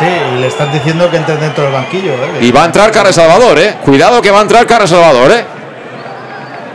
Sí, 0.00 0.06
y 0.06 0.40
le 0.40 0.46
están 0.46 0.72
diciendo 0.72 1.10
que 1.10 1.18
entre 1.18 1.36
dentro 1.36 1.64
del 1.64 1.72
banquillo. 1.74 2.12
¿eh? 2.14 2.38
Y 2.40 2.50
va 2.50 2.62
a 2.62 2.66
entrar 2.66 2.90
Carles 2.90 3.14
Salvador, 3.14 3.58
¿eh? 3.58 3.76
Cuidado 3.84 4.22
que 4.22 4.30
va 4.30 4.38
a 4.38 4.42
entrar 4.42 4.66
Carles 4.66 4.88
Salvador, 4.88 5.30
¿eh? 5.30 5.44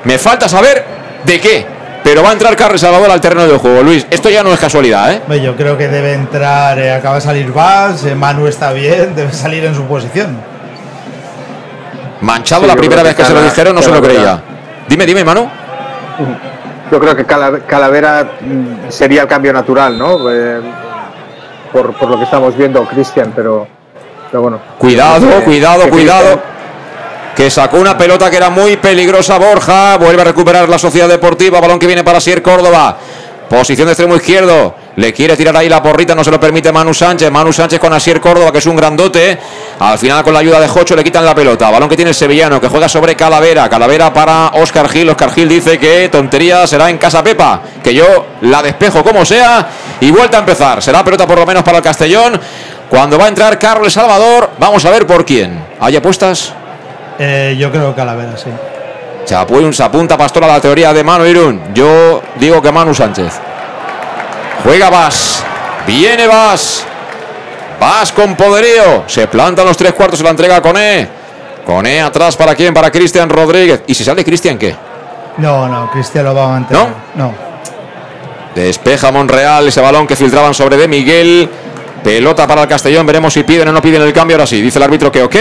Me 0.04 0.20
falta 0.20 0.48
saber 0.48 0.86
de 1.24 1.42
qué. 1.42 1.66
Pero 2.04 2.22
va 2.22 2.30
a 2.30 2.34
entrar 2.34 2.56
Carles 2.56 2.82
Salvador 2.82 3.10
al 3.10 3.20
terreno 3.20 3.48
del 3.48 3.58
juego, 3.58 3.82
Luis. 3.82 4.06
Esto 4.12 4.30
ya 4.30 4.44
no 4.44 4.54
es 4.54 4.60
casualidad, 4.60 5.12
¿eh? 5.12 5.42
Yo 5.42 5.56
creo 5.56 5.76
que 5.76 5.88
debe 5.88 6.14
entrar, 6.14 6.78
eh, 6.78 6.94
acaba 6.94 7.16
de 7.16 7.22
salir 7.22 7.52
Vaz, 7.52 8.06
eh, 8.06 8.14
Manu 8.14 8.46
está 8.46 8.72
bien, 8.74 9.16
debe 9.16 9.34
salir 9.34 9.66
en 9.66 9.74
su 9.74 9.86
posición. 9.86 10.38
Manchado 12.22 12.68
la 12.68 12.76
primera 12.76 13.02
vez 13.02 13.16
que, 13.16 13.26
se 13.26 13.34
lo 13.34 13.42
dijeron, 13.42 13.74
no 13.74 13.82
se 13.82 13.90
lo 13.90 14.04
creía. 14.04 14.40
Dime, 14.88 15.04
dime, 15.08 15.24
Manu. 15.24 15.50
Yo 16.92 17.00
creo 17.00 17.16
que 17.16 17.26
Calavera 17.26 18.28
sería 18.90 19.24
el 19.24 19.28
cambio 19.28 19.52
natural, 19.52 19.98
¿no? 19.98 20.32
Eh, 20.32 20.62
por, 21.76 21.94
por, 21.94 22.10
lo 22.10 22.18
que 22.18 22.24
estamos 22.24 22.56
viendo, 22.56 22.86
Cristian, 22.86 23.34
pero, 23.36 23.68
pero, 24.32 24.42
bueno. 24.44 24.62
Cuidado, 24.78 25.44
cuidado, 25.44 25.90
cuidado. 25.90 26.40
Que 27.36 27.52
sacó 27.52 27.80
una 27.80 27.98
pelota 27.98 28.30
que 28.30 28.38
era 28.38 28.50
muy 28.50 28.78
peligrosa 28.78 29.38
Borja. 29.38 29.98
Vuelve 29.98 30.22
a 30.22 30.26
recuperar 30.26 30.70
la 30.70 30.80
Sociedad 30.80 31.10
Deportiva. 31.10 31.60
Balón 31.60 31.78
que 31.78 31.86
viene 31.86 32.02
para 32.02 32.22
Sier 32.22 32.42
Córdoba. 32.42 32.98
Posición 33.50 33.88
de 33.88 33.92
extremo 33.92 34.16
izquierdo. 34.16 34.74
Le 34.98 35.12
quiere 35.12 35.36
tirar 35.36 35.56
ahí 35.58 35.68
la 35.68 35.84
porrita, 35.84 36.16
no 36.16 36.24
se 36.24 36.32
lo 36.32 36.40
permite 36.40 36.72
Manu 36.72 36.94
Sánchez. 36.94 37.30
Manu 37.30 37.52
Sánchez 37.52 37.80
con 37.80 37.92
Asier 37.92 38.22
Córdoba, 38.22 38.52
que 38.52 38.60
es 38.60 38.66
un 38.66 38.78
grandote. 38.78 39.38
Al 39.80 40.00
final, 40.00 40.24
con 40.24 40.34
la 40.34 40.40
ayuda 40.40 40.60
de 40.60 40.70
Jocho, 40.70 40.96
le 40.96 41.04
quitan 41.04 41.26
la 41.26 41.36
pelota. 41.36 41.70
Balón 41.70 41.90
que 41.90 41.98
tiene 41.98 42.10
el 42.10 42.16
sevillano, 42.16 42.62
que 42.62 42.70
juega 42.70 42.88
sobre 42.88 43.16
Calavera. 43.16 43.70
Calavera 43.70 44.14
para 44.14 44.52
Oscar 44.54 44.88
Gil. 44.88 45.10
Oscar 45.10 45.32
Gil 45.32 45.50
dice 45.50 45.78
que 45.78 46.08
tontería 46.08 46.66
será 46.66 46.90
en 46.90 46.98
casa 46.98 47.22
Pepa. 47.22 47.62
Que 47.84 47.94
yo 47.94 48.06
la 48.42 48.62
despejo 48.62 49.04
como 49.04 49.26
sea. 49.26 49.68
Y 50.00 50.12
vuelta 50.12 50.38
a 50.38 50.40
empezar. 50.42 50.82
Será 50.82 51.04
pelota 51.04 51.28
por 51.28 51.38
lo 51.38 51.46
menos 51.46 51.64
para 51.64 51.80
el 51.80 51.84
Castellón. 51.84 52.40
Cuando 52.90 53.18
va 53.18 53.26
a 53.26 53.28
entrar 53.28 53.60
Carlos 53.60 53.92
Salvador, 53.92 54.52
vamos 54.60 54.86
a 54.86 54.90
ver 54.92 55.06
por 55.06 55.26
quién. 55.26 55.62
¿Hay 55.82 55.98
apuestas? 55.98 56.54
Eh, 57.20 57.56
yo 57.60 57.70
creo 57.70 57.90
que 57.90 57.96
Calavera, 57.96 58.38
sí. 58.38 58.50
Se, 59.26 59.36
apunta 59.84 60.18
Pastor 60.18 60.44
a 60.44 60.48
la 60.48 60.62
teoría 60.62 60.94
de 60.94 61.04
Manu 61.04 61.26
Irún. 61.26 61.62
Yo 61.74 62.22
digo 62.40 62.62
que 62.62 62.72
Manu 62.72 62.94
Sánchez. 62.94 63.42
Juega 64.66 64.90
Vas. 64.90 65.44
Viene 65.86 66.26
Vas. 66.26 66.84
Vas 67.80 68.12
con 68.12 68.36
poderío. 68.36 69.04
Se 69.06 69.28
plantan 69.28 69.66
los 69.66 69.78
tres 69.78 69.94
cuartos. 69.94 70.18
Se 70.18 70.26
la 70.26 70.32
entrega 70.32 70.60
con 70.60 70.76
E. 70.76 71.08
Con 71.64 71.86
E 71.86 72.02
atrás 72.02 72.36
para 72.36 72.56
quién? 72.56 72.74
Para 72.74 72.92
Cristian 72.92 73.30
Rodríguez. 73.30 73.84
¿Y 73.86 73.94
si 73.94 74.04
sale 74.04 74.26
Cristian 74.26 74.58
qué? 74.58 74.76
No, 75.38 75.68
no. 75.68 75.92
Cristian 75.92 76.26
lo 76.26 76.34
va 76.34 76.46
a 76.46 76.48
mantener. 76.48 76.84
¿No? 77.16 77.26
No. 77.28 77.34
Despeja 78.56 79.12
Monreal 79.12 79.68
ese 79.68 79.82
balón 79.82 80.08
que 80.08 80.16
filtraban 80.16 80.56
sobre 80.56 80.78
De 80.78 80.88
Miguel. 80.88 81.48
Pelota 82.04 82.48
para 82.48 82.64
el 82.64 82.68
Castellón. 82.68 83.06
Veremos 83.06 83.34
si 83.34 83.44
piden 83.44 83.68
o 83.68 83.72
no 83.72 83.82
piden 83.84 84.02
el 84.02 84.14
cambio. 84.14 84.38
Ahora 84.38 84.48
sí. 84.48 84.62
Dice 84.62 84.80
el 84.80 84.84
árbitro 84.84 85.12
que 85.12 85.22
ok. 85.22 85.36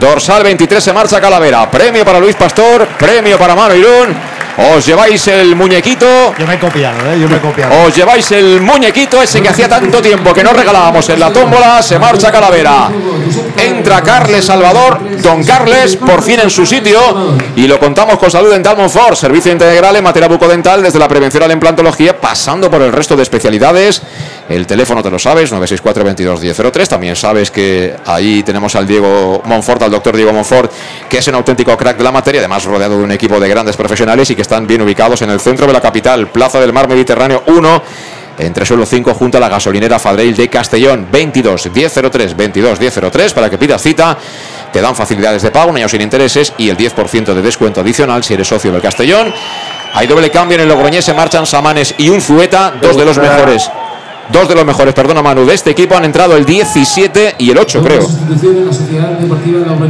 Dorsal 0.00 0.42
23 0.42 0.82
se 0.82 0.92
marcha 0.92 1.20
Calavera. 1.20 1.70
Premio 1.70 2.04
para 2.04 2.18
Luis 2.18 2.34
Pastor. 2.34 2.88
Premio 2.98 3.38
para 3.38 3.54
Mano 3.54 3.76
Irún. 3.76 4.16
Os 4.58 4.84
lleváis 4.84 5.24
el 5.28 5.54
muñequito. 5.54 6.34
Yo 6.36 6.44
me 6.44 6.54
he 6.54 6.58
copiado, 6.58 6.98
¿eh? 7.12 7.18
Yo 7.20 7.28
me 7.28 7.36
he 7.36 7.40
copiado. 7.40 7.86
Os 7.86 7.94
lleváis 7.94 8.28
el 8.32 8.60
muñequito 8.60 9.22
ese 9.22 9.40
que 9.40 9.48
hacía 9.48 9.68
tanto 9.68 10.02
tiempo 10.02 10.34
que 10.34 10.42
no 10.42 10.52
regalábamos 10.52 11.08
en 11.10 11.20
la 11.20 11.32
tómbola. 11.32 11.80
Se 11.80 11.96
marcha 11.96 12.32
Calavera. 12.32 12.90
Entra 13.56 14.02
Carles 14.02 14.44
Salvador. 14.44 14.98
Don 15.22 15.44
Carles, 15.44 15.94
por 15.94 16.22
fin 16.22 16.40
en 16.40 16.50
su 16.50 16.66
sitio. 16.66 16.98
Y 17.54 17.68
lo 17.68 17.78
contamos 17.78 18.18
con 18.18 18.32
Salud 18.32 18.50
Dental 18.50 18.76
Monfort. 18.76 19.14
Servicio 19.14 19.52
integral 19.52 19.94
en 19.94 20.02
materia 20.02 20.28
bucodental 20.28 20.82
desde 20.82 20.98
la 20.98 21.06
prevención 21.06 21.44
a 21.44 21.46
la 21.46 21.52
implantología, 21.52 22.20
pasando 22.20 22.68
por 22.68 22.82
el 22.82 22.90
resto 22.90 23.14
de 23.14 23.22
especialidades. 23.22 24.02
El 24.48 24.66
teléfono 24.66 25.02
te 25.02 25.10
lo 25.10 25.18
sabes, 25.18 25.52
964 25.52 26.04
22 26.04 26.40
1003. 26.40 26.88
También 26.88 27.14
sabes 27.14 27.50
que 27.50 27.94
ahí 28.06 28.42
tenemos 28.42 28.74
al 28.74 28.88
Diego 28.88 29.42
Monfort, 29.44 29.82
al 29.82 29.90
doctor 29.90 30.16
Diego 30.16 30.32
Monfort, 30.32 30.72
que 31.08 31.18
es 31.18 31.28
un 31.28 31.34
auténtico 31.34 31.76
crack 31.76 31.98
de 31.98 32.04
la 32.04 32.10
materia, 32.10 32.40
además 32.40 32.64
rodeado 32.64 32.96
de 32.96 33.04
un 33.04 33.12
equipo 33.12 33.38
de 33.38 33.48
grandes 33.48 33.76
profesionales 33.76 34.30
y 34.30 34.34
que 34.34 34.47
están 34.48 34.66
bien 34.66 34.80
ubicados 34.80 35.20
en 35.20 35.28
el 35.28 35.40
centro 35.40 35.66
de 35.66 35.74
la 35.74 35.80
capital, 35.82 36.28
Plaza 36.28 36.58
del 36.58 36.72
Mar 36.72 36.88
Mediterráneo 36.88 37.42
1 37.48 37.82
entre 38.38 38.64
suelo 38.64 38.86
5 38.86 39.12
junto 39.12 39.36
a 39.36 39.40
la 39.42 39.50
gasolinera 39.50 39.98
Fadreil 39.98 40.34
de 40.34 40.48
Castellón 40.48 41.06
22 41.12 41.70
1003 41.70 42.34
22 42.34 42.80
1003 42.80 43.34
para 43.34 43.50
que 43.50 43.58
pidas 43.58 43.82
cita. 43.82 44.16
Te 44.72 44.80
dan 44.80 44.96
facilidades 44.96 45.42
de 45.42 45.50
pago 45.50 45.70
un 45.70 45.76
año 45.76 45.88
sin 45.88 46.00
intereses 46.00 46.54
y 46.56 46.70
el 46.70 46.78
10% 46.78 47.34
de 47.34 47.42
descuento 47.42 47.82
adicional 47.82 48.24
si 48.24 48.32
eres 48.32 48.48
socio 48.48 48.72
del 48.72 48.80
Castellón. 48.80 49.34
Hay 49.92 50.06
doble 50.06 50.30
cambio 50.30 50.54
en 50.54 50.62
el 50.62 50.68
Logroñés 50.68 51.04
se 51.04 51.12
marchan 51.12 51.44
Samanes 51.44 51.94
y 51.98 52.08
un 52.08 52.22
Zueta 52.22 52.72
dos 52.80 52.96
de 52.96 53.04
los 53.04 53.18
mejores 53.18 53.70
Dos 54.32 54.48
de 54.48 54.54
los 54.54 54.64
mejores, 54.64 54.94
perdona 54.94 55.22
Manu, 55.22 55.46
de 55.46 55.54
este 55.54 55.70
equipo 55.70 55.96
han 55.96 56.04
entrado 56.04 56.36
el 56.36 56.44
17 56.44 57.36
y 57.38 57.50
el 57.50 57.58
8, 57.58 57.82
creo. 57.82 58.06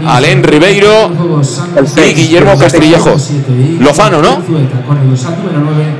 Alén 0.06 0.42
Ribeiro 0.42 1.10
y 1.96 2.14
Guillermo 2.14 2.56
Castillejo. 2.56 3.16
Lozano, 3.80 4.22
¿no? 4.22 4.42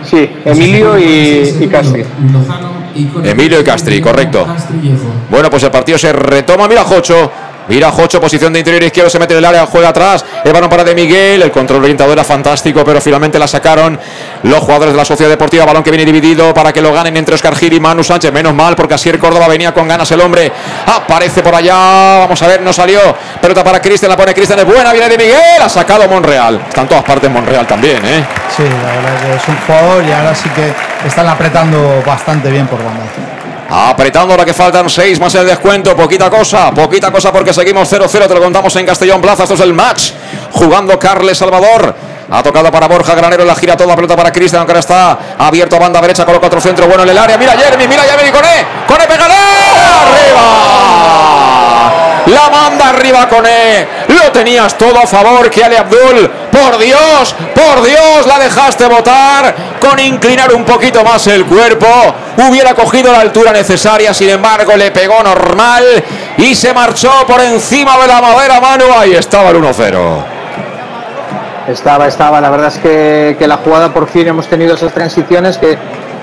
Sí, 0.05 0.31
Emilio 0.45 0.99
y, 0.99 1.69
Castri. 1.71 2.05
Emilio 3.25 3.61
y 3.61 3.65
Castri, 3.65 4.01
correcto. 4.01 4.47
Bueno, 5.31 5.51
pues 5.51 5.63
el 5.65 5.71
partido 5.71 5.99
se 5.99 6.13
retoma. 6.13 6.69
Mira, 6.69 6.85
Jocho. 6.85 7.31
Mira 7.69 7.91
Jocho, 7.91 8.21
posición 8.21 8.53
de 8.53 8.61
interior 8.61 8.83
izquierdo, 8.83 9.11
se 9.11 9.19
mete 9.19 9.35
en 9.35 9.39
el 9.39 9.45
área, 9.45 9.67
juega 9.67 9.91
atrás. 9.91 10.25
El 10.43 10.53
balón 10.53 10.71
para 10.71 10.85
de 10.85 10.95
Miguel. 10.95 11.43
El 11.43 11.51
control 11.51 11.83
orientador 11.83 12.13
era 12.13 12.25
fantástico, 12.25 12.83
pero 12.85 13.01
finalmente 13.01 13.39
la 13.39 13.47
sacaron 13.47 13.99
los 14.43 14.61
jugadores 14.61 14.95
de 14.95 14.97
la 14.97 15.05
Sociedad 15.05 15.31
Deportiva. 15.31 15.65
Balón 15.65 15.83
que 15.83 15.91
viene 15.91 16.05
dividido 16.05 16.55
para 16.55 16.73
que 16.73 16.81
lo 16.81 16.93
ganen 16.93 17.17
entre 17.17 17.35
Oscar 17.35 17.55
Gil 17.55 17.75
y 17.75 17.81
Manu 17.81 18.03
Sánchez. 18.03 18.33
Menos 18.33 18.55
mal, 18.55 18.75
porque 18.75 18.95
así 18.95 19.09
el 19.11 19.19
Córdoba 19.19 19.49
venía 19.49 19.73
con 19.73 19.87
ganas 19.87 20.11
el 20.13 20.21
hombre. 20.21 20.51
Aparece 20.87 21.43
por 21.43 21.55
allá. 21.55 22.19
Vamos 22.21 22.41
a 22.43 22.47
ver, 22.47 22.63
no 22.63 22.73
salió. 22.73 23.01
Pelota 23.41 23.63
para 23.63 23.81
Cristian, 23.83 24.11
la 24.11 24.17
pone 24.17 24.33
Cristian. 24.33 24.59
Es 24.61 24.65
buena, 24.65 24.93
viene 24.93 25.09
de 25.09 25.19
Miguel. 25.19 25.63
Ha 25.63 25.69
sacado 25.69 26.09
Monreal. 26.09 26.61
Está 26.69 26.83
en 26.83 26.89
todas 26.89 27.05
partes 27.05 27.31
Monreal 27.31 27.67
también, 27.67 28.05
¿eh? 28.05 28.25
Sí, 28.57 28.63
la 28.63 28.97
verdad 28.97 29.21
que 29.21 29.37
es 29.37 29.49
un 29.49 29.57
jugador 29.67 30.05
y 30.05 30.13
ahora 30.13 30.35
sí 30.35 30.49
que 30.51 30.73
están 31.07 31.29
apretando 31.29 32.03
bastante 32.07 32.51
bien 32.51 32.67
por 32.67 32.83
banda. 32.83 33.03
Apretando 33.71 34.33
ahora 34.33 34.47
que 34.47 34.55
faltan 34.55 34.89
6 34.89 35.21
más 35.21 35.35
el 35.35 35.47
descuento. 35.47 35.95
Poquita 35.95 36.31
cosa, 36.31 36.71
poquita 36.71 37.11
cosa 37.11 37.31
porque 37.31 37.53
seguimos 37.53 37.93
0-0. 37.93 38.27
Te 38.27 38.35
lo 38.35 38.41
contamos 38.41 38.75
en 38.77 38.87
Castellón 38.87 39.21
Plaza. 39.21 39.43
Esto 39.43 39.55
es 39.55 39.61
el 39.61 39.75
match. 39.75 40.13
Jugando 40.53 40.99
Carles 40.99 41.37
Salvador. 41.37 41.95
Ha 42.31 42.43
tocado 42.43 42.71
para 42.71 42.89
Borja 42.89 43.15
Granero. 43.15 43.45
La 43.45 43.55
gira 43.55 43.77
toda 43.77 43.95
pelota 43.95 44.17
para 44.17 44.33
Cristian. 44.33 44.61
Aunque 44.61 44.73
ahora 44.73 44.81
está 44.81 45.19
abierto 45.39 45.77
a 45.77 45.81
banda 45.81 46.01
derecha. 46.01 46.25
Coloca 46.25 46.47
otro 46.47 46.63
centro 46.63 46.87
bueno 46.87 47.03
en 47.03 47.11
el 47.11 47.19
área. 47.19 47.37
Mira 47.37 47.53
Jeremy, 47.59 47.87
mira 47.87 48.05
Jeremy. 48.05 48.31
Con 48.31 48.45
E. 48.45 48.67
Con 48.87 49.01
E, 49.03 49.07
pégale. 49.07 49.35
Arriba. 50.03 50.43
La 52.27 52.51
manda 52.51 52.89
arriba 52.89 53.29
con 53.29 53.45
E. 53.47 53.87
Lo 54.09 54.33
tenías 54.33 54.77
todo 54.79 54.99
a 54.99 55.07
favor, 55.07 55.51
que 55.51 55.63
Ale 55.63 55.77
Abdul. 55.77 56.31
Por 56.51 56.79
Dios, 56.79 57.35
por 57.55 57.83
Dios, 57.85 58.27
la 58.27 58.39
dejaste 58.39 58.87
votar. 58.87 59.55
Con 59.81 59.99
inclinar 60.01 60.55
un 60.55 60.65
poquito 60.65 61.05
más 61.05 61.27
el 61.27 61.45
cuerpo. 61.45 61.87
Hubiera 62.49 62.75
cogido 62.75 63.13
la 63.13 63.21
altura 63.21 63.53
necesaria. 63.53 64.15
Sin 64.15 64.31
embargo, 64.31 64.75
le 64.77 64.91
pegó 64.91 65.23
normal. 65.23 65.85
Y 66.39 66.55
se 66.55 66.73
marchó 66.73 67.11
por 67.27 67.41
encima 67.43 67.99
de 67.99 68.09
la 68.09 68.21
madera 68.23 68.61
mano. 68.61 68.85
Ahí 68.97 69.13
estaba 69.13 69.51
el 69.51 69.57
1-0. 69.57 70.25
Estaba, 71.69 72.07
estaba. 72.07 72.41
La 72.41 72.49
verdad 72.49 72.69
es 72.69 72.79
que, 72.79 73.37
que, 73.39 73.47
la 73.47 73.59
jugada 73.59 73.93
por 73.93 74.09
fin 74.09 74.27
hemos 74.27 74.49
tenido 74.49 74.75
esas 74.75 74.95
transiciones 74.95 75.59
que, 75.59 75.77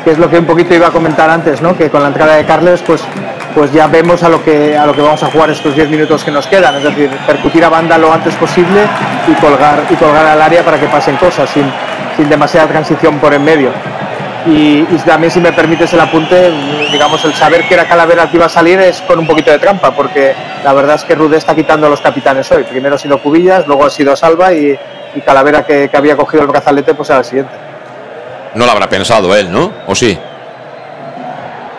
que, 0.03 0.11
es 0.11 0.17
lo 0.17 0.27
que 0.27 0.39
un 0.39 0.45
poquito 0.45 0.73
iba 0.73 0.87
a 0.87 0.91
comentar 0.91 1.29
antes, 1.29 1.61
¿no? 1.61 1.77
Que 1.77 1.91
con 1.91 2.01
la 2.01 2.07
entrada 2.07 2.35
de 2.35 2.45
Carles, 2.45 2.81
pues 2.81 3.01
pues 3.55 3.71
ya 3.71 3.87
vemos 3.87 4.21
a 4.21 4.29
lo 4.29 4.43
que 4.43 4.77
a 4.77 4.85
lo 4.85 4.93
que 4.93 5.01
vamos 5.01 5.23
a 5.23 5.27
jugar 5.27 5.49
estos 5.49 5.73
10 5.73 5.89
minutos 5.89 6.23
que 6.25 6.29
nos 6.29 6.45
quedan, 6.45 6.75
es 6.75 6.83
decir, 6.83 7.09
percutir 7.25 7.63
a 7.63 7.69
banda 7.69 7.97
lo 7.97 8.11
antes 8.11 8.35
posible 8.35 8.81
y 9.27 9.33
colgar 9.35 9.85
y 9.89 9.95
colgar 9.95 10.25
al 10.25 10.41
área 10.41 10.63
para 10.63 10.77
que 10.77 10.87
pasen 10.87 11.15
cosas 11.15 11.49
sin, 11.49 11.65
sin 12.17 12.29
demasiada 12.29 12.67
transición 12.67 13.17
por 13.17 13.33
en 13.33 13.43
medio. 13.45 13.71
Y, 14.45 14.83
también 15.05 15.31
si 15.31 15.39
me 15.39 15.51
permites 15.53 15.91
el 15.93 15.99
apunte, 15.99 16.51
digamos, 16.91 17.23
el 17.25 17.33
saber 17.33 17.67
que 17.67 17.73
era 17.73 17.87
Calavera 17.87 18.29
que 18.29 18.37
iba 18.37 18.45
a 18.45 18.49
salir 18.49 18.79
es 18.79 19.01
con 19.01 19.17
un 19.17 19.25
poquito 19.25 19.49
de 19.49 19.57
trampa, 19.57 19.91
porque 19.95 20.35
la 20.63 20.71
verdad 20.73 20.97
es 20.97 21.03
que 21.03 21.15
Rude 21.15 21.37
está 21.37 21.55
quitando 21.55 21.87
a 21.87 21.89
los 21.89 22.01
capitanes 22.01 22.51
hoy. 22.51 22.63
Primero 22.63 22.95
ha 22.95 22.99
sido 22.99 23.19
Cubillas, 23.19 23.65
luego 23.65 23.85
ha 23.85 23.89
sido 23.89 24.15
Salva 24.15 24.53
y, 24.53 24.77
Calavera 25.25 25.65
que, 25.65 25.89
que, 25.89 25.97
había 25.97 26.15
cogido 26.15 26.43
el 26.43 26.49
brazalete, 26.49 26.93
pues 26.93 27.09
era 27.09 27.19
el 27.19 27.25
siguiente. 27.25 27.53
No 28.53 28.65
lo 28.65 28.71
habrá 28.71 28.87
pensado 28.87 29.33
él, 29.35 29.51
¿no? 29.51 29.71
¿O 29.87 29.95
sí? 29.95 30.19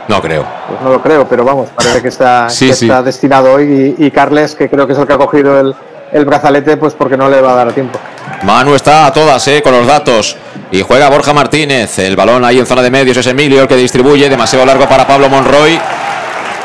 No 0.09 0.23
creo. 0.23 0.45
Pues 0.69 0.81
no 0.81 0.91
lo 0.91 1.03
creo, 1.03 1.27
pero 1.27 1.45
vamos, 1.45 1.69
parece 1.75 2.03
que 2.03 2.09
está, 2.09 2.47
está 2.47 3.03
destinado 3.03 3.53
hoy 3.53 3.95
y, 3.99 4.11
Carles, 4.11 4.55
que 4.55 4.69
creo 4.69 4.87
que 4.87 4.93
es 4.93 4.99
el 4.99 5.07
que 5.07 5.13
ha 5.13 5.19
cogido 5.19 5.59
el, 5.59 5.75
el, 6.13 6.25
brazalete, 6.25 6.77
pues 6.77 6.95
porque 6.95 7.17
no 7.17 7.29
le 7.29 7.41
va 7.41 7.53
a 7.53 7.57
dar 7.57 7.73
tiempo. 7.73 7.99
Manu 8.43 8.75
está 8.75 9.07
a 9.07 9.13
todas, 9.13 9.47
eh, 9.49 9.63
con 9.63 9.73
los 9.73 9.87
datos. 9.87 10.37
Y 10.71 10.83
juega 10.83 11.09
Borja 11.09 11.33
Martínez. 11.33 11.99
El 11.99 12.17
balón 12.17 12.45
ahí 12.45 12.59
en 12.59 12.67
zona 12.67 12.83
de 12.83 12.91
medios 12.91 13.17
es 13.17 13.27
Emilio 13.27 13.63
el 13.63 13.69
que 13.69 13.77
distribuye. 13.77 14.29
Demasiado 14.29 14.65
largo 14.67 14.87
para 14.87 15.07
Pablo 15.07 15.29
Monroy. 15.29 15.79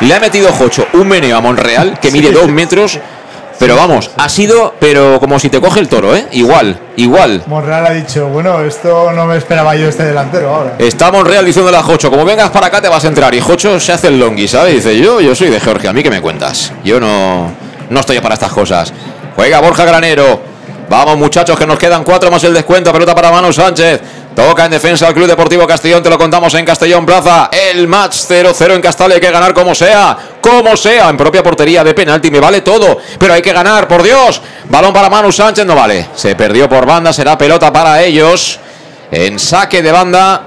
Le 0.01 0.15
ha 0.15 0.19
metido 0.19 0.51
Jocho 0.51 0.88
un 0.93 1.07
meneo 1.07 1.38
a 1.38 1.41
Monreal 1.41 1.99
que 1.99 2.09
mide 2.09 2.32
dos 2.32 2.48
metros 2.48 2.99
pero 3.61 3.75
vamos, 3.75 4.09
ha 4.17 4.27
sido, 4.27 4.73
pero 4.80 5.19
como 5.19 5.38
si 5.38 5.51
te 5.51 5.61
coge 5.61 5.81
el 5.81 5.88
toro, 5.88 6.15
¿eh? 6.15 6.25
Igual, 6.31 6.80
igual. 6.95 7.43
Monreal 7.45 7.85
ha 7.85 7.91
dicho, 7.91 8.27
bueno, 8.27 8.59
esto 8.64 9.11
no 9.11 9.27
me 9.27 9.38
esperaba 9.38 9.75
yo 9.75 9.88
este 9.88 10.03
delantero 10.03 10.49
ahora. 10.49 10.73
Está 10.80 11.11
Monreal 11.11 11.45
diciéndole 11.45 11.77
a 11.77 11.83
Jocho, 11.83 12.09
como 12.09 12.25
vengas 12.25 12.49
para 12.49 12.65
acá 12.65 12.81
te 12.81 12.90
vas 12.90 13.06
a 13.06 13.07
entrar. 13.07 13.35
Y 13.35 13.40
Jocho 13.40 13.80
se 13.80 13.93
hace 13.93 14.07
el 14.07 14.19
longi, 14.19 14.48
¿sabes? 14.48 14.73
Dice, 14.73 14.98
yo, 14.98 15.22
yo 15.22 15.35
soy 15.35 15.51
de 15.51 15.59
Georgia, 15.59 15.91
¿a 15.91 15.93
mí 15.93 16.01
qué 16.01 16.09
me 16.09 16.22
cuentas? 16.22 16.73
Yo 16.83 16.99
no, 16.99 17.51
no 17.88 17.99
estoy 17.99 18.19
para 18.19 18.33
estas 18.33 18.51
cosas. 18.51 18.91
Juega 19.35 19.61
Borja 19.61 19.85
Granero. 19.85 20.41
Vamos 20.90 21.17
muchachos, 21.17 21.56
que 21.56 21.67
nos 21.67 21.77
quedan 21.77 22.03
cuatro 22.03 22.31
más 22.31 22.43
el 22.43 22.56
descuento. 22.56 22.91
Pelota 22.91 23.14
para 23.14 23.30
Manu 23.30 23.53
Sánchez. 23.53 24.01
Toca 24.35 24.64
en 24.64 24.72
defensa 24.72 25.08
al 25.08 25.14
Club 25.14 25.27
Deportivo 25.27 25.68
Castellón, 25.68 26.01
te 26.01 26.10
lo 26.10 26.18
contamos 26.18 26.53
en 26.53 26.66
Castellón 26.66 27.06
Plaza. 27.06 27.50
El 27.51 27.88
match 27.88 28.16
0-0 28.30 28.76
en 28.76 28.82
Castalia, 28.82 29.16
hay 29.16 29.22
que 29.22 29.30
ganar 29.30 29.53
como 29.53 29.76
sea, 29.76 30.18
como 30.40 30.77
sea, 30.77 31.10
en 31.10 31.18
propia 31.18 31.43
portería 31.43 31.84
de 31.84 31.93
penalti, 31.93 32.32
me 32.32 32.40
vale 32.40 32.61
todo, 32.61 32.98
pero 33.19 33.34
hay 33.34 33.42
que 33.42 33.51
ganar, 33.51 33.90
por 33.90 34.01
Dios. 34.01 34.42
Balón 34.69 34.93
para 34.93 35.10
Manu 35.10 35.34
Sánchez, 35.34 35.66
no 35.66 35.76
vale. 35.76 36.08
Se 36.16 36.35
perdió 36.35 36.69
por 36.69 36.85
banda, 36.85 37.11
será 37.11 37.38
pelota 37.38 37.74
para 37.74 38.01
ellos. 38.01 38.58
En 39.11 39.38
saque 39.38 39.82
de 39.82 39.92
banda. 39.92 40.43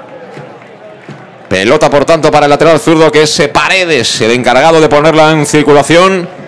Pelota, 1.48 1.90
por 1.90 2.06
tanto, 2.06 2.30
para 2.30 2.46
el 2.46 2.50
lateral 2.50 2.80
zurdo, 2.80 3.12
que 3.12 3.22
es 3.24 3.42
Paredes, 3.52 4.18
el 4.22 4.30
encargado 4.30 4.80
de 4.80 4.88
ponerla 4.88 5.30
en 5.30 5.44
circulación. 5.44 6.43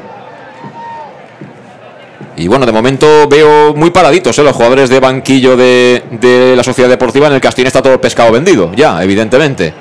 Y 2.37 2.49
bueno, 2.49 2.67
de 2.67 2.73
momento 2.73 3.27
veo 3.29 3.75
muy 3.75 3.91
paraditos 3.91 4.39
¿eh? 4.39 4.43
los 4.43 4.55
jugadores 4.55 4.91
de 4.91 5.01
banquillo 5.01 5.57
de, 5.57 6.55
la 6.55 6.63
Sociedad 6.63 6.91
Deportiva. 6.91 7.29
En 7.29 7.33
el 7.33 7.41
Castín 7.41 7.67
está 7.67 7.81
todo 7.81 7.95
el 7.95 8.01
pescado 8.01 8.31
vendido, 8.31 8.73
ya, 8.75 9.03
evidentemente. 9.03 9.73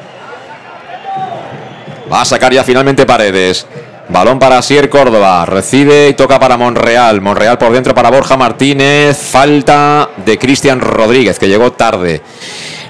Va 2.12 2.22
a 2.22 2.26
sacar 2.26 2.54
ya 2.54 2.64
finalmente 2.64 3.06
Paredes. 3.06 3.68
Balón 4.08 4.40
para 4.40 4.62
Sier 4.62 4.90
Córdoba. 4.90 5.46
Recibe 5.46 6.10
y 6.10 6.14
toca 6.14 6.40
para 6.40 6.56
Monreal. 6.56 7.20
Monreal 7.20 7.58
por 7.58 7.74
dentro 7.74 7.94
para 7.94 8.10
Borja 8.10 8.38
Martínez. 8.38 9.18
Falta 9.18 10.10
de 10.26 10.38
Cristian 10.38 10.80
Rodríguez, 10.80 11.38
que 11.38 11.50
llegó 11.50 11.74
tarde. 11.74 12.22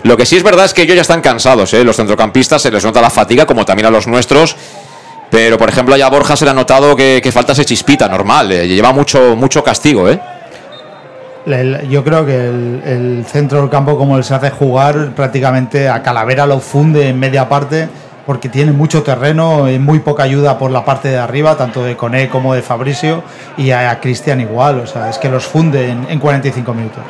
Lo 0.04 0.16
que 0.16 0.28
sí 0.28 0.36
es 0.36 0.44
verdad 0.44 0.66
es 0.66 0.76
que 0.76 0.84
ellos 0.84 0.96
ya 0.96 1.02
están 1.02 1.22
cansados, 1.22 1.74
¿eh? 1.74 1.84
los 1.84 1.96
centrocampistas, 1.96 2.62
se 2.62 2.70
les 2.70 2.84
nota 2.84 3.02
la 3.02 3.10
fatiga, 3.10 3.48
como 3.48 3.66
también 3.66 3.88
a 3.88 3.90
los 3.90 4.06
nuestros. 4.06 4.56
Pero, 5.36 5.58
por 5.58 5.68
ejemplo, 5.68 5.98
ya 5.98 6.10
Borja 6.10 6.38
se 6.38 6.46
le 6.46 6.52
ha 6.52 6.54
notado 6.54 6.96
que, 6.96 7.20
que 7.22 7.30
falta 7.30 7.52
ese 7.52 7.66
chispita 7.66 8.08
normal. 8.08 8.50
Eh, 8.54 8.70
lleva 8.70 8.94
mucho, 8.94 9.36
mucho 9.36 9.62
castigo, 9.62 10.08
¿eh? 10.10 10.18
Yo 11.90 12.06
creo 12.06 12.26
que 12.26 12.48
el, 12.48 12.82
el, 12.86 13.26
centro 13.26 13.60
del 13.60 13.70
campo, 13.70 13.98
como 13.98 14.24
se 14.24 14.34
hace 14.34 14.50
jugar, 14.50 15.10
prácticamente 15.14 15.90
a 15.90 16.02
Calavera 16.02 16.46
lo 16.46 16.62
funde 16.62 17.10
en 17.10 17.20
media 17.20 17.50
parte, 17.50 17.90
porque 18.26 18.48
tiene 18.48 18.72
mucho 18.72 19.04
terreno 19.04 19.70
y 19.70 19.78
muy 19.78 20.00
poca 20.00 20.24
ayuda 20.24 20.58
por 20.58 20.72
la 20.72 20.86
parte 20.86 21.10
de 21.10 21.18
arriba, 21.18 21.58
tanto 21.58 21.84
de 21.84 21.98
Coné 21.98 22.30
como 22.30 22.54
de 22.54 22.62
Fabricio, 22.62 23.22
y 23.58 23.72
a, 23.72 23.92
a 23.92 24.00
Cristian 24.00 24.40
igual. 24.40 24.80
O 24.80 24.88
sea, 24.88 25.10
es 25.10 25.18
que 25.18 25.28
los 25.28 25.44
funde 25.44 25.90
en, 25.90 26.08
en 26.10 26.18
45 26.18 26.74
minutos. 26.74 27.04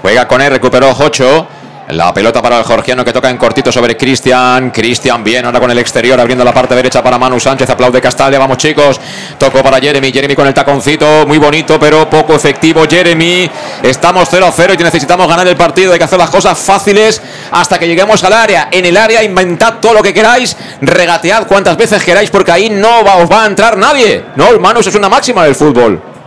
Juega 0.00 0.26
Coné, 0.26 0.48
recuperó 0.48 0.94
Jocho. 0.94 1.46
La 1.90 2.12
pelota 2.12 2.42
para 2.42 2.58
el 2.58 2.66
georgiano 2.66 3.02
que 3.02 3.14
toca 3.14 3.30
en 3.30 3.38
cortito 3.38 3.72
sobre 3.72 3.96
Cristian. 3.96 4.70
Cristian 4.70 5.24
bien, 5.24 5.46
ahora 5.46 5.58
con 5.58 5.70
el 5.70 5.78
exterior 5.78 6.20
abriendo 6.20 6.44
la 6.44 6.52
parte 6.52 6.74
derecha 6.74 7.02
para 7.02 7.18
Manu 7.18 7.40
Sánchez. 7.40 7.70
Aplaude 7.70 7.98
Castalia. 7.98 8.38
Vamos 8.38 8.58
chicos. 8.58 9.00
Tocó 9.38 9.62
para 9.62 9.80
Jeremy. 9.80 10.12
Jeremy 10.12 10.34
con 10.34 10.46
el 10.46 10.52
taconcito. 10.52 11.26
Muy 11.26 11.38
bonito, 11.38 11.80
pero 11.80 12.08
poco 12.10 12.34
efectivo. 12.34 12.84
Jeremy. 12.86 13.50
Estamos 13.82 14.30
0-0 14.30 14.78
y 14.78 14.82
necesitamos 14.84 15.26
ganar 15.26 15.48
el 15.48 15.56
partido. 15.56 15.94
Hay 15.94 15.98
que 15.98 16.04
hacer 16.04 16.18
las 16.18 16.28
cosas 16.28 16.58
fáciles 16.58 17.22
hasta 17.52 17.78
que 17.78 17.88
lleguemos 17.88 18.22
al 18.22 18.34
área. 18.34 18.68
En 18.70 18.84
el 18.84 18.96
área 18.98 19.22
inventad 19.22 19.76
todo 19.80 19.94
lo 19.94 20.02
que 20.02 20.12
queráis. 20.12 20.58
Regatead 20.82 21.46
cuantas 21.46 21.78
veces 21.78 22.04
queráis 22.04 22.28
porque 22.28 22.52
ahí 22.52 22.68
no 22.68 23.00
os 23.00 23.30
va 23.30 23.44
a 23.44 23.46
entrar 23.46 23.78
nadie. 23.78 24.26
No, 24.36 24.48
hermanos, 24.48 24.86
es 24.86 24.94
una 24.94 25.08
máxima 25.08 25.44
del 25.44 25.54
fútbol. 25.54 26.17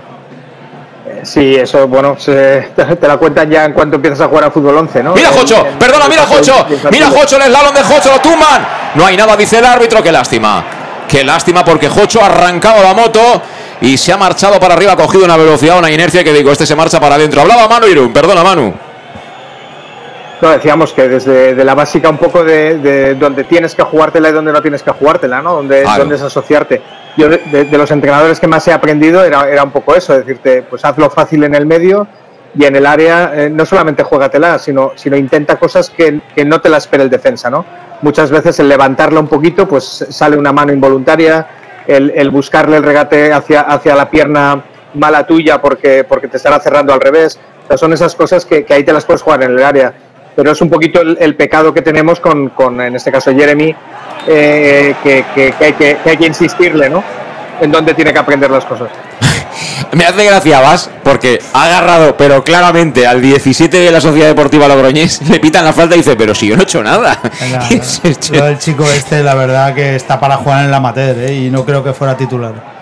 Sí, 1.23 1.55
eso, 1.55 1.87
bueno, 1.87 2.15
se, 2.19 2.69
te 2.99 3.07
la 3.07 3.17
cuentan 3.17 3.49
ya 3.49 3.65
en 3.65 3.73
cuanto 3.73 3.95
empiezas 3.97 4.21
a 4.21 4.27
jugar 4.27 4.45
a 4.45 4.51
fútbol 4.51 4.77
11, 4.77 5.03
¿no? 5.03 5.13
Mira 5.13 5.29
Jocho, 5.29 5.65
perdona, 5.79 6.07
mira 6.07 6.25
Jocho, 6.25 6.65
mira 6.91 7.07
Jocho, 7.09 7.37
el 7.37 7.43
slalom 7.43 7.73
de 7.73 7.83
Jocho, 7.83 8.11
lo 8.11 8.19
tumban. 8.21 8.67
No 8.95 9.05
hay 9.05 9.15
nada, 9.17 9.35
dice 9.35 9.59
el 9.59 9.65
árbitro, 9.65 10.01
qué 10.01 10.11
lástima. 10.11 10.63
Qué 11.07 11.23
lástima 11.23 11.65
porque 11.65 11.89
Jocho 11.89 12.21
ha 12.21 12.27
arrancado 12.27 12.81
la 12.83 12.93
moto 12.93 13.41
y 13.81 13.97
se 13.97 14.13
ha 14.13 14.17
marchado 14.17 14.59
para 14.59 14.75
arriba, 14.75 14.93
ha 14.93 14.95
cogido 14.95 15.25
una 15.25 15.37
velocidad, 15.37 15.77
una 15.77 15.91
inercia 15.91 16.23
que 16.23 16.31
digo, 16.31 16.51
este 16.51 16.65
se 16.65 16.75
marcha 16.75 16.99
para 16.99 17.15
adentro. 17.15 17.41
Hablaba 17.41 17.67
Manu 17.67 17.87
Irún, 17.87 18.13
perdona 18.13 18.43
Manu. 18.43 18.73
No, 20.41 20.49
decíamos 20.49 20.91
que 20.93 21.07
desde 21.07 21.53
de 21.53 21.63
la 21.63 21.75
básica 21.75 22.09
un 22.09 22.17
poco 22.17 22.43
de, 22.43 22.79
de 22.79 23.15
donde 23.15 23.43
tienes 23.43 23.75
que 23.75 23.83
jugártela 23.83 24.29
y 24.29 24.31
donde 24.31 24.51
no 24.51 24.61
tienes 24.61 24.81
que 24.81 24.89
jugártela, 24.91 25.41
¿no? 25.41 25.53
Donde, 25.57 25.83
Claro. 25.83 25.99
donde 25.99 26.15
es 26.15 26.21
asociarte. 26.23 26.81
Yo 27.15 27.29
de, 27.29 27.65
de- 27.65 27.77
los 27.77 27.91
entrenadores 27.91 28.39
que 28.39 28.47
más 28.47 28.67
he 28.67 28.73
aprendido 28.73 29.23
era, 29.23 29.47
era 29.47 29.63
un 29.63 29.71
poco 29.71 29.95
eso, 29.95 30.13
decirte, 30.17 30.63
pues 30.63 30.83
hazlo 30.83 31.09
fácil 31.11 31.43
en 31.43 31.53
el 31.53 31.65
medio 31.67 32.07
y 32.55 32.65
en 32.65 32.75
el 32.75 32.85
área 32.87 33.31
eh, 33.35 33.49
no 33.51 33.65
solamente 33.65 34.01
juégatela, 34.03 34.57
sino, 34.57 34.93
sino 34.95 35.15
intenta 35.15 35.57
cosas 35.57 35.89
que, 35.91 36.19
que 36.35 36.43
no 36.43 36.59
te 36.59 36.69
la 36.69 36.77
espere 36.77 37.03
el 37.03 37.09
defensa, 37.09 37.49
¿no? 37.49 37.63
Muchas 38.01 38.31
veces 38.31 38.59
el 38.59 38.67
levantarla 38.67 39.19
un 39.19 39.27
poquito, 39.27 39.67
pues 39.67 40.05
sale 40.09 40.35
una 40.37 40.51
mano 40.51 40.73
involuntaria, 40.73 41.47
el, 41.85 42.11
el 42.15 42.31
buscarle 42.31 42.77
el 42.77 42.83
regate 42.83 43.31
hacia, 43.31 43.61
hacia 43.61 43.95
la 43.95 44.09
pierna 44.09 44.63
mala 44.95 45.25
tuya 45.27 45.61
porque, 45.61 46.03
porque 46.03 46.27
te 46.27 46.37
estará 46.37 46.59
cerrando 46.59 46.93
al 46.93 46.99
revés. 46.99 47.39
O 47.65 47.67
sea, 47.67 47.77
son 47.77 47.93
esas 47.93 48.15
cosas 48.15 48.43
que, 48.45 48.65
que 48.65 48.73
ahí 48.73 48.83
te 48.83 48.91
las 48.91 49.05
puedes 49.05 49.21
jugar 49.21 49.43
en 49.43 49.51
el 49.51 49.63
área. 49.63 49.93
Pero 50.41 50.53
es 50.53 50.61
un 50.61 50.71
poquito 50.71 51.01
el, 51.01 51.19
el 51.21 51.35
pecado 51.35 51.71
que 51.71 51.83
tenemos 51.83 52.19
con, 52.19 52.49
con, 52.49 52.81
en 52.81 52.95
este 52.95 53.11
caso, 53.11 53.31
Jeremy, 53.31 53.75
eh, 54.27 54.95
que, 55.03 55.23
que- 55.35 55.51
que 55.51 55.65
hay 55.65 55.73
que, 55.73 55.97
que 56.03 56.09
hay 56.09 56.17
que 56.17 56.25
insistirle, 56.25 56.89
¿no? 56.89 57.03
En 57.61 57.71
dónde 57.71 57.93
tiene 57.93 58.11
que 58.11 58.17
aprender 58.17 58.49
las 58.49 58.65
cosas. 58.65 58.89
Me 59.93 60.03
hace 60.03 60.25
gracia 60.25 60.59
Vas 60.59 60.89
porque 61.03 61.39
ha 61.53 61.65
agarrado, 61.65 62.17
pero 62.17 62.43
claramente 62.43 63.05
al 63.05 63.21
17 63.21 63.77
de 63.77 63.91
la 63.91 64.01
Sociedad 64.01 64.29
Deportiva 64.29 64.67
Logroñés 64.67 65.21
le 65.29 65.39
pitan 65.39 65.63
la 65.63 65.73
falta 65.73 65.93
y 65.93 65.99
dice, 65.99 66.15
pero 66.15 66.33
si 66.33 66.47
yo 66.47 66.55
no 66.55 66.61
he 66.61 66.63
hecho 66.63 66.81
nada. 66.81 67.19
Del 68.47 68.57
chico 68.57 68.85
este, 68.89 69.21
la 69.21 69.35
verdad 69.35 69.75
que 69.75 69.95
está 69.95 70.19
para 70.19 70.37
jugar 70.37 70.61
en 70.61 70.69
el 70.69 70.73
amateur 70.73 71.15
¿eh? 71.19 71.35
y 71.35 71.51
no 71.51 71.63
creo 71.65 71.83
que 71.83 71.93
fuera 71.93 72.17
titular. 72.17 72.80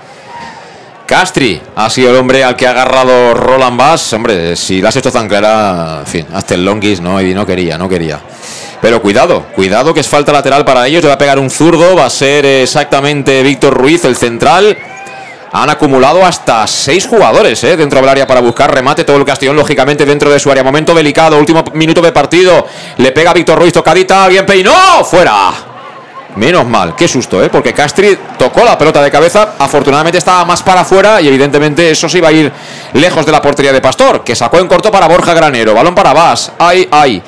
Castri 1.10 1.60
ha 1.76 1.90
sido 1.90 2.12
el 2.12 2.18
hombre 2.18 2.44
al 2.44 2.56
que 2.56 2.68
ha 2.68 2.70
agarrado 2.70 3.34
Roland 3.34 3.76
Bass. 3.76 4.14
Hombre, 4.14 4.56
si 4.56 4.80
la 4.80 4.90
has 4.90 4.96
hecho 4.96 5.12
tan 5.12 5.28
clara, 5.28 6.02
en 6.02 6.06
fin, 6.06 6.28
hasta 6.32 6.54
el 6.54 6.64
longis, 6.64 7.02
no, 7.02 7.20
y 7.20 7.34
no 7.34 7.48
quería, 7.48 7.80
no 7.80 7.90
quería. 7.90 8.22
Pero 8.80 9.02
cuidado, 9.02 9.48
cuidado 9.56 9.92
que 9.92 10.02
es 10.02 10.08
falta 10.08 10.32
lateral 10.32 10.64
para 10.64 10.86
ellos. 10.86 11.02
Le 11.02 11.08
va 11.08 11.16
a 11.16 11.18
pegar 11.18 11.40
un 11.40 11.50
zurdo, 11.50 11.96
va 11.96 12.06
a 12.06 12.12
ser 12.12 12.46
exactamente 12.46 13.42
Víctor 13.42 13.74
Ruiz, 13.74 14.06
el 14.06 14.16
central. 14.16 14.78
Han 15.52 15.72
acumulado 15.72 16.24
hasta 16.24 16.68
seis 16.68 17.08
jugadores 17.08 17.64
¿eh? 17.64 17.76
dentro 17.76 18.02
del 18.02 18.10
área 18.10 18.28
para 18.28 18.42
buscar 18.42 18.72
remate. 18.72 19.04
Todo 19.04 19.18
el 19.18 19.26
Castellón, 19.26 19.56
lógicamente, 19.56 20.06
dentro 20.06 20.30
de 20.30 20.40
su 20.40 20.52
área. 20.52 20.64
Momento 20.64 20.94
delicado, 20.94 21.40
último 21.40 21.64
minuto 21.74 22.04
de 22.04 22.12
partido. 22.12 22.68
Le 22.98 23.12
pega 23.12 23.34
Víctor 23.34 23.58
Ruiz, 23.58 23.74
tocadita, 23.74 24.28
bien 24.28 24.46
peinó, 24.46 25.04
fuera. 25.04 25.69
Menos 26.36 26.68
mal, 26.68 26.96
qué 26.96 27.08
susto, 27.08 27.44
¿eh? 27.44 27.50
Porque 27.50 27.74
Castri 27.74 28.18
tocó 28.38 28.64
la 28.64 28.78
pelota 28.78 29.02
de 29.02 29.10
cabeza, 29.10 29.56
afortunadamente 29.58 30.20
estaba 30.20 30.46
más 30.46 30.62
para 30.62 30.82
afuera 30.82 31.20
y 31.20 31.28
evidentemente 31.28 31.90
eso 31.90 32.08
se 32.08 32.20
iba 32.20 32.30
a 32.30 32.32
ir 32.32 32.52
lejos 32.94 33.26
de 33.26 33.32
la 33.32 33.42
portería 33.42 33.74
de 33.74 33.82
Pastor, 33.82 34.24
que 34.24 34.36
sacó 34.36 34.60
en 34.60 34.68
corto 34.68 34.92
para 34.92 35.08
Borja 35.08 35.34
Granero, 35.34 35.74
balón 35.74 35.96
para 35.96 36.14
Vas, 36.14 36.52
ay, 36.60 36.88
ay. 36.92 37.22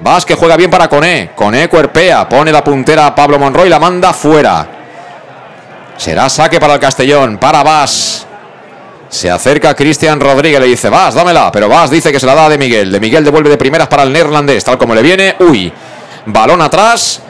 Vas 0.00 0.24
que 0.24 0.34
juega 0.34 0.56
bien 0.56 0.70
para 0.70 0.88
Coné, 0.88 1.30
Coné 1.34 1.68
cuerpea, 1.68 2.28
pone 2.28 2.50
la 2.50 2.64
puntera 2.64 3.06
a 3.06 3.14
Pablo 3.14 3.38
Monroy, 3.38 3.68
la 3.68 3.78
manda 3.78 4.12
fuera. 4.12 4.66
Será 5.96 6.28
saque 6.28 6.58
para 6.58 6.74
el 6.74 6.80
Castellón, 6.80 7.38
para 7.38 7.62
Vas. 7.62 8.26
Se 9.08 9.30
acerca 9.30 9.74
Cristian 9.74 10.18
Rodríguez, 10.18 10.60
le 10.60 10.66
dice, 10.66 10.88
Vas, 10.88 11.14
dámela, 11.14 11.52
pero 11.52 11.68
Vas 11.68 11.90
dice 11.90 12.10
que 12.10 12.18
se 12.18 12.26
la 12.26 12.34
da 12.34 12.48
de 12.48 12.58
Miguel. 12.58 12.90
De 12.90 12.98
Miguel 12.98 13.24
devuelve 13.24 13.50
de 13.50 13.58
primeras 13.58 13.88
para 13.88 14.02
el 14.04 14.12
neerlandés, 14.12 14.64
tal 14.64 14.78
como 14.78 14.94
le 14.94 15.02
viene. 15.02 15.36
Uy, 15.40 15.72
balón 16.26 16.62
atrás. 16.62 17.20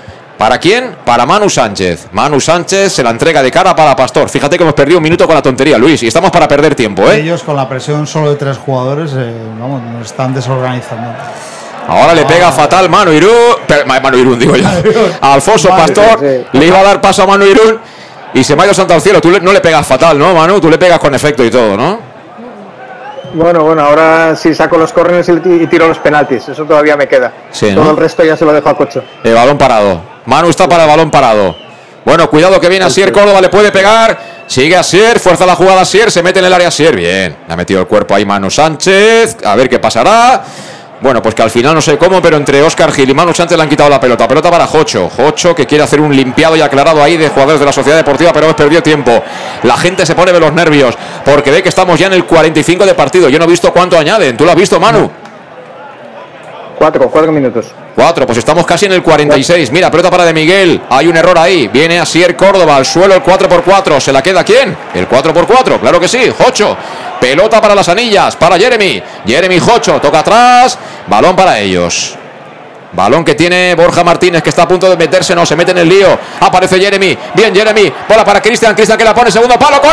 ¿Para 0.41 0.57
quién? 0.57 0.97
Para 1.05 1.27
Manu 1.27 1.51
Sánchez. 1.51 2.09
Manu 2.13 2.41
Sánchez 2.41 2.95
se 2.95 3.03
la 3.03 3.11
entrega 3.11 3.43
de 3.43 3.51
cara 3.51 3.77
para 3.77 3.95
Pastor. 3.95 4.31
Fíjate 4.31 4.57
que 4.57 4.63
hemos 4.63 4.73
perdido 4.73 4.97
un 4.97 5.03
minuto 5.03 5.27
con 5.27 5.35
la 5.35 5.43
tontería, 5.43 5.77
Luis, 5.77 6.03
y 6.03 6.07
estamos 6.07 6.31
para 6.31 6.49
perder 6.49 6.75
tiempo, 6.75 7.03
¿eh? 7.11 7.21
Ellos 7.21 7.43
con 7.43 7.57
la 7.57 7.69
presión 7.69 8.07
solo 8.07 8.31
de 8.31 8.37
tres 8.37 8.57
jugadores, 8.57 9.13
eh, 9.15 9.35
vamos, 9.61 9.83
nos 9.83 10.07
están 10.07 10.33
desorganizando. 10.33 11.13
Ahora 11.87 12.15
le 12.15 12.25
pega 12.25 12.51
fatal 12.51 12.89
Manu 12.89 13.13
Irún. 13.13 13.31
Manu 13.87 14.17
Irún, 14.17 14.39
digo 14.39 14.57
yo. 14.57 14.67
Alfonso 15.21 15.69
Pastor 15.69 16.19
sí. 16.19 16.59
le 16.59 16.67
iba 16.67 16.79
a 16.79 16.85
dar 16.85 17.03
paso 17.03 17.25
a 17.25 17.27
Manu 17.27 17.45
Irún 17.45 17.79
y 18.33 18.43
se 18.43 18.57
me 18.57 18.63
ha 18.63 18.65
ido 18.65 18.73
santo 18.73 18.95
al 18.95 19.03
cielo. 19.03 19.21
Tú 19.21 19.31
no 19.43 19.53
le 19.53 19.61
pegas 19.61 19.87
fatal, 19.87 20.19
¿no, 20.19 20.35
Manu? 20.35 20.59
Tú 20.59 20.71
le 20.71 20.79
pegas 20.79 20.99
con 21.01 21.15
efecto 21.15 21.45
y 21.45 21.51
todo, 21.51 21.77
¿no? 21.77 22.10
Bueno, 23.35 23.65
bueno, 23.65 23.83
ahora 23.83 24.35
sí 24.37 24.55
saco 24.55 24.77
los 24.77 24.93
córneres 24.93 25.29
y, 25.29 25.67
tiro 25.67 25.89
los 25.89 25.99
penaltis. 25.99 26.49
Eso 26.49 26.65
todavía 26.65 26.97
me 26.97 27.07
queda. 27.07 27.33
Sí, 27.51 27.71
¿no? 27.73 27.83
Todo 27.83 27.91
el 27.93 27.97
resto 27.97 28.25
ya 28.25 28.37
se 28.37 28.45
lo 28.45 28.53
dejo 28.53 28.69
a 28.69 28.77
Cocho. 28.77 29.03
El 29.23 29.35
balón 29.35 29.57
parado. 29.57 30.03
Manu 30.27 30.49
está 30.49 30.69
para 30.69 30.85
el 30.85 30.89
balón 30.89 31.11
parado. 31.11 31.57
Bueno, 32.05 32.29
cuidado 32.29 32.61
que 32.61 32.69
viene 32.69 32.85
Asier 32.85 33.13
Córdoba, 33.13 33.41
le 33.41 33.49
puede 33.49 33.71
pegar. 33.71 34.19
Sigue 34.47 34.77
Asier, 34.77 35.21
fuerza 35.21 35.47
la 35.47 35.55
jugada 35.55 35.83
Asier, 35.83 36.11
se 36.11 36.23
mete 36.23 36.41
en 36.41 36.47
el 36.47 36.53
área 36.53 36.69
Asier. 36.69 36.97
Bien, 36.97 37.37
le 37.47 37.55
ha 37.55 37.57
metido 37.57 37.81
el 37.81 37.87
cuerpo 37.87 38.15
ahí 38.15 38.25
Manu 38.25 38.51
Sánchez. 38.51 39.37
A 39.45 39.55
ver 39.55 39.69
qué 39.69 39.79
pasará. 39.79 40.43
Bueno, 41.01 41.23
pues 41.23 41.35
que 41.35 41.43
al 41.43 41.51
final 41.51 41.75
no 41.75 41.81
sé 41.81 41.97
cómo, 41.97 42.21
pero 42.21 42.37
entre 42.37 42.63
Oscar 42.63 42.93
Gil 42.93 43.09
y 43.09 43.15
Manu 43.15 43.33
Sánchez 43.33 43.57
le 43.57 43.63
han 43.63 43.69
quitado 43.71 43.89
la 43.89 43.99
pelota. 43.99 44.29
Pelota 44.29 44.51
para 44.51 44.67
Jocho. 44.67 45.09
Jocho 45.09 45.55
que 45.55 45.67
quiere 45.67 45.83
hacer 45.83 46.01
un 46.01 46.15
limpiado 46.15 46.57
y 46.57 46.61
aclarado 46.61 47.03
ahí 47.03 47.17
de 47.17 47.29
jugadores 47.31 47.59
de 47.59 47.67
la 47.67 47.73
Sociedad 47.73 47.97
Deportiva, 47.97 48.33
pero 48.35 48.55
perdido 48.55 48.83
tiempo. 48.83 49.23
La 49.63 49.77
gente 49.79 50.05
se 50.05 50.15
pone 50.15 50.33
de 50.33 50.41
los 50.41 50.53
nervios 50.53 50.97
porque 51.25 51.51
ve 51.51 51.63
que 51.63 51.71
estamos 51.71 51.99
ya 51.99 52.09
en 52.09 52.13
el 52.13 52.25
45 52.27 52.85
de 52.85 52.95
partido. 52.95 53.29
Yo 53.31 53.39
no 53.39 53.47
he 53.47 53.49
visto 53.49 53.73
cuánto 53.73 53.99
añaden. 53.99 54.37
¿Tú 54.37 54.45
lo 54.45 54.51
has 54.51 54.57
visto, 54.57 54.79
Manu? 54.79 55.11
Cuatro, 56.81 57.11
cuatro 57.11 57.31
minutos. 57.31 57.67
Cuatro, 57.95 58.25
pues 58.25 58.39
estamos 58.39 58.65
casi 58.65 58.87
en 58.87 58.93
el 58.93 59.03
46. 59.03 59.71
Mira, 59.71 59.91
pelota 59.91 60.11
para 60.11 60.25
de 60.25 60.33
Miguel. 60.33 60.81
Hay 60.89 61.09
un 61.09 61.17
error 61.19 61.39
ahí. 61.39 61.69
Viene 61.69 62.01
Asier 62.01 62.35
Córdoba 62.35 62.77
al 62.77 62.87
suelo 62.87 63.15
el 63.15 63.23
4x4. 63.23 64.01
¿Se 64.01 64.11
la 64.11 64.23
queda 64.23 64.43
quién? 64.43 64.75
El 64.95 65.07
4x4, 65.07 65.79
claro 65.79 66.01
que 66.01 66.09
sí. 66.09 66.33
Jocho. 66.39 66.75
Pelota 67.21 67.61
para 67.61 67.75
las 67.75 67.87
anillas, 67.91 68.35
para 68.37 68.57
Jeremy. 68.57 69.03
Jeremy 69.27 69.59
Jocho, 69.59 70.01
toca 70.01 70.21
atrás. 70.21 70.79
Balón 71.07 71.37
para 71.37 71.59
ellos. 71.59 72.17
Balón 72.95 73.27
que 73.27 73.35
tiene 73.35 73.75
Borja 73.75 74.03
Martínez, 74.03 74.43
que 74.43 74.49
está 74.49 74.63
a 74.63 74.69
punto 74.69 74.89
de 74.89 74.97
meterse, 74.97 75.35
no, 75.35 75.45
se 75.45 75.57
mete 75.57 75.73
en 75.73 75.79
el 75.79 75.89
lío. 75.91 76.19
Aparece 76.41 76.81
Jeremy. 76.81 77.15
Bien, 77.35 77.55
Jeremy. 77.55 77.93
Bola 78.09 78.25
para 78.25 78.41
Cristian. 78.41 78.75
Cristian 78.75 78.97
que 78.97 79.05
la 79.05 79.15
pone, 79.15 79.31
segundo 79.31 79.59
palo. 79.59 79.83
¡Con 79.83 79.93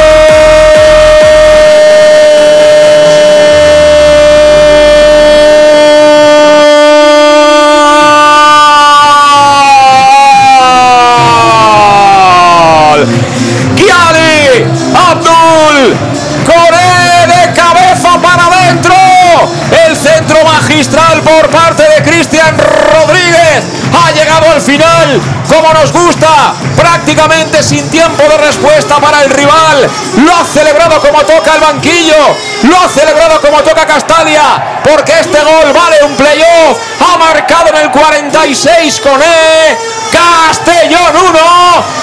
Por 20.89 21.49
parte 21.51 21.83
de 21.83 22.01
Cristian 22.01 22.57
Rodríguez. 22.57 23.63
Ha 23.93 24.11
llegado 24.13 24.49
al 24.51 24.61
final, 24.61 25.21
como 25.47 25.71
nos 25.73 25.91
gusta, 25.91 26.55
prácticamente 26.75 27.61
sin 27.61 27.87
tiempo 27.89 28.23
de 28.23 28.37
respuesta 28.37 28.97
para 28.99 29.23
el 29.23 29.29
rival. 29.29 29.87
Lo 30.25 30.35
ha 30.35 30.43
celebrado 30.43 30.99
como 30.99 31.19
toca 31.19 31.53
el 31.53 31.61
banquillo. 31.61 32.35
Lo 32.63 32.79
ha 32.79 32.89
celebrado 32.89 33.39
como 33.41 33.61
toca 33.61 33.85
Castalia. 33.85 34.81
Porque 34.83 35.11
este 35.19 35.39
gol 35.43 35.71
vale 35.71 35.97
un 36.03 36.15
playoff. 36.15 36.79
Ha 36.99 37.17
marcado 37.17 37.69
en 37.69 37.77
el 37.83 37.91
46 37.91 39.01
con 39.01 39.21
E. 39.21 40.00
Castellón 40.11 41.15
1, 41.29 41.39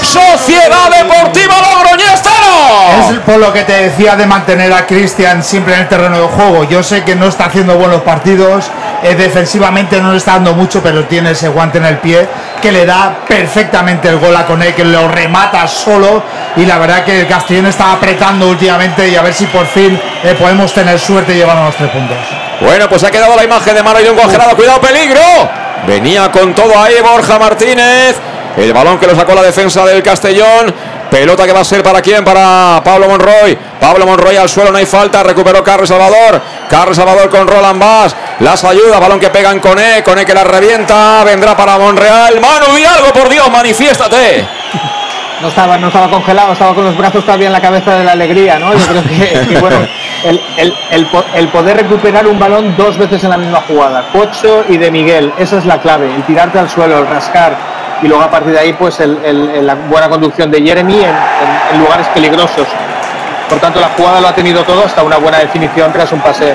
Sociedad 0.02 0.90
Deportiva 0.90 1.54
Logroñés 1.60 2.20
0. 2.22 3.12
Es 3.12 3.18
por 3.20 3.36
lo 3.38 3.52
que 3.52 3.64
te 3.64 3.88
decía 3.88 4.16
de 4.16 4.26
mantener 4.26 4.72
a 4.72 4.86
Cristian 4.86 5.42
siempre 5.42 5.74
en 5.74 5.80
el 5.80 5.88
terreno 5.88 6.20
de 6.20 6.28
juego. 6.28 6.64
Yo 6.64 6.82
sé 6.82 7.04
que 7.04 7.14
no 7.14 7.26
está 7.26 7.46
haciendo 7.46 7.76
buenos 7.76 8.02
partidos, 8.02 8.70
eh, 9.02 9.14
defensivamente 9.14 10.00
no 10.00 10.12
le 10.12 10.18
está 10.18 10.32
dando 10.32 10.54
mucho, 10.54 10.82
pero 10.82 11.04
tiene 11.04 11.32
ese 11.32 11.48
guante 11.48 11.78
en 11.78 11.84
el 11.84 11.98
pie 11.98 12.26
que 12.62 12.72
le 12.72 12.86
da 12.86 13.18
perfectamente 13.28 14.08
el 14.08 14.18
gol 14.18 14.34
a 14.36 14.46
Cone, 14.46 14.74
que 14.74 14.84
lo 14.84 15.08
remata 15.08 15.66
solo. 15.68 16.22
Y 16.56 16.64
la 16.64 16.78
verdad 16.78 17.04
que 17.04 17.20
el 17.20 17.26
Castellón 17.28 17.66
está 17.66 17.92
apretando 17.92 18.48
últimamente 18.48 19.08
y 19.08 19.16
a 19.16 19.22
ver 19.22 19.34
si 19.34 19.46
por 19.46 19.66
fin 19.66 20.00
eh, 20.24 20.34
podemos 20.38 20.72
tener 20.72 20.98
suerte 20.98 21.34
y 21.34 21.36
llevarnos 21.36 21.66
los 21.66 21.76
tres 21.76 21.90
puntos. 21.90 22.16
Bueno, 22.60 22.88
pues 22.88 23.04
ha 23.04 23.10
quedado 23.10 23.36
la 23.36 23.44
imagen 23.44 23.74
de 23.74 23.82
Mano 23.82 24.00
y 24.00 24.08
un 24.08 24.16
congelado. 24.16 24.56
Cuidado, 24.56 24.80
peligro. 24.80 25.67
Venía 25.86 26.30
con 26.30 26.54
todo 26.54 26.78
ahí 26.78 26.94
Borja 27.02 27.38
Martínez. 27.38 28.16
El 28.56 28.72
balón 28.72 28.98
que 28.98 29.06
lo 29.06 29.14
sacó 29.14 29.34
la 29.34 29.42
defensa 29.42 29.84
del 29.84 30.02
Castellón. 30.02 30.74
Pelota 31.10 31.46
que 31.46 31.52
va 31.52 31.60
a 31.60 31.64
ser 31.64 31.82
para 31.82 32.02
quién? 32.02 32.24
Para 32.24 32.82
Pablo 32.84 33.08
Monroy. 33.08 33.56
Pablo 33.80 34.06
Monroy 34.06 34.36
al 34.36 34.48
suelo, 34.48 34.70
no 34.70 34.78
hay 34.78 34.86
falta. 34.86 35.22
Recuperó 35.22 35.64
Carlos 35.64 35.88
Salvador. 35.88 36.42
Carlos 36.68 36.96
Salvador 36.96 37.30
con 37.30 37.46
Roland 37.46 37.80
Bass. 37.80 38.14
Las 38.40 38.62
ayuda. 38.64 38.98
Balón 38.98 39.20
que 39.20 39.30
pegan 39.30 39.60
con 39.60 39.78
E. 39.78 40.02
Con 40.02 40.18
E 40.18 40.26
que 40.26 40.34
la 40.34 40.44
revienta. 40.44 41.24
Vendrá 41.24 41.56
para 41.56 41.78
Monreal. 41.78 42.40
Manu, 42.40 42.74
di 42.76 42.84
algo, 42.84 43.12
por 43.12 43.28
Dios, 43.28 43.50
manifiéstate. 43.50 44.46
No 45.40 45.48
estaba, 45.48 45.78
no 45.78 45.86
estaba 45.86 46.10
congelado, 46.10 46.52
estaba 46.52 46.74
con 46.74 46.84
los 46.84 46.96
brazos 46.96 47.24
todavía 47.24 47.46
en 47.46 47.52
la 47.52 47.60
cabeza 47.60 47.96
de 47.96 48.04
la 48.04 48.12
alegría, 48.12 48.58
¿no? 48.58 48.74
Yo 48.74 48.86
creo 48.86 49.02
que, 49.04 49.46
que, 49.48 49.60
bueno, 49.60 49.86
el, 50.24 50.40
el, 50.56 50.74
el, 51.34 51.48
poder 51.48 51.76
recuperar 51.76 52.26
un 52.26 52.38
balón 52.38 52.76
dos 52.76 52.98
veces 52.98 53.22
en 53.24 53.30
la 53.30 53.36
misma 53.36 53.62
jugada, 53.66 54.08
Pocho 54.12 54.64
y 54.68 54.76
de 54.76 54.90
Miguel, 54.90 55.32
esa 55.38 55.58
es 55.58 55.64
la 55.64 55.80
clave, 55.80 56.12
el 56.14 56.22
tirarte 56.24 56.58
al 56.58 56.68
suelo, 56.68 56.98
el 56.98 57.06
rascar 57.06 57.56
y 58.02 58.08
luego 58.08 58.22
a 58.22 58.30
partir 58.30 58.52
de 58.52 58.60
ahí 58.60 58.72
pues 58.72 59.00
la 59.00 59.74
buena 59.74 60.08
conducción 60.08 60.50
de 60.50 60.62
Jeremy 60.62 61.04
en, 61.04 61.80
lugares 61.80 62.06
peligrosos. 62.08 62.66
Por 63.48 63.58
tanto, 63.58 63.80
la 63.80 63.88
jugada 63.88 64.20
lo 64.20 64.28
ha 64.28 64.34
tenido 64.34 64.62
todo 64.62 64.84
hasta 64.84 65.02
una 65.02 65.16
buena 65.16 65.38
definición 65.38 65.92
tras 65.92 66.12
un 66.12 66.20
pase, 66.20 66.54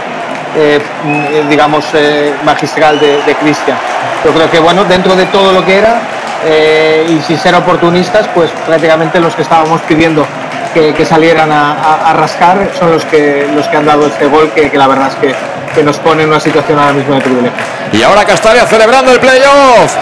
eh, 0.55 0.79
digamos, 1.49 1.85
eh, 1.93 2.33
magistral 2.45 2.99
de, 2.99 3.21
de 3.23 3.35
Cristian. 3.35 3.77
Yo 4.23 4.31
creo 4.31 4.49
que, 4.49 4.59
bueno, 4.59 4.83
dentro 4.85 5.15
de 5.15 5.25
todo 5.25 5.51
lo 5.51 5.65
que 5.65 5.77
era, 5.77 6.01
eh, 6.45 7.05
y 7.09 7.21
sin 7.21 7.37
ser 7.37 7.55
oportunistas, 7.55 8.27
pues 8.33 8.51
prácticamente 8.65 9.19
los 9.19 9.35
que 9.35 9.43
estábamos 9.43 9.81
pidiendo 9.81 10.25
que, 10.73 10.93
que 10.93 11.05
salieran 11.05 11.51
a, 11.51 11.73
a, 11.73 12.09
a, 12.09 12.13
rascar 12.13 12.71
son 12.77 12.91
los 12.91 13.05
que, 13.05 13.47
los 13.55 13.67
que 13.67 13.77
han 13.77 13.85
dado 13.85 14.07
este 14.07 14.25
gol, 14.27 14.51
que, 14.53 14.69
que 14.69 14.77
la 14.77 14.87
verdad 14.87 15.09
es 15.09 15.15
que, 15.15 15.35
que, 15.73 15.83
nos 15.83 15.97
pone 15.99 16.23
en 16.23 16.29
una 16.29 16.39
situación 16.39 16.79
ahora 16.79 16.93
mismo 16.93 17.15
de 17.15 17.21
privilegio. 17.21 17.57
Y 17.91 18.01
ahora 18.01 18.25
Castalia 18.25 18.65
celebrando 18.65 19.11
el 19.11 19.19
playoff. 19.19 19.95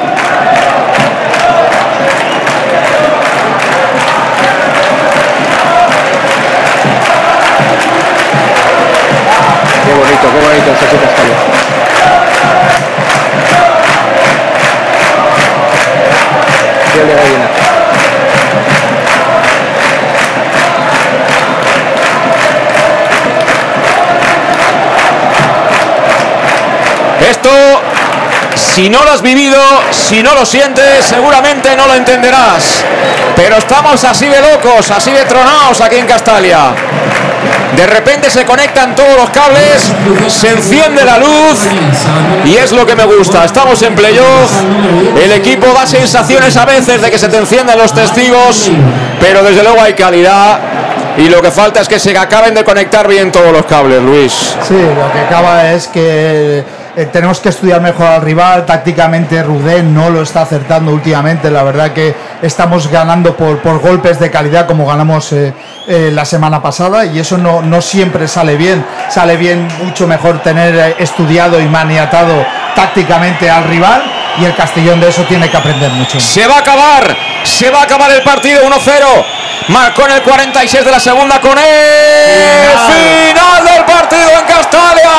Qué 9.85 9.93
bonito, 9.93 10.21
qué 10.21 10.47
bonito 10.47 10.71
ese 10.71 10.97
Castalia. 10.97 11.61
de 17.07 17.15
gallina. 17.15 17.40
Esto, 27.31 27.49
si 28.55 28.89
no 28.89 29.05
lo 29.05 29.11
has 29.11 29.21
vivido, 29.21 29.57
si 29.91 30.21
no 30.21 30.33
lo 30.35 30.45
sientes, 30.45 31.05
seguramente 31.05 31.77
no 31.77 31.87
lo 31.87 31.95
entenderás. 31.95 32.83
Pero 33.37 33.55
estamos 33.55 34.03
así 34.03 34.27
de 34.27 34.41
locos, 34.41 34.91
así 34.91 35.11
de 35.11 35.23
tronados 35.23 35.79
aquí 35.79 35.95
en 35.95 36.07
Castalia. 36.07 36.73
De 37.77 37.87
repente 37.87 38.29
se 38.29 38.43
conectan 38.43 38.95
todos 38.95 39.15
los 39.15 39.29
cables, 39.29 39.93
se 40.27 40.49
enciende 40.49 41.05
la 41.05 41.19
luz 41.19 41.59
y 42.43 42.57
es 42.57 42.73
lo 42.73 42.85
que 42.85 42.97
me 42.97 43.05
gusta. 43.05 43.45
Estamos 43.45 43.81
en 43.81 43.95
playoff, 43.95 44.51
el 45.23 45.31
equipo 45.31 45.67
da 45.67 45.87
sensaciones 45.87 46.57
a 46.57 46.65
veces 46.65 47.01
de 47.01 47.09
que 47.09 47.17
se 47.17 47.29
te 47.29 47.37
encienden 47.37 47.77
los 47.77 47.93
testigos, 47.93 48.69
pero 49.21 49.41
desde 49.41 49.63
luego 49.63 49.81
hay 49.81 49.93
calidad 49.93 50.59
y 51.17 51.29
lo 51.29 51.41
que 51.41 51.49
falta 51.49 51.79
es 51.79 51.87
que 51.87 51.97
se 51.97 52.17
acaben 52.17 52.53
de 52.53 52.65
conectar 52.65 53.07
bien 53.07 53.31
todos 53.31 53.53
los 53.53 53.65
cables, 53.65 54.01
Luis. 54.01 54.33
Sí, 54.67 54.73
lo 54.73 55.11
que 55.13 55.19
acaba 55.19 55.71
es 55.71 55.87
que 55.87 56.80
eh, 57.01 57.07
tenemos 57.11 57.39
que 57.39 57.49
estudiar 57.49 57.81
mejor 57.81 58.05
al 58.05 58.21
rival. 58.21 58.65
Tácticamente 58.65 59.41
Rudén 59.41 59.93
no 59.93 60.09
lo 60.09 60.21
está 60.21 60.41
acertando 60.43 60.91
últimamente. 60.91 61.49
La 61.49 61.63
verdad 61.63 61.93
que 61.93 62.15
estamos 62.41 62.89
ganando 62.89 63.35
por, 63.35 63.59
por 63.59 63.79
golpes 63.79 64.19
de 64.19 64.29
calidad 64.29 64.67
como 64.67 64.85
ganamos 64.85 65.31
eh, 65.33 65.53
eh, 65.87 66.11
la 66.13 66.25
semana 66.25 66.61
pasada 66.61 67.05
y 67.05 67.19
eso 67.19 67.37
no, 67.37 67.61
no, 67.63 67.81
siempre 67.81 68.27
sale 68.27 68.55
bien. 68.55 68.85
Sale 69.09 69.35
bien 69.35 69.67
mucho 69.83 70.07
mejor 70.07 70.43
tener 70.43 70.95
estudiado 70.99 71.59
y 71.59 71.65
maniatado 71.65 72.45
tácticamente 72.75 73.49
al 73.49 73.63
rival 73.63 74.03
y 74.39 74.45
el 74.45 74.55
Castellón 74.55 74.99
de 74.99 75.09
eso 75.09 75.23
tiene 75.23 75.49
que 75.49 75.57
aprender 75.57 75.89
mucho. 75.91 76.19
Se 76.19 76.45
va 76.47 76.57
a 76.57 76.59
acabar, 76.59 77.17
se 77.43 77.71
va 77.71 77.79
a 77.79 77.83
acabar 77.83 78.11
el 78.11 78.21
partido 78.21 78.61
1-0. 78.63 79.25
Marcó 79.69 80.05
en 80.05 80.11
el 80.11 80.21
46 80.21 80.85
de 80.85 80.91
la 80.91 80.99
segunda 80.99 81.39
con 81.39 81.57
el 81.57 82.77
final 82.77 83.85
partido 83.85 84.29
en 84.39 84.45
Castalia. 84.45 85.11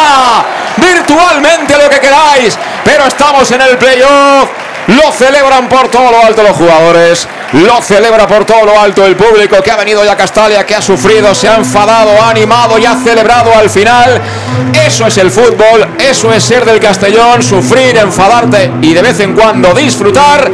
Pero 2.84 3.06
estamos 3.06 3.50
en 3.50 3.60
el 3.60 3.76
playoff. 3.78 4.48
Lo 4.88 5.12
celebran 5.12 5.68
por 5.68 5.88
todo 5.88 6.10
lo 6.10 6.24
alto 6.24 6.42
los 6.42 6.56
jugadores, 6.56 7.28
lo 7.52 7.80
celebra 7.80 8.26
por 8.26 8.44
todo 8.44 8.64
lo 8.64 8.80
alto 8.80 9.06
el 9.06 9.14
público 9.14 9.62
que 9.62 9.70
ha 9.70 9.76
venido 9.76 10.04
ya 10.04 10.12
a 10.12 10.16
Castalia, 10.16 10.66
que 10.66 10.74
ha 10.74 10.82
sufrido, 10.82 11.32
se 11.36 11.48
ha 11.48 11.54
enfadado, 11.54 12.20
ha 12.20 12.30
animado 12.30 12.78
y 12.80 12.84
ha 12.84 12.96
celebrado 12.96 13.54
al 13.56 13.70
final. 13.70 14.20
Eso 14.74 15.06
es 15.06 15.18
el 15.18 15.30
fútbol, 15.30 15.86
eso 16.00 16.32
es 16.32 16.42
ser 16.42 16.64
del 16.64 16.80
Castellón, 16.80 17.44
sufrir, 17.44 17.96
enfadarte 17.96 18.72
y 18.82 18.92
de 18.92 19.02
vez 19.02 19.20
en 19.20 19.34
cuando 19.34 19.72
disfrutar, 19.72 20.50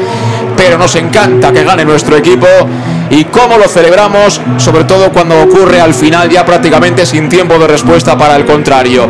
pero 0.59 0.77
nos 0.77 0.95
encanta 0.97 1.51
que 1.51 1.65
gane 1.65 1.87
nuestro 1.87 2.15
equipo 2.17 2.47
y 3.11 3.25
cómo 3.25 3.57
lo 3.57 3.67
celebramos, 3.67 4.41
sobre 4.59 4.85
todo 4.85 5.11
cuando 5.11 5.41
ocurre 5.41 5.81
al 5.81 5.95
final 5.95 6.29
ya 6.29 6.45
prácticamente 6.45 7.07
sin 7.07 7.31
tiempo 7.31 7.59
de 7.59 7.67
respuesta 7.67 8.19
para 8.19 8.37
el 8.37 8.45
contrario. 8.45 9.09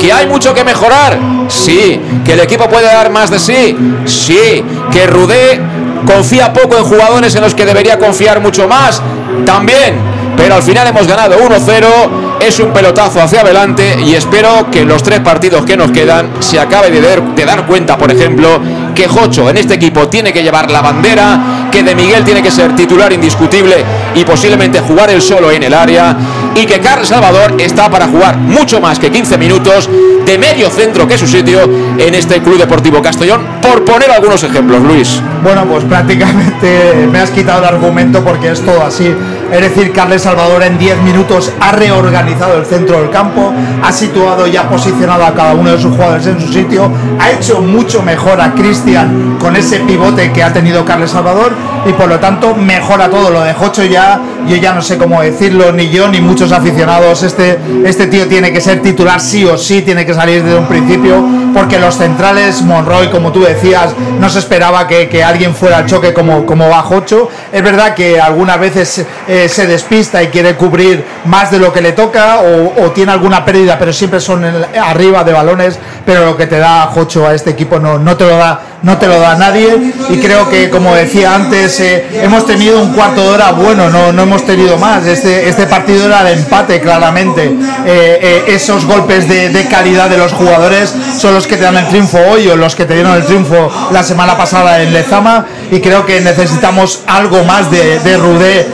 ¿Que 0.00 0.12
hay 0.12 0.26
mucho 0.26 0.54
que 0.54 0.64
mejorar? 0.64 1.18
Sí. 1.48 2.00
¿Que 2.24 2.32
el 2.32 2.40
equipo 2.40 2.68
puede 2.68 2.86
dar 2.86 3.10
más 3.10 3.30
de 3.30 3.38
sí? 3.38 3.76
Sí. 4.06 4.64
¿Que 4.90 5.06
Rudé 5.06 5.60
confía 6.06 6.52
poco 6.52 6.76
en 6.78 6.84
jugadores 6.84 7.34
en 7.34 7.42
los 7.42 7.54
que 7.54 7.66
debería 7.66 7.98
confiar 7.98 8.40
mucho 8.40 8.66
más? 8.66 9.02
También. 9.44 10.10
Pero 10.36 10.54
al 10.54 10.62
final 10.62 10.86
hemos 10.86 11.06
ganado 11.06 11.36
1-0, 11.38 12.40
es 12.40 12.58
un 12.60 12.72
pelotazo 12.72 13.20
hacia 13.20 13.42
adelante 13.42 13.98
y 14.02 14.14
espero 14.14 14.70
que 14.70 14.80
en 14.80 14.88
los 14.88 15.02
tres 15.02 15.20
partidos 15.20 15.66
que 15.66 15.76
nos 15.76 15.90
quedan 15.90 16.30
se 16.38 16.58
acabe 16.58 16.90
de, 16.90 17.00
de 17.00 17.44
dar 17.44 17.66
cuenta, 17.66 17.98
por 17.98 18.10
ejemplo, 18.10 18.58
que 18.94 19.06
Jocho 19.06 19.50
en 19.50 19.58
este 19.58 19.74
equipo 19.74 20.08
tiene 20.08 20.32
que 20.32 20.42
llevar 20.42 20.70
la 20.70 20.80
bandera, 20.80 21.68
que 21.70 21.82
De 21.82 21.94
Miguel 21.94 22.24
tiene 22.24 22.42
que 22.42 22.50
ser 22.50 22.74
titular 22.74 23.12
indiscutible 23.12 23.84
y 24.14 24.24
posiblemente 24.24 24.80
jugar 24.80 25.10
el 25.10 25.22
solo 25.22 25.50
en 25.50 25.62
el 25.62 25.72
área 25.72 26.16
y 26.54 26.66
que 26.66 26.80
Carlos 26.80 27.08
Salvador 27.08 27.54
está 27.58 27.88
para 27.88 28.06
jugar 28.06 28.36
mucho 28.36 28.80
más 28.80 28.98
que 28.98 29.10
15 29.10 29.38
minutos 29.38 29.88
de 30.26 30.38
medio 30.38 30.68
centro 30.70 31.08
que 31.08 31.16
su 31.16 31.26
sitio 31.26 31.60
en 31.98 32.14
este 32.14 32.40
Club 32.42 32.58
Deportivo 32.58 33.02
Castellón, 33.02 33.40
por 33.62 33.84
poner 33.84 34.10
algunos 34.10 34.42
ejemplos, 34.42 34.82
Luis. 34.82 35.20
Bueno, 35.42 35.64
pues 35.64 35.84
prácticamente 35.84 37.08
me 37.10 37.18
has 37.18 37.30
quitado 37.30 37.60
el 37.60 37.74
argumento 37.74 38.22
porque 38.22 38.50
es 38.50 38.60
todo 38.60 38.84
así. 38.84 39.14
Es 39.50 39.60
decir, 39.60 39.92
Carles 39.92 40.22
Salvador 40.22 40.62
en 40.62 40.78
10 40.78 41.02
minutos 41.02 41.50
ha 41.60 41.72
reorganizado 41.72 42.58
el 42.58 42.66
centro 42.66 43.00
del 43.00 43.10
campo, 43.10 43.52
ha 43.82 43.92
situado 43.92 44.46
y 44.46 44.56
ha 44.56 44.68
posicionado 44.68 45.24
a 45.24 45.34
cada 45.34 45.54
uno 45.54 45.72
de 45.72 45.78
sus 45.80 45.92
jugadores 45.92 46.26
en 46.26 46.40
su 46.40 46.52
sitio, 46.52 46.90
ha 47.18 47.30
hecho 47.32 47.60
mucho 47.60 48.02
mejor 48.02 48.40
a 48.40 48.52
Cristian 48.54 49.36
con 49.40 49.56
ese 49.56 49.80
pivote 49.80 50.30
que 50.32 50.42
ha 50.42 50.52
tenido 50.52 50.84
Carles 50.84 51.10
Salvador 51.10 51.52
y 51.86 51.92
por 51.92 52.08
lo 52.08 52.18
tanto 52.18 52.54
mejora 52.54 53.08
todo. 53.08 53.30
Lo 53.30 53.42
de 53.42 53.52
Jocho 53.54 53.84
ya, 53.84 54.20
yo 54.46 54.56
ya 54.56 54.72
no 54.72 54.82
sé 54.82 54.98
cómo 54.98 55.22
decirlo, 55.22 55.72
ni 55.72 55.88
yo 55.90 56.08
ni 56.08 56.20
muchos 56.20 56.52
aficionados. 56.52 57.22
Este, 57.22 57.58
este 57.84 58.06
tío 58.06 58.26
tiene 58.26 58.52
que 58.52 58.60
ser 58.60 58.82
titular 58.82 59.20
sí 59.20 59.44
o 59.44 59.56
sí, 59.56 59.82
tiene 59.82 60.04
que 60.06 60.14
salir 60.14 60.42
desde 60.42 60.58
un 60.58 60.66
principio, 60.66 61.24
porque 61.54 61.78
los 61.78 61.96
centrales, 61.96 62.62
Monroy, 62.62 63.08
como 63.08 63.32
tú 63.32 63.40
decías, 63.42 63.90
no 64.18 64.28
se 64.28 64.38
esperaba 64.38 64.86
que, 64.86 65.08
que 65.08 65.22
alguien 65.24 65.54
fuera 65.54 65.78
al 65.78 65.86
choque 65.86 66.12
como, 66.12 66.44
como 66.46 66.68
va 66.68 66.82
Jocho. 66.82 67.28
Es 67.52 67.62
verdad 67.62 67.94
que 67.94 68.20
algunas 68.20 68.58
veces 68.60 69.04
eh, 69.28 69.48
se 69.48 69.66
despista 69.66 70.22
y 70.22 70.28
quiere 70.28 70.54
cubrir 70.56 71.04
más 71.24 71.50
de 71.50 71.58
lo 71.58 71.72
que 71.72 71.80
le 71.80 71.92
toca 71.92 72.40
o, 72.40 72.90
tiene 72.90 73.12
alguna 73.12 73.44
pérdida, 73.44 73.78
pero 73.78 73.92
siempre 73.92 74.20
son 74.20 74.44
en- 74.44 74.64
arriba 74.82 75.24
de 75.24 75.32
balones. 75.32 75.78
Pero 76.04 76.24
lo 76.24 76.36
que 76.36 76.46
te 76.46 76.58
da 76.58 76.82
Jocho 76.86 77.26
a 77.26 77.34
este 77.34 77.50
equipo 77.50 77.78
no, 77.78 77.98
no 77.98 78.16
te 78.16 78.24
lo 78.24 78.36
da 78.36 78.60
no 78.82 78.98
te 78.98 79.06
lo 79.06 79.20
da 79.20 79.34
nadie. 79.36 79.92
Y 80.08 80.18
creo 80.18 80.48
que 80.48 80.70
como 80.70 80.94
decía 80.94 81.34
antes 81.34 81.80
eh, 81.80 82.06
hemos 82.22 82.46
tenido 82.46 82.80
un 82.80 82.92
cuarto 82.92 83.22
de 83.22 83.28
hora 83.28 83.52
bueno 83.52 83.90
no, 83.90 84.12
no 84.12 84.22
hemos 84.22 84.44
tenido 84.44 84.76
más. 84.78 85.06
Este, 85.06 85.48
este 85.48 85.66
partido 85.66 86.06
era 86.06 86.24
de 86.24 86.32
empate 86.32 86.80
claramente. 86.80 87.44
Eh, 87.44 87.54
eh, 87.86 88.44
esos 88.48 88.84
golpes 88.86 89.28
de, 89.28 89.50
de 89.50 89.66
calidad 89.68 90.08
de 90.08 90.18
los 90.18 90.32
jugadores 90.32 90.94
son 91.18 91.34
los 91.34 91.46
que 91.46 91.56
te 91.56 91.64
dan 91.64 91.76
el 91.76 91.88
triunfo 91.88 92.18
hoy 92.18 92.48
o 92.48 92.56
los 92.56 92.74
que 92.74 92.84
te 92.84 92.94
dieron 92.94 93.14
el 93.14 93.24
triunfo 93.24 93.70
la 93.92 94.02
semana 94.02 94.36
pasada 94.36 94.82
en 94.82 94.92
Lezama. 94.92 95.46
Y 95.70 95.80
creo 95.80 96.04
que 96.04 96.20
necesitamos 96.20 97.02
algo 97.06 97.44
más 97.44 97.70
de, 97.70 98.00
de 98.00 98.16
Rudé 98.16 98.68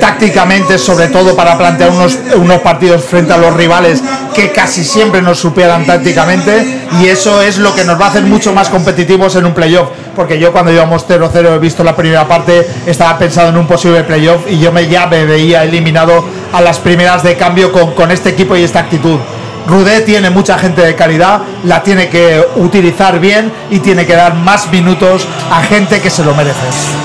tácticamente 0.00 0.78
sobre 0.78 1.08
todo 1.08 1.36
para 1.36 1.56
plantear 1.56 1.90
unos, 1.90 2.18
unos 2.34 2.60
partidos 2.60 3.04
frente 3.04 3.32
a 3.32 3.36
los 3.36 3.54
rivales 3.54 4.02
que 4.34 4.52
casi 4.52 4.84
siempre 4.84 5.22
nos 5.22 5.38
superan 5.38 5.86
tácticamente. 5.86 6.80
Y 7.00 7.06
eso 7.06 7.40
es 7.42 7.58
lo 7.58 7.74
que 7.74 7.84
nos 7.84 8.00
va 8.00 8.06
a 8.06 8.08
hacer 8.08 8.24
mucho 8.24 8.52
más 8.52 8.68
competitivos 8.68 9.36
en 9.36 9.46
un 9.46 9.49
playoff 9.54 9.88
porque 10.16 10.38
yo 10.38 10.52
cuando 10.52 10.72
íbamos 10.72 11.06
0-0 11.08 11.54
he 11.54 11.58
visto 11.58 11.84
la 11.84 11.96
primera 11.96 12.26
parte 12.26 12.66
estaba 12.86 13.18
pensado 13.18 13.48
en 13.48 13.56
un 13.56 13.66
posible 13.66 14.04
playoff 14.04 14.42
y 14.48 14.58
yo 14.58 14.72
me 14.72 14.86
ya 14.88 15.06
me 15.06 15.24
veía 15.24 15.64
eliminado 15.64 16.24
a 16.52 16.60
las 16.60 16.78
primeras 16.78 17.22
de 17.22 17.36
cambio 17.36 17.72
con, 17.72 18.10
este 18.10 18.30
equipo 18.30 18.56
y 18.56 18.62
esta 18.62 18.80
actitud 18.80 19.18
Rudé 19.66 20.00
tiene 20.00 20.30
mucha 20.30 20.58
gente 20.58 20.82
de 20.82 20.96
calidad, 20.96 21.42
la 21.64 21.82
tiene 21.82 22.08
que 22.08 22.44
utilizar 22.56 23.20
bien 23.20 23.52
y 23.70 23.78
tiene 23.78 24.06
que 24.06 24.14
dar 24.14 24.34
más 24.34 24.70
minutos 24.72 25.26
a 25.50 25.62
gente 25.62 26.00
que 26.00 26.10
se 26.10 26.24
lo 26.24 26.34
merece. 26.34 26.58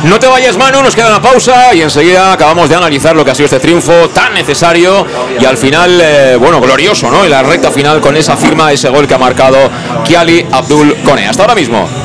No 0.06 0.20
te 0.20 0.28
vayas, 0.28 0.58
Manu, 0.58 0.82
nos 0.82 0.96
queda 0.96 1.10
una 1.10 1.22
pausa 1.22 1.76
y 1.76 1.82
enseguida 1.82 2.32
acabamos 2.32 2.70
de 2.70 2.76
analizar 2.76 3.16
lo 3.16 3.24
que 3.24 3.32
ha 3.32 3.36
sido 3.36 3.46
este 3.46 3.60
triunfo 3.60 4.10
tan 4.10 4.34
necesario 4.34 5.06
y 5.40 5.46
al 5.46 5.58
final, 5.58 6.00
eh, 6.02 6.38
bueno, 6.40 6.60
glorioso, 6.62 7.12
¿no? 7.12 7.26
En 7.26 7.30
la 7.30 7.44
recta 7.44 7.70
final 7.72 8.02
con 8.02 8.16
esa 8.16 8.36
firma, 8.36 8.72
ese 8.72 8.90
gol 8.90 9.06
que 9.06 9.14
ha 9.14 9.20
marcado 9.20 9.58
Kiali 10.06 10.48
Abdul 10.52 10.96
Kone. 11.04 11.28
Hasta 11.28 11.44
ahora 11.44 11.56
mismo. 11.56 12.05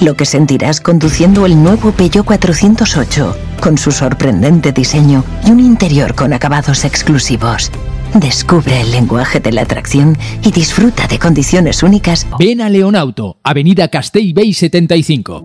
Lo 0.00 0.14
que 0.14 0.24
sentirás 0.24 0.80
conduciendo 0.80 1.44
el 1.44 1.60
nuevo 1.60 1.90
Peugeot 1.90 2.24
408, 2.24 3.36
con 3.60 3.76
su 3.76 3.90
sorprendente 3.90 4.72
diseño 4.72 5.24
y 5.44 5.50
un 5.50 5.58
interior 5.58 6.14
con 6.14 6.32
acabados 6.32 6.84
exclusivos. 6.84 7.72
Descubre 8.14 8.80
el 8.80 8.92
lenguaje 8.92 9.40
de 9.40 9.50
la 9.50 9.62
atracción 9.62 10.16
y 10.42 10.52
disfruta 10.52 11.08
de 11.08 11.18
condiciones 11.18 11.82
únicas. 11.82 12.26
Ven 12.38 12.60
a 12.60 12.70
Leonauto, 12.70 13.38
Avenida 13.42 13.88
Castell 13.88 14.32
Bay 14.34 14.54
75. 14.54 15.44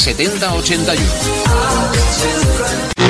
70 0.00 0.62
81. 0.62 3.09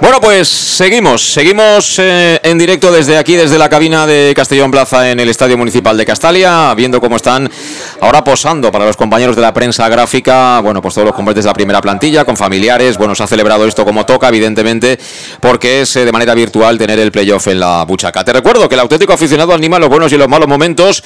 Bueno, 0.00 0.20
pues 0.20 0.46
seguimos, 0.46 1.32
seguimos 1.32 1.98
eh, 1.98 2.38
en 2.44 2.56
directo 2.56 2.92
desde 2.92 3.18
aquí, 3.18 3.34
desde 3.34 3.58
la 3.58 3.68
cabina 3.68 4.06
de 4.06 4.32
Castellón 4.34 4.70
Plaza 4.70 5.10
en 5.10 5.18
el 5.18 5.28
Estadio 5.28 5.58
Municipal 5.58 5.96
de 5.96 6.06
Castalia, 6.06 6.72
viendo 6.76 7.00
cómo 7.00 7.16
están 7.16 7.50
ahora 8.00 8.22
posando 8.22 8.70
para 8.70 8.86
los 8.86 8.96
compañeros 8.96 9.34
de 9.34 9.42
la 9.42 9.52
prensa 9.52 9.88
gráfica, 9.88 10.60
bueno, 10.60 10.80
pues 10.80 10.94
todos 10.94 11.06
los 11.06 11.16
componentes 11.16 11.44
de 11.44 11.50
la 11.50 11.54
primera 11.54 11.80
plantilla, 11.80 12.24
con 12.24 12.36
familiares, 12.36 12.96
bueno, 12.96 13.16
se 13.16 13.24
ha 13.24 13.26
celebrado 13.26 13.66
esto 13.66 13.84
como 13.84 14.06
toca, 14.06 14.28
evidentemente, 14.28 15.00
porque 15.40 15.80
es 15.80 15.96
eh, 15.96 16.04
de 16.04 16.12
manera 16.12 16.32
virtual 16.32 16.78
tener 16.78 17.00
el 17.00 17.10
playoff 17.10 17.48
en 17.48 17.58
la 17.58 17.84
buchaca. 17.84 18.24
Te 18.24 18.32
recuerdo 18.32 18.68
que 18.68 18.76
el 18.76 18.80
auténtico 18.80 19.12
aficionado 19.12 19.52
anima 19.52 19.80
los 19.80 19.88
buenos 19.88 20.12
y 20.12 20.16
los 20.16 20.28
malos 20.28 20.46
momentos, 20.46 21.02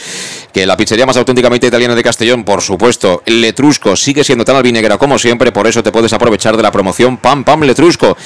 que 0.53 0.67
la 0.67 0.77
pizzería 0.77 1.07
más 1.07 1.17
auténticamente 1.17 1.67
italiana 1.67 1.95
de 1.95 2.03
Castellón, 2.03 2.45
por 2.45 2.61
supuesto, 2.61 3.23
Letrusco, 3.25 3.97
sigue 3.97 4.23
siendo 4.23 4.45
tan 4.45 4.57
albinegra 4.57 4.99
como 4.99 5.19
siempre, 5.19 5.51
por 5.51 5.67
eso 5.67 5.83
te 5.83 5.91
puedes 5.91 6.13
aprovechar 6.13 6.59
de 6.59 6.63
la 6.63 6.71
promoción 6.71 7.17
Pam 7.17 7.43
Pam 7.43 7.63
Letrusco. 7.63 8.19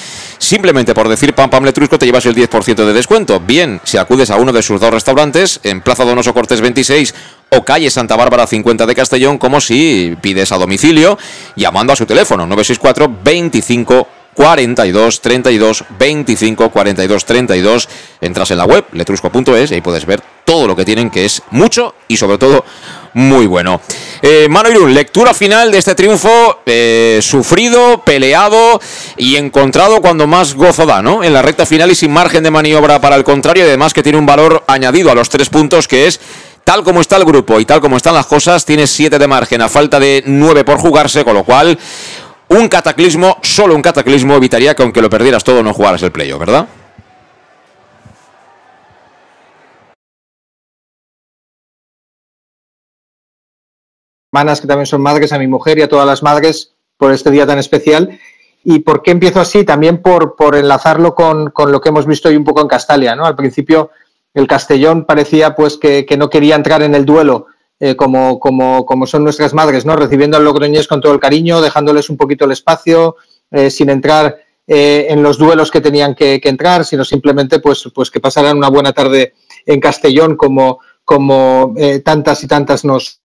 Simplemente 0.56 0.94
por 0.94 1.06
decir 1.10 1.34
Pam 1.34 1.50
Pam 1.50 1.64
Letrusco 1.64 1.98
te 1.98 2.06
llevas 2.06 2.24
el 2.24 2.34
10% 2.34 2.86
de 2.86 2.94
descuento. 2.94 3.40
Bien, 3.40 3.78
si 3.84 3.98
acudes 3.98 4.30
a 4.30 4.36
uno 4.36 4.54
de 4.54 4.62
sus 4.62 4.80
dos 4.80 4.90
restaurantes, 4.90 5.60
en 5.64 5.82
Plaza 5.82 6.06
Donoso 6.06 6.32
Cortés 6.32 6.62
26 6.62 7.14
o 7.50 7.62
calle 7.62 7.90
Santa 7.90 8.16
Bárbara 8.16 8.46
50 8.46 8.86
de 8.86 8.94
Castellón, 8.94 9.36
como 9.36 9.60
si 9.60 10.16
pides 10.22 10.52
a 10.52 10.56
domicilio, 10.56 11.18
llamando 11.56 11.92
a 11.92 11.96
su 11.96 12.06
teléfono 12.06 12.46
964 12.46 13.18
25 13.22 14.08
42 14.32 15.20
32 15.20 15.84
25 15.98 16.70
42 16.70 17.24
32. 17.26 17.88
Entras 18.22 18.50
en 18.50 18.56
la 18.56 18.64
web 18.64 18.86
letrusco.es 18.92 19.70
y 19.70 19.74
ahí 19.74 19.82
puedes 19.82 20.06
ver 20.06 20.22
todo 20.46 20.66
lo 20.66 20.74
que 20.74 20.86
tienen, 20.86 21.10
que 21.10 21.26
es 21.26 21.42
mucho 21.50 21.94
y 22.08 22.16
sobre 22.16 22.38
todo 22.38 22.64
muy 23.16 23.46
bueno. 23.46 23.80
Eh, 24.20 24.46
Mano 24.50 24.70
Irún, 24.70 24.92
lectura 24.92 25.32
final 25.32 25.72
de 25.72 25.78
este 25.78 25.94
triunfo 25.94 26.60
eh, 26.66 27.18
sufrido, 27.22 28.02
peleado 28.04 28.78
y 29.16 29.36
encontrado 29.36 30.02
cuando 30.02 30.26
más 30.26 30.54
gozo 30.54 30.84
da, 30.84 31.00
¿no? 31.00 31.24
En 31.24 31.32
la 31.32 31.40
recta 31.40 31.64
final 31.64 31.90
y 31.90 31.94
sin 31.94 32.12
margen 32.12 32.42
de 32.42 32.50
maniobra 32.50 33.00
para 33.00 33.16
el 33.16 33.24
contrario, 33.24 33.64
y 33.64 33.68
además 33.68 33.94
que 33.94 34.02
tiene 34.02 34.18
un 34.18 34.26
valor 34.26 34.64
añadido 34.66 35.10
a 35.10 35.14
los 35.14 35.30
tres 35.30 35.48
puntos 35.48 35.88
que 35.88 36.06
es 36.06 36.20
tal 36.62 36.84
como 36.84 37.00
está 37.00 37.16
el 37.16 37.24
grupo 37.24 37.58
y 37.58 37.64
tal 37.64 37.80
como 37.80 37.96
están 37.96 38.14
las 38.14 38.26
cosas, 38.26 38.66
tiene 38.66 38.86
siete 38.86 39.18
de 39.18 39.26
margen 39.26 39.62
a 39.62 39.70
falta 39.70 39.98
de 39.98 40.22
nueve 40.26 40.62
por 40.64 40.76
jugarse, 40.76 41.24
con 41.24 41.32
lo 41.32 41.44
cual 41.44 41.78
un 42.48 42.68
cataclismo, 42.68 43.38
solo 43.42 43.74
un 43.74 43.82
cataclismo 43.82 44.34
evitaría 44.34 44.76
que 44.76 44.82
aunque 44.82 45.00
lo 45.00 45.08
perdieras 45.08 45.42
todo 45.42 45.62
no 45.62 45.72
jugaras 45.72 46.02
el 46.02 46.12
playo, 46.12 46.38
¿verdad? 46.38 46.68
Hermanas 54.36 54.60
que 54.60 54.66
también 54.66 54.86
son 54.86 55.00
madres, 55.00 55.32
a 55.32 55.38
mi 55.38 55.46
mujer 55.46 55.78
y 55.78 55.82
a 55.82 55.88
todas 55.88 56.06
las 56.06 56.22
madres 56.22 56.74
por 56.98 57.10
este 57.10 57.30
día 57.30 57.46
tan 57.46 57.58
especial. 57.58 58.18
¿Y 58.62 58.80
por 58.80 59.02
qué 59.02 59.12
empiezo 59.12 59.40
así? 59.40 59.64
También 59.64 60.02
por, 60.02 60.36
por 60.36 60.56
enlazarlo 60.56 61.14
con, 61.14 61.50
con, 61.50 61.72
lo 61.72 61.80
que 61.80 61.88
hemos 61.88 62.04
visto 62.04 62.28
hoy 62.28 62.36
un 62.36 62.44
poco 62.44 62.60
en 62.60 62.68
Castalia. 62.68 63.16
¿no? 63.16 63.24
Al 63.24 63.34
principio 63.34 63.92
el 64.34 64.46
Castellón 64.46 65.06
parecía 65.06 65.54
pues 65.54 65.78
que, 65.78 66.04
que 66.04 66.18
no 66.18 66.28
quería 66.28 66.54
entrar 66.54 66.82
en 66.82 66.94
el 66.94 67.06
duelo 67.06 67.46
eh, 67.80 67.96
como, 67.96 68.38
como, 68.38 68.84
como, 68.84 69.06
son 69.06 69.24
nuestras 69.24 69.54
madres, 69.54 69.86
¿no? 69.86 69.96
recibiendo 69.96 70.36
al 70.36 70.44
Logroñés 70.44 70.86
con 70.86 71.00
todo 71.00 71.14
el 71.14 71.20
cariño, 71.20 71.62
dejándoles 71.62 72.10
un 72.10 72.18
poquito 72.18 72.44
el 72.44 72.52
espacio, 72.52 73.16
eh, 73.50 73.70
sin 73.70 73.88
entrar 73.88 74.36
eh, 74.66 75.06
en 75.08 75.22
los 75.22 75.38
duelos 75.38 75.70
que 75.70 75.80
tenían 75.80 76.14
que, 76.14 76.40
que, 76.42 76.48
entrar, 76.50 76.84
sino 76.84 77.04
simplemente 77.06 77.60
pues, 77.60 77.88
pues 77.94 78.10
que 78.10 78.20
pasaran 78.20 78.58
una 78.58 78.68
buena 78.68 78.92
tarde 78.92 79.32
en 79.64 79.80
Castellón 79.80 80.36
como, 80.36 80.80
como 81.06 81.72
eh, 81.76 82.00
tantas 82.00 82.42
y 82.42 82.48
tantas 82.48 82.84
nos, 82.84 83.20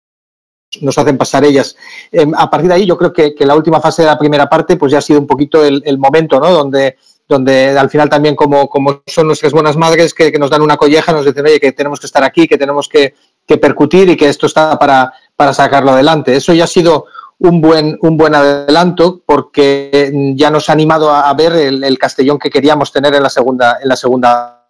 nos 0.81 0.97
hacen 0.99 1.19
pasar 1.19 1.45
ellas. 1.45 1.77
Eh, 2.13 2.27
a 2.37 2.49
partir 2.49 2.69
de 2.69 2.75
ahí, 2.75 2.87
yo 2.87 2.97
creo 2.97 3.13
que, 3.13 3.35
que, 3.35 3.47
la 3.47 3.57
última 3.57 3.81
fase 3.81 4.03
de 4.03 4.09
la 4.09 4.19
primera 4.19 4.49
parte, 4.49 4.77
pues 4.77 4.93
ya 4.93 4.99
ha 4.99 5.03
sido 5.03 5.21
un 5.21 5.27
poquito 5.27 5.65
el, 5.65 5.83
el 5.85 5.99
momento, 5.99 6.39
¿no? 6.39 6.51
Donde, 6.51 6.97
donde 7.29 7.79
al 7.79 7.91
final 7.91 8.09
también, 8.09 8.37
como, 8.37 8.69
como 8.69 9.03
son 9.07 9.27
nuestras 9.27 9.53
buenas 9.53 9.77
madres 9.77 10.15
que, 10.15 10.31
que, 10.31 10.39
nos 10.39 10.51
dan 10.51 10.63
una 10.63 10.77
colleja, 10.77 11.13
nos 11.13 11.25
dicen, 11.25 11.45
oye, 11.45 11.61
que 11.61 11.73
tenemos 11.73 11.99
que 11.99 12.07
estar 12.07 12.23
aquí, 12.23 12.47
que 12.47 12.59
tenemos 12.59 12.89
que, 12.89 13.15
que 13.47 13.57
percutir 13.57 14.09
y 14.11 14.17
que 14.17 14.29
esto 14.29 14.47
está 14.47 14.79
para, 14.79 15.13
para 15.35 15.53
sacarlo 15.53 15.91
adelante. 15.91 16.37
Eso 16.37 16.53
ya 16.53 16.65
ha 16.65 16.69
sido 16.69 17.07
un 17.39 17.61
buen, 17.61 17.99
un 18.03 18.17
buen 18.17 18.35
adelanto 18.35 19.23
porque 19.25 20.13
ya 20.37 20.51
nos 20.51 20.69
ha 20.69 20.73
animado 20.73 21.11
a, 21.11 21.29
a 21.29 21.35
ver 21.35 21.53
el, 21.55 21.83
el, 21.83 21.99
Castellón 21.99 22.39
que 22.39 22.51
queríamos 22.51 22.93
tener 22.93 23.15
en 23.15 23.23
la 23.23 23.31
segunda, 23.31 23.79
en 23.83 23.89
la 23.89 23.97
segunda 23.97 24.69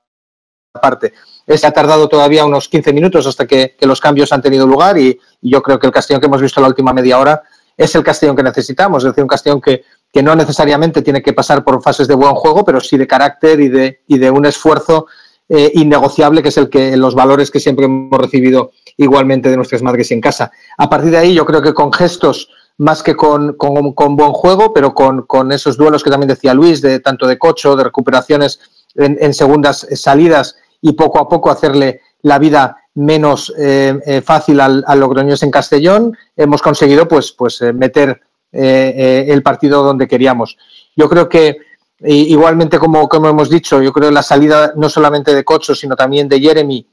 parte. 0.80 1.12
Se 1.56 1.66
ha 1.66 1.72
tardado 1.72 2.08
todavía 2.08 2.44
unos 2.44 2.68
15 2.68 2.92
minutos 2.92 3.26
hasta 3.26 3.46
que, 3.46 3.76
los 3.80 4.00
cambios 4.00 4.32
han 4.32 4.42
tenido 4.42 4.66
lugar 4.66 4.98
y, 4.98 5.18
y, 5.42 5.50
yo 5.50 5.62
creo 5.62 5.78
que 5.78 5.86
el 5.86 5.92
Castellón 5.92 6.20
que 6.20 6.26
hemos 6.26 6.42
visto 6.42 6.60
la 6.60 6.68
última 6.68 6.92
media 6.92 7.18
hora 7.18 7.42
es 7.76 7.94
el 7.94 8.04
Castellón 8.04 8.36
que 8.36 8.42
necesitamos, 8.42 9.02
es 9.02 9.10
decir, 9.10 9.24
un 9.24 9.28
Castellón 9.28 9.60
que, 9.60 9.84
que 10.12 10.22
no 10.22 10.34
necesariamente 10.34 11.02
tiene 11.02 11.22
que 11.22 11.32
pasar 11.32 11.64
por 11.64 11.82
fases 11.82 12.08
de 12.08 12.14
buen 12.14 12.34
juego, 12.34 12.64
pero 12.64 12.80
sí 12.80 12.96
de 12.96 13.06
carácter 13.06 13.60
y 13.60 13.68
de, 13.68 14.00
y 14.06 14.18
de 14.18 14.30
un 14.30 14.44
esfuerzo 14.44 15.06
eh, 15.48 15.72
innegociable, 15.74 16.42
que 16.42 16.50
es 16.50 16.56
el 16.56 16.68
que 16.68 16.96
los 16.96 17.14
valores 17.14 17.50
que 17.50 17.60
siempre 17.60 17.86
hemos 17.86 18.20
recibido 18.20 18.72
igualmente 18.96 19.48
de 19.48 19.56
nuestras 19.56 19.82
madres 19.82 20.10
en 20.10 20.20
casa. 20.20 20.50
A 20.76 20.90
partir 20.90 21.10
de 21.10 21.18
ahí, 21.18 21.34
yo 21.34 21.46
creo 21.46 21.62
que 21.62 21.74
con 21.74 21.92
gestos 21.92 22.50
más 22.76 23.02
que 23.02 23.14
con, 23.14 23.54
con, 23.54 23.92
con 23.92 24.16
buen 24.16 24.32
juego, 24.32 24.72
pero 24.72 24.94
con, 24.94 25.22
con, 25.22 25.52
esos 25.52 25.76
duelos 25.76 26.02
que 26.02 26.10
también 26.10 26.28
decía 26.28 26.54
Luis, 26.54 26.80
de 26.80 27.00
tanto 27.00 27.26
de 27.26 27.38
cocho, 27.38 27.76
de 27.76 27.84
recuperaciones 27.84 28.60
en 28.94 29.34
segundas 29.34 29.86
salidas 29.92 30.56
y 30.80 30.92
poco 30.92 31.18
a 31.18 31.28
poco 31.28 31.50
hacerle 31.50 32.00
la 32.22 32.38
vida 32.38 32.76
menos 32.94 33.52
eh, 33.56 33.98
eh, 34.04 34.20
fácil 34.20 34.60
al, 34.60 34.84
al, 34.86 35.00
Logroñés 35.00 35.42
en 35.42 35.50
Castellón, 35.50 36.16
hemos 36.36 36.60
conseguido 36.62 37.06
pues, 37.06 37.32
pues 37.32 37.60
eh, 37.62 37.72
meter 37.72 38.20
eh, 38.52 39.26
el 39.28 39.42
partido 39.42 39.82
donde 39.82 40.08
queríamos. 40.08 40.56
Yo 40.96 41.08
creo 41.08 41.28
que 41.28 41.58
igualmente 42.02 42.78
como, 42.78 43.08
como 43.08 43.28
hemos 43.28 43.50
dicho, 43.50 43.82
yo 43.82 43.92
creo 43.92 44.08
que 44.08 44.14
la 44.14 44.22
salida 44.22 44.72
no 44.74 44.88
solamente 44.88 45.34
de 45.34 45.44
Cocho, 45.44 45.74
sino 45.74 45.94
también 45.94 46.28
de 46.28 46.40
Jeremy, 46.40 46.86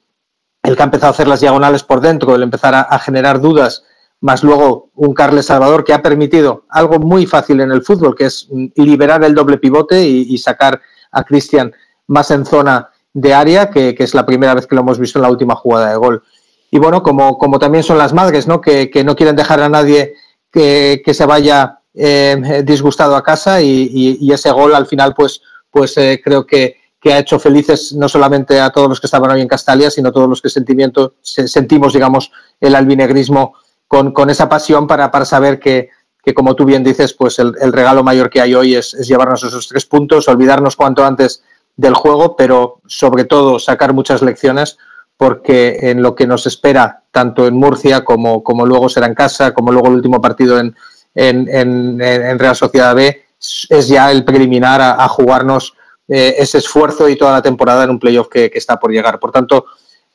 el 0.63 0.75
que 0.75 0.81
ha 0.81 0.85
empezado 0.85 1.07
a 1.07 1.11
hacer 1.11 1.29
las 1.29 1.39
diagonales 1.39 1.83
por 1.83 2.01
dentro, 2.01 2.35
el 2.35 2.43
empezar 2.43 2.75
a, 2.75 2.99
generar 2.99 3.39
dudas, 3.39 3.85
más 4.19 4.43
luego 4.43 4.91
un 4.95 5.13
Carles 5.13 5.45
Salvador 5.45 5.85
que 5.85 5.93
ha 5.93 6.01
permitido 6.01 6.65
algo 6.69 6.99
muy 6.99 7.25
fácil 7.25 7.61
en 7.61 7.71
el 7.71 7.83
fútbol, 7.83 8.15
que 8.15 8.25
es 8.25 8.49
liberar 8.75 9.23
el 9.23 9.33
doble 9.33 9.57
pivote 9.57 10.03
y, 10.05 10.33
y 10.33 10.37
sacar 10.39 10.81
a 11.11 11.23
Cristian 11.23 11.71
más 12.07 12.29
en 12.31 12.45
zona 12.45 12.89
de 13.17 13.33
área, 13.33 13.71
que, 13.71 13.95
que, 13.95 14.03
es 14.03 14.13
la 14.13 14.27
primera 14.27 14.53
vez 14.53 14.67
que 14.67 14.75
lo 14.75 14.81
hemos 14.81 14.99
visto 14.99 15.17
en 15.17 15.23
la 15.23 15.31
última 15.31 15.55
jugada 15.55 15.89
de 15.89 15.97
gol. 15.97 16.23
Y 16.69 16.77
bueno, 16.77 17.01
como, 17.01 17.39
como 17.39 17.57
también 17.57 17.83
son 17.83 17.97
las 17.97 18.13
madres, 18.13 18.47
¿no? 18.47 18.61
Que, 18.61 18.91
que 18.91 19.03
no 19.03 19.15
quieren 19.15 19.35
dejar 19.35 19.59
a 19.59 19.69
nadie 19.69 20.13
que, 20.51 21.01
que 21.03 21.15
se 21.15 21.25
vaya 21.25 21.79
eh, 21.95 22.61
disgustado 22.63 23.15
a 23.15 23.23
casa 23.23 23.59
y, 23.59 24.17
y, 24.21 24.31
ese 24.31 24.51
gol 24.51 24.75
al 24.75 24.85
final, 24.85 25.15
pues, 25.15 25.41
pues 25.71 25.97
eh, 25.97 26.21
creo 26.23 26.45
que, 26.45 26.75
que, 27.01 27.11
ha 27.11 27.17
hecho 27.17 27.39
felices 27.39 27.93
no 27.93 28.07
solamente 28.07 28.59
a 28.59 28.69
todos 28.69 28.87
los 28.87 28.99
que 28.99 29.07
estaban 29.07 29.31
hoy 29.31 29.41
en 29.41 29.47
Castalia, 29.47 29.89
sino 29.89 30.09
a 30.09 30.11
todos 30.11 30.29
los 30.29 30.39
que 30.39 30.49
sentimiento, 30.49 31.15
sentimos, 31.23 31.93
digamos, 31.93 32.31
el 32.61 32.75
albinegrismo 32.75 33.55
con, 33.87 34.11
con 34.11 34.29
esa 34.29 34.47
pasión 34.47 34.85
para, 34.85 35.09
para 35.09 35.25
saber 35.25 35.57
que, 35.59 35.89
que, 36.23 36.35
como 36.35 36.55
tú 36.55 36.65
bien 36.65 36.83
dices, 36.83 37.13
pues 37.13 37.39
el, 37.39 37.55
regalo 37.73 38.03
mayor 38.03 38.29
que 38.29 38.41
hay 38.41 38.53
hoy 38.53 38.75
es 38.75 38.91
llevarnos 39.07 39.43
esos 39.43 39.67
tres 39.67 39.87
puntos, 39.87 40.27
olvidarnos 40.27 40.75
cuanto 40.75 41.03
antes 41.03 41.41
del 41.77 41.93
juego, 41.93 42.35
pero 42.35 42.81
sobre 42.87 43.23
todo 43.23 43.59
sacar 43.59 43.93
muchas 43.93 44.21
lecciones 44.21 44.77
porque 45.15 45.77
en 45.81 46.01
lo 46.01 46.15
que 46.15 46.27
nos 46.27 46.45
espera, 46.45 47.03
tanto 47.11 47.47
en 47.47 47.55
Murcia 47.55 48.03
como, 48.03 48.43
como 48.43 48.65
luego 48.65 48.89
será 48.89 49.07
en 49.07 49.15
casa, 49.15 49.53
como 49.53 49.71
luego 49.71 49.87
el 49.87 49.95
último 49.95 50.21
partido 50.21 50.59
en, 50.59 50.75
en, 51.15 51.47
en, 51.49 52.01
en 52.01 52.39
Real 52.39 52.55
Sociedad 52.55 52.93
B, 52.93 53.25
es 53.69 53.87
ya 53.87 54.11
el 54.11 54.23
preliminar 54.23 54.81
a, 54.81 55.07
jugarnos 55.07 55.75
eh, 56.07 56.35
ese 56.37 56.59
esfuerzo 56.59 57.09
y 57.09 57.15
toda 57.15 57.33
la 57.33 57.41
temporada 57.41 57.83
en 57.83 57.91
un 57.91 57.99
playoff 57.99 58.27
que, 58.29 58.49
que 58.49 58.57
está 58.57 58.79
por 58.79 58.91
llegar. 58.91 59.19
Por 59.19 59.31
tanto, 59.31 59.65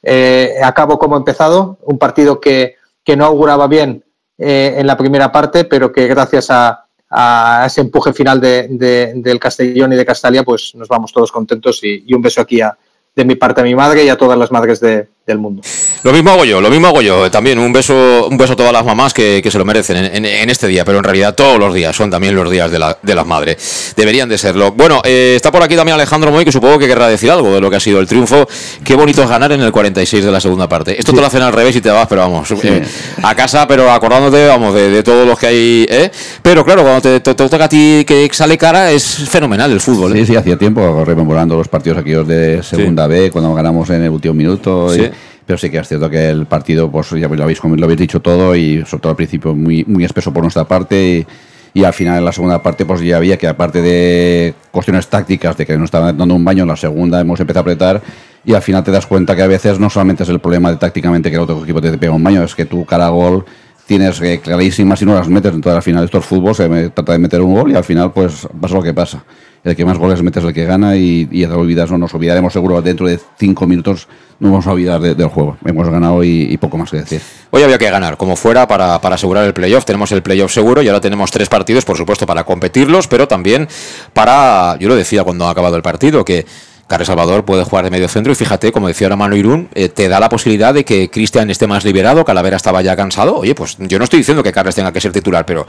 eh, 0.02 0.54
acabo 0.62 0.98
como 0.98 1.16
empezado, 1.16 1.78
un 1.82 1.98
partido 1.98 2.40
que, 2.40 2.76
que 3.04 3.16
no 3.16 3.24
auguraba 3.24 3.66
bien 3.66 4.04
eh, 4.38 4.74
en 4.78 4.86
la 4.86 4.96
primera 4.96 5.30
parte, 5.30 5.64
pero 5.64 5.92
que 5.92 6.06
gracias 6.06 6.50
a, 6.50 6.86
a 7.14 7.64
ese 7.66 7.82
empuje 7.82 8.12
final 8.12 8.40
de, 8.40 8.68
de, 8.70 9.12
del 9.16 9.38
Castellón 9.38 9.92
y 9.92 9.96
de 9.96 10.06
Castalia, 10.06 10.42
pues 10.42 10.74
nos 10.74 10.88
vamos 10.88 11.12
todos 11.12 11.30
contentos 11.30 11.84
y, 11.84 12.04
y 12.06 12.14
un 12.14 12.22
beso 12.22 12.40
aquí 12.40 12.60
a, 12.60 12.76
de 13.14 13.24
mi 13.24 13.34
parte 13.34 13.60
a 13.60 13.64
mi 13.64 13.74
madre 13.74 14.04
y 14.04 14.08
a 14.08 14.16
todas 14.16 14.38
las 14.38 14.50
madres 14.50 14.80
de, 14.80 15.08
del 15.26 15.38
mundo. 15.38 15.62
Lo 16.02 16.12
mismo 16.12 16.30
hago 16.30 16.44
yo, 16.44 16.60
lo 16.60 16.68
mismo 16.68 16.88
hago 16.88 17.00
yo. 17.00 17.30
También 17.30 17.58
un 17.60 17.72
beso, 17.72 18.26
un 18.28 18.36
beso 18.36 18.54
a 18.54 18.56
todas 18.56 18.72
las 18.72 18.84
mamás 18.84 19.14
que, 19.14 19.40
que 19.40 19.52
se 19.52 19.58
lo 19.58 19.64
merecen 19.64 19.96
en, 19.98 20.16
en, 20.16 20.24
en, 20.24 20.50
este 20.50 20.66
día, 20.66 20.84
pero 20.84 20.98
en 20.98 21.04
realidad 21.04 21.36
todos 21.36 21.60
los 21.60 21.72
días 21.72 21.94
son 21.94 22.10
también 22.10 22.34
los 22.34 22.50
días 22.50 22.72
de, 22.72 22.78
la, 22.80 22.98
de 23.00 23.14
las 23.14 23.24
madres. 23.24 23.94
Deberían 23.96 24.28
de 24.28 24.36
serlo. 24.36 24.72
Bueno, 24.72 25.00
eh, 25.04 25.34
está 25.36 25.52
por 25.52 25.62
aquí 25.62 25.76
también 25.76 25.94
Alejandro 25.94 26.32
Moy, 26.32 26.44
que 26.44 26.50
supongo 26.50 26.76
que 26.80 26.88
querrá 26.88 27.06
decir 27.06 27.30
algo 27.30 27.54
de 27.54 27.60
lo 27.60 27.70
que 27.70 27.76
ha 27.76 27.80
sido 27.80 28.00
el 28.00 28.08
triunfo. 28.08 28.48
Qué 28.82 28.96
bonito 28.96 29.22
es 29.22 29.28
ganar 29.28 29.52
en 29.52 29.60
el 29.60 29.70
46 29.70 30.24
de 30.24 30.32
la 30.32 30.40
segunda 30.40 30.68
parte. 30.68 30.98
Esto 30.98 31.12
sí. 31.12 31.16
te 31.16 31.20
lo 31.20 31.26
hacen 31.28 31.42
al 31.42 31.52
revés 31.52 31.76
y 31.76 31.80
te 31.80 31.90
vas, 31.90 32.08
pero 32.08 32.22
vamos, 32.22 32.48
sí. 32.48 32.56
eh, 32.64 32.82
a 33.22 33.34
casa, 33.36 33.68
pero 33.68 33.92
acordándote, 33.92 34.44
vamos, 34.48 34.74
de, 34.74 34.90
de 34.90 35.02
todos 35.04 35.24
los 35.24 35.38
que 35.38 35.46
hay. 35.46 35.86
¿eh? 35.88 36.10
Pero 36.42 36.64
claro, 36.64 36.82
cuando 36.82 37.00
te, 37.00 37.20
te, 37.20 37.34
te, 37.34 37.48
toca 37.48 37.64
a 37.64 37.68
ti 37.68 38.04
que 38.04 38.28
sale 38.32 38.58
cara, 38.58 38.90
es 38.90 39.04
fenomenal 39.28 39.70
el 39.70 39.80
fútbol. 39.80 40.14
Sí, 40.14 40.26
sí, 40.26 40.34
hacía 40.36 40.56
tiempo 40.56 41.04
rememorando 41.04 41.56
los 41.56 41.68
partidos 41.68 41.98
aquellos 41.98 42.26
de 42.26 42.60
segunda 42.64 43.06
B, 43.06 43.30
cuando 43.30 43.54
ganamos 43.54 43.88
en 43.90 44.02
el 44.02 44.10
último 44.10 44.34
minuto. 44.34 44.92
Y, 44.96 45.12
pero 45.46 45.58
sí 45.58 45.70
que 45.70 45.78
es 45.78 45.88
cierto 45.88 46.08
que 46.08 46.28
el 46.28 46.46
partido, 46.46 46.90
pues 46.90 47.10
ya 47.10 47.28
lo 47.28 47.42
habéis, 47.42 47.62
lo 47.62 47.84
habéis 47.84 48.00
dicho 48.00 48.20
todo 48.20 48.54
y 48.54 48.84
sobre 48.86 49.00
todo 49.02 49.10
al 49.10 49.16
principio 49.16 49.54
muy, 49.54 49.84
muy 49.84 50.04
espeso 50.04 50.32
por 50.32 50.42
nuestra 50.42 50.64
parte 50.64 51.26
y, 51.74 51.84
al 51.84 51.92
final 51.92 52.18
en 52.18 52.24
la 52.24 52.32
segunda 52.32 52.62
parte 52.62 52.84
pues 52.84 53.00
ya 53.00 53.16
había 53.16 53.38
que 53.38 53.48
aparte 53.48 53.80
de 53.80 54.54
cuestiones 54.70 55.08
tácticas 55.08 55.56
de 55.56 55.64
que 55.64 55.76
nos 55.76 55.86
estaban 55.86 56.16
dando 56.16 56.34
un 56.34 56.44
baño 56.44 56.62
en 56.62 56.68
la 56.68 56.76
segunda 56.76 57.20
hemos 57.20 57.40
empezado 57.40 57.60
a 57.60 57.62
apretar 57.62 58.02
y 58.44 58.54
al 58.54 58.62
final 58.62 58.84
te 58.84 58.90
das 58.90 59.06
cuenta 59.06 59.34
que 59.34 59.42
a 59.42 59.46
veces 59.46 59.78
no 59.78 59.88
solamente 59.88 60.24
es 60.24 60.28
el 60.28 60.38
problema 60.38 60.70
de 60.70 60.76
tácticamente 60.76 61.30
que 61.30 61.36
el 61.36 61.42
otro 61.42 61.62
equipo 61.62 61.80
te 61.80 61.96
pega 61.96 62.12
un 62.12 62.22
baño, 62.22 62.42
es 62.42 62.54
que 62.54 62.66
tú 62.66 62.84
cada 62.84 63.08
gol 63.08 63.44
tienes 63.86 64.20
eh, 64.20 64.40
clarísimas 64.42 65.00
y 65.02 65.06
no 65.06 65.14
las 65.14 65.28
metes, 65.28 65.54
entonces 65.54 65.76
al 65.76 65.82
final 65.82 66.04
estos 66.04 66.24
fútbol 66.24 66.54
se 66.54 66.68
trata 66.90 67.12
de 67.12 67.18
meter 67.18 67.40
un 67.40 67.54
gol 67.54 67.70
y 67.70 67.74
al 67.74 67.84
final 67.84 68.12
pues 68.12 68.46
pasa 68.60 68.74
lo 68.74 68.82
que 68.82 68.92
pasa 68.92 69.24
el 69.64 69.76
que 69.76 69.84
más 69.84 69.98
goles 69.98 70.22
metes 70.22 70.42
es 70.42 70.48
el 70.48 70.54
que 70.54 70.64
gana 70.64 70.96
y, 70.96 71.28
y 71.30 71.44
olvidas, 71.44 71.90
no 71.90 71.98
nos 71.98 72.14
olvidaremos 72.14 72.52
seguro 72.52 72.82
dentro 72.82 73.06
de 73.06 73.20
cinco 73.38 73.66
minutos 73.66 74.08
no 74.42 74.50
vamos 74.50 74.66
a 74.66 74.72
olvidar 74.72 75.00
de, 75.00 75.14
del 75.14 75.28
juego. 75.28 75.56
Hemos 75.64 75.88
ganado 75.88 76.24
y, 76.24 76.48
y, 76.50 76.56
poco 76.56 76.76
más 76.76 76.90
que 76.90 76.96
decir. 76.96 77.22
Hoy 77.50 77.62
había 77.62 77.78
que 77.78 77.88
ganar, 77.88 78.16
como 78.16 78.34
fuera, 78.34 78.66
para, 78.66 79.00
para 79.00 79.14
asegurar 79.14 79.44
el 79.44 79.54
playoff. 79.54 79.84
Tenemos 79.84 80.10
el 80.10 80.20
playoff 80.20 80.52
seguro 80.52 80.82
y 80.82 80.88
ahora 80.88 81.00
tenemos 81.00 81.30
tres 81.30 81.48
partidos, 81.48 81.84
por 81.84 81.96
supuesto, 81.96 82.26
para 82.26 82.42
competirlos, 82.42 83.06
pero 83.06 83.28
también 83.28 83.68
para, 84.12 84.76
yo 84.80 84.88
lo 84.88 84.96
decía 84.96 85.22
cuando 85.22 85.46
ha 85.46 85.50
acabado 85.50 85.76
el 85.76 85.82
partido, 85.82 86.24
que 86.24 86.44
Carles 86.88 87.06
Salvador 87.06 87.44
puede 87.44 87.62
jugar 87.62 87.84
de 87.84 87.92
medio 87.92 88.08
centro 88.08 88.32
y 88.32 88.34
fíjate, 88.34 88.72
como 88.72 88.88
decía 88.88 89.06
ahora 89.06 89.16
Manu 89.16 89.36
Irún, 89.36 89.68
eh, 89.74 89.88
te 89.88 90.08
da 90.08 90.18
la 90.18 90.28
posibilidad 90.28 90.74
de 90.74 90.84
que 90.84 91.08
Cristian 91.08 91.48
esté 91.48 91.68
más 91.68 91.84
liberado, 91.84 92.24
Calavera 92.24 92.56
estaba 92.56 92.82
ya 92.82 92.96
cansado. 92.96 93.36
Oye, 93.36 93.54
pues 93.54 93.76
yo 93.78 93.98
no 93.98 94.04
estoy 94.04 94.18
diciendo 94.18 94.42
que 94.42 94.50
Carles 94.50 94.74
tenga 94.74 94.92
que 94.92 95.00
ser 95.00 95.12
titular, 95.12 95.46
pero 95.46 95.68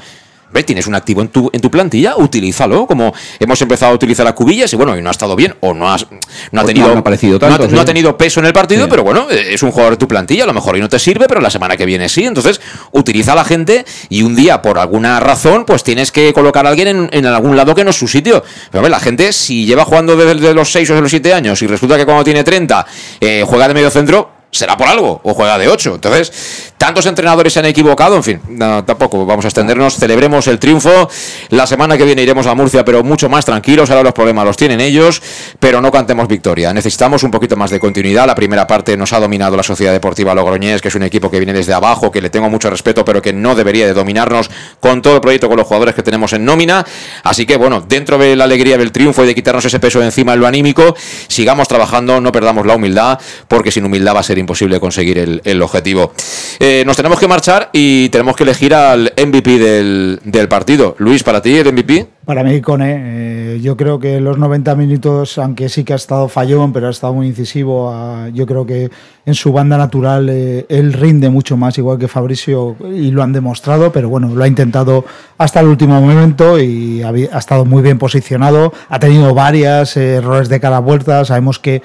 Tienes 0.62 0.86
un 0.88 0.96
activo 0.96 1.22
en 1.22 1.30
tu, 1.30 1.50
en 1.52 1.60
tu 1.62 1.72
plantilla, 1.72 2.16
utilízalo, 2.18 2.86
como 2.86 3.14
hemos 3.40 3.62
empezado 3.62 3.92
a 3.92 3.96
utilizar 3.96 4.28
a 4.28 4.34
Cubillas 4.36 4.72
y 4.72 4.76
bueno, 4.76 4.96
y 4.98 5.02
no 5.02 5.10
ha 5.10 5.12
estado 5.12 5.36
bien, 5.36 5.56
o 5.62 5.74
no, 5.74 5.92
has, 5.92 6.06
no 6.52 6.62
ha 6.62 6.64
Pues 6.64 6.66
tenido 6.68 6.94
no 6.94 7.00
ha 7.00 7.04
parecido 7.04 7.40
no 7.40 7.46
ha- 7.48 7.50
tanto, 7.58 7.68
no 7.68 7.78
ha 7.78 7.82
sí. 7.82 7.86
tenido 7.88 8.16
peso 8.18 8.40
en 8.40 8.46
el 8.46 8.54
partido, 8.54 8.84
Sí. 8.86 8.90
pero 8.90 9.04
bueno, 9.04 9.28
eh, 9.32 9.54
es 9.54 9.64
un 9.64 9.72
jugador 9.72 9.94
de 9.94 9.98
tu 9.98 10.08
plantilla, 10.08 10.44
a 10.44 10.48
lo 10.48 10.54
mejor 10.54 10.76
hoy 10.76 10.82
no 10.82 10.88
te 10.90 11.00
sirve, 11.00 11.26
pero 11.28 11.42
la 11.42 11.50
semana 11.50 11.76
que 11.76 11.86
viene 11.86 12.08
sí. 12.10 12.24
Entonces, 12.26 12.62
utiliza 12.92 13.34
a 13.34 13.36
la 13.36 13.44
gente 13.46 13.84
y 14.10 14.22
un 14.24 14.36
día, 14.36 14.62
por 14.62 14.78
alguna 14.80 15.20
razón, 15.20 15.66
pues 15.66 15.84
tienes 15.84 16.12
que 16.12 16.32
colocar 16.34 16.66
a 16.66 16.70
alguien 16.70 16.88
en, 16.88 17.10
en 17.12 17.26
algún 17.26 17.56
lado 17.58 17.74
que 17.76 17.84
no 17.84 17.90
es 17.90 17.96
su 17.98 18.08
sitio. 18.08 18.44
Pero 18.72 18.80
a 18.80 18.82
ver, 18.84 18.92
la 18.92 19.00
gente, 19.00 19.34
si 19.34 19.66
lleva 19.66 19.86
jugando 19.86 20.16
desde 20.16 20.36
desde 20.36 20.54
los 20.54 20.72
6 20.72 20.90
o 20.92 20.96
de 20.96 21.02
los 21.02 21.10
7 21.12 21.34
años 21.34 21.62
y 21.62 21.68
resulta 21.68 21.98
que 21.98 22.06
cuando 22.06 22.24
tiene 22.24 22.44
30 22.44 22.86
eh, 23.20 23.44
juega 23.46 23.68
de 23.68 23.74
medio 23.74 23.90
centro, 23.90 24.30
será 24.54 24.78
por 24.78 24.88
algo, 24.88 25.20
o 25.24 25.34
juega 25.34 25.58
de 25.58 25.68
8. 25.68 25.96
Entonces, 25.96 26.72
tantos 26.78 27.06
entrenadores 27.06 27.52
se 27.52 27.60
han 27.60 27.66
equivocado, 27.66 28.16
en 28.16 28.24
fin, 28.24 28.42
tampoco 28.86 29.26
vamos 29.26 29.46
a 29.46 29.48
extendernos, 29.48 29.96
celebremos 29.96 30.48
el 30.48 30.60
triunfo. 30.60 31.10
La 31.50 31.66
semana 31.68 31.98
que 31.98 32.06
viene 32.06 32.22
iremos 32.22 32.46
a 32.46 32.54
Murcia, 32.54 32.86
pero 32.86 33.04
mucho 33.04 33.30
más 33.30 33.46
tranquilos, 33.46 33.90
ahora 33.90 34.04
los 34.04 34.14
problemas 34.14 34.46
los 34.46 34.56
tienen 34.56 34.80
ellos, 34.80 35.22
pero 35.60 35.82
no 35.82 35.92
cantemos 35.92 36.28
victoria. 36.28 36.74
Necesitamos 36.74 37.24
un 37.24 37.32
poquito 37.32 37.56
más 37.56 37.72
de 37.72 37.80
continuidad. 37.80 38.28
La 38.28 38.36
primera 38.36 38.68
parte 38.68 38.96
nos 38.96 39.12
ha 39.14 39.20
dominado 39.20 39.58
la 39.58 39.64
Sociedad 39.64 39.92
Deportiva 39.92 40.36
Logroñés, 40.36 40.82
que 40.82 40.90
es 40.90 40.96
un 40.96 41.04
equipo 41.04 41.32
que 41.32 41.40
viene 41.40 41.54
desde 41.54 41.74
abajo, 41.74 42.12
que 42.12 42.22
le 42.22 42.30
tengo 42.30 42.50
mucho 42.50 42.70
respeto, 42.70 43.04
pero 43.04 43.22
que 43.22 43.34
no 43.34 43.56
debería 43.56 43.88
de 43.88 43.94
dominarnos 43.94 44.52
con 44.80 45.02
todo 45.02 45.16
el 45.16 45.22
proyecto, 45.22 45.48
con 45.48 45.58
los 45.58 45.66
jugadores 45.66 45.96
que 45.96 46.04
tenemos 46.04 46.34
en 46.34 46.46
nómina. 46.46 46.86
Así 47.24 47.46
que, 47.46 47.58
bueno, 47.58 47.82
dentro 47.82 48.18
de 48.18 48.36
la 48.36 48.44
alegría 48.44 48.78
del 48.78 48.92
triunfo 48.92 49.24
y 49.24 49.28
de 49.28 49.36
quitarnos 49.36 49.66
ese 49.66 49.80
peso 49.80 50.04
encima 50.04 50.34
en 50.34 50.40
lo 50.42 50.48
anímico, 50.48 50.96
sigamos 51.28 51.68
trabajando, 51.68 52.22
no 52.22 52.32
perdamos 52.32 52.66
la 52.66 52.76
humildad, 52.76 53.20
porque 53.48 53.72
sin 53.72 53.86
humildad 53.86 54.16
va 54.16 54.20
a 54.20 54.24
ser 54.24 54.38
imposible 54.44 54.80
conseguir 54.80 55.18
el, 55.44 55.62
objetivo. 55.62 56.14
Eh, 56.60 56.84
nos 56.86 56.98
tenemos 56.98 57.20
que 57.20 57.28
marchar 57.28 57.70
y 57.74 58.10
tenemos 58.10 58.36
que 58.36 58.44
elegir 58.44 58.74
al 58.74 59.14
MVP 59.18 59.58
del, 59.58 60.20
del 60.24 60.48
partido. 60.48 60.96
Luis, 61.00 61.24
para 61.24 61.42
ti, 61.42 61.58
el 61.58 61.74
MVP. 61.74 62.08
Para 62.26 62.42
mí, 62.42 62.62
Cone, 62.62 63.56
eh, 63.56 63.60
yo 63.62 63.76
creo 63.76 64.00
que 64.00 64.22
los 64.22 64.38
90 64.38 64.76
minutos, 64.76 65.38
aunque 65.38 65.68
sí 65.68 65.84
que 65.84 65.92
ha 65.92 65.98
estado 65.98 66.30
fallón, 66.30 66.72
pero 66.72 66.88
ha 66.88 66.90
estado 66.90 67.14
muy 67.14 67.28
incisivo, 67.28 67.92
ah, 67.92 68.30
yo 68.34 68.46
creo 68.46 68.66
que 68.66 68.90
en 69.26 69.34
su 69.34 69.52
banda 69.52 69.78
natural 69.78 70.30
eh, 70.30 70.66
él 70.70 70.94
rinde 70.94 71.30
mucho 71.30 71.58
más, 71.58 71.78
igual 71.78 71.98
que 72.00 72.08
Fabricio, 72.08 72.78
y 72.96 73.12
lo 73.12 73.24
han 73.24 73.34
demostrado, 73.34 73.92
pero 73.92 74.08
bueno, 74.08 74.34
lo 74.34 74.42
ha 74.42 74.48
intentado 74.48 75.04
hasta 75.38 75.60
el 75.60 75.68
último 75.68 76.00
momento 76.00 76.58
y 76.60 77.04
ha, 77.04 77.12
estado 77.38 77.66
muy 77.66 77.82
bien 77.82 78.00
posicionado, 78.00 78.72
ha 78.88 79.00
tenido 79.00 79.34
varias 79.34 79.98
errores 79.98 80.48
de 80.48 80.62
cada 80.62 80.80
vuelta, 80.80 81.26
sabemos 81.26 81.60
que 81.60 81.82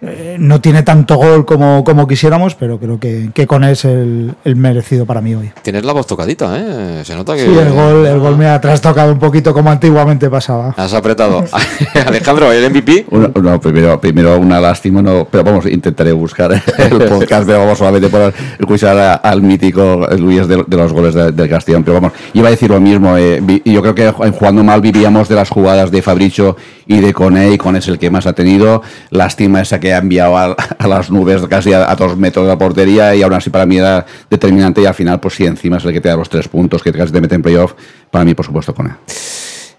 eh, 0.00 0.36
no 0.38 0.60
tiene 0.60 0.82
tanto 0.82 1.16
gol 1.16 1.44
como, 1.44 1.82
como 1.84 2.06
quisiéramos, 2.06 2.54
pero 2.54 2.78
creo 2.78 3.00
que, 3.00 3.30
que 3.34 3.46
Cone 3.46 3.72
es 3.72 3.84
el, 3.84 4.34
el 4.44 4.56
merecido 4.56 5.06
para 5.06 5.20
mí 5.20 5.34
hoy. 5.34 5.50
Tienes 5.62 5.84
la 5.84 5.92
voz 5.92 6.06
tocadita, 6.06 6.56
¿eh? 6.56 7.02
Se 7.04 7.14
nota 7.16 7.34
que... 7.34 7.44
Sí, 7.44 7.56
el 7.58 7.72
gol, 7.72 8.06
el 8.06 8.18
gol 8.18 8.36
me 8.36 8.46
ha 8.46 8.60
trastocado 8.60 9.12
un 9.12 9.18
poquito 9.18 9.52
como 9.52 9.70
antiguamente 9.70 10.30
pasaba. 10.30 10.74
Has 10.76 10.94
apretado. 10.94 11.44
Alejandro, 12.06 12.52
el 12.52 12.70
MVP. 12.70 13.06
Uno- 13.10 13.30
no, 13.42 13.60
primero, 13.60 14.00
primero 14.00 14.38
una 14.38 14.60
lástima, 14.60 15.02
no, 15.02 15.26
pero 15.30 15.44
vamos, 15.44 15.66
intentaré 15.66 16.12
buscar 16.12 16.52
el 16.78 16.98
podcast, 17.08 17.46
pero 17.46 17.58
vamos 17.60 17.78
solamente 17.78 18.08
por 18.08 18.32
escuchar 18.58 18.96
a- 18.98 19.14
al 19.14 19.42
mítico 19.42 20.06
Luis 20.18 20.46
de, 20.46 20.64
de 20.66 20.76
los 20.76 20.92
goles 20.92 21.14
de- 21.14 21.32
del 21.32 21.48
Castellón. 21.48 21.82
Pero 21.84 21.94
vamos, 21.94 22.12
iba 22.34 22.48
a 22.48 22.50
decir 22.50 22.70
lo 22.70 22.80
mismo, 22.80 23.16
eh, 23.16 23.40
vi- 23.42 23.62
yo 23.64 23.80
creo 23.82 23.94
que 23.94 24.06
en 24.06 24.32
jugando 24.32 24.62
mal 24.62 24.80
vivíamos 24.80 25.28
de 25.28 25.34
las 25.34 25.48
jugadas 25.50 25.90
de 25.90 26.02
Fabricio 26.02 26.56
y 26.86 27.00
de 27.00 27.12
Cone, 27.12 27.50
y 27.52 27.58
Cone 27.58 27.78
es 27.80 27.88
el 27.88 27.98
que 27.98 28.10
más 28.10 28.26
ha 28.26 28.32
tenido. 28.32 28.82
Lástima 29.10 29.60
esa 29.60 29.78
que 29.80 29.87
ha 29.92 29.98
enviado 29.98 30.36
a, 30.36 30.52
a 30.52 30.86
las 30.88 31.10
nubes 31.10 31.42
casi 31.48 31.72
a, 31.72 31.90
a 31.90 31.94
dos 31.96 32.16
metros 32.16 32.44
de 32.46 32.52
la 32.52 32.58
portería, 32.58 33.14
y 33.14 33.22
aún 33.22 33.34
así 33.34 33.50
para 33.50 33.66
mí 33.66 33.78
era 33.78 34.04
determinante, 34.30 34.80
y 34.80 34.86
al 34.86 34.94
final, 34.94 35.20
pues 35.20 35.34
sí, 35.34 35.46
encima 35.46 35.78
es 35.78 35.84
el 35.84 35.92
que 35.92 36.00
te 36.00 36.08
da 36.08 36.16
los 36.16 36.28
tres 36.28 36.48
puntos, 36.48 36.82
que 36.82 36.92
casi 36.92 37.12
te 37.12 37.20
mete 37.20 37.34
en 37.34 37.42
playoff, 37.42 37.74
para 38.10 38.24
mí, 38.24 38.34
por 38.34 38.46
supuesto, 38.46 38.74
Cone. 38.74 38.90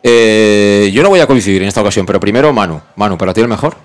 Eh, 0.01 0.89
yo 0.93 1.03
no 1.03 1.09
voy 1.09 1.19
a 1.19 1.27
coincidir 1.27 1.61
en 1.61 1.67
esta 1.67 1.81
ocasión, 1.81 2.05
pero 2.05 2.19
primero 2.19 2.53
Manu. 2.53 2.79
Manu, 2.95 3.17
¿para 3.17 3.33
ti 3.33 3.41
el 3.41 3.47
mejor? 3.47 3.75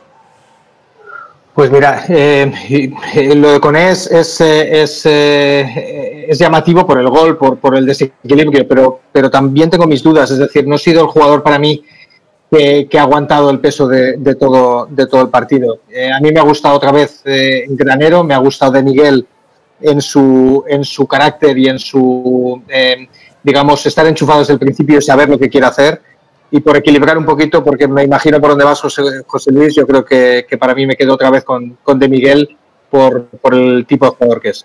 Pues 1.55 1.71
mira, 1.71 2.05
eh, 2.09 2.91
lo 3.37 3.53
de 3.53 3.61
Coné 3.61 3.91
es, 3.91 4.09
es, 4.11 4.41
eh, 4.41 4.83
es, 4.83 5.07
eh, 5.07 6.27
es 6.29 6.37
llamativo 6.37 6.85
por 6.85 6.99
el 6.99 7.09
gol, 7.09 7.37
por, 7.37 7.59
por 7.59 7.77
el 7.77 7.87
desequilibrio, 7.87 8.67
pero, 8.67 9.03
pero 9.13 9.31
también 9.31 9.71
tengo 9.71 9.87
mis 9.87 10.03
dudas. 10.03 10.33
Es 10.33 10.39
decir, 10.39 10.67
no 10.67 10.75
ha 10.75 10.79
sido 10.79 11.03
el 11.03 11.07
jugador 11.07 11.45
para 11.45 11.61
mí 11.61 11.85
que, 12.51 12.89
ha 12.99 13.03
aguantado 13.03 13.51
el 13.51 13.61
peso 13.61 13.89
de, 13.89 14.37
todo, 14.39 14.89
el 14.97 15.29
partido. 15.29 15.81
Eh, 15.89 16.11
a 16.13 16.21
mí 16.21 16.31
me 16.31 16.41
ha 16.41 16.45
gustado 16.45 16.77
otra 16.77 16.93
vez 16.93 17.23
eh, 17.25 17.65
Granero, 17.69 18.23
me 18.25 18.35
ha 18.35 18.39
gustado 18.39 18.73
de 18.73 18.83
Miguel 18.83 19.27
en 19.81 20.01
su, 20.01 20.65
carácter 21.09 21.59
y 21.59 21.69
en 21.69 21.79
su, 21.79 22.63
eh, 22.69 23.09
digamos, 23.43 23.85
estar 23.87 24.07
enchufado 24.07 24.41
desde 24.41 24.55
el 24.55 24.59
principio 24.59 24.99
y 24.99 25.03
saber 25.03 25.29
lo 25.29 25.39
que 25.39 25.49
quiere 25.49 25.67
hacer. 25.67 26.01
Y 26.51 26.61
por 26.61 26.77
equilibrar 26.77 27.19
un 27.19 27.25
poquito, 27.25 27.65
porque 27.65 27.89
me 27.89 28.05
imagino 28.05 28.41
por 28.41 28.51
dónde 28.51 28.65
vas, 28.65 28.81
José, 28.81 29.51
Luis, 29.51 29.75
yo 29.75 29.87
creo 29.87 30.05
que, 30.05 30.47
para 30.59 30.75
mí 30.75 30.87
me 30.87 30.95
quedo 30.95 31.15
otra 31.15 31.31
vez 31.31 31.43
con 31.43 31.99
De 31.99 32.09
Miguel 32.09 32.57
por, 32.95 33.27
por 33.27 33.55
el 33.55 33.85
tipo 33.87 34.07
de 34.07 34.13
jugador 34.13 34.41
que 34.41 34.51
es. 34.51 34.65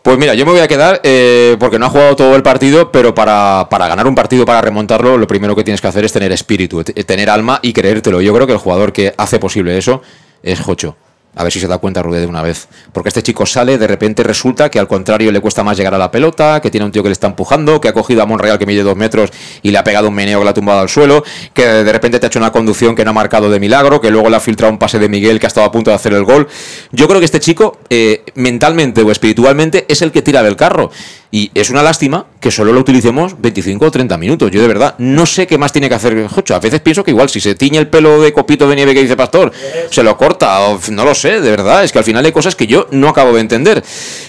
Pues 0.00 0.16
mira, 0.16 0.34
yo 0.34 0.46
me 0.46 0.52
voy 0.52 0.60
a 0.60 0.68
quedar 0.68 1.00
eh, 1.02 1.56
porque 1.58 1.78
no 1.78 1.86
ha 1.86 1.90
jugado 1.90 2.14
todo 2.14 2.36
el 2.36 2.42
partido, 2.42 2.92
pero 2.92 3.14
para, 3.14 3.66
para 3.68 3.88
ganar 3.88 4.06
un 4.06 4.14
partido, 4.14 4.44
para 4.44 4.60
remontarlo, 4.60 5.18
lo 5.18 5.26
primero 5.26 5.56
que 5.56 5.64
tienes 5.64 5.80
que 5.80 5.88
hacer 5.88 6.04
es 6.04 6.12
tener 6.12 6.30
espíritu, 6.30 6.84
t- 6.84 6.92
tener 7.04 7.28
alma 7.28 7.58
y 7.62 7.72
creértelo. 7.72 8.20
Yo 8.20 8.32
creo 8.32 8.46
que 8.46 8.52
el 8.52 8.58
jugador 8.60 8.92
que 8.92 9.12
hace 9.16 9.40
posible 9.40 9.76
eso 9.76 10.02
es 10.42 10.60
Jocho. 10.60 10.96
A 11.36 11.42
ver 11.42 11.52
si 11.52 11.60
se 11.60 11.66
da 11.66 11.78
cuenta 11.78 12.02
Rude 12.02 12.20
de 12.20 12.26
una 12.26 12.42
vez. 12.42 12.68
Porque 12.92 13.08
este 13.08 13.22
chico 13.22 13.46
sale, 13.46 13.78
de 13.78 13.86
repente 13.86 14.22
resulta 14.22 14.70
que 14.70 14.78
al 14.78 14.88
contrario 14.88 15.32
le 15.32 15.40
cuesta 15.40 15.62
más 15.62 15.76
llegar 15.76 15.94
a 15.94 15.98
la 15.98 16.10
pelota, 16.10 16.60
que 16.60 16.70
tiene 16.70 16.86
un 16.86 16.92
tío 16.92 17.02
que 17.02 17.08
le 17.08 17.14
está 17.14 17.26
empujando, 17.26 17.80
que 17.80 17.88
ha 17.88 17.92
cogido 17.92 18.22
a 18.22 18.26
Monreal 18.26 18.58
que 18.58 18.66
mide 18.66 18.82
dos 18.82 18.96
metros 18.96 19.30
y 19.62 19.70
le 19.70 19.78
ha 19.78 19.84
pegado 19.84 20.08
un 20.08 20.14
meneo 20.14 20.38
que 20.38 20.44
la 20.44 20.50
ha 20.52 20.54
tumbado 20.54 20.80
al 20.80 20.88
suelo, 20.88 21.24
que 21.52 21.66
de 21.66 21.92
repente 21.92 22.18
te 22.18 22.26
ha 22.26 22.28
hecho 22.28 22.38
una 22.38 22.52
conducción 22.52 22.94
que 22.94 23.04
no 23.04 23.10
ha 23.10 23.14
marcado 23.14 23.50
de 23.50 23.60
milagro, 23.60 24.00
que 24.00 24.10
luego 24.10 24.30
le 24.30 24.36
ha 24.36 24.40
filtrado 24.40 24.72
un 24.72 24.78
pase 24.78 24.98
de 24.98 25.08
Miguel 25.08 25.40
que 25.40 25.46
ha 25.46 25.48
estado 25.48 25.66
a 25.66 25.72
punto 25.72 25.90
de 25.90 25.96
hacer 25.96 26.12
el 26.12 26.24
gol. 26.24 26.48
Yo 26.92 27.08
creo 27.08 27.20
que 27.20 27.26
este 27.26 27.40
chico, 27.40 27.78
eh, 27.90 28.22
mentalmente 28.34 29.02
o 29.02 29.10
espiritualmente, 29.10 29.84
es 29.88 30.02
el 30.02 30.12
que 30.12 30.22
tira 30.22 30.42
del 30.42 30.56
carro. 30.56 30.90
Y 31.34 31.50
es 31.52 31.68
una 31.68 31.82
lástima 31.82 32.26
que 32.38 32.52
solo 32.52 32.72
lo 32.72 32.78
utilicemos 32.78 33.40
25 33.40 33.86
o 33.86 33.90
30 33.90 34.16
minutos. 34.18 34.52
Yo 34.52 34.62
de 34.62 34.68
verdad 34.68 34.94
no 34.98 35.26
sé 35.26 35.48
qué 35.48 35.58
más 35.58 35.72
tiene 35.72 35.88
que 35.88 35.96
hacer 35.96 36.28
Jocho. 36.28 36.54
A 36.54 36.60
veces 36.60 36.80
pienso 36.80 37.02
que 37.02 37.10
igual 37.10 37.28
si 37.28 37.40
se 37.40 37.56
tiñe 37.56 37.78
el 37.78 37.88
pelo 37.88 38.22
de 38.22 38.32
copito 38.32 38.68
de 38.68 38.76
nieve 38.76 38.94
que 38.94 39.02
dice 39.02 39.16
Pastor, 39.16 39.50
se 39.90 40.04
lo 40.04 40.16
corta, 40.16 40.60
o 40.60 40.78
no 40.92 41.04
lo 41.04 41.12
sé, 41.12 41.23
de 41.30 41.50
verdad. 41.50 41.84
Es 41.84 41.92
que 41.92 41.98
al 41.98 42.04
final 42.04 42.24
hay 42.24 42.32
cosas 42.32 42.54
que 42.54 42.66
yo 42.66 42.86
no 42.90 43.08
acabo 43.08 43.32
de 43.32 43.40
entender. 43.40 43.82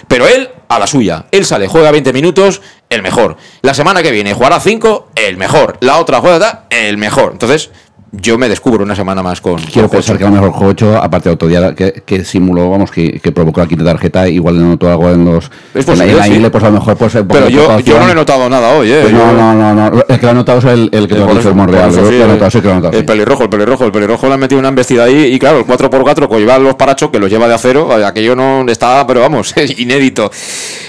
Pero 0.08 0.28
él, 0.28 0.50
a 0.68 0.80
la 0.80 0.88
suya. 0.88 1.26
Él 1.32 1.46
sale, 1.46 1.68
juega 1.68 1.92
20 1.92 2.14
minutos, 2.14 2.62
el 2.90 3.02
mejor. 3.02 3.38
La 3.62 3.74
semana 3.74 4.02
que 4.02 4.12
viene 4.12 4.34
jugará 4.34 4.60
5, 4.60 5.10
el 5.16 5.38
mejor. 5.38 5.78
La 5.82 6.00
otra 6.00 6.20
juega 6.20 6.66
el 6.70 6.98
mejor. 6.98 7.34
Entonces, 7.34 7.72
yo 8.22 8.38
me 8.38 8.48
descubro 8.50 8.84
una 8.84 8.96
semana 8.96 9.22
más 9.24 9.42
con. 9.42 9.56
Quiero 9.58 9.88
con 9.88 9.98
pensar 9.98 10.18
que 10.18 10.24
a 10.24 10.30
lo 10.30 10.34
mejor 10.34 10.52
Jocho, 10.52 10.98
aparte 10.98 11.30
de 11.30 11.36
otro 11.36 11.48
día 11.48 11.74
que, 11.76 12.04
que 12.06 12.24
simuló, 12.24 12.70
vamos, 12.70 12.92
que, 12.92 13.20
que 13.20 13.32
provocó 13.32 13.62
la 13.62 13.68
quinta 13.68 13.84
tarjeta, 13.84 14.28
igual 14.28 14.58
le 14.60 14.64
notó 14.66 14.90
algo 14.90 15.10
en 15.12 15.26
los. 15.26 15.52
Es 15.74 15.88
en 15.88 15.98
la- 15.98 16.06
en 16.06 16.12
posible, 16.12 16.14
la 16.16 16.24
sí. 16.26 16.34
ingle, 16.34 16.50
pues 16.50 16.64
a 16.64 16.68
lo 16.68 16.74
mejor 16.74 16.98
pues, 16.98 17.14
poco 17.14 17.28
Pero 17.28 17.50
yo, 17.50 17.80
yo 17.80 18.00
no 18.00 18.06
le 18.06 18.12
he 18.12 18.16
notado 18.16 18.50
nada 18.50 18.70
hoy, 18.76 18.92
¿eh? 18.92 19.00
Pues 19.04 19.14
no, 19.14 19.32
no, 19.34 19.54
no, 19.54 19.74
no. 19.92 20.04
El 20.08 20.20
que 20.20 20.26
lo 20.26 20.30
ha 20.32 20.34
notado 20.34 20.60
es 20.60 20.66
el, 20.66 20.90
el 20.92 21.08
que 21.08 21.14
Sí, 21.16 21.20
lo 21.20 21.30
ha 21.30 21.34
dicho 21.34 21.50
el 21.50 21.56
Monreal. 21.56 21.90
eso, 21.90 22.10
sí, 22.10 22.18
notado, 22.18 22.52
sí 22.52 22.62
notado. 22.64 22.92
El 22.98 23.06
pelirrojo, 23.06 23.44
el 23.44 23.50
pelirrojo, 23.50 23.86
el 23.86 23.92
pelirrojo 23.92 24.28
le 24.28 24.34
ha 24.34 24.38
metido 24.38 24.60
una 24.60 24.70
embestida 24.70 25.04
ahí 25.06 25.34
y 25.34 25.40
claro, 25.40 25.60
el 25.60 25.66
4x4 25.66 26.28
que 26.30 26.40
lleva 26.40 26.58
los 26.60 26.76
parachos 26.76 27.10
que 27.10 27.20
los 27.20 27.30
lleva 27.30 27.48
de 27.48 27.54
acero, 27.56 27.92
aquello 28.06 28.36
no 28.36 28.66
está, 28.68 29.06
pero 29.08 29.22
vamos, 29.22 29.54
es 29.58 29.78
inédito. 29.80 30.32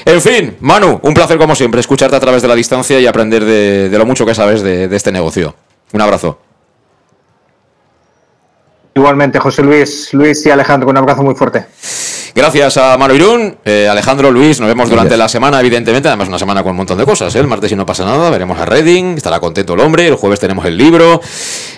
En 0.05 0.20
fin, 0.20 0.55
Manu, 0.60 1.00
un 1.02 1.14
placer 1.14 1.38
como 1.38 1.55
siempre 1.55 1.80
escucharte 1.80 2.14
a 2.16 2.20
través 2.20 2.42
de 2.42 2.48
la 2.48 2.55
distancia 2.55 3.00
y 3.00 3.06
aprender 3.06 3.44
de, 3.44 3.88
de 3.88 3.98
lo 3.98 4.06
mucho 4.06 4.24
que 4.24 4.34
sabes 4.34 4.62
de, 4.62 4.88
de 4.88 4.96
este 4.96 5.10
negocio. 5.12 5.55
Un 5.92 6.00
abrazo. 6.00 6.38
Igualmente, 8.97 9.39
José 9.39 9.62
Luis, 9.62 10.15
Luis 10.15 10.47
y 10.47 10.50
Alejandro, 10.50 10.89
un 10.89 10.97
abrazo 10.97 11.23
muy 11.23 11.34
fuerte. 11.34 11.66
Gracias 12.36 12.76
a 12.76 12.98
Manu 12.98 13.15
Irún, 13.15 13.56
eh, 13.65 13.89
Alejandro, 13.90 14.31
Luis, 14.31 14.60
nos 14.60 14.68
vemos 14.68 14.90
durante 14.90 15.16
Gracias. 15.16 15.18
la 15.18 15.28
semana, 15.31 15.58
evidentemente, 15.58 16.08
además 16.08 16.28
una 16.28 16.39
semana 16.39 16.62
con 16.62 16.73
un 16.73 16.76
montón 16.76 16.98
de 16.98 17.06
cosas, 17.06 17.34
¿eh? 17.34 17.39
el 17.39 17.47
martes 17.47 17.70
si 17.70 17.76
no 17.76 17.86
pasa 17.86 18.05
nada, 18.05 18.28
veremos 18.28 18.60
a 18.60 18.66
Reading, 18.66 19.16
estará 19.16 19.40
contento 19.40 19.73
el 19.73 19.81
hombre, 19.81 20.06
el 20.06 20.16
jueves 20.16 20.39
tenemos 20.39 20.66
el 20.66 20.76
libro, 20.76 21.18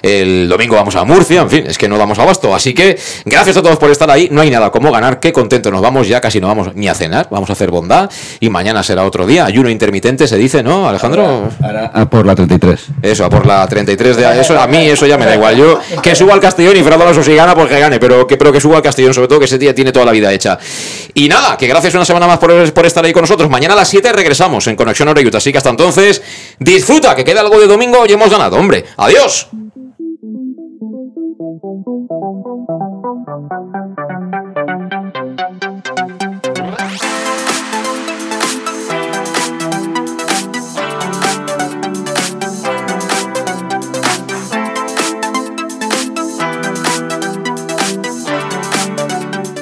el 0.02 0.48
domingo 0.48 0.74
vamos 0.74 0.96
a 0.96 1.04
Murcia, 1.04 1.42
en 1.42 1.48
fin, 1.48 1.64
es 1.68 1.78
que 1.78 1.88
no 1.88 1.96
damos 1.96 2.18
abasto, 2.18 2.52
así 2.56 2.74
que 2.74 2.98
gracias 3.24 3.56
a 3.56 3.62
todos 3.62 3.78
por 3.78 3.92
estar 3.92 4.10
ahí, 4.10 4.30
no 4.32 4.40
hay 4.40 4.50
nada 4.50 4.70
como 4.70 4.90
ganar, 4.90 5.20
qué 5.20 5.32
contento 5.32 5.70
nos 5.70 5.80
vamos, 5.80 6.08
ya 6.08 6.20
casi 6.20 6.40
no 6.40 6.48
vamos 6.48 6.74
ni 6.74 6.88
a 6.88 6.94
cenar, 6.96 7.28
vamos 7.30 7.48
a 7.50 7.52
hacer 7.52 7.70
bondad 7.70 8.10
y 8.40 8.50
mañana 8.50 8.82
será 8.82 9.04
otro 9.04 9.28
día, 9.28 9.44
ayuno 9.44 9.70
intermitente 9.70 10.26
se 10.26 10.36
dice, 10.36 10.64
¿no, 10.64 10.88
Alejandro? 10.88 11.50
Ah, 11.62 12.06
por 12.10 12.26
la 12.26 12.34
33. 12.34 12.80
Eso, 13.02 13.24
a 13.24 13.30
por 13.30 13.46
la 13.46 13.64
33 13.64 14.16
de 14.16 14.40
eso, 14.40 14.60
a 14.60 14.66
mí 14.66 14.78
eso 14.78 15.06
ya 15.06 15.18
me 15.18 15.24
da 15.24 15.36
igual. 15.36 15.56
Yo 15.56 15.78
que 16.02 16.16
suba 16.16 16.34
al 16.34 16.40
Castellón 16.40 16.76
y 16.76 16.80
Fernando 16.80 17.04
Alonso 17.04 17.22
si 17.22 17.36
gana, 17.36 17.54
pues 17.54 17.68
que 17.68 17.78
gane, 17.78 18.00
pero 18.00 18.26
que, 18.26 18.36
pero 18.36 18.52
que 18.52 18.60
suba 18.60 18.78
al 18.78 18.82
Castellón, 18.82 19.14
sobre 19.14 19.28
todo 19.28 19.38
que 19.38 19.44
ese 19.44 19.56
día 19.56 19.72
tiene 19.72 19.92
toda 19.92 20.04
la 20.04 20.10
vida 20.10 20.32
hecha. 20.32 20.47
Y 21.14 21.28
nada, 21.28 21.56
que 21.56 21.66
gracias 21.66 21.94
una 21.94 22.04
semana 22.04 22.26
más 22.26 22.38
por, 22.38 22.52
estar 22.86 23.04
ahí 23.04 23.12
con 23.12 23.22
nosotros. 23.22 23.50
Mañana 23.50 23.74
a 23.74 23.76
las 23.76 23.88
7 23.88 24.12
regresamos 24.12 24.66
en 24.68 24.76
Conexión 24.76 25.08
Oreyuta, 25.08 25.38
así 25.38 25.50
que 25.50 25.58
hasta 25.58 25.70
entonces, 25.70 26.22
disfruta, 26.58 27.16
que 27.16 27.24
queda 27.24 27.40
algo 27.40 27.58
de 27.58 27.66
domingo 27.66 28.06
y 28.06 28.12
hemos 28.12 28.30
ganado, 28.30 28.56
hombre. 28.56 28.84
Adiós. 28.96 29.48